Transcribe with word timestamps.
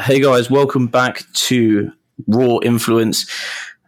Hey 0.00 0.18
guys, 0.18 0.50
welcome 0.50 0.86
back 0.86 1.30
to 1.34 1.92
Raw 2.26 2.58
Influence. 2.62 3.30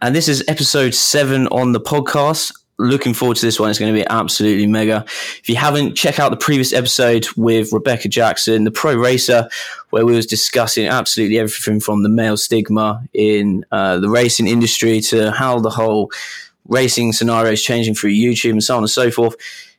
And 0.03 0.14
this 0.14 0.28
is 0.28 0.44
episode 0.46 0.94
seven 0.94 1.46
on 1.46 1.72
the 1.72 1.80
podcast. 1.80 2.54
Looking 2.78 3.14
forward 3.14 3.38
to 3.38 3.46
this 3.46 3.58
one. 3.58 3.71
It's 3.71 3.78
going 3.78 3.94
to 3.94 3.98
be 3.98 4.06
absolutely 4.10 4.67
mega. 4.67 5.06
If 5.06 5.48
you 5.48 5.56
haven't, 5.56 5.94
check 5.94 6.21
out 6.21 6.30
the 6.30 6.37
previous 6.37 6.74
episode 6.74 7.26
with 7.35 7.72
Rebecca 7.72 8.08
Jackson, 8.08 8.64
the 8.64 8.71
pro 8.71 8.94
racer, 8.94 9.48
where 9.88 10.04
we 10.04 10.14
was 10.14 10.26
discussing 10.26 10.87
absolutely 10.87 11.38
everything 11.38 11.80
from 11.80 12.03
the 12.03 12.10
male 12.10 12.37
stigma 12.37 13.03
in 13.15 13.65
uh, 13.72 13.99
the 13.99 14.10
racing 14.10 14.49
industry 14.49 15.01
to 15.01 15.31
how 15.31 15.60
the 15.60 15.71
whole 15.71 16.12
racing 16.69 17.15
scenario 17.15 17.52
is 17.52 17.62
changing 17.62 17.95
through 17.95 18.12
YouTube 18.12 18.51
and 18.51 18.62
so 18.62 18.77
on 18.77 18.83
and 18.83 18.91
so 18.91 19.10
forth 19.10 19.34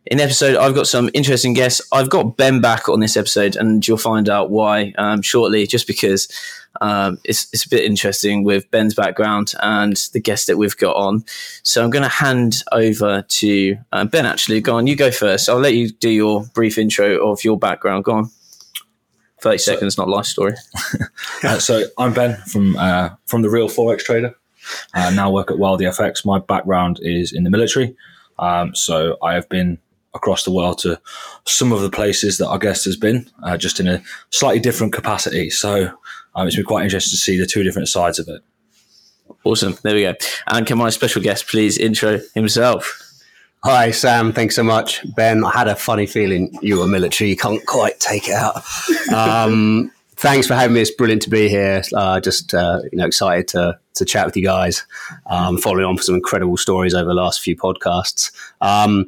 in 0.06 0.18
the 0.18 0.24
episode, 0.24 0.58
I've 0.58 0.76
got 0.76 0.88
some 0.88 1.10
interesting 1.14 1.54
guests. 1.54 1.82
I've 1.92 2.10
got 2.10 2.36
Ben 2.36 2.60
back 2.60 2.90
on 2.90 3.00
this 3.00 3.16
episode, 3.16 3.56
and 3.56 3.86
you'll 3.88 3.98
find 3.98 4.30
out 4.30 4.50
why 4.50 4.94
um, 4.98 5.22
shortly, 5.22 5.66
just 5.66 5.88
because 5.88 6.28
um, 6.82 7.20
it's, 7.24 7.48
it's 7.54 7.66
a 7.66 7.70
bit 7.70 7.86
interesting 7.86 8.44
with 8.44 8.70
Ben's 8.70 8.96
background 8.96 9.54
and 9.62 9.96
the 10.12 10.20
guest 10.20 10.48
that 10.48 10.58
we've 10.58 10.76
got 10.76 10.96
on. 10.96 11.24
So 11.64 11.84
I'm 11.84 11.90
going 11.90 12.04
to 12.04 12.10
hand 12.10 12.64
over 12.72 13.22
to 13.22 13.78
uh, 13.94 14.06
Ben, 14.06 14.26
actually. 14.26 14.60
Go 14.60 14.76
on, 14.76 14.88
you 14.88 14.96
go 14.96 15.10
first. 15.10 15.48
I'll 15.48 15.60
let 15.60 15.76
you 15.76 15.92
do 15.92 16.10
your 16.10 16.46
brief 16.54 16.78
intro 16.78 17.30
of 17.30 17.44
your 17.44 17.58
background. 17.58 18.04
Go 18.04 18.14
on. 18.14 18.32
30 19.40 19.58
so, 19.58 19.74
seconds, 19.74 19.98
not 19.98 20.10
life 20.10 20.26
story. 20.26 20.56
uh, 21.44 21.60
so 21.60 21.84
I'm 21.98 22.14
Ben 22.14 22.38
from 22.48 22.78
uh, 22.78 23.10
from 23.26 23.42
the 23.42 23.50
Real 23.50 23.68
Forex 23.68 24.00
Trader. 24.00 24.36
I 24.94 25.14
now 25.14 25.32
work 25.32 25.52
at 25.52 25.58
Wild 25.58 25.82
FX. 25.82 26.26
My 26.26 26.40
background 26.40 27.00
is 27.02 27.34
in 27.34 27.44
the 27.44 27.50
military. 27.50 27.96
Um, 28.40 28.74
so 28.74 29.18
I 29.22 29.34
have 29.34 29.50
been 29.50 29.80
across 30.14 30.44
the 30.44 30.52
world 30.52 30.78
to 30.80 31.00
some 31.46 31.72
of 31.72 31.82
the 31.82 31.90
places 31.90 32.38
that 32.38 32.48
our 32.48 32.60
guest 32.60 32.86
has 32.86 32.96
been, 32.96 33.30
uh, 33.44 33.58
just 33.58 33.80
in 33.80 33.88
a 33.88 34.02
slightly 34.30 34.60
different 34.60 34.94
capacity. 34.94 35.50
So 35.50 35.92
um, 36.36 36.48
it's 36.48 36.56
been 36.56 36.66
quite 36.66 36.84
interesting 36.84 37.12
to 37.12 37.18
see 37.18 37.38
the 37.38 37.46
two 37.46 37.64
different 37.64 37.88
sides 37.88 38.20
of 38.20 38.28
it. 38.28 38.42
Awesome. 39.44 39.78
There 39.84 39.96
we 39.96 40.02
go. 40.04 40.14
And 40.48 40.66
can 40.66 40.78
my 40.78 40.90
special 40.90 41.22
guest 41.22 41.48
please 41.48 41.78
intro 41.78 42.20
himself? 42.34 43.00
Hi, 43.64 43.92
Sam. 43.92 44.34
Thanks 44.34 44.58
so 44.58 44.64
much. 44.64 45.02
Ben, 45.16 45.46
I 45.46 45.52
had 45.52 45.70
a 45.70 45.76
funny 45.76 46.06
feeling 46.06 46.54
you 46.62 46.80
were 46.80 46.88
military. 46.88 47.30
You 47.30 47.38
can't 47.38 47.66
quite 47.66 47.98
take 48.02 48.28
it 48.28 48.34
out. 48.34 48.62
Um, 49.14 49.90
thanks 50.24 50.48
for 50.48 50.56
having 50.56 50.74
me. 50.74 50.82
It's 50.82 50.90
brilliant 50.90 51.22
to 51.24 51.30
be 51.30 51.50
here. 51.50 51.84
Uh, 51.94 52.20
just 52.22 52.54
uh, 52.54 52.80
you 52.92 52.98
know, 52.98 53.06
excited 53.06 53.50
to 53.50 53.78
to 53.96 54.06
chat 54.06 54.26
with 54.26 54.36
you 54.36 54.44
guys. 54.44 54.86
Um, 55.28 55.58
following 55.58 55.86
on 55.86 55.98
for 55.98 56.04
some 56.04 56.16
incredible 56.16 56.58
stories 56.58 56.96
over 56.96 57.06
the 57.06 57.14
last 57.14 57.42
few 57.42 57.56
podcasts. 57.56 58.32
Um, 58.62 59.06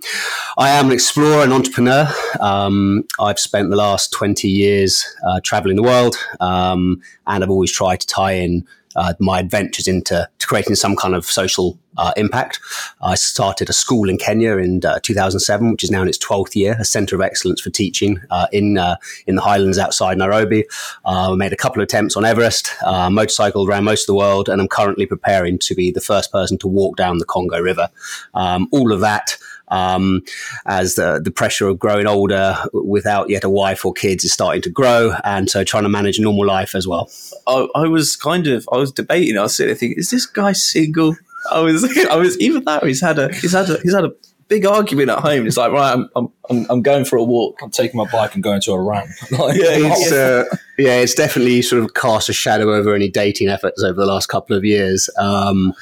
I 0.57 0.69
am 0.69 0.87
an 0.87 0.91
explorer 0.91 1.41
and 1.41 1.53
entrepreneur. 1.53 2.07
Um, 2.39 3.05
I've 3.19 3.39
spent 3.39 3.69
the 3.69 3.77
last 3.77 4.11
twenty 4.11 4.49
years 4.49 5.05
uh, 5.25 5.39
traveling 5.41 5.77
the 5.77 5.83
world, 5.83 6.17
um, 6.41 7.01
and 7.25 7.43
I've 7.43 7.49
always 7.49 7.71
tried 7.71 8.01
to 8.01 8.07
tie 8.07 8.33
in 8.33 8.67
uh, 8.95 9.13
my 9.19 9.39
adventures 9.39 9.87
into 9.87 10.27
creating 10.45 10.75
some 10.75 10.95
kind 10.95 11.15
of 11.15 11.25
social 11.25 11.77
uh, 11.97 12.11
impact. 12.17 12.59
I 13.01 13.15
started 13.15 13.69
a 13.69 13.73
school 13.73 14.09
in 14.09 14.17
Kenya 14.17 14.57
in 14.57 14.85
uh, 14.85 14.99
2007, 15.01 15.71
which 15.71 15.83
is 15.83 15.91
now 15.91 16.01
in 16.01 16.07
its 16.07 16.17
12th 16.17 16.55
year, 16.55 16.75
a 16.79 16.85
centre 16.85 17.15
of 17.15 17.21
excellence 17.21 17.61
for 17.61 17.69
teaching 17.69 18.21
uh, 18.29 18.47
in 18.51 18.77
uh, 18.77 18.97
in 19.27 19.35
the 19.35 19.41
highlands 19.41 19.77
outside 19.77 20.17
Nairobi. 20.17 20.65
I 21.05 21.33
made 21.35 21.53
a 21.53 21.57
couple 21.57 21.81
of 21.81 21.85
attempts 21.85 22.15
on 22.15 22.25
Everest, 22.25 22.71
motorcycled 22.83 23.69
around 23.69 23.85
most 23.85 24.03
of 24.03 24.07
the 24.07 24.15
world, 24.15 24.49
and 24.49 24.61
I'm 24.61 24.67
currently 24.67 25.05
preparing 25.05 25.57
to 25.59 25.75
be 25.75 25.91
the 25.91 26.01
first 26.01 26.31
person 26.31 26.57
to 26.59 26.67
walk 26.67 26.97
down 26.97 27.17
the 27.17 27.25
Congo 27.25 27.59
River. 27.59 27.89
Um, 28.33 28.67
all 28.71 28.91
of 28.91 28.99
that 29.01 29.37
um, 29.69 30.21
as 30.65 30.95
the, 30.95 31.19
the 31.23 31.31
pressure 31.31 31.67
of 31.67 31.79
growing 31.79 32.07
older 32.07 32.57
without 32.73 33.29
yet 33.29 33.43
a 33.43 33.49
wife 33.49 33.85
or 33.85 33.93
kids 33.93 34.23
is 34.23 34.33
starting 34.33 34.61
to 34.63 34.69
grow, 34.69 35.15
and 35.23 35.49
so 35.49 35.63
trying 35.63 35.83
to 35.83 35.89
manage 35.89 36.19
normal 36.19 36.45
life 36.45 36.75
as 36.75 36.87
well. 36.87 37.09
I, 37.47 37.67
I 37.75 37.87
was 37.87 38.15
kind 38.15 38.47
of 38.47 38.67
I 38.71 38.77
was 38.77 38.91
debating. 38.91 39.37
I 39.37 39.43
was 39.43 39.55
sitting 39.55 39.69
there 39.69 39.75
thinking, 39.75 39.97
is 39.97 40.09
this 40.09 40.25
guy 40.25 40.53
single? 40.53 41.15
I 41.51 41.61
was 41.61 41.83
I 42.11 42.15
was 42.15 42.39
even 42.39 42.63
that 42.65 42.83
he's 42.83 43.01
had 43.01 43.19
a 43.19 43.33
he's 43.33 43.53
had 43.53 43.69
a 43.69 43.79
he's 43.81 43.93
had 43.93 44.05
a 44.05 44.13
big 44.47 44.65
argument 44.65 45.09
at 45.09 45.19
home. 45.19 45.47
It's 45.47 45.57
like, 45.57 45.71
right, 45.71 45.93
I'm, 45.93 46.29
I'm, 46.49 46.65
I'm 46.69 46.81
going 46.81 47.05
for 47.05 47.17
a 47.17 47.23
walk. 47.23 47.59
I'm 47.61 47.71
taking 47.71 47.97
my 47.97 48.09
bike 48.11 48.35
and 48.35 48.43
going 48.43 48.61
to 48.61 48.73
a 48.73 48.79
run. 48.79 49.07
like, 49.31 49.57
yeah, 49.57 49.71
it's, 49.71 50.11
uh, 50.11 50.45
yeah, 50.77 50.97
it's 50.97 51.15
definitely 51.15 51.61
sort 51.61 51.83
of 51.83 51.93
cast 51.93 52.29
a 52.29 52.33
shadow 52.33 52.73
over 52.73 52.93
any 52.93 53.09
dating 53.09 53.49
efforts 53.49 53.83
over 53.83 53.99
the 53.99 54.05
last 54.05 54.27
couple 54.27 54.55
of 54.55 54.63
years. 54.63 55.09
Um, 55.17 55.73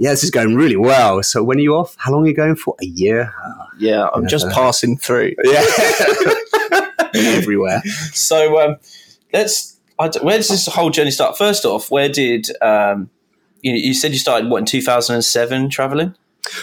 yeah, 0.00 0.12
this 0.12 0.24
is 0.24 0.30
going 0.30 0.54
really 0.54 0.76
well. 0.76 1.22
So 1.22 1.44
when 1.44 1.58
are 1.58 1.60
you 1.60 1.76
off? 1.76 1.94
How 1.98 2.10
long 2.10 2.24
are 2.24 2.26
you 2.26 2.34
going 2.34 2.56
for? 2.56 2.74
A 2.80 2.86
year? 2.86 3.34
Yeah, 3.78 4.08
I'm 4.14 4.26
just 4.26 4.48
passing 4.48 4.96
through. 4.96 5.34
Yeah, 5.44 5.64
everywhere. 7.14 7.82
So 8.12 8.58
um, 8.60 8.76
let's. 9.30 9.78
where 9.98 10.38
does 10.38 10.48
this 10.48 10.66
whole 10.68 10.88
journey 10.88 11.10
start? 11.10 11.36
First 11.36 11.66
off, 11.66 11.90
where 11.90 12.08
did 12.08 12.48
um, 12.62 13.10
you, 13.60 13.74
you 13.74 13.92
said 13.92 14.12
you 14.12 14.18
started 14.18 14.48
what 14.48 14.58
in 14.58 14.64
2007 14.64 15.68
traveling? 15.68 16.14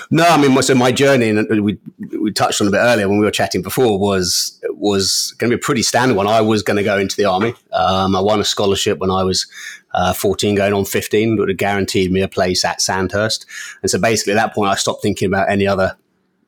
No, 0.10 0.24
I 0.24 0.38
mean, 0.38 0.60
so 0.64 0.74
my 0.74 0.92
journey, 0.92 1.30
and 1.30 1.64
we 1.64 1.78
we 2.20 2.32
touched 2.32 2.60
on 2.60 2.68
a 2.68 2.72
bit 2.72 2.80
earlier 2.80 3.08
when 3.08 3.20
we 3.20 3.26
were 3.26 3.32
chatting 3.32 3.62
before, 3.62 4.00
was 4.00 4.60
was 4.70 5.36
going 5.38 5.52
to 5.52 5.58
be 5.58 5.60
a 5.62 5.64
pretty 5.64 5.84
standard 5.84 6.18
one. 6.18 6.26
I 6.26 6.42
was 6.42 6.64
going 6.64 6.78
to 6.78 6.84
go 6.84 6.98
into 6.98 7.16
the 7.16 7.26
army. 7.26 7.54
Um, 7.72 8.16
I 8.16 8.22
won 8.22 8.40
a 8.40 8.44
scholarship 8.44 8.98
when 8.98 9.12
I 9.12 9.24
was 9.24 9.46
uh, 9.94 10.14
14 10.14 10.56
going 10.56 10.74
on 10.74 10.86
15 10.86 11.36
that 11.36 11.40
would 11.40 11.50
have 11.50 11.58
guaranteed 11.58 12.12
me 12.12 12.22
a 12.22 12.28
place 12.28 12.64
at 12.66 12.82
Sandhurst. 12.82 13.46
And 13.82 13.90
so 13.90 14.00
basically 14.00 14.34
at 14.34 14.38
that 14.38 14.54
point, 14.54 14.72
I 14.72 14.76
stopped 14.76 15.02
thinking 15.02 15.28
about 15.28 15.50
any 15.50 15.68
other 15.68 15.98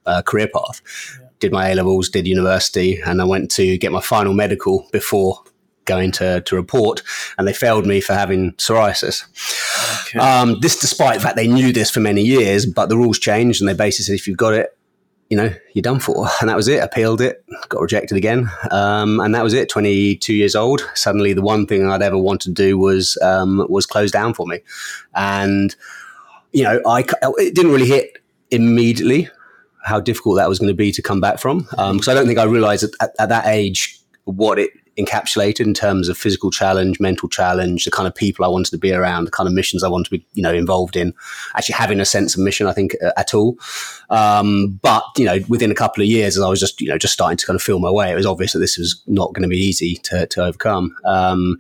uh, 0.06 0.22
career 0.22 0.48
path. 0.48 0.82
Yeah. 1.20 1.28
Did 1.40 1.52
my 1.54 1.70
A 1.70 1.76
levels, 1.76 2.10
did 2.10 2.28
university, 2.28 3.00
and 3.02 3.22
I 3.22 3.26
went 3.26 3.50
to 3.52 3.78
get 3.78 3.92
my 3.92 4.02
final 4.02 4.34
medical 4.34 4.88
before 4.92 5.42
going 5.86 6.12
to, 6.12 6.42
to 6.42 6.56
report, 6.56 7.02
and 7.38 7.48
they 7.48 7.54
failed 7.54 7.86
me 7.86 8.02
for 8.02 8.14
having 8.14 8.52
psoriasis. 8.54 9.24
Okay. 10.08 10.20
Um, 10.20 10.60
this, 10.60 10.80
despite 10.80 11.16
the 11.16 11.22
fact 11.22 11.36
they 11.36 11.48
knew 11.48 11.72
this 11.74 11.90
for 11.90 12.00
many 12.02 12.22
years, 12.22 12.66
but 12.66 12.90
the 12.90 12.98
rules 12.98 13.18
changed, 13.18 13.62
and 13.62 13.68
they 13.68 13.74
basically 13.74 14.06
said 14.06 14.16
if 14.16 14.28
you've 14.28 14.38
got 14.38 14.54
it, 14.54 14.78
you 15.30 15.38
know, 15.38 15.54
you're 15.74 15.84
done 15.84 16.00
for. 16.00 16.28
And 16.42 16.50
that 16.50 16.56
was 16.56 16.68
it. 16.68 16.84
Appealed 16.84 17.22
it, 17.22 17.46
got 17.70 17.82
rejected 17.82 18.18
again. 18.18 18.50
Um, 18.72 19.20
and 19.20 19.34
that 19.36 19.44
was 19.44 19.54
it. 19.54 19.70
22 19.70 20.34
years 20.34 20.56
old. 20.56 20.82
Suddenly 20.96 21.34
the 21.34 21.42
one 21.42 21.68
thing 21.68 21.86
I'd 21.88 22.02
ever 22.02 22.18
wanted 22.18 22.56
to 22.56 22.64
do 22.64 22.78
was, 22.78 23.18
um, 23.22 23.66
was 23.70 23.86
closed 23.86 24.14
down 24.14 24.34
for 24.34 24.48
me. 24.48 24.60
And, 25.16 25.76
you 26.52 26.64
know, 26.64 26.82
I, 26.88 27.06
it 27.38 27.54
didn't 27.54 27.72
really 27.72 27.88
hit 27.88 28.18
immediately 28.52 29.30
how 29.84 30.00
difficult 30.00 30.38
that 30.38 30.50
was 30.50 30.60
going 30.60 30.70
to 30.70 30.76
be 30.76 30.92
to 30.92 31.02
come 31.02 31.22
back 31.22 31.40
from. 31.40 31.60
Because 31.70 32.08
um, 32.08 32.12
I 32.12 32.14
don't 32.14 32.28
think 32.28 32.40
I 32.40 32.44
realized 32.44 32.84
at, 33.00 33.12
at 33.20 33.30
that 33.30 33.46
age 33.46 34.00
what 34.26 34.58
it 34.58 34.72
encapsulated 35.00 35.66
in 35.66 35.74
terms 35.74 36.10
of 36.10 36.18
physical 36.18 36.52
challenge, 36.52 37.00
mental 37.00 37.30
challenge, 37.30 37.86
the 37.86 37.92
kind 37.92 38.08
of 38.08 38.14
people 38.14 38.46
I 38.46 38.50
wanted 38.50 38.72
to 38.72 38.78
be 38.78 38.92
around, 38.92 39.26
the 39.26 39.32
kind 39.32 39.48
of 39.48 39.54
missions 39.54 39.84
I 39.84 39.90
wanted 39.90 40.06
to 40.06 40.18
be, 40.18 40.26
you 40.34 40.44
know, 40.44 40.54
involved 40.54 40.96
in. 40.96 41.14
Actually, 41.56 41.76
having 41.76 42.00
a 42.00 42.06
sense 42.06 42.36
of 42.36 42.42
mission, 42.42 42.68
I 42.68 42.74
think, 42.74 42.96
uh, 43.04 43.12
at 43.18 43.34
all. 43.34 43.58
Um, 44.10 44.80
but 44.82 45.04
you 45.18 45.26
know, 45.26 45.40
within 45.48 45.72
a 45.72 45.76
couple 45.76 46.02
of 46.02 46.10
years, 46.10 46.38
as 46.38 46.44
I 46.44 46.50
was 46.50 46.60
just, 46.60 46.82
you 46.82 46.88
know, 46.88 46.98
just 46.98 47.14
starting 47.14 47.38
to 47.38 47.46
kind 47.46 47.56
of 47.56 47.62
feel 47.62 47.80
my 47.80 47.92
way, 47.92 48.12
it 48.12 48.16
was 48.16 48.26
obvious 48.26 48.54
that 48.54 48.60
this 48.60 48.78
was 48.78 49.02
not 49.08 49.34
going 49.34 49.44
to 49.44 49.50
be 49.50 49.58
easy 49.58 49.96
to, 50.04 50.26
to 50.28 50.46
overcome. 50.46 50.96
Um, 51.06 51.58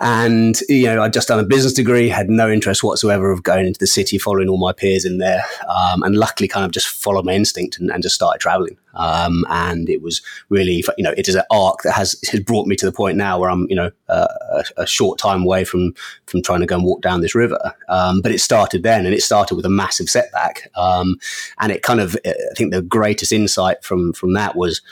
and, 0.00 0.60
you 0.68 0.86
know, 0.86 1.02
I'd 1.02 1.12
just 1.12 1.28
done 1.28 1.40
a 1.40 1.44
business 1.44 1.72
degree, 1.72 2.08
had 2.08 2.30
no 2.30 2.48
interest 2.48 2.84
whatsoever 2.84 3.32
of 3.32 3.42
going 3.42 3.66
into 3.66 3.80
the 3.80 3.86
city, 3.86 4.18
following 4.18 4.48
all 4.48 4.58
my 4.58 4.72
peers 4.72 5.04
in 5.04 5.18
there. 5.18 5.44
Um, 5.68 6.02
and 6.02 6.16
luckily 6.16 6.46
kind 6.48 6.64
of 6.64 6.70
just 6.70 6.88
followed 6.88 7.24
my 7.24 7.32
instinct 7.32 7.78
and, 7.78 7.90
and 7.90 8.02
just 8.02 8.14
started 8.14 8.40
traveling. 8.40 8.76
Um, 8.98 9.46
and 9.48 9.88
it 9.88 10.02
was 10.02 10.20
really, 10.48 10.84
you 10.96 11.04
know, 11.04 11.14
it 11.16 11.28
is 11.28 11.34
an 11.34 11.44
arc 11.50 11.82
that 11.82 11.92
has, 11.92 12.20
has 12.30 12.40
brought 12.40 12.66
me 12.66 12.76
to 12.76 12.86
the 12.86 12.92
point 12.92 13.16
now 13.16 13.38
where 13.38 13.50
I'm, 13.50 13.66
you 13.70 13.76
know, 13.76 13.90
uh, 14.08 14.26
a, 14.50 14.82
a, 14.82 14.86
short 14.86 15.18
time 15.18 15.42
away 15.42 15.64
from, 15.64 15.94
from 16.26 16.42
trying 16.42 16.60
to 16.60 16.66
go 16.66 16.74
and 16.74 16.84
walk 16.84 17.00
down 17.00 17.20
this 17.20 17.34
river. 17.34 17.74
Um, 17.88 18.20
but 18.20 18.32
it 18.32 18.40
started 18.40 18.82
then 18.82 19.06
and 19.06 19.14
it 19.14 19.22
started 19.22 19.54
with 19.54 19.64
a 19.64 19.70
massive 19.70 20.10
setback. 20.10 20.70
Um, 20.76 21.18
and 21.60 21.72
it 21.72 21.82
kind 21.82 22.00
of, 22.00 22.16
I 22.26 22.34
think 22.56 22.72
the 22.72 22.82
greatest 22.82 23.32
insight 23.32 23.84
from, 23.84 24.12
from 24.12 24.32
that 24.34 24.56
was 24.56 24.82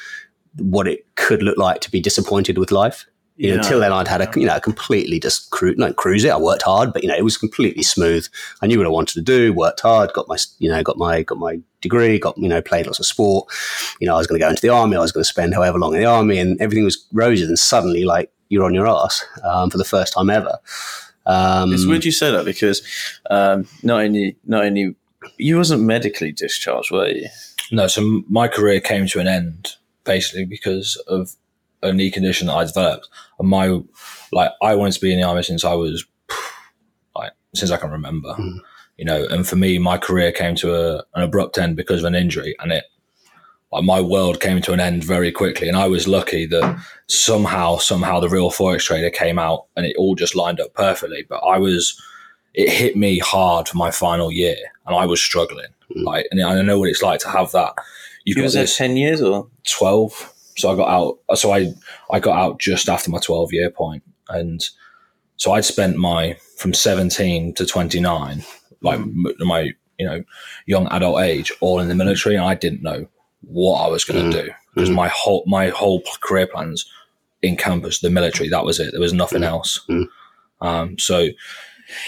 what 0.59 0.89
it 0.89 1.05
could 1.17 1.43
look 1.43 1.59
like 1.59 1.81
to 1.83 1.91
be 1.91 2.01
disappointed 2.01 2.59
with 2.59 2.71
life. 2.71 3.07
You 3.37 3.49
know, 3.49 3.57
yeah. 3.57 3.61
until 3.61 3.81
then, 3.81 3.93
I'd 3.93 4.09
had 4.09 4.23
a 4.23 4.41
you 4.41 4.47
know 4.47 4.59
completely 4.61 5.21
just 5.21 5.51
cru- 5.51 5.75
not 5.77 5.97
cruise 5.97 6.25
it. 6.25 6.31
I 6.31 6.39
worked 6.39 6.63
hard, 6.63 6.93
but 6.93 7.03
you 7.03 7.09
know 7.09 7.17
it 7.17 7.25
was 7.25 7.37
completely 7.37 7.83
smooth. 7.83 8.27
I 8.63 8.67
knew 8.67 8.79
what 8.79 8.87
I 8.87 8.91
wanted 8.91 9.15
to 9.15 9.23
do. 9.23 9.53
Worked 9.53 9.81
hard. 9.81 10.13
Got 10.15 10.29
my 10.29 10.37
you 10.59 10.71
know 10.71 10.83
got 10.83 10.97
my 10.97 11.23
got 11.23 11.39
my 11.39 11.61
degree. 11.83 12.19
Got 12.19 12.39
you 12.39 12.49
know 12.49 12.63
played 12.63 12.87
lots 12.87 12.99
of 12.99 13.07
sport. 13.07 13.47
You 14.01 14.07
know 14.07 14.15
I 14.15 14.19
was 14.19 14.27
going 14.27 14.41
to 14.41 14.45
go 14.45 14.49
into 14.49 14.63
the 14.63 14.71
army. 14.71 14.97
I 14.97 15.01
was 15.01 15.13
going 15.13 15.23
to 15.23 15.29
spend 15.29 15.53
however 15.53 15.79
long 15.79 15.95
in 15.95 16.01
the 16.01 16.07
army, 16.07 16.39
and 16.39 16.59
everything 16.61 16.85
was 16.85 17.07
rosy. 17.13 17.45
And 17.45 17.59
suddenly, 17.59 18.05
like 18.05 18.33
you're 18.49 18.65
on 18.65 18.75
your 18.75 18.89
ass 18.89 19.25
um, 19.45 19.71
for 19.71 19.79
the 19.79 19.85
first 19.85 20.15
time 20.15 20.31
ever. 20.31 20.59
Um, 21.27 21.73
it's 21.73 21.85
weird 21.85 22.05
you 22.05 22.13
say 22.13 22.31
that 22.31 22.45
because 22.45 22.83
um, 23.31 23.67
not 23.83 24.01
only 24.01 24.37
not 24.47 24.65
only 24.65 24.95
you 25.37 25.59
wasn't 25.59 25.83
medically 25.83 26.33
discharged, 26.33 26.91
were 26.91 27.09
you? 27.09 27.29
No. 27.71 27.87
So 27.89 28.23
my 28.29 28.49
career 28.49 28.81
came 28.81 29.07
to 29.09 29.21
an 29.21 29.29
end 29.29 29.73
basically 30.05 30.45
because 30.45 30.97
of 31.09 31.35
a 31.83 31.93
knee 31.93 32.11
condition 32.11 32.47
that 32.47 32.55
I 32.55 32.65
developed. 32.65 33.09
And 33.39 33.49
my, 33.49 33.81
like, 34.33 34.51
I 34.63 34.75
wanted 34.75 34.95
to 34.95 35.01
be 35.01 35.13
in 35.13 35.21
the 35.21 35.27
army 35.27 35.43
since 35.43 35.65
I 35.65 35.75
was, 35.75 36.05
like, 37.17 37.33
since 37.55 37.71
I 37.71 37.77
can 37.77 37.91
remember, 37.91 38.35
mm. 38.35 38.59
you 38.97 39.05
know. 39.05 39.27
And 39.31 39.47
for 39.47 39.57
me, 39.57 39.79
my 39.79 39.99
career 39.99 40.33
came 40.33 40.55
to 40.57 40.75
a, 40.75 41.05
an 41.15 41.23
abrupt 41.23 41.59
end 41.59 41.77
because 41.77 42.01
of 42.01 42.07
an 42.07 42.15
injury, 42.15 42.55
and 42.61 42.73
it 42.73 42.85
like 43.73 43.85
my 43.85 44.01
world 44.01 44.41
came 44.41 44.63
to 44.63 44.73
an 44.73 44.81
end 44.81 45.03
very 45.03 45.33
quickly, 45.33 45.69
and 45.69 45.77
I 45.77 45.87
was 45.87 46.07
lucky 46.07 46.47
that 46.47 46.81
somehow, 47.09 47.79
somehow, 47.79 48.21
the 48.21 48.29
real 48.29 48.51
forex 48.51 48.83
trader 48.83 49.11
came 49.11 49.39
out, 49.39 49.67
and 49.77 49.85
it 49.85 49.97
all 49.99 50.15
just 50.15 50.37
lined 50.37 50.61
up 50.61 50.73
perfectly. 50.75 51.27
But 51.29 51.39
I 51.39 51.59
was, 51.59 52.01
it 52.55 52.71
hit 52.71 52.97
me 52.97 53.19
hard 53.19 53.69
for 53.69 53.77
my 53.77 53.91
final 53.91 54.31
year, 54.31 54.57
and 54.87 54.95
I 54.95 55.05
was 55.07 55.21
struggling. 55.21 55.67
Mm. 55.95 56.05
Like, 56.05 56.27
and 56.31 56.43
I 56.43 56.63
know 56.63 56.79
what 56.79 56.89
it's 56.89 57.03
like 57.03 57.21
to 57.21 57.29
have 57.29 57.53
that. 57.53 57.75
You've 58.25 58.39
you 58.39 58.45
got 58.45 58.53
this 58.53 58.77
ten 58.77 58.97
years 58.97 59.21
or 59.21 59.49
twelve. 59.65 60.33
So 60.57 60.71
I 60.71 60.77
got 60.77 60.89
out. 60.89 61.39
So 61.39 61.53
I 61.53 61.73
I 62.11 62.21
got 62.21 62.39
out 62.39 62.59
just 62.59 62.89
after 62.89 63.11
my 63.11 63.19
twelve 63.19 63.53
year 63.53 63.71
point, 63.71 64.03
and 64.29 64.67
so 65.37 65.53
I'd 65.53 65.65
spent 65.65 65.97
my 65.97 66.37
from 66.57 66.75
seventeen 66.75 67.55
to 67.55 67.67
twenty 67.67 68.01
nine, 68.01 68.45
like 68.81 69.01
mm. 69.01 69.33
my 69.41 69.73
you 69.99 70.07
know 70.07 70.25
young 70.67 70.87
adult 70.89 71.21
age, 71.21 71.53
all 71.61 71.81
in 71.81 71.89
the 71.89 71.95
military, 71.95 72.37
and 72.37 72.45
I 72.45 72.55
didn't 72.55 72.83
know 72.83 73.07
what 73.43 73.83
I 73.83 73.89
was 73.89 74.05
going 74.05 74.31
to 74.31 74.37
mm. 74.37 74.45
do 74.45 74.51
because 74.75 74.91
mm. 74.91 74.95
my 74.95 75.09
whole 75.09 75.45
my 75.47 75.69
whole 75.69 76.03
career 76.21 76.47
plans 76.47 76.91
encompassed 77.43 78.03
the 78.03 78.11
military. 78.11 78.49
That 78.49 78.65
was 78.65 78.81
it. 78.81 78.93
There 78.93 79.01
was 79.01 79.13
nothing 79.13 79.43
mm. 79.43 79.49
else. 79.49 79.85
Mm. 79.89 80.09
Um, 80.61 80.99
so 80.99 81.29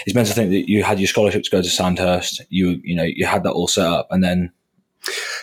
it's 0.05 0.15
meant 0.15 0.27
to 0.27 0.33
think 0.33 0.51
that 0.51 0.69
you 0.69 0.83
had 0.83 0.99
your 0.99 1.07
scholarship 1.07 1.43
to 1.43 1.51
go 1.51 1.61
to 1.61 1.69
Sandhurst. 1.69 2.41
You 2.49 2.81
you 2.83 2.95
know 2.95 3.03
you 3.03 3.25
had 3.25 3.43
that 3.43 3.51
all 3.51 3.67
set 3.67 3.85
up, 3.85 4.07
and 4.11 4.23
then 4.23 4.51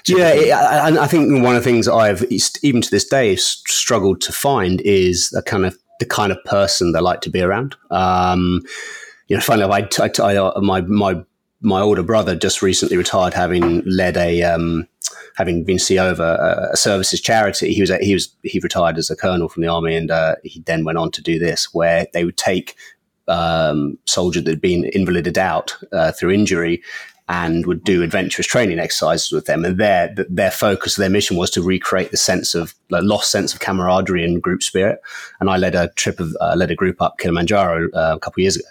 yeah, 0.07 0.87
and 0.87 0.99
I 0.99 1.07
think 1.07 1.43
one 1.43 1.57
of 1.57 1.63
the 1.63 1.69
things 1.69 1.89
I've 1.89 2.25
even 2.63 2.81
to 2.81 2.91
this 2.91 3.07
day 3.07 3.37
struggled 3.37 4.21
to 4.23 4.33
find 4.33 4.81
is 4.83 5.33
a 5.33 5.43
kind 5.43 5.67
of 5.67 5.77
the 5.99 6.07
kind 6.07 6.33
of 6.33 6.43
person 6.45 6.93
they 6.93 7.01
like 7.01 7.21
to 7.23 7.31
be 7.31 7.43
around. 7.43 7.77
Um, 7.91 8.63
you 9.29 9.37
know, 9.37 9.55
enough, 9.55 9.71
I, 9.71 9.89
I, 10.23 10.39
I, 10.39 10.61
my 10.61 10.81
my 10.83 11.25
my 11.61 11.81
older 11.81 12.03
brother 12.03 12.37
just 12.37 12.63
recently 12.63 12.97
retired, 12.97 13.35
having 13.35 13.83
led 13.85 14.17
a 14.17 14.43
um, 14.43 14.87
having 15.37 15.65
been 15.65 15.79
CEO 15.79 16.11
of 16.11 16.21
a, 16.21 16.71
a, 16.73 16.77
services 16.77 17.21
charity. 17.21 17.73
He 17.73 17.81
was 17.81 17.91
a, 17.91 17.99
he 17.99 18.15
was 18.15 18.35
he 18.43 18.61
retired 18.61 18.99
as 18.99 19.11
a 19.11 19.17
colonel 19.17 19.49
from 19.49 19.63
the 19.63 19.69
army, 19.69 19.97
and 19.97 20.11
uh, 20.11 20.37
he 20.45 20.61
then 20.61 20.85
went 20.85 20.99
on 20.99 21.11
to 21.13 21.23
do 21.23 21.39
this, 21.39 21.75
where 21.75 22.07
they 22.13 22.25
would 22.25 22.37
take 22.37 22.77
um, 23.29 23.99
soldiers 24.07 24.45
that 24.45 24.51
had 24.51 24.61
been 24.61 24.85
invalided 24.93 25.39
out 25.39 25.77
uh, 25.93 26.13
through 26.13 26.31
injury 26.31 26.83
and 27.29 27.67
would 27.67 27.83
do 27.83 28.03
adventurous 28.03 28.47
training 28.47 28.79
exercises 28.79 29.33
with 29.33 29.47
them. 29.47 29.65
And 29.65 29.79
their 29.79 30.15
their 30.29 30.51
focus, 30.51 30.95
their 30.95 31.11
mission 31.11 31.37
was 31.37 31.51
to 31.51 31.63
recreate 31.63 32.13
the 32.13 32.17
sense 32.17 32.55
of 32.55 32.75
the 32.89 33.03
lost 33.03 33.33
sense 33.33 33.53
of 33.53 33.59
camaraderie 33.61 34.25
and 34.25 34.41
group 34.41 34.63
spirit. 34.63 35.01
And 35.41 35.51
I 35.51 35.57
led 35.57 35.75
a 35.75 35.89
trip 35.89 36.21
of 36.21 36.37
uh, 36.41 36.55
led 36.57 36.71
a 36.71 36.77
group 36.77 37.03
up 37.03 37.19
Kilimanjaro 37.19 37.89
uh, 37.95 38.15
a 38.17 38.21
couple 38.21 38.41
of 38.41 38.43
years 38.43 38.57
ago, 38.57 38.69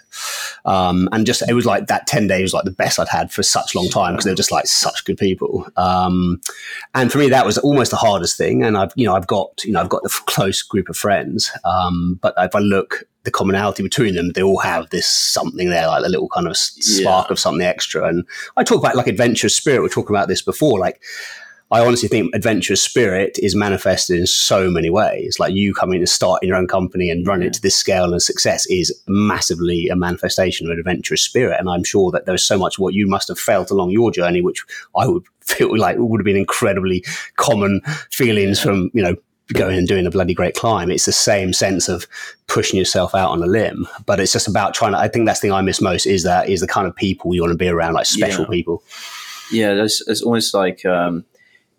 um, 0.64 1.08
and 1.12 1.26
just 1.26 1.46
it 1.48 1.52
was 1.52 1.66
like 1.66 1.88
that 1.88 2.06
ten 2.06 2.26
days 2.26 2.42
was 2.42 2.54
like 2.54 2.64
the 2.64 2.70
best 2.70 2.98
I'd 2.98 3.08
had 3.08 3.30
for 3.30 3.42
such 3.42 3.74
a 3.74 3.78
long 3.78 3.88
time 3.88 4.14
because 4.14 4.24
they 4.24 4.30
were 4.30 4.36
just 4.36 4.52
like 4.52 4.66
such 4.66 5.04
good 5.04 5.18
people. 5.18 5.66
Um, 5.76 6.40
and 6.94 7.12
for 7.12 7.18
me, 7.18 7.28
that 7.28 7.44
was 7.44 7.58
almost 7.58 7.90
the 7.90 7.98
hardest 7.98 8.38
thing. 8.38 8.62
And 8.62 8.78
I've 8.78 8.92
you 8.96 9.06
know 9.06 9.14
I've 9.14 9.26
got 9.26 9.62
you 9.64 9.72
know 9.72 9.80
I've 9.80 9.90
got 9.90 10.02
the 10.02 10.20
close 10.26 10.62
group 10.62 10.88
of 10.88 10.96
friends, 10.96 11.50
um, 11.64 12.18
but 12.22 12.32
if 12.38 12.54
I 12.54 12.60
look 12.60 13.04
the 13.26 13.30
commonality 13.30 13.82
between 13.82 14.14
them, 14.14 14.30
they 14.30 14.42
all 14.42 14.60
have 14.60 14.88
this 14.88 15.06
something 15.06 15.68
there, 15.68 15.86
like 15.86 16.04
a 16.04 16.08
little 16.08 16.28
kind 16.28 16.48
of 16.48 16.56
spark 16.56 17.28
yeah. 17.28 17.32
of 17.32 17.38
something 17.38 17.66
extra. 17.66 18.08
And 18.08 18.24
I 18.56 18.64
talk 18.64 18.78
about 18.78 18.96
like 18.96 19.06
adventurous 19.06 19.54
spirit. 19.54 19.82
We 19.82 19.86
are 19.86 19.90
talking 19.90 20.16
about 20.16 20.28
this 20.28 20.40
before. 20.40 20.78
Like, 20.78 21.02
I 21.72 21.84
honestly 21.84 22.08
think 22.08 22.32
adventurous 22.32 22.80
spirit 22.80 23.38
is 23.42 23.56
manifested 23.56 24.20
in 24.20 24.26
so 24.28 24.70
many 24.70 24.88
ways. 24.88 25.40
Like 25.40 25.52
you 25.52 25.74
coming 25.74 26.00
to 26.00 26.06
start 26.06 26.42
in 26.42 26.48
your 26.48 26.56
own 26.56 26.68
company 26.68 27.10
and 27.10 27.26
run 27.26 27.42
it 27.42 27.52
to 27.54 27.60
this 27.60 27.76
scale 27.76 28.12
and 28.12 28.22
success 28.22 28.66
is 28.66 28.96
massively 29.08 29.88
a 29.88 29.96
manifestation 29.96 30.66
of 30.66 30.72
an 30.72 30.78
adventurous 30.78 31.22
spirit. 31.22 31.58
And 31.58 31.68
I'm 31.68 31.82
sure 31.82 32.12
that 32.12 32.24
there's 32.24 32.44
so 32.44 32.56
much 32.56 32.78
what 32.78 32.94
you 32.94 33.08
must 33.08 33.26
have 33.26 33.38
felt 33.38 33.72
along 33.72 33.90
your 33.90 34.12
journey, 34.12 34.42
which 34.42 34.64
I 34.94 35.08
would 35.08 35.24
feel 35.40 35.76
like 35.76 35.96
would 35.98 36.20
have 36.20 36.24
been 36.24 36.36
incredibly 36.36 37.04
common 37.34 37.80
feelings 38.12 38.60
from, 38.60 38.90
you 38.94 39.02
know, 39.02 39.16
going 39.54 39.78
and 39.78 39.86
doing 39.86 40.06
a 40.06 40.10
bloody 40.10 40.34
great 40.34 40.54
climb. 40.54 40.90
It's 40.90 41.06
the 41.06 41.12
same 41.12 41.52
sense 41.52 41.88
of 41.88 42.06
pushing 42.46 42.78
yourself 42.78 43.14
out 43.14 43.30
on 43.30 43.42
a 43.42 43.46
limb, 43.46 43.86
but 44.04 44.18
it's 44.20 44.32
just 44.32 44.48
about 44.48 44.74
trying 44.74 44.92
to. 44.92 44.98
I 44.98 45.08
think 45.08 45.26
that's 45.26 45.40
the 45.40 45.48
thing 45.48 45.52
I 45.52 45.62
miss 45.62 45.80
most 45.80 46.06
is 46.06 46.24
that 46.24 46.48
is 46.48 46.60
the 46.60 46.66
kind 46.66 46.86
of 46.86 46.94
people 46.96 47.34
you 47.34 47.42
want 47.42 47.52
to 47.52 47.58
be 47.58 47.68
around, 47.68 47.94
like 47.94 48.06
special 48.06 48.44
yeah. 48.44 48.50
people. 48.50 48.82
Yeah, 49.52 49.84
it's, 49.84 50.06
it's 50.08 50.22
almost 50.22 50.54
like 50.54 50.84
um, 50.84 51.24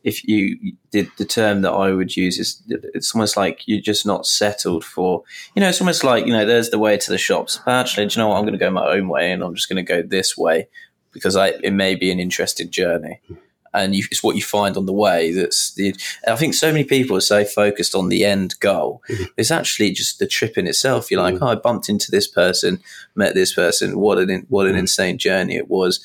if 0.04 0.24
you 0.24 0.58
did 0.92 1.12
the 1.18 1.26
term 1.26 1.62
that 1.64 1.72
I 1.72 1.92
would 1.92 2.16
use 2.16 2.40
is 2.40 2.62
it's 2.70 3.14
almost 3.14 3.36
like 3.36 3.68
you're 3.68 3.82
just 3.82 4.06
not 4.06 4.26
settled 4.26 4.86
for. 4.86 5.24
You 5.54 5.62
know, 5.62 5.70
it's 5.70 5.82
almost 5.82 6.04
like 6.04 6.26
you 6.26 6.32
know, 6.32 6.46
there's 6.46 6.70
the 6.70 6.80
way 6.80 6.98
to 6.98 7.12
the 7.12 7.18
shops. 7.18 7.60
But 7.66 7.74
actually, 7.74 8.06
do 8.08 8.14
you 8.14 8.24
know 8.24 8.30
what? 8.30 8.38
I'm 8.38 8.44
going 8.44 8.54
to 8.54 8.60
go 8.60 8.72
my 8.72 8.88
own 8.88 9.10
way, 9.10 9.32
and 9.32 9.44
I'm 9.44 9.56
just 9.56 9.68
going 9.68 9.84
to 9.86 9.94
go 9.94 10.02
this 10.02 10.38
way 10.38 10.70
because 11.12 11.36
I 11.36 11.50
it 11.64 11.74
may 11.74 11.96
be 11.96 12.12
an 12.12 12.20
interesting 12.20 12.70
journey 12.70 13.20
and 13.78 13.96
you, 13.96 14.04
it's 14.12 14.24
what 14.24 14.36
you 14.36 14.42
find 14.42 14.78
on 14.78 14.86
the 14.86 14.94
way 14.94 15.32
that's 15.32 15.74
the 15.76 15.96
i 16.28 16.36
think 16.36 16.54
so 16.54 16.72
many 16.72 16.84
people 16.84 17.16
are 17.16 17.22
so 17.22 17.44
focused 17.46 17.96
on 17.96 18.10
the 18.10 18.26
end 18.26 18.60
goal 18.60 19.02
mm-hmm. 19.10 19.24
it's 19.38 19.52
actually 19.52 19.92
just 19.92 20.20
the 20.20 20.28
trip 20.28 20.58
in 20.58 20.68
itself 20.68 21.10
you're 21.10 21.22
like 21.22 21.36
mm-hmm. 21.36 21.44
oh 21.44 21.48
i 21.48 21.56
bumped 21.56 21.90
into 21.90 22.12
this 22.12 22.28
person 22.28 22.82
met 23.16 23.34
this 23.34 23.54
person 23.54 24.00
what 24.00 24.18
an 24.18 24.46
what 24.50 24.66
an 24.66 24.74
mm-hmm. 24.74 24.80
insane 24.80 25.18
journey 25.18 25.56
it 25.56 25.70
was 25.70 26.04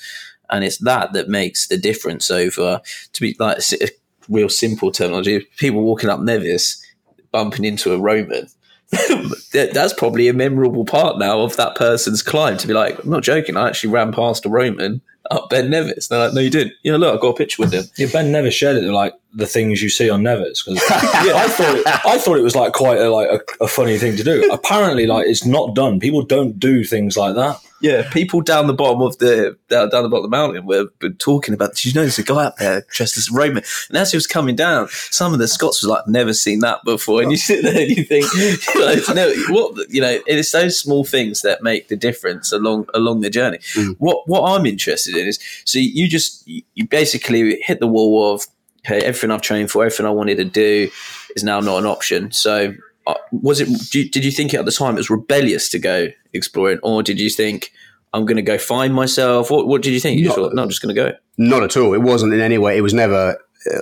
and 0.50 0.64
it's 0.64 0.78
that 0.78 1.12
that 1.12 1.28
makes 1.28 1.66
the 1.68 1.78
difference 1.78 2.30
over 2.30 2.80
to 3.12 3.20
be 3.20 3.34
like 3.38 3.58
a 3.80 3.88
real 4.28 4.48
simple 4.48 4.92
terminology 4.92 5.46
people 5.56 5.82
walking 5.82 6.10
up 6.10 6.20
nevis 6.20 6.84
bumping 7.30 7.64
into 7.64 7.92
a 7.92 7.98
roman 7.98 8.46
that's 9.52 9.94
probably 9.94 10.28
a 10.28 10.34
memorable 10.34 10.84
part 10.84 11.18
now 11.18 11.40
of 11.40 11.56
that 11.56 11.74
person's 11.76 12.22
climb 12.22 12.58
to 12.58 12.66
be 12.66 12.74
like, 12.74 13.02
I'm 13.02 13.08
not 13.08 13.22
joking, 13.22 13.56
I 13.56 13.68
actually 13.68 13.90
ran 13.90 14.12
past 14.12 14.44
a 14.44 14.50
Roman 14.50 15.00
up 15.32 15.50
Ben 15.50 15.70
Nevis. 15.70 16.08
They're 16.08 16.18
like, 16.18 16.34
no, 16.34 16.40
you 16.40 16.50
didn't. 16.50 16.74
Yeah, 16.82 16.96
look, 16.96 17.14
I've 17.14 17.20
got 17.20 17.30
a 17.30 17.34
picture 17.34 17.62
with 17.62 17.72
him. 17.72 17.84
Yeah, 17.96 18.08
Ben 18.12 18.30
Nevis 18.32 18.54
shared 18.54 18.76
it 18.76 18.84
They're 18.84 18.92
like 18.92 19.14
the 19.34 19.46
things 19.46 19.82
you 19.82 19.88
see 19.88 20.10
on 20.10 20.22
Nevis. 20.22 20.64
yeah, 20.68 20.76
I 20.78 21.48
thought 21.48 21.76
it, 21.76 21.86
I 21.86 22.18
thought 22.18 22.38
it 22.38 22.42
was 22.42 22.56
like 22.56 22.72
quite 22.72 22.98
a 22.98 23.10
like 23.10 23.28
a, 23.28 23.64
a 23.64 23.68
funny 23.68 23.98
thing 23.98 24.16
to 24.16 24.24
do. 24.24 24.50
Apparently, 24.52 25.06
like 25.06 25.26
it's 25.26 25.46
not 25.46 25.74
done. 25.74 26.00
People 26.00 26.22
don't 26.22 26.58
do 26.58 26.84
things 26.84 27.16
like 27.16 27.34
that. 27.34 27.58
Yeah, 27.82 28.08
people 28.10 28.42
down 28.42 28.68
the 28.68 28.74
bottom 28.74 29.02
of 29.02 29.18
the 29.18 29.58
down, 29.68 29.88
down 29.88 30.04
the 30.04 30.08
bottom 30.08 30.24
of 30.24 30.30
the 30.30 30.36
mountain 30.36 30.66
were, 30.66 30.86
were 31.00 31.10
talking 31.10 31.52
about. 31.52 31.74
Did 31.74 31.86
you 31.86 31.92
know 31.94 32.02
there's 32.02 32.18
a 32.18 32.22
guy 32.22 32.44
up 32.44 32.56
there 32.58 32.84
dressed 32.90 33.18
as 33.18 33.28
Roman? 33.28 33.64
And 33.88 33.98
as 33.98 34.12
he 34.12 34.16
was 34.16 34.28
coming 34.28 34.54
down, 34.54 34.88
some 35.10 35.32
of 35.32 35.40
the 35.40 35.48
Scots 35.48 35.82
was 35.82 35.88
like, 35.88 36.06
"Never 36.06 36.32
seen 36.32 36.60
that 36.60 36.84
before." 36.84 37.22
And 37.22 37.32
you 37.32 37.36
sit 37.36 37.64
there 37.64 37.80
and 37.82 37.90
you 37.90 38.04
think, 38.04 38.32
you 38.34 38.80
know, 38.80 38.94
no, 39.14 39.34
what 39.48 39.90
you 39.90 40.00
know, 40.00 40.20
it 40.26 40.38
is 40.38 40.52
those 40.52 40.78
small 40.78 41.04
things 41.04 41.42
that 41.42 41.62
make 41.62 41.88
the 41.88 41.96
difference 41.96 42.52
along 42.52 42.86
along 42.94 43.22
the 43.22 43.30
journey. 43.30 43.58
Mm. 43.74 43.96
What 43.98 44.28
what 44.28 44.42
I'm 44.42 44.64
interested 44.64 45.16
in 45.16 45.26
is 45.26 45.40
so 45.64 45.80
you 45.80 46.08
just 46.08 46.46
you 46.46 46.86
basically 46.86 47.60
hit 47.62 47.80
the 47.80 47.88
wall 47.88 48.32
of 48.32 48.46
everything 48.84 49.30
I've 49.30 49.42
trained 49.42 49.70
for, 49.70 49.84
everything 49.84 50.06
I 50.06 50.10
wanted 50.10 50.36
to 50.36 50.44
do 50.44 50.90
is 51.36 51.44
now 51.44 51.60
not 51.60 51.78
an 51.78 51.86
option. 51.86 52.32
So 52.32 52.74
uh, 53.06 53.14
was 53.32 53.60
it? 53.60 53.68
Did 53.90 54.24
you 54.24 54.30
think 54.30 54.54
at 54.54 54.64
the 54.64 54.72
time 54.72 54.94
it 54.94 54.98
was 54.98 55.10
rebellious 55.10 55.68
to 55.70 55.78
go 55.78 56.08
exploring, 56.32 56.78
or 56.82 57.02
did 57.02 57.20
you 57.20 57.30
think 57.30 57.72
I'm 58.12 58.24
going 58.26 58.36
to 58.36 58.42
go 58.42 58.58
find 58.58 58.94
myself? 58.94 59.50
What, 59.50 59.66
what 59.66 59.82
did 59.82 59.92
you 59.92 60.00
think? 60.00 60.18
You 60.18 60.26
not, 60.26 60.34
thought, 60.36 60.54
no, 60.54 60.62
I'm 60.62 60.68
just 60.68 60.82
going 60.82 60.94
to 60.94 61.00
go. 61.00 61.16
Not 61.38 61.62
at 61.62 61.76
all. 61.76 61.94
It 61.94 62.02
wasn't 62.02 62.34
in 62.34 62.40
any 62.40 62.58
way. 62.58 62.76
It 62.76 62.82
was 62.82 62.94
never. 62.94 63.38
Uh, 63.70 63.80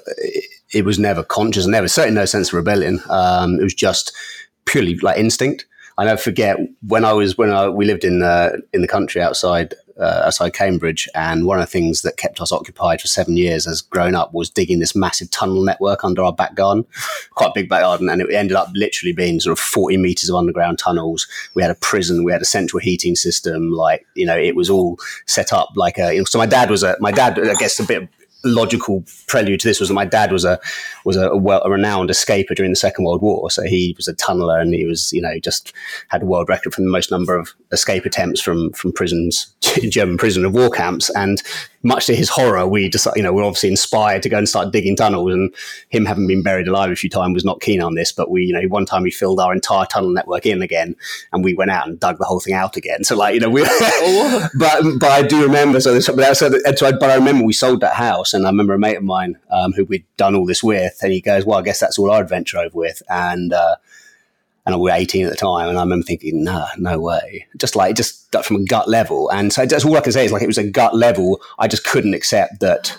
it 0.73 0.85
was 0.85 0.99
never 0.99 1.23
conscious. 1.23 1.66
Never 1.66 1.88
certainly 1.88 2.21
no 2.21 2.25
sense 2.26 2.49
of 2.49 2.54
rebellion. 2.54 3.00
Um, 3.09 3.59
it 3.59 3.62
was 3.62 3.75
just 3.75 4.12
purely 4.66 4.97
like 4.97 5.19
instinct. 5.19 5.66
I 5.99 6.04
never 6.04 6.21
forget 6.21 6.59
when 6.87 7.04
I 7.04 7.12
was 7.12 7.37
when 7.37 7.50
I, 7.50 7.69
we 7.69 7.85
lived 7.85 8.04
in 8.04 8.21
the 8.21 8.62
in 8.73 8.80
the 8.80 8.88
country 8.88 9.21
outside 9.21 9.75
uh, 9.99 10.23
outside 10.26 10.52
Cambridge, 10.52 11.09
and 11.14 11.47
one 11.47 11.59
of 11.59 11.62
the 11.62 11.70
things 11.70 12.02
that 12.02 12.16
kept 12.16 12.40
us 12.40 12.52
occupied 12.52 13.00
for 13.00 13.06
seven 13.06 13.37
years 13.37 13.66
as 13.66 13.80
growing 13.80 14.14
up 14.14 14.32
was 14.32 14.50
digging 14.50 14.78
this 14.78 14.94
massive 14.94 15.30
tunnel 15.30 15.62
network 15.64 16.04
under 16.04 16.23
our 16.23 16.32
back 16.32 16.54
garden, 16.54 16.85
quite 17.35 17.49
a 17.49 17.54
big 17.54 17.68
back 17.68 17.82
garden, 17.82 18.09
and 18.09 18.20
it 18.20 18.32
ended 18.32 18.56
up 18.56 18.68
literally 18.75 19.12
being 19.12 19.40
sort 19.40 19.52
of 19.52 19.59
forty 19.59 19.97
meters 19.97 20.28
of 20.28 20.37
underground 20.37 20.78
tunnels. 20.78 21.26
We 21.54 21.62
had 21.62 21.70
a 21.70 21.76
prison, 21.76 22.25
we 22.25 22.32
had 22.32 22.42
a 22.42 22.47
central 22.47 22.80
heating 22.80 23.16
system, 23.16 23.70
like 23.70 24.06
you 24.14 24.26
know, 24.26 24.37
it 24.37 24.56
was 24.56 24.70
all 24.70 24.99
set 25.26 25.52
up 25.52 25.70
like 25.76 25.99
a. 25.99 26.12
You 26.12 26.20
know, 26.20 26.25
So 26.25 26.38
my 26.38 26.47
dad 26.47 26.70
was 26.70 26.82
a 26.82 26.97
my 27.00 27.11
dad, 27.11 27.38
I 27.38 27.54
guess, 27.54 27.78
a 27.78 27.85
bit 27.85 28.09
logical 28.44 29.04
prelude 29.26 29.61
to 29.61 29.68
this 29.68 29.80
was 29.80 29.88
that 29.88 29.94
my 29.94 30.04
dad 30.04 30.32
was 30.32 30.44
a 30.44 30.59
was 31.04 31.16
a, 31.16 31.37
well, 31.37 31.62
a 31.64 31.70
renowned 31.70 32.11
escaper 32.11 32.54
during 32.54 32.73
the 32.73 32.76
Second 32.76 33.04
World 33.04 33.23
War. 33.23 33.50
So 33.50 33.62
he 33.62 33.94
was 33.97 34.09
a 34.09 34.14
tunneler, 34.14 34.61
and 34.61 34.75
he 34.75 34.87
was 34.87 35.12
you 35.12 35.20
know 35.20 35.38
just 35.38 35.73
had 36.09 36.23
a 36.23 36.26
world 36.26 36.49
record 36.49 36.75
for 36.75 36.80
the 36.80 36.88
most 36.88 37.11
number 37.11 37.37
of 37.37 37.52
escape 37.73 38.04
attempts 38.04 38.40
from 38.40 38.73
from 38.73 38.92
prisons, 38.92 39.54
German 39.88 40.18
prison 40.18 40.44
of 40.44 40.54
war 40.54 40.70
camps. 40.70 41.11
And 41.11 41.42
much 41.82 42.06
to 42.06 42.14
his 42.14 42.28
horror, 42.28 42.66
we 42.66 42.88
decided, 42.88 43.16
you 43.16 43.22
know, 43.22 43.32
we're 43.32 43.44
obviously 43.44 43.70
inspired 43.70 44.22
to 44.22 44.28
go 44.28 44.37
and 44.37 44.49
start 44.49 44.72
digging 44.72 44.96
tunnels. 44.96 45.32
And 45.32 45.54
him 45.88 46.04
having 46.04 46.26
been 46.26 46.42
buried 46.42 46.68
alive 46.68 46.90
a 46.90 46.96
few 46.96 47.08
times 47.08 47.34
was 47.34 47.44
not 47.44 47.60
keen 47.60 47.80
on 47.80 47.94
this. 47.94 48.12
But 48.12 48.30
we, 48.30 48.44
you 48.44 48.52
know, 48.52 48.60
one 48.68 48.84
time 48.84 49.02
we 49.02 49.10
filled 49.10 49.40
our 49.40 49.52
entire 49.52 49.87
tunnel 49.87 50.10
network 50.10 50.44
in 50.44 50.60
again, 50.60 50.94
and 51.32 51.42
we 51.42 51.54
went 51.54 51.70
out 51.70 51.87
and 51.87 51.99
dug 51.99 52.18
the 52.18 52.25
whole 52.25 52.40
thing 52.40 52.54
out 52.54 52.76
again. 52.76 53.04
So 53.04 53.16
like, 53.16 53.34
you 53.34 53.40
know, 53.40 53.50
we. 53.50 53.62
but 54.58 54.82
but 54.99 55.10
I 55.10 55.22
do 55.22 55.42
remember. 55.42 55.80
So, 55.80 55.94
but, 56.14 56.37
so, 56.37 56.50
so, 56.76 56.92
but 56.92 57.10
I 57.10 57.14
remember 57.14 57.44
we 57.44 57.52
sold 57.52 57.80
that 57.80 57.94
house, 57.94 58.34
and 58.34 58.46
I 58.46 58.50
remember 58.50 58.75
a 58.75 58.78
mate 58.78 58.96
of 58.96 59.04
mine 59.04 59.38
um, 59.50 59.72
who 59.72 59.84
we'd 59.84 60.04
done 60.16 60.34
all 60.34 60.46
this 60.46 60.62
with, 60.62 60.99
and 61.02 61.12
he 61.12 61.20
goes, 61.20 61.46
"Well, 61.46 61.58
I 61.58 61.62
guess 61.62 61.80
that's 61.80 61.99
all 61.99 62.10
our 62.10 62.22
adventure 62.22 62.58
over 62.58 62.76
with." 62.76 63.02
And 63.08 63.52
uh, 63.52 63.76
and 64.67 64.75
we 64.76 64.83
were 64.90 64.97
18 64.97 65.26
at 65.26 65.31
the 65.31 65.37
time. 65.37 65.69
And 65.69 65.79
I 65.79 65.83
remember 65.83 66.05
thinking, 66.05 66.45
no, 66.45 66.67
no 66.79 67.00
way. 67.00 67.47
Just 67.57 67.76
like, 67.76 67.97
just 67.97 68.31
from 68.45 68.57
a 68.57 68.64
gut 68.64 68.88
level. 68.88 69.31
And 69.31 69.52
so 69.52 69.67
that's 69.67 69.85
all 69.85 69.97
I 69.97 70.00
can 70.00 70.12
say 70.12 70.25
is 70.25 70.33
like, 70.33 70.43
it 70.43 70.47
was 70.47 70.59
a 70.59 70.69
gut 70.69 70.95
level. 70.95 71.40
I 71.59 71.67
just 71.67 71.85
couldn't 71.85 72.14
accept 72.14 72.61
that 72.61 72.99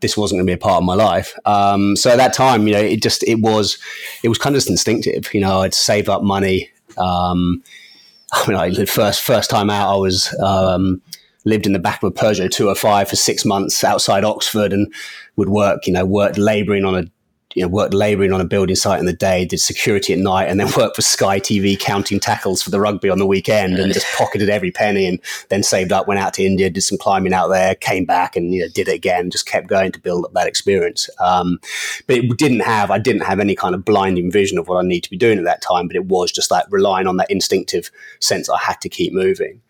this 0.00 0.16
wasn't 0.16 0.38
going 0.38 0.46
to 0.46 0.50
be 0.50 0.54
a 0.54 0.58
part 0.58 0.78
of 0.78 0.84
my 0.84 0.94
life. 0.94 1.38
Um, 1.44 1.96
so 1.96 2.10
at 2.10 2.16
that 2.16 2.32
time, 2.32 2.66
you 2.66 2.72
know, 2.72 2.80
it 2.80 3.02
just 3.02 3.22
it 3.24 3.40
was 3.40 3.78
it 4.22 4.28
was 4.28 4.38
kind 4.38 4.54
of 4.54 4.58
just 4.58 4.70
instinctive. 4.70 5.32
You 5.34 5.40
know, 5.40 5.60
I'd 5.60 5.74
save 5.74 6.08
up 6.08 6.22
money. 6.22 6.70
Um, 6.98 7.62
I 8.32 8.48
mean, 8.48 8.56
I 8.56 8.84
first 8.84 9.22
first 9.22 9.50
time 9.50 9.70
out, 9.70 9.92
I 9.92 9.96
was 9.96 10.34
um, 10.40 11.02
lived 11.44 11.66
in 11.66 11.72
the 11.72 11.78
back 11.78 12.02
of 12.02 12.08
a 12.08 12.12
Peugeot 12.12 12.50
205 12.50 13.08
for 13.08 13.16
six 13.16 13.44
months 13.44 13.82
outside 13.82 14.24
Oxford, 14.24 14.72
and 14.72 14.92
would 15.36 15.48
work. 15.48 15.86
You 15.86 15.92
know, 15.92 16.04
worked 16.04 16.38
labouring 16.38 16.84
on 16.84 16.94
a 16.94 17.04
you 17.54 17.62
know, 17.62 17.68
worked 17.68 17.94
labouring 17.94 18.32
on 18.32 18.40
a 18.40 18.44
building 18.44 18.76
site 18.76 19.00
in 19.00 19.06
the 19.06 19.12
day, 19.12 19.44
did 19.44 19.58
security 19.58 20.12
at 20.12 20.18
night, 20.18 20.44
and 20.44 20.60
then 20.60 20.68
worked 20.76 20.96
for 20.96 21.02
Sky 21.02 21.40
TV 21.40 21.78
counting 21.78 22.20
tackles 22.20 22.62
for 22.62 22.70
the 22.70 22.80
rugby 22.80 23.10
on 23.10 23.18
the 23.18 23.26
weekend, 23.26 23.78
and 23.78 23.92
just 23.92 24.06
pocketed 24.16 24.48
every 24.48 24.70
penny, 24.70 25.06
and 25.06 25.20
then 25.48 25.62
saved 25.62 25.92
up, 25.92 26.06
went 26.06 26.20
out 26.20 26.34
to 26.34 26.44
India, 26.44 26.70
did 26.70 26.82
some 26.82 26.98
climbing 26.98 27.32
out 27.32 27.48
there, 27.48 27.74
came 27.74 28.04
back, 28.04 28.36
and 28.36 28.54
you 28.54 28.62
know, 28.62 28.68
did 28.74 28.88
it 28.88 28.94
again. 28.94 29.30
Just 29.30 29.46
kept 29.46 29.66
going 29.66 29.92
to 29.92 30.00
build 30.00 30.24
up 30.24 30.32
that 30.34 30.46
experience. 30.46 31.10
Um, 31.18 31.58
but 32.06 32.16
it 32.16 32.38
didn't 32.38 32.60
have, 32.60 32.90
I 32.90 32.98
didn't 32.98 33.22
have 33.22 33.40
any 33.40 33.54
kind 33.54 33.74
of 33.74 33.84
blinding 33.84 34.30
vision 34.30 34.58
of 34.58 34.68
what 34.68 34.84
I 34.84 34.86
need 34.86 35.02
to 35.02 35.10
be 35.10 35.16
doing 35.16 35.38
at 35.38 35.44
that 35.44 35.62
time. 35.62 35.88
But 35.88 35.96
it 35.96 36.06
was 36.06 36.30
just 36.30 36.50
like 36.50 36.66
relying 36.70 37.06
on 37.06 37.16
that 37.16 37.30
instinctive 37.30 37.90
sense 38.20 38.48
I 38.48 38.58
had 38.58 38.80
to 38.82 38.88
keep 38.88 39.12
moving. 39.12 39.60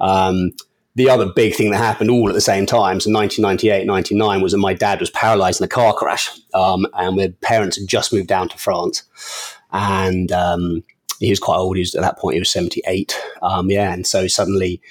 Um, 0.00 0.52
the 0.98 1.08
other 1.08 1.26
big 1.26 1.54
thing 1.54 1.70
that 1.70 1.78
happened 1.78 2.10
all 2.10 2.28
at 2.28 2.34
the 2.34 2.40
same 2.40 2.66
time, 2.66 2.98
so 2.98 3.08
1998, 3.12 3.86
99, 3.86 4.40
was 4.40 4.50
that 4.50 4.58
my 4.58 4.74
dad 4.74 4.98
was 4.98 5.10
paralyzed 5.10 5.60
in 5.60 5.64
a 5.64 5.68
car 5.68 5.94
crash. 5.94 6.28
Um, 6.54 6.88
and 6.94 7.16
my 7.16 7.32
parents 7.40 7.78
had 7.78 7.86
just 7.86 8.12
moved 8.12 8.26
down 8.26 8.48
to 8.48 8.58
France. 8.58 9.04
And 9.70 10.32
um, 10.32 10.82
he 11.20 11.30
was 11.30 11.38
quite 11.38 11.56
old. 11.56 11.76
He 11.76 11.82
was, 11.82 11.94
at 11.94 12.00
that 12.00 12.18
point, 12.18 12.34
he 12.34 12.40
was 12.40 12.50
78. 12.50 13.16
Um, 13.42 13.70
yeah. 13.70 13.92
And 13.92 14.08
so 14.08 14.26
suddenly, 14.26 14.82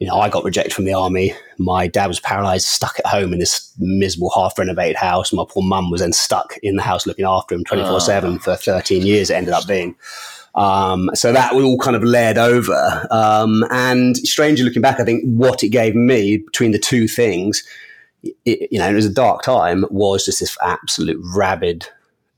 you 0.00 0.08
know, 0.08 0.16
I 0.16 0.28
got 0.28 0.42
rejected 0.42 0.74
from 0.74 0.86
the 0.86 0.94
army. 0.94 1.32
My 1.56 1.86
dad 1.86 2.08
was 2.08 2.18
paralyzed, 2.18 2.66
stuck 2.66 2.98
at 2.98 3.06
home 3.06 3.32
in 3.32 3.38
this 3.38 3.72
miserable 3.78 4.32
half 4.34 4.58
renovated 4.58 4.96
house. 4.96 5.32
My 5.32 5.44
poor 5.48 5.62
mum 5.62 5.88
was 5.88 6.00
then 6.00 6.12
stuck 6.12 6.56
in 6.64 6.74
the 6.74 6.82
house 6.82 7.06
looking 7.06 7.26
after 7.26 7.54
him 7.54 7.62
24 7.62 8.00
7 8.00 8.40
for 8.40 8.56
13 8.56 9.06
years, 9.06 9.30
it 9.30 9.34
ended 9.34 9.54
up 9.54 9.68
being. 9.68 9.94
Um, 10.54 11.10
so 11.14 11.32
that 11.32 11.56
we 11.56 11.64
all 11.64 11.78
kind 11.78 11.96
of 11.96 12.04
led 12.04 12.38
over. 12.38 13.08
Um, 13.10 13.64
and 13.70 14.16
strangely 14.16 14.64
looking 14.64 14.82
back, 14.82 15.00
I 15.00 15.04
think 15.04 15.24
what 15.24 15.64
it 15.64 15.70
gave 15.70 15.96
me 15.96 16.38
between 16.38 16.70
the 16.70 16.78
two 16.78 17.08
things, 17.08 17.64
it, 18.44 18.68
you 18.70 18.78
know, 18.78 18.88
it 18.88 18.94
was 18.94 19.06
a 19.06 19.12
dark 19.12 19.42
time, 19.42 19.84
was 19.90 20.24
just 20.24 20.40
this 20.40 20.56
absolute 20.62 21.20
rabid 21.34 21.88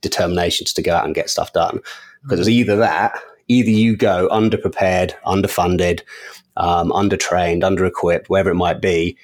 determination 0.00 0.66
to 0.66 0.82
go 0.82 0.94
out 0.94 1.04
and 1.04 1.14
get 1.14 1.28
stuff 1.28 1.52
done. 1.52 1.80
Because 2.22 2.38
it 2.38 2.42
was 2.42 2.48
either 2.48 2.76
that, 2.76 3.20
either 3.48 3.70
you 3.70 3.96
go 3.96 4.28
underprepared, 4.32 5.12
underfunded, 5.26 6.00
um, 6.56 6.90
undertrained, 6.90 7.64
under-equipped, 7.64 8.30
wherever 8.30 8.50
it 8.50 8.54
might 8.54 8.80
be, 8.80 9.16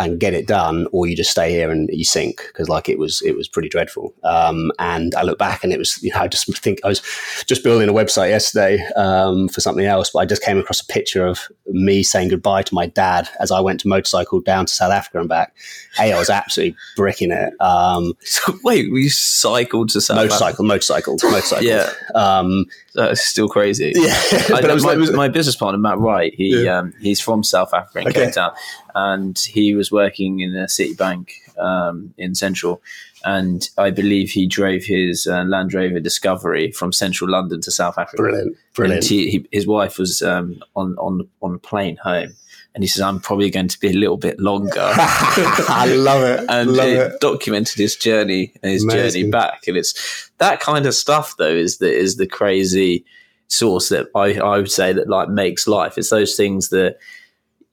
and 0.00 0.20
get 0.20 0.32
it 0.32 0.46
done, 0.46 0.86
or 0.92 1.06
you 1.08 1.16
just 1.16 1.30
stay 1.30 1.50
here 1.50 1.70
and 1.70 1.88
you 1.92 2.04
sink 2.04 2.42
because 2.48 2.68
like 2.68 2.88
it 2.88 2.98
was 2.98 3.20
it 3.22 3.36
was 3.36 3.48
pretty 3.48 3.68
dreadful. 3.68 4.14
Um, 4.22 4.70
and 4.78 5.14
I 5.16 5.22
look 5.22 5.38
back 5.38 5.64
and 5.64 5.72
it 5.72 5.78
was 5.78 6.00
you 6.02 6.10
know 6.12 6.20
I 6.20 6.28
just 6.28 6.46
think 6.58 6.78
I 6.84 6.88
was 6.88 7.02
just 7.46 7.64
building 7.64 7.88
a 7.88 7.92
website 7.92 8.28
yesterday 8.30 8.84
um, 8.96 9.48
for 9.48 9.60
something 9.60 9.84
else, 9.86 10.10
but 10.10 10.20
I 10.20 10.24
just 10.26 10.42
came 10.42 10.58
across 10.58 10.80
a 10.80 10.86
picture 10.86 11.26
of 11.26 11.40
me 11.66 12.02
saying 12.02 12.28
goodbye 12.28 12.62
to 12.62 12.74
my 12.74 12.86
dad 12.86 13.28
as 13.40 13.50
I 13.50 13.60
went 13.60 13.80
to 13.80 13.88
motorcycle 13.88 14.40
down 14.40 14.66
to 14.66 14.72
South 14.72 14.92
Africa 14.92 15.20
and 15.20 15.28
back. 15.28 15.54
Hey, 15.96 16.12
I 16.12 16.18
was 16.18 16.30
absolutely 16.30 16.76
bricking 16.96 17.30
it. 17.32 17.52
Um, 17.60 18.12
So 18.20 18.56
wait, 18.62 18.92
we 18.92 19.08
cycled 19.08 19.88
to 19.90 20.00
South 20.00 20.16
Africa? 20.18 20.32
motorcycle, 20.32 20.64
motorcycle, 20.64 21.16
motorcycle. 21.24 21.64
Yeah. 21.66 21.90
Um, 22.14 22.66
That's 22.94 23.20
still 23.22 23.48
crazy. 23.48 23.92
yeah. 23.96 24.14
I, 24.32 24.60
but 24.60 24.70
it 24.70 24.74
was 24.74 24.84
my, 24.84 24.90
like, 24.90 24.98
was- 25.00 25.12
my 25.12 25.28
business 25.28 25.56
partner 25.56 25.78
Matt 25.78 25.98
Wright. 25.98 26.32
He 26.36 26.64
Yeah. 26.64 26.78
um, 26.78 26.94
he's 27.00 27.20
from 27.20 27.42
South 27.42 27.74
Africa 27.74 28.00
in 28.02 28.08
Okay. 28.08 28.24
Cape 28.26 28.34
Town, 28.34 28.52
and 28.98 29.38
he 29.38 29.74
was 29.74 29.92
working 29.92 30.40
in 30.40 30.56
a 30.56 30.64
Citibank 30.64 31.30
um, 31.56 32.12
in 32.18 32.34
Central, 32.34 32.82
and 33.24 33.70
I 33.78 33.90
believe 33.90 34.30
he 34.30 34.46
drove 34.46 34.82
his 34.82 35.26
uh, 35.28 35.44
Land 35.44 35.72
Rover 35.72 36.00
Discovery 36.00 36.72
from 36.72 36.92
Central 36.92 37.30
London 37.30 37.60
to 37.60 37.70
South 37.70 37.96
Africa. 37.96 38.22
brilliant, 38.22 38.56
brilliant. 38.74 39.04
And 39.04 39.08
he, 39.08 39.30
he, 39.30 39.48
his 39.52 39.68
wife 39.68 39.98
was 39.98 40.20
um, 40.22 40.60
on 40.74 40.96
on 40.98 41.28
on 41.40 41.54
a 41.54 41.58
plane 41.58 41.96
home, 42.02 42.34
and 42.74 42.82
he 42.82 42.88
says, 42.88 43.02
"I'm 43.02 43.20
probably 43.20 43.50
going 43.50 43.68
to 43.68 43.78
be 43.78 43.90
a 43.90 43.92
little 43.92 44.16
bit 44.16 44.40
longer." 44.40 44.72
I 44.80 45.94
love 45.96 46.24
it. 46.24 46.44
and 46.48 46.72
love 46.72 46.88
it, 46.88 47.12
it. 47.12 47.20
documented 47.20 47.78
his 47.78 47.94
journey 47.94 48.52
and 48.64 48.72
his 48.72 48.84
journey 48.84 49.30
back. 49.30 49.68
And 49.68 49.76
it's 49.76 50.30
that 50.38 50.58
kind 50.58 50.86
of 50.86 50.94
stuff, 50.94 51.36
though, 51.38 51.54
is 51.54 51.78
the 51.78 51.92
is 51.92 52.16
the 52.16 52.26
crazy 52.26 53.04
source 53.46 53.90
that 53.90 54.08
I 54.16 54.34
I 54.40 54.56
would 54.56 54.72
say 54.72 54.92
that 54.92 55.08
like 55.08 55.28
makes 55.28 55.68
life. 55.68 55.96
It's 55.96 56.10
those 56.10 56.34
things 56.34 56.70
that 56.70 56.98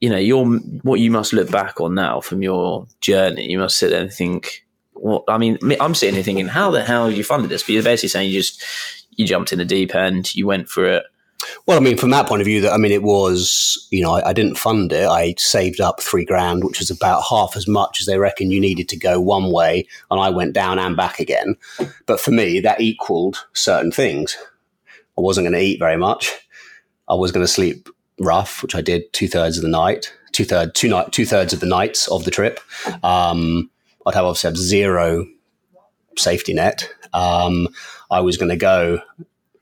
you 0.00 0.10
know 0.10 0.18
you're 0.18 0.46
what 0.82 1.00
you 1.00 1.10
must 1.10 1.32
look 1.32 1.50
back 1.50 1.80
on 1.80 1.94
now 1.94 2.20
from 2.20 2.42
your 2.42 2.86
journey. 3.00 3.50
You 3.50 3.58
must 3.58 3.78
sit 3.78 3.90
there 3.90 4.02
and 4.02 4.12
think. 4.12 4.64
Well, 4.94 5.24
I 5.28 5.36
mean, 5.36 5.58
I'm 5.78 5.94
sitting 5.94 6.14
here 6.14 6.24
thinking, 6.24 6.48
how 6.48 6.70
the 6.70 6.82
hell 6.82 7.10
you 7.10 7.22
funded 7.22 7.50
this? 7.50 7.62
But 7.62 7.70
you're 7.70 7.82
basically 7.82 8.08
saying 8.08 8.30
you 8.30 8.40
just 8.40 8.62
you 9.10 9.26
jumped 9.26 9.52
in 9.52 9.58
the 9.58 9.64
deep 9.64 9.94
end, 9.94 10.34
you 10.34 10.46
went 10.46 10.68
for 10.68 10.86
it. 10.86 11.04
Well, 11.66 11.76
I 11.76 11.80
mean, 11.80 11.98
from 11.98 12.10
that 12.10 12.26
point 12.26 12.40
of 12.40 12.46
view, 12.46 12.62
that 12.62 12.72
I 12.72 12.78
mean, 12.78 12.92
it 12.92 13.02
was 13.02 13.86
you 13.90 14.02
know 14.02 14.12
I, 14.12 14.30
I 14.30 14.32
didn't 14.32 14.56
fund 14.56 14.92
it. 14.92 15.06
I 15.06 15.34
saved 15.38 15.80
up 15.80 16.00
three 16.00 16.24
grand, 16.24 16.64
which 16.64 16.78
was 16.78 16.90
about 16.90 17.24
half 17.28 17.56
as 17.56 17.68
much 17.68 18.00
as 18.00 18.06
they 18.06 18.18
reckon 18.18 18.50
you 18.50 18.60
needed 18.60 18.88
to 18.90 18.98
go 18.98 19.20
one 19.20 19.50
way, 19.50 19.86
and 20.10 20.20
I 20.20 20.30
went 20.30 20.54
down 20.54 20.78
and 20.78 20.96
back 20.96 21.18
again. 21.18 21.56
But 22.06 22.20
for 22.20 22.30
me, 22.30 22.60
that 22.60 22.80
equaled 22.80 23.46
certain 23.52 23.92
things. 23.92 24.36
I 25.18 25.22
wasn't 25.22 25.46
going 25.46 25.54
to 25.54 25.64
eat 25.66 25.78
very 25.78 25.96
much. 25.96 26.32
I 27.08 27.14
was 27.14 27.32
going 27.32 27.44
to 27.44 27.52
sleep 27.52 27.88
rough, 28.18 28.62
which 28.62 28.74
I 28.74 28.80
did 28.80 29.12
two 29.12 29.28
thirds 29.28 29.56
of 29.56 29.62
the 29.62 29.68
night, 29.68 30.12
two 30.32 30.44
third 30.44 30.74
two 30.74 30.88
night 30.88 31.12
two 31.12 31.26
thirds 31.26 31.52
of 31.52 31.60
the 31.60 31.66
nights 31.66 32.08
of 32.08 32.24
the 32.24 32.30
trip. 32.30 32.60
Um, 33.02 33.70
I'd 34.06 34.14
have 34.14 34.24
obviously 34.24 34.48
have 34.48 34.56
zero 34.56 35.26
safety 36.16 36.54
net. 36.54 36.88
Um, 37.12 37.68
I 38.10 38.20
was 38.20 38.36
going 38.36 38.50
to 38.50 38.56
go 38.56 39.00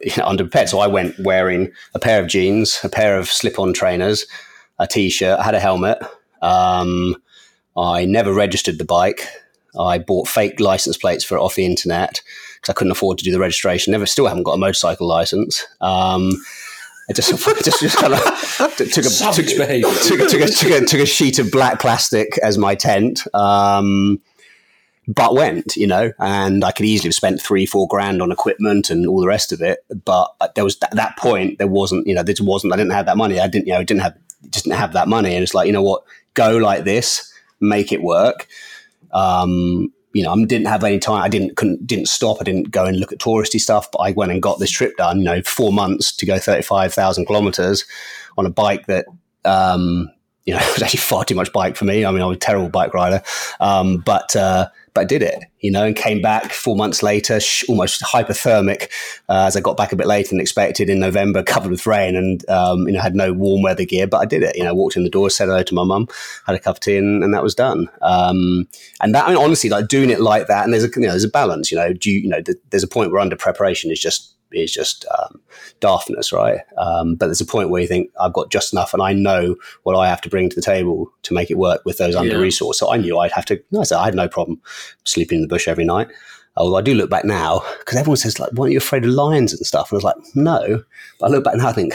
you 0.01 0.13
know, 0.19 0.25
underprepared. 0.25 0.69
So 0.69 0.81
I 0.81 0.87
went 0.87 1.19
wearing 1.19 1.73
a 1.95 1.99
pair 1.99 2.21
of 2.21 2.29
jeans, 2.29 2.79
a 2.85 2.89
pair 2.89 3.19
of 3.19 3.29
slip-on 3.29 3.73
trainers, 3.73 4.27
a 4.79 4.87
t-shirt. 4.87 5.39
I 5.39 5.43
had 5.43 5.55
a 5.55 5.61
helmet. 5.61 5.99
Um, 6.43 7.17
I 7.77 8.05
never 8.05 8.33
registered 8.33 8.79
the 8.79 8.85
bike. 8.85 9.27
I 9.79 9.99
bought 9.99 10.29
fake 10.29 10.61
license 10.61 10.97
plates 10.97 11.25
for 11.25 11.37
it 11.37 11.41
off 11.41 11.57
the 11.57 11.65
internet 11.65 12.23
because 12.61 12.71
I 12.71 12.75
couldn't 12.75 12.93
afford 12.93 13.19
to 13.19 13.25
do 13.25 13.33
the 13.33 13.41
registration. 13.41 13.91
Never, 13.91 14.07
still 14.07 14.27
haven't 14.27 14.45
got 14.45 14.53
a 14.53 14.59
motorcycle 14.59 15.09
license. 15.09 15.65
Um, 15.81 16.33
I 17.09 17.13
just, 17.13 17.31
just, 17.31 17.81
just 17.81 17.99
kind 17.99 18.15
of 18.15 18.21
took 18.77 18.89
a, 18.89 19.09
took, 19.09 19.47
took, 19.47 19.47
took, 19.47 20.41
a, 20.41 20.47
took, 20.47 20.71
a, 20.71 20.87
took 20.87 21.01
a 21.01 21.07
sheet 21.07 21.39
of 21.39 21.51
black 21.51 21.81
plastic 21.81 22.39
as 22.39 22.57
my 22.57 22.75
tent. 22.75 23.23
Um, 23.35 24.21
but 25.07 25.35
went, 25.35 25.77
you 25.77 25.87
know, 25.87 26.13
and 26.19 26.65
I 26.65 26.71
could 26.71 26.87
easily 26.87 27.09
have 27.09 27.15
spent 27.15 27.43
three, 27.43 27.67
four 27.67 27.87
grand 27.87 28.23
on 28.23 28.33
equipment 28.33 28.89
and 28.89 29.07
all 29.07 29.21
the 29.21 29.27
rest 29.27 29.53
of 29.53 29.61
it. 29.61 29.85
But 30.05 30.35
there 30.55 30.65
was 30.65 30.79
at 30.83 30.93
that 30.93 31.19
point, 31.19 31.59
there 31.59 31.67
wasn't, 31.67 32.07
you 32.07 32.15
know, 32.15 32.23
there 32.23 32.35
wasn't, 32.41 32.73
I 32.73 32.77
didn't 32.77 32.93
have 32.93 33.07
that 33.07 33.19
money. 33.19 33.39
I 33.39 33.49
didn't, 33.49 33.67
you 33.67 33.75
know, 33.75 33.85
didn't 33.85 34.03
have, 34.03 34.17
just 34.49 34.65
didn't 34.65 34.79
have 34.79 34.95
that 34.95 35.09
money. 35.09 35.35
And 35.35 35.43
it's 35.43 35.53
like, 35.53 35.67
you 35.67 35.75
know 35.75 35.83
what, 35.83 36.05
go 36.33 36.57
like 36.57 36.85
this, 36.85 37.33
make 37.61 37.93
it 37.93 38.03
work. 38.03 38.49
Um, 39.13 39.93
you 40.15 40.23
know, 40.23 40.33
I 40.33 40.45
didn't 40.45 40.69
have 40.69 40.85
any 40.85 41.01
time. 41.01 41.23
I 41.23 41.29
didn't 41.29 41.57
couldn't 41.57 41.87
didn't 41.87 42.07
stop. 42.07 42.39
I 42.41 42.45
didn't 42.45 42.71
go 42.71 42.85
and 42.85 42.99
look 42.99 43.13
at 43.13 43.19
touristy 43.19 43.61
stuff. 43.61 43.91
But 43.91 43.99
I 43.99 44.13
went 44.13 44.31
and 44.31 44.41
got 44.41 44.61
this 44.61 44.71
trip 44.71 44.97
done. 44.97 45.19
You 45.19 45.25
know, 45.25 45.43
four 45.43 45.73
months 45.73 46.15
to 46.17 46.25
go 46.25 46.39
thirty 46.39 46.63
five 46.63 46.95
thousand 46.95 47.27
kilometers 47.27 47.85
on 48.39 48.47
a 48.47 48.51
bike 48.51 48.87
that 48.87 49.07
um, 49.45 50.09
you 50.45 50.55
know 50.55 50.61
was 50.73 50.83
actually 50.83 51.01
far 51.01 51.25
too 51.25 51.35
much 51.35 51.53
bike 51.53 51.77
for 51.77 51.85
me. 51.85 52.05
I 52.05 52.13
mean, 52.13 52.23
I'm 52.23 52.31
a 52.31 52.37
terrible 52.37 52.69
bike 52.69 52.95
rider, 52.95 53.23
um, 53.59 53.99
but 53.99 54.35
uh, 54.37 54.69
but 54.95 55.03
I 55.03 55.05
did 55.05 55.23
it. 55.23 55.45
You 55.61 55.71
know, 55.71 55.85
and 55.85 55.97
came 55.97 56.23
back 56.23 56.53
four 56.53 56.77
months 56.77 57.03
later, 57.03 57.41
sh- 57.41 57.65
almost 57.69 58.03
hypothermic, 58.03 58.91
uh, 59.29 59.45
as 59.47 59.57
I 59.57 59.61
got 59.61 59.77
back 59.77 59.93
a 59.93 59.97
bit 59.97 60.07
later 60.07 60.31
than 60.31 60.41
expected 60.41 60.89
in 60.89 61.01
November, 61.01 61.43
covered 61.55 61.71
with 61.71 61.87
rain, 61.87 62.17
and 62.17 62.49
um, 62.49 62.87
you 62.87 62.95
know 62.95 63.01
had 63.01 63.15
no 63.15 63.33
warm 63.33 63.63
weather 63.63 63.85
gear. 63.85 64.07
But 64.07 64.19
I 64.19 64.25
did 64.25 64.43
it. 64.43 64.57
You 64.57 64.63
know, 64.63 64.75
walked 64.75 64.97
in 64.97 65.03
the 65.03 65.11
door, 65.11 65.31
said 65.31 65.49
hello 65.49 65.63
to 65.63 65.75
my 65.75 65.85
mum, 65.85 66.09
had 66.47 66.55
a 66.55 66.59
cup 66.59 66.77
of 66.77 66.81
tea, 66.81 66.97
and, 66.97 67.25
and 67.25 67.35
that 67.35 67.43
was 67.43 67.55
done. 67.55 67.91
Um, 68.03 68.69
and 69.01 69.15
that, 69.15 69.27
I 69.27 69.29
mean, 69.29 69.39
honestly, 69.39 69.71
like 69.71 69.89
doing 69.89 70.11
it 70.11 70.21
like 70.21 70.47
that, 70.47 70.65
and 70.65 70.73
there's 70.73 70.85
a 70.85 70.91
you 70.95 71.03
know 71.03 71.11
there's 71.11 71.25
a 71.25 71.29
balance. 71.29 71.71
You 71.73 71.79
know, 71.79 71.93
do 71.93 72.11
you, 72.11 72.21
you 72.21 72.29
know 72.29 72.41
th- 72.41 72.59
there's 72.71 72.85
a 72.85 72.89
point 72.89 73.11
where 73.11 73.21
under 73.21 73.37
preparation 73.37 73.91
is 73.91 74.01
just 74.01 74.34
is 74.57 74.73
just 74.73 75.07
um, 75.19 75.41
daftness, 75.81 76.33
right? 76.33 76.61
Um, 76.79 77.15
but 77.15 77.27
there's 77.27 77.41
a 77.41 77.47
point 77.47 77.71
where 77.71 77.83
you 77.83 77.89
think 77.89 78.11
I've 78.21 78.33
got 78.33 78.51
just 78.51 78.73
enough, 78.73 78.93
and 78.93 79.03
I 79.03 79.13
know 79.13 79.57
what 79.83 79.97
I 79.97 80.09
have 80.09 80.21
to 80.23 80.29
bring 80.29 80.49
to 80.49 80.57
the 80.57 80.63
table 80.63 81.13
to 81.23 81.35
make 81.35 81.51
it 81.51 81.59
work 81.59 81.83
with 81.85 81.99
those 81.99 82.15
under 82.15 82.39
resourced. 82.39 82.77
So 82.77 82.91
I 82.91 82.97
knew 82.97 83.19
I'd 83.19 83.33
have 83.33 83.47
to. 83.47 83.63
No, 83.71 83.81
I 83.81 83.85
said 83.85 83.99
I 83.99 84.05
had 84.05 84.15
no 84.15 84.29
problem 84.29 84.61
sleeping 85.05 85.37
in 85.37 85.43
the 85.43 85.49
bush 85.49 85.69
every 85.69 85.85
night. 85.85 86.09
Although 86.57 86.77
I 86.77 86.83
do 86.83 86.95
look 86.95 87.11
back 87.11 87.25
now 87.25 87.65
because 87.81 87.97
everyone 87.97 88.17
says 88.17 88.39
like, 88.39 88.53
"Weren't 88.53 88.73
you 88.73 88.79
afraid 88.79 89.05
of 89.05 89.11
lions 89.11 89.53
and 89.53 89.67
stuff?" 89.67 89.91
And 89.91 89.97
I 89.97 89.99
was 89.99 90.05
like, 90.05 90.17
"No," 90.35 90.85
but 91.19 91.27
I 91.27 91.29
look 91.31 91.45
back 91.45 91.57
now, 91.57 91.69
I 91.69 91.73
think. 91.73 91.95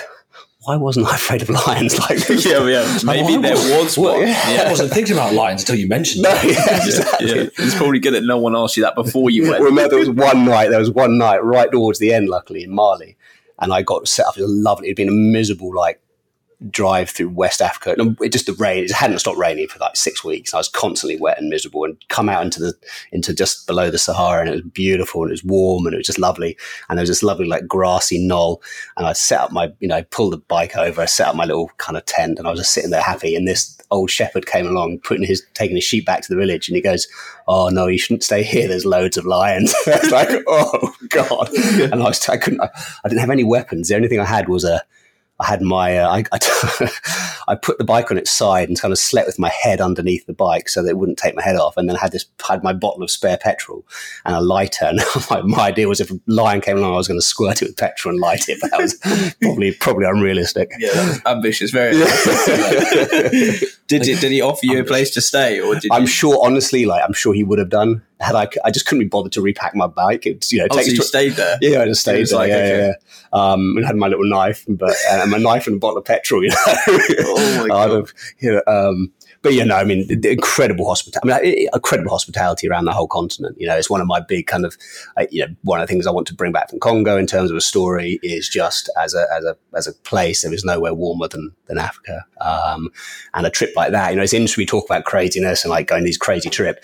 Why 0.70 0.76
wasn't 0.76 1.08
I 1.08 1.16
afraid 1.22 1.42
of 1.42 1.50
lions? 1.50 1.98
Like, 1.98 2.20
Yeah, 2.46 2.64
yeah. 2.68 2.98
Maybe 3.04 3.36
Why 3.38 3.42
there 3.42 3.52
was- 3.54 3.72
was 3.72 3.98
Well, 3.98 4.14
one. 4.20 4.28
yeah. 4.28 4.64
I 4.68 4.70
wasn't 4.70 4.92
thinking 4.92 5.14
about 5.14 5.34
lions 5.34 5.62
until 5.64 5.78
you 5.78 5.88
mentioned 5.88 6.22
no, 6.24 6.30
it. 6.32 6.44
yeah, 6.56 6.86
exactly. 6.86 7.28
yeah. 7.28 7.50
It's 7.58 7.74
probably 7.76 7.98
good 8.00 8.14
that 8.14 8.24
no 8.24 8.38
one 8.38 8.56
asked 8.56 8.78
you 8.78 8.84
that 8.84 8.94
before 8.94 9.32
you 9.32 9.50
went. 9.50 9.64
remember 9.64 9.90
there 9.90 10.00
was 10.00 10.10
one 10.12 10.46
night 10.46 10.70
there 10.70 10.80
was 10.80 10.92
one 10.92 11.18
night 11.18 11.44
right 11.44 11.72
towards 11.72 11.98
the 11.98 12.14
end 12.14 12.30
luckily 12.30 12.64
in 12.64 12.72
mali 12.72 13.18
and 13.60 13.74
i 13.74 13.82
got 13.82 14.08
set 14.08 14.26
up 14.28 14.38
it 14.38 14.42
was 14.44 14.52
lovely 14.52 14.88
it'd 14.90 14.96
been 14.98 15.10
a 15.10 15.12
miserable 15.12 15.74
like 15.76 16.00
drive 16.70 17.10
through 17.10 17.30
West 17.30 17.62
Africa. 17.62 17.96
And 17.98 18.18
it 18.22 18.32
just 18.32 18.46
the 18.46 18.54
rain, 18.54 18.84
it 18.84 18.92
hadn't 18.92 19.20
stopped 19.20 19.38
raining 19.38 19.68
for 19.68 19.80
like 19.80 19.96
six 19.96 20.24
weeks. 20.24 20.54
I 20.54 20.58
was 20.58 20.68
constantly 20.68 21.20
wet 21.20 21.40
and 21.40 21.50
miserable 21.50 21.86
and 21.86 21.98
come 22.10 22.28
out 22.28 22.44
into 22.44 22.60
the, 22.60 22.74
into 23.12 23.34
just 23.34 23.66
below 23.66 23.90
the 23.90 23.98
Sahara 23.98 24.42
and 24.42 24.50
it 24.50 24.54
was 24.54 24.62
beautiful 24.74 25.22
and 25.22 25.32
it 25.32 25.34
was 25.34 25.44
warm 25.44 25.86
and 25.86 25.94
it 25.94 25.98
was 25.98 26.08
just 26.08 26.20
lovely. 26.20 26.58
And 26.90 26.98
there 26.98 27.04
was 27.04 27.10
this 27.10 27.24
lovely 27.24 27.48
like 27.48 27.68
grassy 27.68 28.20
knoll. 28.20 28.62
And 28.98 29.08
I 29.08 29.14
set 29.14 29.40
up 29.40 29.52
my, 29.52 29.72
you 29.80 29.88
know, 29.88 29.96
I 29.96 30.02
pulled 30.02 30.34
the 30.34 30.38
bike 30.38 30.76
over, 30.76 31.02
I 31.02 31.06
set 31.06 31.30
up 31.30 31.36
my 31.36 31.46
little 31.46 31.70
kind 31.78 31.98
of 31.98 32.06
tent 32.06 32.40
and 32.40 32.48
I 32.48 32.52
was 32.52 32.60
just 32.60 32.74
sitting 32.74 32.90
there 32.90 33.02
happy. 33.02 33.36
And 33.36 33.48
this 33.48 33.80
old 33.90 34.12
shepherd 34.12 34.46
came 34.46 34.68
along, 34.68 35.00
putting 35.00 35.26
his, 35.26 35.46
taking 35.54 35.78
his 35.78 35.86
sheep 35.86 36.06
back 36.06 36.22
to 36.24 36.34
the 36.34 36.40
village. 36.40 36.68
And 36.68 36.76
he 36.76 36.82
goes, 36.82 37.08
Oh 37.48 37.70
no, 37.70 37.88
you 37.88 37.98
shouldn't 37.98 38.24
stay 38.24 38.44
here. 38.44 38.68
There's 38.68 38.86
loads 38.86 39.18
of 39.18 39.26
lions. 39.26 39.74
I 39.88 40.00
was 40.02 40.12
like, 40.12 40.44
Oh 40.46 40.94
God. 41.08 41.50
And 41.54 42.04
I 42.04 42.08
was, 42.08 42.28
I 42.28 42.36
couldn't, 42.36 42.60
I, 42.60 42.70
I 43.06 43.08
didn't 43.08 43.22
have 43.22 43.30
any 43.30 43.46
weapons. 43.46 43.88
The 43.88 43.96
only 43.96 44.10
thing 44.10 44.20
I 44.20 44.26
had 44.26 44.50
was 44.50 44.66
a, 44.66 44.84
I 45.40 45.46
had 45.46 45.62
my, 45.62 45.98
uh, 45.98 46.10
I, 46.10 46.24
I, 46.34 46.92
I, 47.50 47.56
put 47.56 47.78
the 47.78 47.86
bike 47.86 48.12
on 48.12 48.18
its 48.18 48.30
side 48.30 48.68
and 48.68 48.80
kind 48.80 48.92
of 48.92 48.98
slept 48.98 49.28
with 49.28 49.40
my 49.40 49.50
head 49.50 49.80
underneath 49.80 50.26
the 50.26 50.34
bike 50.34 50.68
so 50.68 50.84
that 50.84 50.90
it 50.90 50.98
wouldn't 50.98 51.18
take 51.18 51.36
my 51.36 51.42
head 51.42 51.56
off. 51.56 51.78
And 51.78 51.88
then 51.88 51.96
I 51.96 52.00
had 52.00 52.12
this, 52.12 52.26
had 52.46 52.62
my 52.62 52.74
bottle 52.74 53.04
of 53.04 53.10
spare 53.10 53.38
petrol 53.38 53.86
and 54.26 54.36
a 54.36 54.42
lighter. 54.42 54.86
And 54.86 55.00
my, 55.30 55.42
my 55.44 55.68
idea 55.68 55.88
was 55.88 56.02
if 56.02 56.12
a 56.12 56.20
lion 56.28 56.60
came 56.60 56.78
along, 56.78 56.94
I 56.94 56.98
was 56.98 57.08
going 57.08 57.20
to 57.20 57.26
squirt 57.26 57.62
it 57.62 57.70
with 57.70 57.78
petrol 57.78 58.14
and 58.14 58.22
light 58.22 58.50
it. 58.50 58.60
But 58.62 58.72
that 58.72 58.82
was 58.82 58.96
probably, 59.42 59.72
probably 59.74 60.06
unrealistic. 60.06 60.72
Yeah, 60.78 60.94
that 60.94 61.08
was 61.08 61.22
ambitious, 61.26 61.72
very 61.72 61.96
ambitious. 61.96 63.78
did, 63.88 64.06
he, 64.06 64.16
did 64.16 64.32
he 64.32 64.42
offer 64.42 64.66
you 64.66 64.82
a 64.82 64.84
place 64.84 65.12
to 65.12 65.22
stay 65.22 65.62
or 65.62 65.76
did 65.76 65.92
I'm 65.92 66.02
you? 66.02 66.08
sure, 66.08 66.46
honestly, 66.46 66.86
like, 66.86 67.02
I'm 67.04 67.14
sure 67.14 67.34
he 67.34 67.44
would 67.44 67.60
have 67.60 67.70
done. 67.70 68.04
Had 68.20 68.36
I, 68.36 68.48
I 68.66 68.72
just 68.72 68.86
couldn't 68.86 69.00
be 69.00 69.08
bothered 69.08 69.32
to 69.34 69.42
repack 69.42 69.76
my 69.76 69.88
bike. 69.88 70.26
It's, 70.26 70.52
you 70.52 70.60
know, 70.60 70.66
it 70.66 70.72
Oh, 70.74 70.76
takes 70.76 70.88
so 70.88 70.94
you 70.94 71.00
tw- 71.00 71.04
stayed 71.06 71.32
there? 71.34 71.58
Yeah, 71.62 71.82
I 71.82 71.86
just 71.86 72.02
stayed 72.02 72.28
there. 72.28 72.38
like, 72.38 72.50
yeah, 72.50 72.56
okay. 72.58 72.88
yeah. 72.88 72.94
Um, 73.32 73.78
and 73.78 73.86
had 73.86 73.96
my 73.96 74.08
little 74.08 74.26
knife, 74.28 74.66
but 74.68 74.94
uh, 75.10 75.26
my 75.28 75.38
knife 75.38 75.68
and 75.68 75.78
a 75.78 75.80
bottle 75.80 75.98
of 76.00 76.06
petrol. 76.06 76.44
You 76.44 76.50
know, 76.50 76.56
Oh 76.68 77.58
my 77.62 77.68
God. 77.70 77.92
have, 77.92 78.14
you 78.40 78.52
know, 78.52 78.62
um, 78.68 79.12
but 79.42 79.54
you 79.54 79.64
know, 79.64 79.76
I 79.76 79.84
mean, 79.84 80.06
incredible 80.24 80.86
hospitality. 80.86 81.32
I 81.34 81.42
mean, 81.42 81.68
incredible 81.74 82.12
hospitality 82.12 82.68
around 82.68 82.86
the 82.86 82.92
whole 82.92 83.08
continent. 83.08 83.56
You 83.60 83.68
know, 83.68 83.78
it's 83.78 83.90
one 83.90 84.02
of 84.02 84.08
my 84.08 84.20
big 84.20 84.48
kind 84.48 84.66
of, 84.66 84.78
you 85.32 85.46
know, 85.46 85.56
one 85.64 85.80
of 85.80 85.88
the 85.88 85.92
things 85.92 86.06
I 86.06 86.12
want 86.12 86.28
to 86.28 86.34
bring 86.34 86.52
back 86.52 86.70
from 86.70 86.80
Congo 86.80 87.18
in 87.18 87.26
terms 87.26 87.50
of 87.50 87.58
a 87.58 87.62
story 87.62 88.20
is 88.22 88.50
just 88.50 88.90
as 88.98 89.14
a 89.14 89.26
as 89.34 89.46
a 89.46 89.58
as 89.76 89.88
a 89.88 89.94
place. 89.94 90.42
There 90.42 90.54
is 90.54 90.66
nowhere 90.66 90.94
warmer 90.94 91.28
than 91.28 91.54
than 91.68 91.78
Africa. 91.78 92.26
Um, 92.42 92.92
and 93.34 93.46
a 93.46 93.50
trip 93.50 93.72
like 93.76 93.92
that, 93.92 94.10
you 94.10 94.18
know, 94.18 94.24
it's 94.24 94.34
interesting 94.34 94.62
we 94.62 94.66
talk 94.66 94.86
about 94.86 95.06
craziness 95.06 95.64
and 95.64 95.72
like 95.72 95.88
going 95.88 96.04
these 96.04 96.18
crazy 96.18 96.50
trip. 96.50 96.84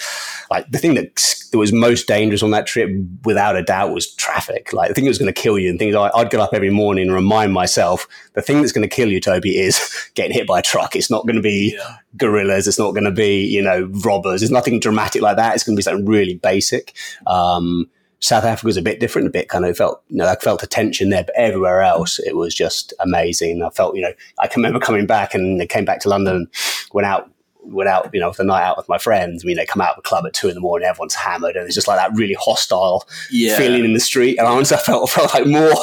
Like 0.50 0.70
the 0.72 0.78
thing 0.78 0.94
that 0.96 1.16
that 1.56 1.60
was 1.60 1.72
most 1.72 2.08
dangerous 2.08 2.44
on 2.44 2.52
that 2.52 2.68
trip, 2.68 2.90
without 3.24 3.56
a 3.56 3.64
doubt, 3.64 3.94
was 3.94 4.14
traffic. 4.16 4.74
Like 4.74 4.90
the 4.90 4.94
thing 4.94 5.06
that 5.06 5.10
was 5.10 5.18
going 5.18 5.34
to 5.34 5.42
kill 5.42 5.58
you, 5.58 5.70
and 5.70 5.80
things 5.80 5.96
I'd 5.96 6.30
get 6.30 6.40
up 6.40 6.54
every 6.54 6.70
morning 6.70 7.08
and 7.08 7.16
remind 7.16 7.54
myself 7.54 8.08
the 8.34 8.42
thing 8.42 8.60
that's 8.60 8.72
going 8.72 8.88
to 8.88 8.94
kill 8.94 9.10
you, 9.10 9.22
Toby, 9.22 9.58
is 9.58 10.10
getting 10.16 10.34
hit 10.34 10.48
by 10.48 10.60
a 10.60 10.62
truck. 10.62 10.96
It's 10.96 11.10
not 11.10 11.26
going 11.26 11.38
to 11.38 11.42
be 11.42 11.78
gorillas. 12.18 12.68
It's 12.68 12.80
not 12.80 12.92
going 12.92 13.06
to 13.06 13.12
be 13.12 13.46
you 13.46 13.62
know 13.62 13.90
robbers. 14.04 14.44
It's 14.44 14.52
nothing 14.52 14.80
dramatic 14.80 15.22
like 15.22 15.38
that. 15.38 15.56
It's 15.56 15.64
going 15.64 15.76
to 15.76 15.80
be 15.80 15.84
something 15.84 16.06
really 16.06 16.36
basic. 16.36 16.96
Um, 17.28 17.90
South 18.20 18.44
Africa 18.44 18.66
was 18.66 18.78
a 18.78 18.82
bit 18.82 19.00
different, 19.00 19.28
a 19.28 19.32
bit 19.32 19.50
kind 19.50 19.66
of 19.66 19.78
felt, 19.78 20.02
you 20.10 20.18
know, 20.18 20.28
I 20.28 20.36
felt 20.36 20.64
a 20.64 20.68
tension 20.68 21.10
there, 21.10 21.24
but 21.24 21.36
everywhere 21.36 21.82
else 21.82 22.18
it 22.18 22.36
was 22.36 22.56
just 22.56 22.92
amazing. 23.00 23.62
I 23.62 23.70
felt, 23.70 23.96
you 23.96 24.02
know, 24.02 24.14
I 24.40 24.48
can 24.48 24.64
remember 24.64 24.84
coming 24.84 25.06
back 25.06 25.36
and 25.36 25.62
I 25.62 25.68
came 25.68 25.86
back 25.86 26.00
to 26.02 26.10
London, 26.10 26.48
went 26.92 27.06
out, 27.06 27.30
went 27.68 27.90
out, 27.90 28.10
you 28.14 28.20
know, 28.20 28.32
for 28.32 28.44
the 28.44 28.48
night 28.48 28.64
out 28.64 28.78
with 28.78 28.88
my 28.90 28.98
friends. 28.98 29.44
We, 29.44 29.52
you 29.52 29.58
know, 29.58 29.66
come 29.68 29.82
out 29.82 29.92
of 29.92 29.96
the 29.98 30.02
club 30.02 30.26
at 30.26 30.34
two 30.34 30.48
in 30.50 30.56
the 30.56 30.62
morning, 30.62 30.88
everyone's 30.88 31.16
hammered, 31.16 31.56
and 31.56 31.66
it's 31.66 31.76
just 31.76 31.88
like 31.88 31.98
that 31.98 32.16
really 32.16 32.36
hostile 32.36 33.08
Yeah. 33.32 33.58
feeling 33.58 33.86
in 33.86 33.94
the 33.94 34.00
street. 34.00 34.38
And 34.38 34.48
I 34.48 34.52
honestly 34.52 34.78
felt 34.78 35.10
felt 35.10 35.34
like 35.34 35.46
more 35.46 35.74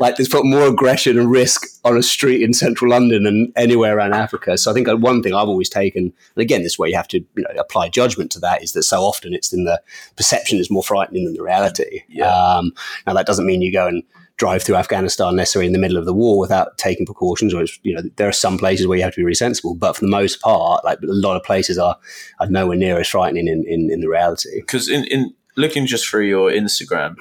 like 0.00 0.16
there's 0.16 0.28
felt 0.28 0.44
more 0.44 0.66
aggression 0.66 1.18
and 1.18 1.30
risk 1.30 1.66
on 1.84 1.96
a 1.96 2.02
street 2.02 2.42
in 2.42 2.52
central 2.52 2.90
London 2.90 3.22
than 3.24 3.52
anywhere 3.56 3.96
around 3.96 4.14
Africa. 4.14 4.58
So 4.58 4.70
I 4.70 4.74
think 4.74 4.88
one 5.02 5.22
thing 5.22 5.34
I've 5.34 5.48
always 5.48 5.68
taken, 5.68 6.12
and 6.34 6.42
again, 6.42 6.62
this 6.62 6.78
way 6.78 6.88
you 6.90 6.96
have 6.96 7.08
to 7.08 7.18
you 7.18 7.26
know, 7.42 7.50
apply 7.58 7.88
judgment 7.88 8.30
to 8.32 8.40
that, 8.40 8.62
is 8.62 8.72
that 8.72 8.82
so 8.82 9.00
often 9.02 9.32
it's 9.34 9.52
in 9.52 9.64
the 9.64 9.80
perception 10.16 10.58
is 10.58 10.70
more 10.70 10.82
frightening 10.82 11.24
than 11.24 11.34
the 11.34 11.42
reality. 11.42 12.02
Yeah. 12.08 12.30
Um, 12.30 12.72
now 13.06 13.14
that 13.14 13.26
doesn't 13.26 13.46
mean 13.46 13.62
you 13.62 13.72
go 13.72 13.86
and 13.86 14.02
drive 14.38 14.62
through 14.62 14.76
Afghanistan 14.76 15.36
necessarily 15.36 15.66
in 15.66 15.72
the 15.72 15.78
middle 15.78 15.96
of 15.96 16.06
the 16.06 16.14
war 16.14 16.38
without 16.38 16.78
taking 16.78 17.04
precautions. 17.04 17.52
Or 17.52 17.62
it's, 17.62 17.78
you 17.82 17.94
know, 17.94 18.02
there 18.16 18.28
are 18.28 18.32
some 18.32 18.56
places 18.56 18.86
where 18.86 18.96
you 18.96 19.04
have 19.04 19.12
to 19.12 19.20
be 19.20 19.24
really 19.24 19.34
sensible, 19.34 19.74
but 19.74 19.96
for 19.96 20.00
the 20.00 20.10
most 20.10 20.40
part, 20.40 20.84
like 20.84 20.98
a 21.02 21.06
lot 21.06 21.36
of 21.36 21.42
places 21.42 21.76
are 21.76 21.96
are 22.40 22.48
nowhere 22.48 22.76
near 22.76 22.98
as 22.98 23.08
frightening 23.08 23.48
in 23.48 23.64
in, 23.66 23.90
in 23.90 24.00
the 24.00 24.08
reality. 24.08 24.60
Because 24.60 24.88
in, 24.88 25.04
in 25.04 25.34
looking 25.56 25.86
just 25.86 26.08
through 26.08 26.26
your 26.26 26.50
Instagram, 26.50 27.16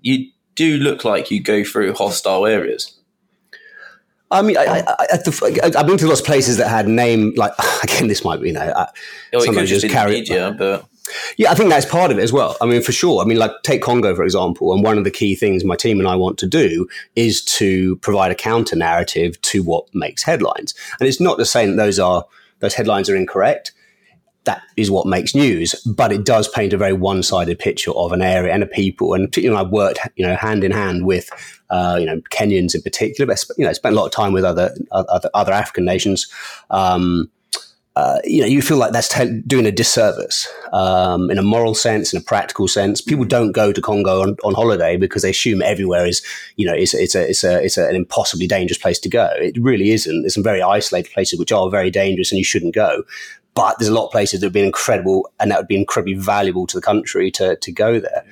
you 0.00 0.30
do 0.56 0.76
look 0.76 1.04
like 1.04 1.30
you 1.30 1.42
go 1.42 1.64
through 1.64 1.94
hostile 1.94 2.46
areas. 2.46 2.96
I 4.32 4.42
mean, 4.42 4.56
I, 4.56 4.62
I, 4.62 4.78
I, 4.78 5.06
at 5.12 5.24
the, 5.24 5.72
I've 5.76 5.86
been 5.86 5.98
to 5.98 6.06
lots 6.06 6.20
of 6.20 6.26
places 6.26 6.56
that 6.58 6.68
had 6.68 6.86
name 6.86 7.32
like 7.36 7.52
again. 7.82 8.08
This 8.08 8.24
might 8.24 8.40
be 8.40 8.48
you 8.48 8.54
know, 8.54 8.60
I, 8.60 8.86
could 9.32 9.42
Sometimes 9.42 9.68
just 9.68 9.82
just 9.82 9.94
carry- 9.94 10.12
media, 10.12 10.54
but 10.56 10.86
yeah, 11.36 11.50
I 11.50 11.54
think 11.54 11.70
that's 11.70 11.86
part 11.86 12.10
of 12.10 12.18
it 12.18 12.22
as 12.22 12.32
well. 12.32 12.56
I 12.60 12.66
mean, 12.66 12.82
for 12.82 12.92
sure. 12.92 13.22
I 13.22 13.26
mean, 13.26 13.38
like 13.38 13.52
take 13.62 13.82
Congo 13.82 14.14
for 14.14 14.24
example, 14.24 14.72
and 14.72 14.82
one 14.82 14.98
of 14.98 15.04
the 15.04 15.10
key 15.10 15.34
things 15.34 15.64
my 15.64 15.76
team 15.76 15.98
and 15.98 16.08
I 16.08 16.16
want 16.16 16.38
to 16.38 16.46
do 16.46 16.88
is 17.16 17.44
to 17.44 17.96
provide 17.96 18.30
a 18.30 18.34
counter 18.34 18.76
narrative 18.76 19.40
to 19.42 19.62
what 19.62 19.86
makes 19.94 20.22
headlines. 20.22 20.74
And 20.98 21.08
it's 21.08 21.20
not 21.20 21.38
to 21.38 21.44
say 21.44 21.66
that 21.66 21.76
those 21.76 21.98
are 21.98 22.24
those 22.60 22.74
headlines 22.74 23.08
are 23.08 23.16
incorrect. 23.16 23.72
That 24.44 24.62
is 24.76 24.90
what 24.90 25.06
makes 25.06 25.34
news, 25.34 25.74
but 25.84 26.12
it 26.12 26.24
does 26.24 26.48
paint 26.48 26.72
a 26.72 26.78
very 26.78 26.94
one-sided 26.94 27.58
picture 27.58 27.92
of 27.92 28.12
an 28.12 28.22
area 28.22 28.54
and 28.54 28.62
a 28.62 28.66
people. 28.66 29.12
And 29.12 29.28
particularly, 29.28 29.54
when 29.54 29.66
I've 29.66 29.72
worked, 29.72 29.98
you 30.16 30.26
know, 30.26 30.34
hand 30.34 30.64
in 30.64 30.72
hand 30.72 31.04
with, 31.04 31.28
uh, 31.68 31.98
you 32.00 32.06
know, 32.06 32.22
Kenyans 32.30 32.74
in 32.74 32.80
particular. 32.80 33.26
But 33.26 33.44
you 33.58 33.66
know, 33.66 33.72
spent 33.74 33.94
a 33.94 33.98
lot 33.98 34.06
of 34.06 34.12
time 34.12 34.32
with 34.32 34.44
other 34.44 34.74
other, 34.92 35.28
other 35.34 35.52
African 35.52 35.84
nations. 35.84 36.26
Um, 36.70 37.30
uh, 38.00 38.18
you 38.24 38.40
know, 38.40 38.46
you 38.46 38.62
feel 38.62 38.78
like 38.78 38.92
that's 38.92 39.08
te- 39.08 39.42
doing 39.46 39.66
a 39.66 39.70
disservice 39.70 40.48
um, 40.72 41.30
in 41.30 41.36
a 41.36 41.42
moral 41.42 41.74
sense, 41.74 42.14
in 42.14 42.18
a 42.18 42.22
practical 42.22 42.66
sense. 42.66 43.02
People 43.02 43.26
don't 43.26 43.52
go 43.52 43.72
to 43.72 43.82
Congo 43.82 44.22
on, 44.22 44.36
on 44.42 44.54
holiday 44.54 44.96
because 44.96 45.20
they 45.20 45.28
assume 45.28 45.60
everywhere 45.60 46.06
is, 46.06 46.22
you 46.56 46.66
know, 46.66 46.72
it's, 46.72 46.94
it's 46.94 47.14
a 47.14 47.28
it's 47.28 47.44
a 47.44 47.62
it's 47.62 47.76
a, 47.76 47.86
an 47.86 47.96
impossibly 47.96 48.46
dangerous 48.46 48.78
place 48.78 48.98
to 49.00 49.10
go. 49.10 49.28
It 49.36 49.58
really 49.60 49.90
isn't. 49.90 50.22
There's 50.22 50.32
some 50.32 50.42
very 50.42 50.62
isolated 50.62 51.12
places 51.12 51.38
which 51.38 51.52
are 51.52 51.68
very 51.68 51.90
dangerous, 51.90 52.32
and 52.32 52.38
you 52.38 52.44
shouldn't 52.44 52.74
go. 52.74 53.02
But 53.52 53.78
there's 53.78 53.90
a 53.90 53.94
lot 53.94 54.06
of 54.06 54.12
places 54.12 54.40
that 54.40 54.46
would 54.46 54.54
be 54.54 54.64
incredible, 54.64 55.30
and 55.38 55.50
that 55.50 55.58
would 55.58 55.68
be 55.68 55.76
incredibly 55.76 56.14
valuable 56.14 56.66
to 56.68 56.78
the 56.78 56.82
country 56.82 57.30
to 57.32 57.56
to 57.56 57.70
go 57.70 58.00
there. 58.00 58.24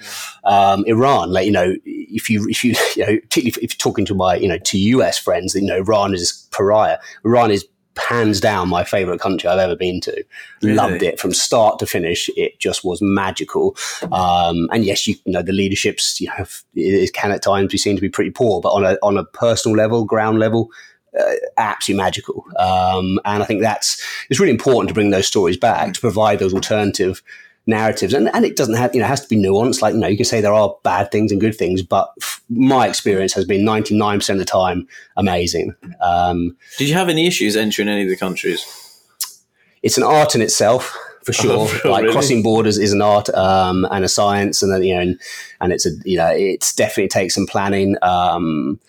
Um, 0.44 0.82
Iran, 0.86 1.30
like 1.30 1.44
you 1.44 1.52
know, 1.52 1.74
if 1.84 2.30
you 2.30 2.48
if 2.48 2.64
you 2.64 2.74
you 2.96 3.04
know, 3.04 3.20
particularly 3.20 3.48
if, 3.48 3.58
if 3.58 3.72
you're 3.74 3.92
talking 3.92 4.06
to 4.06 4.14
my 4.14 4.36
you 4.36 4.48
know 4.48 4.58
to 4.58 4.78
US 4.78 5.18
friends, 5.18 5.54
you 5.54 5.66
know, 5.66 5.76
Iran 5.76 6.14
is 6.14 6.48
pariah. 6.52 6.98
Iran 7.22 7.50
is 7.50 7.66
hands 7.98 8.40
down 8.40 8.68
my 8.68 8.84
favorite 8.84 9.20
country 9.20 9.48
I've 9.48 9.58
ever 9.58 9.76
been 9.76 10.00
to. 10.02 10.24
Really? 10.62 10.74
Loved 10.74 11.02
it 11.02 11.20
from 11.20 11.32
start 11.32 11.78
to 11.80 11.86
finish. 11.86 12.30
It 12.36 12.58
just 12.58 12.84
was 12.84 13.00
magical. 13.02 13.76
Um, 14.12 14.68
and 14.72 14.84
yes, 14.84 15.06
you, 15.06 15.16
you 15.24 15.32
know 15.32 15.42
the 15.42 15.52
leadership's 15.52 16.20
you 16.20 16.28
know 16.28 16.46
it 16.74 17.12
can 17.12 17.32
at 17.32 17.42
times 17.42 17.72
be 17.72 17.78
seen 17.78 17.96
to 17.96 18.02
be 18.02 18.08
pretty 18.08 18.30
poor, 18.30 18.60
but 18.60 18.70
on 18.70 18.84
a 18.84 18.98
on 19.02 19.16
a 19.16 19.24
personal 19.24 19.76
level, 19.76 20.04
ground 20.04 20.38
level. 20.38 20.70
Uh, 21.18 21.32
absolutely 21.56 22.00
magical, 22.02 22.44
um, 22.58 23.18
and 23.24 23.42
I 23.42 23.46
think 23.46 23.62
that's 23.62 24.00
it's 24.28 24.38
really 24.38 24.52
important 24.52 24.88
to 24.88 24.94
bring 24.94 25.10
those 25.10 25.26
stories 25.26 25.56
back 25.56 25.94
to 25.94 26.00
provide 26.00 26.38
those 26.38 26.52
alternative 26.52 27.22
narratives, 27.68 28.12
and 28.12 28.28
and 28.34 28.44
it 28.44 28.56
doesn't 28.56 28.74
have 28.74 28.94
you 28.94 29.00
know 29.00 29.06
it 29.06 29.10
has 29.10 29.20
to 29.20 29.28
be 29.28 29.36
nuanced. 29.36 29.80
Like 29.80 29.94
you 29.94 30.00
know 30.00 30.08
you 30.08 30.16
can 30.16 30.26
say 30.26 30.40
there 30.40 30.52
are 30.52 30.74
bad 30.82 31.12
things 31.12 31.30
and 31.30 31.40
good 31.40 31.54
things, 31.54 31.82
but 31.82 32.12
f- 32.20 32.42
my 32.48 32.88
experience 32.88 33.32
has 33.34 33.44
been 33.44 33.64
ninety 33.64 33.96
nine 33.96 34.18
percent 34.18 34.40
of 34.40 34.46
the 34.46 34.50
time 34.50 34.88
amazing. 35.16 35.74
Um, 36.00 36.56
did 36.78 36.88
you 36.88 36.94
have 36.94 37.08
any 37.08 37.26
issues 37.26 37.56
entering 37.56 37.88
any 37.88 38.02
of 38.02 38.08
the 38.08 38.16
countries? 38.16 38.66
it's 39.82 39.96
an 39.96 40.02
art 40.02 40.34
in 40.34 40.42
itself 40.42 40.96
for 41.24 41.32
sure. 41.32 41.68
Oh, 41.84 41.90
like 41.90 42.10
crossing 42.10 42.42
borders 42.42 42.78
is 42.78 42.92
an 42.92 43.02
art 43.02 43.28
um, 43.30 43.86
and 43.90 44.04
a 44.04 44.08
science, 44.08 44.62
and 44.62 44.72
then 44.72 44.82
you 44.82 44.94
know, 44.94 45.00
and, 45.00 45.20
and 45.60 45.72
it's 45.72 45.86
a 45.86 45.90
you 46.04 46.16
know, 46.16 46.30
it's 46.32 46.74
definitely 46.74 47.08
takes 47.08 47.34
some 47.34 47.46
planning. 47.46 47.96
Um, 48.02 48.80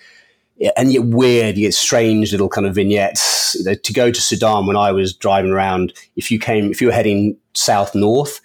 and 0.76 0.92
yet 0.92 1.06
weird, 1.06 1.58
you 1.58 1.68
get 1.68 1.74
strange 1.74 2.32
little 2.32 2.50
kind 2.50 2.68
of 2.68 2.76
vignettes. 2.76 3.56
You 3.56 3.64
know, 3.64 3.74
to 3.76 3.94
go 3.94 4.12
to 4.12 4.22
Sudan 4.22 4.66
when 4.66 4.76
I 4.76 4.92
was 4.92 5.14
driving 5.14 5.52
around, 5.52 5.94
if 6.16 6.30
you 6.30 6.40
came, 6.40 6.72
if 6.72 6.82
you 6.82 6.88
were 6.88 6.94
heading 6.94 7.38
south 7.54 7.96
north, 7.96 8.42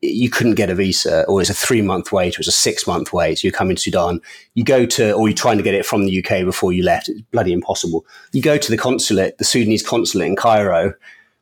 you 0.00 0.30
couldn't 0.30 0.54
get 0.54 0.70
a 0.70 0.74
visa, 0.74 1.24
or 1.24 1.40
it's 1.40 1.50
a 1.50 1.54
three 1.54 1.82
month 1.82 2.12
wait, 2.12 2.34
or 2.34 2.36
it 2.36 2.38
was 2.38 2.48
a 2.48 2.52
six 2.52 2.86
month 2.86 3.12
wait. 3.12 3.42
You 3.42 3.52
come 3.52 3.70
into 3.70 3.82
Sudan, 3.82 4.20
you 4.54 4.64
go 4.64 4.86
to, 4.86 5.12
or 5.12 5.28
you're 5.28 5.36
trying 5.36 5.58
to 5.58 5.62
get 5.62 5.74
it 5.74 5.84
from 5.84 6.04
the 6.04 6.24
UK 6.24 6.44
before 6.44 6.72
you 6.72 6.82
left. 6.82 7.08
It's 7.08 7.20
bloody 7.32 7.52
impossible. 7.52 8.06
You 8.32 8.42
go 8.42 8.58
to 8.58 8.70
the 8.70 8.76
consulate, 8.76 9.38
the 9.38 9.44
Sudanese 9.44 9.86
consulate 9.86 10.28
in 10.28 10.36
Cairo, 10.36 10.94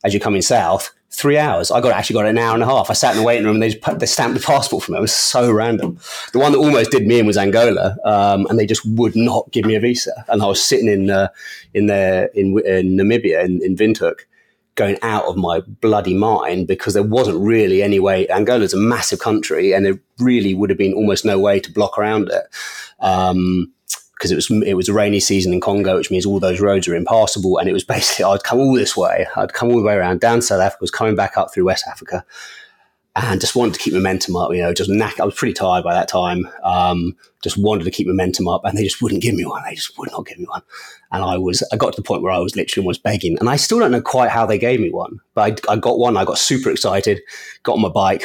as 0.05 0.15
you're 0.15 0.21
coming 0.21 0.43
south, 0.43 0.93
three 1.11 1.39
hours. 1.39 1.71
I 1.71 1.81
got 1.81 1.93
actually 1.93 2.15
got 2.15 2.27
an 2.27 2.39
hour 2.39 2.55
and 2.55 2.63
a 2.63 2.67
half. 2.67 2.91
I 2.91 2.93
sat 2.93 3.13
in 3.13 3.19
the 3.19 3.27
waiting 3.27 3.45
room 3.45 3.57
and 3.57 3.63
they 3.63 3.71
just 3.71 3.99
they 3.99 4.07
stamped 4.07 4.39
the 4.39 4.45
passport 4.45 4.85
for 4.85 4.93
me. 4.93 4.99
It 4.99 5.03
was 5.03 5.15
so 5.15 5.51
random. 5.51 5.99
The 6.33 6.39
one 6.39 6.53
that 6.53 6.59
almost 6.59 6.91
did 6.91 7.07
me 7.07 7.19
in 7.19 7.27
was 7.27 7.39
Angola, 7.39 7.97
um, 8.05 8.47
and 8.49 8.59
they 8.59 8.67
just 8.67 8.85
would 8.87 9.17
not 9.17 9.51
give 9.51 9.65
me 9.65 9.75
a 9.75 9.81
visa. 9.81 10.25
And 10.29 10.43
I 10.43 10.47
was 10.47 10.63
sitting 10.63 10.89
in 10.89 11.11
uh, 11.11 11.29
in 11.75 11.87
there 11.87 12.27
in, 12.35 12.59
in 12.67 12.97
Namibia 12.97 13.45
in, 13.45 13.63
in 13.63 13.77
Windhoek, 13.77 14.21
going 14.77 14.99
out 15.03 15.25
of 15.25 15.37
my 15.37 15.61
bloody 15.81 16.15
mind 16.15 16.69
because 16.69 16.95
there 16.95 17.03
wasn't 17.03 17.39
really 17.39 17.83
any 17.83 17.99
way. 17.99 18.27
Angola's 18.29 18.75
a 18.75 18.79
massive 18.79 19.19
country, 19.19 19.73
and 19.73 19.85
there 19.85 19.99
really 20.21 20.55
would 20.55 20.71
have 20.71 20.79
been 20.79 20.95
almost 20.95 21.25
no 21.25 21.39
way 21.39 21.59
to 21.59 21.73
block 21.73 21.99
around 21.99 22.31
it. 22.31 22.45
Um, 23.01 23.73
because 24.15 24.33
it 24.33 24.37
was 24.37 24.51
it 24.65 24.75
was 24.75 24.89
a 24.89 24.95
rainy 24.95 25.21
season 25.21 25.53
in 25.53 25.61
Congo, 25.61 25.97
which 25.97 26.11
means 26.11 26.25
all 26.25 26.41
those 26.41 26.59
roads 26.59 26.89
are 26.89 26.95
impassable. 26.95 27.59
And 27.59 27.69
it 27.69 27.75
was 27.75 27.85
basically 27.85 28.25
I'd 28.25 28.45
come 28.45 28.59
all 28.59 28.75
this 28.75 28.97
way, 28.97 29.27
I'd 29.37 29.53
come 29.53 29.69
all 29.69 29.77
the 29.77 29.83
way 29.83 29.95
around 29.95 30.21
down 30.21 30.41
South 30.41 30.63
Africa, 30.63 30.79
was 30.81 30.91
coming 30.91 31.17
back 31.17 31.37
up 31.37 31.53
through 31.53 31.67
West 31.67 31.85
Africa, 31.87 32.25
and 33.17 33.41
just 33.41 33.57
wanted 33.57 33.75
to 33.75 33.81
keep 33.81 33.95
momentum 33.95 34.37
up. 34.37 34.53
You 34.53 34.63
know, 34.63 34.75
just 34.75 34.91
knack. 34.91 35.19
I 35.19 35.25
was 35.25 35.35
pretty 35.35 35.55
tired 35.55 35.83
by 35.83 35.95
that 35.95 36.07
time. 36.07 36.47
Um, 36.63 37.17
just 37.43 37.57
wanted 37.57 37.85
to 37.85 37.91
keep 37.91 38.07
momentum 38.07 38.47
up, 38.47 38.65
and 38.65 38.77
they 38.77 38.85
just 38.85 39.01
wouldn't 39.01 39.23
give 39.23 39.35
me 39.35 39.47
one. 39.47 39.63
They 39.65 39.75
just 39.75 39.99
would 39.99 40.11
not 40.13 40.27
give 40.27 40.39
me 40.39 40.45
one. 40.45 40.63
And 41.13 41.25
I 41.25 41.39
was, 41.39 41.63
I 41.73 41.77
got 41.77 41.95
to 41.95 42.01
the 42.01 42.07
point 42.07 42.23
where 42.23 42.33
I 42.33 42.39
was 42.39 42.57
literally 42.57 42.85
almost 42.85 43.03
begging. 43.03 43.39
And 43.39 43.49
I 43.49 43.57
still 43.57 43.79
don't 43.79 43.91
know 43.91 44.03
quite 44.03 44.31
how 44.31 44.45
they 44.45 44.59
gave 44.59 44.81
me 44.81 44.91
one, 44.91 45.21
but 45.35 45.67
I, 45.67 45.73
I 45.73 45.77
got 45.77 45.99
one. 45.99 46.17
I 46.17 46.25
got 46.25 46.39
super 46.39 46.71
excited. 46.71 47.21
Got 47.63 47.75
on 47.75 47.83
my 47.83 47.89
bike, 47.89 48.25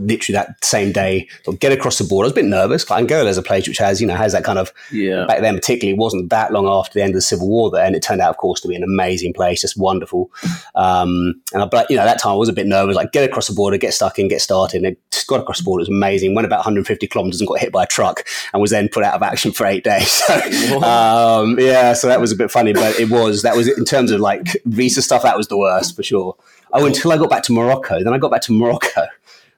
literally 0.00 0.34
that 0.34 0.64
same 0.64 0.92
day, 0.92 1.28
get 1.58 1.72
across 1.72 1.98
the 1.98 2.04
border. 2.04 2.24
I 2.24 2.28
was 2.28 2.32
a 2.32 2.34
bit 2.36 2.44
nervous. 2.46 2.88
Like 2.88 3.00
Angola 3.00 3.28
is 3.28 3.38
a 3.38 3.42
place 3.42 3.68
which 3.68 3.78
has, 3.78 4.00
you 4.00 4.06
know, 4.06 4.14
has 4.16 4.32
that 4.32 4.44
kind 4.44 4.58
of, 4.58 4.72
Yeah. 4.90 5.26
back 5.26 5.40
then 5.40 5.54
particularly, 5.54 5.94
it 5.94 5.98
wasn't 5.98 6.30
that 6.30 6.52
long 6.52 6.66
after 6.66 6.94
the 6.98 7.02
end 7.02 7.10
of 7.10 7.16
the 7.16 7.22
Civil 7.22 7.48
War 7.48 7.70
there. 7.70 7.84
And 7.84 7.94
it 7.94 8.02
turned 8.02 8.20
out, 8.20 8.30
of 8.30 8.36
course, 8.36 8.60
to 8.62 8.68
be 8.68 8.74
an 8.74 8.82
amazing 8.82 9.32
place, 9.32 9.60
just 9.60 9.76
wonderful. 9.76 10.30
Um, 10.74 11.40
and 11.52 11.62
I, 11.62 11.66
but, 11.66 11.90
you 11.90 11.96
know, 11.96 12.04
that 12.04 12.18
time 12.20 12.32
I 12.32 12.36
was 12.36 12.48
a 12.48 12.52
bit 12.52 12.66
nervous, 12.66 12.96
like 12.96 13.12
get 13.12 13.28
across 13.28 13.46
the 13.48 13.54
border, 13.54 13.76
get 13.76 13.94
stuck 13.94 14.18
in, 14.18 14.28
get 14.28 14.40
started. 14.40 14.78
And 14.78 14.86
it 14.86 14.98
just 15.10 15.26
got 15.26 15.40
across 15.40 15.58
the 15.58 15.64
border. 15.64 15.80
It 15.82 15.88
was 15.90 15.96
amazing. 15.96 16.34
Went 16.34 16.46
about 16.46 16.58
150 16.58 17.06
kilometers 17.06 17.40
and 17.40 17.48
got 17.48 17.58
hit 17.58 17.72
by 17.72 17.84
a 17.84 17.86
truck 17.86 18.24
and 18.52 18.60
was 18.62 18.70
then 18.70 18.88
put 18.88 19.04
out 19.04 19.14
of 19.14 19.22
action 19.22 19.52
for 19.52 19.66
eight 19.66 19.84
days. 19.84 20.22
So, 20.70 20.82
um, 20.82 21.58
yeah, 21.58 21.92
so 21.92 22.06
that 22.08 22.20
was 22.20 22.32
a 22.32 22.36
bit 22.36 22.50
funny, 22.50 22.72
but 22.72 22.98
it 22.98 23.10
was, 23.10 23.42
that 23.42 23.56
was 23.56 23.66
in 23.68 23.84
terms 23.84 24.10
of 24.10 24.20
like 24.20 24.46
visa 24.64 25.02
stuff, 25.02 25.22
that 25.22 25.36
was 25.36 25.48
the 25.48 25.56
worst 25.56 25.96
for 25.96 26.02
sure. 26.02 26.36
Oh, 26.72 26.86
until 26.86 27.10
I 27.12 27.16
got 27.18 27.28
back 27.30 27.42
to 27.44 27.52
Morocco. 27.52 28.02
Then 28.02 28.12
I 28.12 28.18
got 28.18 28.30
back 28.30 28.42
to 28.42 28.52
Morocco 28.52 29.06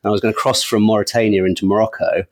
and 0.02 0.08
I 0.08 0.10
was 0.10 0.20
going 0.20 0.34
to 0.34 0.38
cross 0.38 0.62
from 0.62 0.82
Mauritania 0.82 1.44
into 1.44 1.66
Morocco, 1.66 2.24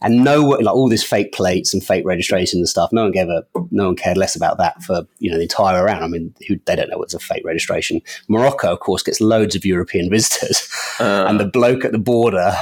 and 0.00 0.22
no, 0.22 0.42
like 0.42 0.74
all 0.74 0.88
this 0.88 1.02
fake 1.02 1.32
plates 1.32 1.74
and 1.74 1.82
fake 1.82 2.04
registration 2.06 2.60
and 2.60 2.68
stuff. 2.68 2.92
No 2.92 3.02
one 3.02 3.12
gave 3.12 3.28
a, 3.28 3.44
no 3.70 3.86
one 3.86 3.96
cared 3.96 4.16
less 4.16 4.36
about 4.36 4.58
that 4.58 4.82
for 4.82 5.06
you 5.18 5.30
know 5.30 5.36
the 5.36 5.42
entire 5.42 5.84
round. 5.84 6.04
I 6.04 6.08
mean, 6.08 6.34
who 6.46 6.58
they 6.66 6.76
don't 6.76 6.90
know 6.90 6.98
what's 6.98 7.14
a 7.14 7.18
fake 7.18 7.44
registration. 7.44 8.00
Morocco, 8.28 8.72
of 8.72 8.80
course, 8.80 9.02
gets 9.02 9.20
loads 9.20 9.56
of 9.56 9.64
European 9.64 10.08
visitors, 10.16 10.68
Uh, 11.00 11.26
and 11.28 11.40
the 11.40 11.46
bloke 11.46 11.84
at 11.84 11.92
the 11.92 11.98
border. 11.98 12.54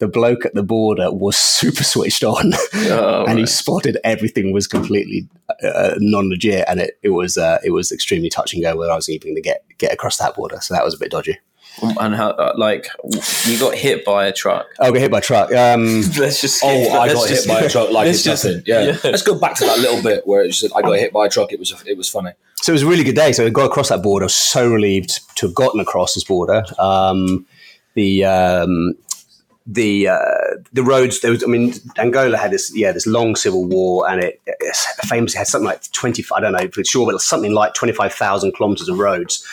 The 0.00 0.06
bloke 0.06 0.46
at 0.46 0.54
the 0.54 0.62
border 0.62 1.10
was 1.10 1.36
super 1.36 1.82
switched 1.82 2.22
on, 2.22 2.52
oh, 2.74 3.24
and 3.26 3.36
he 3.36 3.46
spotted 3.46 3.98
everything 4.04 4.52
was 4.52 4.68
completely 4.68 5.28
uh, 5.64 5.96
non 5.98 6.28
legit, 6.28 6.64
and 6.68 6.78
it, 6.78 7.00
it 7.02 7.08
was 7.08 7.36
uh, 7.36 7.58
it 7.64 7.70
was 7.70 7.90
extremely 7.90 8.28
touch 8.28 8.54
and 8.54 8.62
go 8.62 8.76
whether 8.76 8.92
I 8.92 8.94
was 8.94 9.08
even 9.08 9.30
going 9.30 9.34
to 9.34 9.42
get 9.42 9.64
get 9.76 9.92
across 9.92 10.18
that 10.18 10.36
border. 10.36 10.60
So 10.60 10.72
that 10.74 10.84
was 10.84 10.94
a 10.94 10.98
bit 10.98 11.10
dodgy. 11.10 11.40
And 11.82 12.14
how, 12.14 12.30
uh, 12.30 12.54
like, 12.56 12.86
you 13.44 13.58
got 13.58 13.74
hit 13.74 14.04
by 14.04 14.26
a 14.26 14.32
truck. 14.32 14.66
I 14.80 14.90
got 14.90 14.98
hit 14.98 15.10
by 15.10 15.18
a 15.18 15.22
truck. 15.22 15.52
Um, 15.52 16.02
Let's 16.18 16.40
just. 16.40 16.62
Oh, 16.64 16.68
I 16.68 17.06
let's 17.06 17.14
got 17.14 17.28
just- 17.28 17.46
hit 17.46 17.54
by 17.54 17.60
a 17.60 17.68
truck 17.68 17.90
like 17.90 18.08
it's 18.08 18.22
just- 18.22 18.44
nothing. 18.44 18.62
Yeah. 18.66 18.82
yeah. 18.82 18.96
let's 19.04 19.22
go 19.22 19.38
back 19.38 19.54
to 19.56 19.64
that 19.64 19.78
little 19.78 20.02
bit 20.02 20.26
where 20.26 20.42
it 20.42 20.54
said 20.54 20.70
I 20.76 20.82
got 20.82 20.92
hit 20.98 21.12
by 21.12 21.26
a 21.26 21.28
truck. 21.28 21.52
It 21.52 21.58
was 21.58 21.74
it 21.86 21.96
was 21.96 22.08
funny. 22.08 22.32
So 22.56 22.72
it 22.72 22.74
was 22.74 22.82
a 22.82 22.86
really 22.86 23.04
good 23.04 23.14
day. 23.16 23.32
So 23.32 23.46
I 23.46 23.50
got 23.50 23.66
across 23.66 23.88
that 23.90 24.02
border. 24.02 24.24
I 24.24 24.26
was 24.26 24.34
so 24.34 24.68
relieved 24.70 25.20
to 25.36 25.46
have 25.46 25.54
gotten 25.54 25.80
across 25.80 26.14
this 26.14 26.24
border. 26.24 26.64
Um, 26.78 27.46
the 27.94 28.24
um, 28.24 28.94
the 29.66 30.08
uh, 30.08 30.18
the 30.72 30.82
roads. 30.82 31.20
There 31.20 31.30
was, 31.30 31.44
I 31.44 31.46
mean, 31.46 31.74
Angola 31.98 32.36
had 32.36 32.50
this 32.50 32.74
yeah 32.74 32.90
this 32.92 33.06
long 33.06 33.36
civil 33.36 33.64
war, 33.66 34.10
and 34.10 34.22
it, 34.22 34.40
it 34.46 34.76
famously 35.06 35.38
had 35.38 35.46
something 35.46 35.66
like 35.68 35.90
twenty. 35.92 36.24
I 36.34 36.40
don't 36.40 36.52
know 36.52 36.68
for 36.72 36.82
sure, 36.84 37.10
but 37.10 37.20
something 37.20 37.52
like 37.52 37.74
twenty 37.74 37.92
five 37.92 38.12
thousand 38.12 38.52
kilometers 38.54 38.88
of 38.88 38.98
roads. 38.98 39.46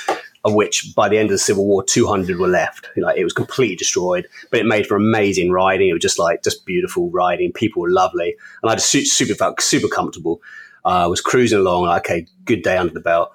Of 0.46 0.54
which, 0.54 0.94
by 0.96 1.10
the 1.10 1.18
end 1.18 1.26
of 1.26 1.32
the 1.32 1.40
Civil 1.40 1.66
War, 1.66 1.84
two 1.84 2.06
hundred 2.08 2.40
were 2.40 2.48
left. 2.48 2.88
Like 2.96 3.18
it 3.18 3.24
was 3.24 3.34
completely 3.34 3.76
destroyed, 3.76 4.28
but 4.52 4.60
it 4.60 4.66
made 4.66 4.86
for 4.86 4.96
amazing 4.96 5.52
riding. 5.52 5.90
It 5.90 5.94
was 5.94 6.04
just 6.04 6.20
like 6.20 6.44
just 6.44 6.66
beautiful 6.68 7.10
riding. 7.10 7.52
People 7.52 7.82
were 7.82 7.90
lovely, 7.90 8.36
and 8.62 8.72
I 8.72 8.76
just 8.76 8.92
super 8.92 9.34
felt 9.34 9.60
super 9.60 9.88
comfortable. 9.88 10.42
I 10.86 11.08
was 11.08 11.20
cruising 11.20 11.60
along. 11.60 11.88
like, 11.88 12.06
Okay, 12.06 12.28
good 12.46 12.62
day 12.62 12.78
under 12.78 12.94
the 12.94 13.00
belt. 13.00 13.32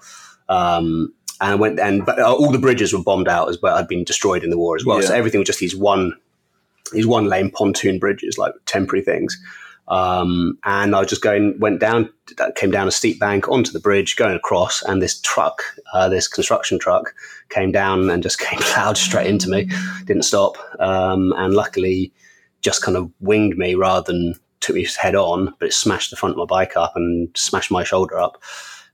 Um, 0.49 1.13
and 1.41 1.53
I 1.53 1.55
went 1.57 1.81
and 1.81 2.07
but 2.07 2.19
uh, 2.19 2.33
all 2.33 2.53
the 2.53 2.59
bridges 2.59 2.93
were 2.93 3.03
bombed 3.03 3.29
out 3.29 3.49
as 3.49 3.61
well. 3.61 3.77
Had 3.77 3.89
been 3.89 4.05
destroyed 4.05 4.45
in 4.45 4.51
the 4.51 4.59
war 4.59 4.77
as 4.77 4.85
well. 4.85 5.03
So 5.03 5.15
everything 5.15 5.41
was 5.41 5.49
just 5.49 5.59
these 5.59 5.75
one 5.75 6.13
these 6.93 7.07
one 7.07 7.27
lane 7.27 7.51
pontoon 7.51 7.99
bridges, 7.99 8.39
like 8.39 8.53
temporary 8.67 9.03
things. 9.05 9.37
Um, 9.91 10.57
and 10.65 10.95
I 10.95 11.01
was 11.01 11.09
just 11.09 11.21
going, 11.21 11.59
went 11.59 11.81
down, 11.81 12.09
came 12.55 12.71
down 12.71 12.87
a 12.87 12.93
steep 12.93 13.19
bank 13.19 13.49
onto 13.49 13.73
the 13.73 13.81
bridge, 13.81 14.15
going 14.15 14.37
across, 14.37 14.83
and 14.83 15.03
this 15.03 15.21
truck, 15.21 15.65
uh, 15.93 16.09
this 16.09 16.29
construction 16.29 16.79
truck, 16.79 17.13
came 17.49 17.73
down 17.73 18.09
and 18.09 18.23
just 18.23 18.39
came 18.39 18.61
plowed 18.61 18.97
straight 18.97 19.27
into 19.27 19.51
me. 19.51 19.69
Didn't 20.05 20.23
stop, 20.23 20.57
um, 20.79 21.35
and 21.37 21.55
luckily, 21.55 22.13
just 22.63 22.83
kind 22.83 22.97
of 22.97 23.11
winged 23.19 23.59
me 23.59 23.75
rather 23.75 24.11
than 24.13 24.35
took 24.61 24.77
me 24.77 24.87
head 24.99 25.17
on. 25.17 25.55
But 25.59 25.69
it 25.69 25.73
smashed 25.73 26.11
the 26.11 26.17
front 26.17 26.35
of 26.35 26.39
my 26.39 26.45
bike 26.45 26.77
up 26.77 26.93
and 26.95 27.29
smashed 27.37 27.73
my 27.73 27.83
shoulder 27.83 28.17
up, 28.17 28.41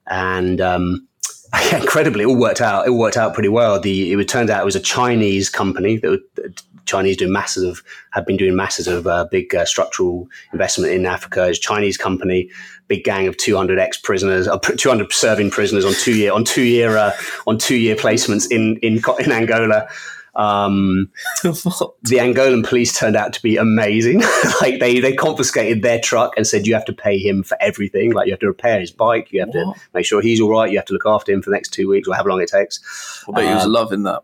and 0.07 0.63
um, 0.63 1.07
incredibly, 1.73 2.23
it 2.23 2.27
all 2.27 2.39
worked 2.39 2.63
out. 2.63 2.87
It 2.87 2.93
worked 2.93 3.19
out 3.19 3.35
pretty 3.35 3.51
well. 3.51 3.79
The 3.79 4.13
it 4.13 4.29
turned 4.29 4.49
out 4.49 4.63
it 4.63 4.65
was 4.65 4.77
a 4.77 4.81
Chinese 4.81 5.51
company 5.51 5.99
that 5.99 6.63
Chinese 6.87 7.17
doing 7.17 7.33
masses 7.33 7.63
of 7.65 7.83
had 8.13 8.25
been 8.25 8.37
doing 8.37 8.57
masses 8.57 8.87
of 8.89 9.07
uh, 9.07 9.27
big 9.31 9.55
uh, 9.55 9.65
structural 9.65 10.29
investment 10.53 10.93
in 10.93 11.05
Africa. 11.07 11.49
It's 11.49 11.59
a 11.59 11.61
Chinese 11.61 11.97
company, 11.97 12.51
big 12.89 13.05
gang 13.05 13.27
of 13.29 13.37
two 13.37 13.57
hundred 13.57 13.79
ex 13.79 13.99
prisoners, 13.99 14.49
uh, 14.49 14.59
two 14.79 14.89
hundred 14.89 15.13
serving 15.13 15.51
prisoners 15.51 15.85
on 15.85 15.93
two 15.95 16.15
year 16.15 16.33
on 16.33 16.45
two 16.45 16.63
year 16.65 16.97
uh, 16.97 17.13
on 17.47 17.59
two 17.59 17.77
year 17.77 17.97
placements 17.97 18.51
in 18.51 18.77
in 18.79 19.01
in 19.21 19.33
Angola. 19.33 19.89
Um, 20.35 21.11
the 21.43 22.19
Angolan 22.19 22.63
police 22.67 22.99
turned 22.99 23.17
out 23.17 23.33
to 23.33 23.43
be 23.43 23.57
amazing. 23.57 24.21
like 24.61 24.81
they 24.81 25.01
they 25.01 25.15
confiscated 25.15 25.83
their 25.83 25.99
truck 25.99 26.35
and 26.37 26.47
said 26.47 26.67
you 26.67 26.75
have 26.75 26.85
to 26.85 26.93
pay 26.93 27.19
him 27.19 27.43
for 27.43 27.57
everything. 27.61 28.13
Like 28.13 28.27
you 28.27 28.33
have 28.35 28.41
to 28.41 28.47
repair 28.47 28.79
his 28.79 28.91
bike, 28.91 29.33
you 29.33 29.41
have 29.41 29.49
What? 29.49 29.75
to 29.77 29.81
make 29.95 30.05
sure 30.05 30.21
he's 30.21 30.41
all 30.41 30.51
right, 30.51 30.71
you 30.71 30.77
have 30.77 30.85
to 30.87 30.93
look 30.93 31.07
after 31.07 31.33
him 31.33 31.41
for 31.41 31.49
the 31.49 31.57
next 31.57 31.71
two 31.73 31.89
weeks 31.89 32.07
or 32.07 32.15
however 32.15 32.29
long 32.29 32.43
it 32.43 32.51
takes. 32.51 33.25
I 33.29 33.33
bet 33.33 33.49
he 33.49 33.55
was 33.55 33.65
Um, 33.65 33.73
loving 33.73 34.03
that. 34.03 34.23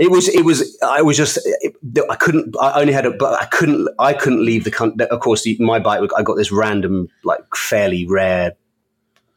It 0.00 0.10
was 0.10 0.28
it 0.30 0.46
was 0.46 0.78
I 0.82 1.02
was 1.02 1.18
just 1.18 1.38
it, 1.44 1.76
I 2.08 2.16
couldn't 2.16 2.56
I 2.58 2.80
only 2.80 2.92
had 2.94 3.04
a 3.04 3.10
but 3.10 3.40
I 3.40 3.44
couldn't 3.44 3.86
I 3.98 4.14
couldn't 4.14 4.42
leave 4.42 4.64
the 4.64 4.70
country. 4.70 5.06
Of 5.06 5.20
course, 5.20 5.46
my 5.58 5.78
bike 5.78 6.00
I 6.16 6.22
got 6.22 6.36
this 6.36 6.50
random 6.50 7.08
like 7.22 7.40
fairly 7.54 8.06
rare 8.06 8.56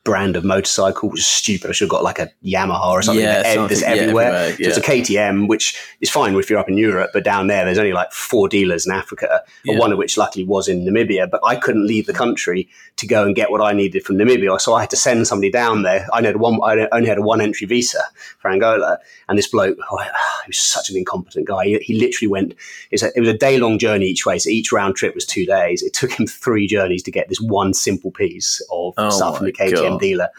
brand 0.03 0.35
of 0.35 0.43
motorcycle, 0.43 1.09
which 1.09 1.21
is 1.21 1.27
stupid. 1.27 1.69
I 1.69 1.73
should 1.73 1.85
have 1.85 1.91
got 1.91 2.03
like 2.03 2.19
a 2.19 2.29
Yamaha 2.43 2.87
or 2.87 3.01
something. 3.01 3.23
Yeah, 3.23 3.41
something- 3.43 3.67
that's 3.69 3.81
yeah, 3.81 3.87
everywhere. 3.87 4.33
everywhere, 4.33 4.49
So 4.57 4.63
it's 4.63 4.77
a 4.77 4.81
KTM, 4.81 5.47
which 5.47 5.79
is 6.01 6.09
fine 6.09 6.35
if 6.35 6.49
you're 6.49 6.59
up 6.59 6.67
in 6.67 6.77
Europe, 6.77 7.11
but 7.13 7.23
down 7.23 7.47
there, 7.47 7.63
there's 7.63 7.77
only 7.77 7.93
like 7.93 8.11
four 8.11 8.49
dealers 8.49 8.85
in 8.85 8.91
Africa, 8.91 9.41
Yeah. 9.63 9.77
one 9.79 9.93
of 9.93 9.97
which 9.97 10.17
luckily 10.17 10.43
was 10.43 10.67
in 10.67 10.83
Namibia. 10.85 11.29
But 11.31 11.39
I 11.45 11.55
couldn't 11.55 11.87
leave 11.87 12.05
the 12.05 12.13
country 12.13 12.67
to 12.97 13.07
go 13.07 13.23
and 13.23 13.33
get 13.33 13.49
what 13.49 13.61
I 13.61 13.71
needed 13.71 14.03
from 14.03 14.17
Namibia, 14.17 14.59
so 14.59 14.73
I 14.73 14.81
had 14.81 14.89
to 14.89 14.97
send 14.97 15.25
somebody 15.25 15.51
down 15.51 15.83
there. 15.83 16.05
I 16.11 16.21
had 16.21 16.35
one, 16.37 16.59
I 16.61 16.87
only 16.91 17.07
had 17.07 17.17
a 17.17 17.21
one 17.21 17.39
entry 17.39 17.65
visa 17.65 18.03
for 18.39 18.51
Angola, 18.51 18.99
and 19.29 19.37
this 19.37 19.47
bloke, 19.47 19.77
oh, 19.89 19.97
he 20.45 20.49
was 20.49 20.57
such 20.59 20.89
an 20.89 20.97
incompetent 20.97 21.47
guy. 21.47 21.63
He, 21.65 21.77
he 21.79 21.97
literally 21.99 22.27
went. 22.27 22.51
It 22.91 23.01
was 23.01 23.03
a, 23.03 23.11
it 23.15 23.19
was 23.21 23.29
a 23.29 23.37
day 23.37 23.57
long 23.57 23.79
journey 23.79 24.07
each 24.07 24.25
way, 24.25 24.37
so 24.37 24.49
each 24.49 24.73
round 24.73 24.95
trip 24.95 25.15
was 25.15 25.25
two 25.25 25.45
days. 25.45 25.81
It 25.81 25.93
took 25.93 26.11
him 26.11 26.27
three 26.27 26.67
journeys 26.67 27.03
to 27.03 27.11
get 27.11 27.29
this 27.29 27.39
one 27.39 27.73
simple 27.73 28.11
piece 28.11 28.61
of 28.69 28.93
Oh 28.97 29.09
stuff 29.09 29.37
from 29.37 29.45
the 29.45 29.53
KTM 29.53 29.73
God. 29.73 29.92
Dealer. 29.97 30.29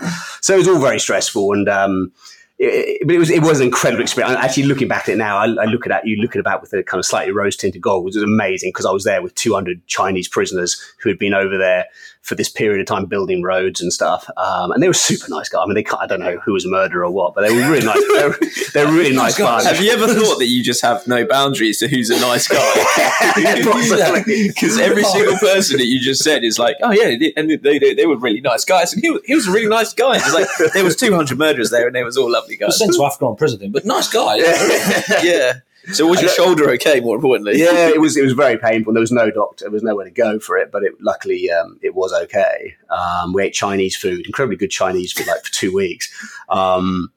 So 0.41 0.55
it 0.55 0.59
was 0.59 0.69
all 0.69 0.79
very 0.79 0.99
stressful, 0.99 1.53
and 1.53 1.69
um, 1.69 2.13
it, 2.59 3.07
but 3.07 3.15
it 3.15 3.19
was 3.19 3.31
it 3.31 3.43
was 3.43 3.61
an 3.61 3.67
incredible 3.67 4.03
experience. 4.03 4.37
Actually, 4.39 4.65
looking 4.65 4.89
back 4.89 5.09
at 5.09 5.15
it 5.15 5.19
now, 5.19 5.37
I, 5.37 5.45
I 5.45 5.65
look 5.65 5.87
at 5.87 6.07
you 6.07 6.17
look 6.17 6.37
at 6.37 6.45
back 6.45 6.61
with 6.61 6.73
a 6.73 6.83
kind 6.83 6.99
of 6.99 7.07
slightly 7.07 7.33
rose 7.33 7.57
tinted 7.57 7.83
gold, 7.83 8.05
which 8.05 8.15
was 8.15 8.23
amazing 8.23 8.71
because 8.71 8.87
I 8.87 8.93
was 8.93 9.05
there 9.05 9.23
with 9.23 9.35
200 9.35 9.87
Chinese 9.87 10.29
prisoners 10.29 10.81
who 11.01 11.09
had 11.09 11.19
been 11.19 11.35
over 11.35 11.59
there 11.59 11.87
for 12.25 12.35
this 12.35 12.49
period 12.49 12.81
of 12.81 12.87
time 12.87 13.05
building 13.05 13.43
roads 13.43 13.83
and 13.83 13.93
stuff, 13.93 14.29
um, 14.39 14.73
and 14.73 14.83
they 14.83 14.89
were 14.89 14.95
super 14.95 15.29
nice 15.29 15.51
guys. 15.51 15.63
I 15.63 15.67
mean, 15.67 15.75
they 15.75 15.85
I 15.99 16.07
don't 16.07 16.21
know 16.21 16.39
who 16.39 16.55
was 16.55 16.65
a 16.65 16.71
murderer 16.71 17.05
or 17.05 17.11
what, 17.11 17.35
but 17.35 17.47
they 17.47 17.55
were 17.55 17.71
really 17.71 17.85
nice. 17.85 18.03
They 18.15 18.29
were, 18.29 18.39
they 18.73 18.85
were 18.87 18.93
really 18.93 19.15
nice 19.15 19.37
guys. 19.37 19.67
Have 19.67 19.81
you 19.81 19.91
ever 19.91 20.09
thought 20.09 20.39
that 20.39 20.47
you 20.47 20.63
just 20.63 20.81
have 20.81 21.07
no 21.07 21.27
boundaries 21.27 21.79
to 21.81 21.89
who's 21.89 22.09
a 22.09 22.19
nice 22.19 22.49
guy? 22.49 22.59
Possibly. 23.63 24.49
Because 24.49 24.79
every 24.79 25.05
single 25.05 25.37
person 25.37 25.77
that 25.77 25.87
you 25.87 26.01
just 26.01 26.25
said 26.25 26.45
is 26.45 26.59
like, 26.59 26.77
oh 26.83 26.93
yeah, 26.93 27.17
they 27.19 27.35
and 27.37 27.51
they, 27.51 27.79
they, 27.79 27.95
they 27.95 28.07
were 28.07 28.17
really 28.17 28.41
nice 28.41 28.65
guys, 28.65 28.95
and 28.95 29.03
he 29.03 29.11
was, 29.11 29.21
he 29.27 29.35
was 29.35 29.47
a 29.47 29.53
really 29.53 29.69
nice 29.69 29.93
guy. 29.93 30.17
It's 30.17 30.33
like 30.33 30.73
there 30.73 30.85
was 30.85 30.97
200 30.97 31.39
murderers 31.39 31.71
there, 31.71 31.87
and 31.87 31.95
they 31.95 32.05
was 32.05 32.17
all 32.17 32.31
lovely 32.31 32.57
guys. 32.57 32.79
sent 32.79 32.95
to 32.95 33.05
Africa 33.05 33.27
on 33.27 33.37
prison, 33.37 33.71
but 33.71 33.85
nice 33.85 34.09
guy. 34.09 34.37
yeah. 34.37 35.03
yeah. 35.23 35.53
So 35.93 36.07
was 36.07 36.21
your 36.21 36.31
shoulder 36.31 36.71
okay? 36.71 37.01
More 37.01 37.17
importantly, 37.17 37.59
yeah, 37.59 37.89
it 37.89 38.01
was 38.01 38.17
it 38.17 38.23
was 38.23 38.33
very 38.33 38.57
painful. 38.57 38.93
There 38.93 39.01
was 39.01 39.13
no 39.13 39.31
doctor, 39.31 39.65
there 39.65 39.73
was 39.73 39.83
nowhere 39.83 40.05
to 40.05 40.11
go 40.11 40.39
for 40.39 40.57
it, 40.57 40.73
but 40.73 40.83
it, 40.83 40.93
luckily 41.01 41.51
um, 41.51 41.79
it 41.83 41.95
was 41.95 42.13
okay. 42.13 42.75
Um, 42.91 43.33
we 43.33 43.43
ate 43.43 43.53
Chinese 43.53 43.97
food, 43.97 44.27
incredibly 44.27 44.57
good 44.57 44.71
Chinese 44.71 45.13
food, 45.13 45.27
like 45.27 45.45
for 45.45 45.53
two 45.53 45.75
weeks. 45.75 46.13
Um, 46.49 47.13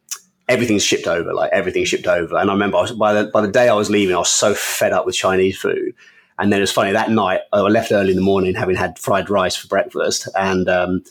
everything's 0.48 0.84
shipped 0.84 1.08
over, 1.08 1.34
like 1.34 1.52
everything's 1.52 1.90
shipped 1.90 2.08
over. 2.08 2.38
And 2.38 2.50
I 2.50 2.54
remember 2.54 2.78
I 2.78 2.82
was, 2.82 2.92
by 2.92 3.14
the 3.14 3.30
by 3.32 3.42
the 3.42 3.52
day 3.52 3.70
I 3.70 3.74
was 3.74 3.90
leaving, 3.90 4.16
I 4.16 4.20
was 4.20 4.30
so 4.30 4.54
fed 4.54 4.94
up 4.94 5.06
with 5.06 5.16
Chinese 5.16 5.58
food. 5.58 5.94
And 6.40 6.52
then 6.52 6.60
it 6.60 6.62
was 6.62 6.72
funny 6.72 6.92
that 6.92 7.10
night 7.10 7.42
I 7.52 7.62
left 7.62 7.92
early 7.92 8.12
in 8.12 8.16
the 8.16 8.22
morning, 8.22 8.54
having 8.54 8.76
had 8.76 9.00
fried 9.00 9.30
rice 9.30 9.56
for 9.56 9.68
breakfast, 9.68 10.28
and 10.36 10.70
um, 10.70 11.04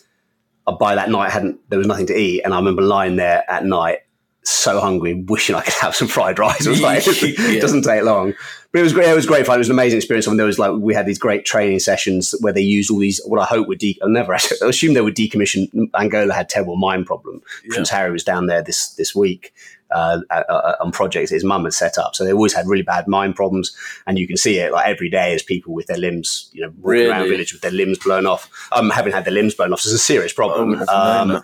by 0.79 0.95
that 0.95 1.11
night 1.11 1.27
I 1.27 1.31
hadn't 1.31 1.69
there 1.69 1.79
was 1.79 1.89
nothing 1.89 2.07
to 2.07 2.17
eat, 2.17 2.43
and 2.43 2.55
I 2.55 2.59
remember 2.59 2.83
lying 2.83 3.17
there 3.17 3.45
at 3.51 3.65
night 3.65 4.01
so 4.51 4.81
hungry, 4.81 5.15
wishing 5.15 5.55
I 5.57 5.63
could 5.63 5.75
have 5.75 5.95
some 5.97 6.09
fried 6.09 6.39
rice. 6.39 6.67
It 6.67 6.71
was 6.71 6.81
like, 6.81 7.05
Yeah. 7.23 7.57
it 7.57 7.61
doesn't 7.61 7.83
take 7.83 8.03
long. 8.03 8.35
But 8.73 8.81
it 8.81 8.83
was 8.83 8.93
great. 8.93 9.09
It 9.09 9.15
was 9.15 9.27
great 9.27 9.47
fun. 9.47 9.55
It 9.57 9.59
was 9.59 9.69
an 9.69 9.75
amazing 9.75 9.97
experience. 9.99 10.27
I 10.27 10.31
mean, 10.31 10.37
there 10.37 10.47
was 10.47 10.59
like 10.59 10.73
we 10.73 10.93
had 10.95 11.07
these 11.07 11.19
great 11.19 11.45
training 11.47 11.79
sessions 11.79 12.35
where 12.41 12.53
they 12.53 12.61
used 12.61 12.91
all 12.91 12.99
these. 12.99 13.21
What 13.25 13.41
I 13.41 13.45
hope 13.45 13.69
would 13.69 13.79
de- 13.79 13.99
I 14.03 14.09
never. 14.09 14.35
I 14.35 14.39
assume 14.63 14.93
they 14.95 15.01
would 15.01 15.17
decommission. 15.17 15.69
Angola 15.99 16.35
had 16.35 16.49
terrible 16.49 16.77
mine 16.77 17.05
problem. 17.05 17.41
Prince 17.71 17.89
Harry 17.91 18.11
was 18.13 18.25
down 18.25 18.47
there 18.47 18.63
this 18.63 18.91
this 18.91 19.15
week. 19.15 19.53
Uh, 19.89 20.19
uh, 20.31 20.73
on 20.81 20.91
projects 20.91 21.31
his 21.31 21.45
mum 21.45 21.63
had 21.63 21.73
set 21.73 21.97
up, 21.97 22.17
so 22.17 22.25
they 22.25 22.33
always 22.33 22.53
had 22.53 22.67
really 22.67 22.83
bad 22.83 23.07
mine 23.07 23.33
problems, 23.33 23.73
and 24.09 24.19
you 24.19 24.27
can 24.27 24.37
see 24.37 24.59
it 24.59 24.73
like 24.73 24.85
every 24.89 25.09
day 25.09 25.33
as 25.33 25.45
people 25.45 25.73
with 25.73 25.87
their 25.87 25.97
limbs, 25.97 26.51
you 26.53 26.61
know, 26.61 26.71
walking 26.71 26.91
Really? 26.91 27.07
around 27.09 27.23
the 27.23 27.29
village 27.31 27.53
with 27.53 27.63
their 27.63 27.71
limbs 27.71 27.97
blown 28.01 28.27
off. 28.27 28.51
Um, 28.73 28.91
having 28.91 29.13
had 29.13 29.25
their 29.25 29.33
limbs 29.33 29.55
blown 29.55 29.73
off 29.73 29.87
is 29.87 29.93
a 29.93 29.99
serious 29.99 30.33
problem. 30.33 30.83
Oh, 30.89 31.21
um, 31.37 31.41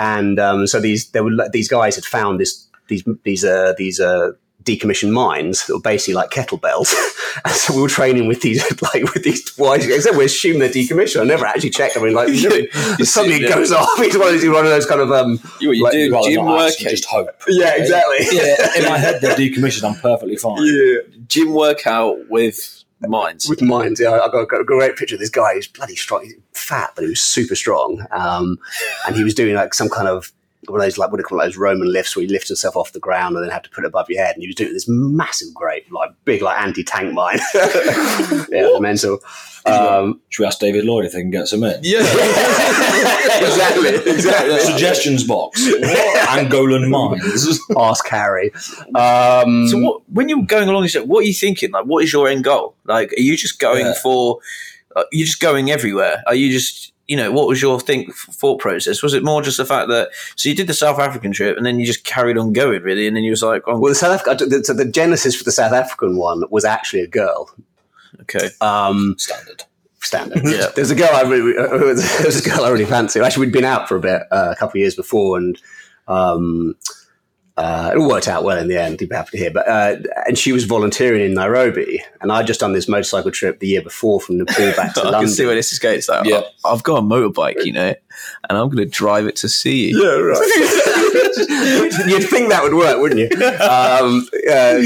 and 0.00 0.38
um, 0.40 0.66
so 0.66 0.80
these 0.80 1.10
there 1.10 1.22
were 1.22 1.48
these 1.52 1.68
guys 1.68 1.94
had 1.94 2.04
found 2.04 2.40
this 2.40 2.66
these 2.88 3.04
these 3.22 3.44
uh, 3.44 3.74
these 3.76 4.00
uh, 4.00 4.32
decommissioned 4.64 5.10
mines 5.10 5.66
that 5.66 5.74
were 5.74 5.80
basically 5.80 6.14
like 6.14 6.30
kettlebells. 6.30 6.94
and 7.44 7.54
so 7.54 7.74
we 7.74 7.82
were 7.82 7.88
training 7.88 8.26
with 8.26 8.40
these 8.40 8.64
like 8.82 9.12
with 9.12 9.24
these 9.24 9.56
wires. 9.58 9.86
Except 9.86 10.16
we 10.16 10.24
assume 10.24 10.58
they're 10.58 10.70
decommissioned. 10.70 11.20
I 11.20 11.24
never 11.24 11.44
actually 11.44 11.70
checked. 11.70 11.98
I 11.98 12.00
mean, 12.02 12.14
like 12.14 12.28
you 12.32 12.48
know, 12.48 13.04
suddenly 13.04 13.44
it 13.44 13.54
goes 13.54 13.72
off. 13.72 13.88
It's 13.98 14.16
one 14.16 14.34
of 14.34 14.40
those, 14.40 14.48
one 14.48 14.64
of 14.64 14.70
those 14.70 14.86
kind 14.86 15.02
of 15.02 15.12
um, 15.12 15.38
You, 15.60 15.72
you 15.72 15.84
Like, 15.84 15.92
do 15.92 16.12
Rather 16.12 16.28
gym 16.30 16.44
not 16.46 16.56
workout, 16.56 16.78
just 16.78 17.04
hope. 17.04 17.28
yeah, 17.48 17.74
exactly. 17.76 18.18
Yeah, 18.32 18.78
in 18.78 18.84
my 18.88 18.96
head 18.96 19.20
they're 19.20 19.36
decommissioned. 19.36 19.84
I'm 19.84 20.00
perfectly 20.00 20.36
fine. 20.36 20.64
yeah. 20.64 21.00
gym 21.26 21.52
workout 21.52 22.30
with 22.30 22.79
mines. 23.08 23.48
with 23.48 23.62
mines. 23.62 24.00
Yeah, 24.00 24.12
I 24.12 24.28
got, 24.28 24.48
got 24.48 24.60
a 24.60 24.64
great 24.64 24.96
picture 24.96 25.14
of 25.14 25.20
this 25.20 25.30
guy. 25.30 25.54
He's 25.54 25.66
bloody 25.66 25.96
strong, 25.96 26.24
he's 26.24 26.34
fat, 26.52 26.92
but 26.94 27.02
he 27.02 27.10
was 27.10 27.20
super 27.20 27.54
strong. 27.54 28.06
Um, 28.10 28.58
and 29.06 29.16
he 29.16 29.24
was 29.24 29.34
doing 29.34 29.54
like 29.54 29.74
some 29.74 29.88
kind 29.88 30.08
of 30.08 30.32
one 30.68 30.80
of 30.80 30.84
those 30.84 30.98
like 30.98 31.10
what 31.10 31.16
do 31.16 31.22
you 31.22 31.24
call 31.24 31.40
it, 31.40 31.44
those 31.44 31.56
Roman 31.56 31.90
lifts 31.90 32.14
where 32.14 32.22
you 32.22 32.30
lift 32.30 32.50
yourself 32.50 32.76
off 32.76 32.92
the 32.92 33.00
ground 33.00 33.34
and 33.34 33.44
then 33.44 33.50
have 33.50 33.62
to 33.62 33.70
put 33.70 33.84
it 33.84 33.88
above 33.88 34.10
your 34.10 34.22
head. 34.22 34.34
And 34.34 34.42
he 34.42 34.48
was 34.48 34.56
doing 34.56 34.72
this 34.72 34.86
massive, 34.88 35.52
great, 35.54 35.90
like 35.90 36.10
big, 36.24 36.42
like 36.42 36.60
anti 36.60 36.84
tank 36.84 37.12
mine. 37.12 37.38
yeah, 38.50 38.78
mental. 38.78 39.20
Um, 39.66 40.20
Should 40.28 40.42
we 40.42 40.46
ask 40.46 40.58
David 40.58 40.84
Lloyd 40.84 41.04
if 41.04 41.12
they 41.12 41.20
can 41.20 41.30
get 41.30 41.48
some 41.48 41.62
in? 41.64 41.80
Yeah. 41.82 42.00
exactly, 43.40 44.12
exactly. 44.12 44.58
Suggestions 44.60 45.24
box. 45.24 45.60
Angolan 45.66 46.88
mines. 46.88 47.60
Ask 47.76 48.06
Harry. 48.08 48.52
Um, 48.94 49.66
So 49.68 49.78
what 49.78 50.02
when 50.10 50.28
you're 50.28 50.42
going 50.42 50.68
along 50.68 50.84
this, 50.84 50.94
what 50.96 51.20
are 51.20 51.26
you 51.26 51.34
thinking? 51.34 51.70
Like, 51.72 51.84
what 51.84 52.04
is 52.04 52.12
your 52.12 52.28
end 52.28 52.44
goal? 52.44 52.74
Like, 52.84 53.12
are 53.12 53.20
you 53.20 53.36
just 53.36 53.58
going 53.58 53.86
Yeah. 53.86 53.94
for? 54.02 54.38
Uh, 54.96 55.04
you're 55.12 55.26
just 55.26 55.40
going 55.40 55.70
everywhere. 55.70 56.22
Are 56.26 56.34
you 56.34 56.50
just 56.50 56.92
you 57.06 57.16
know 57.16 57.32
what 57.32 57.48
was 57.48 57.60
your 57.60 57.80
think 57.80 58.14
thought 58.14 58.60
process? 58.60 59.02
Was 59.02 59.14
it 59.14 59.22
more 59.24 59.42
just 59.42 59.56
the 59.56 59.64
fact 59.64 59.88
that 59.88 60.10
so 60.36 60.48
you 60.48 60.54
did 60.54 60.66
the 60.68 60.74
South 60.74 60.98
African 60.98 61.32
trip 61.32 61.56
and 61.56 61.66
then 61.66 61.78
you 61.80 61.86
just 61.86 62.04
carried 62.04 62.38
on 62.38 62.52
going 62.52 62.82
really, 62.82 63.06
and 63.06 63.16
then 63.16 63.24
you 63.24 63.30
was 63.30 63.42
like, 63.42 63.62
oh, 63.66 63.78
well, 63.78 63.88
the 63.90 63.94
South 63.96 64.12
Africa, 64.20 64.44
the, 64.44 64.64
so 64.64 64.72
the 64.72 64.84
genesis 64.84 65.34
for 65.36 65.44
the 65.44 65.52
South 65.52 65.72
African 65.72 66.16
one 66.16 66.44
was 66.50 66.64
actually 66.64 67.02
a 67.02 67.06
girl. 67.08 67.50
Okay, 68.22 68.48
Um, 68.60 69.14
Standard. 69.18 69.64
standard. 70.02 70.42
Yeah. 70.44 70.66
There's 70.74 70.90
a 70.90 70.94
girl 70.94 71.10
I 71.12 71.22
really, 71.22 71.56
uh, 71.56 71.68
there's 72.22 72.44
a 72.44 72.48
girl 72.48 72.64
I 72.64 72.70
really 72.70 72.84
fancy. 72.86 73.20
Actually, 73.20 73.46
we'd 73.46 73.52
been 73.52 73.64
out 73.64 73.88
for 73.88 73.96
a 73.96 74.00
bit 74.00 74.22
uh, 74.30 74.48
a 74.52 74.56
couple 74.56 74.78
of 74.78 74.82
years 74.82 74.94
before, 74.96 75.36
and 75.38 75.58
um, 76.08 76.74
uh, 77.56 77.90
it 77.94 77.98
all 77.98 78.08
worked 78.08 78.26
out 78.28 78.42
well 78.42 78.56
in 78.58 78.68
the 78.68 78.78
end. 78.78 79.00
You'd 79.00 79.10
be 79.10 79.16
happy 79.16 79.32
to 79.32 79.36
hear. 79.38 79.50
But 79.50 79.68
uh, 79.68 79.96
and 80.26 80.38
she 80.38 80.52
was 80.52 80.64
volunteering 80.64 81.20
in 81.22 81.34
Nairobi, 81.34 82.02
and 82.22 82.32
I'd 82.32 82.46
just 82.46 82.60
done 82.60 82.72
this 82.72 82.88
motorcycle 82.88 83.30
trip 83.30 83.60
the 83.60 83.68
year 83.68 83.82
before 83.82 84.20
from 84.20 84.38
Nepal 84.38 84.72
back 84.72 84.94
to 84.94 85.00
I 85.00 85.04
London. 85.04 85.20
can 85.22 85.30
see 85.30 85.44
where 85.44 85.54
this 85.54 85.70
is 85.72 85.78
going. 85.78 85.98
It's 85.98 86.08
like, 86.08 86.24
Yeah. 86.26 86.42
I've 86.64 86.82
got 86.82 86.98
a 86.98 87.02
motorbike, 87.02 87.62
you 87.64 87.72
know, 87.72 87.94
and 88.48 88.58
I'm 88.58 88.68
going 88.70 88.78
to 88.78 88.86
drive 88.86 89.26
it 89.26 89.36
to 89.36 89.48
see 89.48 89.90
you. 89.90 90.02
Yeah, 90.02 90.16
right. 90.18 91.06
You'd 92.08 92.28
think 92.28 92.48
that 92.50 92.60
would 92.62 92.74
work, 92.74 92.98
wouldn't 93.00 93.20
you? 93.20 93.28
Um, 93.60 94.26
uh, 94.50 94.80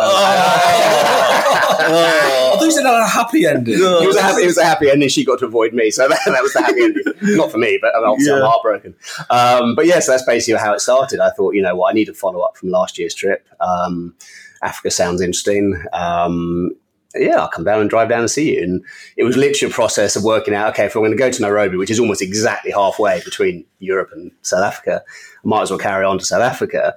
thought 2.58 2.66
you 2.66 2.72
said 2.72 2.84
that 2.84 3.02
a 3.02 3.08
happy 3.08 3.46
ending. 3.46 3.76
it 3.76 4.08
was 4.08 4.16
a 4.16 4.22
happy, 4.22 4.44
it 4.44 4.48
was 4.48 4.58
a 4.58 4.64
happy 4.66 4.90
ending. 4.90 5.10
She 5.10 5.24
got 5.26 5.40
to 5.40 5.46
avoid 5.46 5.74
me, 5.74 5.92
so 5.92 6.08
that, 6.10 6.20
that 6.26 6.42
was 6.44 6.54
the 6.54 6.62
happy 6.62 6.82
ending. 6.84 7.04
Not 7.38 7.52
for 7.52 7.58
me, 7.58 7.78
but 7.82 7.96
I 7.96 8.00
mean, 8.00 8.08
obviously 8.10 8.34
I'm 8.34 8.40
Yeah. 8.40 8.48
heartbroken. 8.48 8.96
Um, 9.30 9.76
but 9.76 9.86
yes, 9.86 10.08
that's 10.08 10.24
basically 10.24 10.60
how 10.60 10.74
it 10.74 10.80
started. 10.82 11.20
I 11.20 11.30
thought, 11.32 11.56
you 11.56 11.62
know 11.62 11.76
what, 11.76 11.92
I 11.92 11.94
need 11.94 12.10
a 12.10 12.14
follow 12.14 12.42
up 12.42 12.58
from 12.58 12.70
last 12.70 12.98
year's 12.98 13.14
trip. 13.14 13.48
Um, 13.60 14.16
Africa 14.62 14.92
sounds 14.92 15.22
interesting. 15.22 15.82
Um, 15.94 16.72
yeah, 17.16 17.38
I'll 17.38 17.50
come 17.50 17.64
down 17.64 17.82
and 17.82 17.90
drive 17.90 18.10
down 18.10 18.22
and 18.22 18.30
see 18.30 18.56
you. 18.56 18.64
And 18.64 18.84
it 19.18 19.24
was 19.24 19.36
literally 19.36 19.72
a 19.72 19.74
process 19.74 20.16
of 20.16 20.24
working 20.24 20.54
out, 20.54 20.70
okay, 20.74 20.86
if 20.86 20.96
I'm 20.96 21.02
going 21.02 21.12
to 21.12 21.18
go 21.18 21.32
to 21.32 21.42
Nairobi, 21.42 21.78
which 21.78 21.90
is 21.90 22.00
almost 22.00 22.22
exactly 22.22 22.72
halfway 22.72 23.22
between 23.24 23.66
Europe 23.80 24.10
and 24.14 24.32
South 24.42 24.64
Africa, 24.64 25.04
I 25.08 25.48
might 25.48 25.64
as 25.64 25.72
well 25.72 25.80
carry 25.80 26.06
on 26.06 26.20
to 26.20 26.26
South 26.26 26.42
Africa. 26.42 26.94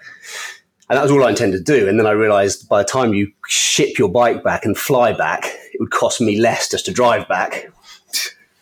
And 0.90 0.98
that 0.98 1.02
was 1.02 1.10
all 1.10 1.24
I 1.24 1.30
intended 1.30 1.64
to 1.64 1.72
do. 1.78 1.88
And 1.88 1.98
then 1.98 2.06
I 2.06 2.10
realized 2.10 2.68
by 2.68 2.82
the 2.82 2.88
time 2.88 3.14
you 3.14 3.32
ship 3.48 3.98
your 3.98 4.10
bike 4.10 4.44
back 4.44 4.66
and 4.66 4.76
fly 4.76 5.12
back, 5.12 5.46
it 5.46 5.80
would 5.80 5.90
cost 5.90 6.20
me 6.20 6.38
less 6.38 6.68
just 6.68 6.84
to 6.84 6.92
drive 6.92 7.26
back. 7.28 7.72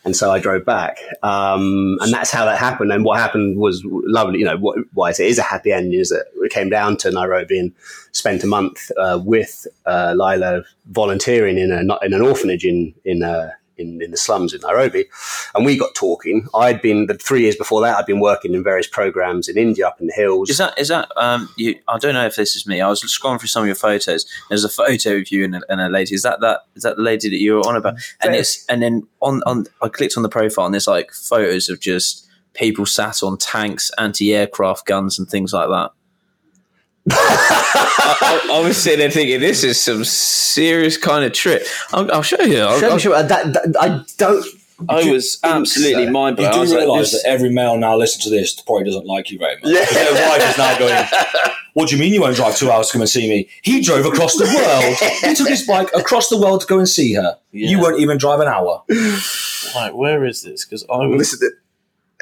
And 0.03 0.15
so 0.15 0.31
I 0.31 0.39
drove 0.39 0.65
back. 0.65 0.97
Um, 1.21 1.97
and 2.01 2.11
that's 2.11 2.31
how 2.31 2.45
that 2.45 2.57
happened. 2.57 2.91
And 2.91 3.05
what 3.05 3.19
happened 3.19 3.57
was 3.57 3.83
lovely. 3.85 4.39
You 4.39 4.45
know, 4.45 4.57
what, 4.57 4.79
why 4.93 5.11
it 5.11 5.19
is 5.19 5.37
a 5.37 5.43
happy 5.43 5.71
ending 5.71 5.99
is 5.99 6.09
that 6.09 6.25
we 6.39 6.49
came 6.49 6.69
down 6.69 6.97
to 6.97 7.11
Nairobi 7.11 7.59
and 7.59 7.71
spent 8.11 8.43
a 8.43 8.47
month 8.47 8.91
uh, 8.97 9.19
with 9.23 9.67
uh, 9.85 10.13
Lila 10.17 10.63
volunteering 10.87 11.57
in, 11.57 11.71
a, 11.71 11.81
in 12.03 12.13
an 12.13 12.21
orphanage 12.21 12.65
in, 12.65 12.93
in, 13.05 13.21
uh, 13.21 13.51
in, 13.77 14.01
in 14.01 14.11
the 14.11 14.17
slums 14.17 14.53
in 14.53 14.61
Nairobi. 14.61 15.05
And 15.55 15.65
we 15.65 15.77
got 15.77 15.95
talking. 15.95 16.47
I'd 16.53 16.81
been, 16.81 17.07
the 17.07 17.15
three 17.15 17.41
years 17.41 17.55
before 17.55 17.81
that, 17.81 17.97
I'd 17.97 18.05
been 18.05 18.19
working 18.19 18.53
in 18.53 18.63
various 18.63 18.87
programs 18.87 19.47
in 19.47 19.57
India 19.57 19.87
up 19.87 19.99
in 19.99 20.07
the 20.07 20.13
hills. 20.13 20.49
Is 20.49 20.57
that 20.57 20.77
is 20.77 20.87
that 20.89 21.09
um 21.17 21.49
you? 21.57 21.75
I 21.87 21.97
don't 21.97 22.13
know 22.13 22.25
if 22.25 22.35
this 22.35 22.55
is 22.55 22.67
me. 22.67 22.81
I 22.81 22.89
was 22.89 23.01
scrolling 23.03 23.39
through 23.39 23.47
some 23.47 23.63
of 23.63 23.67
your 23.67 23.75
photos. 23.75 24.25
There's 24.49 24.63
a 24.63 24.69
photo 24.69 25.17
of 25.17 25.31
you 25.31 25.45
and 25.45 25.55
a, 25.55 25.61
and 25.69 25.81
a 25.81 25.89
lady. 25.89 26.15
Is 26.15 26.23
that 26.23 26.41
that 26.41 26.61
is 26.75 26.83
that 26.83 26.97
the 26.97 27.01
lady 27.01 27.29
that 27.29 27.39
you 27.39 27.55
were 27.55 27.67
on 27.67 27.75
about? 27.75 27.95
And 28.21 28.35
it's 28.35 28.65
and 28.67 28.81
then 28.81 29.07
on 29.21 29.41
on 29.45 29.65
I 29.81 29.89
clicked 29.89 30.17
on 30.17 30.23
the 30.23 30.29
profile 30.29 30.65
and 30.65 30.73
there's 30.73 30.87
like 30.87 31.11
photos 31.11 31.69
of 31.69 31.79
just 31.79 32.27
people 32.53 32.85
sat 32.85 33.23
on 33.23 33.37
tanks, 33.37 33.91
anti-aircraft 33.97 34.85
guns, 34.85 35.17
and 35.17 35.29
things 35.29 35.53
like 35.53 35.69
that. 35.69 35.91
I, 37.09 38.17
I, 38.51 38.57
I 38.59 38.67
was 38.67 38.77
sitting 38.77 38.99
there 38.99 39.09
thinking, 39.11 39.39
this 39.39 39.63
is 39.63 39.81
some 39.81 40.03
serious 40.03 40.97
kind 40.97 41.25
of 41.25 41.33
trip. 41.33 41.65
I'll, 41.91 42.11
I'll 42.11 42.21
show 42.21 42.41
you. 42.41 42.59
I'll, 42.61 42.79
Show 42.79 42.89
I'll- 42.91 42.97
show 42.97 43.09
me. 43.09 43.15
Uh, 43.15 43.21
that, 43.23 43.53
that- 43.53 43.75
I 43.81 44.03
don't. 44.17 44.45
I 44.89 45.11
was 45.11 45.39
absolutely 45.43 46.05
so. 46.05 46.11
mind 46.11 46.39
You 46.39 46.45
blown. 46.45 46.49
I 46.51 46.53
do 46.55 46.59
was 46.61 46.71
like, 46.71 46.79
realise 46.79 47.11
that 47.11 47.21
every 47.29 47.51
male 47.51 47.77
now 47.77 47.95
listening 47.95 48.23
to 48.23 48.29
this 48.31 48.59
probably 48.61 48.85
doesn't 48.85 49.05
like 49.05 49.29
you 49.29 49.37
very 49.37 49.53
much. 49.57 49.65
Yeah. 49.65 49.85
'Cause 49.85 49.93
Their 49.93 50.29
wife 50.29 50.49
is 50.49 50.57
now 50.57 50.79
going, 50.79 51.05
What 51.73 51.87
do 51.89 51.95
you 51.95 52.01
mean 52.01 52.13
you 52.13 52.21
won't 52.21 52.35
drive 52.35 52.57
two 52.57 52.71
hours 52.71 52.87
to 52.87 52.93
come 52.93 53.01
and 53.01 53.09
see 53.09 53.29
me? 53.29 53.47
He 53.61 53.81
drove 53.81 54.07
across 54.07 54.37
the 54.37 54.45
world. 54.45 55.11
he 55.21 55.35
took 55.35 55.49
his 55.49 55.67
bike 55.67 55.89
across 55.95 56.29
the 56.29 56.37
world 56.39 56.61
to 56.61 56.67
go 56.67 56.79
and 56.79 56.89
see 56.89 57.13
her. 57.13 57.37
Yeah. 57.51 57.69
You 57.69 57.79
won't 57.79 57.99
even 57.99 58.17
drive 58.17 58.39
an 58.39 58.47
hour. 58.47 58.81
Right, 59.75 59.91
where 59.95 60.25
is 60.25 60.41
this? 60.41 60.65
Because 60.65 60.83
I 60.91 60.97
Well, 60.97 61.09
was. 61.09 61.19
this 61.19 61.33
is 61.33 61.39
the, 61.41 61.51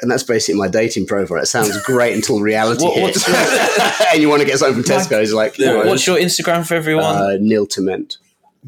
and 0.02 0.10
that's 0.10 0.22
basically 0.22 0.58
my 0.58 0.68
dating 0.68 1.06
profile. 1.06 1.38
It 1.38 1.46
sounds 1.46 1.80
great 1.82 2.14
until 2.14 2.40
reality 2.52 2.84
What- 2.84 2.96
hits. 3.14 3.28
and 4.12 4.20
you 4.22 4.28
want 4.28 4.40
to 4.40 4.46
get 4.46 4.58
something 4.58 4.82
from 4.82 4.92
Tesco's, 4.92 5.32
like 5.32 5.58
Yeah, 5.58 5.82
you 5.82 5.88
What's 5.88 6.06
your 6.06 6.18
Instagram 6.18 6.66
for 6.66 6.74
everyone? 6.74 7.04
uh, 7.04 7.36
Neil 7.40 7.66
Tement. 7.66 8.16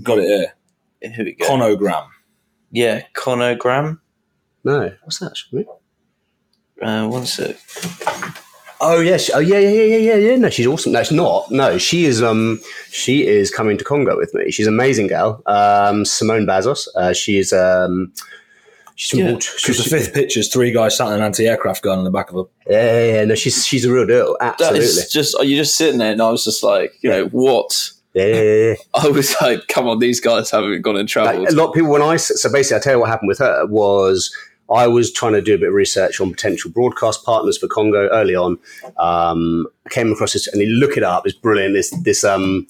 Got 0.02 0.18
it 0.18 0.24
here. 0.24 0.54
Here 1.12 1.24
we 1.24 1.32
go. 1.32 1.46
Conogram. 1.46 2.06
yeah, 2.70 3.02
Conogram. 3.14 3.98
No, 4.64 4.92
what's 5.02 5.18
that? 5.18 5.36
Show 5.36 5.56
me. 5.56 5.64
Uh, 6.80 7.08
one 7.08 7.26
sec. 7.26 7.56
Oh 8.84 9.00
yes, 9.00 9.30
oh 9.32 9.38
yeah, 9.38 9.58
yeah, 9.58 9.68
yeah, 9.70 9.84
yeah, 9.84 9.96
yeah, 9.96 10.14
yeah. 10.30 10.36
No, 10.36 10.50
she's 10.50 10.66
awesome. 10.66 10.92
No, 10.92 11.00
it's 11.00 11.12
not. 11.12 11.50
No, 11.52 11.78
she 11.78 12.04
is. 12.04 12.20
Um, 12.22 12.60
she 12.90 13.26
is 13.26 13.50
coming 13.50 13.78
to 13.78 13.84
Congo 13.84 14.16
with 14.16 14.34
me. 14.34 14.50
She's 14.50 14.66
an 14.66 14.74
amazing 14.74 15.06
gal. 15.06 15.40
Um, 15.46 16.04
Simone 16.04 16.46
Bazos. 16.46 16.88
Uh, 16.96 17.12
she 17.12 17.38
is. 17.38 17.52
Um, 17.52 18.12
she's 18.94 19.10
from 19.10 19.20
Yeah, 19.20 19.30
Walt- 19.32 19.50
Because 19.56 19.78
the 19.78 19.90
fifth 19.90 20.14
picture's 20.14 20.52
three 20.52 20.72
guys 20.72 20.96
sat 20.96 21.08
in 21.08 21.14
an 21.14 21.22
anti-aircraft 21.22 21.82
gun 21.82 21.98
in 21.98 22.04
the 22.04 22.10
back 22.10 22.30
of 22.30 22.36
a... 22.36 22.44
Yeah, 22.70 22.82
yeah, 22.82 23.12
yeah. 23.14 23.24
No, 23.24 23.34
she's 23.34 23.66
she's 23.66 23.84
a 23.84 23.92
real 23.92 24.06
deal. 24.06 24.36
Absolutely. 24.40 24.80
is 24.80 25.10
just 25.10 25.36
are 25.36 25.44
you 25.44 25.56
just 25.56 25.76
sitting 25.76 25.98
there 25.98 26.12
and 26.12 26.22
I 26.22 26.30
was 26.30 26.44
just 26.44 26.62
like, 26.62 26.92
you 27.00 27.10
know, 27.10 27.26
what? 27.26 27.90
yeah, 28.14 28.26
yeah, 28.26 28.42
yeah, 28.42 28.68
yeah. 28.68 28.74
I 28.94 29.08
was 29.08 29.34
like, 29.40 29.66
come 29.68 29.88
on, 29.88 29.98
these 29.98 30.20
guys 30.20 30.50
haven't 30.50 30.82
gone 30.82 30.96
in 30.96 31.06
trouble. 31.06 31.40
Like, 31.40 31.50
a 31.50 31.54
lot 31.54 31.68
of 31.68 31.74
people 31.74 31.90
when 31.90 32.02
I 32.02 32.16
so 32.16 32.50
basically 32.52 32.76
I 32.76 32.80
tell 32.80 32.94
you 32.94 33.00
what 33.00 33.08
happened 33.08 33.28
with 33.28 33.38
her 33.38 33.66
was 33.66 34.34
I 34.70 34.86
was 34.86 35.12
trying 35.12 35.32
to 35.32 35.42
do 35.42 35.54
a 35.54 35.58
bit 35.58 35.68
of 35.68 35.74
research 35.74 36.20
on 36.20 36.30
potential 36.30 36.70
broadcast 36.70 37.24
partners 37.24 37.58
for 37.58 37.68
Congo 37.68 38.08
early 38.08 38.34
on. 38.34 38.58
Um, 38.98 39.66
I 39.86 39.90
came 39.90 40.12
across 40.12 40.32
this 40.32 40.46
and 40.48 40.62
you 40.62 40.68
look 40.68 40.96
it 40.96 41.02
up. 41.02 41.26
It's 41.26 41.36
brilliant. 41.36 41.74
This 41.74 41.90
this 42.02 42.24
um 42.24 42.66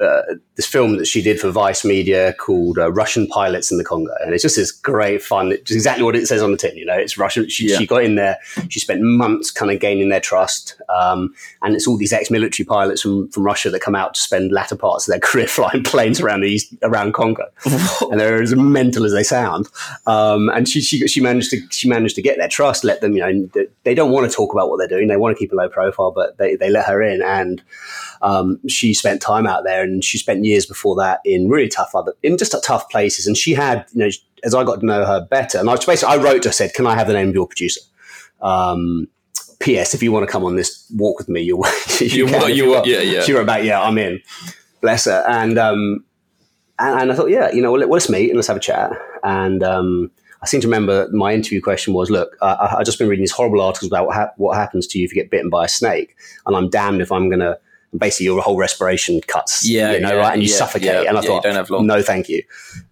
uh, 0.00 0.22
this 0.56 0.66
film 0.66 0.96
that 0.98 1.06
she 1.06 1.22
did 1.22 1.40
for 1.40 1.50
Vice 1.50 1.84
Media 1.84 2.32
called 2.34 2.78
uh, 2.78 2.92
Russian 2.92 3.26
Pilots 3.26 3.70
in 3.72 3.78
the 3.78 3.84
Congo, 3.84 4.12
and 4.22 4.32
it's 4.34 4.42
just 4.42 4.56
this 4.56 4.70
great 4.72 5.22
fun. 5.22 5.52
It's 5.52 5.70
exactly 5.72 6.04
what 6.04 6.14
it 6.16 6.26
says 6.26 6.42
on 6.42 6.50
the 6.50 6.56
tin. 6.56 6.76
You 6.76 6.84
know, 6.86 6.96
it's 6.96 7.16
Russian. 7.18 7.48
She, 7.48 7.68
Yeah. 7.68 7.78
she 7.78 7.86
got 7.86 8.04
in 8.04 8.14
there. 8.14 8.38
She 8.68 8.80
spent 8.80 9.02
months 9.02 9.50
kind 9.50 9.70
of 9.70 9.80
gaining 9.80 10.08
their 10.08 10.20
trust, 10.20 10.80
um, 10.88 11.34
and 11.62 11.74
it's 11.74 11.86
all 11.88 11.96
these 11.96 12.12
ex-military 12.12 12.64
pilots 12.66 13.02
from, 13.02 13.28
from 13.30 13.42
Russia 13.44 13.70
that 13.70 13.80
come 13.80 13.94
out 13.94 14.14
to 14.14 14.20
spend 14.20 14.52
latter 14.52 14.76
parts 14.76 15.06
of 15.08 15.12
their 15.12 15.20
career 15.28 15.46
flying 15.46 15.82
planes 15.82 16.20
around 16.20 16.40
the 16.42 16.48
east 16.48 16.74
around 16.82 17.14
Congo, 17.14 17.44
and 18.10 18.20
they're 18.20 18.42
as 18.42 18.54
mental 18.54 19.04
as 19.04 19.12
they 19.12 19.22
sound. 19.22 19.68
Um, 20.06 20.48
and 20.50 20.68
she, 20.68 20.80
she 20.80 21.06
she 21.08 21.20
managed 21.20 21.50
to 21.50 21.60
she 21.70 21.88
managed 21.88 22.14
to 22.16 22.22
get 22.22 22.38
their 22.38 22.48
trust, 22.48 22.84
let 22.84 23.00
them 23.00 23.14
you 23.14 23.20
know 23.20 23.46
they- 23.54 23.66
they 23.84 23.94
don't 23.94 24.12
want 24.12 24.28
to 24.30 24.34
talk 24.34 24.52
about 24.54 24.70
what 24.70 24.78
they're 24.78 24.88
doing, 24.88 25.08
they 25.08 25.16
want 25.18 25.36
to 25.36 25.38
keep 25.38 25.52
a 25.52 25.54
low 25.54 25.68
profile, 25.68 26.10
but 26.10 26.38
they 26.38 26.56
they 26.56 26.70
let 26.70 26.86
her 26.86 27.02
in 27.02 27.20
and 27.20 27.62
um, 28.22 28.58
she 28.68 28.94
spent 28.94 29.20
time 29.20 29.46
out 29.46 29.63
there 29.64 29.82
and 29.82 30.04
she 30.04 30.18
spent 30.18 30.44
years 30.44 30.66
before 30.66 30.94
that 30.96 31.20
in 31.24 31.48
really 31.48 31.68
tough 31.68 31.94
other 31.94 32.12
in 32.22 32.36
just 32.38 32.54
tough 32.62 32.88
places. 32.90 33.26
And 33.26 33.36
she 33.36 33.54
had 33.54 33.84
you 33.92 34.00
know 34.00 34.10
as 34.44 34.54
i 34.54 34.62
got 34.62 34.80
to 34.80 34.86
know 34.86 35.04
her 35.04 35.26
better 35.30 35.58
and 35.58 35.68
i 35.68 35.72
was 35.72 35.84
basically 35.84 36.14
i 36.14 36.22
wrote 36.22 36.42
to 36.42 36.50
her 36.50 36.52
said 36.52 36.74
can 36.74 36.86
i 36.86 36.94
have 36.94 37.06
the 37.06 37.12
name 37.14 37.28
of 37.30 37.34
your 37.34 37.46
producer? 37.46 37.80
Um, 38.42 39.08
ps 39.60 39.94
if 39.94 40.02
you 40.02 40.12
want 40.12 40.26
to 40.26 40.30
come 40.30 40.44
on 40.44 40.56
this 40.56 40.86
walk 40.94 41.18
with 41.18 41.28
me 41.28 41.40
you're 41.40 41.58
you, 42.00 42.06
You 42.24 42.26
can 42.26 42.48
you 42.50 42.54
you 42.76 42.82
yeah, 42.84 43.00
yeah. 43.00 43.22
she 43.22 43.32
wrote 43.32 43.46
back 43.46 43.64
yeah 43.64 43.80
i'm 43.80 43.96
in. 43.98 44.20
Bless 44.82 45.06
her. 45.06 45.24
And 45.26 45.58
um, 45.58 46.04
and, 46.78 47.00
and 47.00 47.12
i 47.12 47.14
thought 47.14 47.30
yeah 47.30 47.50
you 47.52 47.62
know 47.62 47.70
well, 47.72 47.80
let- 47.80 47.88
let's 47.90 48.10
meet 48.10 48.28
and 48.28 48.36
let's 48.36 48.48
have 48.48 48.56
a 48.58 48.60
chat. 48.60 48.90
And 49.22 49.62
um, 49.62 50.10
I 50.42 50.46
seem 50.46 50.60
to 50.60 50.66
remember 50.66 51.08
my 51.12 51.32
interview 51.32 51.62
question 51.62 51.94
was, 51.94 52.10
"Look, 52.10 52.36
I, 52.42 52.48
I- 52.52 52.78
I've 52.80 52.84
just 52.84 52.98
been 52.98 53.08
reading 53.08 53.22
these 53.22 53.30
horrible 53.32 53.62
articles 53.62 53.90
about 53.90 54.06
what, 54.06 54.14
hap- 54.14 54.34
what 54.36 54.54
happens 54.58 54.86
to 54.88 54.98
you 54.98 55.06
if 55.06 55.14
you 55.14 55.22
get 55.22 55.30
bitten 55.30 55.48
by 55.48 55.64
a 55.64 55.68
snake, 55.68 56.14
and 56.44 56.54
I'm 56.54 56.68
damned 56.68 57.00
if 57.00 57.10
I'm 57.10 57.30
going 57.30 57.40
to 57.40 57.58
basically 57.98 58.24
your 58.26 58.40
whole 58.42 58.56
respiration 58.56 59.20
cuts, 59.26 59.68
Yeah, 59.68 59.92
you 59.92 60.00
know, 60.00 60.10
yeah, 60.14 60.14
right, 60.14 60.32
and 60.34 60.42
you 60.42 60.48
yeah, 60.48 60.56
suffocate." 60.56 60.86
yeah, 60.86 61.08
and 61.08 61.18
I 61.18 61.20
thought, 61.20 61.36
you 61.36 61.42
don't 61.42 61.54
have 61.56 61.70
long. 61.70 61.86
no, 61.86 62.02
thank 62.02 62.28
you. 62.28 62.42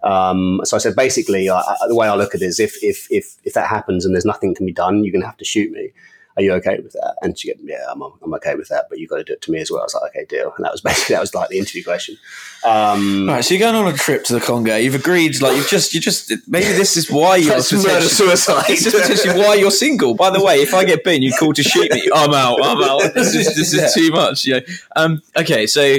Um, 0.03 0.61
so 0.65 0.77
I 0.77 0.81
said, 0.81 0.95
basically, 0.97 1.49
I, 1.49 1.59
I, 1.61 1.77
the 1.88 1.95
way 1.95 2.09
I 2.09 2.15
look 2.15 2.35
at 2.35 2.43
it 2.43 2.47
is, 2.47 2.61
if 2.61 2.83
if 2.83 3.07
if 3.11 3.37
if 3.45 3.53
that 3.55 3.69
happens 3.69 4.05
and 4.05 4.15
there's 4.15 4.25
nothing 4.25 4.55
can 4.55 4.67
be 4.67 4.73
done, 4.73 5.05
you're 5.05 5.12
going 5.12 5.23
to 5.23 5.27
have 5.27 5.37
to 5.38 5.45
shoot 5.45 5.71
me. 5.73 5.91
Are 6.37 6.42
you 6.42 6.53
okay 6.55 6.79
with 6.83 6.92
that? 6.92 7.16
And 7.21 7.38
she 7.38 7.49
said, 7.49 7.59
Yeah, 7.62 7.85
I'm, 7.90 8.03
I'm 8.03 8.35
okay 8.35 8.55
with 8.55 8.68
that, 8.68 8.87
but 8.88 8.99
you've 8.99 9.11
got 9.11 9.16
to 9.16 9.25
do 9.25 9.35
it 9.35 9.42
to 9.42 9.51
me 9.51 9.61
as 9.61 9.71
well. 9.71 9.81
I 9.81 9.85
was 9.85 9.95
like, 9.95 10.11
Okay, 10.11 10.25
deal. 10.25 10.53
And 10.57 10.64
that 10.64 10.73
was 10.73 10.81
basically 10.83 11.14
that 11.14 11.21
was 11.21 11.35
like 11.35 11.49
the 11.51 11.59
interview 11.59 11.85
question. 11.85 12.16
Um, 12.64 13.29
All 13.29 13.35
right, 13.37 13.45
so 13.45 13.55
you're 13.55 13.61
going 13.61 13.75
on 13.75 13.92
a 13.92 13.97
trip 13.97 14.25
to 14.25 14.35
the 14.35 14.40
Congo. 14.40 14.77
You've 14.77 14.95
agreed, 14.95 15.40
like 15.42 15.57
you've 15.57 15.68
just, 15.68 15.92
you 15.95 16.01
just 16.01 16.33
maybe 16.49 16.73
this 16.73 16.97
is 16.97 17.11
why 17.11 17.37
you're 17.37 17.55
murder 17.57 17.62
suicide. 18.09 18.64
This 18.68 18.87
is 18.87 18.95
potentially 18.95 19.38
why 19.38 19.55
you're 19.55 19.71
single. 19.71 20.14
By 20.14 20.31
the 20.31 20.42
way, 20.42 20.61
if 20.61 20.75
I 20.75 20.85
get 20.85 21.05
bitten, 21.05 21.23
you 21.23 21.33
call 21.33 21.53
to 21.53 21.62
shoot 21.62 21.90
me. 21.92 22.09
I'm 22.14 22.33
out. 22.33 22.59
I'm 22.62 22.83
out. 22.83 23.14
This 23.14 23.35
is 23.35 23.55
this 23.57 23.73
is 23.75 23.92
too 23.92 24.11
much. 24.11 24.45
You 24.45 24.55
know. 24.55 24.61
Um. 24.97 25.23
Okay. 25.37 25.66
So, 25.66 25.97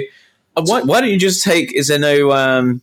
uh, 0.56 0.64
why, 0.66 0.82
why 0.82 1.02
don't 1.02 1.10
you 1.10 1.20
just 1.20 1.44
take? 1.44 1.74
Is 1.74 1.88
there 1.88 2.00
no 2.00 2.32
um? 2.32 2.82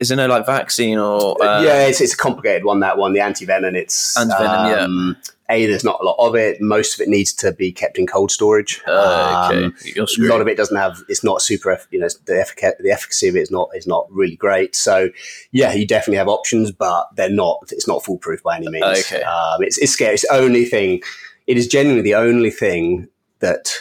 Is 0.00 0.08
there 0.08 0.16
no 0.16 0.26
like 0.26 0.46
vaccine 0.46 0.98
or 0.98 1.42
uh, 1.42 1.62
yeah, 1.62 1.86
it's, 1.86 2.00
it's 2.00 2.14
a 2.14 2.16
complicated 2.16 2.64
one. 2.64 2.80
That 2.80 2.96
one, 2.96 3.12
the 3.12 3.20
anti-venom. 3.20 3.76
It's 3.76 4.16
Anti-venom, 4.18 4.66
yeah. 4.66 5.12
A, 5.50 5.66
there's 5.66 5.84
not 5.84 6.00
a 6.00 6.04
lot 6.04 6.16
of 6.18 6.34
it. 6.34 6.60
Most 6.60 6.94
of 6.94 7.00
it 7.00 7.08
needs 7.08 7.32
to 7.34 7.52
be 7.52 7.72
kept 7.72 7.98
in 7.98 8.06
cold 8.06 8.30
storage. 8.30 8.80
Uh, 8.86 9.50
okay. 9.50 9.64
Um, 9.64 9.74
a 9.98 10.22
lot 10.22 10.40
of 10.40 10.48
it 10.48 10.56
doesn't 10.56 10.76
have. 10.76 11.02
It's 11.08 11.24
not 11.24 11.42
super. 11.42 11.78
You 11.90 12.00
know, 12.00 12.08
the 12.26 12.32
effic- 12.34 12.78
the 12.78 12.90
efficacy 12.90 13.28
of 13.28 13.36
it 13.36 13.40
is 13.40 13.50
not 13.50 13.70
is 13.74 13.86
not 13.86 14.06
really 14.10 14.36
great. 14.36 14.76
So, 14.76 15.10
yeah, 15.52 15.72
you 15.72 15.86
definitely 15.86 16.18
have 16.18 16.28
options, 16.28 16.70
but 16.70 17.08
they're 17.16 17.30
not. 17.30 17.58
It's 17.70 17.88
not 17.88 18.04
foolproof 18.04 18.42
by 18.42 18.56
any 18.56 18.68
means. 18.68 18.84
Okay. 18.84 19.22
Um, 19.22 19.62
it's 19.62 19.78
it's 19.78 19.92
scary. 19.92 20.14
It's 20.14 20.28
the 20.28 20.34
only 20.34 20.64
thing. 20.64 21.02
It 21.46 21.56
is 21.56 21.66
genuinely 21.66 22.02
the 22.02 22.14
only 22.14 22.50
thing 22.50 23.08
that 23.40 23.74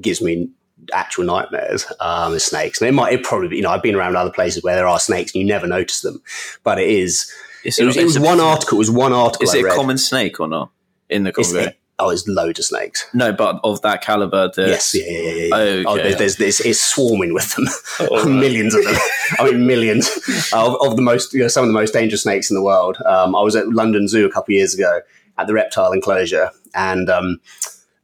gives 0.00 0.22
me 0.22 0.48
actual 0.92 1.24
nightmares. 1.24 1.84
Um, 2.00 2.34
is 2.34 2.44
snakes, 2.44 2.80
and 2.80 2.88
it 2.88 2.92
might. 2.92 3.12
It 3.12 3.24
probably. 3.24 3.56
You 3.56 3.62
know, 3.62 3.70
I've 3.70 3.82
been 3.82 3.96
around 3.96 4.16
other 4.16 4.30
places 4.30 4.62
where 4.62 4.76
there 4.76 4.86
are 4.86 5.00
snakes 5.00 5.34
and 5.34 5.42
you 5.42 5.46
never 5.46 5.66
notice 5.66 6.00
them, 6.02 6.22
but 6.62 6.78
it 6.78 6.88
is. 6.88 7.32
Is 7.64 7.78
It 7.78 7.84
was, 7.84 7.96
it 7.96 8.04
was 8.04 8.18
one 8.18 8.40
article. 8.40 8.78
It 8.78 8.80
was 8.80 8.90
one 8.90 9.12
article. 9.12 9.44
Is 9.44 9.54
I 9.54 9.58
it 9.58 9.66
a 9.66 9.74
common 9.74 9.96
snake 9.96 10.40
or 10.40 10.48
not 10.48 10.72
in 11.12 11.24
the 11.24 11.32
Congo? 11.32 11.58
it- 11.60 11.78
oh, 11.98 12.10
it's 12.10 12.26
loads 12.26 12.58
of 12.58 12.64
snakes. 12.64 13.06
no, 13.14 13.32
but 13.32 13.60
of 13.62 13.80
that 13.82 14.02
caliber. 14.02 14.50
Yes, 14.56 14.92
yeah, 14.94 15.04
yeah, 15.06 15.20
yeah. 15.20 15.44
yeah. 15.44 15.54
Okay. 15.54 15.84
Oh, 15.86 15.96
there's, 15.96 16.16
there's, 16.16 16.36
there's, 16.36 16.60
it's 16.60 16.80
swarming 16.80 17.32
with 17.32 17.54
them. 17.54 17.66
Oh, 18.10 18.28
millions 18.28 18.74
of 18.74 18.82
them. 18.84 18.96
I 19.38 19.50
mean, 19.50 19.66
millions 19.66 20.08
of, 20.52 20.74
of 20.80 20.96
the 20.96 21.02
most, 21.02 21.32
you 21.32 21.40
know, 21.40 21.48
some 21.48 21.62
of 21.62 21.68
the 21.68 21.74
most 21.74 21.92
dangerous 21.92 22.22
snakes 22.22 22.50
in 22.50 22.56
the 22.56 22.62
world. 22.62 22.96
Um, 23.06 23.36
I 23.36 23.42
was 23.42 23.54
at 23.54 23.68
London 23.68 24.08
Zoo 24.08 24.26
a 24.26 24.30
couple 24.32 24.52
of 24.52 24.56
years 24.56 24.74
ago 24.74 25.00
at 25.38 25.46
the 25.46 25.52
reptile 25.54 25.92
enclosure, 25.92 26.50
and 26.74 27.08
um, 27.08 27.40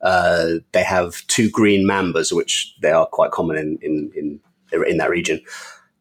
uh, 0.03 0.47
they 0.73 0.85
have 0.85 1.27
two 1.27 1.51
green 1.51 1.85
mambas, 1.87 2.31
which 2.33 2.73
they 2.81 2.92
are 2.92 3.07
quite 3.07 3.33
common 3.33 3.57
in 3.57 3.79
in 3.83 4.12
in, 4.14 4.85
in 4.87 4.99
that 4.99 5.11
region, 5.11 5.40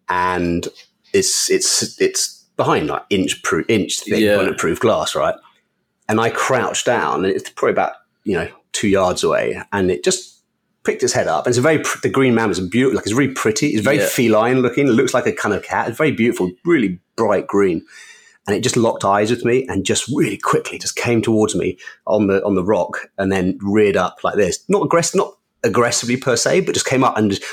and 0.10 0.68
it's 1.14 1.50
it's 1.50 2.00
it's 2.00 2.44
behind 2.58 2.88
like 2.88 3.04
inch 3.10 3.42
proof, 3.44 3.66
inch 3.70 4.00
thick 4.02 4.20
Yeah. 4.20 4.38
bulletproof 4.38 4.80
glass, 4.80 5.16
right? 5.16 5.36
And 6.10 6.20
I 6.22 6.30
crouched 6.30 6.86
down, 6.86 7.26
and 7.26 7.34
it's 7.34 7.50
probably 7.50 7.74
about 7.74 7.94
you 8.24 8.34
know 8.34 8.48
two 8.72 8.88
yards 8.88 9.24
away, 9.24 9.62
and 9.72 9.92
it 9.92 10.04
just 10.04 10.36
picked 10.84 11.04
its 11.04 11.14
head 11.14 11.28
up. 11.28 11.46
And 11.46 11.52
it's 11.52 11.58
a 11.58 11.62
very 11.62 11.80
pr- 11.80 12.00
the 12.02 12.10
green 12.10 12.34
mamba 12.34 12.52
is 12.52 12.60
a 12.60 12.64
beautiful, 12.64 12.96
like 12.96 13.06
it's 13.06 13.14
really 13.16 13.34
pretty. 13.34 13.68
It's 13.70 13.84
very 13.84 13.98
Yeah. 13.98 14.08
feline 14.08 14.62
looking. 14.62 14.88
It 14.88 14.92
looks 14.92 15.14
like 15.14 15.26
a 15.26 15.34
kind 15.34 15.54
of 15.54 15.64
cat. 15.64 15.90
It's 15.90 15.98
very 15.98 16.12
beautiful, 16.12 16.50
really 16.64 17.00
bright 17.18 17.46
green. 17.48 17.86
And 18.48 18.56
it 18.56 18.62
just 18.62 18.78
locked 18.78 19.04
eyes 19.04 19.30
with 19.30 19.44
me 19.44 19.66
and 19.68 19.86
just 19.86 20.08
really 20.08 20.38
quickly 20.38 20.80
just 20.80 20.96
came 20.96 21.22
towards 21.22 21.54
me 21.56 21.78
on 22.06 22.28
the 22.28 22.42
on 22.46 22.56
the 22.56 22.64
rock 22.64 23.10
and 23.18 23.30
then 23.30 23.58
reared 23.62 23.98
up 23.98 24.20
like 24.24 24.36
this. 24.36 24.64
Not 24.70 24.84
aggressive, 24.84 25.16
not 25.16 25.36
aggressively 25.66 26.16
per 26.16 26.38
se, 26.38 26.62
but 26.62 26.74
just 26.74 26.86
came 26.86 27.04
up 27.04 27.18
and 27.18 27.32
just, 27.32 27.44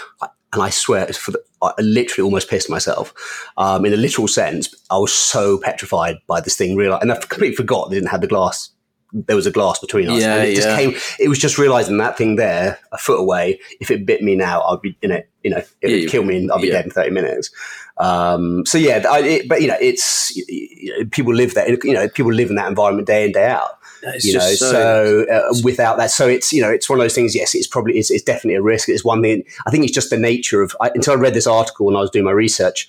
and 0.54 0.62
I 0.62 0.70
swear, 0.70 1.06
for 1.06 1.32
the, 1.32 1.42
I 1.62 1.72
literally 1.80 2.24
almost 2.24 2.48
pissed 2.48 2.70
myself. 2.70 3.12
Um, 3.56 3.84
in 3.84 3.92
a 3.92 3.96
literal 3.96 4.28
sense, 4.28 4.74
I 4.90 4.98
was 4.98 5.12
so 5.12 5.58
petrified 5.58 6.18
by 6.26 6.40
this 6.40 6.56
thing. 6.56 6.76
Real, 6.76 6.98
and 6.98 7.12
I 7.12 7.16
completely 7.16 7.56
forgot 7.56 7.90
they 7.90 7.96
didn't 7.96 8.10
have 8.10 8.20
the 8.20 8.26
glass. 8.26 8.70
There 9.14 9.36
was 9.36 9.46
a 9.46 9.50
glass 9.52 9.78
between 9.78 10.08
us. 10.08 10.20
Yeah, 10.20 10.34
and 10.34 10.48
it 10.48 10.56
just 10.56 10.68
came. 10.76 10.94
It 11.20 11.28
was 11.28 11.38
just 11.38 11.56
realizing 11.56 11.98
that 11.98 12.18
thing 12.18 12.34
there, 12.36 12.78
a 12.92 12.98
foot 12.98 13.20
away. 13.20 13.60
If 13.80 13.90
it 13.90 14.04
bit 14.04 14.22
me 14.22 14.34
now, 14.34 14.62
I'd 14.62 14.82
be 14.82 14.96
in 15.02 15.12
it. 15.12 15.28
You 15.44 15.50
know, 15.50 15.62
it 15.80 15.90
Yeah, 15.90 16.00
would 16.00 16.08
kill 16.10 16.24
me, 16.24 16.38
and 16.38 16.50
I'll 16.50 16.60
be 16.60 16.66
yeah. 16.66 16.74
dead 16.74 16.86
in 16.86 16.90
thirty 16.90 17.10
minutes. 17.10 17.50
Um, 17.96 18.66
so 18.66 18.76
yeah, 18.76 19.04
I, 19.08 19.20
it, 19.20 19.48
but 19.48 19.62
you 19.62 19.68
know, 19.68 19.76
it's 19.80 20.34
you 20.36 20.98
know, 20.98 21.04
people 21.10 21.32
live 21.32 21.54
there. 21.54 21.70
You 21.84 21.92
know, 21.94 22.08
people 22.08 22.32
live 22.32 22.50
in 22.50 22.56
that 22.56 22.66
environment 22.68 23.06
day 23.06 23.24
in 23.24 23.30
day 23.32 23.46
out 23.46 23.78
It's 24.02 24.24
you 24.24 24.32
know 24.34 24.40
just 24.40 24.58
so, 24.58 25.24
uh, 25.30 25.54
without 25.62 25.96
that 25.98 26.10
so 26.10 26.28
it's 26.28 26.52
you 26.52 26.60
know 26.60 26.70
it's 26.70 26.90
one 26.90 26.98
of 26.98 27.04
those 27.04 27.14
things 27.14 27.34
yes 27.34 27.54
it's 27.54 27.66
probably 27.68 27.96
it's, 27.98 28.10
it's 28.10 28.22
definitely 28.22 28.56
a 28.56 28.62
risk 28.62 28.88
it's 28.88 29.04
one 29.04 29.22
thing 29.22 29.44
i 29.66 29.70
think 29.70 29.84
it's 29.84 29.92
just 29.94 30.10
the 30.10 30.18
nature 30.18 30.60
of 30.60 30.76
I, 30.80 30.90
until 30.94 31.14
i 31.14 31.16
read 31.16 31.34
this 31.34 31.46
article 31.46 31.86
when 31.86 31.96
i 31.96 32.00
was 32.00 32.10
doing 32.10 32.24
my 32.24 32.32
research 32.32 32.88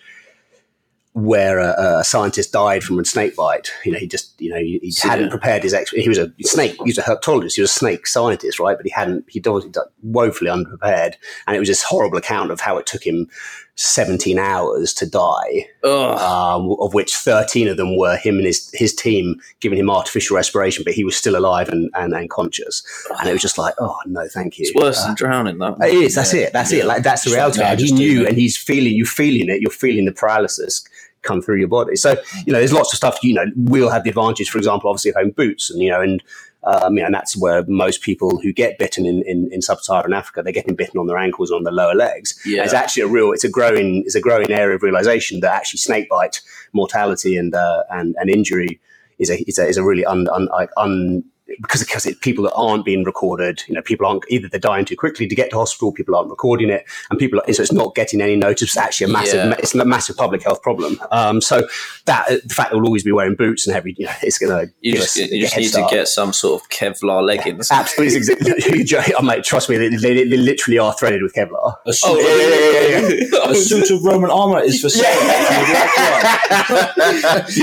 where 1.15 1.59
a, 1.59 1.99
a 1.99 2.03
scientist 2.03 2.51
died 2.51 2.83
from 2.83 2.99
a 2.99 3.05
snake 3.05 3.37
bite 3.37 3.71
you 3.85 3.91
know 3.93 3.97
he 3.97 4.05
just 4.05 4.39
you 4.41 4.49
know 4.49 4.57
he, 4.59 4.79
he 4.83 4.91
So, 4.91 5.07
hadn't 5.07 5.25
yeah. 5.27 5.29
prepared 5.31 5.63
his 5.63 5.73
ex 5.73 5.89
he 5.91 6.09
was 6.09 6.17
a 6.17 6.29
snake 6.41 6.73
he 6.75 6.83
was 6.89 6.97
a 6.97 7.03
herpetologist 7.03 7.55
he 7.55 7.61
was 7.61 7.71
a 7.71 7.79
snake 7.79 8.05
scientist 8.05 8.59
right 8.59 8.75
but 8.75 8.85
he 8.85 8.91
hadn't 8.91 9.23
he 9.29 9.39
was 9.39 9.65
woefully 10.03 10.49
unprepared 10.49 11.15
and 11.47 11.55
it 11.55 11.59
was 11.59 11.69
this 11.69 11.83
horrible 11.83 12.17
account 12.17 12.51
of 12.51 12.59
how 12.59 12.77
it 12.77 12.85
took 12.85 13.07
him 13.07 13.29
17 13.77 14.37
hours 14.39 14.93
to 14.93 15.05
die 15.09 15.65
um, 15.85 16.75
of 16.79 16.93
which 16.93 17.15
13 17.15 17.67
of 17.69 17.77
them 17.77 17.97
were 17.97 18.15
him 18.17 18.35
and 18.37 18.45
his, 18.45 18.69
his 18.73 18.93
team 18.95 19.39
giving 19.59 19.77
him 19.77 19.89
artificial 19.89 20.37
respiration, 20.37 20.83
but 20.85 20.93
he 20.93 21.03
was 21.03 21.15
still 21.17 21.35
alive 21.35 21.67
and, 21.67 21.89
and, 21.93 22.13
and 22.13 22.29
conscious. 22.29 22.83
And 23.19 23.27
it 23.27 23.33
was 23.33 23.41
just 23.41 23.57
like, 23.57 23.73
oh, 23.79 23.97
no, 24.05 24.27
thank 24.29 24.57
you. 24.57 24.65
it's 24.65 24.75
worse 24.81 24.99
Uh, 25.01 25.07
than 25.07 25.15
drowning. 25.15 25.57
That 25.57 25.75
it 25.81 25.93
is. 25.93 26.15
That's 26.15 26.33
it. 26.33 26.53
That's 26.53 26.71
it. 26.71 26.85
Like 26.85 27.03
that's 27.03 27.25
the 27.25 27.31
reality. 27.31 27.59
like, 27.59 27.77
no, 27.79 27.95
knew, 27.97 28.25
and 28.25 28.37
he's 28.37 28.55
feeling. 28.55 28.93
You 28.93 29.05
feeling 29.05 29.49
it. 29.49 29.59
You're 29.61 29.71
feeling 29.71 30.05
the 30.05 30.13
paralysis 30.13 30.85
come 31.25 31.41
through 31.41 31.57
your 31.57 31.67
body. 31.67 31.95
So 31.95 32.15
you 32.45 32.53
know, 32.53 32.59
there's 32.59 32.73
lots 32.73 32.93
of 32.93 32.97
stuff. 32.97 33.19
You 33.23 33.33
know, 33.33 33.45
we'll 33.55 33.89
have 33.89 34.03
the 34.03 34.09
advantage. 34.09 34.49
For 34.49 34.57
example, 34.57 34.89
obviously, 34.89 35.09
of 35.09 35.15
having 35.15 35.31
boots, 35.31 35.69
and 35.69 35.81
you 35.81 35.89
know, 35.91 36.01
and 36.01 36.23
um, 36.65 36.95
you 36.95 37.01
know, 37.01 37.05
and 37.05 37.15
that's 37.15 37.37
where 37.37 37.63
most 37.67 38.01
people 38.01 38.39
who 38.41 38.51
get 38.51 38.77
bitten 38.79 39.05
in, 39.05 39.21
in, 39.27 39.49
in 39.51 39.61
sub-Saharan 39.61 40.13
Africa, 40.13 40.41
they're 40.41 40.51
getting 40.51 40.75
bitten 40.75 40.99
on 40.99 41.05
their 41.05 41.17
ankles 41.17 41.51
and 41.51 41.57
on 41.57 41.63
their 41.63 41.73
lower 41.73 41.93
legs. 41.93 42.39
Yeah. 42.45 42.63
It's 42.63 42.73
actually 42.73 43.03
a 43.03 43.07
real. 43.07 43.31
It's 43.31 43.43
a 43.43 43.49
growing. 43.49 44.03
It's 44.05 44.15
a 44.15 44.21
growing 44.21 44.51
area 44.51 44.75
of 44.75 44.83
realization 44.83 45.41
that 45.41 45.53
actually 45.53 45.79
snake 45.79 46.09
bite 46.09 46.41
mortality 46.73 47.37
and 47.37 47.53
uh, 47.53 47.83
and 47.89 48.15
and 48.19 48.29
injury 48.29 48.79
is 49.19 49.29
a 49.29 49.41
is 49.47 49.57
a, 49.57 49.67
is 49.67 49.77
a 49.77 49.83
really 49.83 50.05
un, 50.05 50.27
un, 50.29 50.47
like 50.47 50.69
un 50.77 51.23
because 51.61 51.81
because 51.83 52.05
it, 52.05 52.19
people 52.21 52.43
that 52.45 52.53
aren't 52.53 52.83
being 52.85 53.03
recorded, 53.03 53.61
you 53.67 53.75
know, 53.75 53.81
people 53.81 54.05
aren't 54.05 54.23
either 54.29 54.47
they're 54.47 54.59
dying 54.59 54.83
too 54.85 54.95
quickly 54.95 55.27
to 55.27 55.35
get 55.35 55.49
to 55.51 55.57
hospital, 55.57 55.91
people 55.91 56.15
aren't 56.15 56.29
recording 56.29 56.69
it, 56.69 56.85
and 57.09 57.19
people 57.19 57.39
are, 57.39 57.53
so 57.53 57.61
it's 57.61 57.71
not 57.71 57.93
getting 57.95 58.19
any 58.21 58.35
notice. 58.35 58.63
It's 58.69 58.77
actually 58.77 59.11
a 59.11 59.13
massive, 59.13 59.35
Yeah. 59.35 59.55
it's 59.59 59.75
a 59.75 59.85
massive 59.85 60.17
public 60.17 60.41
health 60.43 60.61
problem. 60.63 60.99
Um, 61.11 61.41
so 61.41 61.67
that 62.05 62.27
the 62.45 62.53
fact 62.53 62.71
that 62.71 62.77
we'll 62.77 62.85
always 62.87 63.03
be 63.03 63.11
wearing 63.11 63.35
boots 63.35 63.67
and 63.67 63.73
heavy, 63.75 63.95
you 63.97 64.05
know, 64.05 64.11
it's 64.23 64.37
going 64.39 64.51
to 64.67 64.73
You 64.81 64.93
just, 64.95 65.17
us 65.17 65.31
you 65.31 65.41
just 65.41 65.55
need 65.57 65.65
start. 65.65 65.89
to 65.91 65.95
get 65.97 66.07
some 66.07 66.33
sort 66.33 66.61
of 66.61 66.69
Kevlar 66.69 67.23
leggings. 67.23 67.69
Absolutely, 67.71 68.15
exactly. 68.17 69.13
oh, 69.19 69.21
mate, 69.21 69.43
trust 69.43 69.69
me, 69.69 69.77
they, 69.77 69.89
they, 69.89 70.23
they 70.27 70.37
literally 70.37 70.79
are 70.79 70.93
threaded 70.93 71.21
with 71.21 71.33
Kevlar. 71.35 71.75
A 71.85 71.93
suit, 71.93 72.09
Oh, 72.09 72.19
yeah, 72.19 72.35
yeah, 72.35 73.07
yeah, 73.07 73.25
yeah, 73.45 73.49
a 73.51 73.55
suit 73.55 73.91
of 73.91 74.03
Roman 74.03 74.31
armor 74.31 74.61
is 74.61 74.81
for 74.81 74.89
sale. 74.89 75.03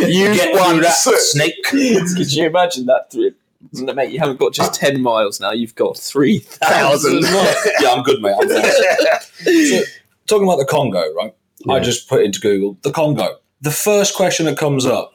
Use 0.08 0.36
Get 0.36 0.54
one 0.54 0.74
through 0.74 0.82
that 0.82 0.94
snake. 0.94 1.54
Could 1.64 2.32
you 2.32 2.46
imagine 2.46 2.86
that? 2.86 3.10
Three, 3.10 3.32
mate, 3.72 4.10
you 4.10 4.18
haven't 4.18 4.38
got 4.38 4.52
just 4.52 4.74
ten 4.74 5.02
miles 5.02 5.40
now. 5.40 5.52
You've 5.52 5.74
got 5.74 5.96
three 5.96 6.38
thousand. 6.38 7.22
Thousand. 7.22 7.72
yeah, 7.80 7.90
I'm 7.90 8.02
good, 8.02 8.20
mate. 8.20 8.34
I'm 8.40 8.48
fine. 8.48 8.62
so, 9.66 9.82
talking 10.26 10.46
about 10.46 10.58
the 10.58 10.66
Congo, 10.68 11.12
right? 11.14 11.34
I 11.68 11.80
just 11.80 12.08
put 12.08 12.24
into 12.24 12.40
Google 12.40 12.78
the 12.82 12.90
Congo. 12.90 13.38
The 13.60 13.70
first 13.70 14.16
question 14.16 14.46
that 14.46 14.58
comes 14.58 14.86
up 14.86 15.12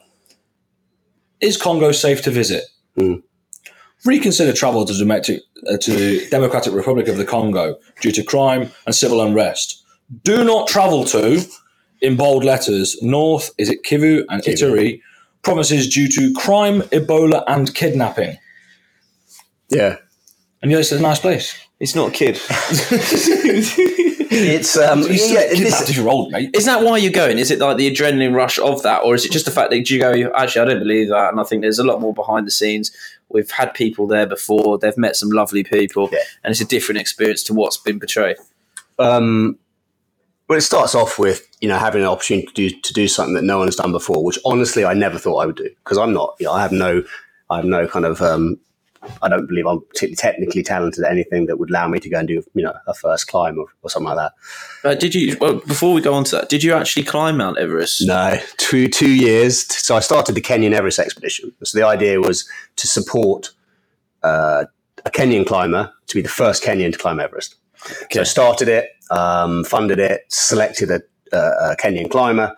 is 1.40 1.56
Congo 1.56 1.92
safe 1.92 2.22
to 2.22 2.30
visit? 2.30 2.64
Mm. 2.98 3.22
Reconsider 4.04 4.52
travel 4.52 4.84
to, 4.84 4.94
Domestic, 4.94 5.42
uh, 5.70 5.76
to 5.78 5.92
the 5.92 6.28
Democratic 6.30 6.72
Republic 6.72 7.08
of 7.08 7.16
the 7.16 7.24
Congo 7.24 7.76
due 8.00 8.12
to 8.12 8.22
crime 8.22 8.70
and 8.86 8.94
civil 8.94 9.20
unrest. 9.20 9.84
Do 10.24 10.44
not 10.44 10.68
travel 10.68 11.04
to, 11.06 11.42
in 12.00 12.16
bold 12.16 12.44
letters, 12.44 12.96
North, 13.02 13.50
is 13.58 13.68
it 13.68 13.82
Kivu 13.84 14.24
and 14.28 14.42
Kivu. 14.42 14.54
Ituri, 14.54 15.00
provinces 15.48 15.88
due 15.88 16.08
to 16.08 16.32
crime, 16.34 16.82
Ebola, 16.82 17.42
and 17.46 17.74
kidnapping. 17.74 18.38
Yeah. 19.70 19.96
And 20.62 20.70
yes, 20.70 20.92
it's 20.92 21.00
a 21.00 21.02
nice 21.02 21.20
place. 21.20 21.54
It's 21.80 21.94
not 21.94 22.08
a 22.08 22.12
kid. 22.12 22.38
It's 24.30 24.76
um, 24.76 25.00
You're 25.00 25.12
yeah, 25.12 25.48
this, 25.48 25.88
if 25.88 25.96
you're 25.96 26.08
old, 26.08 26.30
mate. 26.30 26.50
Is 26.54 26.66
that 26.66 26.82
why 26.84 26.98
you're 26.98 27.10
going? 27.10 27.38
Is 27.38 27.50
it 27.50 27.58
like 27.60 27.78
the 27.78 27.90
adrenaline 27.90 28.34
rush 28.34 28.58
of 28.58 28.82
that, 28.82 29.02
or 29.02 29.14
is 29.14 29.24
it 29.24 29.32
just 29.32 29.46
the 29.46 29.50
fact 29.50 29.70
that 29.70 29.88
you 29.88 29.98
go, 29.98 30.12
actually, 30.36 30.60
I 30.62 30.64
don't 30.66 30.78
believe 30.80 31.08
that, 31.08 31.30
and 31.30 31.40
I 31.40 31.44
think 31.44 31.62
there's 31.62 31.78
a 31.78 31.84
lot 31.84 32.00
more 32.00 32.12
behind 32.12 32.46
the 32.46 32.50
scenes. 32.50 32.92
We've 33.30 33.50
had 33.50 33.72
people 33.72 34.06
there 34.06 34.26
before; 34.26 34.78
they've 34.78 34.96
met 34.98 35.16
some 35.16 35.30
lovely 35.30 35.64
people, 35.64 36.10
Yeah. 36.12 36.18
and 36.44 36.50
it's 36.50 36.60
a 36.60 36.66
different 36.66 37.00
experience 37.00 37.42
to 37.44 37.54
what's 37.54 37.78
been 37.78 37.98
portrayed. 37.98 38.36
um, 38.98 39.58
well, 40.48 40.58
it 40.58 40.62
starts 40.62 40.94
off 40.94 41.18
with 41.18 41.46
you 41.60 41.68
know 41.68 41.78
having 41.78 42.02
an 42.02 42.08
opportunity 42.08 42.46
to 42.46 42.54
do 42.54 42.70
to 42.70 42.92
do 42.92 43.06
something 43.06 43.34
that 43.34 43.44
no 43.44 43.58
one 43.58 43.68
has 43.68 43.76
done 43.76 43.92
before, 43.92 44.24
which 44.24 44.38
honestly 44.44 44.84
I 44.84 44.94
never 44.94 45.18
thought 45.18 45.38
I 45.38 45.46
would 45.46 45.56
do 45.56 45.70
because 45.84 45.98
I'm 45.98 46.12
not. 46.12 46.34
You 46.40 46.46
know, 46.46 46.52
I 46.52 46.62
have 46.62 46.72
no, 46.72 47.02
I 47.50 47.56
have 47.56 47.64
no 47.64 47.86
kind 47.86 48.04
of. 48.04 48.22
Um, 48.22 48.58
I 49.22 49.28
don't 49.28 49.46
believe 49.46 49.66
I'm 49.66 49.80
particularly 49.80 50.16
technically 50.16 50.62
talented 50.62 51.04
at 51.04 51.12
anything 51.12 51.46
that 51.46 51.58
would 51.58 51.70
allow 51.70 51.86
me 51.86 52.00
to 52.00 52.08
go 52.08 52.18
and 52.18 52.26
do 52.26 52.42
you 52.54 52.62
know 52.64 52.74
a 52.86 52.94
first 52.94 53.28
climb 53.28 53.58
or, 53.58 53.66
or 53.82 53.90
something 53.90 54.12
like 54.12 54.16
that. 54.16 54.88
Uh, 54.88 54.94
did 54.94 55.14
you? 55.14 55.36
Well, 55.38 55.60
before 55.66 55.92
we 55.92 56.00
go 56.00 56.14
on 56.14 56.24
to 56.24 56.36
that, 56.36 56.48
did 56.48 56.64
you 56.64 56.72
actually 56.72 57.04
climb 57.04 57.36
Mount 57.36 57.58
Everest? 57.58 58.06
No, 58.06 58.38
two 58.56 58.88
two 58.88 59.10
years. 59.10 59.66
So 59.66 59.96
I 59.96 60.00
started 60.00 60.34
the 60.34 60.40
Kenyan 60.40 60.72
Everest 60.72 60.98
expedition. 60.98 61.52
So 61.62 61.78
the 61.78 61.86
idea 61.86 62.20
was 62.20 62.48
to 62.76 62.86
support 62.86 63.50
uh, 64.22 64.64
a 65.04 65.10
Kenyan 65.10 65.46
climber 65.46 65.92
to 66.06 66.14
be 66.14 66.22
the 66.22 66.28
first 66.28 66.64
Kenyan 66.64 66.92
to 66.92 66.98
climb 66.98 67.20
Everest. 67.20 67.56
So 68.10 68.20
I 68.20 68.24
started 68.24 68.68
it, 68.68 68.90
um, 69.10 69.64
funded 69.64 69.98
it, 69.98 70.22
selected 70.28 70.90
a, 70.90 71.00
a, 71.32 71.72
a 71.72 71.76
Kenyan 71.76 72.10
climber, 72.10 72.56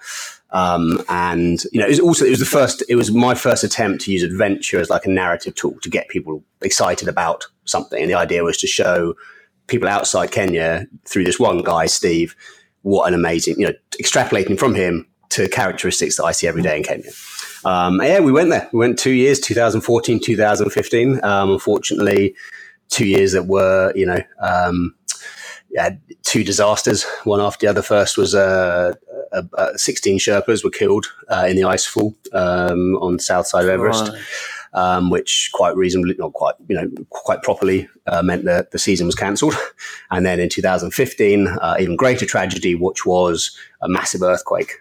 um, 0.50 1.02
and 1.08 1.62
you 1.72 1.80
know 1.80 1.86
it 1.86 1.90
was 1.90 2.00
also 2.00 2.24
it 2.24 2.30
was 2.30 2.40
the 2.40 2.44
first. 2.46 2.82
It 2.88 2.96
was 2.96 3.10
my 3.12 3.34
first 3.34 3.64
attempt 3.64 4.02
to 4.04 4.12
use 4.12 4.22
adventure 4.22 4.80
as 4.80 4.90
like 4.90 5.06
a 5.06 5.10
narrative 5.10 5.54
tool 5.54 5.76
to 5.82 5.90
get 5.90 6.08
people 6.08 6.42
excited 6.60 7.08
about 7.08 7.46
something. 7.64 8.00
And 8.00 8.10
the 8.10 8.16
idea 8.16 8.42
was 8.42 8.58
to 8.58 8.66
show 8.66 9.14
people 9.66 9.88
outside 9.88 10.32
Kenya 10.32 10.86
through 11.04 11.24
this 11.24 11.38
one 11.38 11.62
guy, 11.62 11.86
Steve, 11.86 12.34
what 12.82 13.06
an 13.06 13.14
amazing 13.14 13.56
you 13.58 13.66
know 13.66 13.74
extrapolating 14.00 14.58
from 14.58 14.74
him 14.74 15.06
to 15.30 15.48
characteristics 15.48 16.16
that 16.16 16.24
I 16.24 16.32
see 16.32 16.48
every 16.48 16.62
day 16.62 16.76
in 16.76 16.82
Kenya. 16.82 17.10
Um, 17.64 18.00
yeah, 18.02 18.20
we 18.20 18.32
went 18.32 18.50
there. 18.50 18.68
We 18.72 18.78
went 18.78 18.98
two 18.98 19.12
years, 19.12 19.38
2014, 19.40 20.20
2015. 20.20 21.24
Um, 21.24 21.52
unfortunately, 21.52 22.34
two 22.91 23.07
years 23.07 23.32
that 23.32 23.45
were, 23.47 23.93
you 23.97 24.07
know, 24.07 24.20
um, 24.41 24.95
yeah, 25.70 25.91
two 26.22 26.45
disasters, 26.45 27.05
one 27.24 27.41
after 27.41 27.66
the 27.66 27.70
other. 27.70 27.82
First 27.82 28.18
was 28.18 28.34
uh, 28.34 28.95
uh, 29.32 29.43
uh, 29.57 29.76
16 29.76 30.18
Sherpas 30.18 30.64
were 30.64 30.70
killed 30.70 31.07
uh, 31.28 31.47
in 31.49 31.57
the 31.57 31.62
icefall 31.62 32.14
um, 32.34 32.97
on 32.97 33.16
the 33.16 33.22
south 33.22 33.47
side 33.47 33.64
of 33.64 33.70
Everest, 33.70 34.09
Right. 34.12 34.20
um, 34.74 35.11
which 35.11 35.51
quite 35.55 35.76
reasonably, 35.76 36.14
not 36.18 36.32
quite, 36.32 36.57
you 36.68 36.76
know, 36.76 36.91
quite 37.11 37.43
properly 37.43 37.88
uh, 38.09 38.22
meant 38.22 38.45
that 38.47 38.72
the 38.72 38.78
season 38.78 39.07
was 39.07 39.14
cancelled. 39.14 39.55
And 40.11 40.26
then 40.26 40.41
in 40.41 40.49
2015, 40.49 41.47
uh, 41.47 41.76
even 41.78 41.95
greater 41.97 42.26
tragedy, 42.26 42.74
which 42.74 43.07
was 43.07 43.57
a 43.80 43.88
massive 43.88 44.22
earthquake 44.22 44.72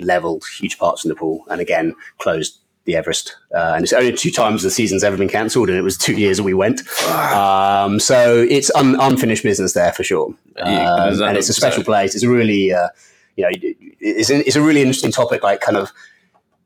leveled 0.00 0.44
huge 0.58 0.78
parts 0.78 1.04
of 1.04 1.10
Nepal 1.10 1.44
and 1.48 1.60
again 1.60 1.94
closed 2.18 2.58
the 2.84 2.96
Everest. 2.96 3.36
Uh, 3.54 3.72
and 3.76 3.84
it's 3.84 3.92
only 3.92 4.12
two 4.12 4.30
times 4.30 4.62
the 4.62 4.70
season's 4.70 5.04
ever 5.04 5.16
been 5.16 5.28
cancelled, 5.28 5.68
and 5.68 5.78
it 5.78 5.82
was 5.82 5.96
two 5.96 6.14
years 6.14 6.38
that 6.38 6.42
we 6.42 6.54
went. 6.54 6.80
Um, 7.08 8.00
so 8.00 8.38
it's 8.48 8.70
un- 8.74 8.96
unfinished 9.00 9.42
business 9.42 9.72
there 9.72 9.92
for 9.92 10.02
sure. 10.04 10.34
Yeah, 10.56 10.94
Um, 10.94 11.12
is 11.12 11.20
and 11.20 11.36
it's 11.36 11.48
a 11.48 11.52
so? 11.52 11.60
special 11.60 11.84
place. 11.84 12.14
It's 12.14 12.24
a 12.24 12.28
really, 12.30 12.72
uh, 12.72 12.88
you 13.36 13.44
know, 13.44 13.50
it's, 14.00 14.30
an, 14.30 14.42
it's 14.46 14.56
a 14.56 14.62
really 14.62 14.80
interesting 14.80 15.12
topic, 15.12 15.42
like 15.42 15.60
kind 15.60 15.76
of 15.76 15.90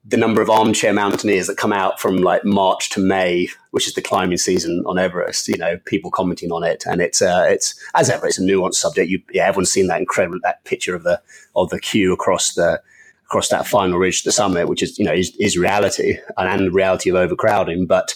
the 0.08 0.16
number 0.16 0.40
of 0.40 0.48
armchair 0.48 0.92
mountaineers 0.92 1.48
that 1.48 1.56
come 1.56 1.72
out 1.72 1.98
from 2.00 2.18
like 2.18 2.44
March 2.44 2.90
to 2.90 3.00
May, 3.00 3.48
which 3.72 3.88
is 3.88 3.94
the 3.94 4.00
climbing 4.02 4.38
season 4.38 4.84
on 4.86 4.98
Everest. 4.98 5.48
You 5.48 5.56
know, 5.58 5.78
people 5.84 6.10
commenting 6.10 6.52
on 6.52 6.62
it, 6.62 6.84
and 6.86 7.00
it's 7.00 7.20
uh, 7.20 7.46
it's 7.48 7.74
as 7.94 8.08
ever, 8.08 8.26
it's 8.26 8.38
a 8.38 8.42
nuanced 8.42 8.76
subject. 8.76 9.10
You, 9.10 9.20
yeah, 9.32 9.48
everyone's 9.48 9.70
seen 9.70 9.88
that 9.88 9.98
incredible 10.00 10.38
that 10.44 10.64
picture 10.64 10.94
of 10.94 11.02
the 11.02 11.20
of 11.56 11.70
the 11.70 11.80
queue 11.80 12.12
across 12.12 12.54
the 12.54 12.80
across 13.28 13.48
that 13.48 13.66
final 13.66 13.98
ridge 13.98 14.22
to 14.22 14.28
the 14.28 14.32
summit, 14.32 14.68
which 14.68 14.82
is 14.82 14.98
you 14.98 15.04
know 15.04 15.12
is, 15.12 15.34
is 15.38 15.56
reality 15.58 16.18
and, 16.36 16.48
and 16.48 16.66
the 16.66 16.70
reality 16.72 17.10
of 17.10 17.16
overcrowding. 17.16 17.86
But 17.86 18.14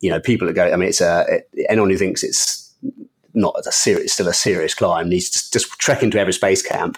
you 0.00 0.10
know, 0.10 0.20
people 0.20 0.46
that 0.46 0.54
go, 0.54 0.70
I 0.72 0.76
mean, 0.76 0.88
it's 0.88 1.00
a 1.00 1.24
it, 1.28 1.66
anyone 1.68 1.90
who 1.90 1.96
thinks 1.98 2.22
it's 2.22 2.74
not 3.34 3.54
a 3.66 3.72
serious, 3.72 4.12
still 4.14 4.28
a 4.28 4.34
serious 4.34 4.74
climb 4.74 5.08
needs 5.08 5.30
to 5.30 5.50
just 5.50 5.70
trek 5.78 6.02
into 6.02 6.18
Everest 6.18 6.40
Base 6.40 6.62
Camp, 6.62 6.96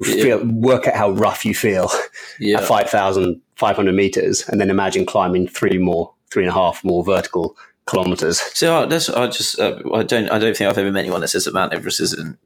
Yeah. 0.00 0.22
feel, 0.22 0.44
work 0.46 0.86
out 0.86 0.94
how 0.94 1.10
rough 1.10 1.44
you 1.44 1.54
feel 1.54 1.90
Yeah. 2.38 2.58
at 2.58 2.64
5,500 2.64 3.92
meters, 3.94 4.48
and 4.48 4.60
then 4.60 4.70
imagine 4.70 5.04
climbing 5.06 5.48
three 5.48 5.78
more, 5.78 6.14
three 6.30 6.44
and 6.44 6.50
a 6.50 6.54
half 6.54 6.84
more 6.84 7.04
vertical 7.04 7.56
kilometers. 7.86 8.40
So 8.54 8.76
uh, 8.76 8.86
that's 8.86 9.08
I 9.08 9.26
just 9.26 9.58
uh, 9.58 9.78
I 9.92 10.04
don't 10.04 10.30
I 10.30 10.38
don't 10.38 10.56
think 10.56 10.70
I've 10.70 10.78
ever 10.78 10.92
met 10.92 11.00
anyone 11.00 11.20
that 11.20 11.28
says 11.28 11.44
that 11.46 11.54
Mount 11.54 11.72
Everest 11.74 12.00
isn't 12.00 12.38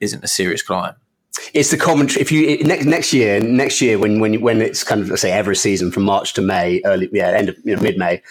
isn't 0.00 0.24
a 0.24 0.28
serious 0.28 0.62
climb. 0.62 0.94
It's 1.52 1.70
the 1.70 1.76
commentary. 1.76 2.20
If 2.20 2.32
you 2.32 2.58
next 2.64 2.84
next 2.84 3.12
year, 3.12 3.40
next 3.40 3.80
year 3.80 3.98
when 3.98 4.20
when 4.20 4.40
when 4.40 4.62
it's 4.62 4.84
kind 4.84 5.00
of 5.00 5.08
let's 5.08 5.22
say 5.22 5.32
Everest 5.32 5.62
season 5.62 5.90
from 5.90 6.04
March 6.04 6.32
to 6.34 6.42
May, 6.42 6.80
early 6.84 7.08
yeah, 7.12 7.30
end 7.30 7.48
of 7.48 7.56
you 7.64 7.74
know, 7.74 7.82
mid 7.82 7.98
May, 7.98 8.22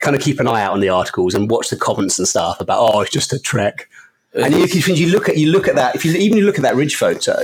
kind 0.00 0.14
of 0.14 0.22
keep 0.22 0.40
an 0.40 0.46
eye 0.46 0.62
out 0.62 0.72
on 0.72 0.80
the 0.80 0.88
articles 0.88 1.34
and 1.34 1.50
watch 1.50 1.70
the 1.70 1.76
comments 1.76 2.18
and 2.18 2.28
stuff 2.28 2.60
about 2.60 2.78
oh 2.80 3.00
it's 3.00 3.10
just 3.10 3.32
a 3.32 3.38
trek. 3.38 3.88
And 4.34 4.54
you, 4.54 4.64
if 4.64 4.88
you 4.88 5.08
look 5.08 5.28
at 5.28 5.36
you 5.36 5.50
look 5.50 5.68
at 5.68 5.74
that 5.76 5.94
if 5.94 6.04
you 6.04 6.12
even 6.14 6.38
you 6.38 6.44
look 6.44 6.56
at 6.56 6.62
that 6.62 6.76
ridge 6.76 6.96
photo, 6.96 7.36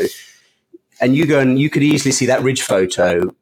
and 1.01 1.17
you 1.17 1.27
go 1.27 1.41
and 1.41 1.59
you 1.59 1.71
could 1.71 1.83
easily 1.83 2.13
see 2.13 2.27
that 2.27 2.43
ridge 2.43 2.63
photo 2.63 3.35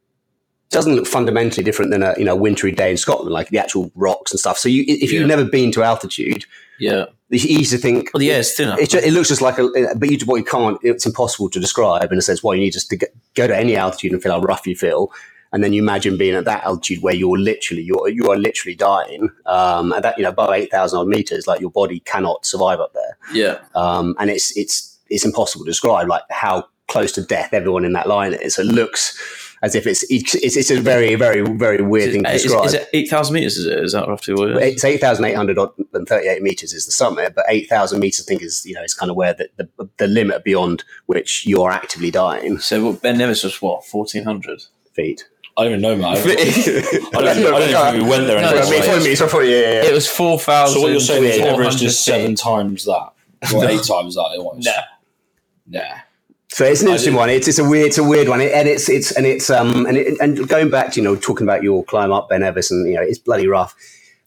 doesn't 0.71 0.95
look 0.97 1.07
fundamentally 1.07 1.65
different 1.65 1.91
than 1.91 2.03
a 2.03 2.15
you 2.19 2.25
know 2.25 2.37
wintry 2.37 2.73
day 2.73 2.91
in 2.91 2.97
Scotland, 2.97 3.33
like 3.33 3.49
the 3.49 3.59
actual 3.59 3.91
rocks 3.95 4.33
and 4.33 4.39
stuff. 4.41 4.59
So 4.59 4.69
you, 4.69 4.85
if 4.87 5.13
you've 5.13 5.27
never 5.27 5.45
been 5.45 5.73
to 5.73 5.83
altitude, 5.83 6.45
Yeah. 6.79 7.07
it's 7.31 7.45
easy 7.47 7.77
to 7.77 7.83
think 7.83 8.11
Well, 8.13 8.21
the 8.21 8.31
air's 8.33 8.53
thinner. 8.55 8.77
it, 8.79 8.91
ju- 8.91 8.99
it 8.99 9.13
looks 9.13 9.29
just 9.29 9.41
like 9.43 9.59
a, 9.59 9.69
but 9.97 10.11
you, 10.11 10.19
what 10.27 10.37
you 10.37 10.45
can't, 10.45 10.79
it's 10.83 11.07
impossible 11.07 11.49
to 11.51 11.61
describe 11.61 12.13
in 12.13 12.19
a 12.19 12.23
sense. 12.23 12.43
Why 12.43 12.55
you 12.55 12.61
need 12.61 12.73
just 12.73 12.91
to 12.91 12.97
get, 12.97 13.15
go 13.35 13.47
to 13.47 13.57
any 13.57 13.77
altitude 13.77 14.13
and 14.13 14.23
feel 14.23 14.33
how 14.33 14.41
rough 14.41 14.67
you 14.67 14.77
feel, 14.77 15.11
and 15.53 15.65
then 15.65 15.73
you 15.73 15.83
imagine 15.83 16.19
being 16.19 16.35
at 16.35 16.45
that 16.45 16.65
altitude 16.65 17.03
where 17.03 17.15
you're 17.15 17.39
literally, 17.39 17.83
you're 17.83 18.09
you 18.11 18.31
are 18.31 18.37
literally 18.37 18.75
dying. 18.77 19.31
Um, 19.47 19.93
and 19.93 20.05
that 20.05 20.19
you 20.19 20.23
know, 20.25 20.31
above 20.31 20.51
eight 20.51 20.71
thousand 20.71 20.99
odd 21.01 21.09
meters, 21.09 21.47
like 21.47 21.61
your 21.61 21.71
body 21.71 22.01
cannot 22.01 22.45
survive 22.45 22.81
up 22.81 22.93
there. 22.93 23.17
yeah. 23.33 23.59
Um, 23.75 24.15
and 24.19 24.29
it's 24.31 24.55
it's 24.57 24.99
it's 25.09 25.25
impossible 25.25 25.65
to 25.65 25.71
describe 25.71 26.09
like 26.09 26.23
how 26.31 26.67
close 26.89 27.13
to 27.13 27.23
death 27.23 27.55
everyone 27.55 27.87
in 27.87 27.95
that 27.95 28.07
line 28.07 28.35
is. 28.35 28.59
It 28.59 28.65
looks 28.67 29.17
as 29.63 29.75
if 29.75 29.87
it's 29.87 30.05
it's, 30.11 30.35
it's 30.35 30.71
a 30.71 30.81
very 30.81 31.15
very 31.15 31.43
very 31.43 31.83
weird 31.83 32.13
thing 32.13 32.23
to 32.25 32.31
Is, 32.33 32.43
describe. 32.45 32.67
is 32.67 32.75
it 32.75 32.89
eight 32.93 33.09
thousand 33.09 33.35
meters? 33.35 33.57
Is 33.57 33.67
it? 33.67 33.79
Is 33.79 33.93
that 33.93 34.07
roughly 34.09 34.35
what 34.35 34.51
it 34.51 34.57
is? 34.59 34.75
It's 34.75 34.85
eight 34.85 35.01
thousand 35.01 35.25
eight 35.25 35.35
hundred 35.37 35.59
and 35.59 36.07
thirty-eight 36.09 36.43
meters 36.43 36.73
is 36.73 36.87
the 36.87 36.93
summit, 36.93 37.35
but 37.35 37.45
eight 37.49 37.69
thousand 37.69 38.01
meters, 38.01 38.21
I 38.21 38.29
think, 38.29 38.43
is 38.43 38.65
you 38.67 38.75
know 38.75 38.83
is 38.83 38.95
kind 38.95 39.11
of 39.11 39.17
where 39.17 39.35
the, 39.35 39.49
the 39.57 39.89
the 39.97 40.07
limit 40.07 40.45
beyond 40.45 40.85
which 41.07 41.47
you're 41.47 41.71
actively 41.71 42.11
dying 42.11 42.59
So 42.59 42.85
what, 42.87 43.03
Ben 43.03 43.19
Nevis 43.19 43.43
was 43.45 43.61
what 43.61 43.85
fourteen 43.85 44.25
hundred. 44.25 44.63
feet. 44.95 45.27
I 45.57 45.65
don't 45.65 45.73
even 45.73 45.83
know, 45.83 45.97
man. 45.97 46.05
I 46.17 46.23
don't, 46.23 46.29
I 46.31 46.41
don't, 46.41 47.17
I 47.17 47.35
don't 47.35 47.63
even 47.69 47.77
think 47.93 48.03
we 48.05 48.09
went 48.09 48.27
there. 48.29 48.41
No, 48.41 48.49
anyway. 48.49 48.67
I 48.67 48.71
mean, 48.71 48.83
Follow 48.85 49.03
me, 49.03 49.15
so 49.17 49.27
probably, 49.27 49.51
yeah, 49.51 49.61
yeah, 49.61 49.83
yeah. 49.83 49.89
It 49.91 49.93
was 49.93 50.07
four 50.07 50.39
thousand. 50.39 50.75
so 50.77 50.81
what 50.83 50.93
you're 50.93 51.01
saying 51.01 51.25
is 51.25 51.41
Everest 51.41 51.83
is 51.83 51.99
seven 51.99 52.37
times 52.37 52.85
that, 52.85 53.11
or 53.53 53.65
eight 53.65 53.83
times 53.83 54.15
that 54.15 54.31
it 54.37 54.41
was. 54.45 54.65
Nah. 54.65 55.81
Nah. 55.81 55.95
So 56.59 56.65
it's 56.65 56.83
an 56.83 56.89
interesting 56.89 57.15
one. 57.15 57.31
It's, 57.31 57.47
it's 57.47 57.61
a 57.61 57.69
weird, 57.69 57.87
it's 57.87 57.99
a 57.99 58.03
weird 58.03 58.29
one, 58.29 58.41
and 58.41 58.67
it's 58.67 58.89
it's 58.89 59.13
and 59.13 59.25
it's 59.25 59.49
um 59.49 59.87
and 59.87 59.97
it, 59.97 60.19
and 60.21 60.49
going 60.49 60.71
back 60.71 60.91
to 60.91 61.01
you 61.01 61.05
know 61.05 61.15
talking 61.15 61.47
about 61.47 61.63
your 61.63 61.85
climb 61.85 62.11
up 62.11 62.31
Ben 62.31 62.41
Nevis, 62.41 62.73
and 62.73 62.85
you 62.89 62.97
know 62.97 63.01
it's 63.01 63.21
bloody 63.21 63.47
rough, 63.47 63.77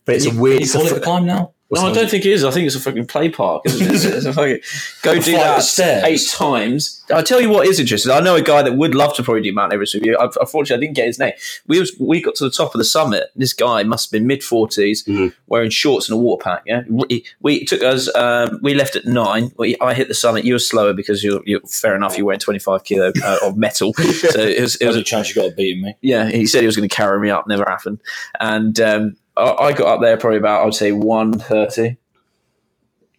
but 0.05 0.15
it's 0.15 0.25
a 0.25 0.33
weird. 0.33 0.59
Can 0.59 0.67
you 0.67 0.71
call 0.71 0.85
it 0.85 0.97
a 0.97 1.01
climb 1.01 1.25
now? 1.25 1.51
No, 1.71 1.81
I 1.87 1.93
don't 1.93 2.09
think 2.09 2.25
it 2.25 2.31
is. 2.31 2.43
I 2.43 2.51
think 2.51 2.67
it's 2.67 2.75
a 2.75 2.79
fucking 2.79 3.07
play 3.07 3.29
park, 3.29 3.63
isn't 3.65 3.81
it? 3.87 3.91
It's 4.15 4.25
a 4.25 4.33
fucking, 4.33 4.59
go 5.03 5.15
do 5.19 5.31
that 5.33 5.59
of 5.79 6.03
eight 6.05 6.21
times. 6.29 7.03
I'll 7.13 7.23
tell 7.23 7.39
you 7.41 7.49
what 7.49 7.67
is 7.67 7.79
interesting. 7.79 8.11
I 8.11 8.19
know 8.19 8.35
a 8.35 8.41
guy 8.41 8.61
that 8.61 8.75
would 8.77 8.93
love 8.95 9.15
to 9.15 9.23
probably 9.23 9.41
do 9.43 9.53
Mount 9.53 9.71
Everest 9.73 9.93
with 9.95 10.05
you. 10.05 10.17
I've- 10.17 10.35
Unfortunately, 10.39 10.83
I 10.83 10.87
didn't 10.87 10.95
get 10.95 11.07
his 11.07 11.19
name. 11.19 11.33
We 11.67 11.79
was 11.79 11.93
we 11.99 12.21
got 12.21 12.35
to 12.35 12.43
the 12.43 12.51
top 12.51 12.73
of 12.73 12.79
the 12.79 12.83
summit. 12.85 13.29
This 13.35 13.53
guy 13.53 13.83
must 13.83 14.07
have 14.07 14.11
been 14.11 14.27
mid 14.27 14.41
40s, 14.41 15.05
Mhm. 15.05 15.33
wearing 15.47 15.69
shorts 15.69 16.09
and 16.09 16.17
a 16.17 16.21
water 16.21 16.41
pack. 16.43 16.63
Yeah, 16.65 16.83
we, 16.89 17.23
we 17.41 17.63
took 17.65 17.83
us. 17.83 18.13
Um, 18.15 18.59
we 18.61 18.73
left 18.73 18.95
at 18.95 19.05
nine. 19.05 19.51
We, 19.57 19.75
I 19.81 19.93
hit 19.93 20.07
the 20.07 20.13
summit. 20.13 20.45
You 20.45 20.53
were 20.53 20.59
slower 20.59 20.93
because 20.93 21.23
you're, 21.23 21.41
you're 21.45 21.61
fair 21.61 21.95
enough. 21.95 22.17
You're 22.17 22.25
wearing 22.25 22.39
25 22.39 22.83
kilo 22.83 23.11
uh, 23.23 23.37
of 23.43 23.57
metal. 23.57 23.93
So 23.93 24.39
it 24.41 24.59
was, 24.61 24.75
it 24.75 24.79
There's 24.79 24.95
was 24.95 24.97
a 24.97 25.03
chance 25.03 25.29
you 25.29 25.41
got 25.41 25.49
to 25.49 25.55
beat 25.55 25.79
me. 25.81 25.95
yeah, 26.01 26.29
he 26.29 26.45
said 26.45 26.61
he 26.61 26.65
was 26.65 26.75
going 26.75 26.87
to 26.89 26.93
carry 26.95 27.19
me 27.19 27.29
up. 27.29 27.47
Never 27.47 27.65
happened. 27.67 27.99
And 28.39 28.79
um, 28.79 29.15
I, 29.37 29.51
I 29.51 29.73
got 29.73 29.95
up 29.95 30.01
there 30.01 30.17
probably 30.17 30.39
about, 30.39 30.61
I 30.61 30.65
would 30.65 30.73
say, 30.73 30.91
one 30.91 31.33
thirty. 31.33 31.97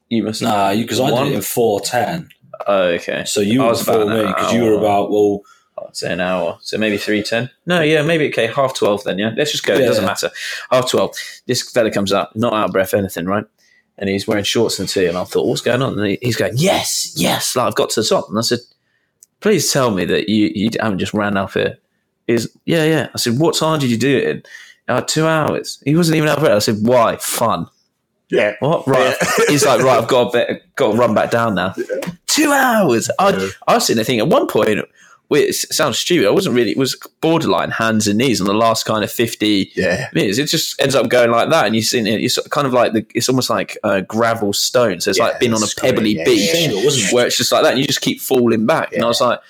You 0.08 0.24
must 0.24 0.42
Nah, 0.42 0.74
because 0.74 1.00
I 1.00 1.10
did 1.10 1.32
it 1.32 1.36
in 1.36 1.42
four 1.42 1.80
ten. 1.80 2.28
Oh, 2.66 2.88
okay. 2.88 3.24
So 3.24 3.40
you 3.40 3.62
I 3.62 3.64
were 3.64 3.70
was 3.70 3.84
before 3.84 4.04
me 4.04 4.26
because 4.26 4.52
you 4.52 4.62
were 4.62 4.74
about 4.74 5.10
well, 5.10 5.40
I'd 5.78 5.96
say 5.96 6.12
an 6.12 6.20
hour. 6.20 6.58
So 6.60 6.76
maybe 6.78 6.98
three 6.98 7.22
ten. 7.22 7.50
No, 7.64 7.80
yeah, 7.80 8.02
maybe 8.02 8.28
okay, 8.28 8.46
half 8.46 8.74
twelve 8.74 9.04
then. 9.04 9.18
Yeah, 9.18 9.32
let's 9.36 9.52
just 9.52 9.64
go. 9.64 9.74
it 9.74 9.78
doesn't 9.78 10.04
yeah. 10.04 10.08
matter. 10.08 10.30
Half 10.70 10.90
twelve. 10.90 11.16
This 11.46 11.70
fella 11.70 11.90
comes 11.90 12.12
up, 12.12 12.36
not 12.36 12.52
out 12.52 12.66
of 12.66 12.72
breath, 12.72 12.94
anything, 12.94 13.24
right? 13.26 13.44
And 13.98 14.08
he's 14.08 14.26
wearing 14.26 14.44
shorts 14.44 14.78
and 14.78 14.88
tee, 14.88 15.06
and 15.06 15.16
I 15.16 15.24
thought, 15.24 15.46
what's 15.46 15.60
going 15.60 15.82
on? 15.82 15.98
And 15.98 16.18
he's 16.20 16.36
going, 16.36 16.54
yes, 16.56 17.12
yes. 17.16 17.56
Like 17.56 17.68
I've 17.68 17.74
got 17.74 17.90
to 17.90 18.02
the 18.02 18.06
top, 18.06 18.28
and 18.28 18.38
I 18.38 18.42
said, 18.42 18.58
please 19.40 19.72
tell 19.72 19.90
me 19.90 20.04
that 20.06 20.28
you 20.28 20.50
you 20.54 20.70
haven't 20.80 20.98
just 20.98 21.14
ran 21.14 21.36
up 21.36 21.52
here. 21.52 21.78
He's 22.26 22.48
yeah, 22.64 22.84
yeah. 22.84 23.08
I 23.14 23.18
said, 23.18 23.38
what 23.38 23.56
time 23.56 23.80
did 23.80 23.90
you 23.90 23.98
do 23.98 24.16
it 24.18 24.28
in? 24.28 24.42
Uh, 24.88 25.00
two 25.00 25.26
hours. 25.26 25.80
He 25.84 25.94
wasn't 25.96 26.16
even 26.16 26.28
out 26.28 26.38
of 26.38 26.44
breath. 26.44 26.56
I 26.56 26.58
said, 26.58 26.78
why? 26.82 27.16
Fun. 27.16 27.66
Yeah. 28.30 28.54
What? 28.60 28.86
Right. 28.86 29.14
He's 29.48 29.64
like, 29.64 29.80
right, 29.82 29.98
I've 30.02 30.08
got 30.08 30.32
to, 30.32 30.38
bet, 30.38 30.74
got 30.76 30.92
to 30.92 30.98
run 30.98 31.14
back 31.14 31.30
down 31.30 31.54
now. 31.54 31.74
Two 32.26 32.50
hours. 32.50 33.10
I, 33.18 33.50
I 33.68 33.74
was 33.74 33.86
sitting 33.86 33.96
there 33.98 34.04
thinking, 34.04 34.20
at 34.20 34.28
one 34.28 34.46
point, 34.48 34.80
it 35.30 35.54
sounds 35.54 35.98
stupid. 35.98 36.26
I 36.26 36.30
wasn't 36.30 36.56
really, 36.56 36.72
it 36.72 36.76
was 36.76 36.96
borderline 37.20 37.70
hands 37.70 38.06
and 38.08 38.18
knees 38.18 38.40
on 38.40 38.46
the 38.46 38.54
last 38.54 38.84
kind 38.84 39.04
of 39.04 39.10
50 39.10 39.72
Yeah. 39.76 40.08
minutes. 40.14 40.38
It 40.38 40.46
just 40.46 40.80
ends 40.80 40.94
up 40.94 41.08
going 41.08 41.30
like 41.30 41.50
that. 41.50 41.66
And 41.66 41.74
you're 41.74 41.82
sitting, 41.82 42.06
it's 42.06 42.38
kind 42.48 42.66
of 42.66 42.72
like, 42.72 42.92
the, 42.92 43.06
it's 43.14 43.28
almost 43.28 43.48
like 43.50 43.78
uh, 43.84 44.00
gravel 44.00 44.52
stone. 44.52 45.00
So 45.00 45.10
it's 45.10 45.18
Yeah, 45.18 45.26
like 45.26 45.40
being 45.40 45.54
on 45.54 45.62
a 45.62 45.66
pebbly 45.80 46.16
yeah, 46.16 46.24
beach 46.24 46.50
yeah, 46.54 46.70
yeah. 46.72 46.88
It? 46.88 47.12
where 47.12 47.26
it's 47.26 47.36
just 47.36 47.52
like 47.52 47.62
that. 47.62 47.72
And 47.72 47.78
you 47.80 47.86
just 47.86 48.00
keep 48.02 48.20
falling 48.20 48.66
back. 48.66 48.92
And 48.92 49.04
I 49.04 49.06
was 49.06 49.20
like, 49.20 49.40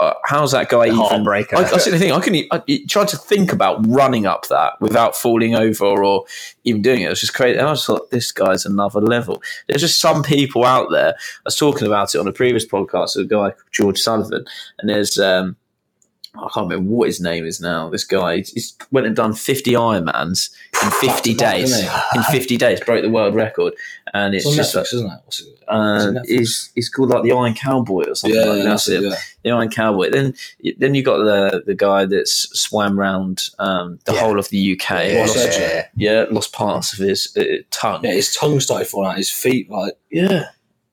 uh, 0.00 0.12
how's 0.24 0.52
that 0.52 0.68
guy 0.68 0.86
even? 0.86 0.98
heartbreaker. 0.98 1.54
I, 1.54 1.64
sitting 1.78 1.92
there 1.92 1.98
thinking, 1.98 2.12
I 2.12 2.20
couldn't. 2.20 2.38
e- 2.40 2.48
I 2.50 2.62
I 2.68 2.78
tried 2.88 3.08
to 3.08 3.16
think 3.16 3.52
about 3.52 3.84
running 3.86 4.26
up 4.26 4.48
that 4.48 4.80
without 4.80 5.16
falling 5.16 5.54
over 5.54 5.84
or 5.84 6.24
even 6.64 6.82
doing 6.82 7.02
it. 7.02 7.06
It 7.06 7.10
was 7.10 7.20
just 7.20 7.34
crazy. 7.34 7.58
And 7.58 7.68
I 7.68 7.72
just 7.72 7.86
thought, 7.86 8.10
this 8.10 8.32
guy's 8.32 8.66
another 8.66 9.00
level. 9.00 9.42
There's 9.68 9.82
just 9.82 10.00
some 10.00 10.22
people 10.22 10.64
out 10.64 10.90
there. 10.90 11.14
I 11.14 11.40
was 11.44 11.56
talking 11.56 11.86
about 11.86 12.14
it 12.14 12.18
on 12.18 12.26
a 12.26 12.32
previous 12.32 12.66
podcast 12.66 13.16
with 13.16 13.26
a 13.26 13.28
guy 13.28 13.52
George 13.70 14.00
Sullivan, 14.00 14.44
and 14.78 14.88
there's 14.90 15.18
um, 15.18 15.56
I 16.36 16.48
can't 16.52 16.68
remember 16.68 16.90
what 16.90 17.06
his 17.08 17.20
name 17.20 17.46
is 17.46 17.60
now. 17.60 17.88
This 17.88 18.04
guy, 18.04 18.38
he's, 18.38 18.76
went 18.90 19.06
and 19.06 19.14
done 19.14 19.34
50 19.34 19.72
Ironmans 19.72 20.50
in 20.82 20.90
50 20.90 21.32
to 21.32 21.38
days. 21.38 21.80
In 22.14 22.22
50 22.24 22.56
days, 22.56 22.80
broke 22.80 23.02
the 23.02 23.10
world 23.10 23.34
record, 23.36 23.74
and 24.12 24.34
it's 24.34 24.44
It's 24.44 24.56
just 24.56 24.74
like, 24.74 24.86
isn't 24.92 25.06
it? 25.06 25.20
What's 25.24 25.40
it? 25.42 25.48
uh, 25.68 25.96
Is 25.96 26.04
it 26.06 26.14
Netflix? 26.14 26.26
he's, 26.28 26.70
he's 26.74 26.88
called 26.88 27.10
like 27.10 27.22
the 27.22 27.32
Iron 27.32 27.54
Cowboy 27.54 28.04
or 28.08 28.14
something 28.16 28.38
Yeah, 28.38 28.46
like 28.46 28.58
that. 28.58 28.64
that's 28.64 28.88
it 28.88 29.02
Yeah. 29.02 29.16
the 29.44 29.50
Iron 29.52 29.68
Cowboy. 29.70 30.10
Then 30.10 30.34
then 30.78 30.94
you 30.94 31.02
got 31.02 31.18
the 31.18 31.62
the 31.64 31.74
guy 31.74 32.04
that's 32.04 32.32
swam 32.58 32.98
around 32.98 33.48
um, 33.60 33.98
the 34.04 34.12
Yeah. 34.14 34.20
whole 34.20 34.38
of 34.38 34.48
the 34.48 34.72
UK. 34.72 34.90
Yeah, 35.12 35.20
lost, 35.20 35.36
yeah, 35.58 35.86
yeah, 35.96 36.24
lost 36.30 36.52
parts 36.52 36.92
of 36.92 36.98
his 36.98 37.34
uh, 37.36 37.62
tongue. 37.70 38.04
Yeah, 38.04 38.12
his 38.12 38.34
tongue 38.34 38.58
started 38.60 38.88
falling 38.88 39.10
out. 39.12 39.16
His 39.18 39.30
feet, 39.30 39.70
like 39.70 39.94
Yeah. 40.10 40.46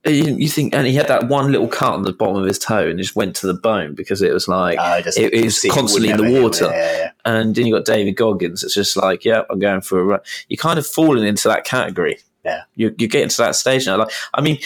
You, 0.04 0.50
think, 0.50 0.74
and 0.74 0.88
he 0.88 0.96
had 0.96 1.08
that 1.10 1.28
one 1.28 1.52
little 1.52 1.68
cut 1.68 1.94
on 1.94 2.02
the 2.02 2.12
bottom 2.12 2.38
of 2.38 2.48
his 2.48 2.58
toe, 2.58 2.88
and 2.88 2.98
just 2.98 3.16
went 3.16 3.36
to 3.36 3.48
the 3.48 3.54
bone 3.54 3.94
because 3.94 4.24
it 4.24 4.34
was 4.34 4.48
like, 4.48 4.80
just- 5.04 5.20
It 5.20 5.32
is 5.34 5.60
see, 5.62 5.70
constantly 5.70 6.12
would 6.12 6.20
in 6.22 6.34
the 6.34 6.42
water. 6.42 6.66
Yeah, 6.72 6.98
yeah, 6.98 7.12
and 7.26 7.54
then 7.54 7.68
you 7.68 7.76
got 7.76 7.86
David 7.86 8.14
Goggins. 8.16 8.64
It's 8.64 8.74
just 8.74 8.98
like, 8.98 9.24
yeah, 9.26 9.44
I'm 9.52 9.60
going 9.60 9.82
for 9.82 10.00
a 10.00 10.04
run. 10.04 10.20
You're 10.48 10.58
kind 10.58 10.80
of 10.80 10.88
falling 10.88 11.24
into 11.28 11.48
that 11.50 11.66
category. 11.66 12.18
Yeah. 12.44 12.64
you're, 12.74 12.94
you're 12.98 13.10
getting 13.10 13.30
to 13.30 13.38
that 13.38 13.56
stage 13.56 13.86
now. 13.86 13.98
Like, 13.98 14.12
I 14.34 14.42
mean, 14.42 14.58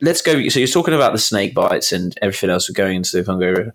let's 0.00 0.20
go. 0.20 0.32
So 0.48 0.58
you're 0.58 0.66
talking 0.66 0.94
about 0.94 1.12
the 1.12 1.18
snake 1.20 1.54
bites 1.54 1.92
and 1.92 2.18
everything 2.20 2.50
else 2.50 2.68
We're 2.68 2.74
going 2.74 2.96
into 2.96 3.16
the 3.16 3.22
Congo 3.22 3.46
River. 3.46 3.72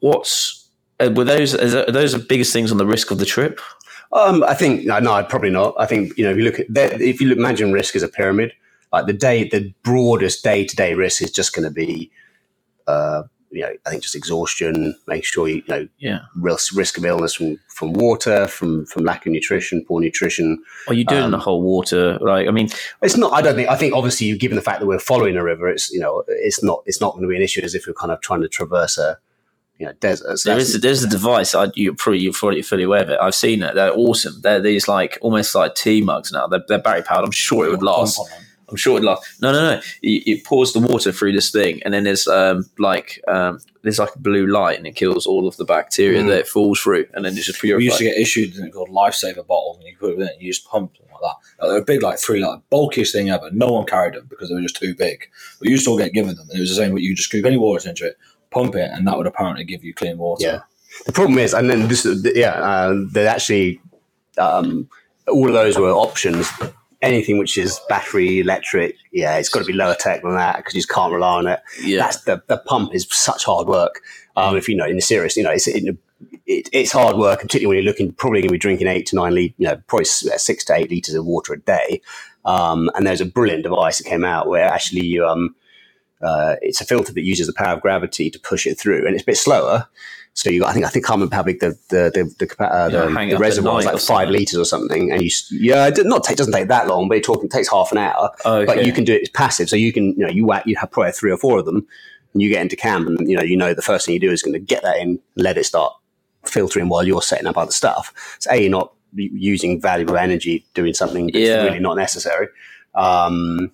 What's 0.00 0.68
uh, 1.00 1.10
were 1.14 1.24
those? 1.24 1.54
Are 1.54 1.90
those 1.90 2.12
the 2.12 2.18
biggest 2.18 2.52
things 2.52 2.70
on 2.72 2.78
the 2.78 2.86
risk 2.86 3.10
of 3.10 3.18
the 3.18 3.26
trip? 3.26 3.60
Um, 4.12 4.42
I 4.44 4.54
think 4.54 4.86
no, 4.86 4.98
no, 5.00 5.22
probably 5.24 5.50
not. 5.50 5.74
I 5.78 5.86
think 5.86 6.16
you 6.16 6.24
know 6.24 6.30
if 6.30 6.36
you 6.38 6.44
look 6.44 6.58
at 6.60 6.72
that, 6.72 7.00
if 7.00 7.20
you 7.20 7.28
look, 7.28 7.38
imagine 7.38 7.72
risk 7.72 7.94
as 7.96 8.02
a 8.02 8.08
pyramid, 8.08 8.52
like 8.92 9.06
the 9.06 9.12
day, 9.12 9.48
the 9.48 9.72
broadest 9.82 10.42
day 10.44 10.64
to 10.64 10.76
day 10.76 10.94
risk 10.94 11.22
is 11.22 11.30
just 11.30 11.54
going 11.54 11.64
to 11.68 11.70
be, 11.74 12.10
uh, 12.86 13.22
you 13.50 13.62
know, 13.62 13.72
I 13.86 13.90
think 13.90 14.02
just 14.02 14.14
exhaustion, 14.14 14.94
make 15.06 15.24
sure 15.24 15.48
you, 15.48 15.56
you 15.56 15.62
know, 15.68 15.88
Yeah. 15.98 16.20
risk 16.36 16.76
risk 16.76 16.98
of 16.98 17.04
illness 17.04 17.34
from 17.34 17.58
from 17.74 17.92
water, 17.94 18.46
from 18.46 18.84
from 18.86 19.04
lack 19.04 19.24
of 19.24 19.32
nutrition, 19.32 19.84
poor 19.86 20.00
nutrition. 20.00 20.62
Are 20.86 20.94
you 20.94 21.04
doing 21.04 21.22
Um, 21.24 21.30
the 21.30 21.38
whole 21.38 21.62
water? 21.62 22.18
Like, 22.20 22.46
I 22.46 22.50
mean, 22.50 22.68
It's 23.02 23.16
not. 23.16 23.32
I 23.32 23.40
don't 23.40 23.54
think. 23.54 23.68
I 23.70 23.76
think 23.76 23.94
obviously, 23.94 24.36
given 24.36 24.56
the 24.56 24.62
fact 24.62 24.80
that 24.80 24.86
we're 24.86 24.98
following 24.98 25.36
a 25.36 25.42
river, 25.42 25.68
it's 25.68 25.90
you 25.90 25.98
know, 26.00 26.24
it's 26.28 26.62
not. 26.62 26.82
It's 26.86 27.00
not 27.00 27.12
going 27.12 27.22
to 27.22 27.28
be 27.28 27.36
an 27.36 27.42
issue 27.42 27.62
as 27.62 27.74
if 27.74 27.86
we're 27.86 27.94
kind 27.94 28.12
of 28.12 28.20
trying 28.20 28.42
to 28.42 28.48
traverse 28.48 28.98
a, 28.98 29.16
you 29.78 29.86
know, 29.86 29.92
desert. 30.00 30.36
So 30.38 30.50
there 30.50 30.58
is 30.58 30.78
there's 30.80 31.02
a 31.02 31.08
device. 31.08 31.54
I, 31.54 31.70
you're 31.74 31.94
probably 31.94 32.20
you're 32.20 32.34
fully, 32.34 32.60
fully 32.60 32.82
aware 32.82 33.02
of 33.02 33.08
it. 33.08 33.18
I've 33.18 33.34
seen 33.34 33.62
it. 33.62 33.74
They're 33.74 33.94
awesome. 33.96 34.34
They're 34.42 34.60
these 34.60 34.88
like 34.88 35.16
almost 35.22 35.54
like 35.54 35.74
tea 35.74 36.02
mugs 36.02 36.32
now. 36.32 36.48
They're, 36.48 36.64
they're 36.68 36.78
battery 36.82 37.02
powered. 37.02 37.24
I'm 37.24 37.30
sure 37.30 37.64
it 37.64 37.70
would 37.70 37.82
last. 37.82 38.16
pump 38.18 38.28
on 38.30 38.38
them. 38.38 38.44
I'm 38.68 38.76
sure 38.76 38.98
it 38.98 39.04
lasts. 39.04 39.40
No, 39.40 39.52
no, 39.52 39.60
no. 39.76 39.80
You, 40.02 40.20
you 40.26 40.42
pours 40.42 40.72
the 40.72 40.80
water 40.80 41.10
through 41.12 41.32
this 41.32 41.50
thing, 41.50 41.82
and 41.84 41.94
then 41.94 42.04
there's 42.04 42.26
um, 42.28 42.64
like 42.78 43.20
um, 43.26 43.60
there's 43.82 43.98
like 43.98 44.14
a 44.14 44.18
blue 44.18 44.46
light, 44.46 44.76
and 44.78 44.86
it 44.86 44.94
kills 44.94 45.26
all 45.26 45.48
of 45.48 45.56
the 45.56 45.64
bacteria 45.64 46.22
Mm. 46.22 46.28
that 46.28 46.40
it 46.40 46.48
falls 46.48 46.80
through, 46.80 47.06
and 47.14 47.24
then 47.24 47.32
it 47.36 47.42
just 47.42 47.62
We 47.62 47.70
used 47.70 47.98
to 47.98 48.04
get 48.04 48.16
issued 48.18 48.54
something 48.54 48.72
called 48.72 48.90
lifesaver 48.90 49.46
bottles, 49.46 49.78
and 49.78 49.86
you 49.86 49.96
put 49.98 50.12
it 50.12 50.20
in, 50.20 50.28
and 50.28 50.40
you 50.42 50.52
just 50.52 50.66
pump 50.66 50.96
them 50.98 51.06
like 51.10 51.20
that. 51.22 51.62
Like, 51.62 51.70
they're 51.70 51.82
a 51.82 51.84
big, 51.84 52.02
like 52.02 52.18
three, 52.18 52.44
like 52.44 52.60
bulkiest 52.70 53.12
thing 53.12 53.30
ever. 53.30 53.50
No 53.52 53.68
one 53.68 53.86
carried 53.86 54.14
them 54.14 54.26
because 54.28 54.48
they 54.48 54.54
were 54.54 54.60
just 54.60 54.76
too 54.76 54.94
big. 54.94 55.28
But 55.58 55.68
you 55.68 55.76
still 55.78 55.96
get 55.96 56.12
given 56.12 56.36
them, 56.36 56.46
and 56.50 56.58
it 56.58 56.60
was 56.60 56.68
the 56.70 56.76
same. 56.76 56.92
But 56.92 57.02
you 57.02 57.14
just 57.14 57.28
scoop 57.28 57.46
any 57.46 57.56
water 57.56 57.88
into 57.88 58.06
it, 58.06 58.18
pump 58.50 58.74
it, 58.74 58.90
and 58.92 59.06
that 59.06 59.16
would 59.16 59.26
apparently 59.26 59.64
give 59.64 59.82
you 59.82 59.94
clean 59.94 60.18
water. 60.18 60.44
Yeah. 60.44 60.60
The 61.06 61.12
problem 61.12 61.38
is, 61.38 61.54
and 61.54 61.70
then 61.70 61.88
this, 61.88 62.06
yeah, 62.34 62.52
uh, 62.52 62.94
that 63.12 63.26
actually, 63.26 63.80
um, 64.36 64.88
all 65.26 65.46
of 65.46 65.54
those 65.54 65.78
were 65.78 65.90
options. 65.90 66.48
Anything 67.00 67.38
which 67.38 67.56
is 67.56 67.80
battery, 67.88 68.40
electric, 68.40 68.96
yeah, 69.12 69.36
it's 69.36 69.48
got 69.48 69.60
to 69.60 69.64
be 69.64 69.72
lower 69.72 69.94
tech 69.94 70.22
than 70.22 70.34
that 70.34 70.56
because 70.56 70.74
you 70.74 70.80
just 70.80 70.90
can't 70.90 71.12
rely 71.12 71.38
on 71.38 71.46
it. 71.46 71.60
yeah, 71.82 71.98
That's 71.98 72.22
the, 72.22 72.42
the 72.48 72.58
pump 72.58 72.94
is 72.94 73.06
such 73.10 73.44
hard 73.44 73.68
work. 73.68 74.02
Um, 74.36 74.56
if 74.56 74.68
you 74.68 74.76
know, 74.76 74.86
in 74.86 74.96
the 74.96 75.02
serious, 75.02 75.36
you 75.36 75.42
know, 75.42 75.50
it's 75.50 75.68
it, 75.68 75.96
it, 76.46 76.68
it's 76.72 76.92
hard 76.92 77.16
work, 77.16 77.40
particularly 77.40 77.76
when 77.76 77.84
you're 77.84 77.90
looking 77.90 78.12
probably 78.12 78.40
going 78.40 78.48
to 78.48 78.52
be 78.52 78.58
drinking 78.58 78.88
eight 78.88 79.06
to 79.06 79.16
nine 79.16 79.34
litre, 79.34 79.54
you 79.58 79.68
know, 79.68 79.80
probably 79.86 80.06
uh, 80.32 80.38
six 80.38 80.64
to 80.64 80.74
eight 80.74 80.90
liters 80.90 81.14
of 81.14 81.24
water 81.24 81.52
a 81.52 81.60
day. 81.60 82.00
Um, 82.44 82.90
and 82.94 83.06
there's 83.06 83.20
a 83.20 83.26
brilliant 83.26 83.62
device 83.62 83.98
that 83.98 84.08
came 84.08 84.24
out 84.24 84.48
where 84.48 84.64
actually 84.64 85.04
you 85.04 85.26
um, 85.26 85.54
uh, 86.22 86.56
it's 86.62 86.80
a 86.80 86.84
filter 86.84 87.12
that 87.12 87.22
uses 87.22 87.46
the 87.46 87.52
power 87.52 87.74
of 87.74 87.80
gravity 87.80 88.30
to 88.30 88.40
push 88.40 88.66
it 88.66 88.78
through, 88.78 89.06
and 89.06 89.14
it's 89.14 89.22
a 89.22 89.26
bit 89.26 89.36
slower. 89.36 89.88
So 90.38 90.50
you, 90.50 90.60
got, 90.60 90.68
I 90.68 90.72
think, 90.72 90.86
I 90.86 90.88
think 90.88 91.04
I 91.04 91.08
can't 91.08 91.16
remember 91.16 91.34
how 91.34 91.42
big 91.42 91.58
the 91.58 91.76
the 91.88 92.12
the, 92.14 92.46
the, 92.46 92.64
uh, 92.64 92.88
the, 92.88 93.26
the 93.30 93.38
reservoir 93.38 93.80
is, 93.80 93.86
like 93.86 93.98
five 93.98 94.28
liters 94.28 94.56
or 94.56 94.64
something, 94.64 95.10
and 95.10 95.20
you, 95.20 95.30
yeah, 95.50 95.88
it 95.88 95.98
not 96.06 96.22
take, 96.22 96.36
doesn't 96.36 96.52
take 96.52 96.68
that 96.68 96.86
long, 96.86 97.08
but 97.08 97.16
you're 97.16 97.22
talking 97.22 97.46
it 97.46 97.50
takes 97.50 97.68
half 97.68 97.90
an 97.90 97.98
hour. 97.98 98.30
okay. 98.46 98.64
But 98.64 98.86
you 98.86 98.92
can 98.92 99.02
do 99.02 99.14
it 99.14 99.32
passive, 99.34 99.68
so 99.68 99.74
you 99.74 99.92
can 99.92 100.12
you 100.12 100.24
know 100.24 100.28
you 100.28 100.46
whack 100.46 100.64
you 100.64 100.76
have 100.76 100.92
probably 100.92 101.10
three 101.10 101.32
or 101.32 101.38
four 101.38 101.58
of 101.58 101.64
them, 101.64 101.84
and 102.32 102.40
you 102.40 102.48
get 102.50 102.62
into 102.62 102.76
camp, 102.76 103.08
and 103.08 103.28
you 103.28 103.36
know 103.36 103.42
you 103.42 103.56
know 103.56 103.74
the 103.74 103.82
first 103.82 104.06
thing 104.06 104.12
you 104.12 104.20
do 104.20 104.30
is 104.30 104.40
going 104.44 104.52
to 104.52 104.60
get 104.60 104.84
that 104.84 104.98
in, 104.98 105.18
let 105.34 105.58
it 105.58 105.64
start 105.64 105.92
filtering 106.46 106.88
while 106.88 107.02
you're 107.02 107.20
setting 107.20 107.48
up 107.48 107.58
other 107.58 107.72
stuff. 107.72 108.14
So 108.38 108.52
a 108.52 108.60
you're 108.62 108.70
not 108.70 108.92
using 109.14 109.80
valuable 109.80 110.16
energy 110.16 110.64
doing 110.74 110.94
something 110.94 111.26
that's 111.32 111.38
Yeah. 111.38 111.64
really 111.64 111.80
not 111.80 111.96
necessary, 111.96 112.46
um, 112.94 113.72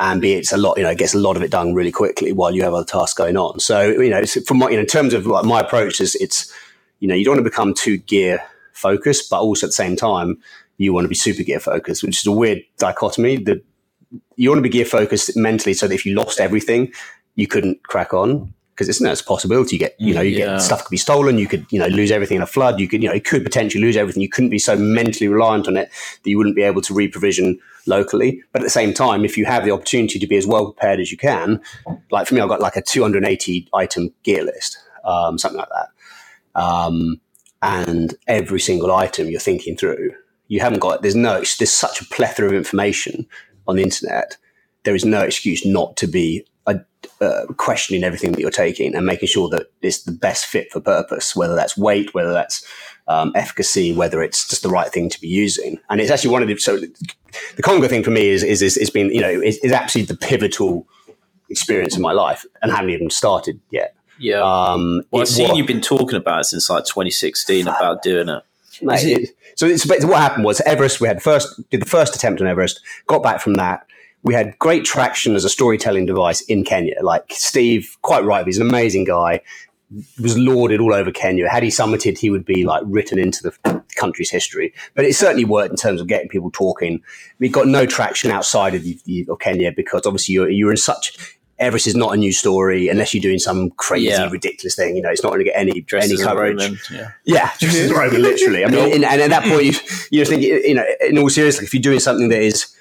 and 0.00 0.20
b 0.20 0.32
it's 0.32 0.50
a 0.50 0.56
lot 0.56 0.76
you 0.76 0.82
know 0.82 0.90
it 0.90 0.98
gets 0.98 1.14
a 1.14 1.18
lot 1.18 1.36
of 1.36 1.42
it 1.42 1.50
done 1.50 1.74
really 1.74 1.92
quickly 1.92 2.32
while 2.32 2.52
you 2.54 2.62
have 2.62 2.74
other 2.74 2.84
tasks 2.84 3.14
going 3.14 3.36
on. 3.36 3.60
So 3.60 3.82
you 3.82 4.10
know 4.10 4.24
from 4.24 4.58
my, 4.58 4.70
you 4.70 4.76
know, 4.76 4.80
in 4.80 4.86
terms 4.86 5.14
of 5.14 5.26
like 5.26 5.44
my 5.44 5.60
approach 5.60 6.00
is 6.00 6.16
it's 6.16 6.52
you 6.98 7.06
know 7.06 7.14
you 7.14 7.24
don't 7.24 7.36
want 7.36 7.44
to 7.44 7.50
become 7.50 7.74
too 7.74 7.98
gear 7.98 8.42
focused, 8.72 9.30
but 9.30 9.40
also 9.40 9.66
at 9.66 9.68
the 9.68 9.72
same 9.72 9.96
time 9.96 10.38
you 10.78 10.92
want 10.92 11.04
to 11.04 11.08
be 11.08 11.14
super 11.14 11.42
gear 11.42 11.60
focused, 11.60 12.02
which 12.02 12.18
is 12.18 12.26
a 12.26 12.32
weird 12.32 12.62
dichotomy. 12.78 13.36
That 13.36 13.62
you 14.36 14.48
want 14.48 14.58
to 14.58 14.62
be 14.62 14.70
gear 14.70 14.86
focused 14.86 15.36
mentally, 15.36 15.74
so 15.74 15.86
that 15.86 15.94
if 15.94 16.06
you 16.06 16.14
lost 16.14 16.40
everything, 16.40 16.92
you 17.36 17.46
couldn't 17.46 17.82
crack 17.84 18.14
on 18.14 18.54
because 18.80 18.88
it's 18.88 19.00
it's 19.02 19.20
a 19.20 19.24
possibility. 19.24 19.76
You 19.76 19.80
get 19.80 19.94
you 20.00 20.14
know 20.14 20.22
you 20.22 20.38
Yeah. 20.38 20.46
get 20.54 20.62
stuff 20.62 20.84
could 20.84 20.90
be 20.90 20.96
stolen. 20.96 21.36
You 21.36 21.46
could 21.46 21.66
you 21.70 21.78
know 21.78 21.86
lose 21.88 22.10
everything 22.10 22.36
in 22.36 22.42
a 22.42 22.46
flood. 22.46 22.80
You 22.80 22.88
could 22.88 23.02
you 23.02 23.08
know 23.10 23.14
you 23.14 23.20
could 23.20 23.44
potentially 23.44 23.82
lose 23.84 23.94
everything. 23.94 24.22
You 24.22 24.28
couldn't 24.30 24.48
be 24.48 24.58
so 24.58 24.74
mentally 24.74 25.28
reliant 25.28 25.68
on 25.68 25.76
it 25.76 25.90
that 26.22 26.30
you 26.30 26.38
wouldn't 26.38 26.56
be 26.56 26.62
able 26.62 26.80
to 26.80 26.94
reprovision 26.94 27.58
locally. 27.86 28.42
But 28.52 28.62
at 28.62 28.64
the 28.64 28.70
same 28.70 28.94
time, 28.94 29.22
if 29.26 29.36
you 29.36 29.44
have 29.44 29.66
the 29.66 29.70
opportunity 29.70 30.18
to 30.18 30.26
be 30.26 30.38
as 30.38 30.46
well 30.46 30.72
prepared 30.72 30.98
as 30.98 31.12
you 31.12 31.18
can, 31.18 31.60
like 32.10 32.26
for 32.26 32.34
me, 32.34 32.40
I've 32.40 32.48
got 32.48 32.60
like 32.60 32.76
a 32.76 32.82
280 32.82 33.68
item 33.74 34.14
gear 34.22 34.44
list, 34.44 34.78
um, 35.04 35.36
something 35.36 35.58
like 35.58 35.68
that. 35.68 36.60
Um, 36.60 37.20
and 37.60 38.14
every 38.26 38.60
single 38.60 38.92
item 38.94 39.28
you're 39.28 39.40
thinking 39.40 39.76
through, 39.76 40.12
you 40.48 40.60
haven't 40.60 40.78
got, 40.80 41.02
there's 41.02 41.14
no, 41.14 41.34
there's 41.34 41.70
such 41.72 42.00
a 42.00 42.06
plethora 42.06 42.46
of 42.48 42.54
information 42.54 43.26
on 43.68 43.76
the 43.76 43.82
internet. 43.82 44.38
There 44.84 44.94
is 44.94 45.04
no 45.04 45.20
excuse 45.20 45.66
not 45.66 45.98
to 45.98 46.06
be 46.06 46.46
uh, 47.20 47.24
uh, 47.24 47.46
questioning 47.56 48.04
everything 48.04 48.32
that 48.32 48.40
you're 48.40 48.50
taking 48.50 48.94
and 48.94 49.04
making 49.06 49.28
sure 49.28 49.48
that 49.50 49.70
it's 49.82 50.02
the 50.02 50.12
best 50.12 50.46
fit 50.46 50.70
for 50.72 50.80
purpose, 50.80 51.34
whether 51.36 51.54
that's 51.54 51.76
weight, 51.76 52.12
whether 52.14 52.32
that's 52.32 52.64
um, 53.08 53.32
efficacy, 53.34 53.92
whether 53.94 54.22
it's 54.22 54.48
just 54.48 54.62
the 54.62 54.68
right 54.68 54.90
thing 54.92 55.08
to 55.08 55.20
be 55.20 55.28
using. 55.28 55.78
And 55.90 56.00
it's 56.00 56.10
actually 56.10 56.30
one 56.30 56.42
of 56.42 56.48
the, 56.48 56.56
so 56.56 56.78
the 56.78 57.62
Congo 57.62 57.88
thing 57.88 58.02
for 58.02 58.10
me 58.10 58.28
is, 58.28 58.42
is, 58.42 58.62
is, 58.62 58.76
is 58.76 58.90
been, 58.90 59.10
you 59.10 59.20
know, 59.20 59.30
is, 59.30 59.58
is 59.58 59.72
actually 59.72 60.02
the 60.02 60.16
pivotal 60.16 60.86
experience 61.48 61.96
in 61.96 62.02
my 62.02 62.12
life 62.12 62.44
and 62.62 62.70
haven't 62.70 62.90
even 62.90 63.10
started 63.10 63.60
yet. 63.70 63.94
yeah. 64.18 64.40
Um, 64.40 65.02
well, 65.10 65.22
I've 65.22 65.28
seen 65.28 65.54
you've 65.56 65.66
been 65.66 65.80
talking 65.80 66.16
about 66.16 66.40
it 66.40 66.44
since 66.44 66.70
like 66.70 66.84
2016 66.84 67.66
about 67.66 68.02
doing 68.02 68.28
it. 68.28 68.42
Mate, 68.82 69.02
it- 69.04 69.30
so 69.56 69.66
it's, 69.66 69.84
what 69.86 70.18
happened 70.18 70.44
was 70.44 70.60
Everest. 70.62 71.00
We 71.00 71.08
had 71.08 71.22
first 71.22 71.48
did 71.70 71.82
the 71.82 71.86
first 71.88 72.14
attempt 72.14 72.40
on 72.40 72.46
Everest. 72.46 72.80
Got 73.08 73.22
back 73.22 73.40
from 73.40 73.54
that. 73.54 73.84
We 74.22 74.34
had 74.34 74.58
great 74.58 74.84
traction 74.84 75.34
as 75.34 75.44
a 75.44 75.48
storytelling 75.48 76.06
device 76.06 76.40
in 76.42 76.64
Kenya. 76.64 76.96
Like 77.02 77.24
Steve, 77.30 77.96
quite 78.02 78.24
right, 78.24 78.44
he's 78.44 78.58
an 78.58 78.68
amazing 78.68 79.04
guy. 79.04 79.40
Was 80.20 80.38
lauded 80.38 80.80
all 80.80 80.94
over 80.94 81.10
Kenya. 81.10 81.48
Had 81.48 81.64
he 81.64 81.68
summited, 81.68 82.16
he 82.16 82.30
would 82.30 82.44
be 82.44 82.64
like 82.64 82.82
written 82.86 83.18
into 83.18 83.42
the 83.42 83.82
country's 83.96 84.30
history. 84.30 84.72
But 84.94 85.04
it 85.04 85.16
certainly 85.16 85.44
worked 85.44 85.70
in 85.72 85.76
terms 85.76 86.00
of 86.00 86.06
getting 86.06 86.28
people 86.28 86.50
talking. 86.52 87.02
We 87.40 87.48
got 87.48 87.66
no 87.66 87.86
traction 87.86 88.30
outside 88.30 88.74
of, 88.76 88.84
the, 88.84 89.26
of 89.28 89.40
Kenya 89.40 89.72
because 89.74 90.02
obviously 90.06 90.34
you're, 90.34 90.48
you're 90.48 90.70
in 90.70 90.76
such 90.76 91.36
Everest 91.58 91.86
is 91.86 91.94
not 91.94 92.14
a 92.14 92.16
new 92.16 92.32
story 92.32 92.88
unless 92.88 93.12
you're 93.12 93.20
doing 93.20 93.38
some 93.38 93.70
crazy, 93.72 94.06
Yeah. 94.06 94.30
ridiculous 94.30 94.74
thing. 94.74 94.96
You 94.96 95.02
know, 95.02 95.10
it's 95.10 95.22
not 95.22 95.28
going 95.28 95.40
to 95.40 95.44
get 95.44 95.58
any 95.58 95.80
Dressed 95.82 96.10
any 96.10 96.22
coverage. 96.22 96.58
Roman, 96.58 96.78
yeah. 96.90 97.10
Yeah, 97.24 97.50
just 97.58 97.76
as 97.76 97.92
Roman, 97.92 98.22
literally. 98.22 98.64
I 98.64 98.70
mean, 98.70 98.94
and, 98.94 99.04
and 99.04 99.20
at 99.20 99.28
that 99.30 99.42
point, 99.42 99.64
you 99.64 99.72
you 100.10 100.24
think, 100.24 100.42
you 100.42 100.74
know, 100.74 100.84
in 101.06 101.18
all 101.18 101.28
seriousness, 101.28 101.64
if 101.66 101.74
you're 101.74 101.82
doing 101.82 102.00
something 102.00 102.30
that 102.30 102.40
is 102.40 102.74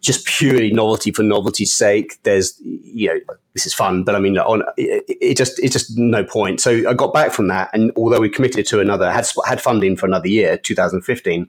just 0.00 0.26
purely 0.26 0.72
novelty 0.72 1.10
for 1.10 1.22
novelty's 1.22 1.74
sake, 1.74 2.22
there's, 2.22 2.60
you 2.62 3.08
know, 3.08 3.34
this 3.54 3.66
is 3.66 3.74
fun, 3.74 4.04
but 4.04 4.14
I 4.14 4.18
mean, 4.18 4.38
on 4.38 4.62
it, 4.76 5.04
it 5.08 5.36
just 5.36 5.58
it's 5.58 5.72
just 5.72 5.96
no 5.96 6.24
point. 6.24 6.60
So 6.60 6.88
I 6.88 6.94
got 6.94 7.12
back 7.12 7.32
from 7.32 7.48
that, 7.48 7.70
and 7.72 7.90
although 7.96 8.20
we 8.20 8.28
committed 8.28 8.66
to 8.66 8.80
another, 8.80 9.10
had 9.10 9.26
had 9.46 9.60
funding 9.60 9.96
for 9.96 10.06
another 10.06 10.28
year, 10.28 10.58
2015, 10.58 11.48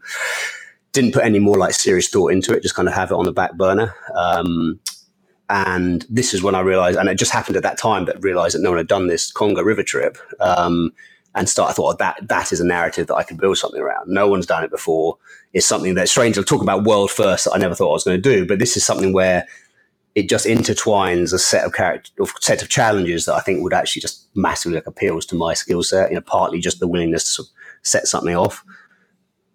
didn't 0.94 1.14
put 1.14 1.24
any 1.24 1.40
more 1.40 1.58
like 1.58 1.74
serious 1.74 2.08
thought 2.08 2.32
into 2.32 2.54
it. 2.54 2.64
Just 2.64 2.76
kind 2.76 2.88
of 2.88 2.94
have 2.94 3.12
it 3.12 3.16
on 3.16 3.26
the 3.26 3.32
back 3.32 3.54
burner. 3.56 3.94
Um, 4.16 4.80
and 5.50 6.06
this 6.10 6.34
is 6.34 6.42
when 6.42 6.56
I 6.56 6.62
realized, 6.62 6.98
and 6.98 7.10
it 7.10 7.16
just 7.16 7.32
happened 7.32 7.58
at 7.58 7.64
that 7.64 7.78
time 7.78 8.06
that 8.06 8.22
realized 8.22 8.56
that 8.56 8.62
no 8.62 8.72
one 8.72 8.78
had 8.78 8.88
done 8.88 9.08
this 9.08 9.32
Congo 9.32 9.62
River 9.62 9.84
trip. 9.84 10.18
Um, 10.40 10.92
and 11.36 11.48
start, 11.48 11.70
I 11.70 11.74
thought 11.74 11.94
oh, 11.94 11.98
that 11.98 12.28
that 12.28 12.52
is 12.52 12.60
a 12.60 12.66
narrative 12.66 13.08
that 13.08 13.16
I 13.16 13.24
could 13.24 13.38
build 13.38 13.58
something 13.58 13.80
around. 13.80 14.10
No 14.10 14.28
one's 14.28 14.48
done 14.48 14.64
it 14.64 14.72
before. 14.72 15.18
It's 15.58 15.66
something 15.66 15.96
that's 15.96 16.12
strange. 16.12 16.38
I'll 16.38 16.44
talk 16.44 16.62
about 16.62 16.84
world 16.84 17.10
first 17.10 17.46
that 17.46 17.54
I 17.56 17.58
never 17.58 17.74
thought 17.74 17.90
I 17.90 17.94
was 17.94 18.04
going 18.04 18.22
to 18.22 18.30
do, 18.36 18.46
but 18.46 18.60
this 18.60 18.78
is 18.78 18.86
something 18.86 19.12
where 19.12 19.48
it 20.14 20.30
just 20.30 20.46
intertwines 20.46 21.34
a 21.34 21.40
set 21.40 21.66
of 21.66 21.74
character, 21.74 22.12
of 22.22 22.32
set 22.42 22.62
of 22.62 22.70
challenges 22.70 23.26
that 23.26 23.34
I 23.34 23.40
think 23.40 23.64
would 23.64 23.74
actually 23.74 24.04
just 24.04 24.28
massively 24.36 24.78
like 24.78 24.86
appeals 24.86 25.26
to 25.28 25.36
my 25.36 25.56
skill 25.56 25.82
set. 25.82 26.10
You 26.10 26.16
know, 26.16 26.22
partly 26.22 26.60
just 26.60 26.80
the 26.80 26.88
willingness 26.88 27.24
to 27.24 27.30
sort 27.30 27.48
of 27.48 27.54
set 27.82 28.06
something 28.08 28.36
off. 28.36 28.64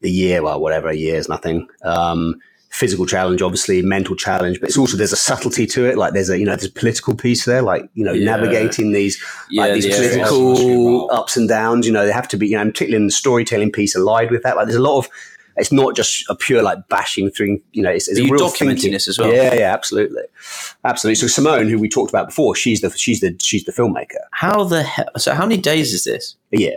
The 0.00 0.10
year, 0.10 0.42
well, 0.42 0.60
whatever, 0.60 0.88
a 0.88 0.96
year 0.96 1.14
is 1.14 1.28
nothing. 1.28 1.68
Um, 1.84 2.40
physical 2.70 3.06
challenge, 3.06 3.42
obviously, 3.42 3.82
mental 3.82 4.16
challenge, 4.16 4.58
but 4.58 4.70
it's 4.70 4.78
also 4.78 4.96
there's 4.96 5.12
a 5.12 5.16
subtlety 5.16 5.66
to 5.66 5.84
it. 5.88 5.98
Like 5.98 6.14
there's 6.14 6.30
a 6.30 6.38
you 6.38 6.44
know 6.44 6.56
there's 6.56 6.70
a 6.70 6.72
political 6.72 7.14
piece 7.14 7.44
there, 7.44 7.62
like 7.62 7.88
you 7.94 8.04
know 8.04 8.12
Yeah. 8.12 8.24
navigating 8.24 8.90
these 8.92 9.22
Yeah, 9.50 9.62
like 9.62 9.74
these 9.74 9.84
the 9.84 9.92
political 9.92 11.08
ups 11.12 11.36
and 11.36 11.48
downs. 11.48 11.86
You 11.86 11.92
know, 11.92 12.06
they 12.06 12.12
have 12.12 12.28
to 12.28 12.36
be, 12.36 12.48
you 12.48 12.56
know, 12.56 12.64
particularly 12.64 13.02
in 13.02 13.06
the 13.06 13.12
storytelling 13.12 13.70
piece 13.70 13.94
allied 13.94 14.30
with 14.30 14.42
that. 14.42 14.56
Like, 14.56 14.66
there's 14.66 14.76
a 14.76 14.82
lot 14.82 14.98
of. 14.98 15.08
It's 15.56 15.72
not 15.72 15.94
just 15.94 16.28
a 16.30 16.34
pure 16.34 16.62
like 16.62 16.88
bashing 16.88 17.30
through. 17.30 17.60
You 17.72 17.82
know, 17.82 17.90
it's, 17.90 18.08
it's 18.08 18.18
a 18.18 18.24
you 18.24 18.32
real 18.32 18.48
documenting 18.48 18.66
thinking. 18.68 18.92
this 18.92 19.08
as 19.08 19.18
well? 19.18 19.32
Yeah, 19.32 19.54
yeah, 19.54 19.72
absolutely, 19.72 20.22
absolutely. 20.84 21.16
So 21.16 21.26
Simone, 21.26 21.68
who 21.68 21.78
we 21.78 21.88
talked 21.88 22.10
about 22.10 22.28
before, 22.28 22.54
she's 22.54 22.80
the 22.80 22.90
she's 22.90 23.20
the 23.20 23.36
she's 23.40 23.64
the 23.64 23.72
filmmaker. 23.72 24.20
How 24.32 24.64
the 24.64 24.82
hell? 24.82 25.08
So 25.18 25.34
how 25.34 25.46
many 25.46 25.60
days 25.60 25.92
is 25.92 26.04
this? 26.04 26.36
Yeah, 26.50 26.70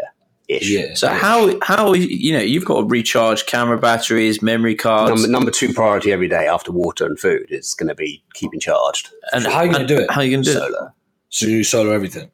ish. 0.47 0.69
Yeah. 0.69 0.93
So 0.93 1.09
how 1.09 1.57
how 1.61 1.93
you 1.93 2.33
know 2.33 2.39
you've 2.39 2.65
got 2.65 2.81
to 2.81 2.87
recharge 2.87 3.45
camera 3.45 3.77
batteries, 3.77 4.41
memory 4.41 4.75
cards, 4.75 5.09
Number, 5.21 5.27
number 5.27 5.51
two 5.51 5.73
priority 5.73 6.11
every 6.11 6.27
day 6.27 6.47
after 6.47 6.71
water 6.71 7.05
and 7.05 7.19
food 7.19 7.47
is 7.49 7.73
going 7.73 7.89
to 7.89 7.95
be 7.95 8.23
keeping 8.33 8.59
charged. 8.59 9.09
and 9.31 9.43
So 9.43 9.49
how 9.49 9.59
are 9.59 9.65
you 9.65 9.71
gonna 9.71 9.87
do 9.87 9.97
it? 9.97 10.11
How 10.11 10.21
are 10.21 10.23
you 10.23 10.31
going 10.31 10.43
to 10.43 10.51
do 10.51 10.57
it? 10.57 10.61
Solo. 10.61 10.93
So 11.29 11.47
you 11.47 11.63
solo 11.63 11.91
everything. 11.91 12.29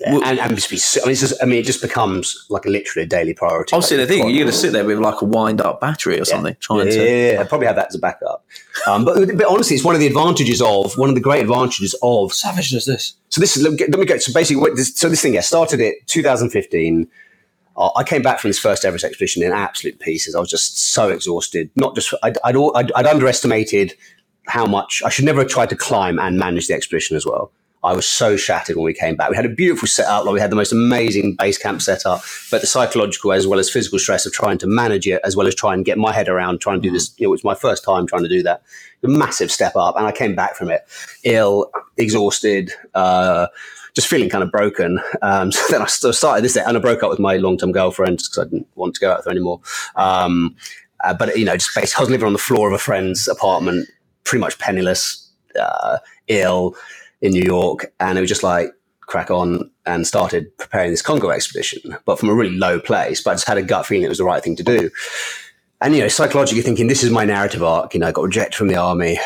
Yeah, 0.00 0.12
Well- 0.12 0.24
and, 0.24 0.38
and 0.38 0.54
just 0.56 0.70
be, 0.70 0.78
I 1.00 1.06
mean, 1.06 1.12
it's 1.12 1.20
just, 1.20 1.42
I 1.42 1.46
mean, 1.46 1.58
it 1.58 1.64
just 1.64 1.80
becomes 1.82 2.46
like 2.48 2.66
a 2.66 2.68
literally 2.70 3.04
a 3.04 3.08
daily 3.08 3.34
priority. 3.34 3.74
Obviously, 3.74 3.96
the 3.96 4.06
thing 4.06 4.28
you're 4.28 4.44
going 4.44 4.46
to 4.46 4.52
sit 4.52 4.72
there 4.72 4.84
with 4.84 4.98
like 4.98 5.20
a 5.22 5.24
wind 5.24 5.60
up 5.60 5.80
battery 5.80 6.20
or 6.20 6.24
something, 6.24 6.56
trying 6.60 6.86
yeah, 6.86 6.92
to. 6.92 7.04
yeah, 7.04 7.32
yeah, 7.32 7.40
I'd 7.40 7.48
probably 7.48 7.66
have 7.66 7.76
that 7.76 7.88
as 7.88 7.94
a 7.94 7.98
backup. 7.98 8.44
Um, 8.86 9.04
but, 9.04 9.36
but 9.36 9.46
honestly, 9.46 9.76
it's 9.76 9.84
one 9.84 9.94
of 9.94 10.00
the 10.00 10.06
advantages 10.06 10.60
of 10.60 10.96
one 10.96 11.08
of 11.08 11.14
the 11.14 11.20
great 11.20 11.42
advantages 11.42 11.94
of. 12.02 12.32
Savage 12.32 12.70
does 12.70 12.86
this. 12.86 13.14
So 13.28 13.40
this 13.40 13.56
is 13.56 13.62
let 13.62 13.72
me, 13.72 13.78
let 13.78 13.98
me 13.98 14.06
go. 14.06 14.18
So 14.18 14.32
basically, 14.32 14.60
what 14.60 14.76
this, 14.76 14.94
so 14.94 15.08
this 15.08 15.22
thing, 15.22 15.34
yeah, 15.34 15.40
started 15.40 15.80
it 15.80 16.06
2015. 16.06 17.08
Uh, 17.76 17.90
I 17.96 18.04
came 18.04 18.22
back 18.22 18.40
from 18.40 18.50
this 18.50 18.58
first 18.58 18.84
Everest 18.84 19.04
expedition 19.04 19.42
in 19.42 19.52
absolute 19.52 19.98
pieces. 20.00 20.34
I 20.34 20.40
was 20.40 20.50
just 20.50 20.92
so 20.92 21.08
exhausted. 21.08 21.70
Not 21.76 21.94
just 21.94 22.12
I'd, 22.22 22.36
I'd, 22.44 22.56
I'd, 22.56 22.92
I'd 22.92 23.06
underestimated 23.06 23.94
how 24.46 24.66
much 24.66 25.02
I 25.04 25.08
should 25.08 25.24
never 25.24 25.40
have 25.40 25.48
tried 25.48 25.70
to 25.70 25.76
climb 25.76 26.18
and 26.18 26.38
manage 26.38 26.66
the 26.66 26.74
expedition 26.74 27.16
as 27.16 27.24
well. 27.24 27.52
I 27.82 27.94
was 27.94 28.06
so 28.06 28.36
shattered 28.36 28.76
when 28.76 28.84
we 28.84 28.92
came 28.92 29.16
back. 29.16 29.30
We 29.30 29.36
had 29.36 29.46
a 29.46 29.50
beautiful 29.50 29.88
setup, 29.88 30.24
like 30.24 30.34
we 30.34 30.40
had 30.40 30.50
the 30.50 30.56
most 30.56 30.72
amazing 30.72 31.36
base 31.36 31.56
camp 31.56 31.80
setup, 31.80 32.22
but 32.50 32.60
the 32.60 32.66
psychological 32.66 33.32
as 33.32 33.46
well 33.46 33.58
as 33.58 33.70
physical 33.70 33.98
stress 33.98 34.26
of 34.26 34.32
trying 34.32 34.58
to 34.58 34.66
manage 34.66 35.06
it, 35.06 35.20
as 35.24 35.34
well 35.34 35.46
as 35.46 35.54
try 35.54 35.72
and 35.72 35.84
get 35.84 35.96
my 35.96 36.12
head 36.12 36.28
around 36.28 36.60
trying 36.60 36.80
to 36.80 36.86
do 36.86 36.92
this. 36.92 37.14
You 37.16 37.26
know, 37.26 37.30
it 37.30 37.32
was 37.32 37.44
my 37.44 37.54
first 37.54 37.82
time 37.82 38.06
trying 38.06 38.22
to 38.22 38.28
do 38.28 38.42
that. 38.42 38.62
A 39.02 39.08
massive 39.08 39.50
step 39.50 39.76
up, 39.76 39.96
and 39.96 40.06
I 40.06 40.12
came 40.12 40.34
back 40.34 40.56
from 40.56 40.70
it 40.70 40.82
ill, 41.24 41.70
exhausted, 41.96 42.70
uh, 42.94 43.46
just 43.94 44.08
feeling 44.08 44.28
kind 44.28 44.44
of 44.44 44.50
broken. 44.50 45.00
Um, 45.22 45.50
so 45.52 45.62
then 45.70 45.80
I 45.80 45.86
started 45.86 46.44
this, 46.44 46.54
day, 46.54 46.62
and 46.66 46.76
I 46.76 46.80
broke 46.80 47.02
up 47.02 47.08
with 47.08 47.18
my 47.18 47.36
long-term 47.36 47.72
girlfriend 47.72 48.18
because 48.18 48.38
I 48.38 48.44
didn't 48.44 48.68
want 48.74 48.94
to 48.94 49.00
go 49.00 49.10
out 49.10 49.24
her 49.24 49.30
anymore. 49.30 49.60
Um, 49.96 50.54
uh, 51.02 51.14
but 51.14 51.34
you 51.38 51.46
know, 51.46 51.56
just 51.56 51.74
basically, 51.74 52.00
I 52.00 52.02
was 52.02 52.10
living 52.10 52.26
on 52.26 52.34
the 52.34 52.38
floor 52.38 52.68
of 52.68 52.74
a 52.74 52.78
friend's 52.78 53.26
apartment, 53.26 53.88
pretty 54.24 54.40
much 54.40 54.58
penniless, 54.58 55.30
uh, 55.58 55.96
ill 56.28 56.76
in 57.20 57.32
New 57.32 57.42
York, 57.42 57.92
and 58.00 58.18
it 58.18 58.20
was 58.20 58.30
just 58.30 58.42
like 58.42 58.72
crack 59.00 59.30
on 59.30 59.70
and 59.86 60.06
started 60.06 60.56
preparing 60.56 60.90
this 60.90 61.02
Congo 61.02 61.30
expedition, 61.30 61.96
but 62.04 62.18
from 62.18 62.28
a 62.28 62.34
really 62.34 62.56
low 62.56 62.78
place. 62.78 63.20
But 63.20 63.32
I 63.32 63.34
just 63.34 63.48
had 63.48 63.58
a 63.58 63.62
gut 63.62 63.86
feeling 63.86 64.04
it 64.04 64.08
was 64.08 64.18
the 64.18 64.24
right 64.24 64.42
thing 64.42 64.56
to 64.56 64.62
do. 64.62 64.90
And 65.80 65.94
you 65.94 66.02
know, 66.02 66.08
psychologically 66.08 66.62
thinking, 66.62 66.86
this 66.86 67.02
is 67.02 67.10
my 67.10 67.24
narrative 67.24 67.62
arc. 67.62 67.94
You 67.94 68.00
know, 68.00 68.08
I 68.08 68.12
got 68.12 68.24
rejected 68.24 68.56
from 68.56 68.68
the 68.68 68.76
army. 68.76 69.18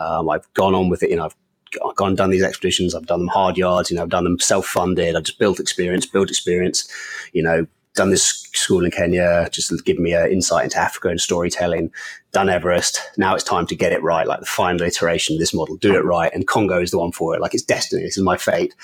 Um, 0.00 0.28
I've 0.28 0.52
gone 0.54 0.74
on 0.74 0.90
with 0.90 1.02
it. 1.02 1.10
You 1.10 1.16
know, 1.16 1.24
I've 1.24 1.96
gone 1.96 2.08
and 2.08 2.16
done 2.16 2.30
these 2.30 2.42
expeditions. 2.42 2.94
I've 2.94 3.06
done 3.06 3.20
them 3.20 3.28
hard 3.28 3.56
yards. 3.56 3.90
You 3.90 3.96
know, 3.96 4.02
I've 4.02 4.10
done 4.10 4.24
them 4.24 4.38
self-funded. 4.38 5.16
I've 5.16 5.24
just 5.24 5.38
built 5.38 5.58
experience, 5.58 6.06
built 6.06 6.28
experience. 6.28 6.90
You 7.32 7.42
know, 7.42 7.66
done 7.94 8.10
this 8.10 8.48
school 8.54 8.84
in 8.84 8.90
Kenya, 8.90 9.48
just 9.50 9.84
given 9.84 10.02
me 10.02 10.14
an 10.14 10.30
insight 10.30 10.64
into 10.64 10.78
Africa 10.78 11.08
and 11.08 11.20
storytelling. 11.20 11.90
Done 12.32 12.48
Everest. 12.48 13.00
Now 13.18 13.34
it's 13.34 13.44
time 13.44 13.66
to 13.66 13.76
get 13.76 13.92
it 13.92 14.02
right, 14.02 14.26
like 14.26 14.40
the 14.40 14.46
final 14.46 14.82
iteration 14.82 15.36
of 15.36 15.40
this 15.40 15.52
model. 15.52 15.76
Do 15.76 15.94
it 15.94 16.04
right, 16.04 16.32
and 16.32 16.46
Congo 16.46 16.80
is 16.80 16.90
the 16.90 16.98
one 16.98 17.12
for 17.12 17.34
it. 17.34 17.40
Like 17.40 17.54
it's 17.54 17.62
destiny. 17.62 18.02
This 18.02 18.16
is 18.16 18.22
my 18.22 18.36
fate. 18.36 18.74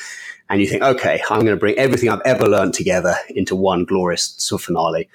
And 0.50 0.61
you 0.61 0.66
think, 0.66 0.82
okay, 0.82 1.22
I'm 1.30 1.40
going 1.40 1.56
to 1.56 1.61
bring 1.61 1.76
everything 1.76 2.09
I've 2.09 2.22
ever 2.24 2.46
learned 2.46 2.74
together 2.74 3.14
into 3.28 3.54
one 3.54 3.84
glorious 3.84 4.34
sort 4.38 4.62
of 4.62 4.66
finale 4.66 5.09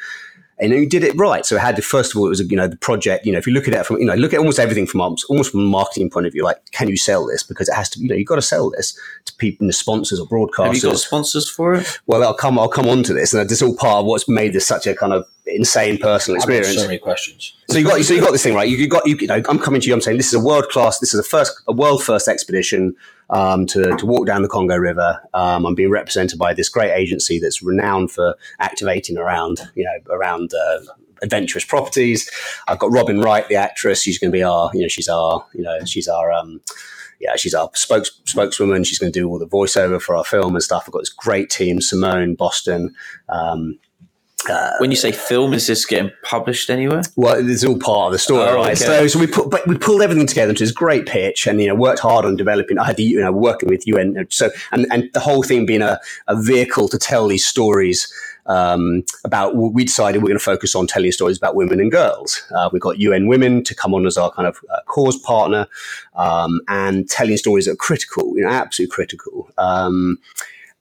and 0.60 0.72
you 0.72 0.88
did 0.88 1.04
it 1.04 1.16
right. 1.16 1.46
So 1.46 1.56
it 1.56 1.62
had 1.62 1.76
the 1.76 1.82
first 1.82 2.14
of 2.14 2.20
all, 2.20 2.28
it 2.28 2.30
was 2.30 2.40
you 2.40 2.58
know 2.58 2.68
the 2.68 2.78
project. 2.78 3.26
You 3.26 3.32
know, 3.32 3.38
if 3.38 3.48
you 3.48 3.54
look 3.54 3.68
at 3.68 3.74
it 3.74 3.86
from 3.86 4.00
you 4.00 4.06
know 4.06 4.14
look 4.14 4.34
at 4.34 4.40
almost 4.40 4.60
everything 4.60 4.86
from 4.86 5.02
almost 5.02 5.26
almost 5.30 5.52
from 5.52 5.62
a 5.62 5.64
marketing 5.64 6.10
point 6.10 6.28
of 6.28 6.34
view, 6.34 6.44
like 6.44 6.72
can 6.72 6.88
you 6.88 6.98
sell 6.98 7.26
this? 7.26 7.44
Because 7.44 7.68
it 7.70 7.76
has 7.76 7.90
to, 7.92 8.00
you 8.00 8.08
know, 8.08 8.16
you've 8.16 8.28
got 8.28 8.36
to 8.36 8.42
sell 8.42 8.70
this 8.72 8.98
to 9.26 9.34
people, 9.36 9.68
the 9.68 9.74
sponsors 9.74 10.20
or 10.20 10.28
broadcasters. 10.28 10.66
Have 10.66 10.76
you 10.76 10.82
got 10.82 11.00
sponsors 11.00 11.50
for 11.50 11.76
it? 11.76 12.00
Well, 12.06 12.24
I'll 12.24 12.34
come, 12.34 12.60
I'll 12.60 12.70
come 12.70 12.88
on 12.88 13.04
to 13.04 13.14
this, 13.14 13.34
and 13.34 13.50
this 13.50 13.62
is 13.62 13.64
all 13.64 13.76
part 13.76 14.02
of 14.02 14.06
what's 14.06 14.30
made 14.30 14.54
this 14.54 14.68
such 14.68 14.88
a 14.88 14.96
kind 14.96 15.14
of 15.14 15.26
insane 15.46 15.98
personal 15.98 16.38
experience. 16.38 16.76
so 16.76 16.86
many 16.86 17.00
questions. 17.00 17.56
So 17.70 17.78
you 17.78 17.86
got 17.86 18.02
so 18.02 18.14
you 18.14 18.22
got 18.22 18.32
this 18.32 18.44
thing 18.44 18.56
right. 18.56 18.68
You, 18.68 18.78
you 18.78 18.88
got 18.88 19.06
you, 19.08 19.18
you 19.18 19.28
know 19.28 19.42
I'm 19.50 19.60
coming 19.60 19.82
to 19.82 19.88
you. 19.88 19.94
I'm 19.94 20.02
saying 20.02 20.18
this 20.18 20.28
is 20.28 20.34
a 20.34 20.44
world 20.44 20.70
class. 20.70 21.00
This 21.00 21.14
is 21.14 21.20
a 21.20 21.24
first 21.24 21.62
a 21.68 21.74
world 21.74 22.04
first 22.04 22.28
expedition 22.28 22.96
um, 23.34 23.66
to 23.68 23.96
to 23.98 24.06
walk 24.06 24.26
down 24.26 24.42
the 24.42 24.48
Congo 24.48 24.78
River. 24.78 25.22
Um, 25.34 25.66
I'm 25.66 25.76
being 25.76 25.90
represented 25.92 26.40
by 26.40 26.54
this 26.54 26.70
great 26.70 26.92
agency 26.92 27.40
that's 27.40 27.62
renowned 27.62 28.12
for 28.12 28.36
activating 28.60 29.18
around 29.18 29.60
you 29.76 29.84
know 29.84 30.16
around. 30.16 30.52
Uh, 30.54 30.80
adventurous 31.22 31.64
properties 31.64 32.30
i've 32.68 32.80
got 32.80 32.92
robin 32.92 33.22
wright 33.22 33.48
the 33.48 33.56
actress 33.56 34.02
she's 34.02 34.20
going 34.20 34.30
to 34.30 34.36
be 34.36 34.44
our 34.44 34.70
you 34.74 34.82
know 34.82 34.90
she's 34.90 35.08
our 35.08 35.46
you 35.54 35.62
know 35.62 35.80
she's 35.86 36.10
our 36.10 36.34
um 36.34 36.60
yeah, 37.24 37.38
she's 37.38 37.54
our 37.54 37.70
spokes, 37.74 38.12
spokeswoman. 38.26 38.84
She's 38.84 39.00
going 39.00 39.12
to 39.12 39.18
do 39.18 39.30
all 39.30 39.40
the 39.40 39.48
voiceover 39.48 40.02
for 40.02 40.16
our 40.16 40.26
film 40.26 40.56
and 40.56 40.64
stuff. 40.64 40.84
I've 40.86 40.92
got 40.92 41.00
this 41.00 41.10
great 41.10 41.50
team: 41.50 41.80
Simone, 41.80 42.36
Boston, 42.36 42.94
um, 43.30 43.80
When 44.80 44.92
you 44.92 44.98
say 44.98 45.12
film, 45.12 45.54
is 45.54 45.68
this 45.68 45.86
getting 45.86 46.12
published 46.24 46.70
anywhere? 46.70 47.04
Well, 47.16 47.50
it's 47.50 47.64
all 47.64 47.78
part 47.78 48.08
of 48.08 48.12
the 48.14 48.20
story, 48.20 48.50
Oh, 48.50 48.56
right? 48.56 48.66
okay. 48.68 48.76
So, 48.76 49.08
so 49.08 49.20
we 49.20 49.28
put, 49.28 49.50
but 49.50 49.66
we 49.68 49.78
pulled 49.78 50.02
everything 50.02 50.28
together 50.28 50.50
into 50.50 50.64
this 50.64 50.72
great 50.72 51.06
pitch, 51.06 51.48
and 51.48 51.62
you 51.62 51.68
know, 51.68 51.76
worked 51.76 52.00
hard 52.00 52.26
on 52.26 52.36
developing. 52.36 52.78
I 52.78 52.86
had 52.86 52.98
the, 52.98 53.04
you 53.04 53.20
know, 53.20 53.32
working 53.32 53.70
with 53.70 53.86
UN, 53.88 54.28
so 54.30 54.50
and 54.72 54.86
and 54.92 55.10
the 55.14 55.20
whole 55.20 55.44
thing 55.44 55.66
being 55.66 55.82
a, 55.82 56.00
a 56.28 56.36
vehicle 56.42 56.88
to 56.90 56.98
tell 56.98 57.28
these 57.28 57.46
stories 57.46 58.12
um, 58.46 59.04
about. 59.24 59.56
We 59.56 59.84
decided 59.86 60.22
we're 60.22 60.28
going 60.30 60.40
to 60.40 60.44
focus 60.44 60.76
on 60.76 60.88
telling 60.88 61.12
stories 61.12 61.38
about 61.38 61.56
women 61.56 61.80
and 61.80 61.92
girls. 61.92 62.42
Uh, 62.56 62.70
we 62.72 62.80
got 62.80 63.00
UN 63.00 63.28
Women 63.28 63.64
to 63.64 63.76
come 63.76 63.94
on 63.94 64.06
as 64.06 64.18
our 64.18 64.32
kind 64.32 64.48
of 64.48 64.58
uh, 64.72 64.82
cause 64.88 65.18
partner, 65.20 65.68
um, 66.16 66.60
and 66.68 67.10
telling 67.10 67.38
stories 67.38 67.66
that 67.66 67.72
are 67.74 67.78
critical, 67.78 68.36
you 68.36 68.44
know, 68.44 68.50
absolutely 68.50 68.94
critical. 68.94 69.50
Um, 69.58 70.20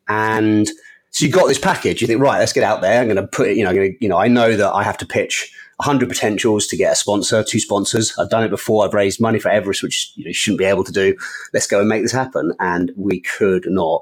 and 0.09 0.69
so 1.13 1.27
you 1.27 1.31
got 1.31 1.47
this 1.47 1.59
package. 1.59 2.01
You 2.01 2.07
think, 2.07 2.21
right, 2.21 2.39
let's 2.39 2.55
get 2.55 2.65
out 2.65 2.81
there. 2.81 3.01
I'm 3.01 3.07
going 3.07 3.17
to 3.17 3.27
put 3.27 3.49
it. 3.49 3.57
You 3.57 3.65
know, 3.65 3.71
I'm 3.71 3.77
going 3.77 3.93
to, 3.93 3.99
you 4.01 4.09
know, 4.09 4.17
I 4.17 4.29
know 4.29 4.57
that 4.57 4.73
I 4.73 4.83
have 4.83 4.97
to 4.99 5.07
pitch 5.07 5.55
100 5.77 6.09
potentials 6.09 6.67
to 6.69 6.77
get 6.77 6.93
a 6.93 6.97
sponsor, 6.97 7.45
two 7.45 7.61
sponsors. 7.61 8.17
I've 8.19 8.31
done 8.31 8.45
it 8.45 8.49
before. 8.49 8.85
I've 8.85 8.95
raised 8.95 9.21
money 9.21 9.39
for 9.39 9.51
Everest, 9.51 9.83
which 9.83 10.13
you 10.17 10.25
know, 10.25 10.29
you 10.29 10.35
shouldn't 10.35 10.59
be 10.59 10.65
able 10.65 10.85
to 10.85 10.93
do. 10.93 11.15
Let's 11.53 11.67
go 11.67 11.81
and 11.81 11.89
make 11.89 12.03
this 12.03 12.13
happen. 12.13 12.55
And 12.61 12.93
we 12.97 13.21
could 13.21 13.71
not 13.71 14.01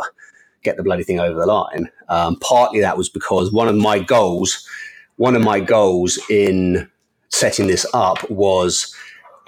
get 0.63 0.77
the 0.77 0.85
bloody 0.85 1.03
thing 1.03 1.19
over 1.19 1.39
the 1.39 1.47
line. 1.47 1.91
Um, 2.09 2.37
partly 2.37 2.81
that 2.81 2.97
was 2.97 3.09
because 3.09 3.53
one 3.53 3.67
of 3.67 3.75
my 3.75 3.99
goals, 3.99 4.65
one 5.17 5.35
of 5.35 5.43
my 5.43 5.59
goals 5.59 6.17
in 6.31 6.89
setting 7.31 7.67
this 7.67 7.87
up 7.93 8.29
was 8.31 8.95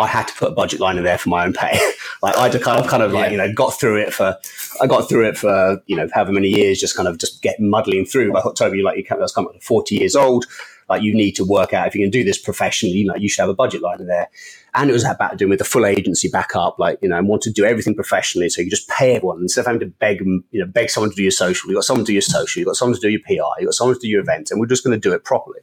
I 0.03 0.07
had 0.09 0.29
to 0.29 0.35
put 0.35 0.53
a 0.53 0.55
budget 0.55 0.81
line 0.81 0.99
in 0.99 1.05
there 1.05 1.19
for 1.19 1.29
my 1.29 1.45
own 1.45 1.53
pay. 1.53 1.79
like 2.23 2.37
I 2.37 2.49
just 2.49 2.65
kind 2.65 2.79
of 2.79 2.89
kind 2.89 3.03
of 3.03 3.13
like 3.13 3.31
you 3.31 3.39
know 3.39 3.53
got 3.53 3.71
through 3.71 4.01
it 4.01 4.13
for 4.13 4.37
I 4.81 4.87
got 4.87 5.09
through 5.09 5.29
it 5.29 5.39
for 5.39 5.81
you 5.87 5.97
know 5.97 6.09
however 6.13 6.33
many 6.33 6.49
years, 6.49 6.81
just 6.81 6.97
kind 6.97 7.09
of 7.09 7.19
just 7.19 7.43
get 7.43 7.61
muddling 7.61 8.05
through. 8.05 8.33
But 8.33 8.57
Toby, 8.57 8.83
like 8.83 8.97
you 8.97 9.05
come, 9.05 9.21
that's 9.21 9.33
come 9.33 9.47
up 9.47 9.55
to 9.55 9.61
forty 9.61 9.97
years 9.97 10.17
old. 10.17 10.47
Like 10.89 11.03
you 11.03 11.15
need 11.15 11.33
to 11.33 11.45
work 11.45 11.73
out 11.73 11.87
if 11.87 11.95
you 11.95 12.03
can 12.03 12.11
do 12.11 12.25
this 12.25 12.39
professionally. 12.39 12.97
You 12.97 13.07
know, 13.07 13.17
you 13.17 13.29
should 13.29 13.41
have 13.41 13.49
a 13.49 13.55
budget 13.55 13.81
line 13.81 14.01
in 14.01 14.09
there. 14.09 14.29
And 14.75 14.91
it 14.91 14.93
was 14.93 15.05
about 15.05 15.37
doing 15.39 15.51
with 15.51 15.59
the 15.59 15.65
full 15.65 15.87
agency 15.87 16.29
backup, 16.29 16.79
like 16.79 16.99
you 17.01 17.09
know, 17.09 17.17
and 17.17 17.29
want 17.29 17.43
to 17.43 17.51
do 17.51 17.65
everything 17.65 17.95
professionally. 17.95 18.49
So 18.49 18.63
you 18.63 18.71
just 18.71 18.89
pay 18.89 19.17
everyone 19.17 19.41
instead 19.41 19.63
of 19.63 19.67
having 19.67 19.81
to 19.81 19.87
beg, 19.87 20.21
you 20.21 20.61
know, 20.61 20.67
beg 20.67 20.91
someone 20.91 21.11
to 21.11 21.17
do 21.17 21.23
your 21.23 21.31
social. 21.31 21.71
You 21.71 21.77
got 21.77 21.85
someone 21.85 22.05
to 22.05 22.11
do 22.11 22.15
your 22.15 22.23
social. 22.23 22.61
You 22.61 22.67
got 22.67 22.77
someone 22.77 22.95
to 22.95 23.01
do 23.01 23.09
your 23.09 23.21
PR. 23.21 23.61
You 23.61 23.67
got 23.67 23.75
someone 23.75 23.95
to 23.95 24.01
do 24.01 24.09
your 24.09 24.21
events, 24.21 24.51
and 24.51 24.61
we're 24.61 24.67
just 24.67 24.85
going 24.85 24.99
to 24.99 25.09
do 25.09 25.15
it 25.15 25.25
properly. 25.25 25.61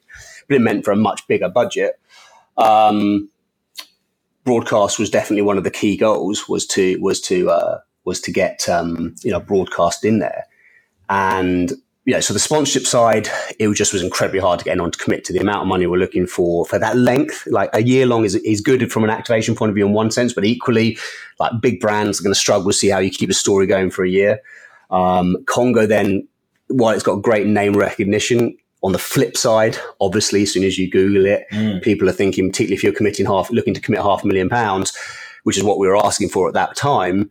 But 0.47 0.55
it 0.55 0.61
meant 0.61 0.85
for 0.85 0.91
a 0.91 0.95
much 0.95 1.27
bigger 1.27 1.49
budget. 1.49 1.99
Um, 2.57 3.29
broadcast 4.43 4.99
was 4.99 5.09
definitely 5.09 5.43
one 5.43 5.57
of 5.57 5.63
the 5.63 5.71
key 5.71 5.97
goals. 5.97 6.47
Was 6.47 6.65
to 6.67 6.97
was 6.99 7.21
to 7.21 7.49
uh, 7.49 7.79
was 8.05 8.21
to 8.21 8.31
get 8.31 8.67
um, 8.69 9.15
you 9.23 9.31
know 9.31 9.39
broadcast 9.39 10.05
in 10.05 10.19
there, 10.19 10.45
and 11.09 11.73
yeah, 12.09 12.21
so 12.21 12.33
the 12.33 12.39
sponsorship 12.39 12.87
side, 12.87 13.27
it 13.59 13.71
just 13.73 13.93
was 13.93 14.01
incredibly 14.01 14.39
hard 14.39 14.57
to 14.57 14.65
get 14.65 14.79
on 14.79 14.89
to 14.89 14.97
commit 14.97 15.23
to 15.25 15.33
the 15.33 15.39
amount 15.39 15.61
of 15.61 15.67
money 15.67 15.85
we're 15.85 15.97
looking 15.97 16.25
for 16.25 16.65
for 16.65 16.79
that 16.79 16.97
length. 16.97 17.45
Like 17.45 17.69
a 17.73 17.83
year 17.83 18.07
long 18.07 18.25
is, 18.25 18.33
is 18.35 18.61
good 18.61 18.91
from 18.91 19.03
an 19.03 19.11
activation 19.11 19.53
point 19.53 19.69
of 19.69 19.75
view 19.75 19.85
in 19.85 19.93
one 19.93 20.09
sense, 20.09 20.33
but 20.33 20.43
equally, 20.43 20.97
like 21.39 21.51
big 21.61 21.79
brands 21.79 22.19
are 22.19 22.23
going 22.23 22.33
to 22.33 22.39
struggle 22.39 22.71
to 22.71 22.77
see 22.77 22.89
how 22.89 22.97
you 22.97 23.11
keep 23.11 23.29
a 23.29 23.33
story 23.33 23.67
going 23.67 23.91
for 23.91 24.03
a 24.03 24.09
year. 24.09 24.39
Um, 24.89 25.37
Congo 25.45 25.85
then, 25.85 26.27
while 26.69 26.95
it's 26.95 27.03
got 27.03 27.17
great 27.17 27.45
name 27.45 27.73
recognition, 27.77 28.57
on 28.81 28.91
the 28.93 28.99
flip 28.99 29.35
side, 29.35 29.77
obviously, 29.99 30.43
as 30.43 30.53
soon 30.53 30.63
as 30.63 30.77
you 30.77 30.89
Google 30.89 31.25
it, 31.25 31.45
mm. 31.51 31.81
people 31.81 32.07
are 32.07 32.13
thinking, 32.13 32.49
particularly 32.49 32.75
if 32.75 32.83
you're 32.83 32.93
committing 32.93 33.25
half, 33.25 33.51
looking 33.51 33.73
to 33.73 33.81
commit 33.81 34.01
half 34.01 34.23
a 34.23 34.27
million 34.27 34.49
pounds, 34.49 34.97
which 35.43 35.57
is 35.57 35.63
what 35.63 35.79
we 35.79 35.87
were 35.87 35.97
asking 35.97 36.29
for 36.29 36.47
at 36.47 36.53
that 36.53 36.75
time 36.75 37.29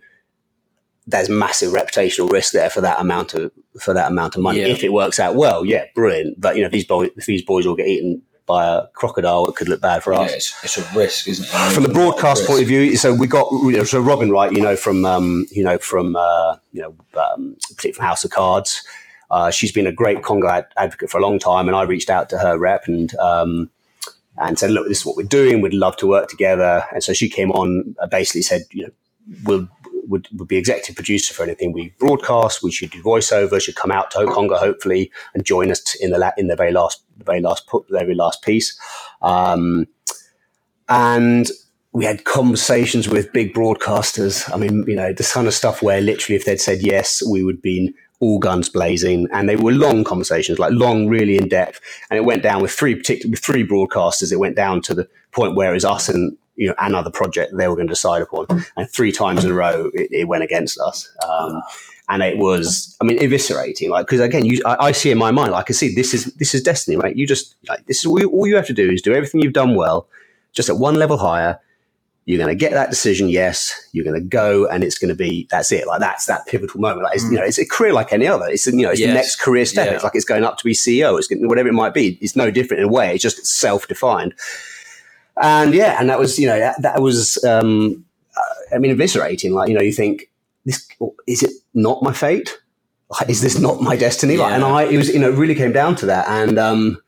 there's 1.09 1.31
massive 1.31 1.73
reputational 1.73 2.31
risk 2.31 2.53
there 2.53 2.69
for 2.69 2.83
that 2.83 3.01
amount 3.01 3.33
of 3.33 3.51
for 3.81 3.95
that 3.95 4.11
amount 4.11 4.37
of 4.37 4.43
money. 4.43 4.61
Yeah. 4.61 4.67
If 4.67 4.85
it 4.85 4.93
works 4.93 5.19
out 5.19 5.35
well, 5.35 5.65
yeah, 5.65 5.87
brilliant. 5.95 6.39
But 6.39 6.57
you 6.57 6.63
know, 6.63 6.67
if 6.67 6.73
these 6.73 6.85
boys 6.85 7.11
if 7.17 7.25
these 7.25 7.43
boys 7.43 7.67
all 7.67 7.75
get 7.75 7.89
eaten 7.89 8.23
by 8.45 8.67
a 8.67 8.87
crocodile, 8.89 9.47
it 9.47 9.57
could 9.57 9.69
look 9.69 9.81
bad 9.81 10.03
for 10.03 10.13
yeah, 10.13 10.21
us. 10.21 10.35
It's, 10.35 10.65
it's, 10.65 10.79
a 10.79 10.99
risk, 10.99 11.29
isn't 11.29 11.47
it? 11.47 11.73
From 11.73 11.83
the 11.83 11.89
broadcast 11.89 12.47
point 12.47 12.63
of 12.63 12.69
view, 12.69 12.97
so 12.97 13.15
we 13.15 13.27
got 13.27 13.49
so 13.87 14.01
Robin 14.01 14.31
Wright, 14.31 14.53
you 14.53 14.61
know, 14.61 14.77
from 14.77 15.07
um, 15.07 15.47
you 15.51 15.65
know 15.65 15.79
from 15.79 16.15
uh, 16.15 16.57
you 16.73 16.83
know 16.83 16.95
um, 17.21 17.57
particularly 17.63 17.95
from 17.95 18.05
House 18.05 18.25
of 18.25 18.31
Cards. 18.31 18.83
Uh, 19.31 19.51
she's 19.51 19.73
been 19.73 19.87
a 19.87 19.93
great 19.93 20.23
Congo 20.23 20.49
ad- 20.49 20.73
advocate 20.77 21.11
for 21.11 21.19
a 21.19 21.23
long 21.23 21.39
time, 21.39 21.69
and 21.69 21.77
I 21.77 21.83
reached 21.83 22.11
out 22.11 22.31
to 22.31 22.39
her 22.39 22.59
rep 22.59 22.87
and 22.87 23.15
um, 23.17 23.71
and 24.39 24.59
said, 24.59 24.71
"Look, 24.71 24.89
this 24.89 24.99
is 24.99 25.07
what 25.07 25.17
we're 25.17 25.25
doing. 25.25 25.61
We'd 25.61 25.75
love 25.75 25.97
to 25.99 26.07
work 26.07 26.29
together." 26.29 26.85
And 26.93 27.03
so 27.03 27.13
she 27.13 27.29
came 27.29 27.51
on, 27.53 27.95
uh, 28.01 28.07
basically 28.07 28.43
said, 28.43 28.63
"You 28.73 28.85
know, 28.85 28.93
we'll 29.45 29.69
would, 30.09 30.29
would 30.33 30.49
be 30.49 30.57
executive 30.57 30.97
producer 30.97 31.35
for 31.35 31.43
anything 31.43 31.73
we 31.73 31.95
broadcast. 31.99 32.63
We 32.63 32.73
should 32.73 32.91
do 32.91 33.03
voiceover. 33.03 33.61
Should 33.61 33.77
come 33.77 33.91
out 33.91 34.11
to 34.13 34.27
Congo 34.27 34.57
hopefully 34.57 35.13
and 35.35 35.45
join 35.45 35.71
us 35.71 35.95
in 35.97 36.11
the 36.11 36.35
in 36.37 36.49
the 36.49 36.57
very 36.57 36.73
last 36.73 37.03
very 37.19 37.41
last 37.41 37.67
put 37.67 37.85
very 37.91 38.15
last 38.15 38.43
piece. 38.43 38.79
Um, 39.23 39.87
and 40.89 41.51
we 41.93 42.05
had 42.05 42.25
conversations 42.25 43.09
with 43.09 43.33
big 43.33 43.55
broadcasters. 43.55 44.53
I 44.53 44.57
mean, 44.57 44.85
you 44.87 44.97
know, 44.97 45.13
the 45.13 45.23
kind 45.23 45.47
of 45.47 45.55
stuff 45.55 45.83
where 45.83 46.01
literally 46.01 46.37
if 46.37 46.45
they'd 46.45 46.61
said 46.61 46.83
yes, 46.83 47.23
we 47.29 47.43
would 47.43 47.61
be 47.61 47.95
all 48.21 48.39
guns 48.39 48.69
blazing, 48.69 49.29
and 49.33 49.49
they 49.49 49.57
were 49.57 49.73
long 49.73 50.05
conversations, 50.05 50.59
like 50.59 50.73
long, 50.73 51.09
really 51.09 51.37
in 51.37 51.49
depth. 51.49 51.81
And 52.11 52.19
it 52.19 52.25
went 52.25 52.43
down 52.43 52.63
with 52.63 52.73
three 52.73 52.95
particular 52.95 53.31
with 53.31 53.41
three 53.41 53.67
broadcasters. 53.67 54.33
It 54.33 54.37
went 54.39 54.57
down 54.57 54.83
to 54.83 54.95
the 54.95 55.09
point 55.33 55.55
where 55.55 55.71
it 55.71 55.75
was 55.75 55.85
us 55.85 56.09
and 56.09 56.37
you 56.57 56.69
know 56.69 56.75
another 56.79 57.11
project 57.11 57.57
they 57.57 57.69
were 57.69 57.77
going 57.77 57.87
to 57.87 57.93
decide 57.93 58.23
upon, 58.23 58.47
and 58.77 58.91
three 58.91 59.13
times 59.13 59.45
in 59.45 59.51
a 59.51 59.55
row 59.55 59.91
it, 59.95 60.09
it 60.11 60.29
went 60.29 60.43
against 60.43 60.79
us. 60.81 61.11
Um, 61.29 61.63
and 62.11 62.23
it 62.23 62.39
was, 62.39 62.97
I 63.01 63.05
mean, 63.05 63.19
eviscerating. 63.19 63.91
Like, 63.91 64.07
because 64.07 64.21
again, 64.21 64.47
you, 64.47 64.63
I, 64.65 64.87
I, 64.87 64.93
see 64.93 65.11
in 65.11 65.19
my 65.19 65.31
mind, 65.31 65.53
like, 65.53 65.69
I 65.69 65.73
see 65.75 65.95
this 65.95 66.15
is 66.15 66.25
this 66.35 66.55
is 66.55 66.63
destiny, 66.63 66.97
right? 66.97 67.15
You 67.15 67.27
just 67.27 67.55
like 67.69 67.85
this 67.87 67.99
is 67.99 68.07
all 68.07 68.19
you, 68.19 68.31
all 68.31 68.47
you 68.47 68.57
have 68.57 68.67
to 68.67 68.73
do 68.73 68.91
is 68.91 69.03
do 69.03 69.13
everything 69.15 69.43
you've 69.43 69.53
done 69.53 69.75
well, 69.75 70.09
just 70.53 70.69
at 70.69 70.79
one 70.79 70.95
level 70.95 71.19
higher. 71.19 71.61
You're 72.29 72.39
going 72.39 72.49
to 72.49 72.55
get 72.55 72.73
that 72.73 72.91
decision, 72.91 73.29
yes. 73.29 73.89
You're 73.93 74.05
going 74.05 74.21
to 74.21 74.27
go, 74.27 74.67
and 74.69 74.85
it's 74.85 74.99
going 74.99 75.09
to 75.09 75.15
be 75.15 75.49
that's 75.51 75.73
it. 75.73 75.87
Like 75.87 76.01
that's 76.01 76.27
that 76.27 76.47
pivotal 76.47 76.81
moment. 76.81 77.05
Like, 77.05 77.17
it's, 77.17 77.25
you 77.25 77.39
know, 77.39 77.43
it's 77.43 77.59
a 77.59 77.67
career 77.67 77.93
like 77.93 78.13
any 78.13 78.27
other. 78.27 78.47
It's 78.49 78.67
you 78.67 78.83
know, 78.83 78.91
it's 78.91 79.01
yes. 79.01 79.09
the 79.09 79.15
next 79.15 79.37
career 79.41 79.65
step. 79.65 79.87
Yeah. 79.87 79.95
It's 79.95 80.05
like 80.05 80.15
it's 80.15 80.27
going 80.27 80.45
up 80.45 80.59
to 80.59 80.65
be 80.65 80.73
CEO. 80.73 81.19
It's 81.19 81.29
whatever 81.31 81.69
it 81.69 81.73
might 81.73 81.95
be. 81.95 82.19
It's 82.21 82.37
no 82.37 82.51
different 82.51 82.83
in 82.83 82.89
a 82.89 82.93
way. 82.93 83.15
It's 83.15 83.23
just 83.23 83.47
self 83.47 83.89
defined 83.89 84.35
and 85.41 85.75
yeah, 85.75 85.97
and 85.99 86.09
that 86.09 86.19
was 86.19 86.39
you 86.39 86.47
know 86.47 86.59
that, 86.59 86.81
that 86.83 87.01
was 87.01 87.43
um, 87.45 88.05
uh, 88.37 88.75
I 88.75 88.79
mean 88.79 88.97
eviscerating. 88.97 89.53
Like 89.53 89.69
you 89.69 89.75
know 89.75 89.81
you 89.81 89.93
think 89.93 90.31
this 90.65 90.89
is 91.27 91.43
it 91.43 91.53
not 91.75 92.03
my 92.03 92.13
fate? 92.13 92.59
like, 93.09 93.29
Is 93.31 93.41
this 93.41 93.59
not 93.59 93.81
my 93.81 93.97
destiny? 93.97 94.35
Yeah. 94.35 94.43
Like, 94.43 94.53
and 94.53 94.65
I 94.65 94.83
it 94.85 94.97
was 94.97 95.09
you 95.09 95.19
know 95.19 95.31
it 95.31 95.37
really 95.37 95.55
came 95.55 95.73
down 95.73 95.97
to 95.97 96.07
that 96.07 96.29
and. 96.29 96.59
um 96.59 97.01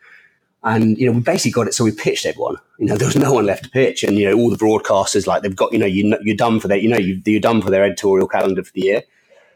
and 0.62 0.98
you 0.98 1.06
know 1.06 1.12
we 1.12 1.20
basically 1.20 1.50
got 1.50 1.66
it 1.66 1.74
so 1.74 1.84
we 1.84 1.92
pitched 1.92 2.26
everyone 2.26 2.56
you 2.78 2.86
know 2.86 2.96
there 2.96 3.08
was 3.08 3.16
no 3.16 3.32
one 3.32 3.46
left 3.46 3.64
to 3.64 3.70
pitch 3.70 4.02
and 4.02 4.18
you 4.18 4.28
know 4.28 4.36
all 4.36 4.50
the 4.50 4.56
broadcasters 4.56 5.26
like 5.26 5.42
they've 5.42 5.56
got 5.56 5.72
you 5.72 5.78
know 5.78 5.86
you, 5.86 6.16
you're 6.22 6.36
done 6.36 6.60
for 6.60 6.68
their 6.68 6.78
you 6.78 6.88
know 6.88 6.98
you, 6.98 7.20
you're 7.24 7.40
done 7.40 7.62
for 7.62 7.70
their 7.70 7.84
editorial 7.84 8.28
calendar 8.28 8.62
for 8.62 8.72
the 8.72 8.82
year 8.82 9.02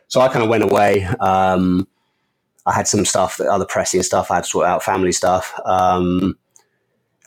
so 0.09 0.21
i 0.21 0.29
kind 0.29 0.43
of 0.43 0.49
went 0.49 0.63
away 0.63 1.05
um, 1.21 1.87
i 2.67 2.73
had 2.73 2.87
some 2.89 3.05
stuff 3.05 3.41
other 3.41 3.67
pressing 3.67 4.03
stuff 4.03 4.31
i 4.31 4.37
had 4.37 4.45
to 4.45 4.51
sort 4.51 4.67
out 4.67 4.83
family 4.83 5.13
stuff 5.13 5.59
um, 5.65 6.37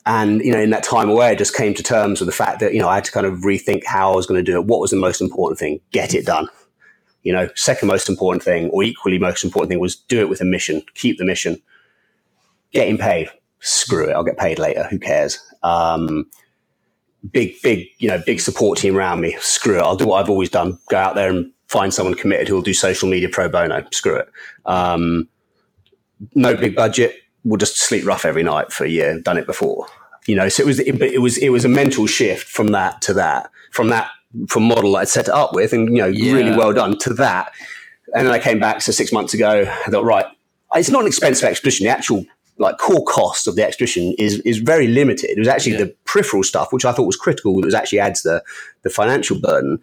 and, 0.08 0.40
you 0.40 0.54
know, 0.54 0.62
in 0.62 0.70
that 0.70 0.84
time 0.84 1.10
away, 1.10 1.28
I 1.28 1.36
just 1.36 1.54
came 1.54 1.74
to 1.74 1.84
terms 1.84 2.22
with 2.22 2.28
the 2.28 2.34
fact 2.34 2.62
that, 2.62 2.74
you 2.74 2.80
know, 2.80 2.88
I 2.88 2.96
had 2.96 3.04
to 3.04 3.12
kind 3.12 3.26
of 3.26 3.40
rethink 3.40 3.84
how 3.84 4.14
I 4.14 4.16
was 4.16 4.26
going 4.26 4.44
to 4.44 4.52
do 4.52 4.58
it. 4.58 4.66
What 4.66 4.80
was 4.80 4.90
the 4.90 4.96
most 4.96 5.20
important 5.20 5.60
thing? 5.60 5.82
Get 5.92 6.14
it 6.14 6.26
done. 6.26 6.48
You 7.24 7.34
know, 7.34 7.50
second 7.56 7.90
most 7.90 8.08
important 8.08 8.42
thing, 8.42 8.70
or 8.70 8.84
equally 8.84 9.20
most 9.20 9.44
important 9.44 9.70
thing, 9.70 9.82
was 9.82 9.98
do 9.98 10.22
it 10.22 10.30
with 10.30 10.40
a 10.40 10.46
mission, 10.46 10.82
keep 10.94 11.18
the 11.18 11.26
mission, 11.26 11.62
getting 12.72 12.98
paid. 12.98 13.30
Screw 13.60 14.10
it, 14.10 14.14
I'll 14.14 14.24
get 14.24 14.38
paid 14.38 14.60
later. 14.60 14.84
Who 14.90 15.00
cares? 15.00 15.40
Um, 15.64 16.26
big, 17.32 17.56
big, 17.62 17.88
you 17.98 18.08
know, 18.08 18.22
big 18.26 18.40
support 18.40 18.78
team 18.78 18.96
around 18.96 19.22
me. 19.22 19.36
Screw 19.40 19.78
it, 19.78 19.82
I'll 19.82 19.96
do 19.96 20.08
what 20.08 20.22
I've 20.22 20.30
always 20.30 20.50
done. 20.50 20.78
Go 20.90 20.98
out 20.98 21.16
there 21.16 21.30
and 21.30 21.52
find 21.68 21.94
someone 21.94 22.16
committed 22.16 22.48
who 22.48 22.56
will 22.56 22.62
do 22.62 22.74
social 22.74 23.10
media 23.10 23.30
pro 23.30 23.50
bono. 23.50 23.86
Screw 23.92 24.16
it. 24.16 24.30
Um, 24.66 25.28
no 26.36 26.56
big 26.56 26.76
budget. 26.76 27.16
We'll 27.44 27.58
just 27.58 27.78
sleep 27.78 28.06
rough 28.06 28.26
every 28.26 28.44
night 28.44 28.72
for 28.72 28.86
a 28.86 28.90
year. 28.90 29.20
Done 29.20 29.38
it 29.38 29.46
before 29.46 29.88
you 30.28 30.36
know, 30.36 30.50
so 30.50 30.62
it 30.62 30.66
was, 30.66 30.80
it, 30.80 31.02
it 31.02 31.22
was, 31.22 31.38
it 31.38 31.50
was 31.50 31.66
a 31.66 31.70
mental 31.70 32.06
shift 32.06 32.48
from 32.48 32.68
that 32.68 33.02
to 33.04 33.14
that, 33.14 33.50
from 33.72 33.90
that, 33.90 34.12
from 34.48 34.64
model 34.64 34.98
I'd 34.98 35.08
set 35.08 35.30
it 35.30 35.34
up 35.34 35.54
with 35.54 35.74
and, 35.74 35.90
you 35.90 36.02
know, 36.02 36.08
yeah. 36.08 36.34
really 36.34 36.56
well 36.56 36.74
done 36.74 36.98
to 37.00 37.14
that. 37.16 37.54
And 38.14 38.28
then 38.28 38.34
I 38.34 38.40
came 38.40 38.60
back, 38.60 38.82
so 38.82 38.92
six 38.92 39.12
months 39.12 39.34
ago, 39.34 39.62
I 39.86 39.90
thought, 39.90 40.04
right, 40.04 40.26
it's 40.76 40.90
not 40.90 41.02
an 41.02 41.08
expensive 41.08 41.46
expedition. 41.46 41.86
The 41.86 41.92
actual 41.92 42.26
like 42.60 42.78
core 42.78 43.04
cost 43.06 43.48
of 43.48 43.56
the 43.56 43.64
expedition 43.64 44.14
is 44.18 44.40
is 44.40 44.58
very 44.58 44.88
limited. 44.88 45.30
It 45.30 45.40
was 45.40 45.48
actually 45.48 45.74
yeah. 45.74 45.86
the 45.86 45.96
peripheral 46.06 46.44
stuff, 46.44 46.74
which 46.74 46.86
I 46.86 46.92
thought 46.92 47.06
was 47.06 47.16
critical, 47.16 47.56
that 47.56 47.66
was 47.66 47.74
actually 47.74 48.00
adds 48.00 48.24
the 48.24 48.44
the 48.84 48.90
financial 48.90 49.40
burden. 49.40 49.80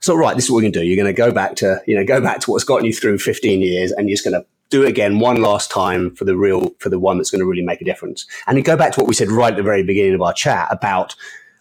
So 0.00 0.14
right, 0.14 0.34
this 0.34 0.44
is 0.44 0.50
what 0.50 0.56
we're 0.56 0.62
going 0.62 0.72
to 0.72 0.80
do. 0.80 0.86
You're 0.86 1.02
going 1.02 1.14
to 1.14 1.16
go 1.16 1.32
back 1.32 1.56
to 1.56 1.80
you 1.86 1.96
know 1.96 2.04
go 2.04 2.20
back 2.20 2.40
to 2.40 2.50
what's 2.50 2.64
gotten 2.64 2.86
you 2.86 2.92
through 2.92 3.18
15 3.18 3.60
years, 3.60 3.92
and 3.92 4.08
you're 4.08 4.16
just 4.16 4.24
going 4.24 4.40
to 4.40 4.46
do 4.70 4.82
it 4.82 4.88
again 4.88 5.18
one 5.18 5.40
last 5.40 5.70
time 5.70 6.14
for 6.14 6.24
the 6.24 6.36
real 6.36 6.74
for 6.78 6.88
the 6.88 6.98
one 6.98 7.18
that's 7.18 7.30
going 7.30 7.40
to 7.40 7.46
really 7.46 7.62
make 7.62 7.80
a 7.80 7.84
difference. 7.84 8.26
And 8.46 8.56
you 8.56 8.64
go 8.64 8.76
back 8.76 8.92
to 8.92 9.00
what 9.00 9.08
we 9.08 9.14
said 9.14 9.30
right 9.30 9.52
at 9.52 9.56
the 9.56 9.62
very 9.62 9.82
beginning 9.82 10.14
of 10.14 10.22
our 10.22 10.32
chat 10.32 10.68
about 10.70 11.14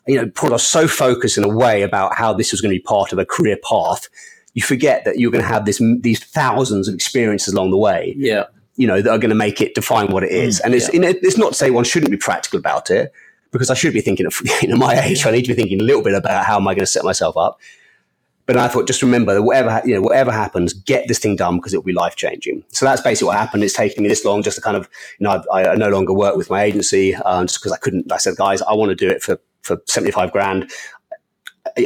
you 0.07 0.15
know 0.15 0.29
put 0.29 0.51
us 0.51 0.67
so 0.67 0.87
focused 0.87 1.37
in 1.37 1.43
a 1.43 1.53
way 1.53 1.81
about 1.81 2.15
how 2.15 2.33
this 2.33 2.51
was 2.51 2.61
going 2.61 2.73
to 2.73 2.79
be 2.79 2.83
part 2.83 3.11
of 3.11 3.19
a 3.19 3.25
career 3.25 3.57
path. 3.69 4.07
You 4.53 4.61
forget 4.61 5.03
that 5.05 5.17
you're 5.17 5.31
going 5.31 5.43
to 5.43 5.47
have 5.47 5.65
this 5.65 5.81
these 5.99 6.23
thousands 6.23 6.87
of 6.87 6.93
experiences 6.93 7.53
along 7.53 7.71
the 7.71 7.77
way. 7.77 8.13
Yeah. 8.17 8.45
You 8.75 8.87
know, 8.87 9.01
that 9.01 9.09
are 9.09 9.19
going 9.19 9.29
to 9.29 9.35
make 9.35 9.61
it 9.61 9.75
define 9.75 10.07
what 10.07 10.23
it 10.23 10.31
is. 10.31 10.59
Mm, 10.59 10.65
and 10.65 10.75
it's, 10.75 10.87
yeah. 10.87 10.93
you 10.93 10.99
know, 10.99 11.13
it's 11.21 11.37
not 11.37 11.49
to 11.49 11.53
say 11.55 11.69
one 11.69 11.83
shouldn't 11.83 12.11
be 12.11 12.17
practical 12.17 12.57
about 12.59 12.89
it, 12.89 13.13
because 13.51 13.69
I 13.69 13.75
should 13.75 13.93
be 13.93 14.01
thinking 14.01 14.25
of, 14.25 14.41
you 14.61 14.67
know, 14.67 14.75
my 14.75 14.99
age, 14.99 15.25
I 15.25 15.31
need 15.31 15.43
to 15.43 15.49
be 15.49 15.53
thinking 15.53 15.79
a 15.79 15.83
little 15.83 16.01
bit 16.01 16.15
about 16.15 16.45
how 16.45 16.57
am 16.57 16.67
I 16.67 16.73
going 16.73 16.81
to 16.81 16.87
set 16.87 17.03
myself 17.03 17.37
up. 17.37 17.59
But 18.45 18.57
I 18.57 18.67
thought, 18.67 18.87
just 18.87 19.01
remember 19.01 19.33
that 19.33 19.43
whatever 19.43 19.81
you 19.85 19.95
know, 19.95 20.01
whatever 20.01 20.29
happens, 20.29 20.73
get 20.73 21.07
this 21.07 21.19
thing 21.19 21.37
done 21.37 21.57
because 21.57 21.73
it'll 21.73 21.83
be 21.83 21.93
life 21.93 22.17
changing. 22.17 22.65
So 22.69 22.85
that's 22.85 22.99
basically 22.99 23.27
what 23.27 23.37
happened. 23.37 23.63
It's 23.63 23.73
taking 23.73 24.03
me 24.03 24.09
this 24.09 24.25
long 24.25 24.43
just 24.43 24.57
to 24.57 24.61
kind 24.61 24.75
of, 24.75 24.89
you 25.17 25.23
know, 25.23 25.41
I, 25.51 25.67
I 25.67 25.75
no 25.75 25.89
longer 25.89 26.11
work 26.11 26.35
with 26.35 26.49
my 26.49 26.61
agency 26.61 27.15
um, 27.15 27.47
just 27.47 27.61
because 27.61 27.71
I 27.71 27.77
couldn't. 27.77 28.11
I 28.11 28.17
said, 28.17 28.35
guys, 28.35 28.61
I 28.63 28.73
want 28.73 28.89
to 28.89 28.95
do 28.95 29.09
it 29.09 29.23
for 29.23 29.39
for 29.61 29.81
seventy 29.87 30.11
five 30.11 30.33
grand. 30.33 30.69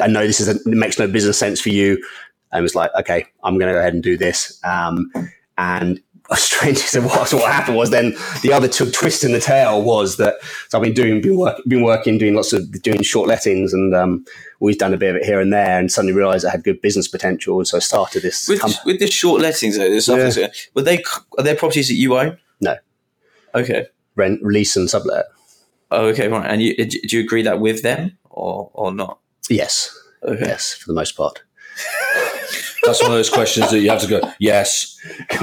I 0.01 0.07
know 0.07 0.25
this 0.25 0.39
is 0.39 0.47
a, 0.47 0.55
it 0.55 0.65
makes 0.65 0.97
no 0.97 1.07
business 1.07 1.38
sense 1.38 1.61
for 1.61 1.69
you. 1.69 2.03
And 2.51 2.59
it 2.59 2.63
was 2.63 2.73
like, 2.73 2.89
okay, 2.99 3.27
I'm 3.43 3.59
going 3.59 3.67
to 3.67 3.73
go 3.73 3.79
ahead 3.79 3.93
and 3.93 4.01
do 4.01 4.17
this. 4.17 4.59
Um, 4.63 5.11
and 5.59 6.01
strangely 6.36 6.82
so 6.82 7.01
what, 7.01 7.28
so 7.28 7.38
what 7.38 7.51
happened 7.51 7.78
was 7.78 7.89
then 7.89 8.15
the 8.41 8.51
other 8.51 8.67
t- 8.67 8.91
twist 8.91 9.23
in 9.23 9.32
the 9.32 9.39
tail 9.39 9.82
was 9.82 10.17
that 10.17 10.36
so 10.69 10.78
I've 10.78 10.84
been 10.84 10.93
doing 10.93 11.21
been, 11.21 11.38
work, 11.38 11.61
been 11.67 11.84
working 11.84 12.17
doing 12.17 12.36
lots 12.36 12.53
of 12.53 12.69
doing 12.82 13.01
short 13.01 13.28
lettings 13.28 13.73
and 13.73 13.95
um, 13.95 14.25
always 14.59 14.78
done 14.78 14.93
a 14.93 14.97
bit 14.97 15.11
of 15.11 15.15
it 15.17 15.25
here 15.25 15.39
and 15.39 15.53
there 15.53 15.80
and 15.80 15.91
suddenly 15.91 16.13
realized 16.13 16.45
I 16.45 16.51
had 16.51 16.63
good 16.63 16.82
business 16.82 17.07
potential 17.07 17.57
and 17.57 17.67
so 17.67 17.78
I 17.78 17.80
started 17.80 18.23
this 18.23 18.47
with, 18.47 18.61
with 18.86 18.99
this 18.99 19.13
short 19.13 19.41
lettings 19.41 19.78
though 19.78 19.89
this 19.89 20.07
yeah. 20.07 20.47
were 20.73 20.82
they 20.82 21.03
are 21.38 21.43
there 21.43 21.55
properties 21.55 21.88
that 21.88 21.95
you 21.95 22.17
own 22.17 22.38
no 22.59 22.75
okay 23.55 23.88
rent 24.15 24.41
release 24.43 24.75
and 24.75 24.89
sublet 24.89 25.25
oh 25.91 26.07
okay 26.07 26.28
right 26.28 26.49
and 26.49 26.61
you, 26.61 26.75
do 26.75 27.17
you 27.17 27.23
agree 27.23 27.43
that 27.43 27.59
with 27.59 27.84
them 27.84 28.17
or 28.38 28.69
or 28.73 28.93
not? 28.93 29.19
Yes, 29.49 29.97
Okay. 30.23 30.45
yes, 30.45 30.73
for 30.73 30.88
the 30.88 30.93
most 30.93 31.13
part. 31.13 31.43
That's 32.88 33.01
one 33.01 33.11
of 33.11 33.17
those 33.17 33.29
questions 33.29 33.69
that 33.71 33.79
you 33.79 33.89
have 33.89 34.01
to 34.01 34.07
go, 34.07 34.21
yes. 34.39 34.97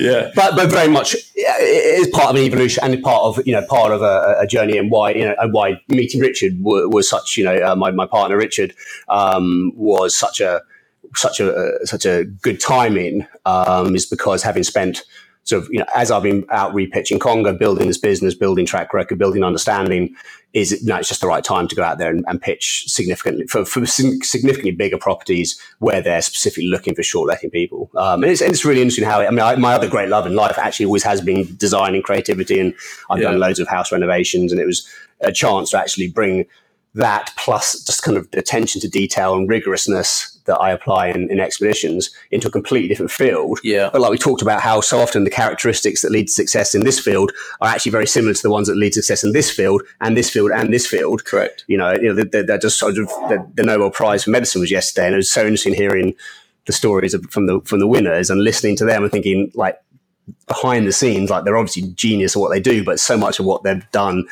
yeah. 0.00 0.30
but 0.34 0.56
but 0.56 0.70
very 0.70 0.88
much 0.88 1.14
yeah, 1.34 1.56
it 1.58 2.00
is 2.00 2.08
part 2.08 2.30
of 2.30 2.36
an 2.36 2.42
evolution 2.42 2.82
and 2.84 3.02
part 3.02 3.22
of 3.22 3.46
you 3.46 3.52
know 3.52 3.64
part 3.66 3.92
of 3.92 4.02
a, 4.02 4.36
a 4.40 4.46
journey 4.46 4.78
and 4.78 4.90
why 4.90 5.10
you 5.10 5.24
know 5.24 5.34
and 5.38 5.52
why 5.52 5.80
meeting 5.88 6.20
Richard 6.20 6.60
was, 6.62 6.88
was 6.88 7.08
such 7.08 7.36
you 7.36 7.44
know 7.44 7.56
uh, 7.56 7.76
my, 7.76 7.90
my 7.90 8.06
partner 8.06 8.36
Richard 8.36 8.74
um, 9.08 9.72
was 9.74 10.16
such 10.16 10.40
a 10.40 10.62
such 11.14 11.40
a 11.40 11.54
uh, 11.54 11.84
such 11.84 12.06
a 12.06 12.24
good 12.24 12.60
timing 12.60 13.26
um, 13.44 13.94
is 13.94 14.06
because 14.06 14.42
having 14.42 14.62
spent 14.62 15.02
sort 15.46 15.62
of 15.62 15.68
you 15.72 15.78
know 15.78 15.86
as 15.94 16.10
I've 16.10 16.22
been 16.22 16.44
out 16.50 16.74
repitching 16.74 17.18
Congo, 17.18 17.56
building 17.56 17.86
this 17.86 17.98
business, 17.98 18.34
building 18.34 18.66
track 18.66 18.92
record, 18.92 19.18
building 19.18 19.42
understanding, 19.42 20.14
is 20.52 20.72
you 20.82 20.88
know, 20.88 20.96
it's 20.96 21.08
just 21.08 21.20
the 21.20 21.26
right 21.26 21.42
time 21.42 21.68
to 21.68 21.74
go 21.74 21.82
out 21.82 21.98
there 21.98 22.10
and, 22.10 22.24
and 22.28 22.40
pitch 22.42 22.84
significantly 22.88 23.46
for, 23.46 23.64
for 23.64 23.86
significantly 23.86 24.72
bigger 24.72 24.98
properties 24.98 25.58
where 25.78 26.02
they're 26.02 26.22
specifically 26.22 26.68
looking 26.68 26.94
for 26.94 27.02
short 27.02 27.28
letting 27.28 27.50
people. 27.50 27.90
Um, 27.96 28.22
and, 28.22 28.32
it's, 28.32 28.40
and 28.40 28.50
it's 28.52 28.64
really 28.64 28.82
interesting 28.82 29.04
how 29.04 29.20
I 29.20 29.30
mean 29.30 29.40
I, 29.40 29.54
my 29.56 29.74
other 29.74 29.88
great 29.88 30.08
love 30.08 30.26
in 30.26 30.34
life 30.34 30.58
actually 30.58 30.86
always 30.86 31.04
has 31.04 31.20
been 31.20 31.56
design 31.56 31.94
and 31.94 32.04
creativity, 32.04 32.58
and 32.60 32.74
I've 33.08 33.20
Yeah. 33.20 33.30
done 33.30 33.40
loads 33.40 33.60
of 33.60 33.68
house 33.68 33.92
renovations, 33.92 34.52
and 34.52 34.60
it 34.60 34.66
was 34.66 34.86
a 35.20 35.32
chance 35.32 35.70
to 35.70 35.78
actually 35.78 36.08
bring 36.08 36.44
that 36.94 37.30
plus 37.36 37.84
just 37.84 38.02
kind 38.02 38.16
of 38.16 38.26
attention 38.32 38.80
to 38.80 38.88
detail 38.88 39.34
and 39.34 39.48
rigorousness 39.48 40.35
that 40.46 40.56
I 40.56 40.70
apply 40.70 41.08
in, 41.08 41.30
in 41.30 41.40
expeditions 41.40 42.10
into 42.30 42.48
a 42.48 42.50
completely 42.50 42.88
different 42.88 43.10
field. 43.10 43.60
Yeah. 43.62 43.90
But 43.92 44.00
like 44.00 44.10
we 44.10 44.18
talked 44.18 44.42
about 44.42 44.60
how 44.60 44.80
so 44.80 44.98
often 45.00 45.24
the 45.24 45.30
characteristics 45.30 46.02
that 46.02 46.10
lead 46.10 46.28
to 46.28 46.32
success 46.32 46.74
in 46.74 46.84
this 46.84 46.98
field 46.98 47.32
are 47.60 47.68
actually 47.68 47.92
very 47.92 48.06
similar 48.06 48.34
to 48.34 48.42
the 48.42 48.50
ones 48.50 48.68
that 48.68 48.76
lead 48.76 48.92
to 48.94 49.02
success 49.02 49.24
in 49.24 49.32
this 49.32 49.50
field 49.50 49.82
and 50.00 50.16
this 50.16 50.30
field 50.30 50.50
and 50.52 50.72
this 50.72 50.86
field. 50.86 51.24
Correct. 51.24 51.64
You 51.66 51.78
know, 51.78 51.92
you 51.94 52.12
know 52.12 52.24
they're, 52.24 52.42
they're 52.42 52.58
just 52.58 52.78
sort 52.78 52.98
of 52.98 53.08
the, 53.28 53.46
the 53.54 53.62
Nobel 53.62 53.90
Prize 53.90 54.24
for 54.24 54.30
medicine 54.30 54.60
was 54.60 54.70
yesterday, 54.70 55.06
and 55.06 55.14
it 55.14 55.18
was 55.18 55.30
so 55.30 55.42
interesting 55.42 55.74
hearing 55.74 56.14
the 56.66 56.72
stories 56.72 57.14
of, 57.14 57.24
from 57.30 57.46
the 57.46 57.60
from 57.60 57.80
the 57.80 57.86
winners 57.86 58.30
and 58.30 58.42
listening 58.42 58.76
to 58.76 58.84
them 58.84 59.02
and 59.02 59.12
thinking 59.12 59.50
like 59.54 59.78
behind 60.48 60.86
the 60.86 60.92
scenes, 60.92 61.30
like 61.30 61.44
they're 61.44 61.56
obviously 61.56 61.90
genius 61.94 62.36
at 62.36 62.40
what 62.40 62.50
they 62.50 62.60
do, 62.60 62.84
but 62.84 63.00
so 63.00 63.16
much 63.16 63.38
of 63.38 63.46
what 63.46 63.62
they've 63.62 63.88
done 63.92 64.26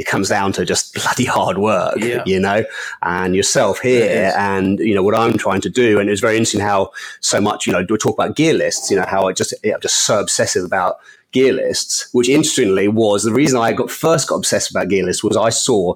it 0.00 0.06
comes 0.06 0.28
down 0.30 0.50
to 0.54 0.64
just 0.64 0.94
bloody 0.98 1.26
hard 1.26 1.58
work, 1.58 1.96
Yeah. 1.98 2.22
you 2.24 2.40
know, 2.40 2.64
and 3.02 3.36
yourself 3.36 3.80
here. 3.80 4.32
and 4.36 4.78
you 4.78 4.94
know 4.94 5.02
what 5.02 5.14
I'm 5.14 5.36
trying 5.36 5.60
to 5.60 5.70
do. 5.70 5.98
And 6.00 6.08
it 6.08 6.12
was 6.12 6.20
very 6.20 6.36
interesting 6.38 6.62
how 6.62 6.90
so 7.20 7.38
much, 7.40 7.66
you 7.66 7.72
know, 7.72 7.84
we 7.88 7.96
talk 7.98 8.14
about 8.18 8.34
gear 8.34 8.54
lists, 8.54 8.90
you 8.90 8.96
know, 8.96 9.04
how 9.06 9.28
I 9.28 9.32
just 9.32 9.52
I'm 9.64 9.80
just 9.80 9.98
so 10.08 10.18
obsessive 10.20 10.64
about 10.64 10.96
gear 11.32 11.52
lists. 11.52 12.08
Which 12.12 12.28
interestingly 12.30 12.88
was 12.88 13.22
the 13.24 13.32
reason 13.42 13.58
I 13.60 13.72
got 13.72 13.90
first 13.90 14.28
got 14.28 14.36
obsessed 14.36 14.70
about 14.70 14.88
gear 14.88 15.04
lists 15.04 15.22
was 15.22 15.36
I 15.36 15.50
saw 15.50 15.94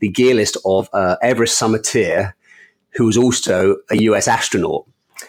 the 0.00 0.08
gear 0.08 0.34
list 0.34 0.56
of 0.64 0.88
uh, 0.92 1.16
Everest 1.22 1.60
Summiteer, 1.60 2.32
who 2.96 3.06
was 3.06 3.16
also 3.16 3.76
a 3.90 3.96
US 4.10 4.26
astronaut. 4.26 4.84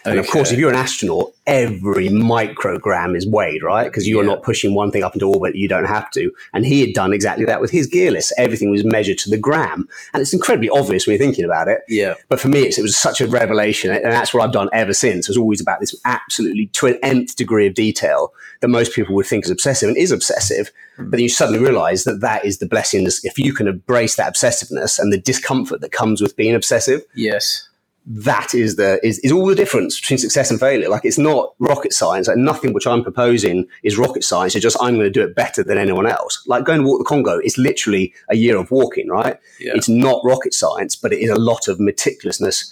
And 0.05 0.19
of 0.19 0.27
course, 0.27 0.51
if 0.51 0.59
you're 0.59 0.69
an 0.69 0.75
astronaut, 0.75 1.33
every 1.47 2.09
microgram 2.09 3.15
is 3.15 3.25
weighed, 3.27 3.63
right? 3.63 3.85
Because 3.85 4.07
you 4.07 4.19
are 4.19 4.23
Yeah. 4.23 4.29
not 4.29 4.43
pushing 4.43 4.73
one 4.73 4.91
thing 4.91 5.03
up 5.03 5.13
into 5.15 5.27
orbit 5.27 5.55
you 5.55 5.67
don't 5.67 5.85
have 5.85 6.09
to. 6.11 6.31
And 6.53 6.65
he 6.65 6.81
had 6.81 6.93
done 6.93 7.13
exactly 7.13 7.45
that 7.45 7.61
with 7.61 7.71
his 7.71 7.87
gear 7.87 8.11
list. 8.11 8.33
Everything 8.37 8.69
was 8.69 8.83
measured 8.83 9.17
to 9.19 9.29
the 9.29 9.37
gram. 9.37 9.87
And 10.13 10.21
it's 10.21 10.33
incredibly 10.33 10.69
obvious 10.69 11.05
when 11.07 11.15
you're 11.15 11.25
thinking 11.25 11.45
about 11.45 11.67
it. 11.67 11.81
Yeah. 11.87 12.15
But 12.29 12.39
for 12.39 12.47
me, 12.49 12.59
it's, 12.61 12.77
it 12.77 12.81
was 12.81 12.97
such 12.97 13.21
a 13.21 13.27
revelation. 13.27 13.91
And 13.91 14.03
that's 14.05 14.33
what 14.33 14.43
I've 14.43 14.51
done 14.51 14.69
ever 14.73 14.93
since. 14.93 15.27
It 15.27 15.31
was 15.31 15.37
always 15.37 15.61
about 15.61 15.79
this 15.79 15.95
absolutely 16.05 16.67
to 16.67 16.87
an 16.87 16.99
nth 17.03 17.35
degree 17.35 17.67
of 17.67 17.73
detail 17.73 18.31
that 18.61 18.67
most 18.69 18.93
people 18.93 19.15
would 19.15 19.25
think 19.25 19.45
is 19.45 19.51
obsessive 19.51 19.89
and 19.89 19.97
is 19.97 20.11
obsessive. 20.11 20.71
Hmm. 20.97 21.03
But 21.09 21.11
then 21.11 21.19
you 21.21 21.29
suddenly 21.29 21.59
realize 21.59 22.03
that 22.05 22.21
that 22.21 22.45
is 22.45 22.59
the 22.59 22.65
blessing. 22.67 23.05
If 23.23 23.37
you 23.37 23.53
can 23.53 23.67
embrace 23.67 24.15
that 24.15 24.33
obsessiveness 24.33 24.99
and 24.99 25.11
the 25.11 25.17
discomfort 25.19 25.81
that 25.81 25.91
comes 25.91 26.21
with 26.21 26.35
being 26.35 26.55
obsessive, 26.55 27.01
Yes. 27.15 27.67
That 28.07 28.53
is 28.53 28.75
the 28.75 28.99
is, 29.03 29.17
is 29.19 29.31
all 29.31 29.47
the 29.47 29.55
difference 29.55 29.99
between 29.99 30.17
success 30.19 30.51
and 30.51 30.59
failure. 30.59 30.89
Like 30.89 31.05
it's 31.05 31.17
not 31.17 31.53
rocket 31.59 31.91
science. 31.91 32.27
Like 32.27 32.37
nothing 32.37 32.71
which 32.73 32.85
I'm 32.85 33.01
proposing 33.03 33.65
is 33.83 33.97
rocket 33.97 34.23
science. 34.23 34.53
It's 34.55 34.63
just 34.63 34.77
I'm 34.79 34.93
going 34.95 35.05
to 35.05 35.09
do 35.09 35.23
it 35.23 35.35
better 35.35 35.63
than 35.63 35.77
anyone 35.77 36.05
else. 36.05 36.43
Like 36.45 36.65
going 36.65 36.81
to 36.81 36.85
walk 36.87 36.99
the 36.99 37.05
Congo 37.05 37.39
is 37.43 37.57
literally 37.57 38.13
a 38.29 38.35
year 38.35 38.57
of 38.57 38.69
walking, 38.69 39.09
right? 39.09 39.39
Yeah. 39.59 39.73
It's 39.75 39.89
not 39.89 40.21
rocket 40.23 40.53
science, 40.53 40.95
but 40.95 41.13
it 41.13 41.19
is 41.19 41.29
a 41.31 41.35
lot 41.35 41.67
of 41.67 41.79
meticulousness 41.79 42.71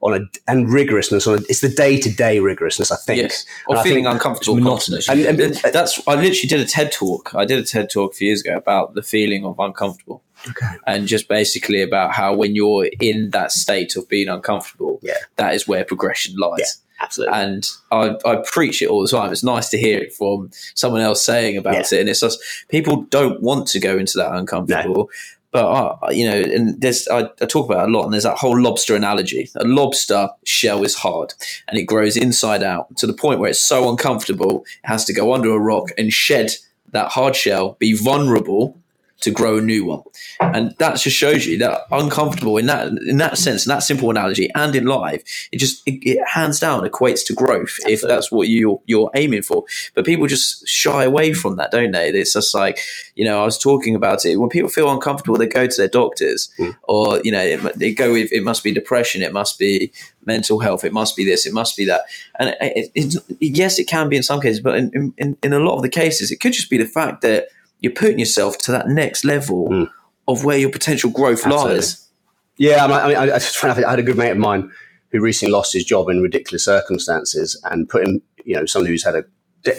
on 0.00 0.12
a 0.12 0.20
and 0.50 0.66
rigorousness 0.66 1.26
on 1.26 1.38
a, 1.38 1.42
it's 1.48 1.62
the 1.62 1.68
day 1.70 1.98
to 1.98 2.10
day 2.12 2.36
rigorousness. 2.38 2.92
I 2.92 2.96
think. 2.96 3.22
Yes, 3.22 3.46
And 3.68 3.78
or 3.78 3.80
I 3.80 3.82
feeling 3.84 4.06
uncomfortable, 4.06 4.56
monotonous. 4.56 5.08
And- 5.08 5.24
and- 5.40 5.54
that's 5.72 5.98
I 6.06 6.14
literally 6.16 6.46
did 6.48 6.60
a 6.60 6.66
TED 6.66 6.92
talk. 6.92 7.34
I 7.34 7.46
did 7.46 7.58
a 7.58 7.62
TED 7.64 7.88
talk 7.88 8.12
a 8.12 8.14
few 8.14 8.26
years 8.26 8.42
ago 8.42 8.54
about 8.56 8.94
the 8.94 9.02
feeling 9.02 9.46
of 9.46 9.58
uncomfortable, 9.58 10.22
Okay. 10.50 10.76
and 10.86 11.06
just 11.06 11.28
basically 11.28 11.82
about 11.82 12.12
how 12.12 12.34
when 12.34 12.54
you're 12.54 12.88
in 13.00 13.30
that 13.30 13.52
state 13.52 13.96
of 13.96 14.08
being 14.08 14.28
uncomfortable, 14.28 15.00
Yeah. 15.02 15.14
that 15.36 15.54
is 15.54 15.66
where 15.68 15.84
progression 15.84 16.36
lies. 16.36 16.58
Yeah. 16.60 16.66
Absolutely. 17.00 17.34
And 17.34 17.68
I, 17.90 18.16
I 18.24 18.36
preach 18.36 18.80
it 18.80 18.86
all 18.88 19.02
the 19.02 19.08
time. 19.08 19.32
It's 19.32 19.42
nice 19.42 19.68
to 19.70 19.78
hear 19.78 19.98
it 19.98 20.14
from 20.14 20.50
someone 20.74 21.00
else 21.00 21.22
saying 21.24 21.56
about 21.56 21.92
it, 21.92 22.00
and 22.00 22.08
it's 22.08 22.20
just 22.20 22.38
people 22.68 23.02
don't 23.10 23.42
want 23.42 23.66
to 23.68 23.80
go 23.80 23.98
into 23.98 24.16
that 24.18 24.32
uncomfortable. 24.32 25.10
But 25.50 25.66
uh, 25.66 26.10
you 26.10 26.24
know, 26.30 26.36
and 26.40 26.80
there's 26.80 27.06
I, 27.08 27.28
I 27.40 27.46
talk 27.46 27.68
about 27.68 27.84
it 27.84 27.90
a 27.90 27.92
lot, 27.92 28.04
and 28.04 28.12
there's 28.12 28.22
that 28.22 28.38
whole 28.38 28.58
lobster 28.58 28.94
analogy. 28.94 29.50
A 29.56 29.64
lobster 29.64 30.28
shell 30.44 30.82
is 30.84 30.94
hard, 30.94 31.34
and 31.68 31.76
it 31.78 31.82
grows 31.82 32.16
inside 32.16 32.62
out 32.62 32.96
to 32.98 33.06
the 33.08 33.12
point 33.12 33.40
where 33.40 33.50
it's 33.50 33.60
so 33.62 33.90
uncomfortable, 33.90 34.64
it 34.84 34.86
has 34.88 35.04
to 35.06 35.12
go 35.12 35.34
under 35.34 35.50
a 35.50 35.58
rock 35.58 35.90
and 35.98 36.12
shed 36.12 36.52
that 36.92 37.08
hard 37.10 37.34
shell, 37.34 37.76
be 37.80 37.92
vulnerable 37.92 38.78
to 39.24 39.30
grow 39.30 39.58
a 39.58 39.60
new 39.60 39.84
one. 39.84 40.02
And 40.40 40.74
that 40.78 40.98
just 40.98 41.16
shows 41.16 41.46
you 41.46 41.58
that 41.58 41.82
uncomfortable 41.90 42.56
in 42.58 42.66
that 42.66 42.88
in 42.88 43.16
that 43.18 43.38
sense, 43.38 43.66
in 43.66 43.70
that 43.70 43.82
simple 43.82 44.10
analogy, 44.10 44.50
and 44.54 44.74
in 44.76 44.86
life, 44.86 45.22
it 45.50 45.58
just 45.58 45.82
it, 45.86 46.06
it 46.06 46.18
hands 46.26 46.60
down 46.60 46.88
equates 46.88 47.24
to 47.26 47.34
growth 47.34 47.76
if 47.86 48.02
that's 48.02 48.30
what 48.30 48.48
you 48.48 48.80
you're 48.86 49.10
aiming 49.14 49.42
for. 49.42 49.64
But 49.94 50.04
people 50.04 50.26
just 50.26 50.66
shy 50.68 51.04
away 51.04 51.32
from 51.32 51.56
that, 51.56 51.70
don't 51.70 51.90
they? 51.90 52.10
It's 52.10 52.32
just 52.32 52.54
like 52.54 52.78
you 53.14 53.24
know, 53.24 53.40
I 53.40 53.44
was 53.44 53.58
talking 53.58 53.94
about 53.94 54.24
it 54.24 54.36
when 54.36 54.48
people 54.48 54.70
feel 54.70 54.90
uncomfortable, 54.90 55.36
they 55.36 55.46
go 55.46 55.66
to 55.66 55.76
their 55.76 55.88
doctors, 55.88 56.50
hmm. 56.56 56.70
or 56.84 57.20
you 57.24 57.32
know, 57.32 57.42
it, 57.42 57.78
they 57.78 57.92
go 57.92 58.12
with 58.12 58.32
it 58.32 58.44
must 58.44 58.62
be 58.62 58.72
depression, 58.72 59.22
it 59.22 59.32
must 59.32 59.58
be 59.58 59.92
mental 60.26 60.58
health, 60.58 60.84
it 60.84 60.92
must 60.92 61.16
be 61.16 61.24
this, 61.24 61.46
it 61.46 61.52
must 61.52 61.76
be 61.76 61.84
that, 61.86 62.02
and 62.38 62.50
it, 62.60 62.90
it, 62.94 63.14
it, 63.28 63.36
yes, 63.40 63.78
it 63.78 63.86
can 63.88 64.08
be 64.08 64.16
in 64.16 64.22
some 64.22 64.40
cases, 64.40 64.60
but 64.60 64.76
in, 64.76 65.14
in 65.16 65.36
in 65.42 65.52
a 65.52 65.58
lot 65.60 65.76
of 65.76 65.82
the 65.82 65.88
cases, 65.88 66.30
it 66.30 66.40
could 66.40 66.52
just 66.52 66.70
be 66.70 66.78
the 66.78 66.86
fact 66.86 67.22
that 67.22 67.48
you're 67.84 67.92
putting 67.92 68.18
yourself 68.18 68.58
to 68.58 68.72
that 68.72 68.88
next 68.88 69.24
level 69.24 69.68
Mm. 69.68 69.90
of 70.26 70.44
where 70.44 70.58
your 70.58 70.70
potential 70.70 71.10
growth 71.10 71.44
Absolutely. 71.46 71.74
lies. 71.76 72.08
Yeah, 72.56 72.84
I 72.84 72.88
mean, 72.88 72.96
I, 73.16 73.20
I, 73.20 73.22
I, 73.34 73.38
just 73.38 73.56
find 73.58 73.78
out- 73.78 73.84
I 73.84 73.90
had 73.90 73.98
a 73.98 74.02
good 74.02 74.16
mate 74.16 74.30
of 74.30 74.38
mine 74.38 74.70
who 75.10 75.20
recently 75.20 75.52
lost 75.52 75.72
his 75.72 75.84
job 75.84 76.08
in 76.08 76.20
ridiculous 76.22 76.64
circumstances 76.64 77.60
and 77.70 77.88
put 77.88 78.04
him, 78.06 78.22
you 78.44 78.56
know, 78.56 78.64
someone 78.66 78.86
who's 78.88 79.04
had 79.04 79.14
a 79.14 79.24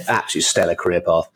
absolute 0.07 0.43
stellar 0.43 0.75
career 0.75 1.01
path, 1.01 1.27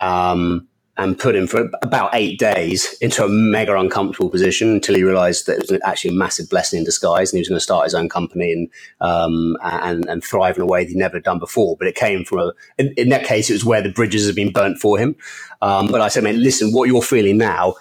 um, 0.00 0.66
and 0.96 1.18
put 1.18 1.34
him 1.34 1.46
for 1.46 1.70
about 1.82 2.10
eight 2.12 2.38
days 2.38 2.96
into 3.00 3.24
a 3.24 3.28
mega 3.28 3.78
uncomfortable 3.78 4.28
position 4.28 4.68
until 4.70 4.94
he 4.94 5.02
realised 5.02 5.46
that 5.46 5.58
it 5.58 5.70
was 5.70 5.80
actually 5.84 6.10
a 6.10 6.18
massive 6.18 6.50
blessing 6.50 6.78
in 6.78 6.84
disguise, 6.84 7.32
and 7.32 7.38
he 7.38 7.40
was 7.40 7.48
going 7.48 7.56
to 7.56 7.62
start 7.62 7.84
his 7.84 7.94
own 7.94 8.08
company 8.08 8.52
and 8.52 8.68
um, 9.00 9.56
and 9.62 10.06
and 10.06 10.22
thrive 10.22 10.56
in 10.56 10.62
a 10.62 10.66
way 10.66 10.84
that 10.84 10.90
he'd 10.90 10.98
never 10.98 11.20
done 11.20 11.38
before. 11.38 11.76
But 11.76 11.88
it 11.88 11.94
came 11.94 12.24
from 12.24 12.38
a, 12.38 12.52
in, 12.78 12.92
in 12.96 13.08
that 13.10 13.24
case, 13.24 13.48
it 13.48 13.54
was 13.54 13.64
where 13.64 13.82
the 13.82 13.92
bridges 13.92 14.26
had 14.26 14.34
been 14.34 14.52
burnt 14.52 14.78
for 14.78 14.98
him. 14.98 15.16
Um, 15.62 15.88
but 15.88 16.00
I 16.00 16.08
said, 16.08 16.24
man, 16.24 16.42
listen, 16.42 16.72
what 16.72 16.88
you're 16.88 17.02
feeling 17.02 17.38
now 17.38 17.76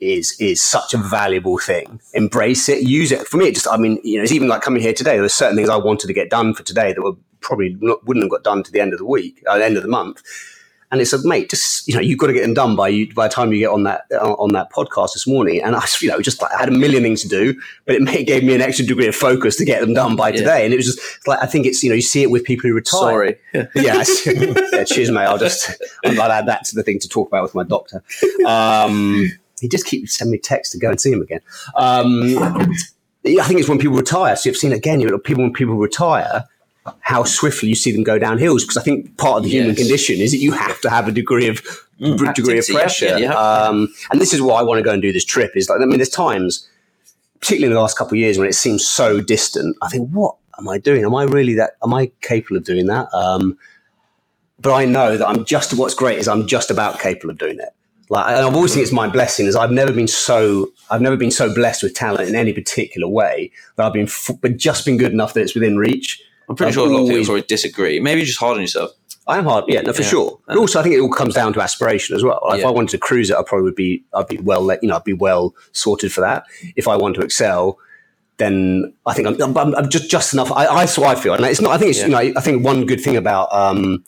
is 0.00 0.38
is 0.40 0.60
such 0.60 0.94
a 0.94 0.98
valuable 0.98 1.58
thing. 1.58 2.00
Embrace 2.14 2.68
it, 2.68 2.82
use 2.82 3.12
it. 3.12 3.26
For 3.26 3.36
me, 3.36 3.48
it 3.48 3.54
just 3.54 3.68
I 3.68 3.76
mean, 3.76 3.98
you 4.02 4.16
know, 4.16 4.22
it's 4.22 4.32
even 4.32 4.48
like 4.48 4.62
coming 4.62 4.82
here 4.82 4.94
today. 4.94 5.12
There 5.12 5.22
were 5.22 5.28
certain 5.28 5.56
things 5.56 5.68
I 5.68 5.76
wanted 5.76 6.08
to 6.08 6.12
get 6.12 6.30
done 6.30 6.54
for 6.54 6.62
today 6.62 6.92
that 6.92 7.02
were 7.02 7.16
probably 7.40 7.76
not, 7.80 8.06
wouldn't 8.06 8.24
have 8.24 8.30
got 8.30 8.44
done 8.44 8.62
to 8.62 8.72
the 8.72 8.80
end 8.80 8.92
of 8.92 8.98
the 8.98 9.06
week, 9.06 9.42
uh, 9.46 9.58
the 9.58 9.64
end 9.64 9.76
of 9.76 9.82
the 9.82 9.88
month. 9.88 10.22
And 10.92 11.00
it 11.00 11.06
said, 11.06 11.20
mate, 11.24 11.48
just 11.50 11.86
you 11.86 11.94
know, 11.94 12.00
you've 12.00 12.18
got 12.18 12.26
to 12.26 12.32
get 12.32 12.42
them 12.42 12.54
done 12.54 12.74
by 12.74 12.88
you 12.88 13.12
by 13.14 13.28
the 13.28 13.32
time 13.34 13.52
you 13.52 13.58
get 13.60 13.70
on 13.70 13.84
that 13.84 14.06
uh, 14.12 14.32
on 14.34 14.52
that 14.54 14.72
podcast 14.72 15.12
this 15.12 15.26
morning. 15.26 15.62
And 15.62 15.76
I, 15.76 15.84
you 16.00 16.08
know, 16.08 16.20
just 16.20 16.42
like 16.42 16.52
I 16.52 16.58
had 16.58 16.68
a 16.68 16.72
million 16.72 17.02
things 17.04 17.22
to 17.22 17.28
do, 17.28 17.54
but 17.86 17.94
it, 17.94 18.02
may, 18.02 18.24
gave 18.24 18.42
me 18.42 18.54
an 18.54 18.60
extra 18.60 18.84
degree 18.84 19.06
of 19.06 19.14
focus 19.14 19.54
to 19.56 19.64
get 19.64 19.80
them 19.80 19.94
done 19.94 20.16
by 20.16 20.30
Yeah. 20.30 20.36
today. 20.36 20.64
And 20.64 20.74
it 20.74 20.76
was 20.76 20.86
just 20.86 21.26
like 21.28 21.38
I 21.40 21.46
think 21.46 21.66
it's 21.66 21.82
you 21.82 21.90
know 21.90 21.94
you 21.94 22.02
see 22.02 22.22
it 22.22 22.30
with 22.30 22.42
people 22.44 22.68
who 22.68 22.74
retire. 22.74 23.00
Sorry. 23.00 23.36
Yes. 23.74 24.26
yeah, 24.26 24.84
cheers, 24.84 25.10
mate. 25.10 25.26
I'll 25.26 25.38
just 25.38 25.70
I'm 26.04 26.14
glad 26.14 26.30
I 26.30 26.38
add 26.38 26.46
that 26.48 26.64
to 26.66 26.74
the 26.74 26.82
thing 26.82 26.98
to 27.00 27.08
talk 27.08 27.28
about 27.28 27.42
with 27.44 27.54
my 27.54 27.62
doctor. 27.64 28.02
Um, 28.46 29.30
he 29.60 29.68
just 29.68 29.86
keeps 29.86 30.16
sending 30.16 30.32
me 30.32 30.38
texts 30.38 30.72
to 30.72 30.78
go 30.80 30.88
and 30.90 31.00
see 31.00 31.12
him 31.12 31.20
again. 31.22 31.40
Um, 31.76 32.36
I 33.26 33.44
think 33.46 33.60
it's 33.60 33.68
when 33.68 33.78
people 33.78 33.96
retire. 33.96 34.34
So 34.36 34.48
you've 34.48 34.56
seen 34.56 34.72
again, 34.72 35.00
you 35.00 35.08
know, 35.08 35.18
people 35.18 35.42
when 35.44 35.52
people 35.52 35.76
retire, 35.76 36.44
how 37.00 37.24
swiftly 37.24 37.68
you 37.68 37.74
see 37.74 37.92
them 37.92 38.02
go 38.02 38.18
down 38.18 38.38
hills. 38.38 38.64
Because 38.64 38.76
I 38.76 38.82
think 38.82 39.16
part 39.18 39.38
of 39.38 39.42
the 39.44 39.50
human 39.50 39.70
Yes. 39.70 39.78
condition 39.78 40.16
is 40.20 40.30
that 40.32 40.38
you 40.38 40.52
have 40.52 40.80
to 40.82 40.90
have 40.90 41.08
a 41.08 41.12
degree 41.12 41.48
of 41.48 41.62
degree 41.98 42.12
of 42.14 42.22
activity, 42.28 42.72
yeah, 42.72 42.78
pressure. 42.78 43.06
yeah, 43.06 43.16
you. 43.18 43.30
Um, 43.30 43.92
and 44.10 44.20
this 44.20 44.32
is 44.32 44.40
why 44.40 44.60
I 44.60 44.62
want 44.62 44.78
to 44.78 44.82
go 44.82 44.92
and 44.92 45.02
do 45.02 45.12
this 45.12 45.24
trip. 45.24 45.52
Is 45.56 45.68
like 45.68 45.80
I 45.80 45.84
mean, 45.84 45.98
there's 45.98 46.08
times, 46.08 46.66
particularly 47.40 47.70
in 47.72 47.74
the 47.74 47.80
last 47.80 47.98
couple 47.98 48.14
of 48.14 48.18
years, 48.20 48.38
when 48.38 48.48
it 48.48 48.54
seems 48.54 48.86
so 48.86 49.20
distant. 49.20 49.76
I 49.82 49.88
think, 49.88 50.10
what 50.10 50.36
am 50.58 50.68
I 50.68 50.78
doing? 50.78 51.04
Am 51.04 51.14
I 51.14 51.24
really 51.24 51.54
that? 51.54 51.72
Am 51.84 51.92
I 51.92 52.10
capable 52.22 52.56
of 52.56 52.64
doing 52.64 52.86
that? 52.86 53.12
Um, 53.14 53.58
but 54.58 54.72
I 54.74 54.84
know 54.84 55.16
that 55.16 55.26
I'm 55.28 55.44
just. 55.44 55.74
What's 55.74 55.94
great 55.94 56.18
is 56.18 56.28
I'm 56.28 56.46
just 56.46 56.70
about 56.70 56.98
capable 57.00 57.30
of 57.30 57.38
doing 57.38 57.58
it. 57.58 57.70
Like, 58.08 58.26
and 58.26 58.44
I've 58.44 58.56
always 58.56 58.72
think 58.74 58.82
it's 58.82 58.92
my 58.92 59.06
blessing 59.08 59.46
is 59.46 59.54
I've 59.54 59.70
never 59.70 59.92
been 59.92 60.08
so 60.08 60.72
I've 60.90 61.00
never 61.00 61.16
been 61.16 61.30
so 61.30 61.54
blessed 61.54 61.82
with 61.84 61.94
talent 61.94 62.28
in 62.28 62.34
any 62.34 62.52
particular 62.52 63.06
way 63.06 63.52
that 63.76 63.86
I've 63.86 63.92
been 63.92 64.06
f- 64.06 64.30
but 64.40 64.56
just 64.56 64.84
been 64.84 64.96
good 64.96 65.12
enough 65.12 65.34
that 65.34 65.42
it's 65.42 65.54
within 65.54 65.76
reach. 65.76 66.20
I'm 66.50 66.56
pretty 66.56 66.68
I've 66.68 66.74
sure 66.74 66.88
a 66.88 66.90
lot 66.90 67.02
of 67.04 67.08
people 67.08 67.24
probably 67.26 67.42
disagree. 67.42 68.00
Maybe 68.00 68.20
you're 68.20 68.26
just 68.26 68.40
hard 68.40 68.56
on 68.56 68.60
yourself. 68.60 68.90
I 69.28 69.38
am 69.38 69.44
hard, 69.44 69.66
yeah, 69.68 69.82
no, 69.82 69.92
for 69.92 70.02
Yeah. 70.02 70.08
sure. 70.08 70.40
But 70.48 70.56
also, 70.56 70.80
I 70.80 70.82
think 70.82 70.96
it 70.96 71.00
all 71.00 71.08
comes 71.10 71.34
down 71.34 71.52
to 71.52 71.60
aspiration 71.60 72.16
as 72.16 72.24
well. 72.24 72.40
Like, 72.48 72.58
If 72.58 72.66
I 72.66 72.70
wanted 72.70 72.90
to 72.90 72.98
cruise 72.98 73.30
it, 73.30 73.36
I 73.36 73.42
probably 73.44 73.64
would 73.64 73.76
be, 73.76 74.02
I'd 74.12 74.26
be 74.26 74.38
well, 74.38 74.60
let 74.60 74.82
you 74.82 74.88
know, 74.88 74.96
I'd 74.96 75.04
be 75.04 75.12
well 75.12 75.54
sorted 75.70 76.12
for 76.12 76.20
that. 76.22 76.42
If 76.74 76.88
I 76.88 76.96
want 76.96 77.14
to 77.14 77.20
excel, 77.22 77.78
then 78.38 78.92
I 79.06 79.14
think 79.14 79.40
I'm, 79.40 79.56
I'm, 79.56 79.74
I'm 79.76 79.88
just 79.88 80.10
just 80.10 80.32
enough. 80.32 80.50
I, 80.50 80.66
I 80.66 80.84
so 80.86 81.04
I 81.04 81.14
feel, 81.14 81.34
and 81.34 81.44
it's 81.44 81.60
not. 81.60 81.72
I 81.72 81.78
think 81.78 81.90
it's 81.90 82.00
Yeah. 82.00 82.06
you 82.06 82.10
know, 82.32 82.32
I 82.36 82.40
think 82.40 82.64
one 82.64 82.86
good 82.86 83.00
thing 83.00 83.16
about 83.16 83.52
um 83.52 84.02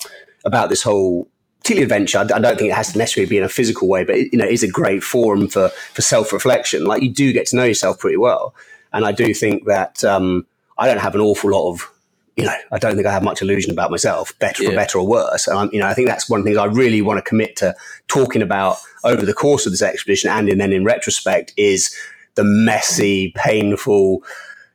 about 0.45 0.70
this 0.70 0.82
whole 0.82 1.28
particularly 1.59 1.84
adventure. 1.84 2.18
I 2.18 2.24
don't 2.24 2.59
think 2.59 2.70
it 2.70 2.74
has 2.74 2.93
to 2.93 2.99
necessarily 2.99 3.28
be 3.28 3.36
in 3.38 3.45
a 3.45 3.49
physical 3.49 3.86
way, 3.88 4.03
but 4.05 4.16
it, 4.16 4.32
you 4.32 4.38
know, 4.38 4.47
it 4.47 4.53
is 4.53 4.62
a 4.64 4.68
great 4.68 5.05
forum 5.05 5.47
for 5.49 5.68
for 5.93 6.03
self 6.03 6.32
reflection. 6.32 6.86
Like 6.86 7.03
you 7.03 7.11
do 7.12 7.32
get 7.32 7.47
to 7.49 7.57
know 7.57 7.64
yourself 7.64 7.99
pretty 8.01 8.16
well, 8.16 8.55
and 8.93 9.05
I 9.05 9.12
do 9.12 9.32
think 9.34 9.66
that 9.66 10.03
um, 10.03 10.47
I 10.78 10.86
don't 10.88 10.99
have 11.01 11.14
an 11.14 11.20
awful 11.20 11.51
lot 11.51 11.70
of 11.70 11.91
you 12.37 12.45
know, 12.45 12.55
I 12.70 12.78
don't 12.78 12.95
think 12.95 13.07
I 13.07 13.12
have 13.12 13.22
much 13.22 13.43
illusion 13.43 13.72
about 13.72 13.91
myself, 13.91 14.37
better 14.39 14.64
for 14.64 14.74
better 14.74 14.99
or 14.99 15.07
worse. 15.07 15.47
And 15.47 15.59
I'm, 15.59 15.70
you 15.72 15.80
know, 15.80 15.87
I 15.87 15.95
think 15.95 16.09
that's 16.09 16.30
one 16.30 16.41
of 16.41 16.45
the 16.45 16.51
things 16.51 16.59
I 16.59 16.64
really 16.64 17.03
want 17.03 17.18
to 17.18 17.28
commit 17.28 17.57
to 17.57 17.74
talking 18.09 18.41
about 18.41 18.78
over 19.05 19.26
the 19.26 19.35
course 19.35 19.66
of 19.66 19.72
this 19.72 19.83
expedition, 19.83 20.30
and 20.30 20.49
in, 20.49 20.59
then 20.59 20.72
in 20.72 20.85
retrospect, 20.85 21.53
is 21.57 21.95
the 22.35 22.45
messy, 22.45 23.33
painful, 23.37 24.22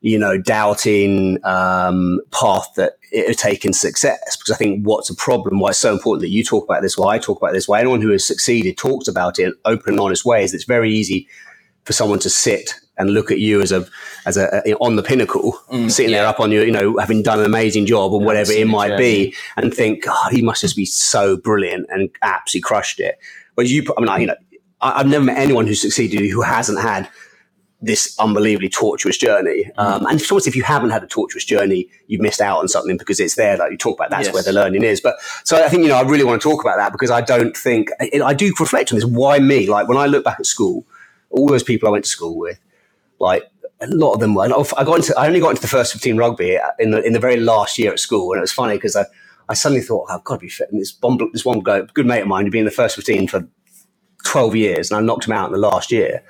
you 0.01 0.19
know, 0.19 0.37
doubting 0.37 1.39
um, 1.43 2.19
path 2.31 2.67
that 2.75 2.93
it 3.11 3.27
has 3.27 3.37
taken 3.37 3.73
success. 3.73 4.37
Because 4.37 4.53
I 4.53 4.57
think 4.57 4.85
what's 4.85 5.09
a 5.09 5.15
problem, 5.15 5.59
why 5.59 5.69
it's 5.69 5.79
so 5.79 5.93
important 5.93 6.21
that 6.21 6.29
you 6.29 6.43
talk 6.43 6.63
about 6.63 6.83
this, 6.83 6.95
why 6.97 7.15
I 7.15 7.19
talk 7.19 7.41
about 7.41 7.53
this, 7.53 7.67
why 7.67 7.79
anyone 7.79 8.01
who 8.01 8.11
has 8.11 8.25
succeeded 8.25 8.77
talks 8.77 9.07
about 9.07 9.39
it 9.39 9.45
in 9.45 9.53
open 9.65 9.93
and 9.93 9.99
honest 9.99 10.25
ways. 10.25 10.53
It's 10.53 10.65
very 10.65 10.93
easy 10.93 11.27
for 11.85 11.93
someone 11.93 12.19
to 12.19 12.29
sit 12.29 12.75
and 12.97 13.11
look 13.11 13.29
at 13.31 13.39
you 13.39 13.61
as 13.61 13.71
a 13.71 13.85
as 14.25 14.37
a, 14.37 14.61
a- 14.65 14.75
on 14.77 14.95
the 14.95 15.03
pinnacle, 15.03 15.53
sitting 15.87 16.11
there 16.11 16.25
up 16.25 16.39
on 16.39 16.51
you, 16.51 16.61
you 16.63 16.71
know, 16.71 16.97
having 16.97 17.21
done 17.23 17.39
an 17.39 17.45
amazing 17.45 17.85
job 17.85 18.11
or 18.13 18.19
whatever 18.19 18.51
it 18.51 18.55
Absolute 18.61 18.67
might 18.71 18.97
be, 18.97 19.33
and 19.55 19.73
think, 19.73 20.03
God, 20.05 20.31
he 20.31 20.41
must 20.41 20.61
just 20.61 20.75
be 20.75 20.85
so 20.85 21.37
brilliant 21.37 21.85
and 21.89 22.09
absolutely 22.21 22.65
crushed 22.67 22.99
it. 22.99 23.17
But 23.55 23.67
you, 23.67 23.83
I 23.97 24.01
mean, 24.01 24.09
I, 24.09 24.17
you 24.17 24.27
know, 24.27 24.35
I, 24.81 24.99
I've 24.99 25.07
never 25.07 25.25
met 25.25 25.37
anyone 25.37 25.67
who 25.67 25.75
succeeded 25.75 26.19
who 26.29 26.41
hasn't 26.41 26.79
had 26.81 27.09
this 27.79 28.17
unbelievably 28.19 28.69
tortuous 28.69 29.17
journey. 29.19 29.69
Um, 29.77 30.07
and 30.07 30.19
of 30.19 30.27
course, 30.27 30.47
if 30.47 30.55
you 30.55 30.63
haven't 30.63 30.89
had 30.89 31.03
a 31.03 31.07
tortuous 31.07 31.45
journey, 31.45 31.87
you've 32.07 32.21
missed 32.21 32.41
out 32.41 32.57
on 32.57 32.67
something 32.67 32.97
because 32.97 33.19
it's 33.19 33.35
there. 33.35 33.55
Like 33.55 33.69
you 33.71 33.77
talk 33.77 33.99
about, 33.99 34.09
that's 34.09 34.25
Yes. 34.25 34.33
where 34.33 34.41
the 34.41 34.51
learning 34.51 34.83
is. 34.83 34.99
But 34.99 35.17
so 35.43 35.63
I 35.63 35.69
think 35.69 35.83
you 35.83 35.89
know, 35.89 35.95
I 35.97 36.01
really 36.01 36.23
want 36.23 36.41
to 36.41 36.49
talk 36.49 36.63
about 36.63 36.77
that 36.77 36.91
because 36.91 37.11
I 37.11 37.21
don't 37.21 37.55
think 37.55 37.89
I, 38.01 38.09
I 38.25 38.33
do 38.33 38.51
reflect 38.59 38.91
on 38.91 38.97
this. 38.97 39.05
Why 39.05 39.37
me? 39.37 39.67
Like 39.67 39.87
when 39.87 39.97
I 39.97 40.07
look 40.07 40.23
back 40.23 40.39
at 40.39 40.47
school, 40.47 40.87
all 41.29 41.47
those 41.47 41.61
people 41.61 41.87
I 41.87 41.91
went 41.91 42.05
to 42.05 42.09
school 42.09 42.35
with, 42.35 42.59
like 43.19 43.43
a 43.81 43.87
lot 43.87 44.13
of 44.13 44.19
them 44.19 44.33
were. 44.33 44.45
and 44.45 44.53
I 44.53 44.83
got 44.83 44.95
into. 44.95 45.17
I 45.17 45.27
only 45.27 45.39
got 45.39 45.49
into 45.49 45.61
the 45.61 45.67
first 45.67 45.93
fifteen 45.93 46.17
rugby 46.17 46.57
in 46.79 46.91
the 46.91 47.01
in 47.01 47.13
the 47.13 47.19
very 47.19 47.37
last 47.37 47.77
year 47.77 47.91
at 47.91 47.99
school, 47.99 48.31
and 48.31 48.39
it 48.39 48.41
was 48.41 48.53
funny 48.53 48.75
because 48.75 48.95
I. 48.95 49.05
I 49.49 49.53
suddenly 49.53 49.81
thought, 49.81 50.07
oh, 50.09 50.13
I've 50.13 50.25
got 50.25 50.35
to 50.35 50.39
be 50.41 50.49
fit. 50.49 50.69
And 50.73 50.81
this 50.81 50.93
one, 50.99 51.17
this 51.31 51.45
one 51.45 51.61
guy, 51.61 51.81
good 51.93 52.05
mate 52.05 52.19
of 52.19 52.27
mine, 52.27 52.43
who'd 52.43 52.51
been 52.51 52.59
in 52.59 52.65
the 52.65 52.71
first 52.71 52.97
15 52.97 53.29
for 53.29 53.47
12 54.25 54.55
years, 54.57 54.91
and 54.91 54.97
I 54.97 55.01
knocked 55.01 55.25
him 55.25 55.31
out 55.31 55.45
in 55.45 55.53
the 55.53 55.57
last 55.57 55.89
year. 55.89 56.21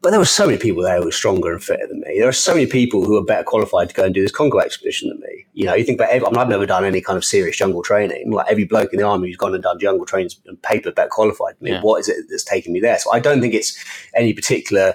But 0.00 0.10
there 0.10 0.20
were 0.20 0.24
so 0.24 0.46
many 0.46 0.56
people 0.58 0.84
there 0.84 0.98
who 0.98 1.06
were 1.06 1.10
stronger 1.10 1.52
and 1.52 1.62
fitter 1.62 1.88
than 1.88 2.00
me. 2.00 2.20
There 2.20 2.28
are 2.28 2.32
so 2.32 2.54
many 2.54 2.66
people 2.66 3.04
who 3.04 3.16
are 3.16 3.24
better 3.24 3.42
qualified 3.42 3.88
to 3.88 3.94
go 3.96 4.04
and 4.04 4.14
do 4.14 4.22
this 4.22 4.30
Congo 4.30 4.58
expedition 4.58 5.08
than 5.08 5.18
me. 5.18 5.46
You 5.54 5.64
know, 5.64 5.74
you 5.74 5.82
think 5.82 5.98
about 5.98 6.10
every, 6.10 6.28
I 6.28 6.30
mean, 6.30 6.38
I've 6.38 6.48
never 6.48 6.66
done 6.66 6.84
any 6.84 7.00
kind 7.00 7.16
of 7.16 7.24
serious 7.24 7.56
jungle 7.56 7.82
training. 7.82 8.30
Like 8.30 8.46
every 8.48 8.62
bloke 8.64 8.92
in 8.92 9.00
the 9.00 9.04
army 9.04 9.26
who's 9.26 9.36
gone 9.36 9.54
and 9.54 9.62
done 9.62 9.80
jungle 9.80 10.06
training 10.06 10.30
and 10.46 10.62
paper 10.62 10.92
better 10.92 11.08
qualified 11.10 11.56
than 11.58 11.64
me. 11.64 11.70
Yeah. 11.72 11.80
What 11.80 11.98
is 11.98 12.08
it 12.08 12.26
that's 12.30 12.44
taken 12.44 12.72
me 12.72 12.78
there? 12.78 13.00
So 13.00 13.12
I 13.12 13.18
don't 13.18 13.40
think 13.40 13.54
it's 13.54 13.76
any 14.14 14.32
particular 14.32 14.94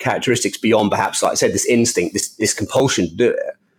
characteristics 0.00 0.58
beyond 0.58 0.90
perhaps, 0.90 1.22
like 1.22 1.32
I 1.32 1.34
said, 1.36 1.52
this 1.52 1.66
instinct, 1.66 2.14
this 2.14 2.30
this 2.36 2.52
compulsion 2.52 3.08
to 3.08 3.14
do 3.14 3.30
it. 3.30 3.38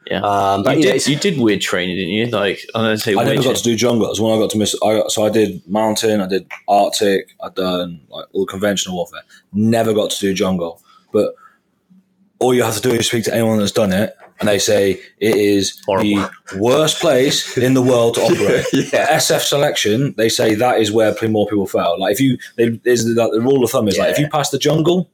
Yeah. 0.09 0.21
Um, 0.21 0.63
but 0.63 0.77
you, 0.77 0.83
you 0.83 0.85
know, 0.85 0.91
did, 0.93 0.95
it's- 0.95 1.07
you 1.07 1.15
did 1.17 1.39
weird 1.39 1.61
training, 1.61 1.95
didn't 1.97 2.09
you? 2.13 2.25
Like, 2.27 2.59
I 2.75 2.81
don't 2.81 2.97
say 2.97 3.11
I 3.11 3.15
never 3.23 3.29
weird 3.31 3.43
got 3.43 3.55
to 3.57 3.63
do 3.63 3.75
jungle. 3.75 4.07
That's 4.07 4.19
when 4.19 4.33
I 4.33 4.37
got 4.41 4.49
to 4.51 4.57
miss. 4.57 4.75
I 4.83 4.93
got, 4.95 5.11
so 5.11 5.25
I 5.25 5.29
did 5.29 5.61
mountain, 5.67 6.21
I 6.21 6.27
did 6.27 6.49
Arctic, 6.67 7.35
I 7.43 7.49
done 7.49 8.01
like 8.09 8.25
all 8.33 8.45
the 8.45 8.51
conventional 8.51 8.95
warfare. 8.95 9.21
Never 9.53 9.93
got 9.93 10.09
to 10.11 10.19
do 10.19 10.33
jungle, 10.33 10.81
but 11.13 11.35
all 12.39 12.53
you 12.53 12.63
have 12.63 12.75
to 12.75 12.81
do 12.81 12.91
is 12.95 13.07
speak 13.07 13.23
to 13.25 13.33
anyone 13.33 13.59
that's 13.59 13.71
done 13.71 13.93
it, 13.93 14.15
and 14.39 14.49
they 14.49 14.57
say 14.57 14.99
it 15.19 15.35
is 15.35 15.79
Horrible. 15.85 16.09
the 16.51 16.57
worst 16.57 16.99
place 16.99 17.55
in 17.57 17.75
the 17.75 17.81
world 17.83 18.15
to 18.15 18.21
operate. 18.21 18.65
Yeah. 18.91 19.15
SF 19.17 19.41
selection, 19.41 20.15
they 20.17 20.27
say 20.29 20.55
that 20.55 20.81
is 20.81 20.91
where 20.91 21.15
more 21.29 21.45
people 21.47 21.67
fail. 21.67 21.95
Like 21.99 22.13
if 22.13 22.19
you, 22.19 22.37
they, 22.57 22.69
there's 22.69 23.05
the, 23.05 23.13
the 23.13 23.39
rule 23.39 23.63
of 23.63 23.69
thumb 23.69 23.87
is 23.87 23.99
like 23.99 24.09
if 24.09 24.17
you 24.17 24.27
pass 24.27 24.49
the 24.49 24.57
jungle, 24.57 24.97
you're 25.03 25.10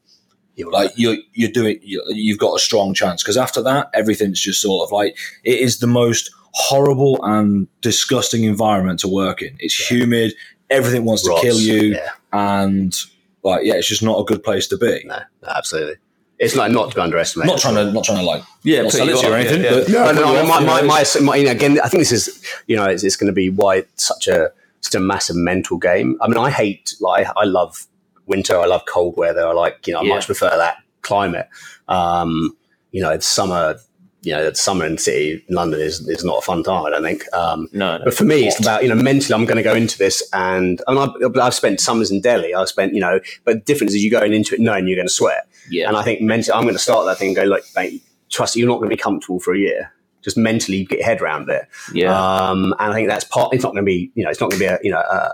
like 0.72 0.92
you're 0.96 1.18
you're 1.34 1.52
doing 1.52 1.80
you, 1.84 2.04
you've 2.10 2.40
got 2.40 2.56
a 2.56 2.60
strong 2.60 2.94
chance 2.94 3.22
because 3.24 3.38
after 3.38 3.62
that 3.62 3.90
everything's 3.94 4.40
just 4.42 4.62
sort 4.62 4.88
of 4.88 4.92
like 4.92 5.16
it 5.44 5.60
is 5.60 5.80
the 5.80 5.88
most 5.88 6.32
horrible 6.54 7.20
and 7.24 7.68
disgusting 7.82 8.44
environment 8.44 9.00
to 9.00 9.08
work 9.08 9.42
in 9.42 9.56
it's 9.60 9.76
humid 9.92 10.34
everything 10.70 11.06
wants 11.06 11.24
to 11.24 11.38
kill 11.42 11.60
you 11.60 11.96
Yeah. 11.96 12.10
and 12.34 12.96
like 13.44 13.64
yeah 13.64 13.76
it's 13.76 13.88
just 13.88 14.02
not 14.04 14.20
a 14.20 14.24
good 14.24 14.44
place 14.44 14.68
to 14.68 14.78
be 14.78 15.04
No, 15.06 15.20
no, 15.44 15.50
absolutely. 15.50 15.96
It's 16.40 16.56
like 16.56 16.72
not 16.72 16.90
to 16.92 16.96
be 16.96 17.02
underestimated. 17.02 17.52
not 17.52 17.60
trying 17.60 17.76
to 17.76 17.92
not 17.92 18.04
trying 18.04 18.20
to 18.20 18.24
like 18.26 18.44
Yeah, 18.64 18.82
not 18.84 18.92
put 18.92 18.98
sell 18.98 19.08
you 19.08 19.18
it 19.18 19.26
or 19.26 19.36
anything 19.36 19.64
yeah, 19.64 19.72
yeah. 19.72 19.80
but 19.80 19.90
No, 19.90 20.00
no, 20.00 20.06
put 20.06 20.16
you 20.16 20.22
no. 20.34 20.42
off, 20.42 20.48
My, 20.48 20.60
my, 20.60 20.82
my, 20.84 21.06
my, 21.22 21.36
you 21.36 21.46
know, 21.46 21.52
again, 21.52 21.80
I 21.84 21.90
think 21.90 22.02
this 22.02 22.12
is, 22.12 22.44
you 22.68 22.76
know, 22.76 22.86
it's, 22.86 23.04
it's 23.04 23.16
going 23.16 23.28
to 23.28 23.34
be 23.34 23.50
why 23.50 23.78
it's 23.78 24.06
such 24.08 24.28
a 24.28 24.52
such 24.82 24.94
a 24.94 25.00
massive 25.00 25.36
mental 25.36 25.78
game. 25.78 26.16
I 26.22 26.28
mean, 26.28 26.38
I 26.38 26.52
hate, 26.52 26.94
like, 27.02 27.26
I 27.36 27.46
love 27.46 27.88
winter. 28.28 28.58
I 28.58 28.66
love 28.66 28.84
cold 28.86 29.16
weather. 29.18 29.48
I 29.48 29.54
like, 29.54 29.88
you 29.88 29.94
know, 29.94 30.00
I 30.00 30.04
Yeah. 30.04 30.16
much 30.16 30.26
prefer 30.26 30.50
that 30.50 30.78
climate. 31.02 31.48
Um, 31.88 32.56
you 32.92 33.02
know, 33.02 33.12
it's 33.12 33.28
summer. 33.28 33.78
You 34.24 34.34
know, 34.34 34.50
the 34.50 34.56
summer 34.56 34.84
in 34.86 34.94
the 34.94 34.98
city, 35.02 35.46
London 35.50 35.80
is 35.80 36.06
is 36.10 36.26
not 36.26 36.40
a 36.40 36.42
fun 36.42 36.64
time. 36.64 36.86
I 36.86 36.90
don't 36.90 37.04
think. 37.04 37.24
Um, 37.34 37.70
No, 37.72 37.98
no. 37.98 38.04
but 38.06 38.14
for 38.14 38.26
me, 38.26 38.48
it's 38.48 38.60
about 38.60 38.84
you 38.84 38.90
know 38.90 38.96
mentally. 38.96 39.34
I'm 39.34 39.46
going 39.46 39.58
to 39.58 39.64
go 39.64 39.74
into 39.76 39.98
this, 39.98 40.28
and 40.34 40.82
mean, 40.90 40.98
I've, 40.98 41.38
I've 41.40 41.54
spent 41.54 41.80
summers 41.80 42.12
in 42.12 42.20
Delhi. 42.20 42.54
I've 42.54 42.68
spent 42.68 42.94
you 42.94 43.00
know, 43.00 43.20
but 43.46 43.54
the 43.54 43.60
difference 43.62 43.94
is 43.94 44.04
you're 44.04 44.20
going 44.20 44.34
into 44.34 44.56
it 44.56 44.60
knowing 44.60 44.88
you're 44.88 44.98
going 44.98 45.08
to 45.08 45.14
sweat. 45.14 45.48
Yeah. 45.70 45.88
And 45.88 45.96
I 45.96 46.04
think 46.04 46.20
mentally, 46.22 46.54
I'm 46.54 46.64
going 46.64 46.76
to 46.76 46.80
start 46.80 47.06
that 47.06 47.18
thing 47.20 47.30
and 47.30 47.36
go, 47.38 47.44
look, 47.44 47.64
mate, 47.76 48.02
trust 48.30 48.56
you're 48.58 48.68
not 48.68 48.80
going 48.80 48.90
to 48.90 48.96
be 48.96 49.02
comfortable 49.02 49.40
for 49.40 49.54
a 49.54 49.60
year. 49.60 49.94
Just 50.24 50.36
mentally 50.36 50.84
get 50.86 51.00
your 51.00 51.06
head 51.06 51.22
around 51.22 51.48
it. 51.50 51.66
yeah. 51.94 52.12
Um, 52.12 52.74
and 52.80 52.92
I 52.92 52.94
think 52.96 53.08
that's 53.08 53.24
part. 53.26 53.54
It's 53.54 53.64
not 53.64 53.72
going 53.74 53.86
to 53.86 53.90
be, 53.90 54.12
you 54.16 54.24
know, 54.26 54.30
it's 54.30 54.42
not 54.42 54.50
going 54.50 54.60
to 54.60 54.66
be 54.66 54.74
a, 54.74 54.80
you 54.84 54.92
know, 54.92 54.98
uh, 55.00 55.30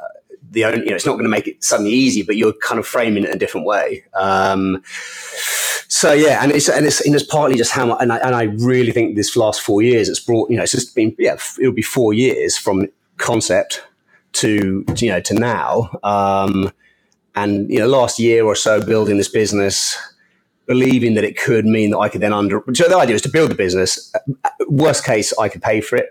the 0.53 0.65
only, 0.65 0.79
you 0.79 0.89
know, 0.89 0.95
it's 0.95 1.05
not 1.05 1.13
going 1.13 1.23
to 1.23 1.29
make 1.29 1.47
it 1.47 1.63
suddenly 1.63 1.91
easy, 1.91 2.21
but 2.21 2.35
you're 2.37 2.53
kind 2.53 2.79
of 2.79 2.87
framing 2.87 3.23
it 3.23 3.29
in 3.29 3.35
a 3.35 3.39
different 3.39 3.67
way. 3.67 4.05
Um, 4.13 4.83
so 5.87 6.13
yeah, 6.13 6.41
and 6.41 6.51
it's 6.51 6.69
and 6.69 6.85
it's 6.85 7.01
and 7.05 7.13
it's 7.13 7.25
partly 7.25 7.57
just 7.57 7.71
how 7.71 7.85
much, 7.85 7.97
and 8.01 8.11
I, 8.11 8.17
and 8.17 8.35
I 8.35 8.43
really 8.43 8.91
think 8.91 9.15
this 9.15 9.35
last 9.35 9.61
four 9.61 9.81
years, 9.81 10.09
it's 10.09 10.19
brought, 10.19 10.49
you 10.49 10.57
know, 10.57 10.63
it's 10.63 10.71
just 10.71 10.95
been, 10.95 11.15
yeah, 11.19 11.37
it'll 11.59 11.73
be 11.73 11.81
four 11.81 12.13
years 12.13 12.57
from 12.57 12.87
concept 13.17 13.83
to, 14.33 14.85
you 14.97 15.09
know 15.09 15.21
to 15.21 15.33
now. 15.33 15.89
Um, 16.03 16.71
and 17.35 17.69
you 17.69 17.79
know, 17.79 17.87
last 17.87 18.19
year 18.19 18.45
or 18.45 18.55
so, 18.55 18.83
building 18.83 19.17
this 19.17 19.29
business, 19.29 19.97
believing 20.67 21.15
that 21.15 21.23
it 21.23 21.37
could 21.37 21.65
mean 21.65 21.91
that 21.91 21.99
I 21.99 22.09
could 22.09 22.21
then 22.21 22.33
under. 22.33 22.63
So 22.73 22.87
the 22.87 22.97
idea 22.97 23.15
is 23.15 23.21
to 23.23 23.29
build 23.29 23.51
the 23.51 23.55
business. 23.55 24.13
Worst 24.67 25.05
case, 25.05 25.33
I 25.37 25.49
could 25.49 25.61
pay 25.61 25.81
for 25.81 25.95
it. 25.95 26.07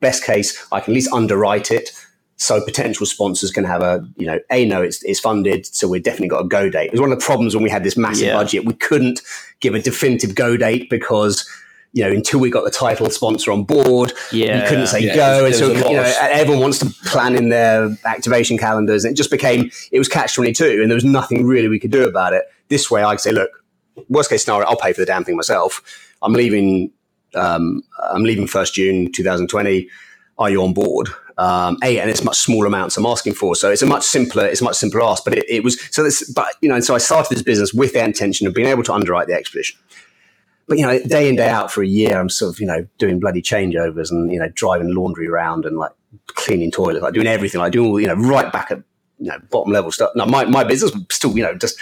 Best 0.00 0.24
case, 0.24 0.66
I 0.72 0.80
can 0.80 0.92
at 0.92 0.94
least 0.94 1.12
underwrite 1.12 1.70
it. 1.70 1.90
So 2.38 2.62
potential 2.62 3.06
sponsors 3.06 3.50
can 3.50 3.64
have 3.64 3.80
a, 3.82 4.06
you 4.16 4.26
know, 4.26 4.38
a 4.52 4.64
no, 4.66 4.82
it's, 4.82 5.02
it's 5.04 5.18
funded, 5.20 5.64
so 5.66 5.88
we've 5.88 6.02
definitely 6.02 6.28
got 6.28 6.44
a 6.44 6.48
go 6.48 6.68
date. 6.68 6.86
It 6.88 6.92
was 6.92 7.00
one 7.00 7.10
of 7.10 7.18
the 7.18 7.24
problems 7.24 7.54
when 7.54 7.62
we 7.64 7.70
had 7.70 7.82
this 7.82 7.96
massive 7.96 8.26
Yeah. 8.26 8.34
budget. 8.36 8.66
We 8.66 8.74
couldn't 8.74 9.22
give 9.60 9.74
a 9.74 9.80
definitive 9.80 10.34
go 10.34 10.58
date 10.58 10.90
because, 10.90 11.48
you 11.94 12.04
know, 12.04 12.10
until 12.10 12.38
we 12.40 12.50
got 12.50 12.64
the 12.64 12.70
title 12.70 13.08
sponsor 13.08 13.52
on 13.52 13.64
board, 13.64 14.12
Yeah. 14.32 14.62
you 14.62 14.68
couldn't 14.68 14.88
say 14.88 15.00
Yeah, 15.00 15.16
go. 15.16 15.36
there 15.38 15.46
And 15.46 15.54
so, 15.54 15.68
was 15.70 15.80
a 15.80 15.84
lot 15.84 15.90
you 15.92 15.96
know, 15.96 16.02
of- 16.02 16.14
everyone 16.30 16.60
wants 16.60 16.78
to 16.80 16.86
plan 17.08 17.36
in 17.36 17.48
their 17.48 17.96
activation 18.04 18.58
calendars. 18.58 19.06
And 19.06 19.12
it 19.12 19.16
just 19.16 19.30
became, 19.30 19.70
it 19.90 19.98
was 19.98 20.08
catch 20.08 20.34
22 20.34 20.80
and 20.82 20.90
there 20.90 20.94
was 20.96 21.04
nothing 21.04 21.46
really 21.46 21.68
we 21.68 21.78
could 21.78 21.90
do 21.90 22.04
about 22.04 22.34
it. 22.34 22.42
This 22.68 22.90
way, 22.90 23.02
I 23.02 23.12
could 23.14 23.20
say, 23.20 23.32
look, 23.32 23.48
worst 24.10 24.28
case 24.28 24.44
scenario, 24.44 24.66
I'll 24.68 24.76
pay 24.76 24.92
for 24.92 25.00
the 25.00 25.06
damn 25.06 25.24
thing 25.24 25.36
myself. 25.36 25.80
I'm 26.20 26.34
leaving, 26.34 26.90
um, 27.34 27.82
I'm 28.12 28.24
leaving 28.24 28.46
1st 28.46 28.74
June 28.74 29.10
2020. 29.10 29.88
Are 30.38 30.50
you 30.50 30.62
on 30.62 30.74
board? 30.74 31.08
Um, 31.38 31.76
a, 31.84 32.00
and 32.00 32.08
it's 32.08 32.24
much 32.24 32.38
smaller 32.38 32.66
amounts 32.66 32.96
I'm 32.96 33.04
asking 33.04 33.34
for. 33.34 33.54
So 33.54 33.70
it's 33.70 33.82
a 33.82 33.86
much 33.86 34.04
simpler, 34.04 34.46
it's 34.46 34.62
a 34.62 34.64
much 34.64 34.76
simpler 34.76 35.02
ask, 35.02 35.22
but 35.22 35.34
it, 35.36 35.44
it 35.50 35.62
was, 35.62 35.78
so 35.94 36.02
this, 36.02 36.30
but, 36.30 36.46
you 36.62 36.68
know, 36.68 36.80
so 36.80 36.94
I 36.94 36.98
started 36.98 37.34
this 37.34 37.42
business 37.42 37.74
with 37.74 37.92
the 37.92 38.02
intention 38.02 38.46
of 38.46 38.54
being 38.54 38.68
able 38.68 38.82
to 38.84 38.94
underwrite 38.94 39.26
the 39.26 39.34
expedition 39.34 39.78
but 40.68 40.78
you 40.78 40.86
know, 40.86 40.98
day 41.00 41.28
in 41.28 41.36
day 41.36 41.48
out 41.48 41.70
for 41.70 41.82
a 41.82 41.86
year, 41.86 42.18
I'm 42.18 42.28
sort 42.28 42.54
of 42.54 42.60
you 42.60 42.66
know 42.66 42.86
doing 42.98 43.20
bloody 43.20 43.42
changeovers 43.42 44.10
and 44.10 44.32
you 44.32 44.38
know 44.38 44.48
driving 44.54 44.94
laundry 44.94 45.28
around 45.28 45.64
and 45.64 45.76
like 45.76 45.92
cleaning 46.28 46.70
toilets, 46.70 47.02
like 47.02 47.14
doing 47.14 47.26
everything, 47.26 47.60
like 47.60 47.72
doing 47.72 47.88
all 47.88 48.00
you 48.00 48.06
know 48.06 48.14
right 48.14 48.52
back 48.52 48.70
at 48.70 48.78
you 49.18 49.30
know 49.30 49.38
bottom 49.50 49.72
level 49.72 49.92
stuff. 49.92 50.10
Now 50.16 50.24
my 50.24 50.44
my 50.44 50.64
business 50.64 50.92
was 50.92 51.04
still 51.10 51.36
you 51.36 51.42
know 51.42 51.54
just. 51.54 51.78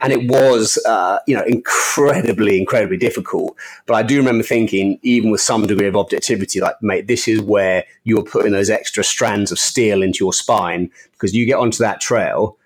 And 0.00 0.12
it 0.12 0.28
was, 0.28 0.78
uh, 0.86 1.18
you 1.26 1.36
know, 1.36 1.44
incredibly, 1.44 2.58
incredibly 2.58 2.96
difficult. 2.96 3.56
But 3.86 3.94
I 3.94 4.02
do 4.02 4.16
remember 4.16 4.42
thinking, 4.42 4.98
even 5.02 5.30
with 5.30 5.40
some 5.40 5.66
degree 5.66 5.86
of 5.86 5.96
objectivity, 5.96 6.60
like, 6.60 6.76
mate, 6.82 7.06
this 7.06 7.28
is 7.28 7.40
where 7.40 7.84
you're 8.04 8.24
putting 8.24 8.52
those 8.52 8.70
extra 8.70 9.04
strands 9.04 9.50
of 9.52 9.58
steel 9.58 10.02
into 10.02 10.24
your 10.24 10.32
spine 10.32 10.90
because 11.12 11.34
you 11.34 11.46
get 11.46 11.58
onto 11.58 11.78
that 11.78 12.00
trail 12.00 12.58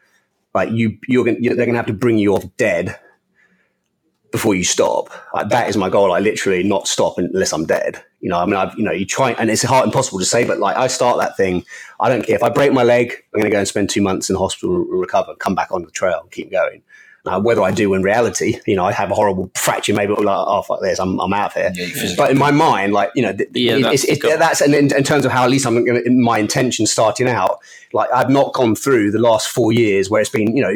like 0.54 0.70
you 0.70 0.98
you're 1.06 1.24
gonna 1.24 1.38
they're 1.40 1.66
gonna 1.66 1.76
have 1.76 1.86
to 1.86 1.92
bring 1.92 2.18
you 2.18 2.34
off 2.34 2.44
dead 2.56 2.98
before 4.30 4.54
you 4.54 4.64
stop. 4.64 5.10
Like 5.32 5.48
that 5.50 5.68
is 5.68 5.76
my 5.76 5.88
goal. 5.88 6.12
I 6.12 6.18
literally 6.18 6.62
not 6.62 6.86
stop 6.86 7.18
unless 7.18 7.52
I'm 7.52 7.64
dead. 7.64 8.02
You 8.20 8.30
know, 8.30 8.38
I 8.38 8.44
mean, 8.46 8.56
I've, 8.56 8.76
you 8.76 8.84
know, 8.84 8.92
you 8.92 9.06
try, 9.06 9.32
and 9.32 9.48
it's 9.48 9.62
hard, 9.62 9.86
impossible 9.86 10.18
to 10.18 10.24
say, 10.24 10.44
but 10.44 10.58
like 10.58 10.76
I 10.76 10.88
start 10.88 11.18
that 11.18 11.36
thing. 11.36 11.64
I 12.00 12.08
don't 12.08 12.26
care 12.26 12.36
if 12.36 12.42
I 12.42 12.48
break 12.50 12.72
my 12.72 12.82
leg. 12.82 13.12
I'm 13.32 13.40
going 13.40 13.44
to 13.44 13.50
go 13.50 13.58
and 13.58 13.68
spend 13.68 13.90
two 13.90 14.02
months 14.02 14.28
in 14.28 14.36
hospital, 14.36 14.84
recover, 14.84 15.34
come 15.36 15.54
back 15.54 15.72
on 15.72 15.82
the 15.82 15.90
trail, 15.90 16.28
keep 16.30 16.50
going. 16.50 16.82
Now, 17.28 17.38
whether 17.40 17.62
I 17.62 17.70
do 17.70 17.94
in 17.94 18.02
reality, 18.02 18.60
you 18.66 18.76
know, 18.76 18.84
I 18.84 18.92
have 18.92 19.10
a 19.10 19.14
horrible 19.14 19.50
fracture, 19.56 19.94
maybe 19.94 20.14
I'm 20.16 20.24
like, 20.24 20.36
oh 20.36 20.62
fuck 20.62 20.80
this, 20.82 20.98
I'm, 20.98 21.18
I'm 21.20 21.32
out 21.32 21.46
of 21.48 21.52
here. 21.54 21.72
Yeah, 22.10 22.16
but 22.16 22.30
in 22.30 22.38
my 22.38 22.50
mind, 22.50 22.92
like 22.92 23.10
you 23.14 23.22
know, 23.22 23.32
th- 23.32 23.48
Yeah, 23.54 23.72
it- 23.76 23.82
that's 23.90 24.04
it, 24.04 24.38
that's 24.38 24.60
and 24.60 24.74
in, 24.74 24.94
in 24.96 25.04
terms 25.04 25.24
of 25.24 25.32
how 25.32 25.44
at 25.44 25.50
least 25.50 25.66
I'm 25.66 25.84
gonna, 25.84 26.00
in 26.00 26.22
my 26.22 26.38
intention 26.38 26.86
starting 26.86 27.28
out. 27.28 27.58
Like 27.92 28.10
I've 28.12 28.30
not 28.30 28.52
gone 28.54 28.74
through 28.74 29.10
the 29.12 29.18
last 29.18 29.48
four 29.48 29.72
years 29.72 30.10
where 30.10 30.20
it's 30.20 30.30
been, 30.30 30.56
you 30.56 30.62
know, 30.62 30.74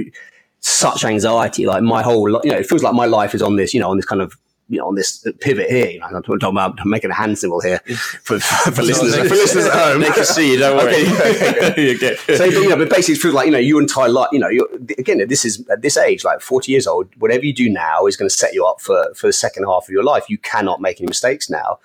such 0.60 1.04
anxiety. 1.04 1.66
Like 1.66 1.82
my 1.82 2.02
whole, 2.02 2.28
you 2.44 2.50
know, 2.50 2.56
it 2.58 2.66
feels 2.66 2.82
like 2.82 2.94
my 2.94 3.06
life 3.06 3.34
is 3.34 3.42
on 3.42 3.56
this, 3.56 3.74
you 3.74 3.80
know, 3.80 3.90
on 3.90 3.96
this 3.96 4.06
kind 4.06 4.22
of, 4.22 4.34
you 4.72 4.78
know, 4.78 4.88
on 4.88 4.94
this 4.94 5.26
pivot 5.40 5.68
here. 5.68 5.90
You 5.90 6.00
know, 6.00 6.06
I'm 6.06 6.22
talking 6.22 6.48
about 6.48 6.80
I'm 6.80 6.88
making 6.88 7.10
a 7.10 7.14
hand 7.14 7.38
symbol 7.38 7.60
here 7.60 7.78
for, 8.24 8.40
for, 8.40 8.72
for 8.72 8.82
listeners 8.82 9.14
for 9.14 9.24
listeners 9.24 9.66
at 9.66 9.72
home. 9.74 10.00
They 10.00 10.10
can 10.10 10.24
see 10.24 10.52
you. 10.52 10.58
Don't 10.58 10.78
worry. 10.78 10.94
Okay, 11.72 11.94
okay. 11.96 12.16
So, 12.36 12.46
but, 12.46 12.54
you 12.54 12.68
know, 12.70 12.76
but 12.76 12.88
basically, 12.88 13.16
it 13.16 13.20
feels 13.20 13.34
like 13.34 13.46
you 13.46 13.52
know, 13.52 13.58
your 13.58 13.82
entire 13.82 14.08
life. 14.08 14.30
You 14.32 14.38
know, 14.38 14.48
you're, 14.48 14.68
again, 14.98 15.26
this 15.28 15.44
is 15.44 15.68
at 15.68 15.82
this 15.82 15.98
age, 15.98 16.24
like 16.24 16.40
forty 16.40 16.72
years 16.72 16.86
old. 16.86 17.08
Whatever 17.18 17.44
you 17.44 17.52
do 17.52 17.68
now 17.68 18.06
is 18.06 18.16
going 18.16 18.28
to 18.28 18.34
set 18.34 18.54
you 18.54 18.64
up 18.64 18.80
for 18.80 19.12
for 19.14 19.26
the 19.26 19.32
second 19.32 19.64
half 19.64 19.84
of 19.84 19.90
your 19.90 20.02
life. 20.02 20.24
You 20.30 20.38
cannot 20.38 20.80
make 20.80 21.00
any 21.00 21.06
mistakes 21.06 21.50
now. 21.50 21.78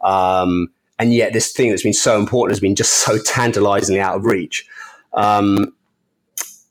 Um, 0.00 0.70
and 0.98 1.12
yet, 1.12 1.34
this 1.34 1.52
thing 1.52 1.68
that's 1.68 1.82
been 1.82 1.92
so 1.92 2.18
important 2.18 2.52
has 2.52 2.60
been 2.60 2.74
just 2.74 2.92
so 3.04 3.18
tantalizingly 3.18 4.00
out 4.00 4.16
of 4.16 4.24
reach. 4.24 4.66
Um, 5.12 5.74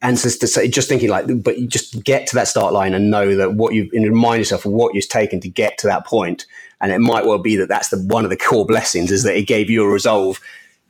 and 0.02 0.18
so 0.18 0.30
just 0.68 0.88
thinking 0.88 1.10
like, 1.10 1.26
but 1.44 1.58
you 1.58 1.68
just 1.68 2.04
get 2.04 2.26
to 2.28 2.36
that 2.36 2.48
start 2.48 2.72
line 2.72 2.94
and 2.94 3.12
know 3.12 3.36
that 3.36 3.56
what 3.56 3.74
you 3.74 3.90
and 3.92 4.06
remind 4.06 4.40
yourself 4.40 4.66
of 4.66 4.72
what 4.72 4.96
you've 4.96 5.10
taken 5.10 5.42
to 5.42 5.50
get 5.50 5.78
to 5.80 5.88
that 5.88 6.06
point. 6.06 6.46
And 6.80 6.94
it 6.94 7.00
might 7.00 7.26
well 7.26 7.38
be 7.38 7.58
that 7.58 7.68
that's 7.68 7.90
the 7.90 7.98
one 7.98 8.24
of 8.24 8.30
the 8.30 8.38
core 8.38 8.66
blessings 8.66 9.12
is 9.12 9.24
that 9.24 9.38
it 9.38 9.46
gave 9.48 9.70
you 9.70 9.84
a 9.84 9.90
resolve 9.90 10.40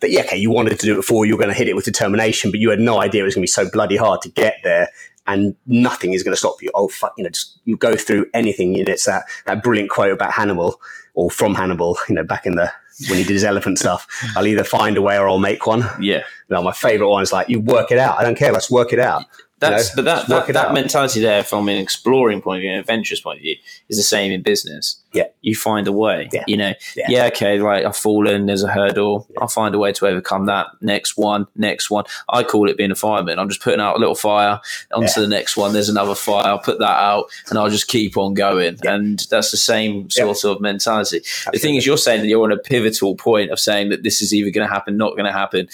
that 0.01 0.11
yeah, 0.11 0.21
okay, 0.21 0.37
you 0.37 0.51
wanted 0.51 0.79
to 0.79 0.85
do 0.85 0.93
it 0.93 0.97
before, 0.97 1.25
you 1.25 1.33
were 1.35 1.41
going 1.41 1.53
to 1.53 1.57
hit 1.57 1.67
it 1.67 1.75
with 1.75 1.85
determination, 1.85 2.51
but 2.51 2.59
you 2.59 2.69
had 2.69 2.79
no 2.79 3.01
idea 3.01 3.21
it 3.21 3.25
was 3.25 3.35
going 3.35 3.41
to 3.41 3.43
be 3.43 3.47
so 3.47 3.69
bloody 3.69 3.97
hard 3.97 4.21
to 4.21 4.29
get 4.29 4.57
there, 4.63 4.89
and 5.27 5.55
nothing 5.65 6.13
is 6.13 6.23
going 6.23 6.33
to 6.33 6.37
stop 6.37 6.61
you. 6.61 6.71
Oh 6.73 6.87
fuck, 6.87 7.13
you 7.17 7.23
know, 7.23 7.29
just 7.29 7.59
you 7.65 7.75
go 7.77 7.95
through 7.95 8.27
anything. 8.33 8.73
Know, 8.73 8.83
it's 8.87 9.05
that 9.05 9.25
that 9.45 9.63
brilliant 9.63 9.89
quote 9.89 10.13
about 10.13 10.31
Hannibal 10.31 10.79
or 11.15 11.29
from 11.29 11.55
Hannibal. 11.55 11.97
You 12.07 12.15
know, 12.15 12.23
back 12.23 12.45
in 12.45 12.55
the 12.55 12.71
when 13.07 13.17
he 13.17 13.23
did 13.23 13.33
his 13.33 13.43
elephant 13.43 13.79
stuff. 13.79 14.07
I'll 14.35 14.47
either 14.47 14.63
find 14.63 14.97
a 14.97 15.01
way 15.01 15.17
or 15.17 15.29
I'll 15.29 15.39
make 15.39 15.65
one. 15.65 15.85
Yeah. 15.99 16.23
No, 16.49 16.61
my 16.61 16.71
favorite 16.71 17.09
one 17.09 17.23
is 17.23 17.31
like 17.31 17.49
you 17.49 17.59
work 17.59 17.91
it 17.91 17.97
out. 17.97 18.19
I 18.19 18.23
don't 18.23 18.37
care. 18.37 18.51
Let's 18.51 18.71
work 18.71 18.91
it 18.91 18.99
out. 18.99 19.23
That's 19.59 19.95
know, 19.95 20.03
but 20.03 20.05
that 20.05 20.27
that, 20.47 20.53
that 20.53 20.73
mentality 20.73 21.19
there 21.19 21.43
from 21.43 21.67
an 21.67 21.77
exploring 21.77 22.41
point 22.41 22.57
of 22.57 22.61
view, 22.61 22.71
an 22.71 22.79
adventurous 22.79 23.19
point 23.21 23.39
of 23.39 23.41
view, 23.41 23.55
is 23.89 23.97
the 23.97 24.03
same 24.03 24.31
in 24.31 24.41
business. 24.41 25.01
Yeah. 25.11 25.25
You 25.41 25.55
find 25.55 25.87
a 25.87 25.91
way. 25.91 26.29
Yeah. 26.31 26.43
You 26.47 26.55
know, 26.57 26.73
Yeah. 26.95 27.05
yeah, 27.09 27.25
okay, 27.27 27.59
right, 27.59 27.83
I've 27.85 27.97
fallen, 27.97 28.45
there's 28.45 28.63
a 28.63 28.71
hurdle. 28.71 29.27
I'll 29.39 29.47
find 29.47 29.73
a 29.73 29.79
way 29.79 29.91
to 29.93 30.07
overcome 30.07 30.45
that. 30.45 30.67
Next 30.81 31.17
one, 31.17 31.47
next 31.55 31.89
one. 31.89 32.05
I 32.29 32.43
call 32.43 32.69
it 32.69 32.77
being 32.77 32.91
a 32.91 32.95
fireman. 32.95 33.39
I'm 33.39 33.49
just 33.49 33.61
putting 33.61 33.79
out 33.81 33.95
a 33.95 33.99
little 33.99 34.15
fire 34.15 34.61
onto 34.93 35.07
Yeah. 35.07 35.21
the 35.21 35.27
next 35.27 35.57
one. 35.57 35.73
There's 35.73 35.89
another 35.89 36.15
fire. 36.15 36.45
I'll 36.45 36.59
put 36.59 36.79
that 36.79 36.85
out 37.01 37.25
and 37.49 37.57
I'll 37.57 37.69
just 37.69 37.87
keep 37.87 38.17
on 38.17 38.35
going. 38.35 38.77
And 38.83 39.19
that's 39.31 39.51
the 39.51 39.57
same 39.57 40.09
sort 40.09 40.43
of 40.45 40.61
mentality. 40.61 41.21
The 41.51 41.59
thing 41.59 41.75
is, 41.75 41.85
you're 41.85 41.97
saying 41.97 42.21
that 42.21 42.27
you're 42.27 42.43
on 42.43 42.51
a 42.51 42.57
pivotal 42.57 43.15
point 43.15 43.51
of 43.51 43.59
saying 43.59 43.89
that 43.89 44.03
this 44.03 44.21
is 44.21 44.33
either 44.33 44.51
going 44.51 44.67
to 44.67 44.73
happen, 44.73 44.95
not 44.95 45.11
going 45.11 45.25
to 45.25 45.31
happen. 45.33 45.67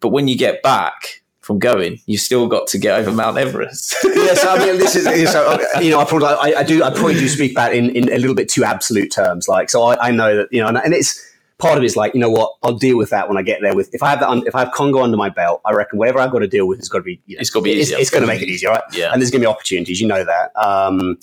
But 0.00 0.08
when 0.08 0.26
you 0.26 0.36
get 0.38 0.62
back 0.62 1.19
from 1.50 1.58
going, 1.58 1.98
you've 2.06 2.20
still 2.20 2.46
got 2.46 2.68
to 2.68 2.78
get 2.78 2.96
over 2.96 3.10
Mount 3.10 3.36
Everest. 3.36 3.96
yes, 4.04 4.44
I 4.46 4.56
mean 4.64 4.78
this 4.78 4.94
is 4.94 5.32
so, 5.32 5.58
you 5.80 5.90
know 5.90 5.98
I 5.98 6.04
probably 6.04 6.28
I, 6.28 6.60
I 6.60 6.62
do 6.62 6.84
I 6.84 6.90
probably 6.90 7.14
do 7.14 7.26
speak 7.26 7.50
about 7.50 7.74
in, 7.74 7.90
in 7.90 8.08
a 8.12 8.18
little 8.18 8.36
bit 8.36 8.48
too 8.48 8.62
absolute 8.62 9.10
terms. 9.10 9.48
Like 9.48 9.68
so, 9.68 9.82
I, 9.82 10.08
I 10.08 10.10
know 10.12 10.36
that 10.36 10.48
you 10.52 10.62
know, 10.62 10.68
and, 10.68 10.76
and 10.76 10.94
it's 10.94 11.20
part 11.58 11.76
of 11.76 11.82
it 11.82 11.86
is 11.86 11.96
like 11.96 12.14
you 12.14 12.20
know 12.20 12.30
what 12.30 12.54
I'll 12.62 12.78
deal 12.78 12.96
with 12.96 13.10
that 13.10 13.28
when 13.28 13.36
I 13.36 13.42
get 13.42 13.62
there. 13.62 13.74
With 13.74 13.92
if 13.92 14.00
I 14.00 14.10
have 14.10 14.20
that 14.20 14.28
un, 14.28 14.44
if 14.46 14.54
I 14.54 14.60
have 14.60 14.70
Congo 14.70 15.02
under 15.02 15.16
my 15.16 15.28
belt, 15.28 15.60
I 15.64 15.72
reckon 15.72 15.98
whatever 15.98 16.20
I've 16.20 16.30
got 16.30 16.38
to 16.38 16.46
deal 16.46 16.68
with 16.68 16.78
has 16.78 16.88
got 16.88 16.98
to 16.98 17.02
be 17.02 17.20
you 17.26 17.34
know, 17.34 17.40
It's 17.40 17.50
gotta 17.50 17.64
be 17.64 17.72
it's, 17.72 17.88
easier. 17.88 17.98
it's 17.98 18.10
going 18.10 18.22
to 18.22 18.28
make 18.28 18.42
it 18.42 18.48
easier, 18.48 18.70
right? 18.70 18.82
Yeah. 18.92 19.12
and 19.12 19.20
there's 19.20 19.32
going 19.32 19.42
to 19.42 19.48
be 19.48 19.52
opportunities. 19.52 20.00
You 20.00 20.06
know 20.06 20.22
that. 20.22 20.52
Um, 20.56 21.18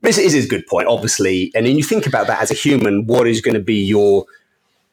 this 0.00 0.16
is 0.16 0.32
is 0.32 0.46
a 0.46 0.48
good 0.48 0.66
point, 0.66 0.88
obviously, 0.88 1.52
and 1.54 1.66
then 1.66 1.76
you 1.76 1.82
think 1.82 2.06
about 2.06 2.26
that 2.28 2.40
as 2.40 2.50
a 2.50 2.54
human. 2.54 3.06
What 3.06 3.28
is 3.28 3.42
going 3.42 3.54
to 3.54 3.60
be 3.60 3.84
your 3.84 4.24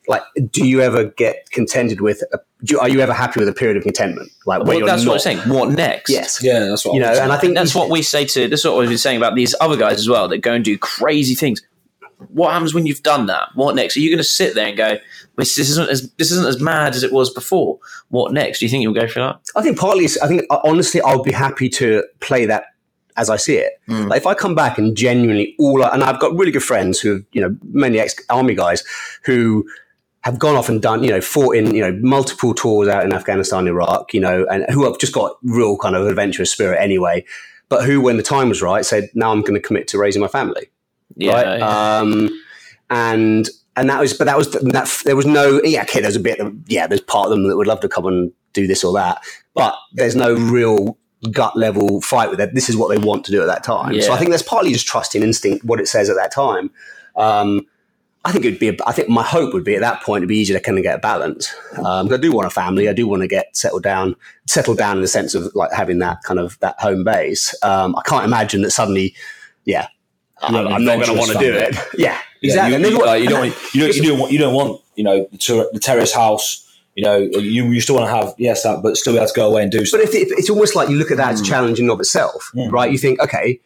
like? 0.08 0.24
Do 0.52 0.68
you 0.68 0.82
ever 0.82 1.06
get 1.06 1.50
contented 1.52 2.02
with? 2.02 2.22
A, 2.34 2.40
do, 2.64 2.80
are 2.80 2.90
you 2.90 3.02
ever 3.02 3.14
happy 3.14 3.40
with 3.40 3.50
a 3.50 3.54
period 3.54 3.78
of 3.78 3.84
contentment? 3.84 4.32
Like 4.46 4.64
when 4.64 4.78
Well, 4.78 4.86
that's 4.86 5.04
not, 5.04 5.12
what 5.12 5.16
I'm 5.16 5.20
saying. 5.20 5.50
What 5.50 5.72
next? 5.72 6.10
Yes, 6.10 6.42
Yeah, 6.44 6.60
that's 6.60 6.86
what 6.86 6.96
you 6.96 7.02
know, 7.02 7.12
I'm 7.12 7.24
and 7.24 7.32
I 7.32 7.38
think 7.38 7.56
that's 7.56 7.76
what 7.76 7.90
we 7.90 8.02
say 8.02 8.26
to. 8.26 8.48
That's 8.48 8.64
what 8.64 8.78
we've 8.78 8.90
been 8.90 8.98
saying 8.98 9.18
about 9.18 9.36
these 9.36 9.56
other 9.62 9.78
guys 9.78 10.00
as 10.00 10.10
well. 10.10 10.28
That 10.28 10.40
go 10.40 10.54
and 10.54 10.64
do 10.64 10.78
crazy 10.78 11.36
things. 11.36 11.62
What 12.30 12.54
happens 12.54 12.74
when 12.74 12.86
you've 12.86 13.04
done 13.04 13.26
that? 13.26 13.50
What 13.56 13.76
next? 13.76 13.98
Are 13.98 14.00
you 14.00 14.10
going 14.10 14.18
to 14.18 14.24
sit 14.24 14.56
there 14.56 14.68
and 14.68 14.78
go, 14.78 14.98
"This 15.38 15.58
isn't 15.58 15.90
as 15.90 16.10
this 16.14 16.32
isn't 16.32 16.48
as 16.48 16.62
mad 16.62 16.96
as 16.96 17.04
it 17.04 17.12
was 17.12 17.30
before"? 17.30 17.80
What 18.10 18.32
next? 18.32 18.60
Do 18.60 18.66
you 18.66 18.70
think 18.70 18.84
you'll 18.84 18.94
go 18.94 19.08
for 19.08 19.20
that? 19.20 19.42
I 19.56 19.62
think 19.62 19.78
partly, 19.78 20.06
I 20.06 20.28
think 20.28 20.44
uh, 20.50 20.60
honestly, 20.64 21.02
I'll 21.02 21.24
be 21.24 21.34
happy 21.34 21.70
to 21.70 22.04
play 22.22 22.46
that 22.46 22.66
as 23.18 23.30
I 23.30 23.38
see 23.38 23.56
it. 23.58 23.74
Mm. 23.88 24.10
Like 24.10 24.18
if 24.18 24.28
I 24.28 24.34
come 24.34 24.56
back 24.56 24.78
and 24.78 24.96
genuinely 24.96 25.56
all, 25.60 25.84
I, 25.84 25.90
and 25.90 26.04
I've 26.04 26.20
got 26.20 26.34
really 26.34 26.52
good 26.52 26.64
friends 26.64 27.00
who, 27.00 27.24
you 27.32 27.42
know, 27.42 27.56
many 27.72 28.00
ex 28.00 28.16
army 28.30 28.56
guys 28.56 28.84
who 29.24 29.68
have 30.26 30.40
gone 30.40 30.56
off 30.56 30.70
and 30.70 30.82
done, 30.82 31.04
you 31.04 31.12
know, 31.12 31.22
fought 31.22 31.56
in, 31.56 31.76
you 31.76 31.82
know, 31.82 31.92
multiple 32.02 32.56
tours 32.56 32.88
out 32.88 33.06
in 33.06 33.14
Afghanistan, 33.14 33.68
Iraq, 33.68 34.12
you 34.12 34.20
know, 34.20 34.44
and 34.50 34.66
who 34.72 34.84
have 34.84 34.98
just 34.98 35.14
got 35.14 35.38
real 35.44 35.78
kind 35.78 35.96
of 35.96 36.08
adventurous 36.08 36.52
spirit 36.52 36.82
anyway. 36.82 37.24
But 37.70 37.86
who, 37.86 38.02
when 38.02 38.18
the 38.18 38.24
time 38.24 38.50
was 38.50 38.60
right, 38.60 38.84
said, 38.84 39.10
"Now 39.14 39.32
I'm 39.32 39.42
going 39.42 39.54
to 39.54 39.60
commit 39.60 39.88
to 39.90 40.00
raising 40.00 40.24
my 40.24 40.28
family." 40.28 40.72
Yeah, 41.16 41.42
right? 41.42 41.62
Um, 41.62 42.30
and 42.90 43.48
and 43.76 43.88
that 43.88 44.00
was, 44.00 44.16
but 44.16 44.26
that 44.26 44.36
was 44.36 44.52
that. 44.52 45.02
There 45.06 45.16
was 45.16 45.28
no, 45.28 45.62
yeah, 45.64 45.84
okay. 45.84 46.02
There's 46.02 46.16
a 46.16 46.20
bit, 46.20 46.40
of, 46.40 46.56
yeah. 46.68 46.88
There's 46.88 47.02
part 47.02 47.26
of 47.26 47.30
them 47.30 47.48
that 47.48 47.56
would 47.56 47.68
love 47.68 47.82
to 47.82 47.88
come 47.88 48.08
and 48.08 48.32
do 48.54 48.66
this 48.66 48.84
or 48.84 48.94
that, 48.94 49.24
but 49.54 49.76
there's 49.94 50.16
no 50.16 50.34
real 50.34 50.98
gut 51.32 51.56
level 51.56 52.02
fight 52.02 52.32
with 52.32 52.40
it. 52.40 52.56
This 52.56 52.68
is 52.68 52.76
what 52.76 52.90
they 52.90 52.98
want 52.98 53.26
to 53.26 53.32
do 53.32 53.42
at 53.42 53.48
that 53.48 53.64
time. 53.64 54.02
So 54.02 54.12
I 54.12 54.18
think 54.18 54.32
that's 54.32 54.44
partly 54.44 54.74
just 54.74 54.88
trusting 54.88 55.22
instinct, 55.22 55.66
what 55.66 55.80
it 55.80 55.88
says 55.88 56.10
at 56.10 56.16
that 56.16 56.32
time. 56.32 56.72
Um, 57.16 57.68
I 58.26 58.32
think 58.32 58.44
it'd 58.44 58.60
be. 58.60 58.70
A, 58.70 58.76
I 58.88 58.92
think 58.92 59.08
my 59.08 59.24
hope 59.24 59.54
would 59.54 59.64
be 59.64 59.76
at 59.76 59.82
that 59.82 60.02
point 60.04 60.20
it'd 60.22 60.30
be 60.30 60.38
easier 60.38 60.58
to 60.58 60.64
kind 60.64 60.78
of 60.78 60.84
get 60.84 60.96
a 60.96 61.00
balance. 61.00 61.54
Um, 61.78 62.12
I 62.12 62.18
do 62.18 62.32
want 62.32 62.48
a 62.48 62.50
family. 62.50 62.90
I 62.90 62.94
do 62.94 63.08
want 63.08 63.22
to 63.22 63.28
get 63.28 63.56
settled 63.56 63.84
down, 63.84 64.16
settled 64.48 64.78
down 64.80 64.98
in 64.98 65.02
the 65.02 65.08
sense 65.08 65.36
of 65.36 65.54
like 65.56 65.72
having 65.72 66.00
that 66.00 66.24
kind 66.24 66.40
of 66.40 66.60
that 66.60 66.80
home 66.80 67.04
base. 67.04 67.54
Um, 67.64 67.96
I 67.96 68.02
can't 68.02 68.26
imagine 68.26 68.64
that 68.64 68.72
suddenly, 68.72 69.16
yeah, 69.66 69.88
I'm, 70.42 70.56
I'm 70.56 70.84
not 70.84 70.96
going 70.96 71.06
to 71.06 71.14
want 71.14 71.32
to 71.34 71.38
do 71.40 71.54
it. 71.54 71.76
Yeah, 71.98 72.20
Yeah, 72.42 72.50
exactly. 72.50 72.82
you, 72.82 72.90
you, 72.90 72.98
what- 72.98 73.06
like, 73.08 73.24
you 73.24 73.30
don't. 73.30 73.56
You 73.74 73.82
don't. 73.82 73.96
You 73.96 74.04
don't 74.10 74.20
want. 74.20 74.32
You 74.32 74.40
don't 74.40 74.54
want. 74.56 74.82
You 74.96 75.04
know, 75.04 75.28
the, 75.32 75.38
ter- 75.38 75.70
the 75.74 75.80
terrace 75.80 76.14
house. 76.14 76.62
You 76.96 77.04
know, 77.04 77.18
you 77.18 77.66
you 77.66 77.82
still 77.82 77.96
want 77.96 78.08
to 78.10 78.16
have 78.16 78.34
yes 78.38 78.64
that, 78.64 78.82
but 78.82 78.96
still 78.98 79.14
be 79.14 79.18
able 79.18 79.28
to 79.28 79.34
go 79.36 79.50
away 79.52 79.62
and 79.64 79.70
do 79.72 79.80
But 79.80 79.88
stuff. 79.88 80.02
if, 80.02 80.10
it's 80.16 80.50
almost 80.50 80.76
like 80.78 80.88
you 80.90 80.96
look 80.96 81.12
at 81.12 81.18
that 81.18 81.34
as 81.34 81.42
challenging 81.42 81.90
of 81.90 82.00
itself, 82.00 82.52
Mm. 82.56 82.72
right? 82.72 82.90
You 82.90 82.98
think, 82.98 83.20
okay, 83.22 83.60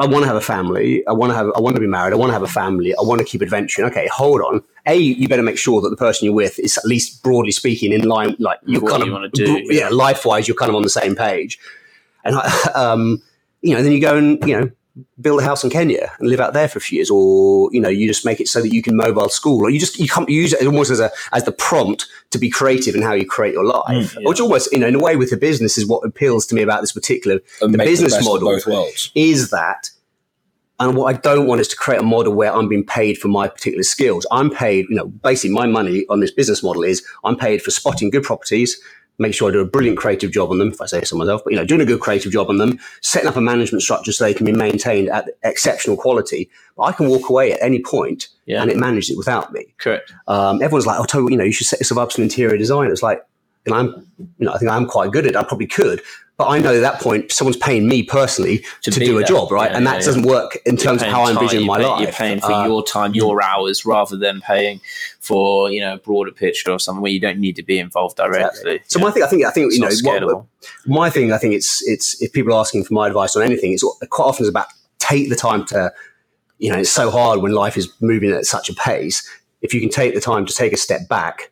I 0.00 0.06
want 0.06 0.22
to 0.22 0.28
have 0.28 0.36
a 0.36 0.40
family. 0.40 1.04
I 1.08 1.12
want 1.12 1.30
to 1.30 1.36
have. 1.36 1.48
I 1.56 1.60
want 1.60 1.74
to 1.74 1.80
be 1.80 1.88
married. 1.88 2.12
I 2.12 2.16
want 2.16 2.30
to 2.30 2.32
have 2.34 2.42
a 2.42 2.46
family. 2.48 2.94
I 2.94 3.02
want 3.02 3.18
to 3.18 3.24
keep 3.24 3.42
adventuring. 3.42 3.88
Okay, 3.90 4.06
hold 4.12 4.40
on. 4.40 4.62
A, 4.86 4.96
you 4.96 5.26
better 5.28 5.42
make 5.42 5.58
sure 5.58 5.80
that 5.80 5.90
the 5.90 5.96
person 5.96 6.24
you're 6.26 6.34
with 6.34 6.58
is 6.60 6.78
at 6.78 6.84
least 6.84 7.22
broadly 7.22 7.50
speaking 7.50 7.92
in 7.92 8.02
line. 8.02 8.36
Like 8.38 8.60
you're 8.64 8.80
What 8.80 8.92
kind 8.92 9.06
you 9.06 9.16
of 9.16 9.32
do, 9.32 9.44
bro- 9.46 9.62
yeah, 9.70 9.88
life 9.88 10.24
wise, 10.24 10.46
you're 10.46 10.56
kind 10.56 10.70
of 10.70 10.76
on 10.76 10.82
the 10.82 10.88
same 10.90 11.16
page. 11.16 11.58
And 12.24 12.36
I- 12.36 12.70
um, 12.74 13.20
you 13.60 13.74
know, 13.74 13.82
then 13.82 13.90
you 13.92 14.00
go 14.00 14.16
and 14.16 14.46
you 14.48 14.60
know 14.60 14.70
build 15.20 15.40
a 15.40 15.44
house 15.44 15.64
in 15.64 15.70
Kenya 15.70 16.12
and 16.18 16.28
live 16.28 16.40
out 16.40 16.52
there 16.52 16.68
for 16.68 16.78
a 16.78 16.80
few 16.80 16.96
years, 16.96 17.10
or 17.10 17.68
you 17.72 17.80
know, 17.80 17.88
you 17.88 18.06
just 18.08 18.24
make 18.24 18.40
it 18.40 18.48
so 18.48 18.60
that 18.60 18.72
you 18.72 18.82
can 18.82 18.96
mobile 18.96 19.28
school, 19.28 19.62
or 19.62 19.70
you 19.70 19.78
just 19.78 19.98
you 19.98 20.08
can't 20.08 20.28
use 20.28 20.52
it 20.52 20.66
almost 20.66 20.90
as 20.90 21.00
a 21.00 21.10
as 21.32 21.44
the 21.44 21.52
prompt 21.52 22.06
to 22.30 22.38
be 22.38 22.50
creative 22.50 22.94
in 22.94 23.02
how 23.02 23.12
you 23.12 23.26
create 23.26 23.54
your 23.54 23.64
life, 23.64 23.84
Mm, 23.88 24.14
yeah. 24.22 24.28
which 24.28 24.40
almost 24.40 24.72
you 24.72 24.78
know 24.78 24.86
in 24.88 24.94
a 24.94 25.00
way 25.00 25.16
with 25.16 25.30
the 25.30 25.36
business 25.36 25.78
is 25.78 25.86
what 25.86 26.04
appeals 26.04 26.46
to 26.46 26.54
me 26.54 26.62
about 26.62 26.80
this 26.80 26.92
particular 26.92 27.40
and 27.60 27.72
the 27.74 27.78
business 27.78 28.12
of 28.14 28.24
model 28.24 28.48
is 29.14 29.50
that. 29.50 29.90
And 30.80 30.96
what 30.96 31.12
I 31.12 31.18
don't 31.18 31.48
want 31.48 31.60
is 31.60 31.66
to 31.68 31.76
create 31.76 32.00
a 32.00 32.04
model 32.04 32.32
where 32.34 32.52
I'm 32.54 32.68
being 32.68 32.84
paid 32.86 33.18
for 33.18 33.26
my 33.26 33.48
particular 33.48 33.82
skills. 33.82 34.24
I'm 34.30 34.48
paid, 34.48 34.86
you 34.88 34.94
know, 34.94 35.06
basically 35.08 35.50
my 35.50 35.66
money 35.66 36.06
on 36.08 36.20
this 36.20 36.30
business 36.30 36.62
model 36.62 36.84
is 36.84 37.04
I'm 37.24 37.36
paid 37.36 37.62
for 37.62 37.72
spotting 37.72 38.10
good 38.10 38.22
properties, 38.22 38.80
make 39.18 39.34
sure 39.34 39.48
I 39.48 39.52
do 39.52 39.60
a 39.60 39.64
brilliant 39.64 39.98
creative 39.98 40.30
job 40.30 40.50
on 40.50 40.58
them, 40.58 40.68
if 40.68 40.80
I 40.80 40.86
say 40.86 41.02
so 41.04 41.16
myself, 41.16 41.42
but 41.44 41.52
you 41.52 41.58
know, 41.58 41.64
doing 41.64 41.80
a 41.80 41.84
good 41.86 42.00
creative 42.00 42.30
job 42.32 42.48
on 42.48 42.58
them, 42.58 42.78
setting 43.02 43.28
up 43.28 43.36
a 43.36 43.40
management 43.40 43.82
structure 43.82 44.12
so 44.12 44.24
they 44.24 44.34
can 44.34 44.46
be 44.46 44.52
maintained 44.52 45.08
at 45.08 45.28
exceptional 45.42 45.96
quality. 45.96 46.48
But 46.76 46.84
I 46.84 46.92
can 46.92 47.08
walk 47.08 47.28
away 47.28 47.52
at 47.52 47.62
any 47.62 47.82
point 47.82 48.28
Yeah. 48.46 48.62
and 48.62 48.70
it 48.70 48.76
manages 48.76 49.10
it 49.10 49.16
without 49.18 49.52
me. 49.52 49.74
correct. 49.78 50.12
Um, 50.28 50.62
everyone's 50.62 50.86
like, 50.86 51.00
oh, 51.00 51.04
Toby, 51.04 51.32
you 51.32 51.38
know, 51.38 51.44
you 51.44 51.52
should 51.52 51.66
set 51.66 51.80
yourself 51.80 51.98
up 51.98 52.08
as 52.10 52.16
an 52.18 52.22
interior 52.24 52.56
designer. 52.56 52.92
It's 52.92 53.02
like, 53.02 53.22
and 53.68 53.74
I'm, 53.74 53.86
you 54.38 54.46
know, 54.46 54.52
I 54.52 54.58
think 54.58 54.70
I'm 54.70 54.86
quite 54.86 55.12
good 55.12 55.24
at 55.26 55.30
it. 55.32 55.36
I 55.36 55.42
probably 55.44 55.66
could, 55.66 56.00
but 56.36 56.46
I 56.48 56.58
know 56.58 56.74
at 56.74 56.80
that 56.80 57.00
point 57.00 57.32
someone's 57.32 57.56
paying 57.56 57.88
me 57.88 58.02
personally 58.02 58.64
to, 58.82 58.90
To 58.90 59.00
do 59.00 59.18
a 59.18 59.24
job, 59.24 59.50
right? 59.50 59.70
Yeah, 59.70 59.76
and 59.76 59.86
that 59.86 60.00
yeah, 60.00 60.06
doesn't 60.06 60.22
work 60.22 60.56
in 60.66 60.76
terms 60.76 61.02
of 61.02 61.08
how 61.08 61.22
I 61.24 61.30
envision 61.32 61.66
my 61.66 61.78
pay- 61.78 61.84
life. 61.86 62.00
You're 62.02 62.12
paying 62.12 62.40
for 62.40 62.52
Uh, 62.52 62.66
your 62.66 62.84
time, 62.84 63.14
your 63.14 63.42
hours, 63.42 63.84
rather 63.84 64.16
than 64.16 64.40
paying 64.40 64.80
for 65.20 65.70
you 65.70 65.80
know 65.80 65.94
a 65.94 65.98
broader 65.98 66.30
picture 66.30 66.70
or 66.70 66.78
something 66.78 67.02
where 67.02 67.10
you 67.12 67.20
don't 67.20 67.38
need 67.38 67.56
to 67.56 67.62
be 67.62 67.78
involved 67.78 68.16
directly. 68.16 68.80
So 68.86 68.98
Yeah. 68.98 69.04
my 69.06 69.10
thing, 69.12 69.22
I 69.22 69.26
think, 69.26 69.44
I 69.44 69.50
think 69.50 69.66
It's 69.72 69.76
you 70.02 70.12
know, 70.20 70.26
what, 70.26 70.44
my 70.86 71.10
thing, 71.10 71.32
I 71.32 71.38
think 71.38 71.54
it's 71.54 71.86
it's 71.86 72.20
if 72.22 72.32
people 72.32 72.52
are 72.54 72.60
asking 72.60 72.84
for 72.84 72.94
my 72.94 73.06
advice 73.06 73.36
on 73.36 73.42
anything, 73.42 73.72
it's 73.72 73.84
quite 74.10 74.24
often 74.24 74.44
is 74.44 74.48
about 74.48 74.66
take 74.98 75.28
the 75.28 75.36
time 75.36 75.64
to, 75.66 75.92
you 76.58 76.70
know, 76.72 76.78
it's 76.78 76.90
so 76.90 77.10
hard 77.10 77.40
when 77.42 77.52
life 77.52 77.76
is 77.76 77.88
moving 78.00 78.30
at 78.32 78.44
such 78.46 78.68
a 78.70 78.74
pace. 78.74 79.28
If 79.60 79.74
you 79.74 79.80
can 79.80 79.90
take 79.90 80.14
the 80.14 80.20
time 80.20 80.46
to 80.46 80.54
take 80.54 80.72
a 80.72 80.76
step 80.76 81.08
back 81.08 81.50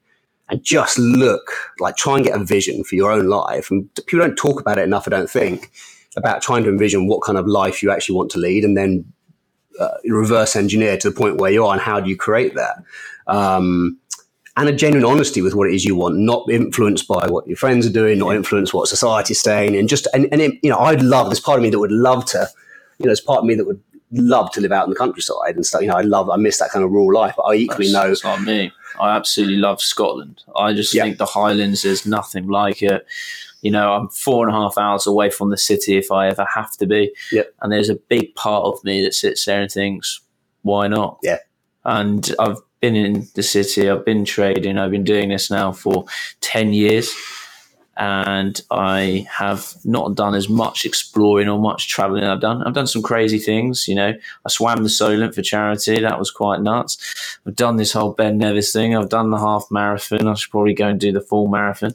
and 0.48 0.62
just 0.62 0.98
look, 0.98 1.50
like 1.80 1.96
try 1.96 2.16
and 2.16 2.24
get 2.24 2.40
a 2.40 2.44
vision 2.44 2.84
for 2.84 2.94
your 2.94 3.10
own 3.10 3.26
life, 3.26 3.70
and 3.70 3.92
people 4.06 4.20
don't 4.20 4.36
talk 4.36 4.60
about 4.60 4.78
it 4.78 4.84
enough. 4.84 5.06
I 5.06 5.10
don't 5.10 5.30
think 5.30 5.72
about 6.16 6.40
trying 6.40 6.62
to 6.64 6.70
envision 6.70 7.08
what 7.08 7.22
kind 7.22 7.36
of 7.36 7.46
life 7.46 7.82
you 7.82 7.90
actually 7.90 8.16
want 8.16 8.30
to 8.32 8.38
lead, 8.38 8.64
and 8.64 8.76
then 8.76 9.04
uh, 9.80 9.96
reverse 10.06 10.56
engineer 10.56 10.96
to 10.96 11.10
the 11.10 11.16
point 11.16 11.36
where 11.36 11.50
you 11.50 11.64
are, 11.64 11.72
and 11.72 11.82
how 11.82 12.00
do 12.00 12.08
you 12.08 12.16
create 12.16 12.54
that? 12.54 12.82
Um, 13.26 13.98
and 14.56 14.68
a 14.70 14.72
genuine 14.72 15.04
honesty 15.04 15.42
with 15.42 15.54
what 15.54 15.68
it 15.68 15.74
is 15.74 15.84
you 15.84 15.94
want, 15.94 16.16
not 16.16 16.48
influenced 16.50 17.06
by 17.06 17.26
what 17.28 17.46
your 17.46 17.58
friends 17.58 17.86
are 17.86 17.92
doing, 17.92 18.18
not 18.18 18.34
influenced 18.34 18.72
what 18.72 18.88
society's 18.88 19.40
saying, 19.40 19.76
and 19.76 19.88
just 19.88 20.06
and, 20.14 20.28
and 20.32 20.40
it, 20.40 20.54
you 20.62 20.70
know, 20.70 20.78
I'd 20.78 21.02
love. 21.02 21.26
There's 21.26 21.40
part 21.40 21.58
of 21.58 21.62
me 21.62 21.70
that 21.70 21.78
would 21.78 21.92
love 21.92 22.24
to, 22.26 22.48
you 22.98 23.04
know, 23.04 23.08
there's 23.08 23.20
part 23.20 23.40
of 23.40 23.44
me 23.44 23.54
that 23.54 23.66
would 23.66 23.82
love 24.12 24.50
to 24.52 24.60
live 24.60 24.72
out 24.72 24.84
in 24.84 24.90
the 24.90 24.96
countryside 24.96 25.56
and 25.56 25.66
stuff. 25.66 25.82
You 25.82 25.88
know, 25.88 25.96
I 25.96 26.02
love, 26.02 26.30
I 26.30 26.36
miss 26.36 26.58
that 26.58 26.70
kind 26.70 26.84
of 26.84 26.90
rural 26.90 27.12
life, 27.12 27.34
but 27.36 27.42
I 27.44 27.54
equally 27.54 27.92
know. 27.92 28.10
It's 28.10 28.24
like 28.24 28.40
me. 28.42 28.72
I 29.00 29.16
absolutely 29.16 29.56
love 29.56 29.80
Scotland. 29.80 30.42
I 30.56 30.72
just 30.72 30.94
Yeah. 30.94 31.02
think 31.04 31.18
the 31.18 31.26
Highlands 31.26 31.84
is 31.84 32.06
nothing 32.06 32.48
like 32.48 32.82
it. 32.82 33.06
You 33.62 33.70
know, 33.70 33.92
I'm 33.94 34.08
four 34.08 34.46
and 34.46 34.56
a 34.56 34.58
half 34.58 34.78
hours 34.78 35.06
away 35.06 35.30
from 35.30 35.50
the 35.50 35.56
city 35.56 35.96
if 35.96 36.12
I 36.12 36.28
ever 36.28 36.46
have 36.54 36.76
to 36.76 36.86
be. 36.86 37.12
Yep. 37.32 37.52
And 37.62 37.72
there's 37.72 37.88
a 37.88 37.96
big 37.96 38.34
part 38.36 38.64
of 38.64 38.82
me 38.84 39.02
that 39.02 39.14
sits 39.14 39.44
there 39.44 39.60
and 39.60 39.70
thinks, 39.70 40.20
why 40.62 40.86
not? 40.88 41.18
Yeah. 41.22 41.38
And 41.84 42.34
I've 42.38 42.58
been 42.80 42.96
in 42.96 43.26
the 43.34 43.42
city, 43.42 43.88
I've 43.88 44.04
been 44.04 44.24
trading, 44.24 44.78
I've 44.78 44.90
been 44.90 45.04
doing 45.04 45.30
this 45.30 45.50
now 45.50 45.72
for 45.72 46.04
10 46.40 46.72
years. 46.72 47.12
And 47.98 48.60
I 48.70 49.26
have 49.30 49.72
not 49.84 50.14
done 50.14 50.34
as 50.34 50.48
much 50.50 50.84
exploring 50.84 51.48
or 51.48 51.58
much 51.58 51.88
traveling 51.88 52.24
I've 52.24 52.40
done. 52.40 52.62
I've 52.62 52.74
done 52.74 52.86
some 52.86 53.02
crazy 53.02 53.38
things, 53.38 53.88
you 53.88 53.94
know. 53.94 54.12
I 54.44 54.48
swam 54.50 54.82
the 54.82 54.88
Solent 54.90 55.34
for 55.34 55.40
charity. 55.42 56.00
That 56.00 56.18
was 56.18 56.30
quite 56.30 56.60
nuts. 56.60 56.98
I've 57.46 57.56
done 57.56 57.76
this 57.76 57.92
whole 57.92 58.12
Ben 58.12 58.36
Nevis 58.38 58.72
thing. 58.72 58.94
I've 58.94 59.08
done 59.08 59.30
the 59.30 59.38
half 59.38 59.66
marathon. 59.70 60.28
I 60.28 60.34
should 60.34 60.50
probably 60.50 60.74
go 60.74 60.88
and 60.88 61.00
do 61.00 61.10
the 61.12 61.20
full 61.22 61.48
marathon. 61.48 61.94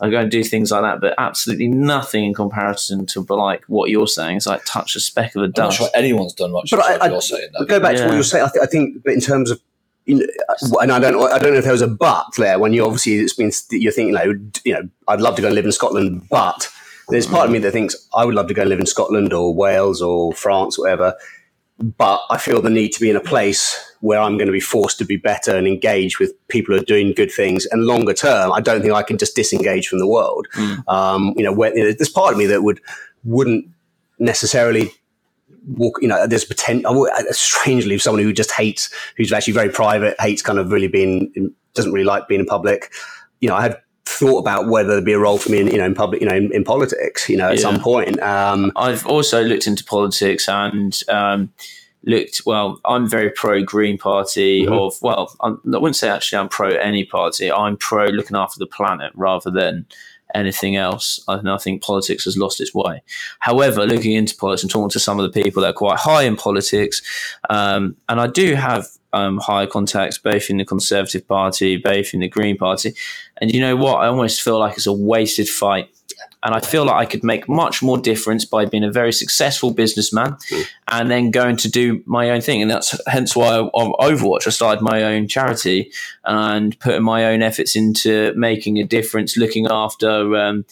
I 0.00 0.08
go 0.10 0.20
and 0.20 0.30
do 0.30 0.42
things 0.42 0.70
like 0.70 0.82
that, 0.82 1.00
but 1.00 1.14
absolutely 1.18 1.68
nothing 1.68 2.24
in 2.24 2.34
comparison 2.34 3.04
to 3.06 3.20
like 3.28 3.64
what 3.66 3.90
you're 3.90 4.06
saying. 4.06 4.38
It's 4.38 4.46
like 4.46 4.62
touch 4.64 4.96
a 4.96 5.00
speck 5.00 5.34
of 5.36 5.40
the 5.42 5.46
I'm 5.46 5.48
not 5.50 5.54
dust. 5.54 5.78
sure 5.78 5.88
anyone's 5.94 6.32
done 6.32 6.52
much. 6.52 6.70
But 6.70 6.80
I- 6.80 6.92
what 6.92 7.02
I- 7.02 7.08
you're 7.10 7.20
saying 7.20 7.48
But 7.52 7.58
though. 7.68 7.78
go 7.78 7.80
back 7.80 7.96
to 7.96 8.04
what 8.06 8.14
you're 8.14 8.22
saying. 8.22 8.44
I, 8.44 8.48
th- 8.48 8.62
I 8.62 8.66
think, 8.66 9.02
but 9.04 9.12
in 9.12 9.20
terms 9.20 9.50
of, 9.50 9.58
you 9.58 9.64
know, 9.66 9.71
and 10.06 10.92
I 10.92 10.98
don't, 10.98 11.32
I 11.32 11.38
don't 11.38 11.52
know 11.52 11.58
if 11.58 11.64
there 11.64 11.72
was 11.72 11.82
a 11.82 11.88
but 11.88 12.26
there 12.36 12.58
when 12.58 12.72
you 12.72 12.84
obviously 12.84 13.16
it's 13.16 13.34
been 13.34 13.52
you're 13.70 13.92
thinking, 13.92 14.14
you 14.14 14.32
know, 14.32 14.50
you 14.64 14.72
know, 14.74 14.88
I'd 15.08 15.20
love 15.20 15.36
to 15.36 15.42
go 15.42 15.48
and 15.48 15.54
live 15.54 15.64
in 15.64 15.72
Scotland, 15.72 16.26
but 16.30 16.68
there's 17.08 17.26
part 17.26 17.46
of 17.46 17.52
me 17.52 17.58
that 17.60 17.72
thinks 17.72 17.96
I 18.14 18.24
would 18.24 18.34
love 18.34 18.48
to 18.48 18.54
go 18.54 18.62
and 18.62 18.68
live 18.70 18.80
in 18.80 18.86
Scotland 18.86 19.32
or 19.32 19.54
Wales 19.54 20.00
or 20.02 20.32
France, 20.32 20.78
whatever. 20.78 21.14
But 21.78 22.20
I 22.30 22.38
feel 22.38 22.62
the 22.62 22.70
need 22.70 22.92
to 22.92 23.00
be 23.00 23.10
in 23.10 23.16
a 23.16 23.20
place 23.20 23.76
where 24.00 24.20
I'm 24.20 24.36
going 24.36 24.46
to 24.46 24.52
be 24.52 24.60
forced 24.60 24.98
to 24.98 25.04
be 25.04 25.16
better 25.16 25.56
and 25.56 25.66
engage 25.66 26.18
with 26.18 26.32
people 26.48 26.74
who 26.74 26.80
are 26.80 26.84
doing 26.84 27.12
good 27.12 27.32
things. 27.32 27.66
And 27.66 27.84
longer 27.86 28.14
term, 28.14 28.52
I 28.52 28.60
don't 28.60 28.82
think 28.82 28.94
I 28.94 29.02
can 29.02 29.18
just 29.18 29.34
disengage 29.34 29.88
from 29.88 29.98
the 29.98 30.06
world. 30.06 30.46
Mm. 30.54 30.88
Um, 30.88 31.34
you 31.36 31.42
know, 31.42 31.52
where, 31.52 31.76
you 31.76 31.84
know, 31.84 31.92
there's 31.92 32.08
part 32.08 32.32
of 32.32 32.38
me 32.38 32.46
that 32.46 32.62
would 32.62 32.80
wouldn't 33.24 33.66
necessarily 34.18 34.92
walk. 35.66 35.98
You 36.02 36.08
know, 36.08 36.26
there's 36.26 36.44
potential. 36.44 36.94
Would- 37.00 37.10
uh, 37.12 37.22
Strangely, 37.32 37.98
someone 37.98 38.22
who 38.22 38.32
just 38.32 38.50
hates, 38.52 38.90
who's 39.16 39.32
actually 39.32 39.54
very 39.54 39.68
private, 39.70 40.14
hates 40.20 40.42
kind 40.42 40.58
of 40.58 40.70
really 40.72 40.88
being, 40.88 41.32
doesn't 41.74 41.92
really 41.92 42.04
like 42.04 42.28
being 42.28 42.40
in 42.40 42.46
public. 42.46 42.92
You 43.40 43.48
know, 43.48 43.54
I 43.56 43.62
had 43.62 43.76
thought 44.04 44.38
about 44.38 44.68
whether 44.68 44.90
there'd 44.90 45.04
be 45.04 45.12
a 45.12 45.18
role 45.18 45.38
for 45.38 45.50
me 45.50 45.60
in, 45.60 45.68
you 45.68 45.78
know, 45.78 45.84
in 45.86 45.94
public, 45.94 46.20
you 46.20 46.28
know, 46.28 46.34
in, 46.36 46.52
in 46.52 46.64
politics. 46.64 47.28
You 47.28 47.36
know, 47.36 47.48
at 47.50 47.56
Yeah. 47.56 47.62
some 47.62 47.80
point. 47.80 48.20
Um, 48.22 48.72
I've 48.76 49.06
also 49.06 49.42
looked 49.42 49.66
into 49.66 49.84
politics 49.84 50.48
and 50.48 50.98
um, 51.08 51.52
looked. 52.04 52.42
Well, 52.44 52.80
I'm 52.84 53.08
very 53.08 53.30
pro 53.30 53.62
Green 53.62 53.96
Party. 53.98 54.66
Mhm. 54.66 54.72
Of 54.72 55.00
well, 55.02 55.34
I'm, 55.40 55.60
I 55.74 55.78
wouldn't 55.78 55.96
say 55.96 56.08
actually 56.08 56.38
I'm 56.38 56.48
pro 56.48 56.68
any 56.70 57.04
party. 57.04 57.50
I'm 57.50 57.76
pro 57.76 58.06
looking 58.06 58.36
after 58.36 58.58
the 58.58 58.66
planet 58.66 59.12
rather 59.14 59.50
than 59.50 59.86
anything 60.34 60.76
else. 60.76 61.22
I 61.28 61.58
think 61.58 61.82
politics 61.82 62.24
has 62.24 62.36
lost 62.36 62.60
its 62.60 62.74
way. 62.74 63.02
However, 63.40 63.86
looking 63.86 64.12
into 64.12 64.36
politics 64.36 64.62
and 64.62 64.70
talking 64.70 64.90
to 64.90 65.00
some 65.00 65.18
of 65.18 65.30
the 65.30 65.42
people 65.42 65.62
that 65.62 65.70
are 65.70 65.74
quite 65.74 65.98
high 65.98 66.22
in 66.22 66.36
politics, 66.36 67.02
um, 67.50 67.96
and 68.08 68.20
I 68.20 68.26
do 68.26 68.54
have 68.54 68.86
um, 69.12 69.38
high 69.38 69.66
contacts 69.66 70.18
both 70.18 70.48
in 70.48 70.56
the 70.56 70.64
Conservative 70.64 71.26
Party, 71.26 71.76
both 71.76 72.14
in 72.14 72.20
the 72.20 72.28
Green 72.28 72.56
Party, 72.56 72.94
and 73.40 73.52
you 73.52 73.60
know 73.60 73.76
what? 73.76 73.96
I 73.96 74.06
almost 74.06 74.42
feel 74.42 74.58
like 74.58 74.76
it's 74.76 74.86
a 74.86 74.92
wasted 74.92 75.48
fight. 75.48 75.88
And 76.42 76.54
I 76.54 76.60
feel 76.60 76.84
like 76.84 76.96
I 76.96 77.06
could 77.08 77.22
make 77.22 77.48
much 77.48 77.82
more 77.82 77.98
difference 77.98 78.44
by 78.44 78.64
being 78.64 78.82
a 78.82 78.90
very 78.90 79.12
successful 79.12 79.72
businessman 79.72 80.36
and 80.88 81.10
then 81.10 81.30
going 81.30 81.56
to 81.58 81.70
do 81.70 82.02
my 82.04 82.30
own 82.30 82.40
thing. 82.40 82.60
And 82.60 82.70
that's 82.70 82.98
hence 83.06 83.36
why 83.36 83.58
on 83.58 83.92
Overwatch, 84.00 84.46
I 84.46 84.50
started 84.50 84.82
my 84.82 85.04
own 85.04 85.28
charity 85.28 85.92
and 86.24 86.78
putting 86.80 87.04
my 87.04 87.26
own 87.26 87.42
efforts 87.42 87.76
into 87.76 88.32
making 88.34 88.78
a 88.78 88.84
difference, 88.84 89.36
looking 89.36 89.68
after 89.70 90.36
um, 90.36 90.64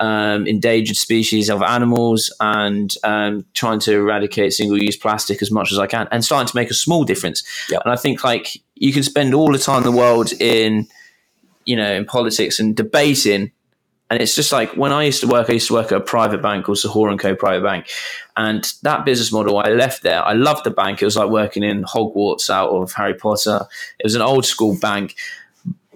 um, 0.00 0.46
endangered 0.46 0.96
species 0.96 1.48
of 1.48 1.62
animals 1.62 2.32
and 2.40 2.94
um, 3.02 3.44
trying 3.54 3.80
to 3.80 3.94
eradicate 3.94 4.52
single 4.52 4.80
use 4.80 4.96
plastic 4.96 5.42
as 5.42 5.50
much 5.50 5.72
as 5.72 5.78
I 5.78 5.86
can 5.86 6.08
and 6.10 6.24
starting 6.24 6.48
to 6.48 6.56
make 6.56 6.70
a 6.70 6.74
small 6.74 7.04
difference. 7.04 7.42
Yep. 7.70 7.82
And 7.84 7.92
I 7.92 7.96
think 7.96 8.22
like 8.22 8.60
you 8.74 8.92
can 8.92 9.02
spend 9.02 9.34
all 9.34 9.50
the 9.50 9.58
time 9.58 9.78
in 9.78 9.90
the 9.90 9.96
world 9.96 10.32
in, 10.40 10.88
you 11.64 11.76
know, 11.76 11.92
in 11.92 12.04
politics 12.04 12.60
and 12.60 12.76
debating 12.76 13.52
and 14.10 14.20
it's 14.20 14.34
just 14.34 14.50
like 14.50 14.76
when 14.76 14.92
I 14.92 15.04
used 15.04 15.20
to 15.20 15.28
work, 15.28 15.48
I 15.48 15.52
used 15.54 15.68
to 15.68 15.74
work 15.74 15.92
at 15.92 15.98
a 15.98 16.00
private 16.00 16.42
bank 16.42 16.66
called 16.66 16.78
C. 16.78 16.88
Hoare 16.88 17.10
and 17.10 17.18
Co. 17.18 17.36
Private 17.36 17.64
Bank. 17.64 17.88
And 18.36 18.64
that 18.82 19.04
business 19.04 19.30
model, 19.30 19.58
I 19.58 19.68
left 19.68 20.02
there. 20.02 20.24
I 20.24 20.32
loved 20.32 20.64
the 20.64 20.70
bank. 20.72 21.00
It 21.00 21.04
was 21.04 21.16
like 21.16 21.30
working 21.30 21.62
in 21.62 21.84
Hogwarts 21.84 22.50
out 22.50 22.70
of 22.70 22.92
Harry 22.92 23.14
Potter. 23.14 23.66
It 24.00 24.04
was 24.04 24.16
an 24.16 24.22
old 24.22 24.44
school 24.44 24.76
bank. 24.80 25.14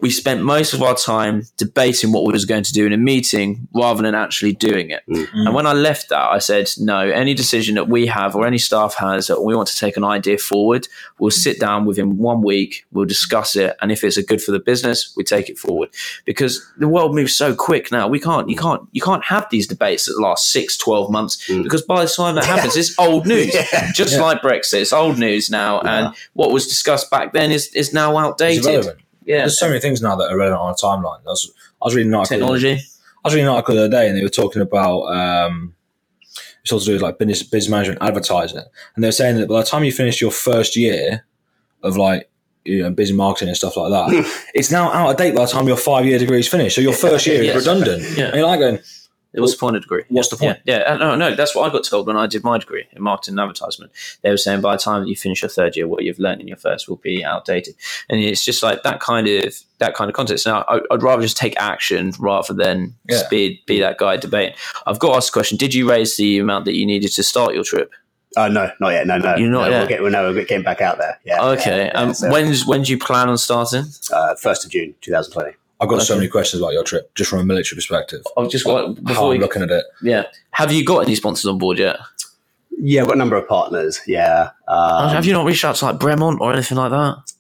We 0.04 0.10
spent 0.10 0.42
most 0.42 0.74
of 0.74 0.82
our 0.82 0.94
time 0.94 1.44
debating 1.56 2.12
what 2.12 2.26
we 2.26 2.32
was 2.34 2.44
going 2.44 2.62
to 2.64 2.74
do 2.74 2.84
in 2.84 2.92
a 2.92 2.98
meeting 2.98 3.66
rather 3.74 4.02
than 4.02 4.14
actually 4.14 4.52
doing 4.52 4.90
it. 4.90 5.02
Mm. 5.08 5.24
Mm. 5.28 5.46
And 5.46 5.54
when 5.54 5.66
I 5.66 5.72
left 5.72 6.10
that, 6.10 6.28
I 6.28 6.40
said, 6.40 6.68
no, 6.76 6.98
any 6.98 7.32
decision 7.32 7.76
that 7.76 7.88
we 7.88 8.04
have 8.08 8.36
or 8.36 8.46
any 8.46 8.58
staff 8.58 8.96
has 8.96 9.28
that 9.28 9.40
we 9.40 9.56
want 9.56 9.68
to 9.68 9.78
take 9.78 9.96
an 9.96 10.04
idea 10.04 10.36
forward, 10.36 10.88
we'll 11.18 11.30
sit 11.30 11.58
down 11.58 11.86
within 11.86 12.18
one 12.18 12.42
week, 12.42 12.84
we'll 12.92 13.06
discuss 13.06 13.56
it. 13.56 13.78
And 13.80 13.90
if 13.90 14.04
it's 14.04 14.18
a 14.18 14.22
good 14.22 14.42
for 14.42 14.52
the 14.52 14.58
business, 14.58 15.14
we 15.16 15.24
take 15.24 15.48
it 15.48 15.56
forward. 15.56 15.88
Because 16.26 16.70
the 16.76 16.86
world 16.86 17.14
moves 17.14 17.34
so 17.34 17.54
quick 17.54 17.90
now. 17.90 18.06
We 18.06 18.20
can't, 18.20 18.50
you 18.50 18.56
can't, 18.56 18.86
you 18.92 19.00
can't 19.00 19.24
have 19.24 19.48
these 19.48 19.66
debates 19.66 20.04
that 20.04 20.20
last 20.20 20.50
six, 20.50 20.76
12 20.76 21.10
months 21.10 21.48
mm. 21.48 21.62
because 21.62 21.80
by 21.80 22.04
the 22.04 22.10
time 22.10 22.34
that 22.34 22.44
happens, 22.44 22.76
it's 22.76 22.98
old 22.98 23.26
news. 23.26 23.54
Yeah. 23.72 23.92
Just 23.92 24.18
like 24.18 24.42
Brexit, 24.42 24.82
it's 24.82 24.92
old 24.92 25.18
news 25.18 25.48
now. 25.48 25.80
And 25.80 26.14
what 26.34 26.50
was 26.50 26.66
discussed 26.66 27.10
back 27.10 27.32
then 27.32 27.50
is, 27.50 27.68
is 27.68 27.94
now 27.94 28.10
It's 28.18 28.26
outdated. 28.26 29.03
Irrelevant. 29.26 29.28
Yeah. 29.28 29.38
There's 29.38 29.58
so 29.58 29.68
many 29.68 29.80
things 29.80 30.00
now 30.02 30.16
that 30.16 30.30
are 30.30 30.36
relevant 30.36 30.60
on 30.60 30.70
a 30.70 30.74
timeline. 30.74 31.20
I 31.26 31.30
was, 31.30 31.50
I 31.82 31.86
was 31.86 31.94
reading 31.94 32.12
an 32.12 32.18
article. 32.18 32.38
Technology. 32.38 32.72
I 32.72 33.28
was 33.28 33.34
reading 33.34 33.46
an 33.48 33.54
article 33.54 33.74
the 33.74 33.82
other 33.84 33.90
day, 33.90 34.08
and 34.08 34.16
they 34.18 34.22
were 34.22 34.28
talking 34.28 34.60
about 34.62 35.02
um, 35.04 35.74
it's 36.62 36.72
all 36.72 36.80
to 36.80 36.84
do 36.86 36.92
with 36.92 37.02
like 37.02 37.18
business, 37.18 37.42
business 37.42 37.70
management, 37.70 38.02
advertising, 38.02 38.58
and 38.94 39.02
they 39.04 39.08
were 39.08 39.12
saying 39.12 39.36
that 39.36 39.48
by 39.48 39.60
the 39.60 39.66
time 39.66 39.84
you 39.84 39.92
finish 39.92 40.20
your 40.20 40.30
first 40.30 40.76
year 40.76 41.24
of 41.82 41.96
like 41.96 42.30
you 42.64 42.82
know, 42.82 42.90
business 42.90 43.16
marketing 43.16 43.48
and 43.48 43.56
stuff 43.56 43.76
like 43.76 43.90
that, 43.90 44.42
it's 44.54 44.70
now 44.70 44.90
out 44.92 45.10
of 45.10 45.16
date 45.16 45.34
by 45.34 45.44
the 45.44 45.50
time 45.50 45.66
your 45.68 45.76
five 45.76 46.04
year 46.06 46.18
degree 46.18 46.40
is 46.40 46.48
finished. 46.48 46.74
So 46.76 46.80
your 46.82 46.92
first 46.94 47.26
year 47.26 47.42
Yes. 47.42 47.56
is 47.56 47.66
redundant. 47.66 48.16
Yeah. 48.16 48.26
And 48.26 48.36
you're 48.36 48.46
like 48.46 48.60
going, 48.60 48.78
What's 49.42 49.54
the 49.54 49.58
point 49.58 49.76
of 49.76 49.82
degree? 49.82 50.04
What's 50.08 50.28
the 50.28 50.36
point? 50.36 50.60
Yeah, 50.64 50.78
yeah. 50.78 50.94
Uh, 50.94 50.96
no, 50.96 51.14
no, 51.16 51.34
that's 51.34 51.54
what 51.54 51.68
I 51.68 51.72
got 51.72 51.84
told 51.84 52.06
when 52.06 52.16
I 52.16 52.26
did 52.26 52.44
my 52.44 52.58
degree 52.58 52.86
in 52.92 53.02
marketing 53.02 53.34
and 53.34 53.40
advertisement. 53.40 53.92
They 54.22 54.30
were 54.30 54.36
saying 54.36 54.60
by 54.60 54.76
the 54.76 54.82
time 54.82 55.02
that 55.02 55.08
you 55.08 55.16
finish 55.16 55.42
your 55.42 55.48
third 55.48 55.76
year, 55.76 55.88
what 55.88 56.04
you've 56.04 56.18
learned 56.18 56.40
in 56.40 56.48
your 56.48 56.56
first 56.56 56.88
will 56.88 56.96
be 56.96 57.24
outdated, 57.24 57.74
and 58.08 58.20
it's 58.20 58.44
just 58.44 58.62
like 58.62 58.82
that 58.82 59.00
kind 59.00 59.26
of 59.26 59.54
that 59.78 59.94
kind 59.94 60.08
of 60.08 60.14
context. 60.14 60.46
Now, 60.46 60.64
I, 60.68 60.80
I'd 60.90 61.02
rather 61.02 61.22
just 61.22 61.36
take 61.36 61.56
action 61.56 62.12
rather 62.18 62.54
than 62.54 62.94
Yeah. 63.08 63.22
be 63.30 63.62
be 63.66 63.80
that 63.80 63.98
guy 63.98 64.16
debating. 64.16 64.54
I've 64.86 64.98
got 64.98 65.10
to 65.10 65.16
ask 65.16 65.32
a 65.32 65.32
question: 65.32 65.58
Did 65.58 65.74
you 65.74 65.88
raise 65.90 66.16
the 66.16 66.38
amount 66.38 66.64
that 66.66 66.74
you 66.76 66.86
needed 66.86 67.12
to 67.12 67.22
start 67.22 67.54
your 67.54 67.64
trip? 67.64 67.92
uh, 68.36 68.48
no, 68.48 68.68
not 68.80 68.90
yet. 68.90 69.06
No, 69.06 69.16
no. 69.16 69.36
You're 69.36 69.48
not 69.48 69.70
no, 69.70 69.70
yet? 69.70 69.78
We'll 70.00 70.10
get, 70.10 70.12
no, 70.12 70.32
we're 70.32 70.44
getting 70.44 70.64
back 70.64 70.80
out 70.80 70.98
there. 70.98 71.20
Yeah. 71.24 71.40
Okay. 71.50 71.86
Yeah, 71.86 71.92
um, 72.00 72.14
so, 72.14 72.30
when's 72.30 72.66
when 72.66 72.82
do 72.82 72.90
you 72.90 72.98
plan 72.98 73.28
on 73.28 73.38
starting? 73.38 73.84
uh, 74.12 74.34
first 74.34 74.64
of 74.64 74.70
June, 74.72 74.94
2020. 75.02 75.56
I've 75.80 75.88
got 75.88 76.02
so 76.02 76.14
many 76.14 76.28
questions 76.28 76.62
about 76.62 76.72
your 76.72 76.84
trip, 76.84 77.14
just 77.14 77.28
from 77.30 77.40
a 77.40 77.44
military 77.44 77.76
perspective. 77.76 78.22
I've 78.36 78.50
just 78.50 78.64
got 78.64 78.86
How 78.86 78.92
before 78.94 79.24
I'm 79.24 79.30
we, 79.30 79.38
looking 79.38 79.62
at 79.62 79.70
it. 79.70 79.84
yeah. 80.02 80.24
Have 80.52 80.72
you 80.72 80.84
got 80.84 81.00
any 81.00 81.14
sponsors 81.14 81.46
on 81.46 81.58
board 81.58 81.78
yet? 81.78 81.98
Yeah, 82.78 83.02
I've 83.02 83.08
got 83.08 83.16
a 83.16 83.18
number 83.18 83.36
of 83.36 83.46
partners. 83.48 84.00
Yeah. 84.06 84.50
Um, 84.68 85.10
have 85.10 85.26
you 85.26 85.32
not 85.32 85.46
reached 85.46 85.64
out 85.64 85.76
to 85.76 85.84
like 85.86 85.96
Bremont 85.96 86.40
or 86.40 86.52
anything 86.52 86.78
like 86.78 86.90
that? 86.90 87.32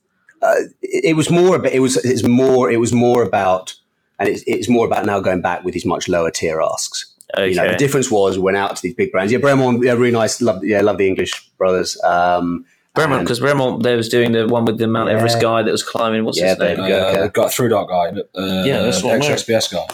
uh, 0.44 0.54
it, 0.82 1.04
it 1.04 1.16
was 1.16 1.30
more 1.30 1.56
about 1.56 1.72
it 1.72 1.80
was 1.80 1.96
it's 2.04 2.22
more 2.22 2.70
it 2.70 2.78
was 2.78 2.92
more 2.92 3.22
about 3.22 3.74
and 4.18 4.28
it's, 4.28 4.44
it's 4.46 4.68
more 4.68 4.86
about 4.86 5.06
now 5.06 5.20
going 5.20 5.40
back 5.40 5.64
with 5.64 5.74
these 5.74 5.86
much 5.86 6.08
lower 6.08 6.30
tier 6.30 6.60
asks. 6.60 7.12
Okay. 7.36 7.48
You 7.48 7.56
know, 7.56 7.68
the 7.68 7.76
difference 7.76 8.10
was 8.10 8.36
we 8.36 8.44
went 8.44 8.56
out 8.56 8.76
to 8.76 8.82
these 8.82 8.94
big 8.94 9.10
brands. 9.10 9.32
Yeah, 9.32 9.38
Bremont, 9.38 9.84
yeah, 9.84 9.92
really 9.92 10.12
nice. 10.12 10.40
Love, 10.40 10.62
yeah, 10.62 10.82
love 10.82 10.98
the 10.98 11.08
English 11.08 11.48
brothers. 11.58 12.00
Um, 12.04 12.64
Bremont, 12.94 13.20
because 13.20 13.40
Bremont, 13.40 13.82
they 13.82 13.96
was 13.96 14.08
doing 14.08 14.32
the 14.32 14.46
one 14.46 14.64
with 14.64 14.78
the 14.78 14.86
Mount 14.86 15.10
Yeah. 15.10 15.16
Everest 15.16 15.40
guy 15.40 15.62
that 15.62 15.70
was 15.70 15.82
climbing. 15.82 16.24
What's 16.24 16.38
Yeah, 16.38 16.50
his 16.50 16.58
name? 16.58 16.76
there 16.76 16.88
you 16.88 16.94
go. 16.94 17.06
Uh, 17.06 17.10
okay. 17.10 17.20
the 17.22 17.28
guy, 17.30 17.48
through 17.48 17.68
dark 17.70 17.88
guy. 17.88 18.08
Uh, 18.34 18.62
Yeah, 18.64 18.82
that's 18.82 19.02
what 19.02 19.14
I'm 19.14 19.22
ex-XPS 19.22 19.72
guy. 19.72 19.86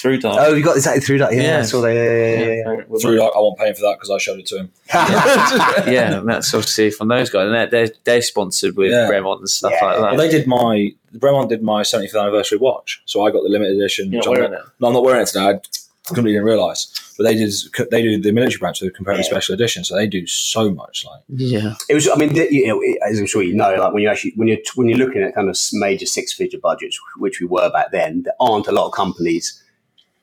Through 0.00 0.18
Dark. 0.18 0.38
oh, 0.40 0.52
you 0.54 0.64
got 0.64 0.74
exactly 0.74 1.00
through 1.00 1.18
that. 1.18 1.32
Yeah, 1.32 1.42
Yeah. 1.42 1.58
I 1.60 1.62
saw 1.62 1.80
that. 1.82 1.94
Yeah, 1.94 2.02
yeah, 2.02 2.38
yeah, 2.64 2.72
yeah, 2.88 2.98
Through 3.00 3.16
dark. 3.18 3.34
I 3.36 3.38
won't 3.38 3.56
pay 3.56 3.72
for 3.72 3.82
that 3.82 3.98
because 4.00 4.10
I 4.10 4.18
showed 4.18 4.40
it 4.40 4.46
to 4.46 4.56
him. 4.58 4.72
yeah. 4.92 5.88
yeah, 5.90 6.18
and 6.18 6.28
that's 6.28 6.52
obviously 6.54 6.90
from 6.90 7.06
those 7.06 7.30
guys, 7.30 7.46
and 7.46 7.54
they're 7.54 7.66
they're, 7.68 7.94
they're 8.02 8.22
sponsored 8.22 8.76
with 8.76 8.90
Yeah. 8.90 9.08
Bremont 9.08 9.38
and 9.38 9.48
stuff 9.48 9.70
Yeah. 9.80 9.84
like 9.86 9.96
that. 9.98 10.02
Well, 10.02 10.16
they 10.16 10.28
did 10.28 10.48
my 10.48 10.92
Bremont 11.16 11.50
did 11.50 11.62
my 11.62 11.82
75th 11.82 12.20
anniversary 12.20 12.58
watch, 12.58 13.00
so 13.04 13.22
I 13.24 13.30
got 13.30 13.44
the 13.44 13.48
limited 13.48 13.76
edition. 13.76 14.10
You're 14.10 14.20
which 14.20 14.26
not 14.26 14.32
I'm 14.34 14.40
wearing 14.40 14.52
not- 14.52 14.60
it. 14.60 14.66
No, 14.80 14.86
I'm 14.88 14.92
not 14.94 15.04
wearing 15.04 15.22
it 15.22 15.26
today. 15.26 15.44
I 15.44 15.60
completely 16.06 16.32
didn't 16.32 16.46
realise. 16.46 17.11
But 17.22 17.28
they 17.28 17.36
did 17.36 17.52
they 17.90 18.02
do 18.02 18.20
the 18.20 18.32
military 18.32 18.58
branch, 18.58 18.82
of 18.82 18.86
the 18.86 18.92
comparative 18.92 19.24
Yeah. 19.26 19.30
special 19.30 19.54
edition, 19.54 19.84
so 19.84 19.94
they 19.94 20.06
do 20.06 20.26
so 20.26 20.72
much. 20.72 21.04
Like 21.08 21.22
Yeah, 21.28 21.74
It 21.88 21.94
was. 21.94 22.08
I 22.08 22.16
mean, 22.16 22.32
the- 22.34 22.48
you 22.52 22.66
know, 22.66 22.80
it- 22.82 22.98
as 23.08 23.18
I'm 23.20 23.26
sure 23.26 23.42
you 23.42 23.54
know, 23.54 23.74
like 23.74 23.92
when 23.92 24.02
you 24.02 24.08
actually 24.08 24.32
when 24.36 24.48
you're 24.48 24.58
when 24.74 24.88
you're 24.88 24.98
looking 24.98 25.22
at 25.22 25.34
kind 25.34 25.48
of 25.48 25.56
major 25.74 26.06
six 26.06 26.32
figure 26.32 26.58
budgets, 26.58 26.98
which 27.18 27.40
we 27.40 27.46
were 27.46 27.70
back 27.70 27.92
then, 27.92 28.22
there 28.24 28.34
aren't 28.40 28.66
a 28.66 28.72
lot 28.72 28.86
of 28.86 28.92
companies 28.92 29.62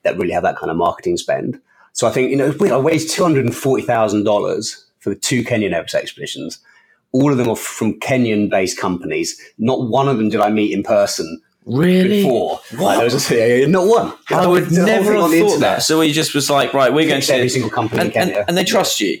that 0.02 0.16
really 0.18 0.32
have 0.32 0.42
that 0.42 0.56
kind 0.56 0.70
of 0.70 0.76
marketing 0.76 1.16
spend. 1.16 1.60
So 1.92 2.06
I 2.06 2.10
think 2.10 2.30
you 2.30 2.36
know, 2.36 2.54
we 2.60 2.70
I 2.70 2.78
raised 2.78 3.10
two 3.10 3.22
hundred 3.22 3.44
and 3.46 3.54
forty 3.56 3.82
thousand 3.82 4.24
dollars 4.24 4.84
for 4.98 5.10
the 5.10 5.16
two 5.16 5.42
Kenyan 5.42 5.72
Everest 5.72 5.94
expeditions. 5.94 6.58
All 7.12 7.32
of 7.32 7.38
them 7.38 7.48
are 7.48 7.56
from 7.56 7.98
Kenyan 8.00 8.48
based 8.50 8.78
companies. 8.78 9.40
Not 9.58 9.88
one 9.88 10.08
of 10.08 10.16
them 10.18 10.28
did 10.28 10.40
I 10.40 10.50
meet 10.50 10.72
in 10.72 10.82
person 10.82 11.40
really. 11.78 12.22
before. 12.22 12.60
Like, 12.72 12.96
there 12.98 13.04
was 13.04 13.30
a, 13.30 13.60
yeah, 13.60 13.66
not 13.66 13.86
one. 13.86 14.12
I 14.30 14.46
would 14.46 14.70
never 14.70 15.14
have 15.14 15.22
on 15.24 15.30
the 15.30 15.40
thought 15.40 15.46
internet. 15.46 15.60
that. 15.60 15.82
So 15.82 16.00
he 16.00 16.12
just 16.12 16.34
was 16.34 16.50
like, 16.50 16.74
right, 16.74 16.92
we're 16.92 17.08
going 17.08 17.22
to 17.22 17.34
every 17.34 17.48
single 17.48 17.70
company 17.70 18.00
and, 18.00 18.08
in 18.08 18.12
Kenya. 18.12 18.38
and, 18.40 18.48
and 18.48 18.56
they 18.58 18.64
trust 18.64 19.00
you. 19.00 19.20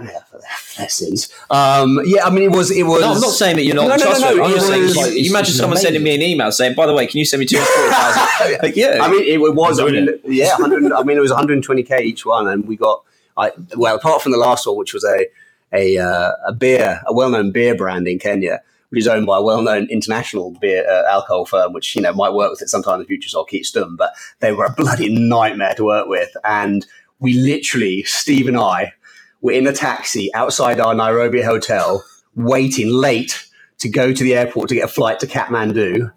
yeah, 0.00 0.20
for 0.24 0.40
their, 0.76 0.88
sins. 0.88 1.32
Um, 1.50 2.00
yeah, 2.04 2.24
I 2.24 2.30
mean, 2.30 2.42
it 2.44 2.50
was. 2.50 2.70
It 2.70 2.82
was. 2.82 3.00
No, 3.00 3.12
I'm 3.12 3.20
not 3.20 3.30
saying 3.30 3.56
that 3.56 3.64
you're 3.64 3.76
not 3.76 3.82
No, 3.82 3.88
no, 3.90 3.96
no, 3.96 4.04
trustworthy. 4.04 4.36
no, 4.38 4.44
I'm 4.44 4.50
just 4.50 4.66
saying, 4.66 4.82
like, 4.82 5.12
it's- 5.12 5.30
imagine 5.30 5.54
someone 5.54 5.72
amazing. 5.76 5.86
sending 5.86 6.02
me 6.02 6.14
an 6.16 6.22
email 6.22 6.50
saying, 6.50 6.74
by 6.74 6.86
the 6.86 6.92
way, 6.92 7.06
can 7.06 7.18
you 7.18 7.24
send 7.24 7.40
me 7.40 7.46
two 7.46 7.58
hundred 7.60 7.94
thousand? 7.94 8.58
like, 8.62 8.76
yeah, 8.76 8.98
I 9.00 9.08
mean, 9.08 9.22
it, 9.22 9.38
was. 9.38 9.78
I 9.78 9.86
mean, 9.86 10.08
yeah, 10.24 10.56
I 10.58 11.02
mean, 11.04 11.16
it 11.16 11.20
was 11.20 11.30
120k 11.30 12.00
each 12.00 12.26
one, 12.26 12.48
and 12.48 12.66
we 12.66 12.76
got. 12.76 13.04
I 13.36 13.52
well, 13.76 13.94
apart 13.96 14.22
from 14.22 14.32
the 14.32 14.38
last 14.38 14.66
one, 14.66 14.76
which 14.76 14.92
was 14.94 15.04
a 15.04 15.26
a 15.72 15.98
uh, 15.98 16.32
a 16.46 16.52
beer, 16.52 17.00
a 17.06 17.12
well-known 17.12 17.50
beer 17.52 17.76
brand 17.76 18.06
in 18.08 18.18
Kenya, 18.18 18.62
which 18.94 19.02
is 19.02 19.08
owned 19.08 19.26
by 19.26 19.38
a 19.38 19.42
well-known 19.42 19.88
international 19.90 20.52
beer 20.60 20.88
uh, 20.88 21.10
alcohol 21.10 21.44
firm, 21.44 21.72
which 21.72 21.96
you 21.96 22.02
know 22.02 22.12
might 22.12 22.32
work 22.32 22.50
with 22.50 22.62
it 22.62 22.68
sometime 22.68 22.94
in 22.94 23.00
the 23.00 23.06
future. 23.06 23.28
So 23.28 23.40
I'll 23.40 23.44
keep 23.44 23.64
stum. 23.64 23.96
But 23.96 24.14
they 24.38 24.52
were 24.52 24.66
a 24.66 24.72
bloody 24.72 25.08
nightmare 25.08 25.74
to 25.74 25.84
work 25.84 26.06
with, 26.06 26.30
and 26.44 26.86
we 27.18 27.34
literally, 27.34 28.02
Steve 28.04 28.46
and 28.46 28.56
I, 28.56 28.92
were 29.40 29.52
in 29.52 29.66
a 29.66 29.72
taxi 29.72 30.32
outside 30.34 30.78
our 30.78 30.94
Nairobi 30.94 31.42
hotel, 31.42 32.04
waiting 32.36 32.88
late 32.88 33.46
to 33.78 33.88
go 33.88 34.12
to 34.12 34.22
the 34.22 34.34
airport 34.34 34.68
to 34.68 34.74
get 34.74 34.84
a 34.84 34.88
flight 34.88 35.20
to 35.20 35.26
Kathmandu. 35.26 36.12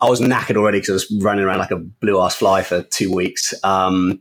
I 0.00 0.08
was 0.08 0.20
knackered 0.20 0.56
already 0.56 0.78
because 0.78 0.90
I 0.90 0.92
was 0.94 1.22
running 1.22 1.44
around 1.44 1.58
like 1.58 1.72
a 1.72 1.76
blue 1.76 2.20
ass 2.20 2.36
fly 2.36 2.62
for 2.62 2.82
two 2.82 3.12
weeks, 3.12 3.52
um, 3.64 4.20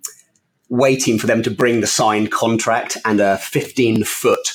waiting 0.70 1.20
for 1.20 1.28
them 1.28 1.44
to 1.44 1.52
bring 1.52 1.82
the 1.82 1.88
signed 1.88 2.32
contract 2.32 2.98
and 3.06 3.20
a 3.20 3.38
15 3.38 4.04
foot, 4.04 4.54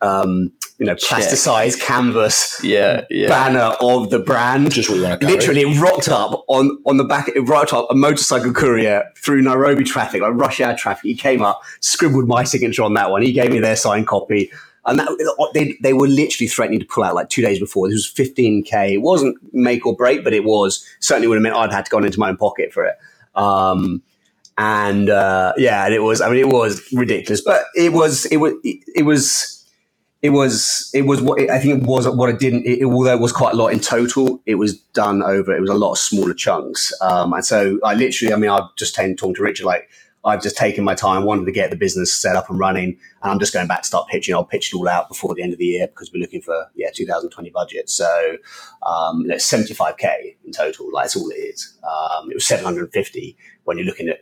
um, 0.00 0.52
you 0.78 0.86
know, 0.86 0.94
plasticized 0.96 1.80
canvas 1.80 2.62
yeah, 2.64 3.04
yeah. 3.08 3.28
banner 3.28 3.76
of 3.80 4.10
the 4.10 4.18
brand. 4.18 4.72
just 4.72 4.88
what 4.88 4.96
you 4.96 5.04
want 5.04 5.20
to. 5.20 5.26
Literally, 5.26 5.62
it 5.62 5.80
rocked 5.80 6.08
up 6.08 6.44
on, 6.48 6.78
on 6.84 6.96
the 6.96 7.04
back, 7.04 7.28
it 7.28 7.40
rocked 7.42 7.72
up 7.72 7.86
a 7.90 7.94
motorcycle 7.94 8.52
courier 8.52 9.08
through 9.16 9.42
Nairobi 9.42 9.84
traffic, 9.84 10.20
like 10.20 10.32
rush 10.34 10.60
hour 10.60 10.76
traffic. 10.76 11.04
He 11.04 11.14
came 11.14 11.42
up, 11.42 11.62
scribbled 11.80 12.26
my 12.26 12.42
signature 12.42 12.82
on 12.82 12.94
that 12.94 13.10
one. 13.10 13.22
He 13.22 13.32
gave 13.32 13.52
me 13.52 13.60
their 13.60 13.76
signed 13.76 14.08
copy. 14.08 14.50
And 14.86 14.98
that, 14.98 15.50
they, 15.54 15.78
they 15.80 15.94
were 15.94 16.08
literally 16.08 16.48
threatening 16.48 16.80
to 16.80 16.86
pull 16.86 17.04
out 17.04 17.14
like 17.14 17.30
two 17.30 17.40
days 17.40 17.58
before. 17.58 17.88
This 17.88 18.12
was 18.16 18.28
15K. 18.28 18.94
It 18.94 18.98
wasn't 18.98 19.36
make 19.54 19.86
or 19.86 19.96
break, 19.96 20.24
but 20.24 20.34
it 20.34 20.44
was 20.44 20.84
certainly 20.98 21.28
would 21.28 21.36
have 21.36 21.42
meant 21.42 21.54
I'd 21.54 21.72
had 21.72 21.86
to 21.86 21.90
go 21.90 21.98
into 21.98 22.18
my 22.18 22.28
own 22.30 22.36
pocket 22.36 22.72
for 22.72 22.84
it. 22.84 22.96
Um, 23.34 24.02
and 24.58 25.08
uh, 25.08 25.54
yeah, 25.56 25.84
and 25.84 25.94
it 25.94 26.00
was, 26.00 26.20
I 26.20 26.28
mean, 26.28 26.38
it 26.38 26.48
was 26.48 26.82
ridiculous, 26.92 27.40
but 27.40 27.64
it 27.74 27.92
was, 27.92 28.26
it 28.26 28.36
was, 28.38 28.52
it, 28.62 28.84
it 28.94 29.02
was, 29.02 29.53
it 30.24 30.30
was 30.30 30.90
it 30.94 31.02
was 31.02 31.20
what 31.20 31.38
I 31.50 31.58
think 31.58 31.82
it 31.82 31.86
was 31.86 32.08
what 32.08 32.30
it 32.30 32.38
didn't. 32.38 32.64
It, 32.64 32.82
although 32.82 33.12
it 33.12 33.20
was 33.20 33.30
quite 33.30 33.52
a 33.52 33.56
lot 33.58 33.74
in 33.74 33.78
total, 33.78 34.40
it 34.46 34.54
was 34.54 34.78
done 34.94 35.22
over. 35.22 35.54
It 35.54 35.60
was 35.60 35.68
a 35.68 35.74
lot 35.74 35.92
of 35.92 35.98
smaller 35.98 36.32
chunks, 36.32 36.94
um, 37.02 37.34
and 37.34 37.44
so 37.44 37.78
I 37.84 37.92
literally, 37.92 38.32
I 38.32 38.38
mean, 38.38 38.48
I've 38.48 38.74
just 38.74 38.94
taken 38.94 39.16
talking 39.16 39.34
to 39.34 39.42
Richard 39.42 39.66
like. 39.66 39.90
I've 40.26 40.40
just 40.40 40.56
taken 40.56 40.84
my 40.84 40.94
time, 40.94 41.24
wanted 41.24 41.44
to 41.44 41.52
get 41.52 41.68
the 41.68 41.76
business 41.76 42.14
set 42.14 42.34
up 42.34 42.48
and 42.48 42.58
running, 42.58 42.96
and 43.22 43.30
I'm 43.30 43.38
just 43.38 43.52
going 43.52 43.68
back 43.68 43.82
to 43.82 43.86
start 43.86 44.08
pitching. 44.08 44.34
I'll 44.34 44.42
pitch 44.42 44.72
it 44.72 44.76
all 44.78 44.88
out 44.88 45.06
before 45.06 45.34
the 45.34 45.42
end 45.42 45.52
of 45.52 45.58
the 45.58 45.66
year 45.66 45.86
because 45.86 46.10
we're 46.10 46.20
looking 46.20 46.40
for 46.40 46.66
yeah 46.74 46.88
2020 46.94 47.50
budget. 47.50 47.90
So 47.90 48.38
um, 48.86 49.26
it's 49.28 49.46
75k 49.52 50.36
in 50.46 50.52
total. 50.52 50.90
Like 50.90 51.04
that's 51.04 51.16
all 51.16 51.28
it 51.28 51.34
is. 51.34 51.78
Um, 51.82 52.30
it 52.30 52.34
was 52.34 52.46
750 52.46 53.36
when 53.64 53.76
you're 53.76 53.86
looking 53.86 54.08
at. 54.08 54.20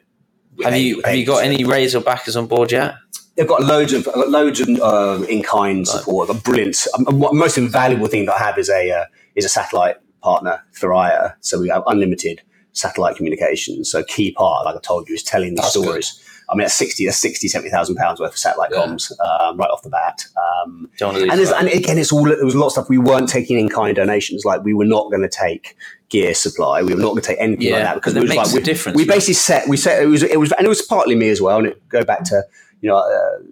Have 0.65 0.77
you 0.77 1.01
have 1.05 1.15
you 1.15 1.25
got 1.25 1.45
any 1.45 1.63
raise 1.63 1.95
or 1.95 2.01
backers 2.01 2.35
on 2.35 2.49
board 2.49 2.73
yet? 2.73 2.97
They've 3.37 3.49
got 3.49 3.63
loads 3.63 3.93
of 3.93 4.07
loads 4.15 4.61
of 4.61 4.69
uh, 4.81 5.25
in 5.29 5.43
kind 5.43 5.87
support. 5.89 6.29
A 6.29 6.35
brilliant, 6.35 6.77
um, 6.95 7.07
most 7.33 7.57
invaluable 7.57 8.07
thing 8.07 8.27
that 8.27 8.35
I 8.35 8.39
have 8.39 8.59
is 8.59 8.69
a 8.69 8.91
uh, 8.91 9.05
is 9.35 9.45
a 9.45 9.49
satellite 9.49 9.97
partner, 10.23 10.63
Thuraya. 10.79 11.35
So 11.41 11.61
we 11.61 11.69
have 11.71 11.83
unlimited 11.87 12.43
satellite 12.73 13.17
communications. 13.17 13.91
So 13.91 14.03
key 14.05 14.33
part, 14.33 14.65
like 14.65 14.77
I 14.77 14.81
told 14.81 15.09
you, 15.09 15.15
is 15.15 15.23
telling 15.23 15.55
the 15.55 15.63
That's 15.63 15.77
good. 15.77 15.85
stories. 15.85 16.29
I 16.51 16.55
mean, 16.55 16.65
that's 16.65 16.75
60, 16.75 17.07
that's 17.07 17.19
60, 17.19 17.49
70,000 17.49 17.95
pounds 17.97 18.21
worth 18.21 18.33
of 18.33 18.39
satellite 18.39 18.71
Yeah. 18.73 18.81
comms 18.81 19.11
um, 19.21 19.57
right 19.57 19.71
off 19.71 19.83
the 19.83 19.89
bat. 19.89 20.27
Um, 20.37 20.91
Don't 20.99 21.15
wanna 21.15 21.25
lose 21.35 21.51
and, 21.51 21.69
and 21.69 21.79
again, 21.79 21.97
it's 21.97 22.13
all 22.13 22.25
there 22.25 22.45
was 22.45 22.55
a 22.55 22.59
lot 22.59 22.67
of 22.67 22.73
stuff 22.73 22.89
we 22.91 22.99
weren't 22.99 23.29
taking 23.29 23.59
in 23.59 23.69
kind 23.71 23.97
donations. 23.97 24.45
Like 24.45 24.63
we 24.63 24.75
were 24.75 24.85
not 24.85 25.11
going 25.11 25.23
to 25.23 25.29
take 25.29 25.77
gear 26.11 26.35
supply. 26.35 26.83
We 26.83 26.95
were 26.95 27.01
not 27.01 27.11
going 27.11 27.23
to 27.23 27.29
take 27.29 27.41
anything 27.41 27.73
like 27.73 27.83
that 27.83 27.95
because 27.95 28.15
it 28.17 28.21
was 28.21 28.29
makes 28.29 28.49
like 28.49 28.53
a 28.53 28.57
we, 28.57 28.63
difference. 28.63 28.97
We 28.97 29.07
basically 29.07 29.35
set 29.35 29.69
we 29.69 29.77
set 29.79 30.03
it 30.03 30.07
was 30.07 30.23
it 30.23 30.39
was 30.39 30.53
and 30.53 30.67
it 30.67 30.69
was 30.69 30.83
partly 30.83 31.15
me 31.15 31.31
as 31.31 31.41
well. 31.41 31.59
And 31.59 31.69
it 31.69 31.89
go 31.89 32.05
back 32.05 32.25
to 32.25 32.43
you 32.83 32.91
know. 32.91 32.99
Uh, 32.99 33.43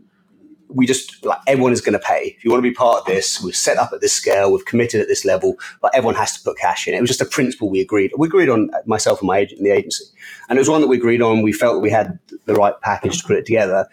we 0.73 0.87
just 0.87 1.25
like 1.27 1.41
everyone 1.49 1.73
is 1.73 1.81
going 1.81 1.95
to 1.95 1.99
pay. 1.99 2.33
If 2.39 2.45
you 2.45 2.51
want 2.53 2.63
to 2.63 2.69
be 2.71 2.73
part 2.73 3.01
of 3.01 3.05
this, 3.07 3.43
we've 3.43 3.57
set 3.57 3.77
up 3.77 3.93
at 3.93 4.01
this 4.01 4.13
scale, 4.13 4.53
we've 4.53 4.65
committed 4.65 5.01
at 5.01 5.09
this 5.09 5.25
level, 5.25 5.57
but 5.83 5.93
everyone 5.97 6.15
has 6.15 6.33
to 6.37 6.45
put 6.45 6.59
cash 6.59 6.87
in. 6.87 6.95
It 6.95 7.01
was 7.01 7.11
just 7.11 7.21
a 7.21 7.25
principle 7.25 7.69
we 7.69 7.81
agreed. 7.81 8.13
We 8.17 8.29
agreed 8.29 8.49
on 8.49 8.71
uh, 8.73 8.79
myself 8.87 9.21
and 9.21 9.27
my 9.27 9.39
agent 9.39 9.59
in 9.59 9.65
the 9.65 9.73
agency, 9.73 10.05
and 10.49 10.57
it 10.57 10.61
was 10.61 10.69
one 10.69 10.81
that 10.81 10.87
we 10.87 10.97
agreed 10.97 11.23
on. 11.23 11.43
We 11.43 11.53
felt 11.53 11.75
that 11.75 11.81
we 11.81 11.91
had 11.91 12.21
the 12.45 12.55
right 12.55 12.75
package 12.83 13.21
to 13.21 13.27
put 13.27 13.37
it 13.37 13.47
together, 13.47 13.89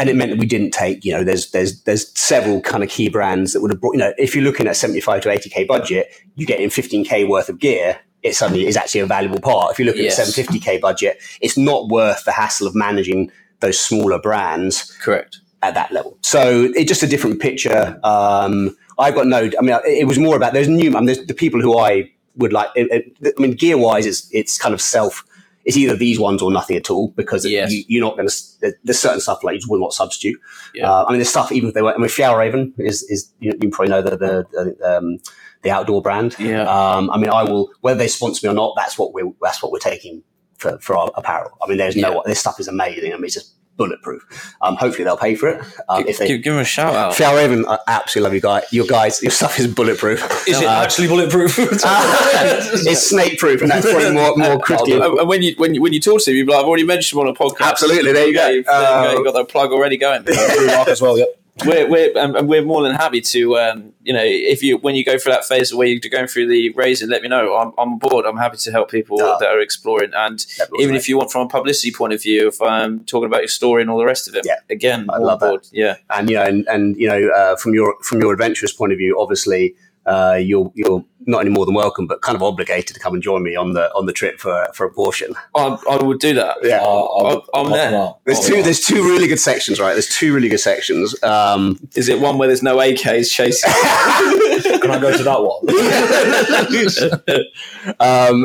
and 0.00 0.08
it 0.10 0.16
meant 0.16 0.32
that 0.32 0.40
we 0.40 0.46
didn't 0.46 0.72
take. 0.72 1.04
You 1.04 1.12
know, 1.12 1.22
there's 1.22 1.52
there's 1.52 1.80
there's 1.82 2.10
several 2.18 2.60
kind 2.60 2.82
of 2.82 2.90
key 2.90 3.08
brands 3.08 3.52
that 3.52 3.60
would 3.60 3.70
have 3.70 3.80
brought. 3.80 3.92
You 3.94 4.00
know, 4.00 4.12
if 4.18 4.34
you're 4.34 4.42
looking 4.44 4.66
at 4.66 4.76
75 4.76 5.22
to 5.22 5.28
80k 5.28 5.68
budget, 5.68 6.08
you 6.34 6.44
get 6.44 6.58
in 6.58 6.70
15k 6.70 7.28
worth 7.28 7.48
of 7.48 7.60
gear. 7.60 8.00
It 8.24 8.34
suddenly 8.34 8.66
is 8.66 8.76
actually 8.76 9.02
a 9.02 9.06
valuable 9.06 9.40
part. 9.40 9.70
If 9.70 9.78
you're 9.78 9.86
looking 9.86 10.02
Yes. 10.02 10.18
at 10.18 10.26
750k 10.26 10.80
budget, 10.80 11.18
it's 11.40 11.56
not 11.56 11.86
worth 11.88 12.24
the 12.24 12.32
hassle 12.32 12.66
of 12.66 12.74
managing 12.74 13.30
those 13.60 13.78
smaller 13.78 14.18
brands 14.18 14.92
Correct. 15.00 15.40
at 15.62 15.74
that 15.74 15.92
level. 15.92 16.18
So 16.22 16.70
it's 16.74 16.88
just 16.88 17.02
a 17.02 17.06
different 17.06 17.40
picture. 17.40 17.98
Um, 18.04 18.76
I've 18.98 19.14
got 19.14 19.26
no. 19.26 19.50
I 19.58 19.62
mean, 19.62 19.78
it, 19.86 20.06
was 20.06 20.18
more 20.18 20.36
about 20.36 20.52
there's 20.52 20.68
new. 20.68 20.90
I 20.90 20.94
mean, 20.94 21.06
there's 21.06 21.24
the 21.26 21.34
people 21.34 21.60
who 21.60 21.78
I 21.78 22.10
would 22.36 22.52
like. 22.52 22.68
It, 22.74 23.12
it, 23.20 23.34
I 23.38 23.40
mean, 23.40 23.52
gear 23.52 23.78
wise, 23.78 24.06
it's 24.06 24.28
it's 24.32 24.58
kind 24.58 24.74
of 24.74 24.80
self. 24.80 25.24
It's 25.64 25.76
either 25.76 25.94
these 25.96 26.18
ones 26.18 26.40
or 26.40 26.50
nothing 26.50 26.76
at 26.76 26.90
all 26.90 27.08
because 27.08 27.44
Yes. 27.44 27.70
you, 27.72 27.84
you're 27.88 28.00
not 28.04 28.16
going 28.16 28.28
to. 28.28 28.72
There's 28.84 28.98
certain 28.98 29.20
stuff 29.20 29.44
like 29.44 29.54
you 29.54 29.58
just 29.60 29.70
will 29.70 29.80
not 29.80 29.92
substitute. 29.92 30.40
Yeah. 30.74 30.90
Uh, 30.90 31.04
I 31.06 31.10
mean, 31.10 31.18
there's 31.18 31.28
stuff 31.28 31.52
even 31.52 31.68
if 31.68 31.74
they 31.74 31.82
were. 31.82 31.94
I 31.94 31.98
mean, 31.98 32.08
Fjallraven 32.08 32.72
is 32.78 33.02
is 33.04 33.30
you, 33.40 33.52
you 33.60 33.70
probably 33.70 33.90
know 33.90 34.02
the 34.02 34.16
the 34.16 34.46
the, 34.52 34.96
um, 34.98 35.18
the 35.62 35.70
outdoor 35.70 36.00
brand. 36.02 36.36
Yeah. 36.38 36.62
Um, 36.62 37.10
I 37.10 37.18
mean, 37.18 37.30
I 37.30 37.44
will 37.44 37.70
whether 37.82 37.98
they 37.98 38.08
sponsor 38.08 38.46
me 38.46 38.50
or 38.52 38.54
not. 38.54 38.74
That's 38.76 38.98
what 38.98 39.12
we're 39.12 39.30
that's 39.42 39.62
what 39.62 39.70
we're 39.70 39.78
taking 39.78 40.22
for, 40.58 40.78
for 40.78 40.96
our 40.96 41.10
apparel. 41.16 41.56
I 41.62 41.68
mean, 41.68 41.78
there's 41.78 41.96
no 41.96 42.12
Yeah. 42.14 42.20
this 42.26 42.40
stuff 42.40 42.60
is 42.60 42.68
amazing. 42.68 43.12
I 43.12 43.16
mean, 43.16 43.24
it's 43.24 43.34
just 43.34 43.54
bulletproof. 43.76 44.54
Um, 44.60 44.74
hopefully, 44.74 45.04
they'll 45.04 45.16
pay 45.16 45.36
for 45.36 45.48
it. 45.48 45.64
Um, 45.88 46.04
if 46.08 46.18
they 46.18 46.26
give, 46.26 46.42
give 46.42 46.52
him 46.54 46.58
a 46.58 46.64
shout 46.64 46.94
out. 46.96 47.12
Fjallraven, 47.14 47.64
I 47.68 47.78
absolutely 47.86 48.24
love 48.26 48.34
you 48.34 48.40
guys. 48.40 48.72
Your 48.72 48.86
guys, 48.86 49.22
your 49.22 49.30
stuff 49.30 49.58
is 49.60 49.68
bulletproof. 49.68 50.20
Is 50.48 50.60
it 50.60 50.66
Uh, 50.66 50.82
actually 50.82 51.06
bulletproof? 51.06 51.56
it's 51.60 53.08
snake 53.08 53.38
proof, 53.38 53.62
and 53.62 53.70
that's 53.70 53.88
probably 53.90 54.10
more 54.20 54.36
more 54.36 54.58
critical. 54.58 55.00
And 55.02 55.18
and 55.20 55.28
when 55.28 55.42
you 55.42 55.54
when 55.58 55.74
you, 55.74 55.82
when 55.82 55.92
you 55.92 56.00
talk 56.00 56.20
to 56.22 56.30
him, 56.30 56.36
you're 56.38 56.46
like, 56.46 56.56
I've 56.58 56.64
already 56.66 56.84
mentioned 56.84 57.20
him 57.20 57.28
on 57.28 57.34
a 57.34 57.38
podcast. 57.38 57.60
Absolutely, 57.70 58.12
there 58.12 58.26
you 58.26 58.34
go. 58.34 58.48
You've, 58.48 58.64
there 58.66 58.80
you 58.80 58.86
go. 58.88 59.10
Uh, 59.10 59.12
You've 59.14 59.24
got 59.24 59.34
that 59.34 59.48
plug 59.48 59.70
already 59.72 59.96
going. 59.96 60.24
Mark 60.66 60.88
as 60.88 61.00
well. 61.00 61.16
Yep. 61.18 61.28
We're 61.64 61.88
we're 61.88 62.16
and 62.16 62.36
and 62.36 62.48
we're 62.48 62.62
more 62.64 62.82
than 62.82 62.94
happy 62.94 63.20
to 63.20 63.58
um, 63.58 63.92
you 64.02 64.12
know 64.12 64.22
if 64.24 64.62
you 64.62 64.78
when 64.78 64.94
you 64.94 65.04
go 65.04 65.18
through 65.18 65.32
that 65.32 65.44
phase 65.44 65.74
where 65.74 65.86
you're 65.86 66.00
going 66.10 66.26
through 66.26 66.48
the 66.48 66.70
raising, 66.70 67.08
let 67.08 67.22
me 67.22 67.28
know. 67.28 67.56
I'm 67.56 67.68
I'm 67.78 67.92
on 67.94 67.98
board. 67.98 68.26
I'm 68.26 68.36
happy 68.36 68.56
to 68.58 68.70
help 68.70 68.90
people 68.90 69.18
Ah. 69.22 69.38
that 69.38 69.48
are 69.48 69.60
exploring, 69.60 70.12
and 70.14 70.44
even 70.78 70.94
if 70.94 71.08
you 71.08 71.16
want 71.18 71.30
from 71.32 71.46
a 71.46 71.48
publicity 71.48 71.92
point 71.92 72.12
of 72.12 72.22
view, 72.22 72.48
if 72.48 72.60
I'm 72.62 73.00
talking 73.04 73.26
about 73.26 73.40
your 73.40 73.48
story 73.48 73.82
and 73.82 73.90
all 73.90 73.98
the 73.98 74.06
rest 74.06 74.28
of 74.28 74.34
it, 74.34 74.44
Yeah. 74.46 74.56
again, 74.70 75.06
I 75.10 75.18
love 75.18 75.40
board. 75.40 75.66
Yeah, 75.72 75.96
and 76.10 76.30
you 76.30 76.36
know, 76.36 76.44
and, 76.44 76.66
and 76.68 76.96
you 76.96 77.08
know, 77.08 77.28
uh, 77.28 77.56
from 77.56 77.74
your 77.74 77.96
from 78.02 78.20
your 78.20 78.32
adventurous 78.32 78.72
point 78.72 78.92
of 78.92 78.98
view, 78.98 79.18
obviously, 79.20 79.74
uh, 80.06 80.38
you're 80.40 80.70
you're 80.74 81.04
not 81.28 81.40
any 81.42 81.50
more 81.50 81.64
than 81.66 81.74
welcome, 81.74 82.06
but 82.08 82.22
kind 82.22 82.34
of 82.34 82.42
obligated 82.42 82.94
to 82.94 83.00
come 83.00 83.14
and 83.14 83.22
join 83.22 83.42
me 83.44 83.54
on 83.54 83.74
the 83.74 83.92
on 83.94 84.06
the 84.06 84.12
trip 84.12 84.40
for 84.40 84.66
for 84.74 84.86
a 84.86 84.90
portion. 84.92 85.34
I, 85.54 85.76
I 85.88 86.02
would 86.02 86.18
do 86.18 86.34
that. 86.34 86.56
Yeah. 86.62 86.80
Uh, 86.82 86.86
I'll- 86.88 87.44
I'm 87.54 87.66
I'll 87.66 87.72
there. 87.72 87.90
come. 87.90 88.14
There's 88.24 88.38
I'll 88.38 88.44
two. 88.44 88.54
come. 88.54 88.62
There's 88.64 88.80
two 88.80 89.04
really 89.04 89.28
good 89.28 89.38
sections, 89.38 89.78
right? 89.78 89.92
There's 89.92 90.08
two 90.08 90.34
really 90.34 90.48
good 90.48 90.58
sections. 90.60 91.14
Um, 91.22 91.78
Is 91.94 92.08
it 92.08 92.20
one 92.20 92.38
where 92.38 92.48
there's 92.48 92.62
no 92.62 92.78
AKs 92.78 93.30
chasing? 93.30 93.70
Can 94.80 94.90
I 94.90 94.98
go 95.00 95.16
to 95.16 95.22
that 95.22 95.40
one? 95.40 95.68
um, 98.00 98.42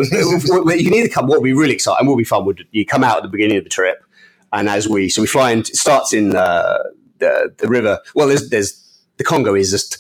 what- 0.66 0.80
you 0.80 0.86
can 0.86 0.94
either 0.94 1.10
come. 1.10 1.28
What 1.28 1.40
would 1.40 1.46
be 1.46 1.54
really 1.54 1.74
exciting, 1.74 2.08
what 2.08 2.14
would 2.16 2.22
be 2.22 2.26
fun, 2.26 2.46
would 2.46 2.66
you 2.72 2.86
come 2.86 3.04
out 3.04 3.18
at 3.18 3.24
the 3.24 3.30
beginning 3.30 3.58
of 3.58 3.64
the 3.64 3.70
trip, 3.70 4.04
and 4.52 4.70
as 4.70 4.88
we 4.88 5.10
so 5.10 5.22
we 5.22 5.28
fly 5.28 5.52
in. 5.52 5.60
It 5.60 5.68
starts 5.76 6.14
in 6.14 6.36
uh, 6.36 6.78
the 7.20 7.54
the 7.58 7.68
river. 7.68 8.00
Well, 8.16 8.28
there's 8.28 8.50
there's 8.50 8.80
the 9.18 9.24
Congo 9.24 9.56
is 9.56 9.72
just. 9.72 9.98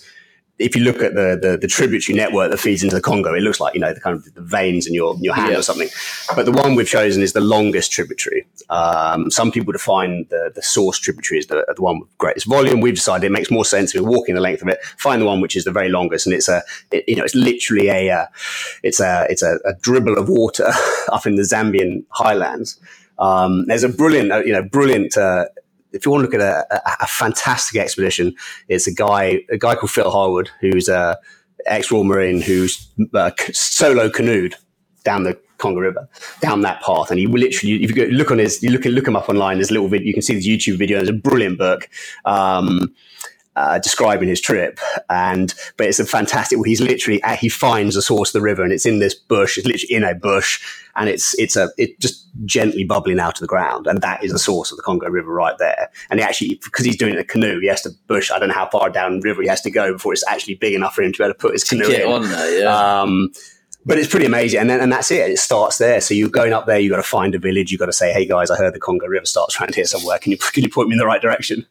If 0.60 0.76
you 0.76 0.84
look 0.84 1.02
at 1.02 1.16
the, 1.16 1.38
the 1.42 1.58
the 1.58 1.68
tributary 1.68 2.16
network 2.16 2.52
that 2.52 2.58
feeds 2.60 2.84
into 2.84 2.96
the 2.96 3.02
Congo, 3.02 3.34
it 3.34 3.42
looks 3.42 3.60
like 3.60 3.74
you 3.74 3.80
know 3.80 3.94
the 3.94 4.00
kind 4.00 4.16
of 4.16 4.34
the 4.36 4.42
veins 4.42 4.86
in 4.86 4.94
your 4.94 5.16
your 5.20 5.34
hand 5.34 5.52
Yeah. 5.52 5.58
or 5.58 5.62
something. 5.64 5.90
But 6.36 6.46
the 6.46 6.52
one 6.52 6.76
we've 6.76 6.88
chosen 6.88 7.24
is 7.24 7.34
the 7.34 7.42
longest 7.42 7.92
tributary. 7.92 8.46
Um, 8.70 9.32
some 9.32 9.52
people 9.52 9.74
define 9.74 10.28
the 10.30 10.52
the 10.54 10.62
source 10.62 11.00
tributary 11.00 11.40
as 11.40 11.48
the, 11.48 11.66
the 11.76 11.82
one 11.82 12.00
with 12.00 12.18
greatest 12.20 12.46
volume. 12.46 12.82
We've 12.82 12.94
decided 12.96 13.26
it 13.26 13.32
makes 13.32 13.50
more 13.50 13.66
sense 13.66 13.96
if 13.96 14.02
we're 14.02 14.10
walking 14.10 14.36
the 14.36 14.42
length 14.42 14.62
of 14.62 14.68
it. 14.68 14.84
Find 14.98 15.22
the 15.22 15.26
one 15.26 15.42
which 15.42 15.56
is 15.56 15.64
the 15.64 15.72
very 15.72 15.90
longest, 15.90 16.28
and 16.28 16.36
it's 16.36 16.48
a 16.48 16.62
it, 16.92 17.04
you 17.08 17.16
know 17.16 17.24
it's 17.24 17.36
literally 17.36 17.90
a 17.90 18.12
uh, 18.12 18.26
it's 18.84 19.00
a 19.00 19.26
it's 19.30 19.42
a, 19.42 19.58
a 19.66 19.74
dribble 19.82 20.18
of 20.18 20.30
water 20.30 20.70
up 21.12 21.26
in 21.26 21.36
the 21.36 21.44
Zambian 21.44 22.04
highlands. 22.10 22.80
Um, 23.20 23.66
there's 23.68 23.84
a 23.84 23.90
brilliant, 23.90 24.32
uh, 24.32 24.40
you 24.44 24.52
know, 24.54 24.64
brilliant. 24.64 25.16
Uh, 25.16 25.46
if 25.94 26.06
you 26.06 26.12
want 26.12 26.22
to 26.22 26.26
look 26.26 26.34
at 26.34 26.42
a, 26.42 26.76
a, 26.76 26.98
a 27.02 27.08
fantastic 27.08 27.80
expedition, 27.80 28.36
it's 28.68 28.88
a 28.88 28.94
guy, 28.94 29.40
a 29.50 29.58
guy 29.58 29.76
called 29.76 29.92
Phil 29.92 30.12
Harwood, 30.12 30.50
who's 30.60 30.90
a 30.90 31.18
ex-Royal 31.66 32.04
Marine 32.04 32.42
who's 32.42 32.90
uh, 33.14 33.32
solo 33.54 34.10
canoed 34.10 34.56
down 35.04 35.24
the 35.24 35.40
Congo 35.58 35.80
River, 35.80 36.10
down 36.42 36.62
that 36.62 36.82
path, 36.82 37.10
and 37.10 37.20
he 37.20 37.28
literally, 37.28 37.82
if 37.84 37.90
you 37.90 37.96
go, 37.96 38.04
look 38.12 38.32
on 38.32 38.40
his, 38.40 38.62
you 38.62 38.70
look 38.70 38.84
look 38.86 39.08
him 39.08 39.16
up 39.16 39.30
online. 39.30 39.58
There's 39.58 39.70
a 39.70 39.74
little 39.74 39.88
video, 39.88 40.08
you 40.08 40.14
can 40.14 40.22
see 40.22 40.34
his 40.34 40.48
YouTube 40.48 40.78
video. 40.78 40.98
There's 40.98 41.10
a 41.10 41.14
brilliant 41.14 41.58
book. 41.58 41.90
Um, 42.26 42.94
uh, 43.56 43.80
describing 43.80 44.28
his 44.28 44.42
trip, 44.42 44.80
and 45.10 45.54
but 45.78 45.88
it's 45.88 46.00
a 46.00 46.06
fantastic. 46.06 46.60
He's 46.66 46.82
literally 46.82 47.22
uh, 47.24 47.36
he 47.36 47.50
finds 47.50 47.96
the 47.96 48.02
source 48.02 48.30
of 48.30 48.34
the 48.34 48.42
river, 48.42 48.64
and 48.64 48.72
it's 48.72 48.86
in 48.86 49.00
this 49.00 49.14
bush. 49.14 49.58
It's 49.58 49.68
literally 49.68 49.94
in 49.94 50.04
a 50.04 50.16
bush, 50.16 50.62
and 50.96 51.10
it's 51.10 51.38
it's 51.40 51.56
a 51.56 51.70
it 51.78 52.00
just 52.00 52.28
gently 52.46 52.84
bubbling 52.84 53.20
out 53.20 53.36
of 53.36 53.42
the 53.42 53.48
ground, 53.48 53.88
and 53.88 54.02
that 54.02 54.24
is 54.24 54.32
the 54.32 54.40
source 54.40 54.72
of 54.72 54.78
the 54.78 54.84
Congo 54.84 55.08
River 55.08 55.32
right 55.32 55.58
there. 55.60 55.90
And 56.10 56.20
he 56.20 56.26
actually, 56.26 56.60
because 56.64 56.86
he's 56.86 56.98
doing 56.98 57.16
a 57.18 57.24
canoe, 57.24 57.60
he 57.60 57.68
has 57.68 57.82
to 57.84 57.92
bush. 58.08 58.32
I 58.32 58.40
don't 58.40 58.50
know 58.50 58.56
how 58.56 58.70
far 58.70 58.90
down 58.90 59.20
the 59.20 59.30
river 59.30 59.42
he 59.42 59.48
has 59.48 59.62
to 59.62 59.72
go 59.72 59.94
before 59.94 60.14
it's 60.14 60.28
actually 60.28 60.56
big 60.56 60.74
enough 60.74 60.96
for 60.96 61.04
him 61.04 61.14
to 61.14 61.18
be 61.18 61.24
able 61.24 61.34
to 61.34 61.40
put 61.40 61.54
his 61.54 61.64
canoe 61.64 61.88
Get 61.88 62.02
in. 62.02 62.12
on 62.12 62.24
there, 62.24 62.60
yeah. 62.60 63.02
Um, 63.02 63.32
but 63.86 63.98
it's 63.98 64.08
pretty 64.08 64.26
amazing, 64.26 64.62
and 64.62 64.70
then 64.70 64.80
and 64.80 64.92
that's 64.92 65.12
it. 65.12 65.30
It 65.30 65.40
starts 65.40 65.78
there. 65.78 66.00
So 66.02 66.14
you're 66.14 66.30
going 66.30 66.54
up 66.54 66.66
there. 66.66 66.80
You've 66.80 66.92
got 66.92 66.98
to 66.98 67.04
find 67.04 67.36
a 67.36 67.40
village. 67.40 67.72
You've 67.72 67.80
got 67.80 67.88
to 67.88 67.94
say, 67.94 68.14
"Hey 68.14 68.26
guys, 68.26 68.50
I 68.50 68.56
heard 68.56 68.74
the 68.74 68.80
Congo 68.80 69.06
River 69.08 69.26
starts 69.26 69.60
around 69.60 69.76
here 69.76 69.86
somewhere. 69.86 70.20
Can 70.20 70.32
you 70.32 70.38
can 70.54 70.64
you 70.64 70.70
point 70.70 70.90
me 70.90 70.94
in 70.94 71.00
the 71.00 71.06
right 71.06 71.22
direction, 71.22 71.66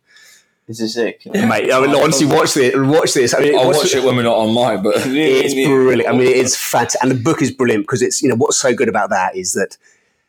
This 0.68 0.80
is 0.80 0.94
sick. 0.94 1.22
mate?" 1.26 1.72
I 1.72 1.80
mean, 1.80 1.94
honestly, 1.94 2.26
watch 2.26 2.55
this. 2.55 2.72
Watch 2.76 3.14
this. 3.14 3.34
I 3.34 3.40
mean, 3.40 3.59
I'll 3.59 3.66
watch 3.68 3.94
it 3.94 4.05
when 4.05 4.16
we're 4.16 4.22
not 4.22 4.36
online, 4.36 4.82
but 4.82 4.94
It's 5.06 5.55
brilliant. 5.68 6.09
I 6.09 6.12
mean, 6.16 6.28
it's 6.28 6.56
fantastic, 6.56 7.02
and 7.02 7.10
the 7.10 7.16
book 7.22 7.43
is 7.43 7.51
brilliant 7.51 7.84
because 7.84 8.01
it's 8.02 8.22
you 8.22 8.28
know 8.28 8.36
what's 8.36 8.56
so 8.56 8.72
good 8.74 8.89
about 8.89 9.10
that 9.10 9.36
is 9.36 9.52
that 9.55 9.76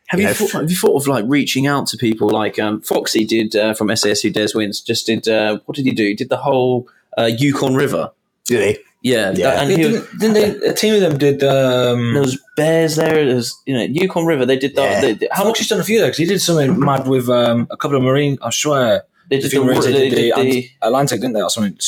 Have 0.08 0.20
you, 0.20 0.26
you 0.26 0.30
know, 0.30 0.34
thought, 0.34 0.60
have 0.60 0.70
you 0.70 0.76
thought 0.76 1.00
of 1.00 1.06
like 1.08 1.24
reaching 1.28 1.66
out 1.66 1.86
to 1.88 1.96
people 1.96 2.28
like 2.30 2.58
um, 2.58 2.80
Foxy 2.82 3.24
did 3.24 3.54
uh, 3.56 3.74
from 3.74 3.94
SAS 3.96 4.20
Who 4.22 4.30
Dares 4.30 4.54
Wins? 4.54 4.80
Just 4.80 5.06
did 5.06 5.28
uh, 5.28 5.60
what 5.66 5.76
did 5.76 5.86
he 5.86 5.92
do? 5.92 6.04
He 6.04 6.14
did 6.14 6.28
the 6.30 6.36
whole 6.38 6.88
uh, 7.16 7.30
Yukon 7.38 7.74
River. 7.74 8.10
you 8.48 8.58
know, 8.58 8.72
Yeah, 9.02 9.32
Yeah. 9.36 9.60
and 9.62 9.70
he 9.70 9.86
was, 9.86 9.94
didn't, 10.18 10.18
didn't 10.18 10.34
they? 10.60 10.66
A 10.68 10.74
team 10.74 10.94
of 10.94 11.00
them 11.00 11.16
did. 11.18 11.42
Um, 11.44 12.12
there 12.12 12.22
was 12.22 12.38
bears 12.56 12.96
there. 12.96 13.24
There 13.24 13.34
was 13.36 13.54
you 13.66 13.74
know 13.76 13.84
Yukon 13.84 14.26
River. 14.26 14.44
They 14.44 14.58
did 14.58 14.74
the, 14.74 14.82
Yeah. 14.82 15.00
they, 15.00 15.12
they- 15.14 15.28
how 15.30 15.36
how 15.38 15.44
much 15.44 15.50
much 15.50 15.58
he's 15.60 15.68
done 15.68 15.80
a 15.80 15.84
few 15.84 15.98
there 16.00 16.08
because 16.08 16.18
he 16.18 16.26
did 16.26 16.40
something 16.40 16.76
mad 16.78 17.06
with 17.06 17.28
um, 17.30 17.68
a 17.70 17.76
couple 17.76 17.96
of 17.96 18.02
marine. 18.02 18.36
I 18.42 18.50
swear, 18.50 19.04
they 19.30 19.36
a 19.38 19.40
did 19.40 19.50
few 19.50 19.60
the, 19.60 19.66
marines 19.66 19.84
they 19.84 19.92
they 19.92 20.08
did 20.10 20.14
did 20.16 20.36
the, 20.36 20.50
the 20.50 20.70
Atlantic, 20.82 21.20
didn't 21.20 21.34
they, 21.34 21.42
or 21.42 21.50
something? 21.50 21.78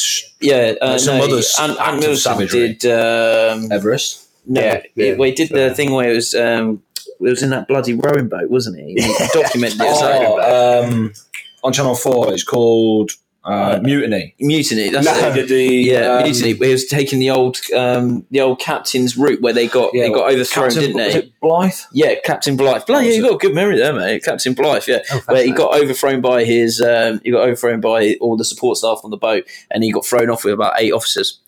yeah 0.41 0.75
uh, 0.81 0.99
some 0.99 1.19
no, 1.19 1.25
others 1.25 1.55
Ant, 1.61 1.79
Ant 1.81 2.01
Middleton 2.01 2.47
did 2.49 2.85
um, 2.87 3.71
Everest. 3.73 4.27
no 4.47 4.61
Yeah, 4.61 4.83
he- 4.95 5.07
yeah. 5.09 5.15
well, 5.17 5.29
he 5.29 5.35
did 5.35 5.51
the 5.51 5.75
thing 5.75 5.93
where 5.93 6.11
it 6.11 6.15
was 6.15 6.35
um, 6.35 6.83
it 7.21 7.31
was 7.31 7.43
in 7.43 7.51
that 7.51 7.67
bloody 7.69 7.95
rowing 7.95 8.29
boat, 8.29 8.51
wasn't 8.51 8.79
he? 8.79 8.95
He 8.95 9.27
documented 9.33 9.81
it. 9.81 9.87
Oh, 9.89 10.85
um, 10.85 11.13
on 11.65 11.73
Channel 11.73 11.95
Four, 11.95 12.33
it's 12.33 12.45
called 12.45 13.13
uh, 13.47 13.78
Mutiny. 13.82 14.35
Mutiny. 14.40 14.89
That's 14.90 15.06
No. 15.06 15.28
it. 15.35 15.48
The 15.48 15.64
Yeah, 15.64 16.16
um, 16.16 16.23
mutiny. 16.24 16.52
He 16.55 16.73
was 16.73 16.85
taking 16.86 17.18
the 17.20 17.31
old, 17.31 17.59
um, 17.74 18.27
the 18.31 18.40
old 18.40 18.59
captain's 18.60 19.16
route 19.16 19.40
where 19.40 19.52
they 19.52 19.68
got 19.68 19.93
they 19.93 20.10
got 20.10 20.32
overthrown, 20.32 20.70
Captain- 20.70 20.82
didn't 20.97 20.97
they? 20.97 21.32
Blythe? 21.40 21.74
Yeah, 21.93 22.14
Captain 22.24 22.56
Blythe. 22.56 22.86
Bloody, 22.86 23.06
was 23.06 23.16
you 23.16 23.23
got 23.23 23.35
a 23.35 23.39
good 23.39 23.55
memory 23.55 23.77
there, 23.78 23.93
mate. 23.93 24.24
Captain 24.24 24.52
Blythe. 24.52 24.82
Yeah, 24.89 25.02
Oh, 25.12 25.23
where 25.27 25.44
he 25.44 25.52
got 25.52 25.81
overthrown 25.81 26.20
by 26.20 26.44
his, 26.44 26.81
um, 26.81 27.20
he 27.23 27.31
got 27.31 27.43
overthrown 27.44 27.81
by 27.81 28.16
all 28.20 28.36
the 28.36 28.44
support 28.44 28.78
staff 28.78 29.01
on 29.05 29.10
the 29.10 29.16
boat, 29.16 29.44
and 29.70 29.85
he 29.85 29.93
got 29.93 30.05
thrown 30.05 30.28
off 30.28 30.44
with 30.44 30.52
about 30.55 30.74
eight 30.78 30.93
officers. 30.93 31.39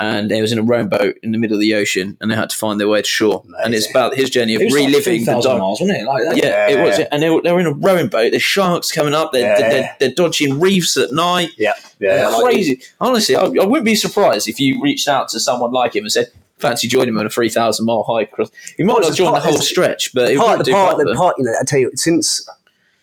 And 0.00 0.30
they 0.30 0.40
was 0.40 0.52
in 0.52 0.58
a 0.58 0.62
rowing 0.62 0.88
boat 0.88 1.16
in 1.24 1.32
the 1.32 1.38
middle 1.38 1.56
of 1.56 1.60
the 1.60 1.74
ocean, 1.74 2.16
and 2.20 2.30
they 2.30 2.36
had 2.36 2.50
to 2.50 2.56
find 2.56 2.78
their 2.78 2.86
way 2.86 3.02
to 3.02 3.08
shore. 3.08 3.42
And 3.64 3.74
it's 3.74 3.90
about 3.90 4.14
his 4.14 4.30
journey 4.30 4.54
of 4.54 4.60
It 4.62 4.66
was 4.66 4.74
like 4.74 4.86
reliving 4.86 5.24
the 5.24 5.40
dark. 5.40 5.58
miles, 5.58 5.80
wasn't 5.80 5.98
it? 5.98 6.04
Like 6.04 6.22
that. 6.22 6.36
Yeah, 6.36 6.68
it 6.68 6.84
was. 6.84 7.00
And 7.10 7.20
they 7.20 7.30
were, 7.30 7.42
they 7.42 7.50
were 7.52 7.58
in 7.58 7.66
a 7.66 7.72
rowing 7.72 8.06
boat. 8.06 8.30
There's 8.30 8.42
sharks 8.42 8.92
coming 8.92 9.12
up. 9.12 9.32
They're, 9.32 9.58
Yeah. 9.58 9.68
they're, 9.70 9.96
they're 9.98 10.14
dodging 10.14 10.60
reefs 10.60 10.96
at 10.96 11.10
night. 11.12 11.50
yeah, 11.58 11.72
yeah, 11.98 12.16
Yeah, 12.22 12.28
like- 12.28 12.44
crazy. 12.44 12.80
Honestly, 13.00 13.34
I, 13.34 13.42
I 13.42 13.46
wouldn't 13.66 13.84
be 13.84 13.96
surprised 13.96 14.46
if 14.48 14.60
you 14.60 14.80
reached 14.80 15.08
out 15.08 15.28
to 15.30 15.40
someone 15.40 15.72
like 15.72 15.96
him 15.96 16.04
and 16.04 16.12
said, 16.12 16.30
"Fancy 16.58 16.86
joining 16.86 17.08
him 17.08 17.18
on 17.18 17.26
a 17.26 17.30
three 17.30 17.48
thousand 17.48 17.84
mile 17.86 18.04
hike." 18.04 18.30
across-" 18.32 18.50
He 18.76 18.84
might 18.84 19.00
Well, 19.00 19.08
not 19.08 19.16
join 19.16 19.34
the 19.34 19.40
whole 19.40 19.58
stretch, 19.58 20.14
but 20.14 20.30
it 20.30 20.38
part, 20.38 20.58
the 20.58 20.64
do 20.64 20.72
part, 20.72 20.94
part, 20.94 21.06
the 21.08 21.14
part, 21.16 21.34
you 21.38 21.44
know, 21.44 21.52
I 21.60 21.64
tell 21.64 21.80
you, 21.80 21.90
since 21.96 22.48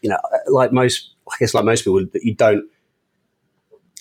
you 0.02 0.10
know, 0.10 0.18
like 0.48 0.72
most, 0.72 1.10
I 1.30 1.36
guess, 1.40 1.54
like 1.54 1.66
most 1.66 1.84
people, 1.84 2.06
that 2.14 2.24
you 2.24 2.36
don't 2.36 2.64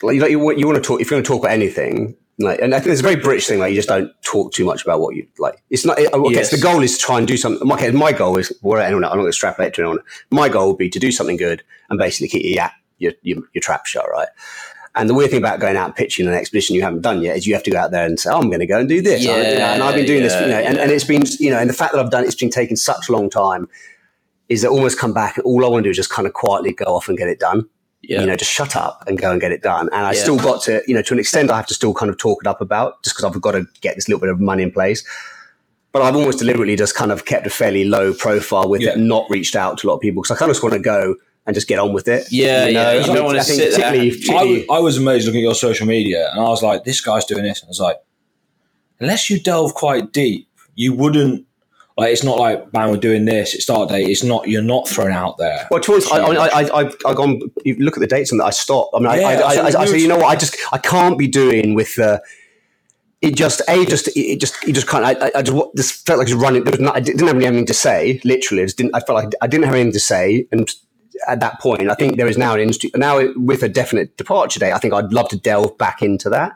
like 0.03 0.15
you, 0.17 0.21
like, 0.21 0.31
you, 0.31 0.39
want- 0.39 0.59
you 0.59 0.67
want 0.67 0.77
to 0.77 0.87
talk 0.87 1.01
if 1.01 1.11
you're 1.11 1.17
going 1.17 1.25
to 1.25 1.29
talk 1.29 1.43
about 1.43 1.53
anything. 1.53 2.17
Like, 2.39 2.61
and 2.61 2.75
I 2.75 2.81
think 2.81 2.93
it's 2.93 3.01
a 3.01 3.05
very 3.05 3.17
British 3.17 3.47
thing. 3.47 3.61
Like, 3.61 3.71
you 3.71 3.77
just 3.77 3.89
don't 3.89 4.11
talk 4.23 4.53
too 4.53 4.65
much 4.65 4.83
about 4.83 5.01
what 5.01 5.15
you 5.15 5.27
like. 5.39 5.63
It's 5.71 5.85
not. 5.85 5.97
Guess 5.99 6.11
Yes. 6.31 6.51
the 6.51 6.59
goal 6.59 6.83
is 6.83 6.99
to 6.99 7.05
try 7.05 7.19
and 7.19 7.29
do 7.29 7.37
something. 7.37 7.71
Okay, 7.73 7.91
my 7.93 8.13
goal 8.13 8.37
is. 8.39 8.53
Well, 8.63 8.81
anyone, 8.81 9.05
I'm 9.05 9.11
not 9.11 9.13
going 9.13 9.25
to 9.25 9.29
extrapolate 9.29 9.75
to 9.75 9.83
anyone. 9.83 10.01
My 10.31 10.49
goal 10.49 10.69
would 10.69 10.79
be 10.79 10.91
to 10.91 10.99
do 10.99 11.13
something 11.13 11.37
good 11.37 11.63
and 11.91 11.99
basically 11.99 12.29
keep 12.29 12.45
your 12.45 12.71
your 12.99 13.13
your, 13.23 13.39
your 13.53 13.63
trap 13.63 13.87
shut, 13.87 14.09
right? 14.11 14.29
And 14.97 15.11
the 15.11 15.15
weird 15.15 15.31
thing 15.31 15.39
about 15.39 15.59
going 15.59 15.77
out 15.77 15.87
and 15.87 15.95
pitching 15.95 16.27
an 16.29 16.35
expedition 16.35 16.77
you 16.77 16.83
haven't 16.83 17.03
done 17.03 17.21
yet 17.21 17.37
is 17.37 17.47
you 17.47 17.55
have 17.55 17.65
to 17.65 17.71
go 17.71 17.79
out 17.79 17.91
there 17.91 18.07
and 18.07 18.19
say, 18.19 18.31
oh, 18.31 18.39
I'm 18.39 18.49
going 18.49 18.61
to 18.61 18.67
go 18.67 18.79
and 18.79 18.89
do 18.89 19.03
this. 19.03 19.25
Yeah, 19.25 19.33
know, 19.33 19.65
and 19.65 19.83
I've 19.83 19.97
been 19.97 20.07
doing 20.07 20.23
this, 20.23 20.35
you 20.41 20.47
know, 20.47 20.59
and, 20.59 20.77
yeah. 20.77 20.83
and 20.83 20.93
it's 20.93 21.03
been, 21.05 21.25
you 21.41 21.51
know, 21.51 21.59
and 21.59 21.69
the 21.69 21.75
fact 21.75 21.93
that 21.93 22.01
I've 22.01 22.13
done 22.13 22.25
it's 22.25 22.37
been 22.37 22.51
taking 22.51 22.77
such 22.77 23.09
a 23.09 23.13
long 23.13 23.29
time 23.29 23.69
is 24.49 24.63
that 24.63 24.69
almost 24.69 24.99
come 24.99 25.13
back 25.13 25.39
all 25.45 25.65
I 25.65 25.69
want 25.69 25.83
to 25.83 25.89
do 25.89 25.91
is 25.91 25.97
just 25.97 26.11
kind 26.11 26.27
of 26.27 26.33
quietly 26.33 26.73
go 26.73 26.85
off 26.85 27.09
and 27.09 27.19
get 27.19 27.29
it 27.29 27.41
done. 27.41 27.69
Yeah. 28.09 28.21
You 28.21 28.27
know, 28.27 28.37
just 28.37 28.51
shut 28.51 28.77
up 28.77 29.05
and 29.07 29.19
go 29.19 29.31
and 29.31 29.41
get 29.41 29.53
it 29.53 29.63
done. 29.63 29.89
And 29.93 30.07
I 30.07 30.13
Yeah. 30.13 30.23
still 30.23 30.37
got 30.37 30.63
to, 30.65 30.83
you 30.87 30.95
know, 30.95 31.03
to 31.03 31.15
an 31.15 31.21
extent, 31.21 31.51
I 31.51 31.57
have 31.57 31.67
to 31.67 31.75
still 31.75 31.95
kind 31.95 32.11
of 32.11 32.19
talk 32.19 32.39
it 32.43 32.47
up 32.47 32.61
about 32.61 33.03
just 33.03 33.17
because 33.17 33.25
I've 33.35 33.41
got 33.41 33.53
to 33.53 33.67
get 33.81 33.95
this 33.97 34.09
little 34.09 34.21
bit 34.21 34.31
of 34.31 34.41
money 34.41 34.63
in 34.63 34.71
place. 34.71 35.05
But 35.93 36.03
I've 36.03 36.17
almost 36.17 36.39
deliberately 36.41 36.75
just 36.77 36.95
kind 36.95 37.13
of 37.13 37.25
kept 37.25 37.47
a 37.47 37.51
fairly 37.51 37.85
low 37.85 38.13
profile 38.15 38.69
with 38.69 38.81
Yeah. 38.83 38.91
it, 38.91 38.99
not 38.99 39.27
reached 39.31 39.55
out 39.57 39.79
to 39.79 39.87
a 39.87 39.89
lot 39.89 39.95
of 39.97 40.01
people 40.01 40.23
because 40.23 40.35
I 40.37 40.39
kind 40.39 40.51
of 40.51 40.55
just 40.57 40.63
want 40.63 40.73
to 40.75 40.81
go 40.81 41.15
and 41.47 41.55
just 41.55 41.69
get 41.69 41.79
on 41.79 41.93
with 41.93 42.09
it. 42.09 42.27
Yeah, 42.33 42.67
yeah, 42.67 42.69
you 42.69 42.79
I 42.79 42.93
don't 43.03 43.15
think- 43.15 43.25
wanna 43.27 43.39
I 43.39 43.43
sit 43.43 43.59
there. 43.59 43.69
particularly- 43.91 44.11
I, 44.31 44.45
was- 44.45 44.63
I 44.71 44.79
was 44.81 44.97
amazed 44.99 45.27
looking 45.27 45.41
at 45.41 45.45
your 45.45 45.55
social 45.55 45.87
media, 45.87 46.31
and 46.33 46.41
I 46.41 46.49
was 46.49 46.63
like, 46.63 46.85
"This 46.85 47.01
guy's 47.01 47.25
doing 47.27 47.45
this." 47.45 47.61
And 47.61 47.69
I 47.69 47.71
was 47.71 47.81
like, 47.81 47.99
unless 49.01 49.29
you 49.31 49.39
delve 49.39 49.75
quite 49.75 50.13
deep, 50.13 50.49
you 50.75 50.93
wouldn't. 50.95 51.45
Like, 51.97 52.11
it's 52.11 52.25
not 52.25 52.39
like, 52.39 52.73
"Man, 52.73 52.91
we're 52.91 52.97
doing 52.97 53.25
this." 53.25 53.55
It's 53.55 53.65
start 53.65 53.89
date. 53.89 54.09
It's 54.09 54.25
not. 54.25 54.49
You're 54.49 54.63
not 54.63 54.89
thrown 54.89 55.13
out 55.13 55.39
there. 55.39 55.69
Well, 55.71 55.81
I, 56.13 56.19
I, 56.19 56.47
I, 56.47 56.83
I, 56.83 56.91
I 57.07 57.15
gone. 57.15 57.41
You 57.65 57.77
look 57.77 57.97
at 57.97 58.01
the 58.01 58.09
dates 58.09 58.33
and 58.33 58.43
I 58.43 58.51
stopped. 58.51 58.91
I 58.95 58.99
mean, 58.99 59.21
Yeah, 59.21 59.29
I, 59.29 59.35
I, 59.35 59.55
I, 59.55 59.81
I, 59.83 59.85
say, 59.85 59.99
you 59.99 60.09
know 60.09 60.17
what? 60.17 60.27
I 60.27 60.35
just, 60.35 60.57
I 60.73 60.79
can't 60.79 61.17
be 61.17 61.29
doing 61.29 61.75
with 61.75 61.95
the. 61.95 62.21
It 63.23 63.37
just, 63.37 63.63
a 63.69 63.87
just, 63.87 64.09
it 64.17 64.39
just, 64.39 64.63
it 64.69 64.73
just 64.73 64.87
kind 64.87 65.05
of. 65.05 65.23
I, 65.23 65.39
I 65.39 65.43
just, 65.43 65.77
just 65.77 66.07
felt 66.07 66.19
like 66.19 66.29
it 66.29 66.35
was 66.35 66.43
running. 66.43 66.65
There 66.65 66.73
was 66.73 66.81
not, 66.81 66.97
I 66.97 67.01
didn't 67.01 67.27
have 67.27 67.37
anything 67.37 67.65
to 67.67 67.75
say. 67.75 68.21
Literally, 68.25 68.63
I, 68.63 68.67
just 68.67 68.77
didn't, 68.77 68.95
I 68.95 69.01
felt 69.01 69.25
like 69.25 69.33
I 69.41 69.47
didn't 69.47 69.65
have 69.65 69.75
anything 69.75 69.93
to 69.93 70.01
say, 70.01 70.49
and 70.51 70.69
at 71.29 71.41
that 71.41 71.61
point, 71.61 71.89
I 71.89 71.95
think 71.95 72.17
there 72.17 72.27
is 72.27 72.37
now 72.37 72.55
an 72.55 72.61
industry 72.61 72.91
now 72.97 73.23
with 73.37 73.63
a 73.63 73.69
definite 73.69 74.17
departure 74.17 74.59
date. 74.59 74.73
I 74.73 74.79
think 74.79 74.93
I'd 74.93 75.13
love 75.13 75.29
to 75.29 75.39
delve 75.39 75.79
back 75.79 76.03
into 76.03 76.29
that, 76.31 76.53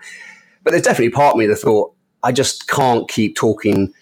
but 0.64 0.72
there's 0.72 0.82
definitely 0.82 1.10
part 1.10 1.34
of 1.34 1.38
me 1.38 1.46
that 1.46 1.56
thought 1.56 1.94
I 2.22 2.32
just 2.32 2.68
can't 2.68 3.08
keep 3.08 3.36
talking. 3.36 3.94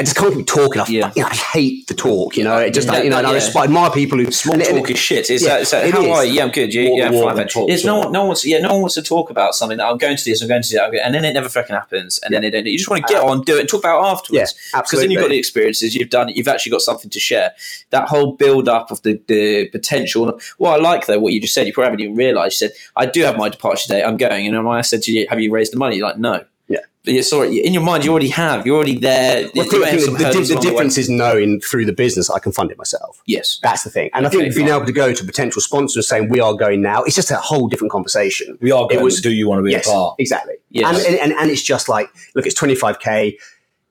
I 0.00 0.02
just 0.02 0.16
can't 0.16 0.34
keep 0.34 0.46
talking. 0.46 0.80
I, 0.80 0.86
Yeah. 0.88 1.12
I 1.26 1.34
hate 1.34 1.86
the 1.86 1.92
talk. 1.94 2.34
You 2.38 2.44
know, 2.44 2.56
it 2.56 2.72
just, 2.72 2.88
Yeah, 2.88 3.02
you 3.02 3.10
know, 3.10 3.18
and 3.18 3.26
I 3.26 3.34
respect 3.34 3.68
my 3.70 3.90
people 3.90 4.16
who 4.16 4.30
Small 4.30 4.54
and 4.54 4.62
it- 4.62 4.70
talk 4.70 4.90
is 4.90 4.98
shit. 4.98 5.28
It's 5.28 5.44
Yeah, 5.44 5.58
it's 5.58 5.74
it 5.74 5.92
how 5.92 6.00
is. 6.00 6.08
are 6.08 6.24
you? 6.24 6.32
Yeah, 6.32 6.44
I'm 6.44 6.50
good. 6.50 6.72
You, 6.72 6.88
More- 6.88 6.98
yeah, 6.98 7.10
more 7.10 7.34
fine. 7.34 7.46
talk, 7.48 7.68
It's 7.68 7.84
no 7.84 7.98
one, 7.98 8.12
no 8.12 8.20
one 8.20 8.28
wants. 8.28 8.46
Yeah, 8.46 8.60
no 8.60 8.72
one 8.72 8.80
wants 8.80 8.94
to 8.94 9.02
talk 9.02 9.28
about 9.28 9.54
something 9.54 9.76
that 9.76 9.84
I'm 9.84 9.98
going 9.98 10.16
to 10.16 10.24
do 10.24 10.30
this. 10.30 10.40
I'm 10.40 10.48
going 10.48 10.62
to 10.62 10.68
do 10.70 10.76
that, 10.76 10.94
and 11.04 11.14
then 11.14 11.26
it 11.26 11.34
never 11.34 11.50
fucking 11.50 11.76
happens. 11.76 12.18
And 12.24 12.32
then 12.32 12.40
they 12.40 12.48
don't. 12.50 12.64
You 12.64 12.78
just 12.78 12.88
want 12.88 13.06
to 13.06 13.12
get 13.12 13.22
uh, 13.22 13.26
on, 13.26 13.42
do 13.42 13.56
it, 13.58 13.60
and 13.60 13.68
talk 13.68 13.80
about 13.80 14.00
it 14.02 14.06
afterwards. 14.06 14.54
Yeah, 14.72 14.80
Because 14.80 15.00
then 15.00 15.10
you've 15.10 15.20
got 15.20 15.28
the 15.28 15.38
experiences, 15.38 15.94
you've 15.94 16.08
done 16.08 16.30
it, 16.30 16.36
you've 16.36 16.48
actually 16.48 16.70
got 16.70 16.80
something 16.80 17.10
to 17.10 17.20
share. 17.20 17.52
That 17.90 18.08
whole 18.08 18.32
build 18.32 18.70
up 18.70 18.90
of 18.90 19.02
the, 19.02 19.20
the 19.26 19.68
potential. 19.68 20.40
What 20.56 20.80
I 20.80 20.82
like 20.82 21.04
though, 21.06 21.18
what 21.20 21.34
you 21.34 21.42
just 21.42 21.52
said, 21.52 21.66
you 21.66 21.74
probably 21.74 21.88
haven't 21.90 22.00
even 22.00 22.16
realised. 22.16 22.62
You 22.62 22.68
said, 22.68 22.76
I 22.96 23.04
do 23.04 23.20
have 23.24 23.36
my 23.36 23.50
departure 23.50 23.92
date, 23.92 24.04
I'm 24.04 24.16
going. 24.16 24.46
And 24.46 24.66
I 24.66 24.80
said 24.80 25.02
to 25.02 25.12
you, 25.12 25.26
Have 25.28 25.40
you 25.40 25.52
raised 25.52 25.74
the 25.74 25.76
money? 25.78 25.96
You're 25.96 26.06
like, 26.08 26.16
No. 26.18 26.44
Yeah, 27.04 27.22
sorry, 27.22 27.56
in 27.58 27.72
your 27.72 27.82
mind, 27.82 28.04
you 28.04 28.10
already 28.10 28.28
have. 28.28 28.66
You're 28.66 28.76
already 28.76 28.96
there. 28.98 29.48
Well, 29.54 29.64
You 29.66 29.84
I 29.84 29.90
the, 29.96 30.24
hurdles 30.24 30.48
the 30.50 30.56
difference 30.60 30.98
is 30.98 31.08
knowing 31.08 31.60
through 31.62 31.86
the 31.86 31.94
business 31.94 32.28
I 32.28 32.38
can 32.40 32.52
fund 32.52 32.70
it 32.70 32.76
myself. 32.76 33.22
Yes. 33.26 33.58
That's 33.62 33.84
the 33.84 33.90
thing. 33.90 34.10
And 34.12 34.26
I 34.26 34.28
Okay, 34.28 34.40
think 34.40 34.54
being 34.54 34.66
fine. 34.66 34.76
able 34.76 34.86
to 34.86 34.92
go 34.92 35.14
to 35.14 35.24
potential 35.24 35.62
sponsors 35.62 36.06
saying 36.06 36.28
we 36.28 36.40
are 36.40 36.52
going 36.52 36.82
now, 36.82 37.02
it's 37.04 37.16
just 37.16 37.30
a 37.30 37.36
whole 37.36 37.68
different 37.68 37.90
conversation. 37.90 38.58
We 38.60 38.70
are 38.70 38.84
It 38.84 38.90
going. 38.94 39.04
was- 39.04 39.22
do 39.22 39.30
you 39.32 39.48
want 39.48 39.60
to 39.60 39.62
be 39.62 39.70
Yes, 39.70 39.86
a 39.86 39.90
part? 39.90 40.16
exactly. 40.18 40.54
Yes. 40.68 41.06
And, 41.06 41.16
and, 41.16 41.32
and, 41.32 41.50
it's 41.50 41.62
just 41.62 41.88
like, 41.88 42.10
look, 42.34 42.44
it's 42.46 42.54
25k. 42.60 43.38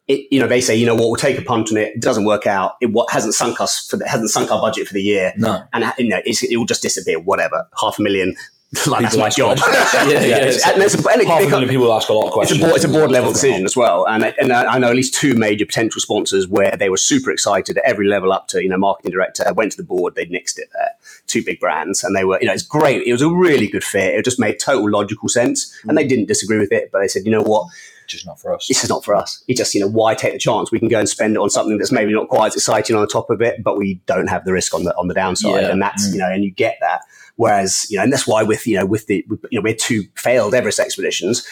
It, 0.07 0.27
you 0.31 0.40
know, 0.40 0.48
they 0.48 0.61
say, 0.61 0.76
you 0.76 0.86
know 0.86 0.94
what, 0.95 1.06
we'll 1.07 1.15
take 1.15 1.38
a 1.40 1.41
punt 1.44 1.72
on 1.72 1.77
it. 1.77 1.95
It 1.95 2.02
doesn't 2.02 2.26
work 2.26 2.45
out. 2.45 2.73
It 2.80 2.91
what 2.91 3.11
hasn't 3.11 3.34
sunk 3.34 3.60
us 3.60 3.88
for 3.88 3.98
the, 3.98 4.07
hasn't 4.07 4.30
sunk 4.30 4.52
our 4.52 4.61
budget 4.61 4.88
for 4.88 4.94
the 4.94 5.02
year. 5.02 5.34
No. 5.36 5.64
And 5.73 5.91
you 5.98 6.10
know, 6.10 6.19
it's, 6.26 6.44
it 6.44 6.57
will 6.57 6.65
just 6.65 6.81
disappear. 6.84 7.19
Whatever, 7.19 7.68
half 7.81 7.98
a 7.98 8.02
million. 8.03 8.36
like 8.88 9.02
that's 9.02 9.18
my 9.18 9.30
job. 9.30 9.58
questions. 9.62 10.12
Yeah, 10.14 10.20
yeah, 10.22 10.38
It's- 10.46 10.68
and 10.68 10.82
it's, 10.84 10.94
and 10.94 11.22
it- 11.22 11.28
Half 11.28 11.41
a 11.41 11.44
it- 11.46 11.50
million 11.50 11.70
people 11.70 11.91
ask 11.91 12.08
a 12.10 12.14
lot 12.14 12.32
of 12.32 12.44
it's 12.44 12.52
a 12.52 12.60
board, 12.60 12.76
it's 12.76 12.86
a 12.86 12.88
board 12.88 13.10
level 13.10 13.32
decision 13.34 13.66
as 13.66 13.76
well, 13.76 14.08
and 14.08 14.24
and 14.40 14.54
I 14.54 14.78
know 14.78 14.90
at 14.90 14.96
least 14.96 15.16
two 15.16 15.34
major 15.34 15.66
potential 15.66 16.00
sponsors 16.00 16.48
where 16.48 16.76
they 16.78 16.90
were 16.90 16.98
super 16.98 17.32
excited 17.32 17.78
at 17.80 17.84
every 17.84 18.08
level 18.08 18.32
up 18.32 18.48
to 18.50 18.62
you 18.62 18.70
know 18.70 18.78
marketing 18.78 19.12
director 19.12 19.44
went 19.56 19.72
to 19.72 19.78
the 19.78 19.84
board, 19.84 20.14
they 20.14 20.28
nixed 20.28 20.60
it 20.60 20.70
there, 20.74 20.91
two 21.26 21.44
big 21.44 21.60
brands, 21.60 22.04
and 22.04 22.16
they 22.16 22.24
were 22.24 22.38
you 22.41 22.46
know 22.48 22.54
it's 22.54 22.62
great, 22.62 23.02
it 23.08 23.12
was 23.12 23.24
a 23.24 23.30
really 23.30 23.68
good 23.68 23.84
fit, 23.84 24.14
it 24.14 24.24
just 24.24 24.40
made 24.40 24.60
total 24.60 24.88
logical 24.90 25.30
sense, 25.30 25.76
and 25.88 25.98
they 25.98 26.06
didn't 26.06 26.28
disagree 26.28 26.60
with 26.60 26.72
it, 26.72 26.90
but 26.91 27.00
they 27.00 27.08
said 27.08 27.24
you 27.26 27.32
know 27.32 27.41
what, 27.41 27.66
It's 28.04 28.14
Just 28.14 28.28
not 28.28 28.40
for 28.40 28.54
us. 28.54 28.68
this 28.68 28.84
is 28.84 28.90
not 28.90 29.04
for 29.04 29.16
us. 29.16 29.44
It 29.48 29.58
just 29.58 29.74
you 29.74 29.82
know 29.82 29.88
why 29.90 30.14
take 30.14 30.34
the 30.34 30.40
chance? 30.40 30.72
We 30.72 30.78
can 30.78 30.90
go 30.90 31.00
and 31.00 31.10
spend 31.10 31.36
it 31.36 31.40
on 31.40 31.50
something 31.50 31.80
that's 31.80 31.91
maybe 31.91 32.14
not 32.14 32.30
quite 32.30 32.48
as 32.48 32.56
exciting 32.56 32.96
on 32.96 33.02
the 33.02 33.08
top 33.08 33.32
of 33.32 33.41
it, 33.41 33.64
but 33.64 33.78
we 33.78 33.96
don't 34.06 34.28
have 34.28 34.46
the 34.46 34.54
risk 34.54 34.76
on 34.76 34.84
the 34.84 34.96
on 34.96 35.08
the 35.08 35.16
downside, 35.16 35.64
Yeah. 35.64 35.72
and 35.72 35.82
that's 35.82 36.08
mm. 36.08 36.14
you 36.14 36.20
know 36.20 36.30
and 36.32 36.44
you 36.44 36.52
get 36.52 36.78
that. 36.82 37.02
Whereas 37.40 37.90
you 37.90 37.95
know, 37.95 38.03
and 38.03 38.11
that's 38.11 38.28
why 38.28 38.44
with 38.44 38.68
you 38.68 38.76
know 38.78 38.86
with 38.86 39.07
the 39.07 39.24
with, 39.30 39.45
you 39.49 39.57
know 39.57 39.64
we 39.64 39.70
had 39.70 39.80
two 39.80 40.03
failed 40.16 40.53
Everest 40.53 40.78
expeditions. 40.78 41.48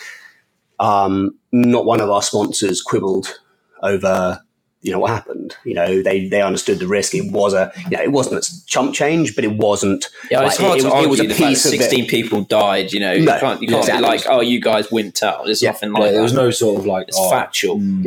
Um, 0.80 1.40
not 1.54 1.86
one 1.86 2.02
of 2.02 2.10
our 2.10 2.22
sponsors 2.22 2.82
quibbled 2.82 3.40
over 3.82 4.42
you 4.82 4.92
know 4.92 5.00
what 5.00 5.12
happened. 5.12 5.56
You 5.64 5.76
know 5.76 6.02
they 6.04 6.28
they 6.28 6.42
understood 6.42 6.80
the 6.80 6.88
risk. 6.88 7.16
It 7.16 7.32
was 7.32 7.54
a 7.54 7.72
you 7.90 7.96
know 7.96 8.04
it 8.04 8.12
wasn't 8.12 8.46
a 8.46 8.66
chump 8.66 8.96
change, 8.96 9.34
but 9.34 9.46
it 9.46 9.54
wasn't. 9.54 10.10
Yeah, 10.30 10.46
it's 10.46 10.58
hard 10.58 10.80
it, 10.80 10.82
to 10.82 10.88
it, 10.90 10.94
argue 10.94 11.10
was 11.10 11.20
a 11.22 11.24
the 11.24 11.30
fact 11.30 11.40
that 11.40 11.48
piece 11.48 11.66
of 11.66 11.74
it. 11.74 11.80
16 11.80 12.08
people 12.08 12.42
died, 12.42 12.92
you 12.92 13.00
know. 13.00 13.14
you 13.14 13.26
can't, 13.26 13.62
you 13.62 13.70
can't 13.70 13.80
exactly. 13.80 14.02
be 14.02 14.08
like, 14.08 14.26
oh, 14.28 14.42
you 14.42 14.60
guys 14.60 14.88
wimped 14.88 15.24
out. 15.24 15.46
There's 15.46 15.62
Yeah. 15.62 15.70
nothing 15.70 15.94
Yeah, 15.94 16.00
like 16.02 16.12
there 16.12 16.22
was 16.22 16.34
no 16.34 16.52
sort 16.52 16.80
of 16.82 16.86
like. 16.86 17.08
It's 17.08 17.18
oh, 17.18 17.30
factual. 17.30 17.78
mm, 17.80 18.06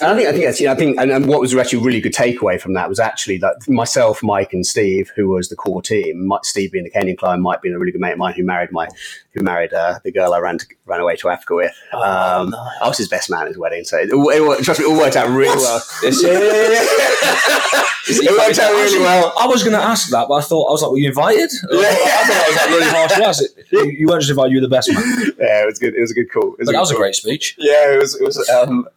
And 0.00 0.10
I 0.10 0.16
think 0.16 0.28
I 0.28 0.32
think 0.32 0.44
that's 0.44 0.60
you 0.60 0.66
know, 0.66 0.72
I 0.72 0.74
think 0.74 0.98
and, 0.98 1.12
and 1.12 1.28
what 1.28 1.40
was 1.40 1.54
actually 1.54 1.78
a 1.78 1.82
really 1.82 2.00
good 2.00 2.14
takeaway 2.14 2.60
from 2.60 2.74
that 2.74 2.88
was 2.88 2.98
actually 2.98 3.38
that 3.38 3.68
myself, 3.68 4.24
Mike, 4.24 4.52
and 4.52 4.66
Steve, 4.66 5.12
who 5.14 5.28
was 5.28 5.50
the 5.50 5.54
core 5.54 5.82
team. 5.82 6.26
Mike, 6.26 6.44
Steve 6.44 6.72
being 6.72 6.82
the 6.82 6.90
Kenyan 6.90 7.16
client, 7.16 7.42
Mike 7.42 7.62
being 7.62 7.76
a 7.76 7.78
really 7.78 7.92
good 7.92 8.00
mate 8.00 8.14
of 8.14 8.18
mine 8.18 8.34
who 8.34 8.42
married 8.42 8.72
my 8.72 8.88
who 9.34 9.44
married 9.44 9.72
uh, 9.72 10.00
the 10.02 10.10
girl 10.10 10.34
I 10.34 10.40
ran 10.40 10.58
to, 10.58 10.66
ran 10.86 10.98
away 10.98 11.14
to 11.16 11.28
Africa 11.28 11.54
with. 11.54 11.72
Um, 11.92 12.50
no. 12.50 12.68
I 12.82 12.88
was 12.88 12.98
his 12.98 13.06
best 13.06 13.30
man 13.30 13.42
at 13.42 13.48
his 13.48 13.58
wedding, 13.58 13.84
so 13.84 13.98
it, 13.98 14.08
it, 14.10 14.14
it, 14.14 14.64
trust 14.64 14.80
me, 14.80 14.86
it 14.86 14.88
all 14.88 14.98
worked 14.98 15.14
out 15.14 15.28
really 15.28 15.54
well. 15.54 15.80
Yeah, 16.02 16.10
yeah, 16.10 16.30
yeah, 16.32 18.30
it 18.30 18.36
worked 18.36 18.58
out 18.58 18.72
really 18.72 18.98
well. 18.98 19.32
I 19.38 19.46
was 19.46 19.62
going 19.62 19.76
to 19.76 19.82
ask 19.82 20.10
that, 20.10 20.26
but 20.26 20.34
I 20.34 20.40
thought 20.40 20.70
I 20.70 20.72
was 20.72 20.82
like, 20.82 20.90
"Were 20.90 20.98
you 20.98 21.08
invited?" 21.08 21.52
Yeah. 21.70 21.78
I 21.78 22.24
thought 22.24 22.34
that 22.34 22.46
was 22.48 22.56
like 22.56 22.70
really 22.70 22.90
harsh 22.90 23.12
to 23.12 23.24
ask. 23.26 23.44
You, 23.70 23.84
you 23.96 24.06
weren't 24.08 24.22
just 24.22 24.30
invited; 24.30 24.50
you 24.50 24.56
were 24.56 24.66
the 24.66 24.74
best 24.74 24.92
man. 24.92 25.04
Yeah, 25.38 25.62
it 25.62 25.66
was 25.66 25.78
good. 25.78 25.94
It 25.94 26.00
was 26.00 26.10
a 26.10 26.14
good 26.14 26.32
call. 26.32 26.54
It 26.54 26.66
But 26.66 26.72
that 26.72 26.80
was 26.80 26.90
a 26.90 26.96
great 26.96 27.14
speech. 27.14 27.54
Yeah, 27.58 27.94
it 27.94 28.00
was. 28.00 28.20
It 28.20 28.24
was. 28.24 28.48
Um, 28.48 28.88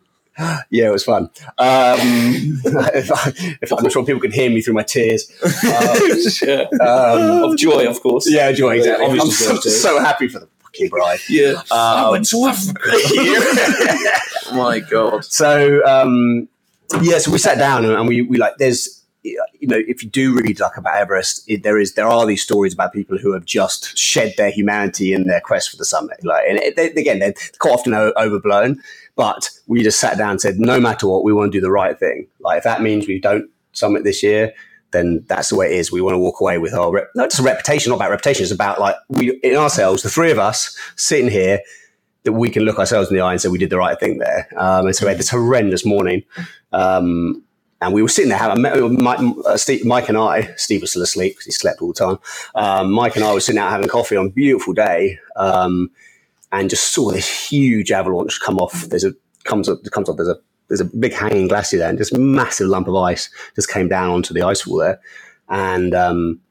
yeah, 0.70 0.88
it 0.88 0.92
was 0.92 1.04
fun. 1.04 1.24
Um, 1.58 2.00
if 2.66 3.12
I, 3.12 3.34
if 3.62 3.72
I'm 3.74 3.90
sure 3.90 4.06
people 4.06 4.22
can 4.22 4.32
hear 4.32 4.50
me 4.50 4.62
through 4.62 4.76
my 4.76 4.84
tears. 4.84 5.32
Yeah. 5.64 6.66
Um, 6.80 7.44
of 7.52 7.58
joy, 7.58 7.88
of 7.88 8.02
course. 8.02 8.30
yeah, 8.30 8.52
joy. 8.52 8.78
Exactly. 8.78 9.20
I'm 9.20 9.30
so, 9.32 9.56
so 9.58 10.00
happy 10.00 10.28
for 10.28 10.40
the 10.40 10.48
fucking 10.64 10.90
bride. 10.90 11.20
Yeah. 11.30 11.62
I 11.72 12.04
Um, 12.06 12.12
went 12.12 12.28
to 12.30 12.46
Africa. 12.46 12.80
Oh 14.50 14.56
my 14.56 14.80
God. 14.80 15.26
so 15.26 15.84
um, 15.86 16.48
yeah, 17.02 17.18
so 17.18 17.32
we 17.32 17.38
sat 17.38 17.58
down 17.58 17.84
and, 17.84 17.94
and 17.94 18.08
we 18.08 18.22
we 18.22 18.38
like 18.38 18.56
there's 18.58 18.97
you 19.60 19.68
know 19.68 19.82
if 19.88 20.04
you 20.04 20.10
do 20.10 20.34
read 20.34 20.60
like 20.60 20.78
about 20.78 20.96
Everest, 20.96 21.44
it, 21.48 21.64
there 21.64 21.80
is 21.80 21.94
there 21.94 22.08
are 22.08 22.26
these 22.26 22.42
stories 22.42 22.74
about 22.74 22.94
people 22.94 23.18
who 23.18 23.34
have 23.34 23.46
just 23.46 23.98
shed 23.98 24.34
their 24.38 24.52
humanity 24.52 25.14
in 25.14 25.28
their 25.28 25.42
quest 25.42 25.70
for 25.70 25.78
the 25.78 25.86
summit. 25.86 26.24
Like 26.24 26.46
and 26.48 26.58
it, 26.58 26.76
they, 26.76 26.88
again, 26.92 27.20
they're 27.20 27.34
quite 27.60 27.74
often 27.74 27.94
overblown, 27.94 28.82
but 29.16 29.50
we 29.68 29.84
just 29.84 30.00
sat 30.00 30.18
down 30.18 30.32
and 30.32 30.42
said, 30.42 30.60
no 30.60 30.80
matter 30.80 31.08
what, 31.08 31.24
we 31.24 31.34
want 31.34 31.52
to 31.52 31.58
do 31.58 31.62
the 31.62 31.72
right 31.72 31.98
thing. 31.98 32.28
Like 32.40 32.60
if 32.60 32.64
that 32.64 32.82
means 32.82 33.08
we 33.08 33.20
don't 33.20 33.50
summit 33.78 34.04
this 34.04 34.24
year. 34.24 34.54
Then 34.92 35.26
that's 35.28 35.50
the 35.50 35.56
way 35.56 35.68
it 35.68 35.80
is. 35.80 35.92
We 35.92 36.02
want 36.02 36.14
to 36.14 36.20
walk 36.20 36.40
away 36.40 36.58
with 36.58 36.74
our 36.74 36.92
rep- 36.92 37.12
not 37.14 37.30
just 37.30 37.44
reputation, 37.44 37.90
not 37.90 37.98
about 37.98 38.10
reputation. 38.10 38.44
It's 38.44 38.54
about 38.54 38.80
like 38.80 38.96
we 39.10 39.32
in 39.44 39.56
ourselves, 39.56 40.02
the 40.02 40.10
three 40.10 40.32
of 40.32 40.40
us 40.40 40.78
sitting 40.96 41.30
here, 41.30 41.60
that 42.24 42.32
we 42.34 42.50
can 42.50 42.64
look 42.64 42.80
ourselves 42.80 43.10
in 43.10 43.16
the 43.16 43.22
eye 43.22 43.34
and 43.34 43.42
say 43.42 43.50
we 43.50 43.58
did 43.58 43.70
the 43.70 43.78
right 43.78 44.00
thing 44.00 44.20
there. 44.20 44.48
Um, 44.56 44.86
and 44.86 44.96
so 44.96 45.06
we 45.06 45.10
had 45.10 45.20
this 45.20 45.30
horrendous 45.30 45.86
morning. 45.86 46.24
Um, 46.72 47.44
and 47.82 47.94
we 47.94 48.02
were 48.02 48.10
sitting 48.10 48.30
there. 48.30 48.38
having- 48.40 49.04
Mike, 49.04 49.20
uh, 49.46 49.58
Steve, 49.58 49.86
Mike 49.86 50.10
and 50.10 50.18
I. 50.18 50.54
Steve 50.56 50.82
was 50.82 50.92
still 50.92 51.04
asleep 51.04 51.34
because 51.34 51.46
he 51.46 51.52
slept 51.52 51.82
all 51.82 51.94
the 51.94 51.94
time. 51.94 52.20
Um, 52.56 52.92
Mike 52.92 53.16
and 53.16 53.24
I 53.26 53.34
were 53.34 53.40
sitting 53.40 53.60
out 53.60 53.70
having 53.72 53.88
coffee 53.88 54.16
on 54.16 54.28
a 54.28 54.30
beautiful 54.30 54.74
day, 54.74 55.20
um, 55.36 55.90
and 56.52 56.70
just 56.70 56.94
saw 56.94 57.12
this 57.12 57.50
huge 57.50 57.92
avalanche 57.92 58.40
come 58.42 58.58
off. 58.58 58.84
There's 58.90 59.04
a 59.04 59.14
comes 59.44 59.70
up 59.70 59.80
comes. 59.92 60.10
There's 60.16 60.28
a 60.28 60.38
there's 60.70 60.82
a 60.82 60.86
big 60.86 61.14
hanging 61.14 61.48
glacier 61.48 61.78
there, 61.78 61.90
and 61.90 61.98
just 61.98 62.18
massive 62.18 62.68
lump 62.68 62.88
of 62.88 62.96
ice 62.96 63.30
just 63.56 63.70
came 63.70 63.88
down 63.88 64.10
onto 64.10 64.34
the 64.34 64.42
ice 64.42 64.66
wall 64.66 64.80
there, 64.80 65.00
and 65.50 65.94
um, 65.94 66.42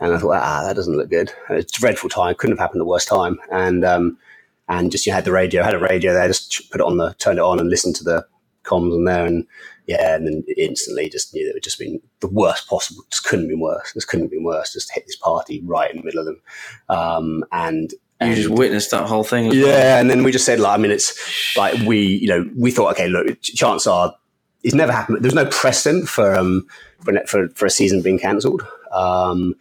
and 0.00 0.14
I 0.14 0.18
thought, 0.18 0.40
ah, 0.42 0.62
that 0.66 0.76
doesn't 0.76 0.96
look 0.96 1.10
good. 1.10 1.32
And 1.48 1.58
it's 1.58 1.76
a 1.76 1.80
dreadful 1.80 2.08
time. 2.08 2.34
Couldn't 2.34 2.56
have 2.56 2.60
happened 2.60 2.80
at 2.80 2.84
the 2.84 2.88
worst 2.90 3.08
time. 3.08 3.38
And 3.50 3.84
um, 3.84 4.18
and 4.68 4.90
just 4.90 5.06
you 5.06 5.12
had 5.12 5.24
the 5.24 5.32
radio, 5.32 5.62
had 5.62 5.74
a 5.74 5.78
radio 5.78 6.12
there, 6.14 6.26
just 6.28 6.70
put 6.70 6.80
it 6.80 6.86
on 6.86 6.96
the, 6.96 7.12
turned 7.14 7.38
it 7.38 7.44
on, 7.44 7.60
and 7.60 7.68
listened 7.68 7.96
to 7.96 8.04
the 8.04 8.26
comms 8.64 8.94
on 8.94 9.04
there, 9.04 9.26
and 9.26 9.46
yeah, 9.86 10.14
and 10.14 10.26
then 10.26 10.44
instantly 10.56 11.08
just 11.08 11.34
knew 11.34 11.44
that 11.44 11.50
it 11.50 11.54
would 11.54 11.62
just 11.62 11.78
been 11.78 12.00
the 12.20 12.28
worst 12.28 12.68
possible. 12.68 13.02
Just 13.10 13.24
couldn't 13.24 13.46
have 13.46 13.50
been 13.50 13.60
worse. 13.60 13.92
Just 13.92 14.08
couldn't 14.08 14.26
have 14.26 14.30
been 14.30 14.44
worse. 14.44 14.72
Just 14.72 14.92
hit 14.92 15.06
this 15.06 15.16
party 15.16 15.62
right 15.64 15.90
in 15.90 15.98
the 15.98 16.04
middle 16.04 16.20
of 16.20 16.26
them, 16.26 16.40
um, 16.88 17.44
and. 17.52 17.92
You 18.22 18.34
just 18.34 18.50
witnessed 18.50 18.90
that 18.90 19.06
whole 19.06 19.24
thing. 19.24 19.46
as 19.46 19.54
well. 19.54 19.66
yeah, 19.66 19.98
and 19.98 20.10
then 20.10 20.22
we 20.22 20.30
just 20.30 20.44
said, 20.44 20.60
like, 20.60 20.78
I 20.78 20.82
mean, 20.82 20.90
it's 20.90 21.56
like 21.56 21.74
we, 21.86 22.00
you 22.00 22.28
know, 22.28 22.50
we 22.54 22.70
thought, 22.70 22.90
okay, 22.90 23.08
look, 23.08 23.40
chance 23.40 23.86
are 23.86 24.14
it's 24.62 24.74
never 24.74 24.92
happened. 24.92 25.22
There's 25.22 25.34
no 25.34 25.46
precedent 25.46 26.08
for 26.08 26.34
um 26.34 26.66
for 27.02 27.14
for, 27.26 27.48
for 27.48 27.66
a 27.66 27.70
season 27.70 28.02
being 28.02 28.18
cancelled. 28.18 28.62
Um, 28.92 29.54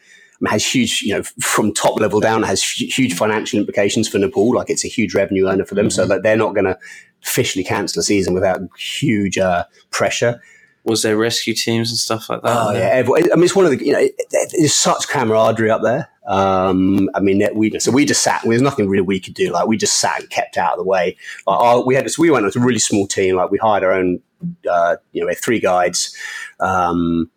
has 0.47 0.65
huge, 0.65 1.01
you 1.01 1.13
know, 1.13 1.23
from 1.41 1.73
top 1.73 1.99
level 1.99 2.19
down, 2.19 2.43
has 2.43 2.63
huge 2.63 3.13
financial 3.13 3.59
implications 3.59 4.07
for 4.07 4.19
Nepal. 4.19 4.55
Like, 4.55 4.69
it's 4.69 4.85
a 4.85 4.87
huge 4.87 5.13
revenue 5.13 5.47
earner 5.47 5.65
for 5.65 5.75
them, 5.75 5.89
so 5.89 6.05
that 6.07 6.23
they're 6.23 6.37
not 6.37 6.53
going 6.53 6.65
to 6.65 6.77
officially 7.23 7.63
cancel 7.63 7.99
a 7.99 8.03
season 8.03 8.33
without 8.33 8.61
huge 8.77 9.37
uh, 9.37 9.63
pressure. 9.91 10.41
Was 10.85 11.01
there 11.03 11.17
rescue 11.17 11.53
teams 11.53 11.89
and 11.89 11.97
stuff 11.99 12.29
like 12.29 12.41
that? 12.41 12.57
Oh 12.57 12.71
yeah, 12.71 12.89
everyone, 12.93 13.31
I 13.31 13.35
mean 13.35 13.43
it's 13.45 13.55
one 13.55 13.65
of 13.65 13.71
the 13.71 13.85
you 13.85 13.91
know 13.91 13.99
it, 13.99 14.13
it- 14.17 14.53
there's 14.57 14.73
such 14.73 15.07
camaraderie 15.07 15.69
up 15.69 15.81
there. 15.83 16.07
Um, 16.27 17.09
I 17.15 17.19
mean 17.19 17.43
we 17.53 17.77
so 17.79 17.91
we 17.91 18.05
just 18.05 18.23
sat. 18.23 18.41
There's 18.43 18.61
nothing 18.61 18.87
really 18.87 19.01
we 19.05 19.19
could 19.19 19.33
do. 19.33 19.51
Like 19.51 19.67
we 19.67 19.77
just 19.77 19.99
sat 19.99 20.21
and 20.21 20.29
kept 20.29 20.57
out 20.57 20.73
of 20.73 20.77
the 20.79 20.83
way. 20.85 21.17
Like 21.45 21.59
our, 21.59 21.81
we 21.85 21.95
had 21.95 22.05
this. 22.05 22.17
We 22.17 22.31
went 22.31 22.45
with 22.45 22.55
a 22.55 22.59
really 22.59 22.79
small 22.79 23.07
team. 23.07 23.35
Like 23.35 23.51
we 23.51 23.57
hired 23.57 23.83
our 23.83 23.91
own. 23.91 24.21
Uh, 24.69 24.95
you 25.11 25.19
know, 25.21 25.27
we 25.27 25.33
had 25.33 25.43
three 25.43 25.59
guides. 25.59 26.15
Um, 26.61 27.29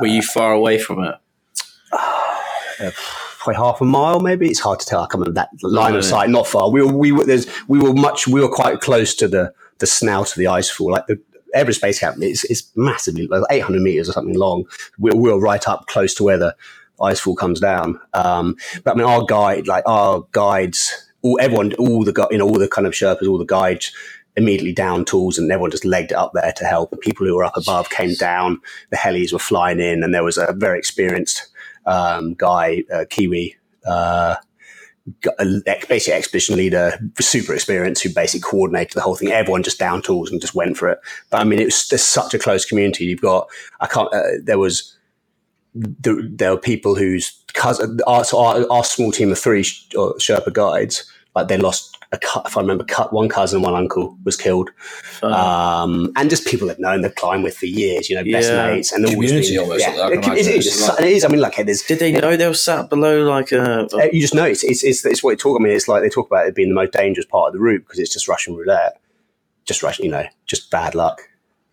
Were 0.00 0.06
you 0.06 0.20
far 0.22 0.52
away 0.52 0.78
from 0.78 1.04
it? 1.04 1.14
probably 3.38 3.56
half 3.56 3.80
a 3.80 3.84
mile, 3.84 4.20
maybe. 4.20 4.48
It's 4.48 4.60
hard 4.60 4.80
to 4.80 4.86
tell. 4.86 5.00
I 5.00 5.04
can't 5.04 5.14
remember 5.14 5.32
that 5.34 5.50
line 5.62 5.92
Right. 5.92 5.98
of 5.98 6.04
sight. 6.04 6.30
Not 6.30 6.46
far. 6.46 6.70
We 6.70 6.82
were 6.82 6.92
we 6.92 7.12
were 7.12 7.24
there's 7.24 7.46
we 7.68 7.78
were 7.78 7.92
much. 7.94 8.26
We 8.28 8.40
were 8.40 8.48
quite 8.48 8.80
close 8.80 9.14
to 9.16 9.28
the 9.28 9.52
the 9.78 9.86
snout 9.86 10.30
of 10.32 10.36
the 10.36 10.46
ice 10.48 10.70
fall. 10.70 10.92
Like 10.92 11.06
the 11.06 11.20
Everest 11.54 11.80
Base 11.80 11.98
Camp 12.00 12.22
is 12.22 12.44
is 12.44 12.70
massively 12.76 13.26
like 13.26 13.42
800 13.50 13.80
meters 13.80 14.08
or 14.08 14.12
something 14.12 14.36
long. 14.36 14.64
We, 14.98 15.10
we 15.12 15.30
were 15.32 15.40
right 15.40 15.66
up 15.68 15.86
close 15.86 16.14
to 16.16 16.24
where 16.24 16.38
the 16.38 16.54
ice 17.00 17.20
fall 17.20 17.36
comes 17.36 17.60
down. 17.60 18.00
Um, 18.14 18.56
but 18.84 18.92
I 18.92 18.94
mean, 18.98 19.06
our 19.06 19.24
guide, 19.24 19.66
like 19.66 19.84
our 19.86 20.26
guides, 20.32 20.92
all 21.22 21.38
everyone, 21.40 21.72
all 21.74 22.04
the 22.04 22.28
you 22.30 22.38
know, 22.38 22.46
all 22.48 22.58
the 22.58 22.68
kind 22.68 22.86
of 22.86 22.92
Sherpas, 22.92 23.28
all 23.28 23.38
the 23.38 23.44
guides. 23.46 23.92
Immediately 24.36 24.72
down 24.72 25.04
tools, 25.04 25.36
and 25.36 25.50
everyone 25.50 25.72
just 25.72 25.84
legged 25.84 26.12
it 26.12 26.16
up 26.16 26.30
there 26.32 26.52
to 26.58 26.64
help. 26.64 26.92
And 26.92 27.00
people 27.00 27.26
who 27.26 27.34
were 27.34 27.42
up 27.44 27.56
above 27.56 27.90
came 27.90 28.14
down. 28.14 28.60
The 28.90 28.96
helis 28.96 29.32
were 29.32 29.40
flying 29.40 29.80
in, 29.80 30.04
and 30.04 30.14
there 30.14 30.22
was 30.22 30.38
a 30.38 30.52
very 30.56 30.78
experienced 30.78 31.48
um, 31.88 32.34
guy, 32.34 32.84
uh, 32.92 33.04
Kiwi, 33.08 33.56
uh, 33.86 34.36
basically 35.88 36.12
expedition 36.12 36.56
leader, 36.56 36.98
super 37.18 37.54
experienced, 37.54 38.02
who 38.02 38.12
basically 38.12 38.48
coordinated 38.48 38.94
the 38.94 39.00
whole 39.00 39.16
thing. 39.16 39.28
Everyone 39.28 39.62
just 39.62 39.78
down 39.78 40.02
tools 40.02 40.30
and 40.30 40.40
just 40.40 40.54
went 40.54 40.76
for 40.76 40.88
it. 40.88 40.98
But 41.30 41.40
I 41.40 41.44
mean, 41.44 41.58
it 41.60 41.66
was 41.66 41.88
there's 41.88 42.02
such 42.02 42.34
a 42.34 42.38
close 42.38 42.64
community. 42.64 43.06
You've 43.06 43.20
got 43.20 43.48
I 43.80 43.86
can't. 43.86 44.12
Uh, 44.12 44.22
there 44.42 44.58
was 44.58 44.94
there, 45.74 46.16
there 46.22 46.50
were 46.50 46.60
people 46.60 46.94
whose 46.94 47.42
cousin, 47.54 47.98
our, 48.06 48.24
our, 48.34 48.70
our 48.70 48.84
small 48.84 49.12
team 49.12 49.32
of 49.32 49.38
three 49.38 49.60
uh, 49.60 50.14
Sherpa 50.18 50.52
guides 50.52 51.10
like 51.34 51.48
they 51.48 51.56
lost 51.56 51.97
a 52.10 52.18
cut. 52.18 52.46
If 52.46 52.56
I 52.56 52.60
remember, 52.60 52.84
cut 52.84 53.12
one 53.12 53.28
cousin, 53.28 53.60
one 53.62 53.74
uncle 53.74 54.16
was 54.24 54.36
killed, 54.36 54.70
um, 55.22 56.12
and 56.16 56.30
just 56.30 56.46
people 56.46 56.68
they've 56.68 56.78
known 56.78 57.02
they've 57.02 57.14
climbed 57.14 57.44
with 57.44 57.56
for 57.56 57.66
years. 57.66 58.08
You 58.08 58.16
know, 58.16 58.24
best 58.32 58.50
Yeah. 58.50 58.70
mates 58.70 58.92
and 58.92 59.04
they've 59.04 59.12
Community 59.14 59.50
been- 59.50 59.58
almost, 59.60 59.80
Yeah, 59.80 59.88
like 59.88 59.96
that, 59.96 60.18
I 60.18 60.22
can 60.22 60.32
it, 60.32 60.38
it 60.38 60.40
is. 60.40 60.46
It's 60.48 60.66
It's, 60.66 60.88
like- 60.88 61.00
it 61.00 61.06
is. 61.08 61.24
I 61.24 61.28
mean, 61.28 61.40
like 61.40 61.54
hey, 61.54 61.62
there's 61.64 61.82
Did 61.82 61.98
they 61.98 62.12
know 62.12 62.36
they 62.36 62.46
were 62.46 62.54
sat 62.54 62.88
below 62.88 63.24
like 63.24 63.52
a? 63.52 63.86
uh, 63.92 64.08
you 64.12 64.20
just 64.20 64.34
know 64.34 64.44
it's, 64.44 64.64
it's, 64.64 64.82
it's, 64.84 65.04
it's 65.04 65.22
what 65.22 65.30
they 65.32 65.36
talk. 65.36 65.60
I 65.60 65.62
mean, 65.62 65.72
it's 65.74 65.88
like 65.88 66.02
they 66.02 66.08
talk 66.08 66.26
about 66.26 66.46
it 66.46 66.54
being 66.54 66.68
the 66.70 66.74
most 66.74 66.92
dangerous 66.92 67.26
part 67.26 67.48
of 67.48 67.52
the 67.52 67.60
route 67.60 67.82
because 67.84 67.98
it's 67.98 68.12
just 68.12 68.26
Russian 68.28 68.54
roulette, 68.56 68.98
just 69.66 69.82
Russian, 69.82 70.04
you 70.06 70.10
know, 70.10 70.24
just 70.46 70.70
bad 70.70 70.94
luck. 70.94 71.27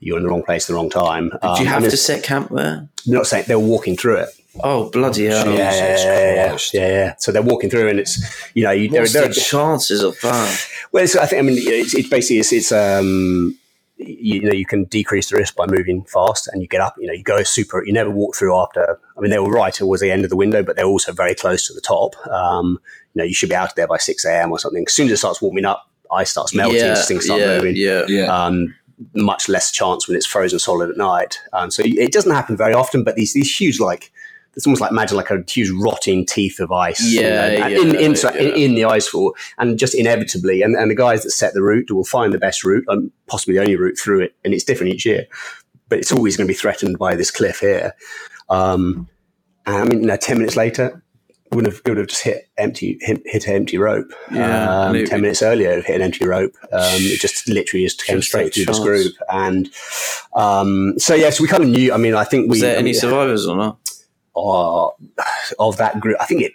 You're 0.06 0.18
in 0.18 0.24
the 0.24 0.30
wrong 0.30 0.44
place 0.44 0.66
at 0.66 0.68
the 0.68 0.76
wrong 0.76 0.92
time. 0.92 1.30
Did 1.30 1.44
Um, 1.44 1.60
you 1.62 1.66
have 1.66 1.84
to 1.84 1.98
set 1.98 2.22
camp 2.24 2.50
there? 2.52 2.88
they're 3.06 3.16
not 3.18 3.26
saying 3.28 3.46
they 3.48 3.56
were 3.56 3.62
walking 3.76 3.98
through 3.98 4.18
it. 4.18 4.30
Oh 4.64 4.90
bloody 4.92 5.26
hell! 5.26 5.48
Yeah, 5.48 5.56
yeah, 5.58 5.72
Jesus 5.72 6.06
yeah, 6.06 6.34
yeah, 6.34 6.88
yeah, 6.88 6.94
yeah. 7.06 7.16
So 7.18 7.32
they're 7.32 7.42
walking 7.42 7.70
through, 7.72 7.90
and 7.90 8.00
it's 8.00 8.14
you 8.54 8.64
know, 8.64 8.72
you, 8.72 8.88
there, 8.88 9.02
What's 9.02 9.14
there, 9.14 9.28
the 9.28 9.34
chances 9.34 10.02
of 10.04 10.16
that? 10.22 10.68
well, 10.92 11.04
it's, 11.04 11.16
I 11.16 11.26
think 11.26 11.40
I 11.40 11.42
mean 11.42 11.58
it's, 11.60 11.94
it's 11.96 12.08
basically 12.08 12.38
it's, 12.40 12.54
it's 12.54 12.72
um 12.72 13.58
you, 13.98 14.42
know 14.42 14.54
you 14.54 14.66
can 14.66 14.84
decrease 14.86 15.30
the 15.30 15.38
risk 15.38 15.56
by 15.56 15.66
moving 15.68 16.04
fast, 16.04 16.48
and 16.50 16.62
you 16.62 16.68
get 16.68 16.82
up. 16.82 16.96
You 17.00 17.08
know, 17.08 17.14
you 17.14 17.24
go 17.24 17.44
super. 17.44 17.84
You 17.86 17.94
never 17.94 18.10
walk 18.12 18.36
through 18.36 18.56
after. 18.56 19.00
I 19.18 19.22
mean, 19.22 19.32
they 19.32 19.40
were 19.40 19.52
right 19.52 19.74
towards 19.74 20.02
the 20.02 20.12
end 20.12 20.24
of 20.24 20.30
the 20.30 20.36
window, 20.38 20.62
but 20.64 20.76
they're 20.76 20.86
also 20.86 21.12
very 21.14 21.34
close 21.36 21.68
to 21.68 21.74
the 21.74 21.82
top. 21.82 22.16
Um, 22.28 22.80
you 23.14 23.20
know, 23.20 23.26
you 23.26 23.34
should 23.34 23.50
be 23.50 23.56
out 23.56 23.70
of 23.70 23.76
there 23.76 23.88
by 23.88 23.98
six 23.98 24.24
a.m. 24.26 24.52
or 24.52 24.60
something. 24.60 24.84
As 24.88 24.94
soon 24.94 25.08
as 25.08 25.14
it 25.14 25.18
starts 25.18 25.42
warming 25.42 25.66
up, 25.66 25.90
ice 26.12 26.32
starts 26.32 26.54
melting, 26.54 26.78
yeah, 26.80 26.96
things 26.96 27.26
start 27.26 27.42
yeah, 27.42 27.58
moving. 27.58 27.76
yeah. 27.76 28.06
Yeah. 28.08 28.26
Um, 28.28 28.76
much 29.14 29.50
less 29.50 29.72
chance 29.72 30.08
when 30.08 30.16
it's 30.16 30.26
frozen 30.26 30.60
solid 30.60 30.90
at 30.90 30.98
night. 30.98 31.40
Um, 31.54 31.72
so 31.72 31.84
it 31.86 32.12
doesn't 32.12 32.34
happen 32.34 32.56
very 32.58 32.74
often, 32.74 33.04
but 33.04 33.16
these 33.16 33.34
these 33.34 33.54
huge 33.54 33.80
like 33.80 34.12
it's 34.56 34.66
almost 34.66 34.82
like 34.82 34.92
imagine 34.92 35.18
like 35.18 35.30
a 35.32 35.44
huge 35.48 35.70
rotting 35.72 36.26
teeth 36.26 36.60
of 36.60 36.72
ice. 36.72 37.02
you 37.02 37.22
Yeah, 37.22 37.30
know, 37.30 37.68
yeah, 37.68 37.68
in, 37.68 37.96
in, 37.96 38.14
yeah. 38.14 38.32
in, 38.34 38.56
in 38.56 38.76
the 38.76 38.86
ice 38.86 39.08
fall, 39.08 39.36
and 39.58 39.78
just 39.78 39.94
inevitably, 39.94 40.62
and, 40.62 40.76
and 40.76 40.90
the 40.90 40.96
guys 40.96 41.24
that 41.24 41.32
set 41.32 41.54
the 41.54 41.62
route 41.62 41.92
will 41.92 42.06
find 42.06 42.34
the 42.34 42.40
best 42.40 42.64
route, 42.64 42.86
and 42.88 43.12
possibly 43.28 43.56
the 43.56 43.62
only 43.62 43.76
route 43.76 43.98
through 44.00 44.22
it, 44.22 44.36
and 44.46 44.54
it's 44.54 44.64
different 44.64 44.94
each 44.94 45.06
year, 45.06 45.26
but 45.90 46.00
it's 46.00 46.12
always 46.12 46.38
going 46.38 46.48
to 46.48 46.52
be 46.52 46.58
threatened 46.58 46.98
by 46.98 47.16
this 47.16 47.32
cliff 47.32 47.60
here. 47.60 47.94
Um, 48.50 49.10
and 49.66 49.76
I 49.76 49.84
mean, 49.84 50.02
you 50.02 50.08
know, 50.08 50.18
ten 50.18 50.38
minutes 50.38 50.56
later, 50.56 51.04
would 51.56 51.66
have 51.66 51.82
would 51.86 51.98
have 51.98 52.08
just 52.08 52.24
hit 52.24 52.50
empty 52.58 52.98
hit, 53.02 53.22
hit 53.26 53.48
an 53.48 53.56
empty 53.56 53.78
rope. 53.78 54.12
Yeah, 54.32 54.88
um, 54.88 55.06
ten 55.06 55.22
minutes 55.22 55.42
earlier, 55.42 55.72
it 55.72 55.86
hit 55.86 55.96
an 55.96 56.02
empty 56.02 56.28
rope. 56.28 56.54
Um, 56.72 57.02
it 57.02 57.20
just 57.20 57.48
literally 57.48 57.86
just 57.86 58.06
came 58.06 58.18
Just 58.18 58.28
straight 58.28 58.54
through 58.54 58.66
this 58.66 58.80
group, 58.80 59.14
and 59.32 59.70
um, 60.36 60.94
so 60.98 61.16
yeah, 61.16 61.30
so 61.30 61.42
we 61.42 61.48
kind 61.48 61.64
of 61.64 61.70
knew. 61.70 61.94
I 61.94 61.98
mean, 61.98 62.16
I 62.16 62.24
think 62.24 62.50
Was 62.50 62.58
we 62.58 62.62
there 62.68 62.78
any 62.78 62.94
survivors 62.94 63.48
or 63.48 63.56
not? 63.56 63.80
uh, 64.36 64.88
of 65.60 65.78
that 65.78 66.00
group. 66.00 66.18
I 66.20 66.26
think 66.26 66.42
it. 66.42 66.54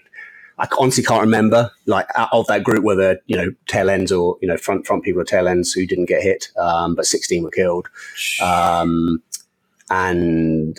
I 0.58 0.68
honestly 0.78 1.02
can't 1.02 1.22
remember. 1.22 1.70
Like 1.86 2.06
out 2.16 2.28
of 2.32 2.46
that 2.48 2.64
group, 2.64 2.84
whether 2.84 3.18
you 3.26 3.36
know 3.36 3.50
tail 3.66 3.88
ends 3.88 4.12
or 4.12 4.36
you 4.42 4.48
know 4.48 4.56
front 4.56 4.86
front 4.86 5.04
people 5.04 5.22
or 5.22 5.24
tail 5.24 5.48
ends 5.48 5.72
who 5.72 5.86
didn't 5.86 6.06
get 6.06 6.22
hit, 6.22 6.50
um, 6.58 6.94
but 6.94 7.06
sixteen 7.06 7.42
were 7.42 7.50
killed. 7.50 7.88
Um, 8.42 9.22
and 9.88 10.78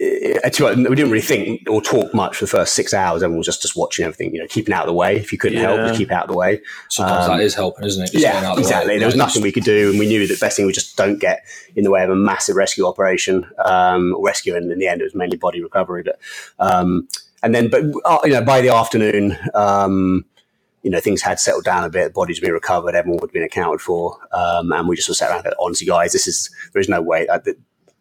uh, 0.00 0.48
to 0.48 0.62
be 0.62 0.64
honest, 0.66 0.88
we 0.90 0.96
didn't 0.96 1.10
really 1.10 1.20
think 1.20 1.68
or 1.68 1.82
talk 1.82 2.14
much 2.14 2.36
for 2.36 2.44
the 2.44 2.50
first 2.50 2.74
six 2.74 2.94
hours. 2.94 3.22
Everyone 3.22 3.38
was 3.38 3.46
just 3.46 3.60
just 3.60 3.76
watching 3.76 4.04
everything. 4.06 4.34
You 4.34 4.40
know, 4.40 4.46
keeping 4.48 4.72
out 4.72 4.82
of 4.84 4.86
the 4.86 4.94
way. 4.94 5.16
If 5.16 5.30
you 5.30 5.36
couldn't 5.38 5.58
help, 5.58 5.76
just 5.80 5.98
keep 5.98 6.10
out 6.10 6.24
of 6.24 6.30
the 6.30 6.36
way. 6.36 6.62
Sometimes 6.88 7.26
um, 7.26 7.36
that 7.36 7.44
is 7.44 7.54
helping, 7.54 7.84
isn't 7.84 8.02
it? 8.02 8.12
Just 8.12 8.24
getting 8.24 8.38
out 8.38 8.42
Yeah, 8.42 8.50
of 8.50 8.56
the 8.56 8.60
way. 8.62 8.66
exactly. 8.66 8.98
There 8.98 9.06
was 9.06 9.16
nothing 9.16 9.42
we 9.42 9.52
could 9.52 9.64
do, 9.64 9.90
and 9.90 9.98
we 9.98 10.06
knew 10.06 10.26
that 10.26 10.32
the 10.34 10.40
best 10.40 10.56
thing 10.56 10.64
was 10.64 10.74
just 10.74 10.96
don't 10.96 11.18
get 11.18 11.44
in 11.76 11.84
the 11.84 11.90
way 11.90 12.02
of 12.02 12.10
a 12.10 12.16
massive 12.16 12.56
rescue 12.56 12.86
operation. 12.86 13.46
Um, 13.64 14.14
or 14.16 14.24
rescue, 14.26 14.56
and 14.56 14.72
in 14.72 14.78
the 14.78 14.86
end, 14.88 15.02
it 15.02 15.04
was 15.04 15.14
mainly 15.14 15.36
body 15.36 15.62
recovery. 15.62 16.02
But 16.02 16.18
um, 16.58 17.06
and 17.42 17.54
then, 17.54 17.68
but 17.68 17.82
uh, 18.06 18.18
you 18.24 18.30
know, 18.30 18.42
by 18.42 18.62
the 18.62 18.70
afternoon, 18.70 19.36
um, 19.54 20.24
you 20.82 20.90
know, 20.90 21.00
things 21.00 21.20
had 21.20 21.38
settled 21.38 21.64
down 21.64 21.84
a 21.84 21.90
bit. 21.90 22.14
Bodies 22.14 22.38
had 22.38 22.42
been 22.42 22.52
recovered. 22.54 22.94
Everyone 22.94 23.20
had 23.20 23.32
been 23.32 23.42
accounted 23.42 23.82
for, 23.82 24.16
um, 24.32 24.72
and 24.72 24.88
we 24.88 24.96
just 24.96 25.06
sort 25.06 25.14
of 25.14 25.18
sat 25.18 25.30
around. 25.30 25.44
and 25.44 25.54
go, 25.54 25.64
Honestly, 25.64 25.86
guys, 25.86 26.12
this 26.12 26.26
is 26.26 26.50
there 26.72 26.80
is 26.80 26.88
no 26.88 27.02
way. 27.02 27.28
Uh, 27.28 27.38
th- 27.38 27.58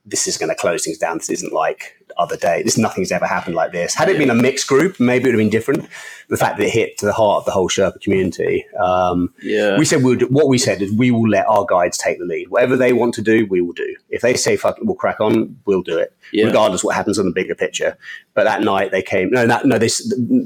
this 0.09 0.27
is 0.27 0.37
going 0.37 0.49
to 0.49 0.55
close 0.55 0.83
things 0.85 0.97
down. 0.97 1.17
This 1.17 1.29
isn't 1.29 1.53
like 1.53 1.95
other 2.17 2.35
day. 2.37 2.63
This 2.63 2.77
nothing's 2.77 3.11
ever 3.11 3.25
happened 3.27 3.55
like 3.55 3.71
this. 3.71 3.93
Had 3.93 4.09
it 4.09 4.17
been 4.17 4.29
a 4.29 4.35
mixed 4.35 4.67
group, 4.67 4.99
maybe 4.99 5.23
it 5.25 5.27
would 5.27 5.35
have 5.35 5.39
been 5.39 5.49
different. 5.49 5.87
The 6.27 6.37
fact 6.37 6.57
that 6.57 6.65
it 6.65 6.71
hit 6.71 6.97
to 6.99 7.05
the 7.05 7.13
heart 7.13 7.37
of 7.39 7.45
the 7.45 7.51
whole 7.51 7.69
Sherpa 7.69 8.01
community, 8.01 8.65
um, 8.79 9.33
Yeah. 9.41 9.77
we 9.77 9.85
said 9.85 10.03
we'd, 10.03 10.23
what 10.23 10.47
we 10.47 10.57
said 10.57 10.81
is 10.81 10.91
we 10.91 11.11
will 11.11 11.27
let 11.29 11.47
our 11.47 11.65
guides 11.65 11.97
take 11.97 12.19
the 12.19 12.25
lead. 12.25 12.49
Whatever 12.49 12.75
they 12.75 12.91
want 12.93 13.13
to 13.15 13.21
do, 13.21 13.45
we 13.49 13.61
will 13.61 13.73
do. 13.73 13.95
If 14.09 14.21
they 14.21 14.33
say 14.35 14.57
fuck 14.57 14.77
it, 14.77 14.85
we'll 14.85 14.95
crack 14.95 15.19
on, 15.21 15.57
we'll 15.65 15.81
do 15.83 15.97
it, 15.97 16.13
Yeah. 16.33 16.45
regardless 16.45 16.83
what 16.83 16.95
happens 16.95 17.17
on 17.19 17.25
the 17.25 17.31
bigger 17.31 17.55
picture. 17.55 17.97
But 18.33 18.43
that 18.45 18.61
night 18.63 18.91
they 18.91 19.01
came. 19.01 19.29
No, 19.31 19.45
that 19.47 19.65
no, 19.65 19.77
this 19.77 19.99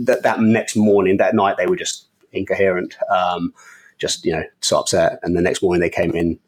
that, 0.05 0.19
that 0.23 0.39
next 0.41 0.75
morning, 0.75 1.17
that 1.17 1.35
night 1.35 1.57
they 1.57 1.67
were 1.67 1.75
just 1.77 2.05
incoherent, 2.31 2.95
um, 3.09 3.53
just 3.97 4.25
you 4.25 4.33
know, 4.33 4.43
so 4.61 4.79
upset. 4.79 5.19
And 5.23 5.35
the 5.35 5.41
next 5.41 5.61
morning 5.63 5.81
they 5.81 5.89
came 5.89 6.11
in 6.15 6.39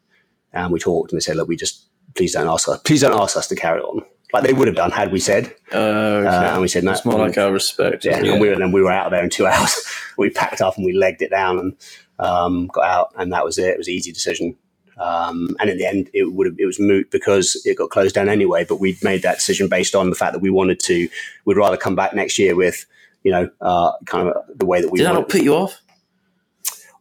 and 0.52 0.72
we 0.72 0.78
talked 0.78 1.12
and 1.12 1.18
they 1.20 1.24
said, 1.24 1.36
look, 1.36 1.48
we 1.48 1.56
just 1.56 1.84
please 2.16 2.32
don't 2.32 2.48
ask 2.48 2.68
us, 2.68 2.80
please 2.82 3.00
don't 3.02 3.18
ask 3.20 3.36
us 3.36 3.46
to 3.48 3.56
carry 3.56 3.80
on. 3.80 4.02
Like 4.32 4.42
they 4.42 4.52
would 4.52 4.66
have 4.66 4.76
done 4.76 4.90
had 4.90 5.12
we 5.12 5.20
said, 5.20 5.54
Uh, 5.72 5.76
okay. 5.78 6.26
uh, 6.28 6.52
and 6.52 6.60
we 6.60 6.68
said 6.68 6.82
no. 6.84 6.92
it's 6.92 7.04
more 7.04 7.18
like 7.18 7.38
our 7.38 7.52
respect. 7.52 8.04
Yeah, 8.04 8.18
Yeah. 8.20 8.32
and 8.32 8.40
we 8.40 8.48
were 8.48 8.56
then 8.56 8.72
we 8.72 8.82
were 8.82 8.90
out 8.90 9.06
of 9.06 9.12
there 9.12 9.22
in 9.22 9.30
two 9.30 9.46
hours. 9.52 9.74
we 10.18 10.30
packed 10.30 10.60
up 10.60 10.76
and 10.76 10.84
we 10.84 10.92
legged 10.92 11.22
it 11.22 11.30
down 11.30 11.58
and 11.58 11.76
um, 12.18 12.66
got 12.68 12.84
out, 12.84 13.12
and 13.16 13.32
that 13.32 13.44
was 13.44 13.56
it. 13.58 13.68
It 13.68 13.78
was 13.78 13.88
an 13.88 13.94
easy 13.94 14.10
decision. 14.12 14.56
Um, 14.98 15.54
and 15.60 15.68
in 15.68 15.76
the 15.76 15.84
end, 15.86 16.08
it 16.14 16.32
would 16.32 16.46
have, 16.46 16.56
it 16.58 16.64
was 16.64 16.80
moot 16.80 17.10
because 17.10 17.60
it 17.66 17.76
got 17.76 17.90
closed 17.90 18.14
down 18.14 18.28
anyway. 18.30 18.64
But 18.66 18.80
we'd 18.80 19.02
made 19.04 19.22
that 19.22 19.36
decision 19.36 19.68
based 19.68 19.94
on 19.94 20.08
the 20.10 20.16
fact 20.16 20.32
that 20.32 20.40
we 20.40 20.48
wanted 20.50 20.80
to. 20.80 21.08
We'd 21.44 21.58
rather 21.58 21.76
come 21.76 21.94
back 21.94 22.14
next 22.14 22.38
year 22.38 22.56
with, 22.56 22.86
you 23.22 23.30
know, 23.30 23.50
uh, 23.60 23.92
kind 24.06 24.28
of 24.28 24.42
the 24.58 24.64
way 24.66 24.80
that 24.80 24.90
we. 24.90 24.98
Did 24.98 25.06
that 25.08 25.12
not 25.12 25.28
put 25.28 25.42
you 25.42 25.54
off? 25.54 25.80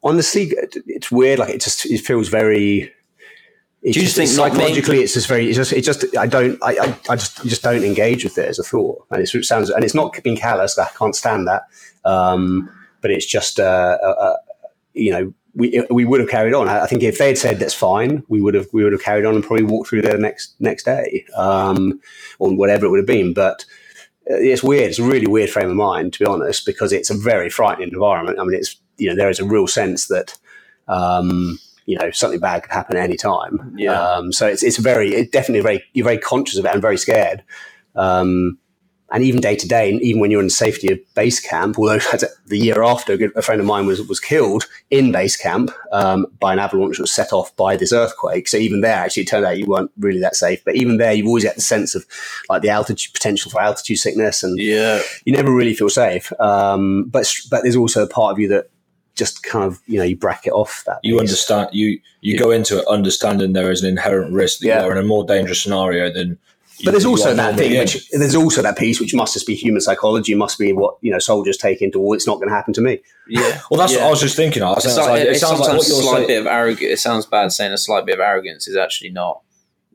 Honestly, 0.03 0.51
it's 0.87 1.09
weird. 1.11 1.39
Like 1.39 1.49
it 1.55 1.61
just 1.61 1.85
it 1.85 1.99
feels 2.01 2.27
very. 2.27 2.91
Do 3.93 3.99
you 3.99 4.05
just, 4.05 4.15
think 4.15 4.29
it's 4.29 4.37
not 4.37 4.45
being- 4.45 4.55
psychologically, 4.55 5.01
it's 5.01 5.13
just 5.13 5.27
very. 5.27 5.47
It's 5.47 5.57
just. 5.57 5.71
It 5.71 5.81
just. 5.81 6.17
I 6.17 6.25
don't. 6.25 6.57
I. 6.63 6.71
I, 6.71 6.99
I 7.09 7.15
just. 7.15 7.43
just 7.45 7.61
don't 7.61 7.83
engage 7.83 8.23
with 8.23 8.37
it 8.37 8.47
as 8.49 8.57
a 8.57 8.63
thought, 8.63 9.05
and 9.11 9.21
it's, 9.21 9.35
it 9.35 9.45
sounds. 9.45 9.69
And 9.69 9.83
it's 9.83 9.93
not 9.93 10.17
being 10.23 10.37
callous. 10.37 10.77
I 10.79 10.87
can't 10.97 11.15
stand 11.15 11.47
that. 11.47 11.63
Um, 12.03 12.69
but 13.01 13.11
it's 13.11 13.27
just. 13.27 13.59
Uh, 13.59 13.97
uh, 14.01 14.07
uh, 14.07 14.35
you 14.93 15.11
know, 15.11 15.33
we 15.53 15.85
we 15.91 16.03
would 16.03 16.19
have 16.19 16.29
carried 16.29 16.53
on. 16.53 16.67
I 16.67 16.83
I 16.83 16.87
think 16.87 17.03
if 17.03 17.19
they 17.19 17.27
had 17.27 17.37
said 17.37 17.59
that's 17.59 17.75
fine, 17.75 18.23
we 18.27 18.41
would 18.41 18.55
have 18.55 18.67
we 18.73 18.83
would 18.83 18.93
have 18.93 19.03
carried 19.03 19.25
on 19.25 19.35
and 19.35 19.43
probably 19.43 19.65
walked 19.65 19.89
through 19.89 20.01
there 20.01 20.13
the 20.13 20.19
next 20.19 20.55
next 20.59 20.83
day, 20.83 21.25
um, 21.35 21.99
or 22.39 22.55
whatever 22.55 22.85
it 22.85 22.89
would 22.89 22.99
have 22.99 23.05
been. 23.05 23.33
But 23.33 23.65
uh, 24.29 24.35
it's 24.35 24.63
weird. 24.63 24.89
It's 24.89 24.99
a 24.99 25.03
really 25.03 25.27
weird 25.27 25.49
frame 25.49 25.69
of 25.69 25.75
mind, 25.75 26.13
to 26.13 26.19
be 26.19 26.25
honest, 26.25 26.65
because 26.65 26.91
it's 26.91 27.09
a 27.09 27.17
very 27.17 27.49
frightening 27.49 27.89
environment. 27.89 28.39
I 28.39 28.43
mean, 28.43 28.55
it's 28.55 28.75
you 28.97 29.09
know 29.09 29.15
there 29.15 29.29
is 29.29 29.39
a 29.39 29.45
real 29.45 29.67
sense 29.67 30.07
that 30.07 30.37
um, 30.87 31.59
you 31.85 31.97
know 31.97 32.11
something 32.11 32.39
bad 32.39 32.63
could 32.63 32.71
happen 32.71 32.97
at 32.97 33.03
any 33.03 33.17
time. 33.17 33.73
Yeah. 33.77 33.99
Um, 33.99 34.31
so 34.31 34.47
it's 34.47 34.63
it's 34.63 34.77
very 34.77 35.13
it 35.13 35.31
definitely 35.31 35.61
very 35.61 35.83
you're 35.93 36.05
very 36.05 36.17
conscious 36.19 36.57
of 36.59 36.65
it 36.65 36.71
and 36.73 36.81
very 36.81 36.97
scared. 36.97 37.43
Um, 37.95 38.57
and 39.11 39.23
even 39.23 39.39
day 39.39 39.55
to 39.55 39.67
day, 39.67 39.91
even 40.01 40.19
when 40.19 40.31
you're 40.31 40.41
in 40.41 40.49
safety 40.49 40.91
of 40.91 40.97
base 41.13 41.39
camp, 41.39 41.77
although 41.77 41.99
the 42.47 42.57
year 42.57 42.81
after, 42.83 43.13
a 43.13 43.17
good- 43.17 43.37
a 43.37 43.41
friend 43.43 43.61
of 43.61 43.67
mine 43.67 43.85
was 43.85 44.01
was 44.07 44.19
killed 44.19 44.65
in 44.89 45.11
base 45.11 45.37
camp 45.37 45.69
um, 45.91 46.25
by 46.39 46.51
an 46.51 46.59
avalanche 46.59 46.97
that 46.97 47.03
was 47.03 47.13
set 47.13 47.31
off 47.31 47.55
by 47.55 47.77
this 47.77 47.93
earthquake. 47.93 48.47
So 48.47 48.57
even 48.57 48.81
there, 48.81 48.95
actually, 48.97 49.23
it 49.23 49.27
turned 49.29 49.45
out 49.45 49.59
you 49.59 49.67
weren't 49.67 49.91
really 49.99 50.19
that 50.21 50.35
safe. 50.35 50.65
But 50.65 50.75
even 50.75 50.97
there, 50.97 51.13
you've 51.13 51.27
always 51.27 51.43
got 51.45 51.55
the 51.55 51.61
sense 51.61 51.93
of 51.93 52.03
like 52.49 52.63
the 52.63 52.69
altitude 52.69 53.13
potential 53.13 53.51
for 53.51 53.61
altitude 53.61 53.99
sickness, 53.99 54.41
and 54.43 54.57
Yeah. 54.59 55.01
you 55.23 55.33
never 55.33 55.53
really 55.53 55.75
feel 55.75 55.89
safe. 55.89 56.33
Um, 56.39 57.03
but 57.05 57.31
but 57.51 57.61
there's 57.61 57.75
also 57.77 58.03
a 58.03 58.07
part 58.09 58.31
of 58.33 58.39
you 58.39 58.47
that 58.49 58.69
just 59.15 59.43
kind 59.43 59.65
of 59.65 59.79
you 59.87 59.97
know 59.97 60.03
you 60.03 60.15
bracket 60.15 60.53
off 60.53 60.83
that. 60.85 60.99
you 61.03 61.13
piece. 61.15 61.19
understand 61.21 61.69
you 61.71 61.99
you 62.21 62.37
go 62.37 62.51
into 62.51 62.79
it 62.79 62.87
understanding 62.87 63.53
there 63.53 63.71
is 63.71 63.81
an 63.83 63.89
inherent 63.89 64.33
risk 64.33 64.59
that 64.59 64.67
Yeah. 64.67 64.81
you 64.83 64.89
are 64.89 64.91
in 64.91 64.97
a 64.97 65.07
more 65.07 65.23
dangerous 65.25 65.61
scenario 65.63 66.11
than 66.11 66.37
But 66.83 66.91
there's 66.91 67.05
also 67.05 67.33
that 67.33 67.35
normally 67.55 67.63
thing, 67.63 67.71
in. 67.73 67.79
which 67.79 68.09
there's 68.11 68.35
also 68.35 68.61
that 68.61 68.77
piece 68.77 68.99
which 68.99 69.13
must 69.13 69.33
just 69.33 69.47
be 69.47 69.55
human 69.55 69.79
psychology, 69.79 70.35
must 70.35 70.59
be 70.59 70.73
what 70.73 70.95
you 71.01 71.11
know 71.11 71.19
soldiers 71.19 71.55
take 71.57 71.81
into. 71.81 71.99
Well, 71.99 72.13
it's 72.13 72.27
not 72.27 72.35
going 72.35 72.49
to 72.49 72.53
happen 72.55 72.73
to 72.73 72.81
me. 72.81 72.99
Yeah. 73.29 73.61
well 73.71 73.79
that's 73.79 73.93
Yeah. 73.93 73.99
what 74.01 74.07
I 74.07 74.09
was 74.09 74.19
just 74.21 74.35
thinking 74.35 74.61
of. 74.63 74.75
It's 74.77 74.85
It's 74.87 74.97
like, 74.97 75.07
like, 75.09 75.21
it 75.21 75.27
it's 75.29 75.39
sounds 75.39 75.59
like 75.61 75.77
a 75.77 75.81
slight 75.81 76.15
saying 76.15 76.27
bit 76.27 76.39
of 76.41 76.47
arrogance. 76.47 76.91
It 76.91 76.99
sounds 76.99 77.25
bad 77.25 77.51
saying 77.53 77.71
a 77.71 77.77
slight 77.77 78.05
bit 78.05 78.15
of 78.15 78.19
arrogance 78.21 78.67
is 78.67 78.75
actually 78.75 79.11
not 79.11 79.41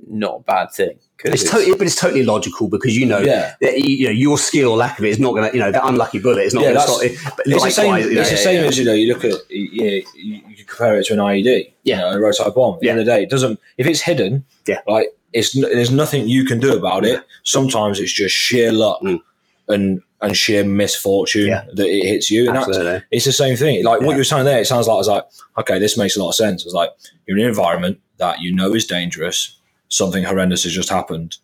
not 0.08 0.36
a 0.36 0.42
bad 0.44 0.70
thing. 0.72 0.98
'Cause 1.22 1.34
It's 1.42 1.50
totally, 1.50 1.74
but 1.76 1.86
it's 1.86 1.96
totally 1.96 2.22
logical 2.24 2.68
because 2.68 2.96
you 2.96 3.04
know, 3.06 3.18
Yeah. 3.18 3.54
that, 3.60 3.78
you 3.78 4.06
know, 4.06 4.10
your 4.12 4.38
skill 4.38 4.70
or 4.70 4.76
lack 4.76 4.98
of 4.98 5.04
it 5.04 5.08
is 5.10 5.18
not 5.18 5.34
going 5.34 5.50
to, 5.50 5.54
you 5.56 5.62
know, 5.62 5.70
that 5.70 5.84
unlucky 5.84 6.18
bullet 6.18 6.42
is 6.44 6.54
not 6.54 6.62
Yeah, 6.64 6.72
going 6.72 6.86
to 6.86 6.92
stop 6.92 7.02
it. 7.04 7.18
But 7.36 7.46
it's 7.46 7.64
the 7.64 7.70
same. 7.70 7.96
you 7.96 8.14
know, 8.14 8.20
It's 8.22 8.30
the 8.30 8.36
same 8.38 8.62
yeah. 8.62 8.68
as 8.68 8.78
you 8.78 8.84
know. 8.86 8.92
You 8.94 9.12
look 9.12 9.24
at 9.24 9.34
you, 9.50 10.02
you, 10.14 10.40
you 10.56 10.64
compare 10.66 10.98
it 10.98 11.06
to 11.06 11.12
an 11.12 11.18
IED. 11.18 11.72
Yeah. 11.84 11.96
you 11.96 12.02
know, 12.02 12.10
a 12.12 12.20
roadside 12.20 12.54
bomb. 12.54 12.74
At 12.74 12.80
the 12.80 12.88
end 12.90 13.00
of 13.00 13.04
the 13.06 13.12
day, 13.12 13.22
it 13.22 13.30
doesn't. 13.30 13.60
If 13.76 13.86
it's 13.86 14.00
hidden, 14.00 14.44
Yeah. 14.66 14.80
like 14.86 15.08
it's 15.32 15.52
there's 15.52 15.90
nothing 15.90 16.26
you 16.28 16.44
can 16.44 16.58
do 16.58 16.72
about 16.74 17.04
it. 17.04 17.22
Sometimes 17.44 18.00
it's 18.00 18.12
just 18.12 18.34
sheer 18.34 18.72
luck 18.72 19.00
Mm. 19.02 19.20
and 19.68 20.00
and 20.22 20.36
sheer 20.36 20.64
misfortune 20.64 21.46
Yeah. 21.48 21.64
that 21.74 21.86
it 21.86 22.06
hits 22.06 22.30
you. 22.30 22.48
And 22.48 22.56
Absolutely. 22.58 23.02
it's 23.10 23.24
the 23.24 23.32
same 23.32 23.56
thing. 23.56 23.84
Like 23.84 24.00
Yeah. 24.00 24.06
what 24.06 24.12
you 24.12 24.18
were 24.18 24.24
saying 24.24 24.44
there, 24.44 24.60
it 24.60 24.66
sounds 24.66 24.86
like 24.86 24.94
I 24.94 24.98
was 24.98 25.08
like, 25.08 25.24
okay, 25.58 25.78
this 25.78 25.96
makes 25.96 26.14
a 26.16 26.20
lot 26.22 26.28
of 26.30 26.34
sense. 26.34 26.64
It's 26.64 26.74
like 26.74 26.90
you're 27.26 27.36
in 27.38 27.42
an 27.44 27.48
environment 27.48 27.98
that 28.18 28.40
you 28.42 28.54
know 28.54 28.74
is 28.74 28.84
dangerous. 28.86 29.56
Something 29.90 30.24
horrendous 30.24 30.62
has 30.64 30.72
just 30.72 30.88
happened. 30.88 31.36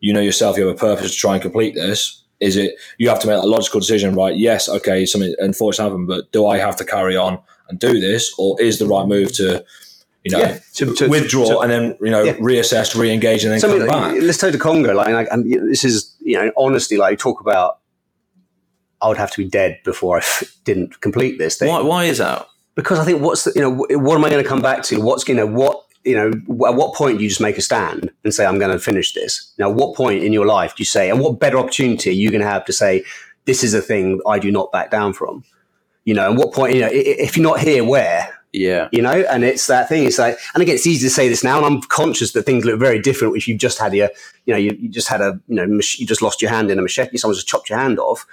You 0.00 0.12
know 0.12 0.20
yourself. 0.20 0.56
You 0.58 0.66
have 0.66 0.76
a 0.76 0.78
purpose 0.78 1.12
to 1.12 1.16
try 1.16 1.34
and 1.34 1.42
complete 1.42 1.74
this. 1.74 2.22
Is 2.40 2.56
it? 2.56 2.74
You 2.98 3.08
have 3.08 3.20
to 3.20 3.26
make 3.28 3.42
a 3.42 3.46
logical 3.46 3.80
decision, 3.80 4.14
right? 4.14 4.36
Yes, 4.36 4.68
okay, 4.68 5.06
something 5.06 5.34
unfortunate 5.38 5.84
happened, 5.84 6.08
but 6.08 6.30
do 6.32 6.46
I 6.46 6.58
have 6.58 6.76
to 6.76 6.84
carry 6.84 7.16
on 7.16 7.38
and 7.68 7.78
do 7.78 8.00
this, 8.00 8.34
or 8.38 8.60
is 8.60 8.78
the 8.78 8.86
right 8.86 9.06
move 9.06 9.32
to 9.34 9.64
you 10.24 10.30
know, 10.30 10.38
Yeah, 10.38 10.58
to- 10.74 10.94
to- 10.94 11.08
withdraw 11.08 11.46
to- 11.46 11.58
and 11.60 11.70
then 11.72 11.96
you 12.00 12.10
know 12.10 12.22
Yeah. 12.22 12.34
reassess, 12.34 12.94
re-engage, 12.96 13.42
and 13.44 13.52
then 13.52 13.58
Something 13.60 13.80
come 13.86 13.88
like, 14.02 14.14
back. 14.14 14.22
let's 14.22 14.38
take 14.38 14.52
the 14.52 14.58
Congo. 14.58 14.92
Like, 14.94 15.12
like, 15.12 15.28
and 15.32 15.50
this 15.70 15.82
is 15.84 16.14
you 16.20 16.36
know, 16.36 16.52
honestly, 16.56 16.96
like 16.96 17.18
talk 17.18 17.40
about. 17.40 17.78
I 19.00 19.08
would 19.08 19.16
have 19.16 19.32
to 19.32 19.38
be 19.38 19.48
dead 19.48 19.78
before 19.84 20.16
I 20.16 20.20
f- 20.20 20.44
didn't 20.64 21.00
complete 21.00 21.38
this 21.38 21.56
thing. 21.58 21.68
Why, 21.68 21.80
why 21.80 22.04
is 22.04 22.18
that? 22.18 22.46
because 22.76 22.98
I 23.00 23.04
think 23.04 23.20
what's 23.20 23.44
the, 23.44 23.52
you 23.56 23.60
know 23.60 23.70
what 24.00 24.14
am 24.16 24.24
I 24.24 24.30
going 24.30 24.42
to 24.42 24.48
come 24.48 24.62
back 24.62 24.82
to? 24.84 25.00
What's 25.00 25.28
you 25.28 25.34
know 25.34 25.46
what 25.46 25.82
you 26.04 26.14
know 26.14 26.28
at 26.66 26.74
what 26.74 26.94
point 26.94 27.18
do 27.18 27.24
you 27.24 27.28
just 27.28 27.40
make 27.40 27.58
a 27.58 27.62
stand 27.62 28.10
and 28.24 28.34
say 28.34 28.44
I'm 28.44 28.58
going 28.58 28.72
to 28.72 28.78
finish 28.78 29.12
this? 29.12 29.52
Now, 29.58 29.70
what 29.70 29.96
point 29.96 30.22
in 30.22 30.32
your 30.32 30.46
life 30.46 30.76
do 30.76 30.80
you 30.80 30.86
say, 30.86 31.10
and 31.10 31.20
what 31.20 31.38
better 31.38 31.58
opportunity 31.58 32.10
are 32.10 32.14
you 32.14 32.30
going 32.30 32.42
to 32.42 32.48
have 32.48 32.64
to 32.66 32.72
say 32.72 33.04
this 33.44 33.64
is 33.64 33.74
a 33.74 33.82
thing 33.82 34.20
I 34.26 34.38
do 34.38 34.50
not 34.50 34.72
back 34.72 34.90
down 34.90 35.12
from? 35.12 35.44
You 36.04 36.14
know, 36.14 36.28
and 36.28 36.38
what 36.38 36.52
point 36.52 36.74
you 36.74 36.80
know 36.80 36.90
if 36.90 37.36
you're 37.36 37.46
not 37.46 37.60
here, 37.60 37.84
where? 37.84 38.38
Yeah. 38.52 38.88
You 38.92 39.00
know, 39.00 39.24
and 39.30 39.44
it's 39.44 39.66
that 39.68 39.88
thing. 39.88 40.04
It's 40.04 40.18
like, 40.18 40.36
and 40.54 40.62
again, 40.62 40.74
it's 40.74 40.86
easy 40.86 41.06
to 41.06 41.10
say 41.10 41.28
this 41.28 41.42
now, 41.42 41.56
and 41.56 41.64
I'm 41.64 41.80
conscious 41.82 42.32
that 42.32 42.42
things 42.42 42.66
look 42.66 42.78
very 42.78 43.00
different 43.00 43.34
if 43.34 43.48
you've 43.48 43.58
just 43.58 43.78
had 43.78 43.94
your, 43.94 44.10
you 44.44 44.52
know, 44.52 44.58
you, 44.58 44.76
you 44.78 44.90
just 44.90 45.08
had 45.08 45.22
a, 45.22 45.40
you 45.48 45.54
know, 45.54 45.66
mach- 45.66 45.98
you 45.98 46.06
just 46.06 46.20
lost 46.20 46.42
your 46.42 46.50
hand 46.50 46.70
in 46.70 46.78
a 46.78 46.82
machete, 46.82 47.16
someone 47.16 47.34
just 47.34 47.48
chopped 47.48 47.70
your 47.70 47.78
hand 47.78 47.98
off 47.98 48.26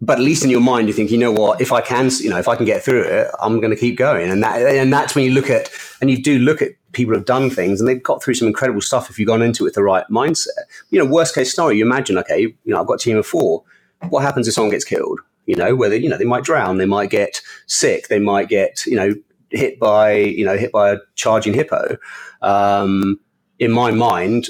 but 0.00 0.18
at 0.18 0.24
least 0.24 0.44
in 0.44 0.50
your 0.50 0.60
mind 0.60 0.88
you 0.88 0.94
think 0.94 1.10
you 1.10 1.18
know 1.18 1.32
what 1.32 1.60
if 1.60 1.72
i 1.72 1.80
can 1.80 2.10
you 2.20 2.30
know 2.30 2.38
if 2.38 2.48
i 2.48 2.56
can 2.56 2.64
get 2.64 2.82
through 2.82 3.02
it 3.02 3.28
i'm 3.40 3.60
going 3.60 3.70
to 3.70 3.76
keep 3.76 3.96
going 3.96 4.30
and 4.30 4.42
that 4.42 4.60
and 4.62 4.92
that's 4.92 5.14
when 5.14 5.24
you 5.24 5.32
look 5.32 5.50
at 5.50 5.68
and 6.00 6.10
you 6.10 6.22
do 6.22 6.38
look 6.38 6.62
at 6.62 6.72
people 6.92 7.14
who've 7.14 7.24
done 7.24 7.50
things 7.50 7.80
and 7.80 7.88
they've 7.88 8.02
got 8.02 8.22
through 8.22 8.34
some 8.34 8.48
incredible 8.48 8.80
stuff 8.80 9.10
if 9.10 9.18
you've 9.18 9.28
gone 9.28 9.42
into 9.42 9.64
it 9.64 9.66
with 9.66 9.74
the 9.74 9.82
right 9.82 10.04
mindset 10.10 10.48
you 10.90 10.98
know 10.98 11.10
worst 11.10 11.34
case 11.34 11.54
scenario 11.54 11.76
you 11.76 11.84
imagine 11.84 12.18
okay 12.18 12.40
you 12.40 12.56
know 12.66 12.80
i've 12.80 12.86
got 12.86 12.94
a 12.94 12.98
team 12.98 13.16
of 13.16 13.26
four 13.26 13.62
what 14.08 14.22
happens 14.22 14.48
if 14.48 14.54
someone 14.54 14.70
gets 14.70 14.84
killed 14.84 15.20
you 15.46 15.56
know 15.56 15.74
whether 15.76 15.96
you 15.96 16.08
know 16.08 16.18
they 16.18 16.24
might 16.24 16.44
drown 16.44 16.78
they 16.78 16.86
might 16.86 17.10
get 17.10 17.40
sick 17.66 18.08
they 18.08 18.18
might 18.18 18.48
get 18.48 18.84
you 18.86 18.96
know 18.96 19.14
hit 19.50 19.78
by 19.80 20.12
you 20.12 20.44
know 20.44 20.56
hit 20.56 20.72
by 20.72 20.90
a 20.92 20.98
charging 21.16 21.54
hippo 21.54 21.96
um, 22.42 23.18
in 23.58 23.70
my 23.70 23.90
mind 23.90 24.48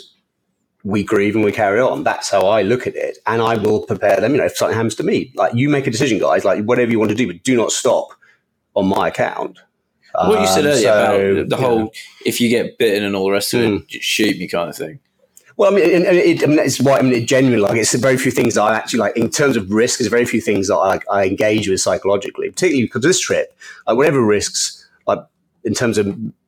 we 0.85 1.03
grieve 1.05 1.35
and 1.37 1.45
we 1.45 1.53
carry 1.53 1.81
on. 1.81 2.05
That's 2.05 2.31
how 2.31 2.47
I 2.47 2.63
look 2.63 2.87
at 2.87 2.97
it. 2.97 3.19
And 3.27 3.43
I 3.43 3.57
will 3.57 3.85
prepare 3.85 4.21
them, 4.21 4.33
you 4.33 4.39
know, 4.39 4.47
if 4.47 4.57
something 4.57 4.77
happens 4.77 4.95
to 4.97 5.03
me, 5.03 5.33
like 5.35 5.55
you 5.55 5.69
make 5.69 5.87
a 5.87 5.91
decision, 5.91 6.19
guys, 6.19 6.45
like 6.45 6.65
whatever 6.65 6.91
you 6.91 6.99
want 6.99 7.11
to 7.11 7.17
do, 7.17 7.27
but 7.27 7.43
do 7.43 7.57
not 7.57 7.73
stop 7.73 8.09
on 8.75 8.87
my 8.87 9.09
account. 9.09 9.59
What 10.15 10.41
you 10.41 10.47
said 10.47 10.65
Um, 10.65 10.71
earlier 10.73 10.83
so, 10.83 10.91
about 10.93 11.19
the 11.19 11.37
you 11.39 11.45
know. 11.45 11.57
whole 11.57 11.93
if 12.27 12.41
you 12.41 12.49
get 12.49 12.79
bitten 12.79 13.05
and 13.05 13.15
all 13.17 13.25
the 13.27 13.31
rest 13.33 13.55
of 13.55 13.61
Mm. 13.61 13.77
it, 13.83 13.89
just 13.89 14.05
shoot 14.05 14.39
me 14.39 14.49
kind 14.49 14.69
of 14.69 14.77
thing. 14.77 14.99
Well, 15.57 15.73
I 15.73 15.77
mean, 15.77 16.07
and 16.07 16.17
it, 16.17 16.43
I 16.43 16.47
mean, 16.47 16.59
it's 16.59 16.81
why 16.81 16.99
I 16.99 17.03
mean, 17.03 17.13
it 17.13 17.27
genuinely 17.27 17.61
like 17.63 17.77
it's 17.77 17.93
the 17.93 17.99
very 17.99 18.17
few 18.17 18.33
things 18.33 18.55
that 18.55 18.63
I 18.63 18.75
actually 18.77 19.01
like 19.01 19.17
in 19.17 19.29
terms 19.31 19.57
of 19.57 19.71
risk. 19.71 19.99
There's 19.99 20.09
very 20.09 20.25
few 20.25 20.41
things 20.41 20.69
that 20.69 20.75
I, 20.77 20.89
like, 20.89 21.05
I 21.11 21.25
engage 21.27 21.69
with 21.69 21.81
psychologically, 21.81 22.49
particularly 22.51 22.85
because 22.85 23.03
this 23.03 23.21
trip. 23.21 23.55
Like 23.87 23.97
whatever 23.97 24.25
risks, 24.25 24.89
like 25.07 25.19
in 25.65 25.75
terms 25.75 25.99
of 25.99 26.07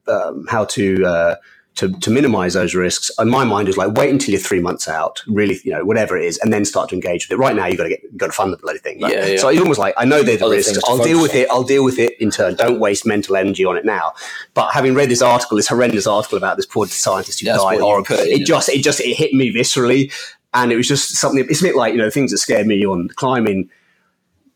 um, 0.09 0.47
how 0.49 0.65
to 0.65 1.05
uh, 1.05 1.35
to 1.77 1.93
to 2.01 2.11
minimize 2.11 2.55
those 2.55 2.75
risks. 2.75 3.11
In 3.19 3.29
my 3.29 3.45
mind, 3.45 3.69
is 3.69 3.77
like 3.77 3.93
wait 3.93 4.11
until 4.11 4.33
you're 4.33 4.41
three 4.41 4.61
months 4.61 4.89
out, 4.89 5.23
really, 5.27 5.61
you 5.65 5.73
know, 5.73 5.85
whatever 5.85 6.17
it 6.19 6.25
is, 6.25 6.39
and 6.39 6.53
then 6.53 6.65
start 6.65 6.91
to 6.91 6.95
engage 6.95 7.29
with 7.29 7.33
it. 7.33 7.41
Right 7.41 7.57
now, 7.57 7.67
you've 7.67 7.79
got 7.79 7.85
to 7.85 7.91
get 7.91 8.03
you 8.03 8.11
got 8.17 8.27
to 8.27 8.33
fund 8.33 8.53
the 8.53 8.59
bloody 8.59 8.79
thing. 8.79 9.01
Right? 9.01 9.13
Yeah, 9.13 9.27
yeah. 9.27 9.37
So 9.39 9.49
it's 9.49 9.61
almost 9.61 9.79
like 9.79 9.95
I 9.97 10.05
know 10.05 10.23
they're 10.23 10.37
the 10.37 10.47
Other 10.47 10.57
risks. 10.57 10.79
I'll 10.87 11.03
deal 11.03 11.21
with 11.21 11.33
on. 11.33 11.37
it. 11.39 11.49
I'll 11.51 11.65
deal 11.65 11.85
with 11.85 11.99
it 11.99 12.21
in 12.21 12.31
turn. 12.31 12.55
Don't 12.57 12.79
waste 12.81 13.07
mental 13.07 13.37
energy 13.37 13.65
on 13.65 13.77
it 13.77 13.85
now. 13.85 14.13
But 14.55 14.73
having 14.73 14.95
read 14.95 15.09
this 15.09 15.23
article, 15.23 15.57
this 15.57 15.69
horrendous 15.69 16.07
article 16.07 16.37
about 16.39 16.57
this 16.57 16.67
poor 16.67 16.87
scientist 16.87 17.41
who 17.41 17.47
That's 17.47 17.63
died 17.63 17.81
put 18.07 18.21
in. 18.21 18.41
it 18.41 18.47
just 18.47 18.69
it 18.69 18.83
just 18.83 19.01
it 19.01 19.17
hit 19.17 19.33
me 19.33 19.53
viscerally, 19.53 20.13
and 20.55 20.73
it 20.73 20.77
was 20.77 20.89
just 20.89 21.15
something. 21.15 21.47
It's 21.49 21.61
a 21.61 21.65
bit 21.65 21.77
like 21.77 21.93
you 21.93 21.99
know 21.99 22.11
things 22.11 22.31
that 22.33 22.39
scare 22.39 22.65
me 22.65 22.85
on 22.85 23.09
climbing 23.17 23.71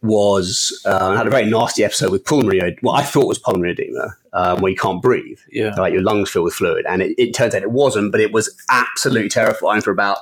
was 0.02 0.80
uh, 0.84 1.10
I 1.12 1.16
had 1.16 1.26
a 1.26 1.30
very 1.30 1.46
nasty 1.46 1.84
episode 1.84 2.10
with 2.12 2.24
pulmonary, 2.24 2.76
what 2.82 3.00
I 3.00 3.04
thought 3.04 3.26
was 3.26 3.38
pulmonary 3.38 3.72
edema, 3.72 4.14
um, 4.32 4.60
where 4.60 4.70
you 4.70 4.76
can't 4.76 5.02
breathe, 5.02 5.38
Yeah. 5.50 5.74
like 5.76 5.92
your 5.92 6.02
lungs 6.02 6.30
fill 6.30 6.44
with 6.44 6.54
fluid, 6.54 6.84
and 6.88 7.02
it, 7.02 7.14
it 7.18 7.34
turns 7.34 7.54
out 7.54 7.62
it 7.62 7.70
wasn't, 7.72 8.12
but 8.12 8.20
it 8.20 8.32
was 8.32 8.54
absolutely 8.70 9.28
terrifying 9.28 9.80
for 9.82 9.90
about 9.90 10.18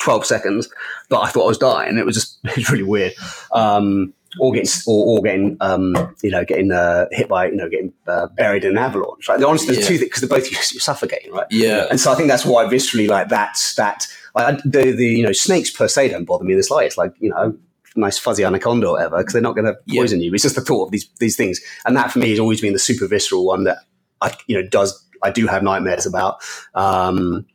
twelve 0.00 0.24
seconds. 0.24 0.68
But 1.08 1.20
I 1.20 1.28
thought 1.28 1.44
I 1.44 1.48
was 1.48 1.58
dying. 1.58 1.98
It 1.98 2.06
was 2.06 2.14
just 2.16 2.38
it 2.44 2.56
was 2.56 2.70
really 2.70 2.84
weird. 2.84 3.12
Um, 3.52 4.14
or 4.38 4.52
getting, 4.52 4.68
or, 4.86 5.06
or 5.18 5.22
getting, 5.22 5.56
um, 5.60 5.94
you 6.22 6.30
know, 6.30 6.44
getting 6.44 6.70
uh, 6.70 7.06
hit 7.10 7.28
by, 7.28 7.46
you 7.46 7.56
know, 7.56 7.66
getting 7.68 7.94
uh, 8.06 8.26
buried 8.36 8.62
in 8.62 8.72
an 8.72 8.78
avalanche. 8.78 9.26
Right? 9.26 9.42
Honestly, 9.42 9.74
there's 9.74 9.90
Yeah. 9.90 9.96
two 9.98 10.04
because 10.04 10.20
they're 10.20 10.28
both 10.28 10.50
you're 10.52 10.60
suffocating, 10.62 11.32
right? 11.32 11.46
Yeah. 11.50 11.86
And 11.90 11.98
so 11.98 12.12
I 12.12 12.14
think 12.14 12.28
that's 12.28 12.44
why 12.44 12.64
viscerally, 12.66 13.08
like 13.08 13.28
that's 13.30 13.74
that. 13.76 14.06
Like 14.34 14.58
the 14.64 14.92
the 14.92 15.06
you 15.06 15.22
know 15.24 15.32
snakes 15.32 15.70
per 15.70 15.88
se 15.88 16.10
don't 16.10 16.24
bother 16.26 16.44
me 16.44 16.52
in 16.52 16.58
the 16.58 16.62
slightest. 16.62 16.98
Like 16.98 17.14
you 17.18 17.30
know, 17.30 17.56
nice 17.98 18.18
fuzzy 18.18 18.44
anaconda 18.44 18.86
or 18.88 18.92
whatever, 18.94 19.18
because 19.18 19.32
they're 19.32 19.42
not 19.42 19.54
going 19.54 19.66
to 19.66 19.76
Yeah. 19.86 20.00
poison 20.02 20.20
you. 20.20 20.32
It's 20.32 20.42
just 20.42 20.54
the 20.54 20.60
thought 20.62 20.86
of 20.86 20.90
these 20.92 21.08
these 21.20 21.36
things, 21.36 21.60
and 21.84 21.96
that 21.96 22.10
for 22.12 22.18
me 22.18 22.30
has 22.30 22.38
always 22.38 22.60
been 22.60 22.72
the 22.72 22.78
super 22.78 23.06
visceral 23.06 23.44
one 23.46 23.64
that 23.64 23.78
I 24.20 24.34
you 24.46 24.60
know 24.60 24.66
does 24.68 25.04
I 25.22 25.30
do 25.30 25.46
have 25.46 25.62
nightmares 25.62 26.06
about. 26.06 26.38
Um, 26.74 27.46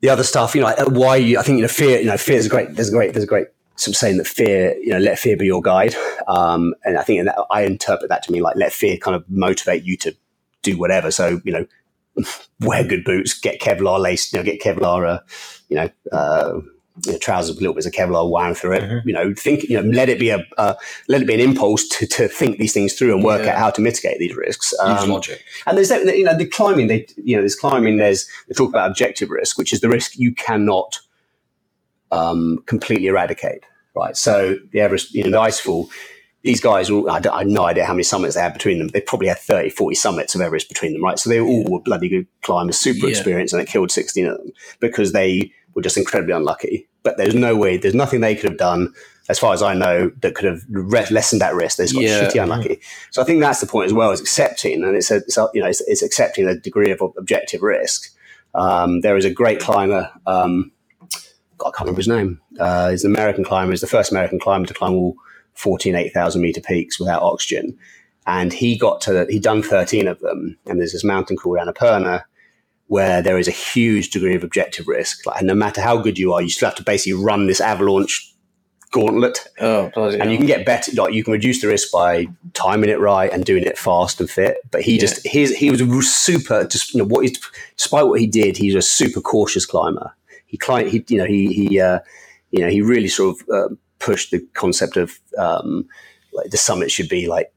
the 0.00 0.08
other 0.10 0.22
stuff, 0.22 0.54
you 0.54 0.60
know, 0.60 0.72
why 0.88 1.16
you, 1.16 1.38
I 1.38 1.42
think 1.42 1.56
you 1.56 1.62
know 1.62 1.68
fear. 1.68 1.98
You 1.98 2.06
know, 2.06 2.16
fear 2.16 2.36
is 2.36 2.46
a 2.46 2.48
great. 2.48 2.74
There's 2.74 2.88
a 2.88 2.92
great. 2.92 3.12
There's 3.12 3.24
a 3.24 3.28
great 3.28 3.48
sort 3.76 3.94
of 3.94 3.96
saying 3.98 4.18
that 4.18 4.26
fear. 4.26 4.76
You 4.78 4.90
know, 4.90 4.98
let 4.98 5.18
fear 5.18 5.36
be 5.36 5.46
your 5.46 5.62
guide. 5.62 5.94
Um, 6.26 6.74
and 6.84 6.98
I 6.98 7.02
think 7.02 7.24
that, 7.24 7.36
I 7.50 7.62
interpret 7.62 8.08
that 8.08 8.22
to 8.24 8.32
mean 8.32 8.42
like 8.42 8.56
let 8.56 8.72
fear 8.72 8.96
kind 8.96 9.16
of 9.16 9.24
motivate 9.28 9.84
you 9.84 9.96
to 9.98 10.16
do 10.62 10.78
whatever. 10.78 11.10
So 11.10 11.40
you 11.44 11.52
know, 11.52 11.66
wear 12.60 12.84
good 12.84 13.04
boots, 13.04 13.38
get 13.38 13.60
Kevlar 13.60 13.98
laced, 13.98 14.32
you 14.32 14.38
know, 14.38 14.44
get 14.44 14.60
Kevlar, 14.60 15.08
uh, 15.08 15.20
you 15.68 15.76
know, 15.76 15.90
uh, 16.12 16.60
you 17.06 17.12
know, 17.12 17.18
trousers 17.18 17.54
with 17.54 17.60
little 17.60 17.74
bits 17.74 17.86
of 17.86 17.92
Kevlar 17.92 18.28
wound 18.28 18.56
through 18.56 18.72
it. 18.74 18.82
Mhm. 18.82 19.06
You 19.06 19.12
know, 19.12 19.34
think, 19.34 19.64
you 19.64 19.80
know, 19.80 19.88
let 19.88 20.08
it 20.08 20.18
be 20.18 20.30
a, 20.30 20.44
uh, 20.56 20.74
let 21.08 21.22
it 21.22 21.26
be 21.26 21.34
an 21.34 21.40
impulse 21.40 21.86
to, 21.88 22.06
to 22.06 22.28
think 22.28 22.58
these 22.58 22.72
things 22.72 22.94
through 22.94 23.14
and 23.14 23.22
work 23.24 23.44
Yeah. 23.44 23.52
out 23.52 23.58
how 23.58 23.70
to 23.70 23.80
mitigate 23.80 24.18
these 24.18 24.34
risks. 24.36 24.74
Um, 24.80 25.10
logic. 25.10 25.42
and 25.66 25.76
there's 25.76 25.88
that, 25.90 26.04
you 26.16 26.24
know, 26.24 26.36
the 26.36 26.46
climbing, 26.46 26.86
they, 26.88 27.06
you 27.16 27.36
know, 27.36 27.42
there's 27.42 27.56
climbing, 27.56 27.96
there's, 27.98 28.26
they 28.48 28.54
talk 28.54 28.68
about 28.70 28.88
objective 28.90 29.30
risk, 29.30 29.58
which 29.58 29.72
is 29.72 29.80
the 29.80 29.88
risk 29.88 30.18
you 30.18 30.34
cannot 30.34 30.98
um, 32.10 32.62
completely 32.66 33.06
eradicate, 33.06 33.62
right? 33.94 34.16
So 34.16 34.56
the 34.72 34.80
Everest, 34.80 35.14
you 35.14 35.24
know, 35.24 35.30
the 35.30 35.36
Icefall, 35.48 35.88
these 36.42 36.60
guys, 36.60 36.88
all, 36.88 37.10
I, 37.10 37.20
don't- 37.20 37.34
I 37.34 37.38
have 37.40 37.48
no 37.48 37.64
idea 37.64 37.84
how 37.84 37.92
many 37.92 38.04
summits 38.04 38.34
they 38.34 38.40
had 38.40 38.52
between 38.54 38.78
them. 38.78 38.88
They 38.88 39.00
probably 39.00 39.28
had 39.28 39.38
30, 39.38 39.70
40 39.70 39.94
summits 39.94 40.34
of 40.34 40.40
Everest 40.40 40.68
between 40.68 40.92
them, 40.92 41.02
right? 41.04 41.18
So 41.18 41.28
they 41.28 41.40
all 41.40 41.64
were 41.64 41.80
bloody 41.80 42.08
good 42.08 42.26
climbers, 42.42 42.78
super 42.78 43.06
Yeah. 43.06 43.10
experienced, 43.10 43.52
and 43.52 43.62
it 43.62 43.68
killed 43.68 43.90
16 43.90 44.26
of 44.26 44.38
them 44.38 44.52
because 44.80 45.12
they 45.12 45.52
were 45.78 45.82
just 45.82 45.96
incredibly 45.96 46.34
unlucky. 46.34 46.88
But 47.04 47.16
there's 47.16 47.34
no 47.34 47.56
way, 47.56 47.76
there's 47.76 47.94
nothing 47.94 48.20
they 48.20 48.34
could 48.34 48.50
have 48.50 48.58
done, 48.58 48.92
as 49.28 49.38
far 49.38 49.54
as 49.54 49.62
I 49.62 49.74
know, 49.74 50.10
that 50.22 50.34
could 50.34 50.44
have 50.44 50.62
re- 50.68 51.06
lessened 51.10 51.40
that 51.40 51.54
risk. 51.54 51.76
They 51.78 51.84
just 51.84 51.94
got 51.94 52.02
Yeah. 52.02 52.28
shitty 52.28 52.42
unlucky. 52.42 52.80
So 53.12 53.22
I 53.22 53.24
think 53.24 53.40
that's 53.40 53.60
the 53.60 53.66
point 53.66 53.86
as 53.86 53.92
well, 53.92 54.10
is 54.10 54.20
accepting, 54.20 54.82
and 54.82 54.96
it's, 54.96 55.10
a, 55.10 55.16
it's 55.16 55.38
a, 55.38 55.48
you 55.54 55.60
know, 55.62 55.68
it's, 55.68 55.80
it's 55.82 56.02
accepting 56.02 56.48
a 56.48 56.56
degree 56.56 56.90
of 56.90 57.00
objective 57.16 57.62
risk. 57.62 58.10
Um, 58.54 59.02
there 59.02 59.16
is 59.16 59.24
a 59.24 59.30
great 59.30 59.60
climber, 59.60 60.10
um, 60.26 60.72
God, 61.58 61.68
I 61.68 61.70
can't 61.70 61.80
remember 61.86 61.98
his 62.00 62.08
name. 62.08 62.40
Uh, 62.58 62.90
he's 62.90 63.04
an 63.04 63.12
American 63.14 63.44
climber. 63.44 63.72
He's 63.72 63.80
the 63.80 63.86
first 63.88 64.10
American 64.12 64.38
climber 64.38 64.66
to 64.68 64.74
climb 64.74 64.94
all 64.94 65.16
14, 65.54 65.94
8,000 65.96 66.40
meter 66.40 66.60
peaks 66.60 66.98
without 67.00 67.22
oxygen. 67.22 67.76
And 68.26 68.52
he 68.52 68.76
got 68.78 69.00
to, 69.02 69.26
he'd 69.28 69.42
done 69.42 69.62
13 69.62 70.06
of 70.06 70.20
them. 70.20 70.56
And 70.66 70.78
there's 70.78 70.92
this 70.92 71.02
mountain 71.04 71.36
called 71.36 71.58
Annapurna 71.58 72.22
where 72.88 73.22
there 73.22 73.38
is 73.38 73.48
a 73.48 73.52
huge 73.52 74.10
degree 74.10 74.34
of 74.34 74.42
objective 74.44 74.88
risk. 74.88 75.24
Like, 75.26 75.38
and 75.38 75.46
no 75.46 75.54
matter 75.54 75.80
how 75.80 75.96
good 75.98 76.18
you 76.18 76.32
are, 76.32 76.42
you 76.42 76.50
still 76.50 76.68
have 76.68 76.76
to 76.76 76.82
basically 76.82 77.22
run 77.22 77.46
this 77.46 77.60
avalanche 77.60 78.34
gauntlet 78.90 79.46
Oh, 79.60 79.90
bloody 79.94 80.18
and 80.18 80.32
you 80.32 80.38
can 80.38 80.46
get 80.46 80.64
better 80.64 80.90
like 80.96 81.12
you 81.12 81.22
can 81.22 81.34
reduce 81.34 81.60
the 81.60 81.68
risk 81.68 81.92
by 81.92 82.26
timing 82.54 82.88
it 82.88 82.98
right 82.98 83.30
and 83.30 83.44
doing 83.44 83.64
it 83.64 83.76
fast 83.76 84.18
and 84.18 84.30
fit 84.30 84.56
but 84.70 84.80
he 84.80 84.94
Yeah. 84.94 85.00
just 85.00 85.26
his 85.26 85.54
he 85.54 85.70
was 85.70 85.82
a 85.82 86.02
super 86.02 86.64
just 86.64 86.94
you 86.94 86.98
know 87.00 87.04
what 87.06 87.26
he 87.26 87.36
despite 87.76 88.06
what 88.06 88.18
he 88.18 88.26
did 88.26 88.56
he's 88.56 88.74
a 88.74 88.80
super 88.80 89.20
cautious 89.20 89.66
climber 89.66 90.14
he 90.46 90.56
climbed 90.56 90.88
he 90.88 91.04
you 91.08 91.18
know 91.18 91.26
he 91.26 91.52
he 91.52 91.78
uh, 91.78 91.98
you 92.50 92.62
know 92.62 92.70
he 92.70 92.80
really 92.80 93.08
sort 93.08 93.38
of 93.38 93.48
uh, 93.54 93.74
pushed 93.98 94.30
the 94.30 94.40
concept 94.54 94.96
of 94.96 95.18
um, 95.36 95.86
like 96.32 96.48
the 96.50 96.56
summit 96.56 96.90
should 96.90 97.10
be 97.10 97.26
like 97.26 97.52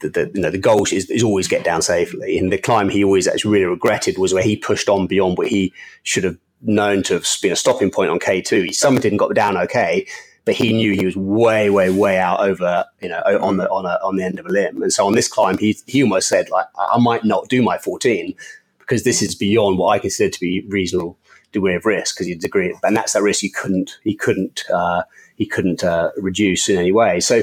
the, 0.00 0.08
the, 0.08 0.30
you 0.34 0.40
know 0.40 0.50
the 0.50 0.58
goal 0.58 0.84
is, 0.84 1.10
is 1.10 1.22
always 1.22 1.48
get 1.48 1.64
down 1.64 1.82
safely 1.82 2.38
and 2.38 2.52
the 2.52 2.58
climb 2.58 2.88
he 2.88 3.02
always 3.02 3.26
actually 3.26 3.52
really 3.52 3.64
regretted 3.64 4.18
was 4.18 4.34
where 4.34 4.42
he 4.42 4.56
pushed 4.56 4.88
on 4.88 5.06
beyond 5.06 5.38
what 5.38 5.48
he 5.48 5.72
should 6.02 6.24
have 6.24 6.36
known 6.62 7.02
to 7.02 7.14
have 7.14 7.26
been 7.42 7.52
a 7.52 7.56
stopping 7.56 7.90
point 7.90 8.10
on 8.10 8.18
K2 8.18 8.64
he 8.64 8.70
summited 8.70 9.06
and 9.06 9.18
got 9.18 9.34
down 9.34 9.56
okay 9.56 10.06
but 10.46 10.54
he 10.54 10.72
knew 10.72 10.92
he 10.92 11.04
was 11.04 11.16
way, 11.16 11.68
way, 11.70 11.90
way 11.90 12.18
out 12.18 12.38
over, 12.40 12.84
you 13.02 13.08
know, 13.08 13.20
on 13.42 13.56
the 13.56 13.68
on 13.68 13.84
a, 13.84 13.98
on 14.02 14.14
the 14.14 14.24
end 14.24 14.38
of 14.38 14.46
a 14.46 14.48
limb. 14.48 14.80
And 14.80 14.92
so 14.92 15.04
on 15.04 15.14
this 15.14 15.28
climb, 15.28 15.58
he 15.58 15.76
he 15.86 16.02
almost 16.02 16.28
said 16.28 16.48
like, 16.50 16.66
I 16.78 16.98
might 16.98 17.24
not 17.24 17.48
do 17.48 17.62
my 17.62 17.78
14 17.78 18.32
because 18.78 19.02
this 19.02 19.20
is 19.20 19.34
beyond 19.34 19.76
what 19.76 19.88
I 19.88 19.98
consider 19.98 20.30
to 20.30 20.40
be 20.40 20.64
reasonable 20.68 21.18
degree 21.50 21.74
of 21.74 21.84
risk 21.84 22.14
because 22.14 22.28
you 22.28 22.38
degree, 22.38 22.74
and 22.84 22.96
that's 22.96 23.14
that 23.14 23.22
risk 23.22 23.42
you 23.42 23.50
couldn't 23.50 23.98
he 24.04 24.14
couldn't 24.14 24.64
uh, 24.72 25.02
he 25.34 25.46
couldn't 25.46 25.82
uh, 25.82 26.12
reduce 26.16 26.68
in 26.68 26.78
any 26.78 26.92
way. 26.92 27.18
So 27.18 27.42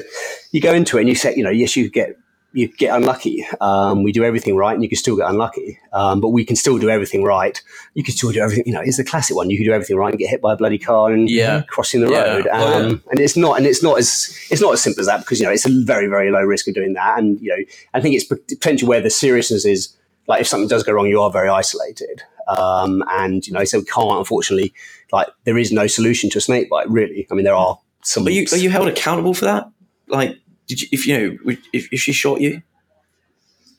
you 0.52 0.62
go 0.62 0.74
into 0.74 0.98
it 0.98 1.02
and 1.02 1.10
you 1.10 1.16
say, 1.16 1.36
you 1.36 1.44
know, 1.44 1.50
yes, 1.50 1.76
you 1.76 1.90
get 1.90 2.16
you 2.54 2.68
get 2.68 2.96
unlucky. 2.96 3.46
Um, 3.62 4.04
we 4.04 4.12
do 4.12 4.24
everything 4.24 4.56
right, 4.56 4.74
and 4.74 4.84
you 4.84 4.90
can 4.90 4.98
still 4.98 5.16
get 5.18 5.28
unlucky. 5.28 5.80
Um, 5.92 6.22
but 6.22 6.30
we 6.30 6.46
can 6.46 6.56
still 6.56 6.78
do 6.78 6.90
everything 6.90 7.24
right. 7.24 7.62
You 7.96 8.04
can 8.04 8.14
still 8.14 8.32
do 8.32 8.40
everything. 8.40 8.64
You 8.68 8.74
know, 8.74 8.82
it's 8.82 8.98
the 8.98 9.04
classic 9.04 9.36
one. 9.36 9.50
You 9.50 9.58
can 9.58 9.66
do 9.66 9.74
everything 9.74 9.98
right 9.98 10.10
and 10.12 10.20
get 10.20 10.30
hit 10.30 10.42
by 10.42 10.54
a 10.54 10.56
bloody 10.58 10.78
car 10.78 11.12
and 11.12 11.30
Yeah. 11.30 11.64
crossing 11.68 12.02
the 12.02 12.12
Yeah. 12.12 12.36
road. 12.36 12.48
Um, 12.48 12.90
yeah. 12.90 12.98
And 13.12 13.20
it's 13.20 13.36
not, 13.36 13.58
and 13.58 13.66
it's 13.66 13.82
not 13.82 13.98
as 13.98 14.38
it's 14.52 14.62
not 14.62 14.74
as 14.74 14.82
simple 14.82 15.02
as 15.02 15.08
that 15.08 15.20
because 15.22 15.40
you 15.40 15.46
know 15.46 15.52
it's 15.52 15.66
a 15.66 15.72
very 15.84 16.08
very 16.08 16.32
low 16.32 16.42
risk 16.42 16.68
of 16.68 16.76
doing 16.76 16.94
that. 16.94 17.18
And 17.18 17.40
you 17.42 17.50
know, 17.50 17.64
I 17.94 18.02
think 18.02 18.16
it's 18.16 18.26
potentially 18.26 18.88
where 18.88 19.02
the 19.02 19.10
seriousness 19.10 19.66
is. 19.66 19.96
Like 20.28 20.40
if 20.42 20.48
something 20.48 20.70
does 20.70 20.84
go 20.84 20.94
wrong, 20.94 21.08
you 21.08 21.20
are 21.22 21.30
very 21.32 21.50
isolated. 21.50 22.22
Um, 22.48 23.04
and 23.10 23.46
you 23.48 23.54
know, 23.54 23.64
so 23.66 23.80
we 23.80 23.86
can't 23.86 24.18
unfortunately 24.18 24.74
like 25.12 25.28
there 25.46 25.58
is 25.58 25.72
no 25.72 25.88
solution 25.88 26.30
to 26.32 26.38
a 26.38 26.42
snake 26.42 26.70
bite. 26.70 26.90
Really, 26.90 27.28
I 27.32 27.34
mean, 27.34 27.46
there 27.46 27.56
are 27.56 27.80
some. 28.04 28.26
Are 28.28 28.30
you 28.30 28.46
are 28.52 28.58
you 28.58 28.70
held 28.70 28.88
accountable 28.88 29.34
for 29.34 29.46
that? 29.46 29.70
Like, 30.08 30.38
did 30.68 30.82
you, 30.82 30.88
if 30.92 31.08
you 31.08 31.18
know 31.18 31.38
if, 31.74 31.92
if 31.94 32.00
she 32.02 32.12
shot 32.14 32.42
you? 32.42 32.62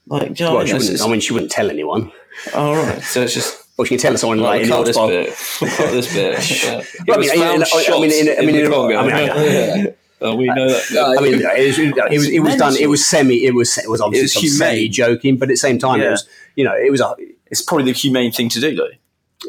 Like, 0.07 0.39
you 0.39 0.45
know 0.47 0.55
Well, 0.57 0.67
she 0.67 0.73
I 0.73 0.79
mean? 0.79 0.83
wouldn't, 0.87 1.03
I 1.03 1.09
mean, 1.09 1.21
she 1.21 1.33
wouldn't 1.33 1.51
tell 1.53 1.71
anyone. 1.71 2.13
oh, 2.55 2.75
right. 2.75 3.03
So 3.03 3.23
it's 3.23 3.35
just 3.35 3.61
Well, 3.77 3.85
she 3.87 3.97
can 3.97 3.99
tell 3.99 4.17
someone 4.17 4.39
like 4.39 4.61
like, 4.61 4.63
in 4.63 4.69
the 4.69 4.75
cut 4.77 4.87
this 4.87 4.95
spot. 4.95 5.09
bit, 5.09 5.29
cut 5.77 5.91
this 5.91 6.15
bit. 6.15 6.63
Yeah. 6.65 7.05
Well, 7.09 7.19
I 7.19 7.21
mean, 7.21 7.31
found 7.31 7.65
I 7.65 7.77
mean, 7.77 7.93
I 7.93 8.01
mean, 8.01 8.29
in- 8.29 8.39
I 8.39 8.47
mean, 8.47 8.55
in 8.55 8.65
in- 8.67 8.71
Congo. 8.71 8.97
I 8.97 9.03
mean, 9.07 9.31
I- 9.89 9.95
Oh, 10.21 10.37
we 10.37 10.47
know 10.47 10.69
that. 10.71 11.17
I 11.19 11.23
mean, 11.23 11.35
it 11.35 11.67
was, 11.67 11.79
it 11.79 12.17
was, 12.17 12.29
it 12.29 12.39
was 12.41 12.57
done. 12.57 12.77
It 12.81 12.87
was 12.87 13.05
semi. 13.07 13.45
It 13.45 13.55
was. 13.55 13.77
It 13.77 13.91
was 13.91 14.01
obviously 14.01 14.21
It 14.21 14.23
was 14.23 14.33
some 14.33 14.69
humane. 14.69 14.77
semi 14.77 14.89
joking, 14.89 15.37
but 15.37 15.49
at 15.49 15.53
the 15.53 15.57
same 15.57 15.79
time, 15.79 16.01
it 16.01 16.09
was. 16.09 16.27
You 16.55 16.65
know, 16.65 16.73
it 16.75 16.91
was. 16.91 17.01
A, 17.03 17.15
It's 17.51 17.61
probably 17.61 17.87
the 17.93 17.99
humane 17.99 18.31
thing 18.33 18.49
to 18.51 18.61
do, 18.61 18.75
though. 18.75 18.89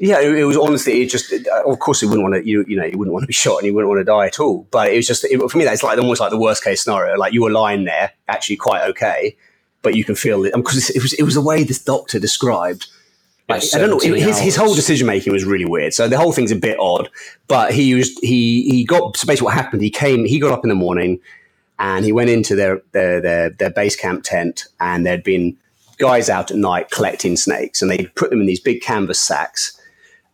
Yeah, 0.01 0.19
it, 0.19 0.37
it 0.37 0.45
was 0.45 0.57
honestly. 0.57 1.01
It 1.01 1.09
just. 1.09 1.33
Uh, 1.33 1.63
of 1.65 1.79
course, 1.79 2.01
you 2.01 2.09
wouldn't 2.09 2.23
want 2.29 2.35
to. 2.41 2.47
You 2.47 2.65
you 2.67 2.77
know, 2.77 2.85
you 2.85 2.97
wouldn't 2.97 3.13
want 3.13 3.23
to 3.23 3.27
be 3.27 3.33
shot, 3.45 3.57
and 3.57 3.65
you 3.65 3.73
wouldn't 3.73 3.89
want 3.89 3.99
to 3.99 4.05
die 4.05 4.27
at 4.27 4.39
all. 4.39 4.67
But 4.71 4.91
it 4.91 4.95
was 4.97 5.07
just 5.07 5.23
it, 5.25 5.39
for 5.49 5.57
me. 5.57 5.63
That's 5.63 5.83
like 5.83 5.97
almost 5.97 6.21
like 6.21 6.31
the 6.31 6.39
worst 6.39 6.63
case 6.63 6.83
scenario. 6.83 7.17
Like 7.17 7.33
you 7.33 7.41
were 7.41 7.51
lying 7.51 7.85
there, 7.85 8.11
actually 8.27 8.57
quite 8.57 8.83
okay, 8.89 9.35
but 9.81 9.95
you 9.95 10.03
can 10.03 10.15
feel 10.15 10.43
it 10.45 10.53
because 10.53 10.89
it 10.89 11.01
was. 11.01 11.13
It 11.13 11.23
was 11.23 11.35
the 11.35 11.41
way 11.41 11.63
this 11.63 11.83
doctor 11.83 12.19
described. 12.19 12.87
Like 13.47 13.63
I 13.73 13.77
don't 13.77 13.91
know. 13.91 13.99
17 13.99 14.27
His, 14.27 14.39
his 14.39 14.55
whole 14.55 14.73
decision 14.73 15.05
making 15.05 15.31
was 15.31 15.43
really 15.43 15.65
weird. 15.65 15.93
So 15.93 16.07
the 16.07 16.17
whole 16.17 16.31
thing's 16.31 16.51
a 16.51 16.55
bit 16.55 16.79
odd. 16.79 17.09
But 17.47 17.73
he 17.73 17.93
was 17.93 18.17
he 18.19 18.69
he 18.69 18.83
got 18.83 19.17
so 19.17 19.27
basically 19.27 19.45
what 19.45 19.53
happened. 19.53 19.81
He 19.81 19.91
came. 19.91 20.25
He 20.25 20.39
got 20.39 20.51
up 20.51 20.65
in 20.65 20.69
the 20.69 20.75
morning, 20.75 21.19
and 21.79 22.03
he 22.03 22.11
went 22.11 22.29
into 22.29 22.55
their 22.55 22.81
their 22.91 23.21
their, 23.21 23.49
their 23.51 23.69
base 23.69 23.95
camp 23.95 24.23
tent, 24.23 24.65
and 24.79 25.05
there'd 25.05 25.23
been 25.23 25.57
guys 25.97 26.29
out 26.29 26.51
at 26.51 26.57
night 26.57 26.91
collecting 26.91 27.37
snakes, 27.37 27.81
and 27.81 27.89
they 27.91 28.05
put 28.15 28.29
them 28.29 28.41
in 28.41 28.47
these 28.47 28.59
big 28.59 28.81
canvas 28.81 29.19
sacks, 29.19 29.74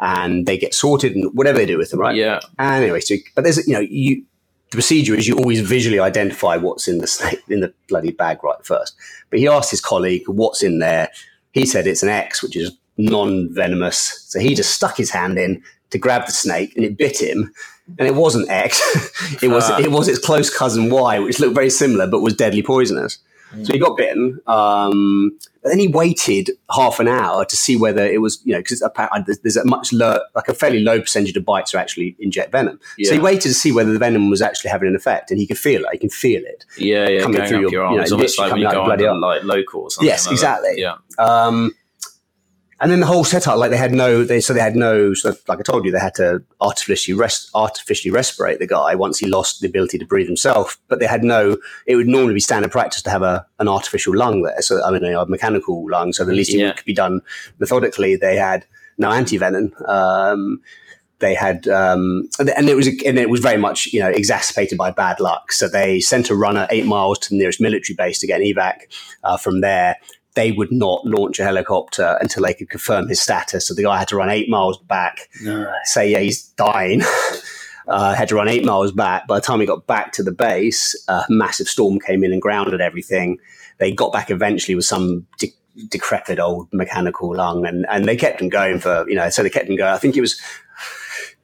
and 0.02 0.48
they 0.48 0.58
get 0.58 0.74
sorted 0.74 1.16
and 1.16 1.32
whatever 1.36 1.60
they 1.60 1.66
do 1.66 1.78
with 1.78 1.92
them, 1.92 2.00
right? 2.00 2.16
Yeah. 2.16 2.40
And 2.60 2.84
anyway, 2.84 3.00
so 3.00 3.16
but 3.36 3.44
there's 3.44 3.66
you 3.68 3.74
know 3.74 3.80
you 3.80 4.24
the 4.72 4.78
procedure 4.78 5.16
is 5.16 5.28
you 5.28 5.38
always 5.38 5.62
visually 5.62 6.00
identify 6.00 6.58
what's 6.58 6.88
in 6.88 6.98
the 7.00 7.08
snake 7.08 7.42
in 7.50 7.60
the 7.60 7.74
bloody 7.88 8.12
bag 8.12 8.44
right 8.44 8.66
first. 8.66 8.96
But 9.30 9.40
he 9.40 9.48
asked 9.48 9.72
his 9.72 9.82
colleague 9.82 10.24
what's 10.28 10.64
in 10.64 10.80
there. 10.80 11.10
He 11.52 11.66
said 11.66 11.88
it's 11.88 12.04
an 12.04 12.10
X, 12.10 12.42
which 12.42 12.56
is 12.56 12.72
non-venomous. 12.98 14.26
So 14.28 14.40
he 14.40 14.56
just 14.56 14.72
stuck 14.72 14.98
his 14.98 15.12
hand 15.12 15.38
in 15.38 15.62
to 15.90 15.98
grab 15.98 16.26
the 16.26 16.32
snake, 16.32 16.74
and 16.76 16.86
it 16.86 16.98
bit 16.98 17.22
him. 17.22 17.54
And 18.00 18.08
it 18.08 18.16
wasn't 18.16 18.50
X. 18.50 18.80
it 19.44 19.50
was 19.50 19.70
Ah. 19.70 19.80
it 19.80 19.92
was 19.92 20.08
its 20.08 20.20
close 20.20 20.50
cousin 20.50 20.90
Y, 20.90 21.20
which 21.20 21.40
looked 21.40 21.56
very 21.56 21.70
similar 21.70 22.08
but 22.08 22.22
was 22.22 22.34
deadly 22.34 22.64
poisonous. 22.64 23.18
So 23.64 23.74
he 23.74 23.80
got 23.80 23.98
bitten. 23.98 24.40
Um, 24.48 25.38
but 25.62 25.70
then 25.70 25.80
he 25.80 25.88
waited 25.88 26.50
half 26.74 27.00
an 27.00 27.08
hour 27.08 27.46
to 27.46 27.56
see 27.56 27.76
whether 27.76 28.04
it 28.06 28.20
was, 28.22 28.42
you 28.46 28.54
know, 28.54 28.60
because 28.60 28.80
there's 29.44 29.58
a 29.58 29.66
much 29.66 29.94
low, 29.94 30.20
like 30.36 30.48
a 30.48 30.54
fairly 30.54 30.80
low 30.80 31.00
percentage 31.00 31.36
of 31.38 31.46
bites 31.46 31.76
are 31.76 31.78
actually 31.78 32.16
inject 32.20 32.52
venom. 32.52 32.80
So 33.04 33.14
he 33.14 33.20
waited 33.20 33.42
to 33.44 33.54
see 33.54 33.72
whether 33.72 33.94
the 33.94 34.00
venom 34.00 34.30
was 34.30 34.42
actually 34.42 34.72
having 34.72 34.88
an 34.90 34.96
effect, 34.96 35.30
and 35.32 35.40
he 35.40 35.46
could 35.46 35.58
feel 35.60 35.82
it. 35.84 35.90
He 35.92 35.98
can 36.00 36.10
feel 36.10 36.42
it. 36.44 36.66
Yeah, 36.78 37.08
yeah, 37.10 37.22
coming 37.22 37.38
going 37.38 37.50
through 37.50 37.62
your- 37.62 37.72
your 37.72 37.84
arm. 37.84 37.92
you 37.94 37.98
know, 37.98 38.04
it's 38.04 38.12
almost 38.12 38.40
like 38.40 38.52
when 38.52 38.62
you 38.62 38.72
go 38.72 38.86
bloody 38.86 39.06
arm. 39.06 39.22
like 39.22 39.44
local 39.44 39.82
or 39.82 39.92
something. 39.92 40.08
Yes, 40.08 40.26
like 40.26 40.30
that. 40.32 40.34
exactly. 40.34 40.74
Yeah. 40.78 40.96
Um, 41.20 41.74
and 42.82 42.92
then 42.92 43.00
the 43.00 43.06
whole 43.06 43.24
setup, 43.24 43.58
like 43.58 43.70
they 43.70 43.78
had 43.78 43.94
no, 43.94 44.24
they 44.24 44.42
so 44.42 44.54
they 44.54 44.60
had 44.60 44.76
no, 44.76 45.14
so 45.14 45.34
like 45.48 45.60
I 45.60 45.62
told 45.62 45.86
you, 45.86 45.92
they 45.92 46.00
had 46.00 46.16
to 46.16 46.44
artificially 46.60 47.16
rest, 47.18 47.50
artificially 47.54 48.12
respirate 48.12 48.58
the 48.60 48.68
guy 48.68 48.96
once 48.96 49.20
he 49.20 49.28
lost 49.28 49.62
the 49.62 49.68
ability 49.68 50.00
to 50.00 50.06
breathe 50.06 50.28
himself. 50.28 50.80
But 50.88 51.00
they 51.00 51.06
had 51.06 51.24
no. 51.24 51.58
It 51.86 51.96
would 51.96 52.08
normally 52.08 52.34
be 52.34 52.40
standard 52.40 52.72
practice 52.72 53.04
to 53.04 53.10
have 53.12 53.22
a 53.22 53.46
an 53.60 53.68
artificial 53.68 54.16
lung 54.16 54.42
there, 54.42 54.62
so 54.62 54.84
I 54.84 54.92
mean 54.92 55.04
a 55.06 55.26
mechanical 55.28 55.88
lung, 55.90 56.12
so 56.12 56.24
at 56.24 56.30
least 56.30 56.54
Yeah. 56.54 56.70
it 56.70 56.78
could 56.78 56.86
be 56.86 56.94
done 56.94 57.22
methodically. 57.60 58.16
They 58.16 58.36
had 58.36 58.66
no 58.98 59.10
antivenom. 59.10 59.72
Um, 59.88 60.62
they 61.20 61.36
had, 61.36 61.68
um, 61.68 62.28
and 62.40 62.50
and 62.50 62.68
it 62.68 62.76
was, 62.76 62.88
and 62.88 63.20
it 63.20 63.30
was 63.30 63.42
very 63.42 63.58
much, 63.58 63.86
you 63.94 64.00
know, 64.00 64.10
exacerbated 64.10 64.78
by 64.78 64.90
bad 64.90 65.20
luck. 65.20 65.52
So 65.52 65.68
they 65.68 66.00
sent 66.00 66.32
a 66.32 66.36
runner 66.36 66.68
eight 66.72 66.88
miles 66.88 67.20
to 67.20 67.30
the 67.30 67.38
nearest 67.38 67.62
military 67.62 67.96
base 67.96 68.20
to 68.20 68.28
get 68.28 68.42
an 68.42 68.48
evac. 68.48 68.92
Uh, 69.24 69.38
from 69.38 69.62
there, 69.62 69.98
they 70.36 70.52
would 70.52 70.72
not 70.72 71.06
launch 71.06 71.40
a 71.40 71.44
helicopter 71.44 72.18
until 72.22 72.44
they 72.44 72.54
could 72.54 72.70
confirm 72.70 73.08
his 73.08 73.20
status. 73.20 73.68
So 73.68 73.74
the 73.74 73.84
guy 73.84 74.00
had 74.00 74.08
to 74.10 74.16
run 74.16 74.30
eight 74.30 74.50
miles 74.50 74.78
back, 74.78 75.30
say, 75.84 76.10
yeah, 76.12 76.20
he's 76.20 76.44
dying. 76.44 77.02
Uh, 77.88 78.14
had 78.14 78.30
to 78.30 78.36
run 78.36 78.48
eight 78.48 78.64
miles 78.64 78.92
back. 78.92 79.28
By 79.28 79.40
the 79.40 79.46
time 79.46 79.60
he 79.60 79.66
got 79.66 79.88
back 79.88 80.14
to 80.14 80.24
the 80.24 80.32
base, 80.32 80.96
a 81.10 81.26
massive 81.30 81.68
storm 81.68 82.00
came 82.00 82.24
in 82.24 82.32
and 82.32 82.42
grounded 82.42 82.80
everything. 82.80 83.40
They 83.80 83.92
got 83.92 84.14
back 84.14 84.30
eventually 84.30 84.76
with 84.76 84.86
some 84.86 85.26
de- 85.40 85.54
decrepit 85.90 86.40
old 86.40 86.72
mechanical 86.72 87.36
lung, 87.36 87.66
and, 87.66 87.86
and 87.90 88.06
they 88.06 88.16
kept 88.16 88.40
him 88.40 88.50
going 88.50 88.80
for 88.80 89.04
you 89.10 89.16
know. 89.16 89.30
So 89.30 89.42
they 89.44 89.50
kept 89.50 89.68
him 89.68 89.76
going. 89.76 89.92
I 89.92 89.98
think 89.98 90.16
it 90.16 90.22
was 90.22 90.40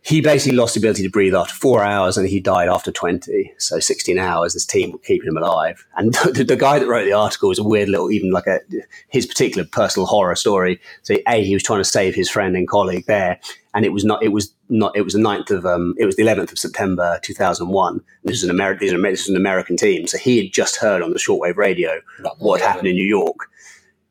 he 0.08 0.22
basically 0.22 0.56
lost 0.56 0.74
the 0.74 0.80
ability 0.80 1.04
to 1.04 1.10
breathe 1.10 1.36
after 1.36 1.54
four 1.54 1.84
hours 1.84 2.16
and 2.16 2.30
he 2.30 2.40
died 2.40 2.70
after 2.70 2.94
20. 2.94 3.54
So 3.58 3.78
16 3.78 4.18
hours, 4.18 4.54
this 4.54 4.66
team 4.66 4.94
were 4.94 5.00
keeping 5.00 5.28
him 5.28 5.36
alive. 5.36 5.86
And 5.98 6.14
the, 6.34 6.46
the 6.46 6.56
guy 6.56 6.80
that 6.80 6.88
wrote 6.88 7.04
the 7.04 7.12
article 7.12 7.50
was 7.50 7.60
a 7.60 7.64
weird 7.64 7.90
little, 7.90 8.10
even 8.10 8.32
like 8.32 8.48
a, 8.48 8.62
his 9.10 9.26
particular 9.26 9.68
personal 9.70 10.06
horror 10.06 10.38
story. 10.38 10.80
So 11.04 11.18
A, 11.28 11.44
he 11.44 11.54
was 11.54 11.62
trying 11.62 11.82
to 11.82 11.84
save 11.84 12.16
his 12.16 12.30
friend 12.30 12.56
and 12.56 12.70
colleague 12.70 13.06
there. 13.06 13.38
And 13.74 13.84
it 13.84 13.92
was 13.92 14.06
not, 14.06 14.24
it 14.24 14.30
was 14.30 14.54
not, 14.70 14.96
it 14.96 15.02
was 15.02 15.12
the 15.12 15.20
9th 15.20 15.52
of, 15.52 15.66
um, 15.66 15.94
it 15.98 16.06
was 16.06 16.16
the 16.16 16.24
11th 16.24 16.54
of 16.54 16.60
September, 16.60 17.20
2001. 17.24 18.02
This 18.24 18.38
is 18.38 18.46
an 18.46 18.50
American, 18.50 18.86
this 18.86 18.94
is 18.94 18.98
an, 18.98 19.02
this 19.04 19.22
is 19.24 19.30
an 19.30 19.36
American 19.36 19.76
team. 19.76 20.08
So 20.08 20.18
he 20.18 20.38
had 20.38 20.54
just 20.54 20.78
heard 20.78 21.02
on 21.02 21.12
the 21.12 21.20
shortwave 21.20 21.58
radio 21.58 22.00
what 22.38 22.62
had 22.62 22.68
happened 22.70 22.88
in 22.88 22.96
New 22.96 23.06
York. 23.06 23.50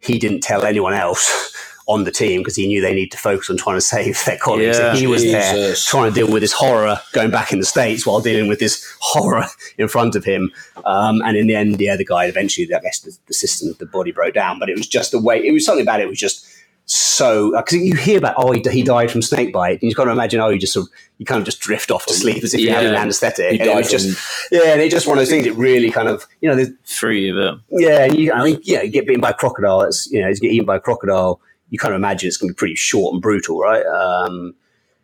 He 0.01 0.18
didn't 0.18 0.43
tell 0.43 0.66
anyone 0.66 0.93
else 0.93 1.56
on 1.88 2.04
the 2.04 2.10
team 2.10 2.40
because 2.40 2.56
he 2.56 2.66
knew 2.66 2.80
they 2.80 2.94
need 2.94 3.12
to 3.12 3.18
focus 3.18 3.48
on 3.48 3.56
trying 3.56 3.76
to 3.76 3.80
save 3.80 4.22
their 4.24 4.38
colleagues. 4.38 4.78
Yeah. 4.78 4.90
and 4.90 4.98
he 4.98 5.06
was 5.06 5.22
there 5.22 5.74
trying 5.74 6.12
to 6.12 6.14
deal 6.14 6.30
with 6.30 6.42
this 6.42 6.52
horror 6.52 6.98
going 7.12 7.30
back 7.30 7.52
in 7.52 7.60
the 7.60 7.64
states 7.64 8.04
while 8.04 8.20
dealing 8.20 8.48
with 8.48 8.58
this 8.58 8.84
horror 9.00 9.44
in 9.78 9.88
front 9.88 10.16
of 10.16 10.24
him. 10.24 10.50
Um, 10.84 11.22
and 11.24 11.36
in 11.36 11.46
the 11.46 11.54
end, 11.54 11.80
yeah, 11.80 11.96
the 11.96 12.04
guy 12.04 12.24
eventually, 12.26 12.72
I 12.74 12.80
guess, 12.80 13.00
the, 13.00 13.16
the 13.26 13.34
system 13.34 13.68
of 13.70 13.78
the 13.78 13.86
body 13.86 14.12
broke 14.12 14.34
down. 14.34 14.58
But 14.58 14.68
it 14.68 14.76
was 14.76 14.88
just 14.88 15.12
the 15.12 15.20
way. 15.20 15.44
It 15.44 15.52
was 15.52 15.64
something 15.64 15.82
about 15.82 16.00
it. 16.00 16.08
Was 16.08 16.18
just 16.18 16.46
so 16.88 17.50
because 17.50 17.74
you 17.78 17.96
hear 17.96 18.16
about 18.16 18.34
oh 18.38 18.52
he, 18.52 18.62
he 18.70 18.80
died 18.80 19.10
from 19.10 19.20
snake 19.20 19.52
bite 19.52 19.82
and 19.82 19.82
you've 19.82 19.96
got 19.96 20.04
to 20.04 20.12
imagine 20.12 20.38
oh 20.38 20.50
you 20.50 20.58
just 20.58 20.72
sort 20.72 20.86
of 20.86 20.92
you 21.18 21.26
kind 21.26 21.40
of 21.40 21.44
just 21.44 21.58
drift 21.58 21.90
off 21.90 22.06
to 22.06 22.14
sleep 22.14 22.44
as 22.44 22.54
if 22.54 22.60
you 22.60 22.70
had 22.70 22.86
an 22.86 22.94
anesthetic 22.94 23.54
He 23.54 23.58
and 23.58 23.68
it 23.70 23.74
was 23.74 23.90
from 23.90 23.98
just 23.98 24.52
yeah 24.52 24.72
and 24.72 24.80
it's 24.80 24.94
just 24.94 25.04
one 25.08 25.18
of 25.18 25.20
those 25.20 25.28
things 25.28 25.46
that 25.46 25.54
really 25.54 25.90
kind 25.90 26.06
of 26.06 26.24
you 26.40 26.48
know 26.48 26.54
there's 26.54 26.70
Free 26.84 27.28
of 27.28 27.36
it. 27.38 27.54
yeah, 27.70 28.04
and 28.04 28.16
you, 28.16 28.32
I 28.32 28.44
mean, 28.44 28.60
yeah, 28.62 28.82
you 28.82 28.90
get 28.90 29.04
bitten 29.06 29.20
by 29.20 29.30
a 29.30 29.34
crocodile. 29.34 29.82
It's 29.82 30.06
you 30.10 30.22
know, 30.22 30.28
you 30.28 30.36
get 30.36 30.52
eaten 30.52 30.64
by 30.64 30.76
a 30.76 30.80
crocodile. 30.80 31.40
You 31.70 31.78
kind 31.78 31.93
of 31.94 31.98
imagine 31.98 32.28
it's 32.28 32.36
going 32.36 32.48
to 32.48 32.55
be 32.55 32.59
pretty 32.59 32.74
short 32.76 33.12
and 33.12 33.20
brutal, 33.22 33.59
right? 33.59 33.84
Um, 33.84 34.55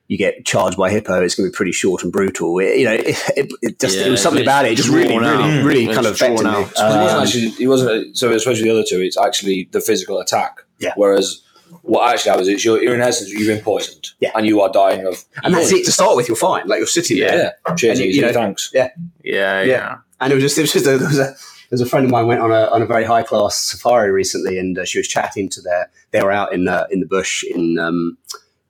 you 0.08 0.18
get 0.18 0.44
charged 0.44 0.76
by 0.76 0.90
hippo, 0.90 1.22
it's 1.22 1.34
going 1.34 1.48
to 1.48 1.52
be 1.52 1.56
pretty 1.56 1.72
short 1.72 2.02
and 2.02 2.12
brutal. 2.12 2.58
It, 2.58 2.78
you 2.78 2.84
know, 2.84 2.92
it, 2.92 3.16
it, 3.36 3.52
it 3.62 3.80
just 3.80 3.96
Yeah, 3.96 4.06
it 4.06 4.10
was 4.10 4.20
something 4.22 4.42
about 4.42 4.66
it. 4.66 4.72
It 4.72 4.74
just 4.76 4.90
really, 4.90 5.16
drawn 5.16 5.22
really, 5.22 5.62
really 5.64 5.84
It's 5.86 5.94
kind 5.94 6.06
of 6.06 6.16
drawn 6.16 6.32
affected 6.32 6.44
me. 6.44 6.50
out. 6.50 6.76
So 6.76 6.84
it 6.86 6.88
wasn't 7.00 7.10
Um, 7.18 7.22
actually. 7.22 7.64
It 7.64 7.68
wasn't. 7.68 8.16
So 8.18 8.32
especially 8.32 8.64
the 8.64 8.70
other 8.70 8.84
two, 8.86 9.00
it's 9.00 9.16
actually 9.18 9.68
the 9.72 9.80
physical 9.80 10.18
attack. 10.20 10.58
Yeah. 10.78 10.92
Whereas 10.96 11.40
what 11.82 12.12
actually 12.12 12.30
happens 12.30 12.48
is 12.48 12.64
you're, 12.64 12.82
you're 12.82 12.94
in 12.94 13.00
essence 13.00 13.30
you've 13.30 13.46
been 13.48 13.64
poisoned. 13.64 14.08
Yeah. 14.20 14.30
And 14.34 14.46
you 14.46 14.60
are 14.60 14.70
dying 14.70 15.06
of. 15.06 15.24
and 15.42 15.54
that's 15.54 15.72
it 15.72 15.84
to 15.86 15.92
start 15.92 16.14
with. 16.16 16.28
You're 16.28 16.36
fine. 16.36 16.68
Like 16.68 16.78
you're 16.78 16.86
sitting 16.86 17.18
there. 17.18 17.54
Yeah. 17.66 17.74
Cheers. 17.74 17.98
And 17.98 18.06
you- 18.08 18.14
you 18.14 18.22
know- 18.22 18.32
thanks. 18.32 18.70
Yeah, 18.74 18.90
yeah. 19.24 19.96
and 20.20 20.30
it 20.32 20.34
was 20.34 20.44
just 20.44 20.58
it 20.58 20.62
was 20.62 20.72
just 20.74 20.86
a, 20.86 20.98
there 20.98 21.08
was 21.08 21.18
a 21.18 21.34
there 21.72 21.78
was 21.78 21.88
a 21.88 21.90
friend 21.90 22.04
of 22.04 22.10
mine 22.10 22.26
went 22.26 22.42
on 22.42 22.50
a 22.52 22.66
on 22.66 22.82
a 22.82 22.86
very 22.86 23.04
high 23.04 23.22
class 23.22 23.58
safari 23.58 24.12
recently, 24.12 24.58
and 24.58 24.76
uh, 24.76 24.84
she 24.84 24.98
was 24.98 25.08
chatting 25.08 25.48
to 25.48 25.62
their 25.62 25.90
they 26.10 26.22
were 26.22 26.30
out 26.30 26.52
in 26.52 26.68
uh, 26.68 26.86
in 26.90 27.00
the 27.00 27.06
bush 27.06 27.42
in 27.44 27.78
um, 27.78 28.18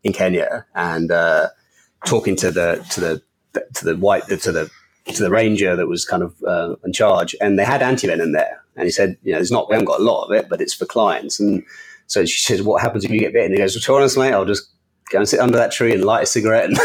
in 0.04 0.12
Kenya 0.12 0.64
and 0.76 1.10
uh, 1.10 1.48
talking 2.06 2.36
to 2.36 2.52
the 2.52 2.86
to 2.90 3.00
the 3.00 3.22
to 3.74 3.84
the 3.84 3.96
white 3.96 4.28
to 4.28 4.52
the 4.52 4.70
to 5.06 5.20
the 5.20 5.30
ranger 5.30 5.74
that 5.74 5.88
was 5.88 6.04
kind 6.04 6.22
of 6.22 6.40
uh, 6.46 6.76
in 6.84 6.92
charge, 6.92 7.34
and 7.40 7.58
they 7.58 7.64
had 7.64 7.80
antivenom 7.80 8.34
there, 8.34 8.62
and 8.76 8.84
he 8.84 8.92
said, 8.92 9.18
you 9.24 9.32
know, 9.32 9.38
there's 9.38 9.50
not 9.50 9.68
we 9.68 9.74
haven't 9.74 9.86
got 9.86 9.98
a 9.98 10.04
lot 10.04 10.26
of 10.26 10.30
it, 10.30 10.48
but 10.48 10.60
it's 10.60 10.72
for 10.72 10.86
clients, 10.86 11.40
and 11.40 11.64
so 12.06 12.24
she 12.24 12.40
says, 12.40 12.62
what 12.62 12.82
happens 12.82 13.04
if 13.04 13.10
you 13.10 13.18
get 13.18 13.32
bitten? 13.32 13.50
He 13.50 13.58
goes, 13.58 13.74
well, 13.74 13.82
to 13.82 13.90
be 13.90 13.96
honest, 13.96 14.16
mate, 14.16 14.32
I'll 14.32 14.44
just 14.44 14.68
go 15.12 15.18
and 15.18 15.28
sit 15.28 15.40
under 15.40 15.58
that 15.58 15.72
tree 15.72 15.92
and 15.92 16.04
light 16.04 16.24
a 16.24 16.26
cigarette 16.26 16.64
and 16.64 16.78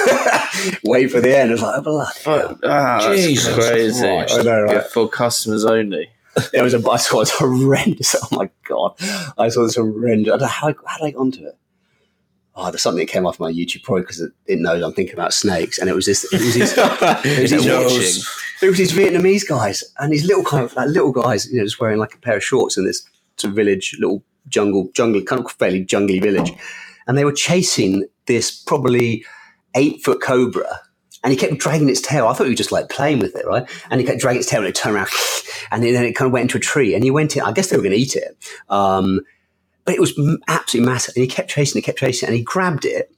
wait 0.83 1.07
for 1.07 1.21
the 1.21 1.35
end. 1.35 1.49
I 1.49 1.53
was 1.53 1.61
like, 1.61 1.77
oh, 1.77 1.81
bloody 1.81 2.19
hell. 2.23 2.59
Ah, 2.63 2.99
that's 3.01 3.21
Jesus 3.21 3.55
crazy. 3.55 4.01
Christ. 4.01 4.39
I 4.39 4.43
know, 4.43 4.61
right? 4.63 4.85
For 4.85 5.09
customers 5.09 5.65
only. 5.65 6.09
It 6.53 6.61
was 6.61 6.73
a 6.73 6.89
I 6.89 6.97
saw 6.97 7.17
it 7.17 7.19
was 7.19 7.31
horrendous. 7.31 8.15
Oh 8.31 8.35
my 8.35 8.49
god, 8.67 8.93
I 9.37 9.49
saw 9.49 9.63
this 9.63 9.75
horrendous. 9.75 10.33
I 10.33 10.37
don't 10.37 10.41
know 10.41 10.47
how 10.47 10.73
how 10.85 10.97
did 10.97 11.05
I 11.05 11.11
get 11.11 11.17
onto 11.17 11.45
it. 11.45 11.57
Oh, 12.55 12.71
there's 12.71 12.81
something 12.81 13.05
that 13.05 13.11
came 13.11 13.25
off 13.25 13.39
my 13.39 13.51
YouTube 13.51 13.83
probably 13.83 14.01
because 14.01 14.19
it, 14.19 14.31
it 14.47 14.59
knows 14.59 14.83
I'm 14.83 14.93
thinking 14.93 15.13
about 15.13 15.33
snakes, 15.33 15.77
and 15.77 15.89
it 15.89 15.95
was 15.95 16.05
this. 16.05 16.31
It 16.33 16.41
was 16.41 16.53
these. 16.53 16.73
it 16.77 17.41
was 17.41 17.51
these 17.51 17.65
watching. 17.65 17.83
watching. 17.83 18.23
It 18.61 18.69
was 18.69 18.77
these 18.77 18.91
Vietnamese 18.91 19.47
guys 19.47 19.83
and 19.99 20.11
these 20.11 20.25
little 20.25 20.43
kind 20.43 20.63
of 20.63 20.75
like 20.75 20.89
little 20.89 21.11
guys, 21.11 21.47
you 21.51 21.59
know, 21.59 21.63
just 21.63 21.79
wearing 21.79 21.99
like 21.99 22.15
a 22.15 22.17
pair 22.17 22.37
of 22.37 22.43
shorts 22.43 22.77
in 22.77 22.85
this 22.85 23.07
village, 23.43 23.95
little 23.99 24.23
jungle, 24.47 24.89
jungle, 24.93 25.21
kind 25.21 25.43
of 25.43 25.51
fairly 25.51 25.83
jungly 25.83 26.19
village, 26.19 26.51
and 27.07 27.17
they 27.17 27.25
were 27.25 27.31
chasing 27.33 28.07
this 28.27 28.51
probably 28.51 29.25
eight 29.75 30.03
foot 30.03 30.21
cobra. 30.21 30.81
And 31.23 31.31
he 31.31 31.37
kept 31.37 31.57
dragging 31.57 31.89
its 31.89 31.99
tail. 31.99 32.27
I 32.27 32.33
thought 32.33 32.43
he 32.43 32.51
was 32.51 32.57
just 32.57 32.71
like 32.71 32.89
playing 32.89 33.19
with 33.19 33.35
it, 33.35 33.45
right? 33.45 33.67
And 33.89 33.99
he 33.99 34.05
kept 34.05 34.19
dragging 34.19 34.39
its 34.39 34.49
tail 34.49 34.59
and 34.59 34.69
it 34.69 34.75
turned 34.75 34.95
around 34.95 35.09
and 35.71 35.83
then 35.83 36.03
it 36.05 36.13
kind 36.13 36.27
of 36.27 36.31
went 36.31 36.43
into 36.43 36.57
a 36.57 36.61
tree 36.61 36.93
and 36.93 37.03
he 37.03 37.11
went 37.11 37.35
in. 37.35 37.41
I 37.41 37.51
guess 37.51 37.69
they 37.69 37.75
were 37.75 37.83
going 37.83 37.95
to 37.95 37.99
eat 37.99 38.15
it. 38.15 38.37
Um, 38.69 39.21
but 39.83 39.95
it 39.95 40.01
was 40.01 40.13
absolutely 40.47 40.89
massive. 40.89 41.15
And 41.15 41.23
he 41.23 41.27
kept 41.27 41.49
chasing 41.49 41.79
it, 41.79 41.83
kept 41.83 41.99
chasing 41.99 42.27
it, 42.27 42.29
and 42.29 42.37
he 42.37 42.43
grabbed 42.43 42.85
it 42.85 43.11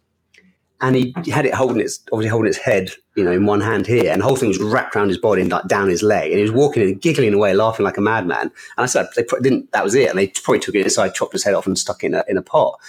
and 0.81 0.95
he 0.95 1.13
had 1.29 1.45
it 1.45 1.53
holding 1.53 1.81
its 1.81 1.99
obviously 2.11 2.29
holding 2.29 2.49
its 2.49 2.57
head, 2.57 2.91
you 3.15 3.23
know, 3.23 3.31
in 3.31 3.45
one 3.45 3.61
hand 3.61 3.85
here, 3.85 4.11
and 4.11 4.21
the 4.21 4.25
whole 4.25 4.35
thing 4.35 4.47
was 4.47 4.59
wrapped 4.59 4.95
around 4.95 5.09
his 5.09 5.17
body 5.17 5.41
and 5.41 5.51
like 5.51 5.67
down 5.67 5.89
his 5.89 6.01
leg, 6.01 6.31
and 6.31 6.37
he 6.37 6.43
was 6.43 6.51
walking 6.51 6.83
and 6.83 7.01
giggling 7.01 7.33
away, 7.33 7.53
laughing 7.53 7.83
like 7.83 7.97
a 7.97 8.01
madman. 8.01 8.43
And 8.43 8.51
I 8.77 8.85
said 8.85 9.07
they 9.15 9.23
didn't. 9.41 9.71
That 9.73 9.83
was 9.83 9.95
it, 9.95 10.09
and 10.09 10.17
they 10.17 10.27
probably 10.27 10.59
took 10.59 10.75
it 10.75 10.83
inside, 10.83 11.13
chopped 11.13 11.33
his 11.33 11.43
head 11.43 11.53
off, 11.53 11.67
and 11.67 11.77
stuck 11.77 12.03
it 12.03 12.07
in 12.07 12.13
a 12.13 12.23
in 12.27 12.37
a 12.37 12.41
pot. 12.41 12.79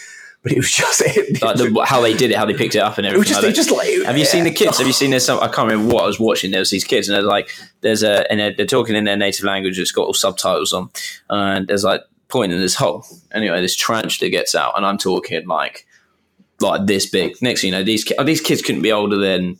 But 0.42 0.52
it 0.52 0.56
was 0.56 0.70
just 0.70 1.00
it, 1.04 1.42
Like 1.42 1.56
the, 1.56 1.84
how 1.84 2.00
they 2.00 2.14
did 2.14 2.30
it, 2.30 2.36
how 2.36 2.46
they 2.46 2.54
picked 2.54 2.74
it 2.74 2.80
up, 2.80 2.98
and 2.98 3.06
it 3.06 3.16
was 3.16 3.30
everything. 3.30 3.54
just, 3.54 3.70
like 3.70 3.86
just 3.86 3.98
like 3.98 4.06
Have 4.06 4.16
you 4.16 4.24
seen 4.24 4.44
the 4.44 4.50
kids? 4.50 4.78
Have 4.78 4.86
you 4.86 4.92
seen 4.92 5.10
this? 5.10 5.28
I 5.28 5.48
can't 5.48 5.70
remember 5.70 5.92
what 5.94 6.04
I 6.04 6.06
was 6.06 6.18
watching. 6.18 6.50
There 6.50 6.60
was 6.60 6.70
these 6.70 6.84
kids, 6.84 7.08
and 7.08 7.16
they're 7.16 7.22
like, 7.22 7.50
"There's 7.82 8.02
a," 8.02 8.30
and 8.30 8.40
they're, 8.40 8.54
they're 8.54 8.66
talking 8.66 8.96
in 8.96 9.04
their 9.04 9.16
native 9.16 9.44
language. 9.44 9.78
It's 9.78 9.92
got 9.92 10.06
all 10.06 10.14
subtitles 10.14 10.72
on, 10.72 10.90
and 11.28 11.68
there's 11.68 11.84
like 11.84 12.02
pointing 12.28 12.56
in 12.56 12.62
this 12.62 12.76
hole. 12.76 13.04
Anyway, 13.32 13.60
this 13.60 13.76
tarantula 13.76 14.30
gets 14.30 14.54
out, 14.54 14.76
and 14.76 14.86
I'm 14.86 14.96
talking 14.96 15.46
like, 15.46 15.86
like 16.60 16.86
this 16.86 17.06
big. 17.06 17.40
Next, 17.42 17.60
thing 17.60 17.72
you 17.72 17.78
know, 17.78 17.84
these 17.84 18.10
these 18.24 18.40
kids 18.40 18.62
couldn't 18.62 18.82
be 18.82 18.92
older 18.92 19.18
than 19.18 19.58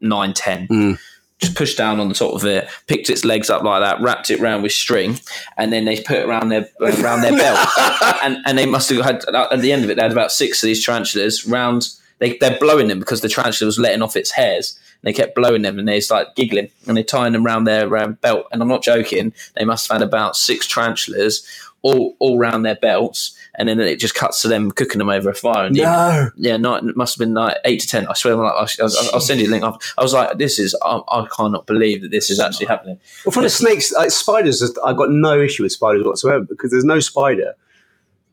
nine, 0.00 0.34
ten. 0.34 0.68
Mm. 0.68 0.98
Just 1.44 1.56
pushed 1.56 1.78
down 1.78 2.00
on 2.00 2.08
the 2.08 2.14
top 2.14 2.34
of 2.34 2.44
it, 2.44 2.68
picked 2.86 3.10
its 3.10 3.24
legs 3.24 3.50
up 3.50 3.62
like 3.62 3.82
that, 3.82 4.00
wrapped 4.00 4.30
it 4.30 4.40
around 4.40 4.62
with 4.62 4.72
string, 4.72 5.18
and 5.56 5.72
then 5.72 5.84
they 5.84 6.00
put 6.00 6.18
it 6.18 6.26
around 6.26 6.48
their 6.48 6.68
around 6.80 7.22
their 7.22 7.36
belt. 7.36 7.68
and 8.22 8.38
and 8.46 8.58
they 8.58 8.66
must 8.66 8.90
have 8.90 9.04
had 9.04 9.24
at 9.34 9.60
the 9.60 9.72
end 9.72 9.84
of 9.84 9.90
it, 9.90 9.96
they 9.96 10.02
had 10.02 10.12
about 10.12 10.32
six 10.32 10.62
of 10.62 10.66
these 10.66 10.84
tarantulas 10.84 11.46
round. 11.46 11.88
They 12.18 12.36
they're 12.38 12.58
blowing 12.58 12.88
them 12.88 12.98
because 12.98 13.20
the 13.20 13.28
tarantula 13.28 13.66
was 13.66 13.78
letting 13.78 14.02
off 14.02 14.16
its 14.16 14.32
hairs. 14.32 14.78
And 15.02 15.08
they 15.08 15.12
kept 15.12 15.34
blowing 15.34 15.62
them, 15.62 15.78
and 15.78 15.86
they 15.86 16.00
start 16.00 16.34
giggling, 16.34 16.70
and 16.86 16.96
they're 16.96 17.04
tying 17.04 17.34
them 17.34 17.46
around 17.46 17.64
their 17.64 17.94
um, 17.96 18.14
belt. 18.14 18.46
And 18.50 18.62
I'm 18.62 18.68
not 18.68 18.82
joking; 18.82 19.34
they 19.54 19.64
must 19.64 19.88
have 19.88 20.00
had 20.00 20.06
about 20.06 20.36
six 20.36 20.66
tarantulas 20.66 21.46
all 21.84 22.16
all 22.18 22.38
round 22.38 22.64
their 22.64 22.74
belts, 22.74 23.38
and 23.56 23.68
then 23.68 23.80
it 23.80 23.98
just 23.98 24.14
cuts 24.14 24.42
to 24.42 24.48
them 24.48 24.70
cooking 24.70 24.98
them 24.98 25.08
over 25.08 25.30
a 25.30 25.34
fire. 25.34 25.66
And 25.66 25.76
no. 25.76 26.30
yeah, 26.36 26.56
no, 26.56 26.74
it 26.74 26.96
must 26.96 27.14
have 27.14 27.24
been 27.24 27.34
like 27.34 27.56
eight 27.64 27.80
to 27.80 27.86
ten. 27.86 28.06
I 28.08 28.14
swear, 28.14 28.34
like, 28.34 28.52
I, 28.52 28.66
I'll, 28.82 28.90
I'll 29.14 29.20
send 29.20 29.40
you 29.40 29.48
a 29.48 29.50
link. 29.50 29.64
I 29.64 30.02
was 30.02 30.12
like, 30.12 30.38
this 30.38 30.58
is, 30.58 30.76
I, 30.82 31.00
I 31.08 31.26
cannot 31.36 31.66
believe 31.66 32.02
that 32.02 32.10
this 32.10 32.30
is 32.30 32.40
actually 32.40 32.66
happening. 32.66 32.98
Well, 33.24 33.32
from 33.32 33.44
the 33.44 33.50
snakes, 33.50 33.92
like 33.92 34.10
spiders, 34.10 34.62
I've 34.84 34.96
got 34.96 35.10
no 35.10 35.40
issue 35.40 35.62
with 35.62 35.72
spiders 35.72 36.04
whatsoever 36.04 36.44
because 36.44 36.70
there's 36.70 36.84
no 36.84 37.00
spider 37.00 37.54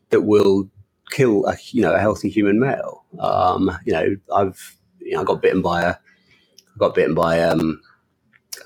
that 0.10 0.22
will 0.22 0.70
kill 1.12 1.46
a 1.46 1.58
you 1.72 1.82
know 1.82 1.94
a 1.94 2.00
healthy 2.00 2.30
human 2.30 2.60
male. 2.60 3.04
Um, 3.20 3.78
you 3.86 3.94
know, 3.94 4.16
I've 4.34 4.78
you 5.00 5.14
know 5.14 5.22
I 5.22 5.24
got 5.24 5.42
bitten 5.42 5.62
by 5.62 5.84
a 5.84 5.90
I 5.92 6.78
got 6.78 6.96
bitten 6.96 7.14
by 7.14 7.42
um, 7.42 7.82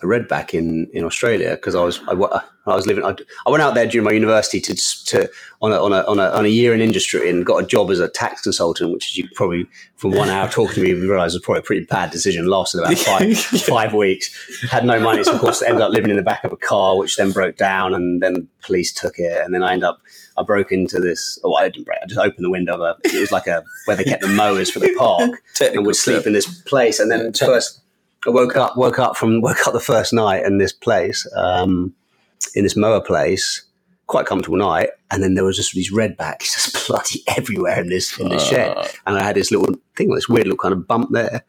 redback 0.06 0.54
in 0.54 0.88
in 0.94 1.04
Australia 1.04 1.52
because 1.52 1.76
I 1.76 1.84
was 1.84 2.00
I, 2.08 2.14
I 2.68 2.76
was 2.76 2.88
living 2.88 3.04
I, 3.04 3.16
I 3.46 3.50
went 3.50 3.62
out 3.62 3.76
there 3.76 3.86
during 3.86 4.06
my 4.06 4.12
university 4.12 4.60
to 4.62 4.76
to 5.06 5.30
on 5.62 5.72
a, 5.72 5.82
on 5.82 5.94
a 5.94 6.02
on 6.04 6.20
a 6.20 6.30
on 6.30 6.46
a 6.46 6.50
year 6.50 6.74
in 6.74 6.82
industry 6.82 7.30
and 7.30 7.46
got 7.46 7.64
a 7.64 7.66
job 7.66 7.92
as 7.92 8.00
a 8.00 8.10
tax 8.10 8.42
consultant, 8.42 8.92
which 8.92 9.12
is 9.12 9.18
you 9.18 9.28
probably 9.36 9.68
from 9.96 10.12
one 10.12 10.30
hour 10.30 10.50
talking 10.50 10.76
to 10.76 10.82
me 10.82 10.90
you 10.90 11.10
realise 11.12 11.34
was 11.34 11.42
probably 11.42 11.60
a 11.60 11.64
pretty 11.64 11.86
bad 11.86 12.12
decision. 12.12 12.48
Lasted 12.48 12.80
about 12.80 12.98
five 12.98 13.38
five 13.38 13.94
weeks. 13.94 14.30
Had 14.70 14.86
no 14.86 15.00
money, 15.00 15.24
so 15.24 15.34
of 15.34 15.42
course 15.42 15.62
ended 15.62 15.82
up 15.82 15.92
living 15.92 16.10
in 16.10 16.18
the 16.18 16.24
back 16.24 16.44
of 16.44 16.52
a 16.52 16.58
car, 16.58 16.98
which 16.98 17.18
then 17.18 17.32
broke 17.32 17.58
down, 17.58 17.94
and 17.94 18.22
then 18.22 18.48
police 18.62 18.94
took 18.94 19.18
it, 19.18 19.44
and 19.44 19.54
then 19.54 19.64
I 19.64 19.74
ended 19.74 19.86
up. 19.86 20.00
I 20.38 20.44
broke 20.44 20.74
into 20.74 21.00
this. 21.00 21.40
Oh, 21.46 21.54
I 21.54 21.70
didn't 21.70 21.86
break. 21.86 22.00
I 22.04 22.08
just 22.08 22.20
opened 22.20 22.44
the 22.44 22.50
window 22.50 22.74
of 22.74 22.82
a. 22.82 22.96
It 23.06 23.20
was 23.20 23.32
like 23.32 23.48
a 23.48 23.64
where 23.86 23.96
they 23.96 24.04
kept 24.04 24.22
the 24.22 24.28
mowers 24.28 24.70
for 24.70 24.80
the 24.80 24.94
park, 24.98 25.42
and 25.62 25.86
would 25.86 25.96
sleep 25.96 26.28
in 26.28 26.34
this 26.34 26.62
place. 26.64 27.00
And 27.00 27.10
then 27.10 27.32
first, 27.32 27.82
I 28.28 28.30
woke 28.32 28.56
up. 28.56 28.76
Woke 28.78 29.00
up 29.00 29.16
from 29.16 29.42
woke 29.48 29.68
up 29.68 29.74
the 29.74 29.80
first 29.80 30.14
night 30.14 30.46
in 30.46 30.58
this 30.58 30.74
place, 30.74 31.28
um, 31.36 31.94
in 32.56 32.64
this 32.64 32.76
mower 32.76 33.02
place. 33.02 33.64
Quite 34.08 34.28
comfortable 34.28 34.58
night, 34.58 34.90
and 35.10 35.24
then 35.24 35.34
there 35.34 35.44
was 35.44 35.56
just 35.56 35.74
these 35.74 35.92
redbacks 35.92 36.40
just 36.54 36.88
bloody 36.88 37.24
everywhere 37.28 37.80
in 37.80 37.90
this 37.90 38.20
in 38.20 38.30
this 38.30 38.48
shed, 38.48 38.78
and 39.08 39.18
I 39.18 39.24
had 39.24 39.36
this 39.36 39.50
little 39.50 39.76
thing, 39.96 40.14
this 40.14 40.30
weird 40.30 40.46
little 40.46 40.60
kind 40.60 40.74
of 40.74 40.88
bump 40.88 41.10
there, 41.12 41.44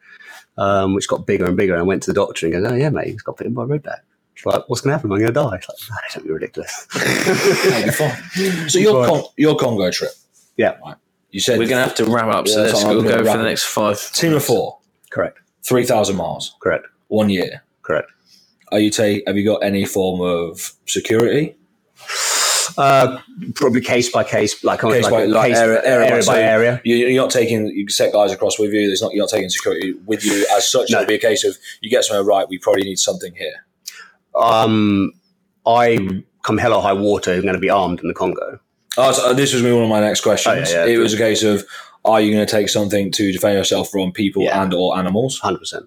um, 0.57 0.94
which 0.94 1.07
got 1.07 1.27
bigger 1.27 1.44
and 1.44 1.57
bigger. 1.57 1.74
And 1.74 1.81
I 1.81 1.85
went 1.85 2.03
to 2.05 2.11
the 2.11 2.15
doctor 2.15 2.47
and 2.47 2.55
goes, 2.55 2.65
"Oh 2.65 2.74
yeah, 2.74 2.89
mate, 2.89 3.09
he's 3.09 3.20
got 3.20 3.36
bitten 3.36 3.53
by 3.53 3.65
a 3.65 3.66
redback." 3.66 4.01
She's 4.35 4.47
like, 4.47 4.66
"What's 4.69 4.81
going 4.81 4.93
to 4.93 4.97
happen? 4.97 5.11
I'm 5.11 5.16
I 5.16 5.20
going 5.20 5.35
to 5.35 5.35
die?" 5.35 5.57
It's 5.57 5.69
like, 5.69 5.78
"No, 5.90 5.97
don't 6.15 6.27
be 6.27 6.32
ridiculous." 6.32 6.86
That'll 6.94 7.85
be 7.85 7.90
fine. 7.90 8.69
So 8.70 8.78
your 8.78 9.07
Con- 9.07 9.24
your 9.36 9.57
Congo 9.57 9.90
trip. 9.90 10.12
Yeah. 10.57 10.78
Right. 10.82 10.97
You 11.31 11.40
said 11.40 11.59
We're 11.59 11.69
going 11.69 11.82
to 11.82 11.89
have 11.89 11.94
to 11.97 12.07
wrap 12.07 12.35
up, 12.35 12.48
so 12.48 12.61
Yeah, 12.65 12.66
let's 12.73 12.85
go, 12.85 13.03
go 13.03 13.19
for 13.19 13.36
the 13.36 13.43
next 13.43 13.65
five. 13.65 14.01
team 14.12 14.32
of 14.32 14.43
four, 14.44 14.78
correct. 15.11 15.39
Three 15.66 15.84
thousand 15.84 16.16
miles, 16.16 16.55
Correct. 16.60 16.86
one 17.09 17.28
year. 17.30 17.62
Correct. 17.82 18.10
Are 18.72 18.78
you 18.78 18.90
take? 18.90 19.24
Have 19.26 19.36
you 19.36 19.44
got 19.44 19.62
any 19.62 19.84
form 19.84 20.20
of 20.20 20.72
security? 20.86 21.55
Uh, 22.76 23.18
probably 23.55 23.80
case 23.80 24.10
by 24.10 24.22
case, 24.24 24.62
like 24.64 24.80
Case 24.80 25.05
like, 25.05 25.10
by- 25.12 25.24
like 25.24 25.48
case- 25.51 25.59
area- 25.59 25.82
area 25.84 26.10
by- 26.10 26.16
by 26.16 26.20
so- 26.20 26.32
area. 26.34 26.80
You- 26.84 26.97
You're 26.97 27.22
not 27.22 27.30
taking. 27.30 27.68
You 27.68 27.88
set 27.88 28.12
guys 28.12 28.32
across 28.32 28.59
with 28.59 28.72
you. 28.72 28.86
There's 28.88 29.01
not. 29.01 29.12
You're 29.14 29.22
not 29.22 29.30
taking 29.30 29.48
security 29.48 29.94
with 30.05 30.24
you 30.24 30.44
as 30.55 30.70
such. 30.70 30.90
No. 30.90 30.98
It'll 30.98 31.09
be 31.09 31.14
a 31.14 31.18
case 31.18 31.44
of 31.44 31.56
you 31.80 31.90
get 31.90 32.05
somewhere 32.05 32.24
right. 32.24 32.47
We 32.48 32.59
probably 32.59 32.82
need 32.82 32.98
something 32.98 33.34
here. 33.34 33.64
Um, 34.34 35.12
I 35.66 36.22
come 36.44 36.59
hell 36.59 36.74
or 36.74 36.82
high 36.82 36.93
water. 36.93 37.32
I'm 37.32 37.43
going 37.43 37.55
to 37.55 37.60
be 37.60 37.70
armed 37.70 38.01
in 38.01 38.09
the 38.09 38.14
Congo. 38.14 38.59
Oh, 38.98 39.12
so 39.12 39.32
this 39.34 39.52
was 39.55 39.62
one 39.62 39.82
of 39.82 39.88
my 39.88 40.01
next 40.01 40.20
questions. 40.22 40.68
Oh, 40.70 40.72
yeah, 40.72 40.84
yeah. 40.86 40.94
it 40.94 40.98
was 40.98 41.12
a 41.14 41.18
case 41.18 41.43
of 41.43 41.64
are 42.07 42.20
you 42.20 42.33
going 42.33 42.47
to 42.47 42.51
take 42.51 42.69
something 42.69 43.11
to 43.12 43.33
defend 43.33 43.57
yourself 43.59 43.91
from 43.91 44.12
people 44.12 44.43
Yeah. 44.43 44.62
and 44.62 44.73
or 44.73 44.97
animals? 44.99 45.39
Hundred 45.39 45.59
percent. 45.59 45.87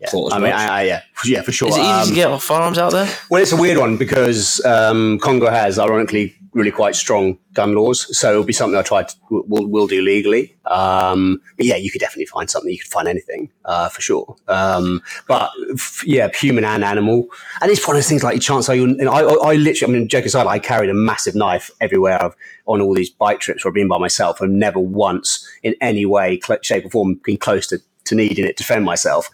Yeah, 0.00 0.08
Thought 0.10 0.26
as 0.28 0.32
I 0.34 0.38
mean. 0.38 0.52
I, 0.52 0.66
I, 0.68 0.82
yeah, 0.82 1.02
yeah, 1.24 1.42
for 1.42 1.50
sure. 1.50 1.68
Is 1.68 1.76
it 1.76 1.80
easy 1.80 1.88
Um, 1.90 2.08
to 2.08 2.14
get 2.14 2.40
firearms 2.42 2.78
out 2.78 2.92
there? 2.92 3.08
Well, 3.30 3.42
it's 3.42 3.50
a 3.50 3.56
weird 3.56 3.78
one 3.78 3.96
because 3.96 4.64
um, 4.64 5.18
Congo 5.18 5.50
has, 5.50 5.76
ironically, 5.78 6.36
really 6.52 6.70
quite 6.70 6.96
strong 6.96 7.38
gun 7.52 7.74
laws. 7.74 8.16
So 8.16 8.30
it'll 8.30 8.44
be 8.44 8.52
something 8.52 8.78
I 8.78 8.82
try 8.82 9.02
to 9.02 9.14
will 9.30 9.66
will 9.66 9.86
do 9.86 10.00
legally. 10.02 10.56
Um, 10.64 11.40
but 11.56 11.66
yeah, 11.66 11.76
you 11.76 11.90
could 11.90 12.00
definitely 12.00 12.26
find 12.26 12.50
something. 12.50 12.70
You 12.70 12.78
could 12.78 12.90
find 12.90 13.08
anything 13.08 13.50
uh, 13.64 13.88
for 13.88 14.00
sure. 14.00 14.36
Um, 14.48 15.02
but 15.26 15.50
f- 15.72 16.02
yeah, 16.06 16.28
human 16.34 16.64
and 16.64 16.84
animal, 16.84 17.28
and 17.60 17.70
it's 17.70 17.86
one 17.86 17.96
of 17.96 17.98
those 17.98 18.08
things 18.08 18.22
like 18.22 18.40
chance 18.40 18.68
you. 18.68 18.84
And 18.84 19.08
I, 19.08 19.20
I, 19.20 19.50
I 19.50 19.54
literally, 19.54 19.94
I 19.94 19.98
mean, 19.98 20.08
joke 20.08 20.24
aside, 20.24 20.46
I 20.46 20.58
carried 20.58 20.90
a 20.90 20.94
massive 20.94 21.34
knife 21.34 21.70
everywhere 21.80 22.22
I've 22.22 22.34
on 22.66 22.80
all 22.80 22.94
these 22.94 23.10
bike 23.10 23.40
trips 23.40 23.64
where 23.64 23.70
I've 23.70 23.74
been 23.74 23.88
by 23.88 23.98
myself, 23.98 24.40
and 24.40 24.58
never 24.58 24.80
once 24.80 25.46
in 25.62 25.74
any 25.80 26.06
way, 26.06 26.40
shape, 26.62 26.86
or 26.86 26.90
form 26.90 27.20
been 27.24 27.36
close 27.36 27.66
to, 27.68 27.80
to 28.04 28.14
needing 28.14 28.44
it 28.44 28.56
to 28.56 28.62
defend 28.62 28.84
myself. 28.84 29.30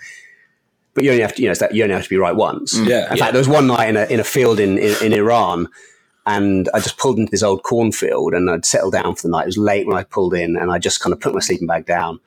But 0.94 1.02
you 1.02 1.10
only 1.10 1.22
have 1.22 1.34
to, 1.34 1.42
you 1.42 1.48
know, 1.48 1.52
it's 1.52 1.60
that 1.60 1.74
you 1.74 1.82
only 1.82 1.94
have 1.94 2.04
to 2.04 2.08
be 2.08 2.16
right 2.16 2.36
once. 2.36 2.78
Yeah. 2.78 3.10
In 3.10 3.18
fact, 3.18 3.32
there 3.32 3.40
was 3.40 3.48
one 3.48 3.66
night 3.66 3.88
in 3.88 3.96
a, 3.96 4.04
in 4.04 4.20
a 4.20 4.24
field 4.24 4.60
in, 4.60 4.78
in, 4.78 4.94
in 5.02 5.12
Iran, 5.12 5.66
and 6.26 6.68
I 6.72 6.80
just 6.80 6.98
pulled 6.98 7.18
into 7.18 7.30
this 7.30 7.42
old 7.42 7.62
cornfield 7.62 8.34
and 8.34 8.50
I'd 8.50 8.64
settled 8.64 8.94
down 8.94 9.14
for 9.14 9.22
the 9.22 9.30
night. 9.30 9.42
It 9.42 9.46
was 9.46 9.58
late 9.58 9.86
when 9.86 9.96
I 9.96 10.04
pulled 10.04 10.34
in, 10.34 10.56
and 10.56 10.70
I 10.70 10.78
just 10.78 11.00
kind 11.00 11.12
of 11.12 11.20
put 11.20 11.34
my 11.34 11.40
sleeping 11.40 11.66
bag 11.66 11.86
down. 11.86 12.20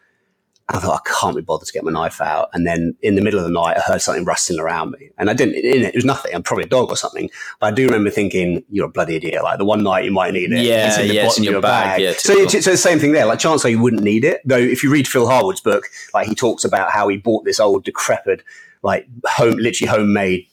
I 0.69 0.79
thought, 0.79 1.01
I 1.05 1.09
can't 1.09 1.35
be 1.35 1.41
bothered 1.41 1.65
to 1.67 1.73
get 1.73 1.85
my 1.85 1.93
knife 1.93 2.19
out. 2.19 2.49
And 2.51 2.67
then 2.67 2.93
in 3.01 3.15
the 3.15 3.21
middle 3.21 3.39
of 3.39 3.45
the 3.45 3.51
night, 3.51 3.77
I 3.77 3.79
heard 3.79 4.01
something 4.01 4.25
rustling 4.25 4.59
around 4.59 4.91
me. 4.91 5.11
And 5.17 5.29
I 5.29 5.33
didn't, 5.33 5.55
it, 5.55 5.63
it 5.63 5.95
was 5.95 6.03
nothing. 6.03 6.35
I'm 6.35 6.43
probably 6.43 6.65
a 6.65 6.67
dog 6.67 6.89
or 6.89 6.97
something. 6.97 7.29
But 7.61 7.67
I 7.67 7.71
do 7.71 7.85
remember 7.85 8.09
thinking, 8.09 8.65
you're 8.69 8.87
a 8.87 8.89
bloody 8.89 9.15
idiot. 9.15 9.43
Like 9.43 9.59
the 9.59 9.65
one 9.65 9.81
night 9.81 10.03
you 10.03 10.11
might 10.11 10.33
need 10.33 10.51
it. 10.51 10.65
Yeah, 10.65 10.97
the 10.97 11.13
yeah, 11.13 11.25
it's 11.25 11.37
in 11.37 11.45
of 11.45 11.51
your 11.51 11.61
bag, 11.61 12.01
yeah, 12.01 12.11
so, 12.17 12.33
it's, 12.33 12.65
so 12.65 12.71
the 12.71 12.75
same 12.75 12.99
thing 12.99 13.13
there. 13.13 13.25
Like 13.25 13.39
chance 13.39 13.63
are 13.63 13.69
you 13.69 13.81
wouldn't 13.81 14.03
need 14.03 14.25
it. 14.25 14.41
Though 14.43 14.57
if 14.57 14.83
you 14.83 14.91
read 14.91 15.07
Phil 15.07 15.25
Harwood's 15.25 15.61
book, 15.61 15.85
like 16.13 16.27
he 16.27 16.35
talks 16.35 16.65
about 16.65 16.91
how 16.91 17.07
he 17.07 17.15
bought 17.15 17.45
this 17.45 17.61
old 17.61 17.85
decrepit, 17.85 18.43
like 18.83 19.07
home, 19.25 19.55
literally 19.55 19.89
homemade 19.89 20.47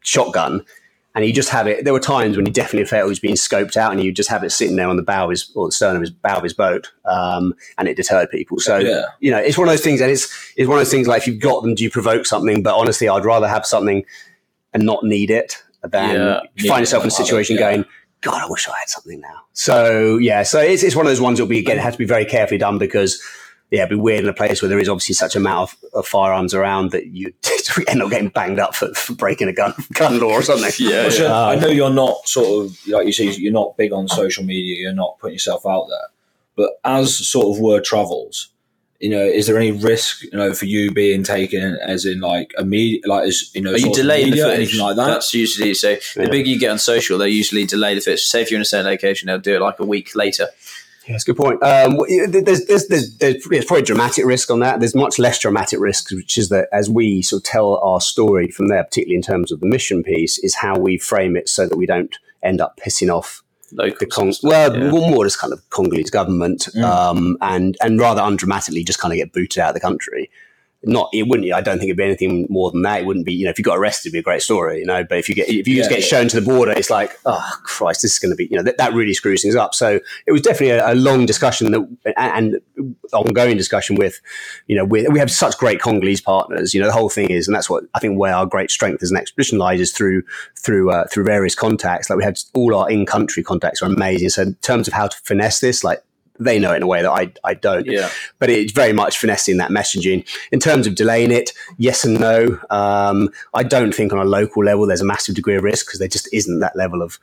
shotgun. 0.00 0.64
And 1.12 1.24
he 1.24 1.32
just 1.32 1.48
have 1.48 1.66
it. 1.66 1.82
There 1.84 1.92
were 1.92 1.98
times 1.98 2.36
when 2.36 2.46
he 2.46 2.52
definitely 2.52 2.86
felt 2.86 3.04
he 3.06 3.08
was 3.08 3.18
being 3.18 3.34
scoped 3.34 3.76
out, 3.76 3.90
and 3.90 4.00
you 4.00 4.12
just 4.12 4.30
have 4.30 4.44
it 4.44 4.50
sitting 4.50 4.76
there 4.76 4.88
on 4.88 4.96
the 4.96 5.02
bow 5.02 5.24
of 5.24 5.30
his 5.30 5.50
or 5.56 5.66
the 5.66 5.72
stern 5.72 5.96
of 5.96 6.02
his 6.02 6.10
bow 6.10 6.36
of 6.36 6.44
his 6.44 6.54
boat, 6.54 6.92
um, 7.04 7.52
and 7.78 7.88
it 7.88 7.96
deterred 7.96 8.30
people. 8.30 8.60
So 8.60 8.78
Yeah. 8.78 9.06
you 9.18 9.32
know, 9.32 9.38
it's 9.38 9.58
one 9.58 9.66
of 9.66 9.72
those 9.72 9.80
things, 9.82 10.00
and 10.00 10.08
it's 10.10 10.26
it's 10.56 10.68
one 10.68 10.78
of 10.78 10.84
those 10.84 10.90
things 10.92 11.08
like 11.08 11.22
if 11.22 11.26
you've 11.26 11.40
got 11.40 11.62
them, 11.62 11.74
do 11.74 11.82
you 11.82 11.90
provoke 11.90 12.26
something? 12.26 12.62
But 12.62 12.76
honestly, 12.76 13.08
I'd 13.08 13.24
rather 13.24 13.48
have 13.48 13.66
something 13.66 14.04
and 14.72 14.84
not 14.84 15.02
need 15.02 15.30
it 15.32 15.56
than 15.82 16.14
Yeah. 16.14 16.68
find 16.68 16.80
yourself 16.80 17.02
in 17.02 17.10
a 17.10 17.12
Yeah. 17.12 17.16
situation 17.18 17.56
Yeah. 17.56 17.62
going, 17.70 17.84
God, 18.20 18.42
I 18.42 18.46
wish 18.48 18.68
I 18.68 18.78
had 18.78 18.88
something 18.88 19.20
now. 19.20 19.40
So 19.52 20.16
yeah, 20.18 20.44
so 20.44 20.60
it's, 20.60 20.84
it's 20.84 20.94
one 20.94 21.06
of 21.06 21.10
those 21.10 21.20
ones 21.20 21.38
that'll 21.38 21.48
be 21.48 21.58
again 21.58 21.76
it 21.78 21.80
has 21.80 21.94
to 21.94 21.98
be 21.98 22.04
very 22.04 22.24
carefully 22.24 22.58
done 22.58 22.78
because 22.78 23.20
yeah, 23.70 23.80
it'd 23.80 23.90
be 23.90 23.96
weird 23.96 24.24
in 24.24 24.28
a 24.28 24.34
place 24.34 24.60
where 24.60 24.68
there 24.68 24.78
is 24.78 24.88
obviously 24.88 25.14
such 25.14 25.36
a 25.36 25.38
amount 25.38 25.70
of, 25.70 25.78
of 25.94 26.06
firearms 26.06 26.54
around 26.54 26.90
that 26.90 27.06
you 27.06 27.32
end 27.88 28.02
up 28.02 28.10
getting 28.10 28.28
banged 28.28 28.58
up 28.58 28.74
for, 28.74 28.92
for 28.94 29.14
breaking 29.14 29.48
a 29.48 29.52
gun 29.52 29.74
gun 29.92 30.18
law 30.18 30.32
or 30.32 30.42
something. 30.42 30.72
Yeah, 30.78 31.02
Well, 31.02 31.10
sure, 31.10 31.28
uh, 31.28 31.46
I 31.46 31.54
know 31.54 31.68
you're 31.68 31.90
not 31.90 32.26
sort 32.28 32.66
of 32.66 32.88
like 32.88 33.06
you 33.06 33.12
say 33.12 33.30
you're 33.30 33.52
not 33.52 33.76
big 33.76 33.92
on 33.92 34.08
social 34.08 34.44
media. 34.44 34.76
You're 34.76 34.92
not 34.92 35.18
putting 35.18 35.34
yourself 35.34 35.64
out 35.66 35.86
there, 35.88 36.08
but 36.56 36.72
as 36.84 37.16
sort 37.16 37.56
of 37.56 37.60
word 37.62 37.84
travels, 37.84 38.48
you 39.00 39.08
know, 39.08 39.22
is 39.24 39.46
there 39.46 39.56
any 39.56 39.72
risk, 39.72 40.24
you 40.24 40.30
know, 40.32 40.52
for 40.52 40.66
you 40.66 40.90
being 40.92 41.22
taken 41.22 41.78
as 41.80 42.04
in 42.04 42.20
like 42.20 42.52
a 42.58 42.64
media, 42.64 43.00
like 43.06 43.28
as 43.28 43.54
you 43.54 43.62
know, 43.62 43.70
Are 43.70 43.74
you 43.74 43.84
social 43.84 43.94
delaying 43.94 44.30
the 44.32 44.36
footage? 44.36 44.56
anything 44.56 44.80
like 44.80 44.96
that? 44.96 45.06
That's 45.06 45.32
usually 45.32 45.72
so. 45.74 45.96
The 46.16 46.28
bigger 46.28 46.48
you 46.48 46.58
get 46.58 46.70
on 46.70 46.78
social, 46.78 47.16
they 47.16 47.30
usually 47.30 47.64
delay 47.64 47.94
the 47.94 48.02
footage. 48.02 48.20
Say 48.24 48.42
if 48.42 48.50
you're 48.50 48.58
in 48.58 48.62
a 48.62 48.66
certain 48.66 48.86
location, 48.86 49.28
they'll 49.28 49.38
do 49.38 49.54
it 49.54 49.60
like 49.62 49.78
a 49.78 49.86
week 49.86 50.14
later. 50.14 50.48
Yeah, 51.06 51.14
that's 51.14 51.24
a 51.26 51.32
good 51.32 51.36
point. 51.36 51.62
Um, 51.62 51.98
there's, 52.08 52.66
there's, 52.66 52.86
there's, 52.88 53.16
there's, 53.16 53.44
there's 53.48 53.64
probably 53.64 53.82
dramatic 53.82 54.26
risk 54.26 54.50
on 54.50 54.60
that. 54.60 54.80
There's 54.80 54.94
much 54.94 55.18
less 55.18 55.38
dramatic 55.38 55.80
risk, 55.80 56.10
which 56.10 56.36
is 56.36 56.50
that 56.50 56.68
as 56.72 56.90
we 56.90 57.22
sort 57.22 57.40
of 57.40 57.44
tell 57.44 57.78
our 57.78 58.00
story 58.00 58.50
from 58.50 58.68
there, 58.68 58.84
particularly 58.84 59.16
in 59.16 59.22
terms 59.22 59.50
of 59.50 59.60
the 59.60 59.66
mission 59.66 60.02
piece, 60.02 60.38
is 60.38 60.56
how 60.56 60.78
we 60.78 60.98
frame 60.98 61.36
it 61.36 61.48
so 61.48 61.66
that 61.66 61.76
we 61.76 61.86
don't 61.86 62.14
end 62.42 62.60
up 62.60 62.78
pissing 62.78 63.12
off 63.14 63.42
Local. 63.72 63.96
the 63.98 64.06
Cong- 64.06 64.34
well, 64.42 64.76
yeah. 64.76 64.90
more 64.90 65.10
more 65.10 65.24
just 65.24 65.38
kind 65.38 65.52
of 65.52 65.68
Congolese 65.70 66.10
government, 66.10 66.74
um, 66.76 67.36
and 67.40 67.76
and 67.80 68.00
rather 68.00 68.20
undramatically 68.20 68.84
just 68.84 68.98
kind 68.98 69.12
of 69.12 69.16
get 69.16 69.32
booted 69.32 69.58
out 69.58 69.68
of 69.70 69.74
the 69.74 69.80
country. 69.80 70.30
Not 70.82 71.10
it 71.12 71.24
wouldn't. 71.28 71.52
I 71.52 71.60
don't 71.60 71.78
think 71.78 71.88
it'd 71.88 71.98
be 71.98 72.04
anything 72.04 72.46
more 72.48 72.70
than 72.70 72.80
that. 72.82 73.00
It 73.00 73.06
wouldn't 73.06 73.26
be. 73.26 73.34
You 73.34 73.44
know, 73.44 73.50
if 73.50 73.58
you 73.58 73.64
got 73.64 73.76
arrested, 73.76 74.08
it'd 74.08 74.14
be 74.14 74.18
a 74.20 74.22
great 74.22 74.40
story. 74.40 74.78
You 74.78 74.86
know, 74.86 75.04
but 75.04 75.18
if 75.18 75.28
you 75.28 75.34
get 75.34 75.48
if 75.48 75.68
you 75.68 75.76
just 75.76 75.90
get 75.90 76.00
yeah. 76.00 76.06
shown 76.06 76.28
to 76.28 76.40
the 76.40 76.46
border, 76.46 76.72
it's 76.72 76.88
like, 76.88 77.12
oh 77.26 77.50
Christ, 77.64 78.00
this 78.00 78.14
is 78.14 78.18
going 78.18 78.30
to 78.30 78.36
be. 78.36 78.48
You 78.50 78.56
know, 78.56 78.62
that, 78.62 78.78
that 78.78 78.94
really 78.94 79.12
screws 79.12 79.42
things 79.42 79.56
up. 79.56 79.74
So 79.74 80.00
it 80.26 80.32
was 80.32 80.40
definitely 80.40 80.70
a, 80.70 80.92
a 80.92 80.94
long 80.94 81.26
discussion 81.26 81.70
that, 81.72 82.14
and 82.16 82.54
and 82.74 82.96
ongoing 83.12 83.58
discussion 83.58 83.96
with, 83.96 84.20
you 84.68 84.76
know, 84.76 84.86
with, 84.86 85.08
we 85.10 85.18
have 85.18 85.30
such 85.30 85.58
great 85.58 85.82
Congolese 85.82 86.22
partners. 86.22 86.72
You 86.72 86.80
know, 86.80 86.86
the 86.86 86.94
whole 86.94 87.10
thing 87.10 87.28
is, 87.30 87.46
and 87.46 87.54
that's 87.54 87.68
what 87.68 87.84
I 87.94 87.98
think 87.98 88.18
where 88.18 88.34
our 88.34 88.46
great 88.46 88.70
strength 88.70 89.02
as 89.02 89.10
an 89.10 89.18
expedition 89.18 89.58
lies 89.58 89.80
is 89.80 89.92
through 89.92 90.22
through 90.58 90.90
uh, 90.92 91.06
through 91.08 91.24
various 91.24 91.54
contacts. 91.54 92.08
Like 92.08 92.16
we 92.16 92.24
had 92.24 92.38
all 92.54 92.74
our 92.74 92.90
in 92.90 93.04
country 93.04 93.42
contacts 93.42 93.82
are 93.82 93.86
amazing. 93.86 94.30
So 94.30 94.42
in 94.42 94.54
terms 94.56 94.88
of 94.88 94.94
how 94.94 95.08
to 95.08 95.16
finesse 95.18 95.60
this, 95.60 95.84
like 95.84 96.02
they 96.40 96.58
know 96.58 96.72
it 96.72 96.78
in 96.78 96.82
a 96.82 96.86
way 96.86 97.02
that 97.02 97.10
I, 97.10 97.32
I 97.44 97.54
don't. 97.54 97.86
Yeah. 97.86 98.10
But 98.38 98.50
it's 98.50 98.72
very 98.72 98.92
much 98.92 99.18
finessing 99.18 99.58
that 99.58 99.70
messaging. 99.70 100.26
In 100.50 100.58
terms 100.58 100.86
of 100.86 100.94
delaying 100.94 101.30
it, 101.30 101.52
yes 101.78 102.04
and 102.04 102.18
no. 102.18 102.58
Um, 102.70 103.28
I 103.54 103.62
don't 103.62 103.94
think 103.94 104.12
on 104.12 104.18
a 104.18 104.24
local 104.24 104.64
level 104.64 104.86
there's 104.86 105.02
a 105.02 105.06
massive 105.06 105.34
degree 105.34 105.56
of 105.56 105.62
risk 105.62 105.86
because 105.86 105.98
there 105.98 106.08
just 106.08 106.28
isn't 106.32 106.60
that 106.60 106.74
level 106.74 107.02
of 107.02 107.18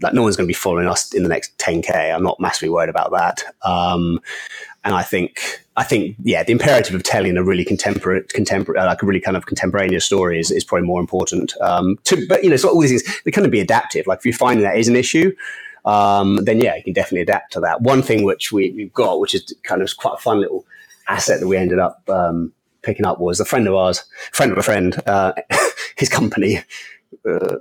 like 0.00 0.14
no 0.14 0.22
one's 0.22 0.36
going 0.36 0.46
to 0.46 0.48
be 0.48 0.54
following 0.54 0.88
us 0.88 1.14
in 1.14 1.22
the 1.22 1.28
next 1.28 1.56
10k. 1.58 2.12
I'm 2.12 2.24
not 2.24 2.40
massively 2.40 2.70
worried 2.70 2.88
about 2.88 3.12
that. 3.12 3.44
Um, 3.64 4.20
and 4.84 4.94
I 4.94 5.02
think 5.02 5.62
I 5.76 5.84
think 5.84 6.16
yeah, 6.22 6.42
the 6.42 6.52
imperative 6.52 6.94
of 6.94 7.02
telling 7.02 7.36
a 7.36 7.44
really 7.44 7.64
contemporary, 7.64 8.24
contemporary, 8.24 8.80
uh, 8.80 8.86
like 8.86 9.02
a 9.02 9.06
really 9.06 9.20
kind 9.20 9.36
of 9.36 9.46
contemporaneous 9.46 10.04
story 10.04 10.40
is, 10.40 10.50
is 10.50 10.64
probably 10.64 10.86
more 10.86 11.00
important. 11.00 11.54
Um, 11.60 11.98
to, 12.04 12.26
but 12.28 12.42
you 12.42 12.50
know, 12.50 12.56
so 12.56 12.68
all 12.68 12.80
these 12.80 13.02
things 13.02 13.22
they 13.24 13.30
kind 13.30 13.44
of 13.44 13.52
be 13.52 13.60
adaptive. 13.60 14.06
Like 14.06 14.18
if 14.18 14.26
you're 14.26 14.34
finding 14.34 14.64
that 14.64 14.76
is 14.76 14.88
an 14.88 14.96
issue, 14.96 15.32
um, 15.84 16.36
then 16.44 16.60
yeah, 16.60 16.76
you 16.76 16.82
can 16.82 16.92
definitely 16.92 17.22
adapt 17.22 17.52
to 17.54 17.60
that. 17.60 17.82
One 17.82 18.02
thing 18.02 18.24
which 18.24 18.52
we, 18.52 18.70
we've 18.72 18.92
got, 18.92 19.20
which 19.20 19.34
is 19.34 19.54
kind 19.64 19.82
of 19.82 19.96
quite 19.96 20.14
a 20.14 20.22
fun 20.22 20.40
little 20.40 20.64
asset 21.08 21.40
that 21.40 21.48
we 21.48 21.56
ended 21.56 21.78
up 21.78 22.02
um, 22.08 22.52
picking 22.82 23.06
up, 23.06 23.20
was 23.20 23.40
a 23.40 23.44
friend 23.44 23.66
of 23.66 23.74
ours, 23.74 24.04
friend 24.32 24.52
of 24.52 24.58
a 24.58 24.62
friend, 24.62 25.00
uh, 25.06 25.32
his 25.96 26.08
company 26.08 26.60
uh, 27.28 27.56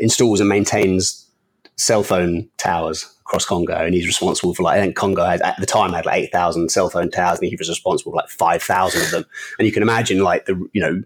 installs 0.00 0.40
and 0.40 0.48
maintains 0.48 1.28
cell 1.76 2.02
phone 2.02 2.48
towers 2.56 3.14
across 3.20 3.46
Congo, 3.46 3.74
and 3.74 3.94
he's 3.94 4.06
responsible 4.06 4.54
for 4.54 4.62
like 4.62 4.78
I 4.78 4.82
think 4.82 4.96
Congo 4.96 5.24
had 5.24 5.40
at 5.42 5.56
the 5.58 5.66
time 5.66 5.92
had 5.92 6.06
like 6.06 6.24
eight 6.24 6.32
thousand 6.32 6.70
cell 6.70 6.90
phone 6.90 7.10
towers, 7.10 7.38
and 7.38 7.48
he 7.48 7.56
was 7.56 7.68
responsible 7.68 8.12
for 8.12 8.16
like 8.16 8.28
five 8.28 8.62
thousand 8.62 9.02
of 9.02 9.10
them. 9.10 9.24
And 9.58 9.66
you 9.66 9.72
can 9.72 9.82
imagine 9.82 10.22
like 10.22 10.46
the 10.46 10.54
you 10.72 10.80
know 10.80 11.02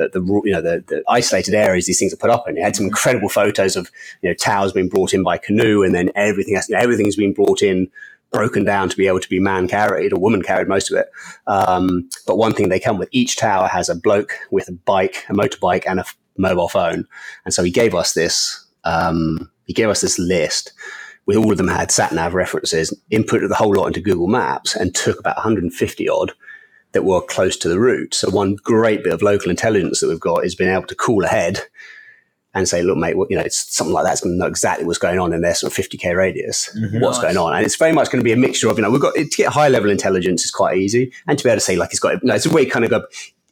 the, 0.00 0.20
the 0.20 0.42
you 0.44 0.52
know 0.52 0.62
the, 0.62 0.84
the 0.86 1.02
isolated 1.08 1.54
areas 1.54 1.86
these 1.86 1.98
things 1.98 2.12
are 2.12 2.18
put 2.18 2.30
up 2.30 2.48
in. 2.48 2.56
He 2.56 2.62
had 2.62 2.76
some 2.76 2.86
incredible 2.86 3.28
photos 3.28 3.76
of 3.76 3.90
you 4.22 4.30
know 4.30 4.34
towers 4.34 4.72
being 4.72 4.88
brought 4.88 5.12
in 5.12 5.22
by 5.22 5.38
canoe, 5.38 5.82
and 5.82 5.94
then 5.94 6.10
everything 6.14 6.54
has, 6.54 6.68
you 6.68 6.74
know, 6.74 6.80
everything's 6.80 7.16
been 7.16 7.34
brought 7.34 7.62
in. 7.62 7.90
Broken 8.32 8.62
down 8.62 8.88
to 8.88 8.96
be 8.96 9.08
able 9.08 9.18
to 9.18 9.28
be 9.28 9.40
man 9.40 9.66
carried 9.66 10.12
or 10.12 10.20
woman 10.20 10.40
carried, 10.40 10.68
most 10.68 10.88
of 10.88 10.96
it. 10.96 11.10
Um, 11.48 12.08
but 12.28 12.38
one 12.38 12.52
thing 12.52 12.68
they 12.68 12.78
come 12.78 12.96
with 12.96 13.08
each 13.10 13.36
tower 13.36 13.66
has 13.66 13.88
a 13.88 13.94
bloke 13.96 14.34
with 14.52 14.68
a 14.68 14.72
bike, 14.72 15.24
a 15.28 15.32
motorbike, 15.32 15.82
and 15.84 15.98
a 15.98 16.02
f- 16.02 16.16
mobile 16.38 16.68
phone. 16.68 17.08
And 17.44 17.52
so 17.52 17.64
he 17.64 17.72
gave 17.72 17.92
us 17.92 18.12
this. 18.12 18.64
Um, 18.84 19.50
he 19.64 19.72
gave 19.72 19.88
us 19.88 20.00
this 20.00 20.16
list 20.16 20.72
with 21.26 21.36
all 21.36 21.52
of 21.52 21.58
them 21.58 21.68
had 21.68 21.90
sat 21.90 22.12
nav 22.12 22.34
references, 22.34 22.92
inputted 23.12 23.48
the 23.48 23.54
whole 23.54 23.74
lot 23.74 23.86
into 23.86 24.00
Google 24.00 24.26
Maps, 24.26 24.74
and 24.74 24.94
took 24.94 25.20
about 25.20 25.36
150 25.36 26.08
odd 26.08 26.32
that 26.92 27.04
were 27.04 27.20
close 27.20 27.56
to 27.58 27.68
the 27.68 27.78
route. 27.78 28.14
So 28.14 28.30
one 28.30 28.56
great 28.56 29.04
bit 29.04 29.12
of 29.12 29.22
local 29.22 29.50
intelligence 29.50 30.00
that 30.00 30.08
we've 30.08 30.20
got 30.20 30.44
is 30.44 30.54
being 30.54 30.70
able 30.70 30.86
to 30.86 30.94
call 30.94 31.24
ahead 31.24 31.60
and 32.52 32.68
say, 32.68 32.82
look, 32.82 32.96
mate, 32.96 33.14
you 33.28 33.36
know, 33.36 33.42
it's 33.42 33.72
something 33.72 33.94
like 33.94 34.04
that's 34.04 34.20
going 34.20 34.34
to 34.34 34.38
know 34.38 34.46
exactly 34.46 34.84
what's 34.84 34.98
going 34.98 35.20
on 35.20 35.32
in 35.32 35.40
their 35.40 35.54
sort 35.54 35.76
of 35.76 35.84
50k 35.84 36.16
radius, 36.16 36.68
mm-hmm. 36.76 37.00
what's 37.00 37.18
Nice. 37.18 37.34
going 37.34 37.36
on, 37.36 37.54
and 37.54 37.64
it's 37.64 37.76
very 37.76 37.92
much 37.92 38.10
going 38.10 38.18
to 38.18 38.24
be 38.24 38.32
a 38.32 38.36
mixture 38.36 38.68
of, 38.68 38.76
you 38.76 38.82
know, 38.82 38.90
we've 38.90 39.00
got 39.00 39.14
to 39.14 39.24
get 39.24 39.52
high 39.52 39.68
level 39.68 39.88
intelligence 39.88 40.44
is 40.44 40.50
quite 40.50 40.76
easy, 40.76 41.12
and 41.28 41.38
to 41.38 41.44
be 41.44 41.50
able 41.50 41.58
to 41.58 41.64
say 41.64 41.76
like 41.76 41.90
it's 41.90 42.00
got, 42.00 42.14
you 42.14 42.20
know, 42.24 42.34
it's 42.34 42.46
a 42.46 42.50
way 42.50 42.66
kind 42.66 42.84
of 42.84 42.90
go. 42.90 43.04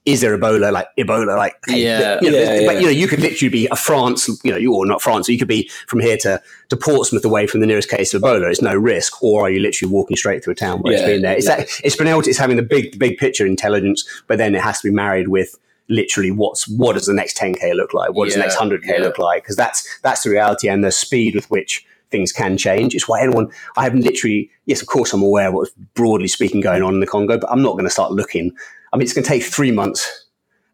Is 0.09 0.23
there 0.23 0.37
Ebola? 0.39 0.73
Like 0.73 0.89
Ebola? 0.99 1.37
Like 1.37 1.57
hey, 1.67 1.85
Yeah. 1.85 2.19
you 2.23 2.31
know, 2.31 2.39
Yeah, 2.39 2.67
but 2.67 2.77
you 2.77 2.87
know, 2.87 2.89
you 2.91 3.07
could 3.07 3.21
literally 3.21 3.51
be 3.51 3.69
a 3.71 3.77
France, 3.77 4.27
you 4.43 4.51
know, 4.51 4.57
you 4.57 4.75
or 4.75 4.87
not 4.87 5.03
France, 5.03 5.27
so 5.27 5.33
you 5.33 5.39
could 5.39 5.49
be 5.49 5.69
from 5.87 6.01
here 6.01 6.17
to 6.19 6.41
to 6.71 6.77
Portsmouth 6.77 7.25
away 7.27 7.47
from 7.47 7.61
the 7.61 7.67
nearest 7.67 7.91
case 7.91 8.15
of 8.15 8.23
Ebola. 8.23 8.51
It's 8.51 8.63
no 8.63 8.75
risk, 8.75 9.23
or 9.23 9.47
are 9.47 9.51
you 9.51 9.61
literally 9.61 9.93
walking 9.93 10.17
straight 10.17 10.43
through 10.43 10.55
a 10.55 10.57
town 10.57 10.81
where 10.81 10.95
Yeah, 10.95 11.01
it's 11.01 11.09
been 11.09 11.23
there? 11.23 11.37
It's 11.37 11.47
yeah. 11.47 11.57
that 11.57 11.69
it's 11.85 11.97
been 11.97 12.07
able 12.07 12.23
to, 12.23 12.31
it's 12.31 12.39
having 12.39 12.57
the 12.57 12.63
big 12.63 12.99
big 12.99 13.19
picture 13.19 13.45
intelligence, 13.47 14.05
but 14.27 14.39
then 14.39 14.55
it 14.55 14.63
has 14.63 14.81
to 14.81 14.89
be 14.89 14.95
married 14.95 15.29
with 15.29 15.59
literally 15.91 16.31
what's 16.31 16.67
what 16.69 16.95
does 16.95 17.07
the 17.07 17.15
next 17.15 17.37
10k 17.37 17.75
look 17.75 17.93
like? 17.93 18.15
What 18.15 18.27
does 18.27 18.35
the 18.35 18.41
next 18.41 18.57
100k 18.57 18.87
yeah. 18.87 18.99
look 18.99 19.19
like? 19.19 19.43
Because 19.43 19.57
that's 19.57 19.87
that's 20.01 20.23
the 20.23 20.31
reality 20.31 20.69
and 20.69 20.83
the 20.83 20.91
speed 20.91 21.35
with 21.35 21.51
which 21.51 21.85
things 22.11 22.33
can 22.33 22.57
change. 22.57 22.95
It's 22.95 23.09
why 23.09 23.21
anyone 23.21 23.51
I 23.77 23.85
haven't 23.85 24.03
literally 24.03 24.51
yes, 24.67 24.81
of 24.81 24.89
course 24.89 25.13
I'm 25.13 25.23
aware 25.23 25.49
of 25.49 25.55
what's 25.55 25.71
broadly 25.95 26.29
speaking 26.29 26.61
going 26.61 26.83
on 26.83 26.95
in 26.95 27.01
the 27.01 27.07
Congo, 27.07 27.39
but 27.39 27.51
I'm 27.51 27.63
not 27.63 27.73
going 27.73 27.85
to 27.85 27.91
start 27.91 28.13
looking. 28.13 28.57
I 28.93 28.97
mean, 28.97 29.03
it's 29.05 29.13
going 29.15 29.25
to 29.25 29.29
take 29.29 29.43
three 29.43 29.71
months. 29.73 30.25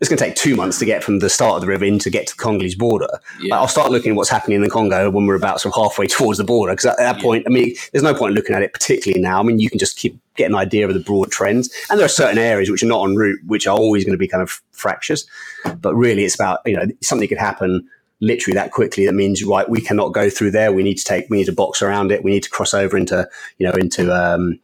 It's 0.00 0.08
going 0.10 0.18
to 0.18 0.24
take 0.24 0.34
two 0.34 0.56
months 0.56 0.78
to 0.80 0.84
get 0.84 1.02
from 1.04 1.20
the 1.20 1.30
start 1.30 1.54
of 1.56 1.60
the 1.62 1.66
river 1.68 1.84
in 1.84 1.98
to 2.00 2.10
get 2.10 2.26
to 2.26 2.36
the 2.36 2.42
Congolese 2.42 2.74
border. 2.74 3.08
Yeah. 3.40 3.56
I'll 3.56 3.68
start 3.68 3.90
looking 3.90 4.12
at 4.12 4.16
what's 4.16 4.28
happening 4.28 4.56
in 4.56 4.62
the 4.62 4.68
Congo 4.68 5.08
when 5.10 5.26
we're 5.26 5.36
about 5.36 5.60
sort 5.60 5.74
of 5.74 5.82
halfway 5.82 6.06
towards 6.08 6.38
the 6.38 6.44
border. 6.44 6.72
Because 6.72 6.86
at 6.86 6.98
that 6.98 7.16
Yeah. 7.16 7.22
point, 7.22 7.44
I 7.46 7.50
mean, 7.50 7.74
there's 7.92 8.02
no 8.02 8.12
point 8.14 8.34
looking 8.34 8.54
at 8.54 8.62
it 8.62 8.72
particularly 8.74 9.22
now. 9.22 9.40
I 9.40 9.42
mean, 9.44 9.60
you 9.60 9.70
can 9.70 9.78
just 9.78 9.96
keep 9.96 10.18
get 10.36 10.50
an 10.50 10.56
idea 10.56 10.86
of 10.86 10.94
the 10.94 11.00
broad 11.00 11.30
trends, 11.30 11.70
and 11.90 11.98
there 11.98 12.04
are 12.04 12.10
certain 12.10 12.38
areas 12.38 12.68
which 12.70 12.82
are 12.82 12.86
not 12.86 13.08
en 13.08 13.16
route, 13.16 13.40
which 13.46 13.66
are 13.66 13.76
always 13.78 14.04
going 14.04 14.12
to 14.12 14.18
be 14.18 14.28
kind 14.28 14.42
of 14.42 14.60
fractious. 14.72 15.24
But 15.80 15.94
really, 15.94 16.24
it's 16.24 16.34
about 16.34 16.60
you 16.66 16.76
know 16.76 16.86
something 17.02 17.28
could 17.28 17.38
happen 17.38 17.88
literally 18.20 18.54
that 18.54 18.72
quickly. 18.72 19.06
That 19.06 19.14
means 19.14 19.44
right, 19.44 19.68
we 19.70 19.80
cannot 19.80 20.12
go 20.12 20.28
through 20.28 20.50
there. 20.52 20.72
We 20.72 20.82
need 20.82 20.98
to 20.98 21.04
take, 21.04 21.30
we 21.30 21.38
need 21.38 21.46
to 21.46 21.52
box 21.52 21.82
around 21.82 22.12
it. 22.12 22.24
We 22.24 22.32
need 22.32 22.42
to 22.44 22.50
cross 22.50 22.74
over 22.74 22.96
into 22.96 23.28
you 23.58 23.66
know 23.66 23.72
into 23.74 24.12
um, 24.14 24.58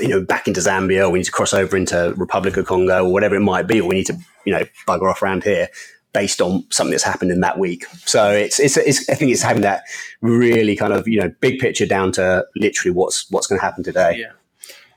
you 0.00 0.08
know, 0.08 0.20
back 0.20 0.46
into 0.48 0.60
Zambia, 0.60 1.06
or 1.06 1.10
we 1.10 1.20
need 1.20 1.24
to 1.24 1.32
cross 1.32 1.54
over 1.54 1.76
into 1.76 2.14
Republic 2.16 2.56
of 2.56 2.66
Congo, 2.66 3.04
or 3.04 3.12
whatever 3.12 3.34
it 3.36 3.40
might 3.40 3.66
be, 3.66 3.80
or 3.80 3.88
we 3.88 3.94
need 3.96 4.06
to, 4.06 4.18
you 4.44 4.52
know, 4.52 4.64
bugger 4.86 5.10
off 5.10 5.22
around 5.22 5.44
here 5.44 5.68
based 6.12 6.40
on 6.40 6.64
something 6.70 6.92
that's 6.92 7.04
happened 7.04 7.30
in 7.30 7.40
that 7.40 7.58
week. 7.58 7.84
So 8.06 8.30
it's, 8.30 8.58
it's, 8.58 8.76
it's 8.78 9.08
I 9.10 9.14
think 9.14 9.32
it's 9.32 9.42
having 9.42 9.62
that 9.62 9.82
really 10.22 10.74
kind 10.74 10.92
of, 10.92 11.06
you 11.06 11.20
know, 11.20 11.30
big 11.40 11.58
picture 11.58 11.86
down 11.86 12.12
to 12.12 12.44
literally 12.56 12.94
what's 12.94 13.30
what's 13.30 13.46
going 13.46 13.58
to 13.58 13.64
happen 13.64 13.84
today. 13.84 14.18
Yeah. 14.20 14.32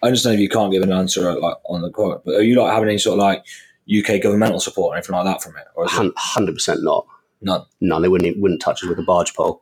I 0.02 0.08
understand 0.08 0.36
if 0.36 0.40
you 0.40 0.48
can't 0.50 0.72
give 0.72 0.82
an 0.82 0.94
answer 0.94 1.38
like 1.40 1.58
on 1.66 1.82
the 1.82 1.90
quote, 1.92 2.24
but 2.24 2.36
are 2.36 2.42
you 2.42 2.56
like 2.56 2.72
having 2.72 2.90
any 2.90 2.98
sort 2.98 3.20
of 3.20 3.24
like 3.24 3.44
UK 3.90 4.22
governmental 4.22 4.60
support 4.60 4.94
or 4.94 4.98
anything 4.98 5.14
like 5.14 5.26
that 5.26 5.42
from 5.42 5.58
it, 5.58 5.66
or 5.76 5.86
is 5.86 5.92
Hundred 5.92 6.54
percent 6.54 6.84
not. 6.84 7.06
none? 7.42 7.66
No, 7.82 8.00
they 8.00 8.08
wouldn't 8.08 8.40
wouldn't 8.40 8.62
touch 8.62 8.84
us 8.84 8.90
with 8.90 9.00
a 9.00 9.04
barge 9.04 9.34
pole. 9.34 9.62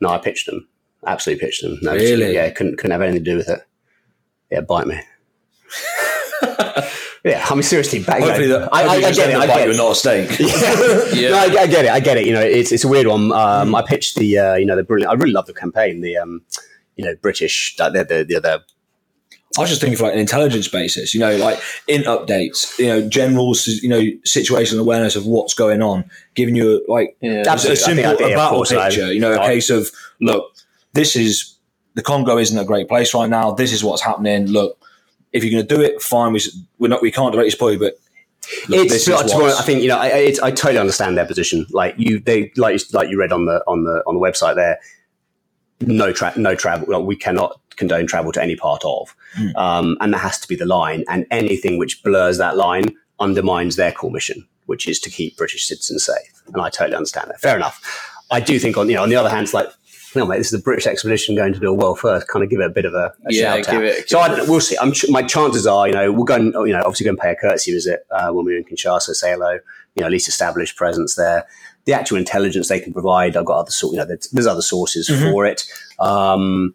No, 0.00 0.10
I 0.10 0.18
pitched 0.18 0.46
them. 0.46 0.68
Absolutely 1.06 1.44
pitched 1.46 1.62
them. 1.62 1.78
No, 1.82 1.94
Really? 1.94 2.34
Yeah, 2.34 2.50
couldn't 2.50 2.76
couldn't 2.76 2.92
have 2.92 3.02
anything 3.02 3.24
to 3.24 3.30
do 3.30 3.36
with 3.36 3.48
it. 3.48 3.60
Yeah, 4.50 4.60
bite 4.60 4.86
me. 4.86 5.00
yeah, 7.24 7.44
I 7.48 7.54
mean 7.54 7.62
seriously, 7.62 8.02
back. 8.02 8.20
Hopefully, 8.22 8.46
that, 8.48 8.68
I, 8.72 8.82
I, 8.82 8.88
I 8.96 9.00
get 9.12 9.30
it. 9.30 9.36
I 9.36 9.46
get 9.46 9.66
you 9.66 9.74
it. 9.74 9.76
not 9.76 9.92
a 9.92 9.94
steak. 9.94 10.30
Yeah. 11.16 11.30
No, 11.30 11.36
I, 11.38 11.62
I 11.62 11.66
get 11.66 11.84
it. 11.84 11.90
I 11.90 12.00
get 12.00 12.16
it. 12.16 12.26
You 12.26 12.32
know, 12.32 12.40
it's 12.42 12.72
it's 12.72 12.84
a 12.84 12.88
weird 12.88 13.06
one. 13.06 13.32
Um, 13.32 13.70
Mm. 13.70 13.76
I 13.76 13.82
pitched 13.86 14.16
the 14.16 14.38
uh, 14.38 14.54
you 14.54 14.66
know 14.66 14.76
the 14.76 14.84
brilliant. 14.84 15.10
I 15.10 15.14
really 15.14 15.32
love 15.32 15.46
the 15.46 15.54
campaign. 15.54 16.00
The 16.02 16.16
um, 16.18 16.42
you 16.96 17.04
know 17.04 17.14
British 17.20 17.74
the 17.76 17.90
the 17.90 18.04
the, 18.24 18.40
the 18.40 18.62
I 19.56 19.60
was 19.62 19.70
just 19.70 19.80
thinking 19.80 19.96
for 19.96 20.04
like 20.04 20.12
an 20.12 20.18
intelligence 20.20 20.68
basis, 20.68 21.14
you 21.14 21.20
know, 21.20 21.34
like 21.36 21.58
in 21.88 22.02
updates, 22.02 22.78
you 22.78 22.88
know, 22.88 23.08
general, 23.08 23.54
you 23.66 23.88
know, 23.88 24.00
situational 24.26 24.80
awareness 24.80 25.16
of 25.16 25.24
what's 25.24 25.54
going 25.54 25.80
on, 25.80 26.04
giving 26.34 26.54
you 26.56 26.84
like 26.88 27.16
Yeah. 27.22 27.42
a 27.46 27.48
Absolutely. 27.48 27.82
I 27.82 27.86
simple 27.86 28.04
think- 28.04 28.06
I 28.06 28.16
think, 28.16 28.32
a 28.32 28.36
battle 28.36 28.56
course, 28.58 28.72
I- 28.72 28.88
picture, 28.90 29.10
you 29.14 29.20
know, 29.20 29.32
a 29.32 29.40
I- 29.40 29.46
case 29.46 29.70
of 29.70 29.90
look, 30.20 30.52
this 30.92 31.16
is 31.16 31.54
the 31.96 32.02
Congo 32.02 32.38
isn't 32.38 32.56
a 32.58 32.64
great 32.64 32.86
place 32.88 33.12
right 33.12 33.28
now. 33.28 33.50
This 33.50 33.72
is 33.72 33.82
what's 33.82 34.02
happening. 34.02 34.46
Look, 34.46 34.78
if 35.32 35.42
you're 35.42 35.50
going 35.52 35.66
to 35.66 35.74
do 35.76 35.80
it, 35.82 36.00
fine. 36.00 36.32
We, 36.32 36.40
we're 36.78 36.88
not, 36.88 37.02
we 37.02 37.10
can't 37.10 37.32
directly 37.32 37.50
spoil 37.50 37.72
you, 37.72 37.78
but 37.78 37.94
look, 38.68 38.84
it's. 38.84 38.92
this 38.92 39.04
to 39.06 39.14
is 39.14 39.34
what's- 39.34 39.58
I 39.58 39.62
think 39.64 39.82
you 39.82 39.88
know. 39.88 39.98
I, 39.98 40.32
I 40.42 40.50
totally 40.52 40.78
understand 40.78 41.18
their 41.18 41.26
position. 41.26 41.66
Like 41.70 41.94
you, 41.98 42.20
they 42.20 42.52
like 42.56 42.80
like 42.92 43.08
you 43.10 43.18
read 43.18 43.32
on 43.32 43.46
the 43.46 43.62
on 43.66 43.82
the 43.84 44.02
on 44.06 44.14
the 44.14 44.20
website 44.20 44.54
there. 44.54 44.78
No 45.80 46.12
tra- 46.12 46.32
no 46.38 46.54
travel. 46.54 46.86
Like, 46.90 47.06
we 47.06 47.16
cannot 47.16 47.60
condone 47.76 48.06
travel 48.06 48.32
to 48.32 48.42
any 48.42 48.56
part 48.56 48.82
of, 48.84 49.14
Mm. 49.38 49.54
um, 49.56 49.96
and 50.00 50.14
that 50.14 50.18
has 50.18 50.38
to 50.40 50.48
be 50.48 50.56
the 50.56 50.64
line. 50.64 51.04
And 51.08 51.26
anything 51.30 51.76
which 51.76 52.02
blurs 52.02 52.38
that 52.38 52.56
line 52.56 52.94
undermines 53.20 53.76
their 53.76 53.92
core 53.92 54.10
mission, 54.10 54.46
which 54.66 54.88
is 54.88 54.98
to 55.00 55.10
keep 55.10 55.36
British 55.36 55.66
citizens 55.66 56.04
safe. 56.06 56.42
And 56.46 56.62
I 56.62 56.70
totally 56.70 56.96
understand 56.96 57.28
that. 57.30 57.40
Fair 57.40 57.56
enough. 57.56 57.78
I 58.30 58.40
do 58.40 58.58
think 58.58 58.76
on 58.78 58.88
you 58.88 58.94
know 58.96 59.02
on 59.02 59.10
the 59.10 59.16
other 59.16 59.28
hand, 59.28 59.44
it's 59.44 59.54
like 59.54 59.68
no, 60.16 60.26
mate, 60.26 60.38
this 60.38 60.46
is 60.52 60.58
the 60.58 60.64
British 60.64 60.86
expedition 60.86 61.34
going 61.36 61.52
to 61.52 61.60
do 61.60 61.68
a 61.68 61.74
world 61.74 61.98
first. 62.00 62.26
Kind 62.28 62.42
of 62.42 62.50
give 62.50 62.60
it 62.60 62.66
a 62.66 62.70
bit 62.70 62.84
of 62.84 62.94
a, 62.94 63.12
a 63.26 63.30
Yeah, 63.32 63.56
shout 63.56 63.66
give 63.66 63.74
out. 63.76 63.84
it- 63.84 64.08
so 64.08 64.18
I 64.18 64.28
don't 64.28 64.38
know. 64.38 64.44
We'll 64.48 64.60
see. 64.60 64.76
I'm 64.80 64.92
my 65.10 65.22
chances 65.22 65.66
are, 65.66 65.86
you 65.86 65.94
know, 65.94 66.10
we'll 66.12 66.24
go 66.24 66.34
and 66.34 66.46
you 66.66 66.72
know 66.72 66.80
obviously 66.80 67.04
go 67.04 67.10
and 67.10 67.18
pay 67.18 67.30
a 67.30 67.36
courtesy 67.36 67.72
visit 67.72 68.06
uh, 68.10 68.30
when 68.32 68.44
we're 68.44 68.58
in 68.58 68.64
Kinshasa, 68.64 69.14
say 69.14 69.30
hello. 69.32 69.52
You 69.94 70.00
know, 70.00 70.06
at 70.06 70.12
least 70.12 70.28
establish 70.28 70.74
presence 70.76 71.14
there. 71.14 71.46
The 71.84 71.92
actual 71.92 72.18
intelligence 72.18 72.68
they 72.68 72.80
can 72.80 72.92
provide, 72.92 73.36
I've 73.36 73.44
got 73.44 73.58
other 73.60 73.70
sort. 73.70 73.92
You 73.92 73.98
know, 74.00 74.04
there's, 74.06 74.28
there's 74.30 74.46
other 74.46 74.60
sources 74.62 75.08
Mhm. 75.08 75.30
for 75.30 75.46
it. 75.46 75.64
Um, 76.00 76.74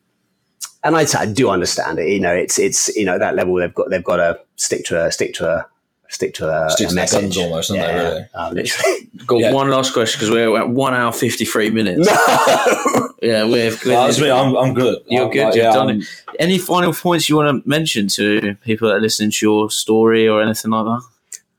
and 0.83 0.95
I'd 0.95 1.13
I 1.15 1.25
do 1.25 1.49
understand 1.49 1.99
it. 1.99 2.09
You 2.09 2.19
know, 2.19 2.33
it's 2.33 2.57
it's 2.57 2.87
you 2.95 3.05
know 3.05 3.19
that 3.19 3.35
level 3.35 3.55
they've 3.55 3.73
got 3.73 3.89
they've 3.89 4.03
got 4.03 4.15
to 4.17 4.39
stick 4.55 4.85
to 4.85 5.05
a 5.05 5.11
stick 5.11 5.33
to 5.35 5.47
a 5.47 5.65
stick 6.11 6.33
to 6.35 6.47
a, 6.47 6.69
Stick 6.69 6.87
a 6.87 6.89
to 6.89 6.95
their 6.95 7.03
message 7.03 7.21
guns 7.21 7.37
almost, 7.37 7.69
don't 7.69 7.77
they, 7.79 7.93
really? 7.95 8.25
Uh, 8.33 8.51
literally. 8.53 9.09
Got 9.25 9.39
Yeah. 9.39 9.51
one 9.53 9.69
last 9.69 9.93
question 9.93 10.19
because 10.19 10.31
we're 10.31 10.57
at 10.59 10.69
one 10.69 10.93
hour 10.93 11.11
fifty 11.11 11.45
three 11.45 11.69
minutes. 11.71 12.07
no. 12.07 13.07
Yeah, 13.21 13.43
we're 13.43 13.69
Well, 13.85 14.07
that's 14.07 14.19
me. 14.19 14.31
I'm, 14.31 14.55
I'm 14.57 14.73
good. 14.73 14.97
You're 15.07 15.25
I'm, 15.25 15.31
good, 15.31 15.43
like, 15.45 15.55
you've 15.55 15.63
yeah, 15.65 15.73
done 15.73 15.89
I'm- 15.89 16.01
Any 16.39 16.57
final 16.57 16.91
points 16.91 17.29
you 17.29 17.35
want 17.35 17.63
to 17.63 17.69
mention 17.69 18.07
to 18.09 18.55
people 18.63 18.87
that 18.87 18.95
are 18.95 18.99
listening 18.99 19.29
to 19.29 19.45
your 19.45 19.69
story 19.69 20.27
or 20.27 20.41
anything 20.41 20.71
like 20.71 20.85
that? 20.85 21.01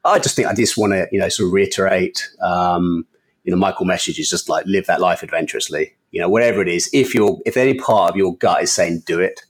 I 0.05 0.19
just 0.19 0.35
think 0.35 0.49
I 0.49 0.55
just 0.55 0.77
want 0.77 0.93
to, 0.95 1.07
you 1.13 1.21
know, 1.21 1.29
sort 1.29 1.47
of 1.47 1.53
reiterate, 1.53 2.29
um, 2.41 3.07
you 3.45 3.53
know, 3.53 3.57
Michael 3.57 3.87
message 3.87 4.19
is 4.19 4.29
just 4.29 4.49
like 4.49 4.67
live 4.67 4.87
that 4.87 5.01
life 5.01 5.23
adventurously. 5.23 5.93
You 6.11 6.21
know, 6.21 6.29
whatever 6.29 6.61
it 6.63 6.69
is, 6.69 6.91
if 6.93 7.15
you're, 7.15 7.39
if 7.47 7.57
any 7.57 7.75
part 7.75 8.11
of 8.11 8.17
your 8.17 8.37
gut 8.39 8.65
is 8.65 8.73
saying 8.73 9.05
do 9.07 9.21
it, 9.21 9.43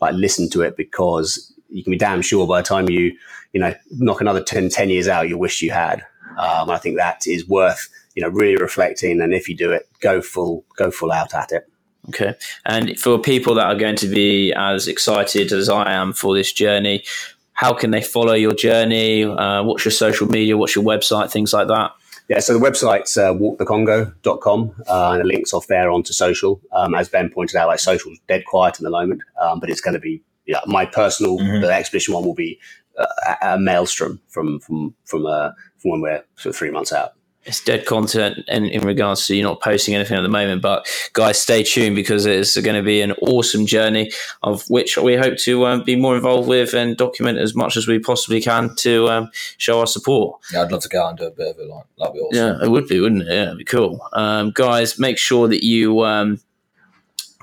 like 0.00 0.14
listen 0.14 0.48
to 0.50 0.62
it 0.62 0.74
because 0.74 1.52
you 1.68 1.84
can 1.84 1.90
be 1.90 1.98
damn 1.98 2.22
sure 2.22 2.46
by 2.46 2.62
the 2.62 2.66
time 2.66 2.88
you, 2.88 3.12
you 3.52 3.60
know, 3.60 3.74
knock 3.90 4.20
another 4.20 4.42
10, 4.42 4.68
10 4.68 4.90
years 4.90 5.08
out, 5.08 5.28
you 5.28 5.38
wish 5.38 5.62
you 5.62 5.70
had. 5.70 6.04
Um, 6.38 6.70
I 6.70 6.78
think 6.78 6.96
that 6.96 7.26
is 7.26 7.48
worth, 7.48 7.88
you 8.14 8.22
know, 8.22 8.28
really 8.28 8.56
reflecting. 8.56 9.20
And 9.20 9.32
if 9.32 9.48
you 9.48 9.56
do 9.56 9.72
it, 9.72 9.88
go 10.00 10.20
full, 10.20 10.64
go 10.76 10.90
full 10.90 11.10
out 11.12 11.34
at 11.34 11.52
it. 11.52 11.68
Okay. 12.08 12.34
And 12.64 12.98
for 12.98 13.18
people 13.18 13.54
that 13.54 13.66
are 13.66 13.74
going 13.74 13.96
to 13.96 14.06
be 14.08 14.52
as 14.54 14.88
excited 14.88 15.52
as 15.52 15.68
I 15.68 15.92
am 15.92 16.12
for 16.12 16.34
this 16.34 16.52
journey, 16.52 17.04
how 17.52 17.72
can 17.72 17.90
they 17.90 18.02
follow 18.02 18.34
your 18.34 18.54
journey? 18.54 19.24
Uh, 19.24 19.62
what's 19.64 19.84
your 19.84 19.92
social 19.92 20.28
media? 20.28 20.56
What's 20.56 20.76
your 20.76 20.84
website? 20.84 21.30
Things 21.30 21.52
like 21.52 21.66
that. 21.68 21.90
Yeah, 22.28 22.40
so 22.40 22.56
the 22.58 22.64
website's 22.64 23.16
uh, 23.16 23.32
walkthecongo.com 23.32 24.74
uh, 24.86 25.10
and 25.12 25.20
it 25.22 25.26
links 25.26 25.52
off 25.52 25.66
there 25.66 25.90
onto 25.90 26.12
social. 26.12 26.60
Um, 26.72 26.94
as 26.94 27.08
Ben 27.08 27.30
pointed 27.30 27.56
out, 27.56 27.68
like 27.68 27.80
social's 27.80 28.18
dead 28.28 28.44
quiet 28.46 28.74
at 28.76 28.80
the 28.82 28.90
moment, 28.90 29.22
um, 29.40 29.60
but 29.60 29.70
it's 29.70 29.80
going 29.80 29.94
to 29.94 30.00
be, 30.00 30.22
yeah, 30.46 30.60
my 30.66 30.84
personal, 30.86 31.38
Mhm. 31.38 31.62
the 31.62 31.72
expedition 31.72 32.14
one 32.14 32.24
will 32.24 32.34
be 32.34 32.58
a, 32.98 33.54
a 33.54 33.58
maelstrom 33.58 34.20
from, 34.28 34.60
from, 34.60 34.94
from, 35.04 35.26
uh, 35.26 35.50
from 35.78 35.90
when 35.92 36.00
we're 36.00 36.24
sort 36.36 36.54
of 36.54 36.56
three 36.56 36.70
months 36.70 36.92
out. 36.92 37.12
It's 37.44 37.64
dead 37.64 37.86
content 37.86 38.44
in, 38.48 38.66
in 38.66 38.82
regards 38.82 39.26
to 39.26 39.34
you 39.34 39.42
not 39.42 39.62
posting 39.62 39.94
anything 39.94 40.18
at 40.18 40.22
the 40.22 40.28
moment. 40.28 40.60
But 40.60 40.86
guys, 41.14 41.40
stay 41.40 41.62
tuned 41.62 41.96
because 41.96 42.26
it's 42.26 42.60
going 42.60 42.76
to 42.76 42.82
be 42.82 43.00
an 43.00 43.12
awesome 43.22 43.64
journey 43.64 44.10
of 44.42 44.68
which 44.68 44.98
we 44.98 45.16
hope 45.16 45.38
to 45.38 45.64
um, 45.64 45.82
be 45.82 45.96
more 45.96 46.14
involved 46.14 46.46
with 46.46 46.74
and 46.74 46.94
document 46.94 47.38
as 47.38 47.54
much 47.54 47.78
as 47.78 47.88
we 47.88 47.98
possibly 47.98 48.42
can 48.42 48.76
to 48.76 49.08
um, 49.08 49.30
show 49.56 49.80
our 49.80 49.86
support. 49.86 50.38
yeah, 50.52 50.60
I'd 50.62 50.70
love 50.70 50.82
to 50.82 50.90
go 50.90 51.02
out 51.02 51.10
and 51.10 51.18
do 51.18 51.26
a 51.26 51.30
bit 51.30 51.56
of 51.56 51.58
it. 51.58 51.68
Like 51.68 51.84
that'd 51.96 52.12
be 52.12 52.20
awesome. 52.20 52.36
Yeah, 52.36 52.66
it 52.66 52.70
would 52.70 52.86
be, 52.86 53.00
wouldn't 53.00 53.22
it? 53.22 53.28
Yeah, 53.28 53.44
it'd 53.44 53.58
be 53.58 53.64
cool. 53.64 54.06
Um, 54.12 54.50
guys, 54.50 54.98
make 54.98 55.16
sure 55.16 55.48
that 55.48 55.64
you 55.64 56.04
um, 56.04 56.40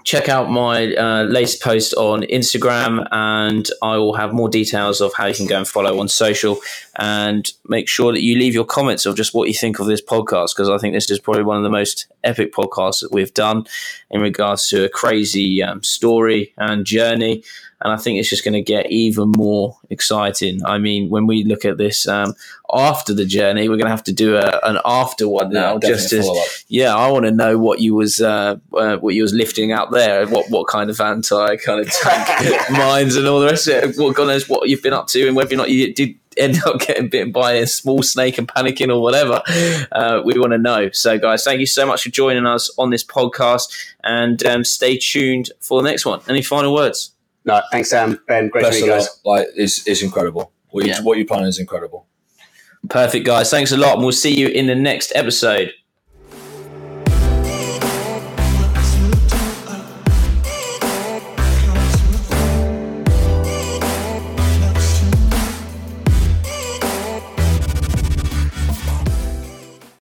check 0.05 0.29
out 0.29 0.49
my 0.49 0.93
uh, 0.93 1.23
latest 1.23 1.61
post 1.61 1.93
on 1.95 2.21
Instagram, 2.23 3.05
and 3.11 3.67
I 3.81 3.97
will 3.97 4.13
have 4.13 4.33
more 4.33 4.47
details 4.47 5.01
of 5.01 5.13
how 5.13 5.25
you 5.25 5.33
can 5.33 5.47
go 5.47 5.57
and 5.57 5.67
follow 5.67 5.99
on 5.99 6.07
social. 6.07 6.61
And 6.97 7.49
make 7.67 7.89
sure 7.89 8.13
that 8.13 8.21
you 8.21 8.37
leave 8.37 8.53
your 8.53 8.65
comments 8.65 9.05
of 9.05 9.17
just 9.17 9.33
what 9.33 9.47
you 9.47 9.53
think 9.53 9.79
of 9.79 9.87
this 9.87 10.01
podcast, 10.01 10.55
because 10.55 10.69
I 10.69 10.77
think 10.77 10.93
this 10.93 11.09
is 11.11 11.19
probably 11.19 11.43
one 11.43 11.57
of 11.57 11.63
the 11.63 11.69
most 11.69 12.07
epic 12.23 12.53
podcasts 12.53 13.01
that 13.01 13.11
we've 13.11 13.33
done 13.33 13.65
in 14.09 14.21
regards 14.21 14.67
to 14.69 14.85
a 14.85 14.89
crazy 14.89 15.61
um, 15.61 15.83
story 15.83 16.53
and 16.57 16.85
journey. 16.85 17.43
And 17.81 17.91
I 17.91 17.97
think 17.97 18.17
it's 18.17 18.29
just 18.29 18.45
going 18.45 18.53
to 18.53 18.61
get 18.61 18.89
even 18.89 19.33
more 19.35 19.77
exciting. 19.89 20.65
I 20.65 20.77
mean, 20.77 21.09
when 21.09 21.27
we 21.27 21.43
look 21.43 21.65
at 21.65 21.77
this 21.77 22.07
um, 22.07 22.33
after 22.73 23.13
the 23.13 23.25
journey, 23.25 23.67
we're 23.67 23.75
going 23.75 23.85
to 23.85 23.89
have 23.89 24.03
to 24.05 24.13
do 24.13 24.37
a, 24.37 24.59
an 24.63 24.79
after 24.85 25.27
one 25.27 25.51
now, 25.51 25.73
Yeah, 25.73 25.89
just 25.89 26.13
as 26.13 26.65
yeah, 26.69 26.95
I 26.95 27.11
want 27.11 27.25
to 27.25 27.31
know 27.31 27.59
what 27.59 27.81
you 27.81 27.93
was 27.93 28.21
uh, 28.21 28.55
uh, 28.73 28.97
what 28.97 29.13
you 29.13 29.21
was 29.21 29.33
lifting 29.33 29.71
out 29.73 29.91
there. 29.91 30.25
What 30.25 30.49
what 30.49 30.67
kind 30.67 30.89
of 30.89 30.99
anti 31.01 31.57
kind 31.57 31.81
of 31.81 31.91
tank 32.01 32.71
mines 32.71 33.17
and 33.17 33.27
all 33.27 33.41
the 33.41 33.47
rest 33.47 33.67
of 33.67 33.83
it. 33.83 33.97
What 34.01 34.15
God 34.15 34.27
knows 34.27 34.47
what 34.47 34.69
you've 34.69 34.81
been 34.81 34.93
up 34.93 35.07
to 35.07 35.27
and 35.27 35.35
whether 35.35 35.53
or 35.53 35.57
not 35.57 35.69
you 35.69 35.93
did 35.93 36.15
end 36.37 36.59
up 36.65 36.79
getting 36.79 37.09
bitten 37.09 37.31
by 37.31 37.53
a 37.53 37.67
small 37.67 38.03
snake 38.03 38.37
and 38.37 38.47
panicking 38.47 38.93
or 38.93 39.01
whatever. 39.01 39.41
Uh, 39.91 40.21
we 40.23 40.37
want 40.39 40.51
to 40.53 40.57
know. 40.57 40.89
So, 40.91 41.17
guys, 41.17 41.43
thank 41.43 41.59
you 41.59 41.65
so 41.65 41.85
much 41.85 42.03
for 42.03 42.09
joining 42.09 42.45
us 42.45 42.73
on 42.77 42.89
this 42.89 43.03
podcast, 43.03 43.71
and 44.03 44.45
um, 44.45 44.63
stay 44.63 44.97
tuned 44.97 45.51
for 45.59 45.81
the 45.81 45.89
next 45.89 46.05
one. 46.05 46.21
Any 46.27 46.41
final 46.41 46.73
words? 46.73 47.11
No, 47.45 47.61
thanks, 47.71 47.89
Sam. 47.91 48.19
Ben, 48.27 48.49
great 48.49 48.63
Best 48.63 48.79
to 48.79 48.81
meet 48.85 48.87
you 48.87 48.93
guys. 48.93 49.03
luck. 49.03 49.17
Like 49.25 49.47
it's 49.55 49.85
it's 49.87 50.01
incredible. 50.01 50.51
What 50.69 50.85
you 50.85 50.91
Yeah. 50.91 51.01
what 51.01 51.17
you 51.17 51.25
planning 51.25 51.47
is 51.47 51.59
incredible. 51.59 52.07
Perfect, 52.89 53.25
guys. 53.25 53.49
Thanks 53.49 53.71
a 53.71 53.77
lot, 53.77 53.93
and 53.95 54.03
we'll 54.03 54.11
see 54.11 54.35
you 54.37 54.47
in 54.47 54.67
the 54.67 54.75
next 54.75 55.11
episode. 55.15 55.71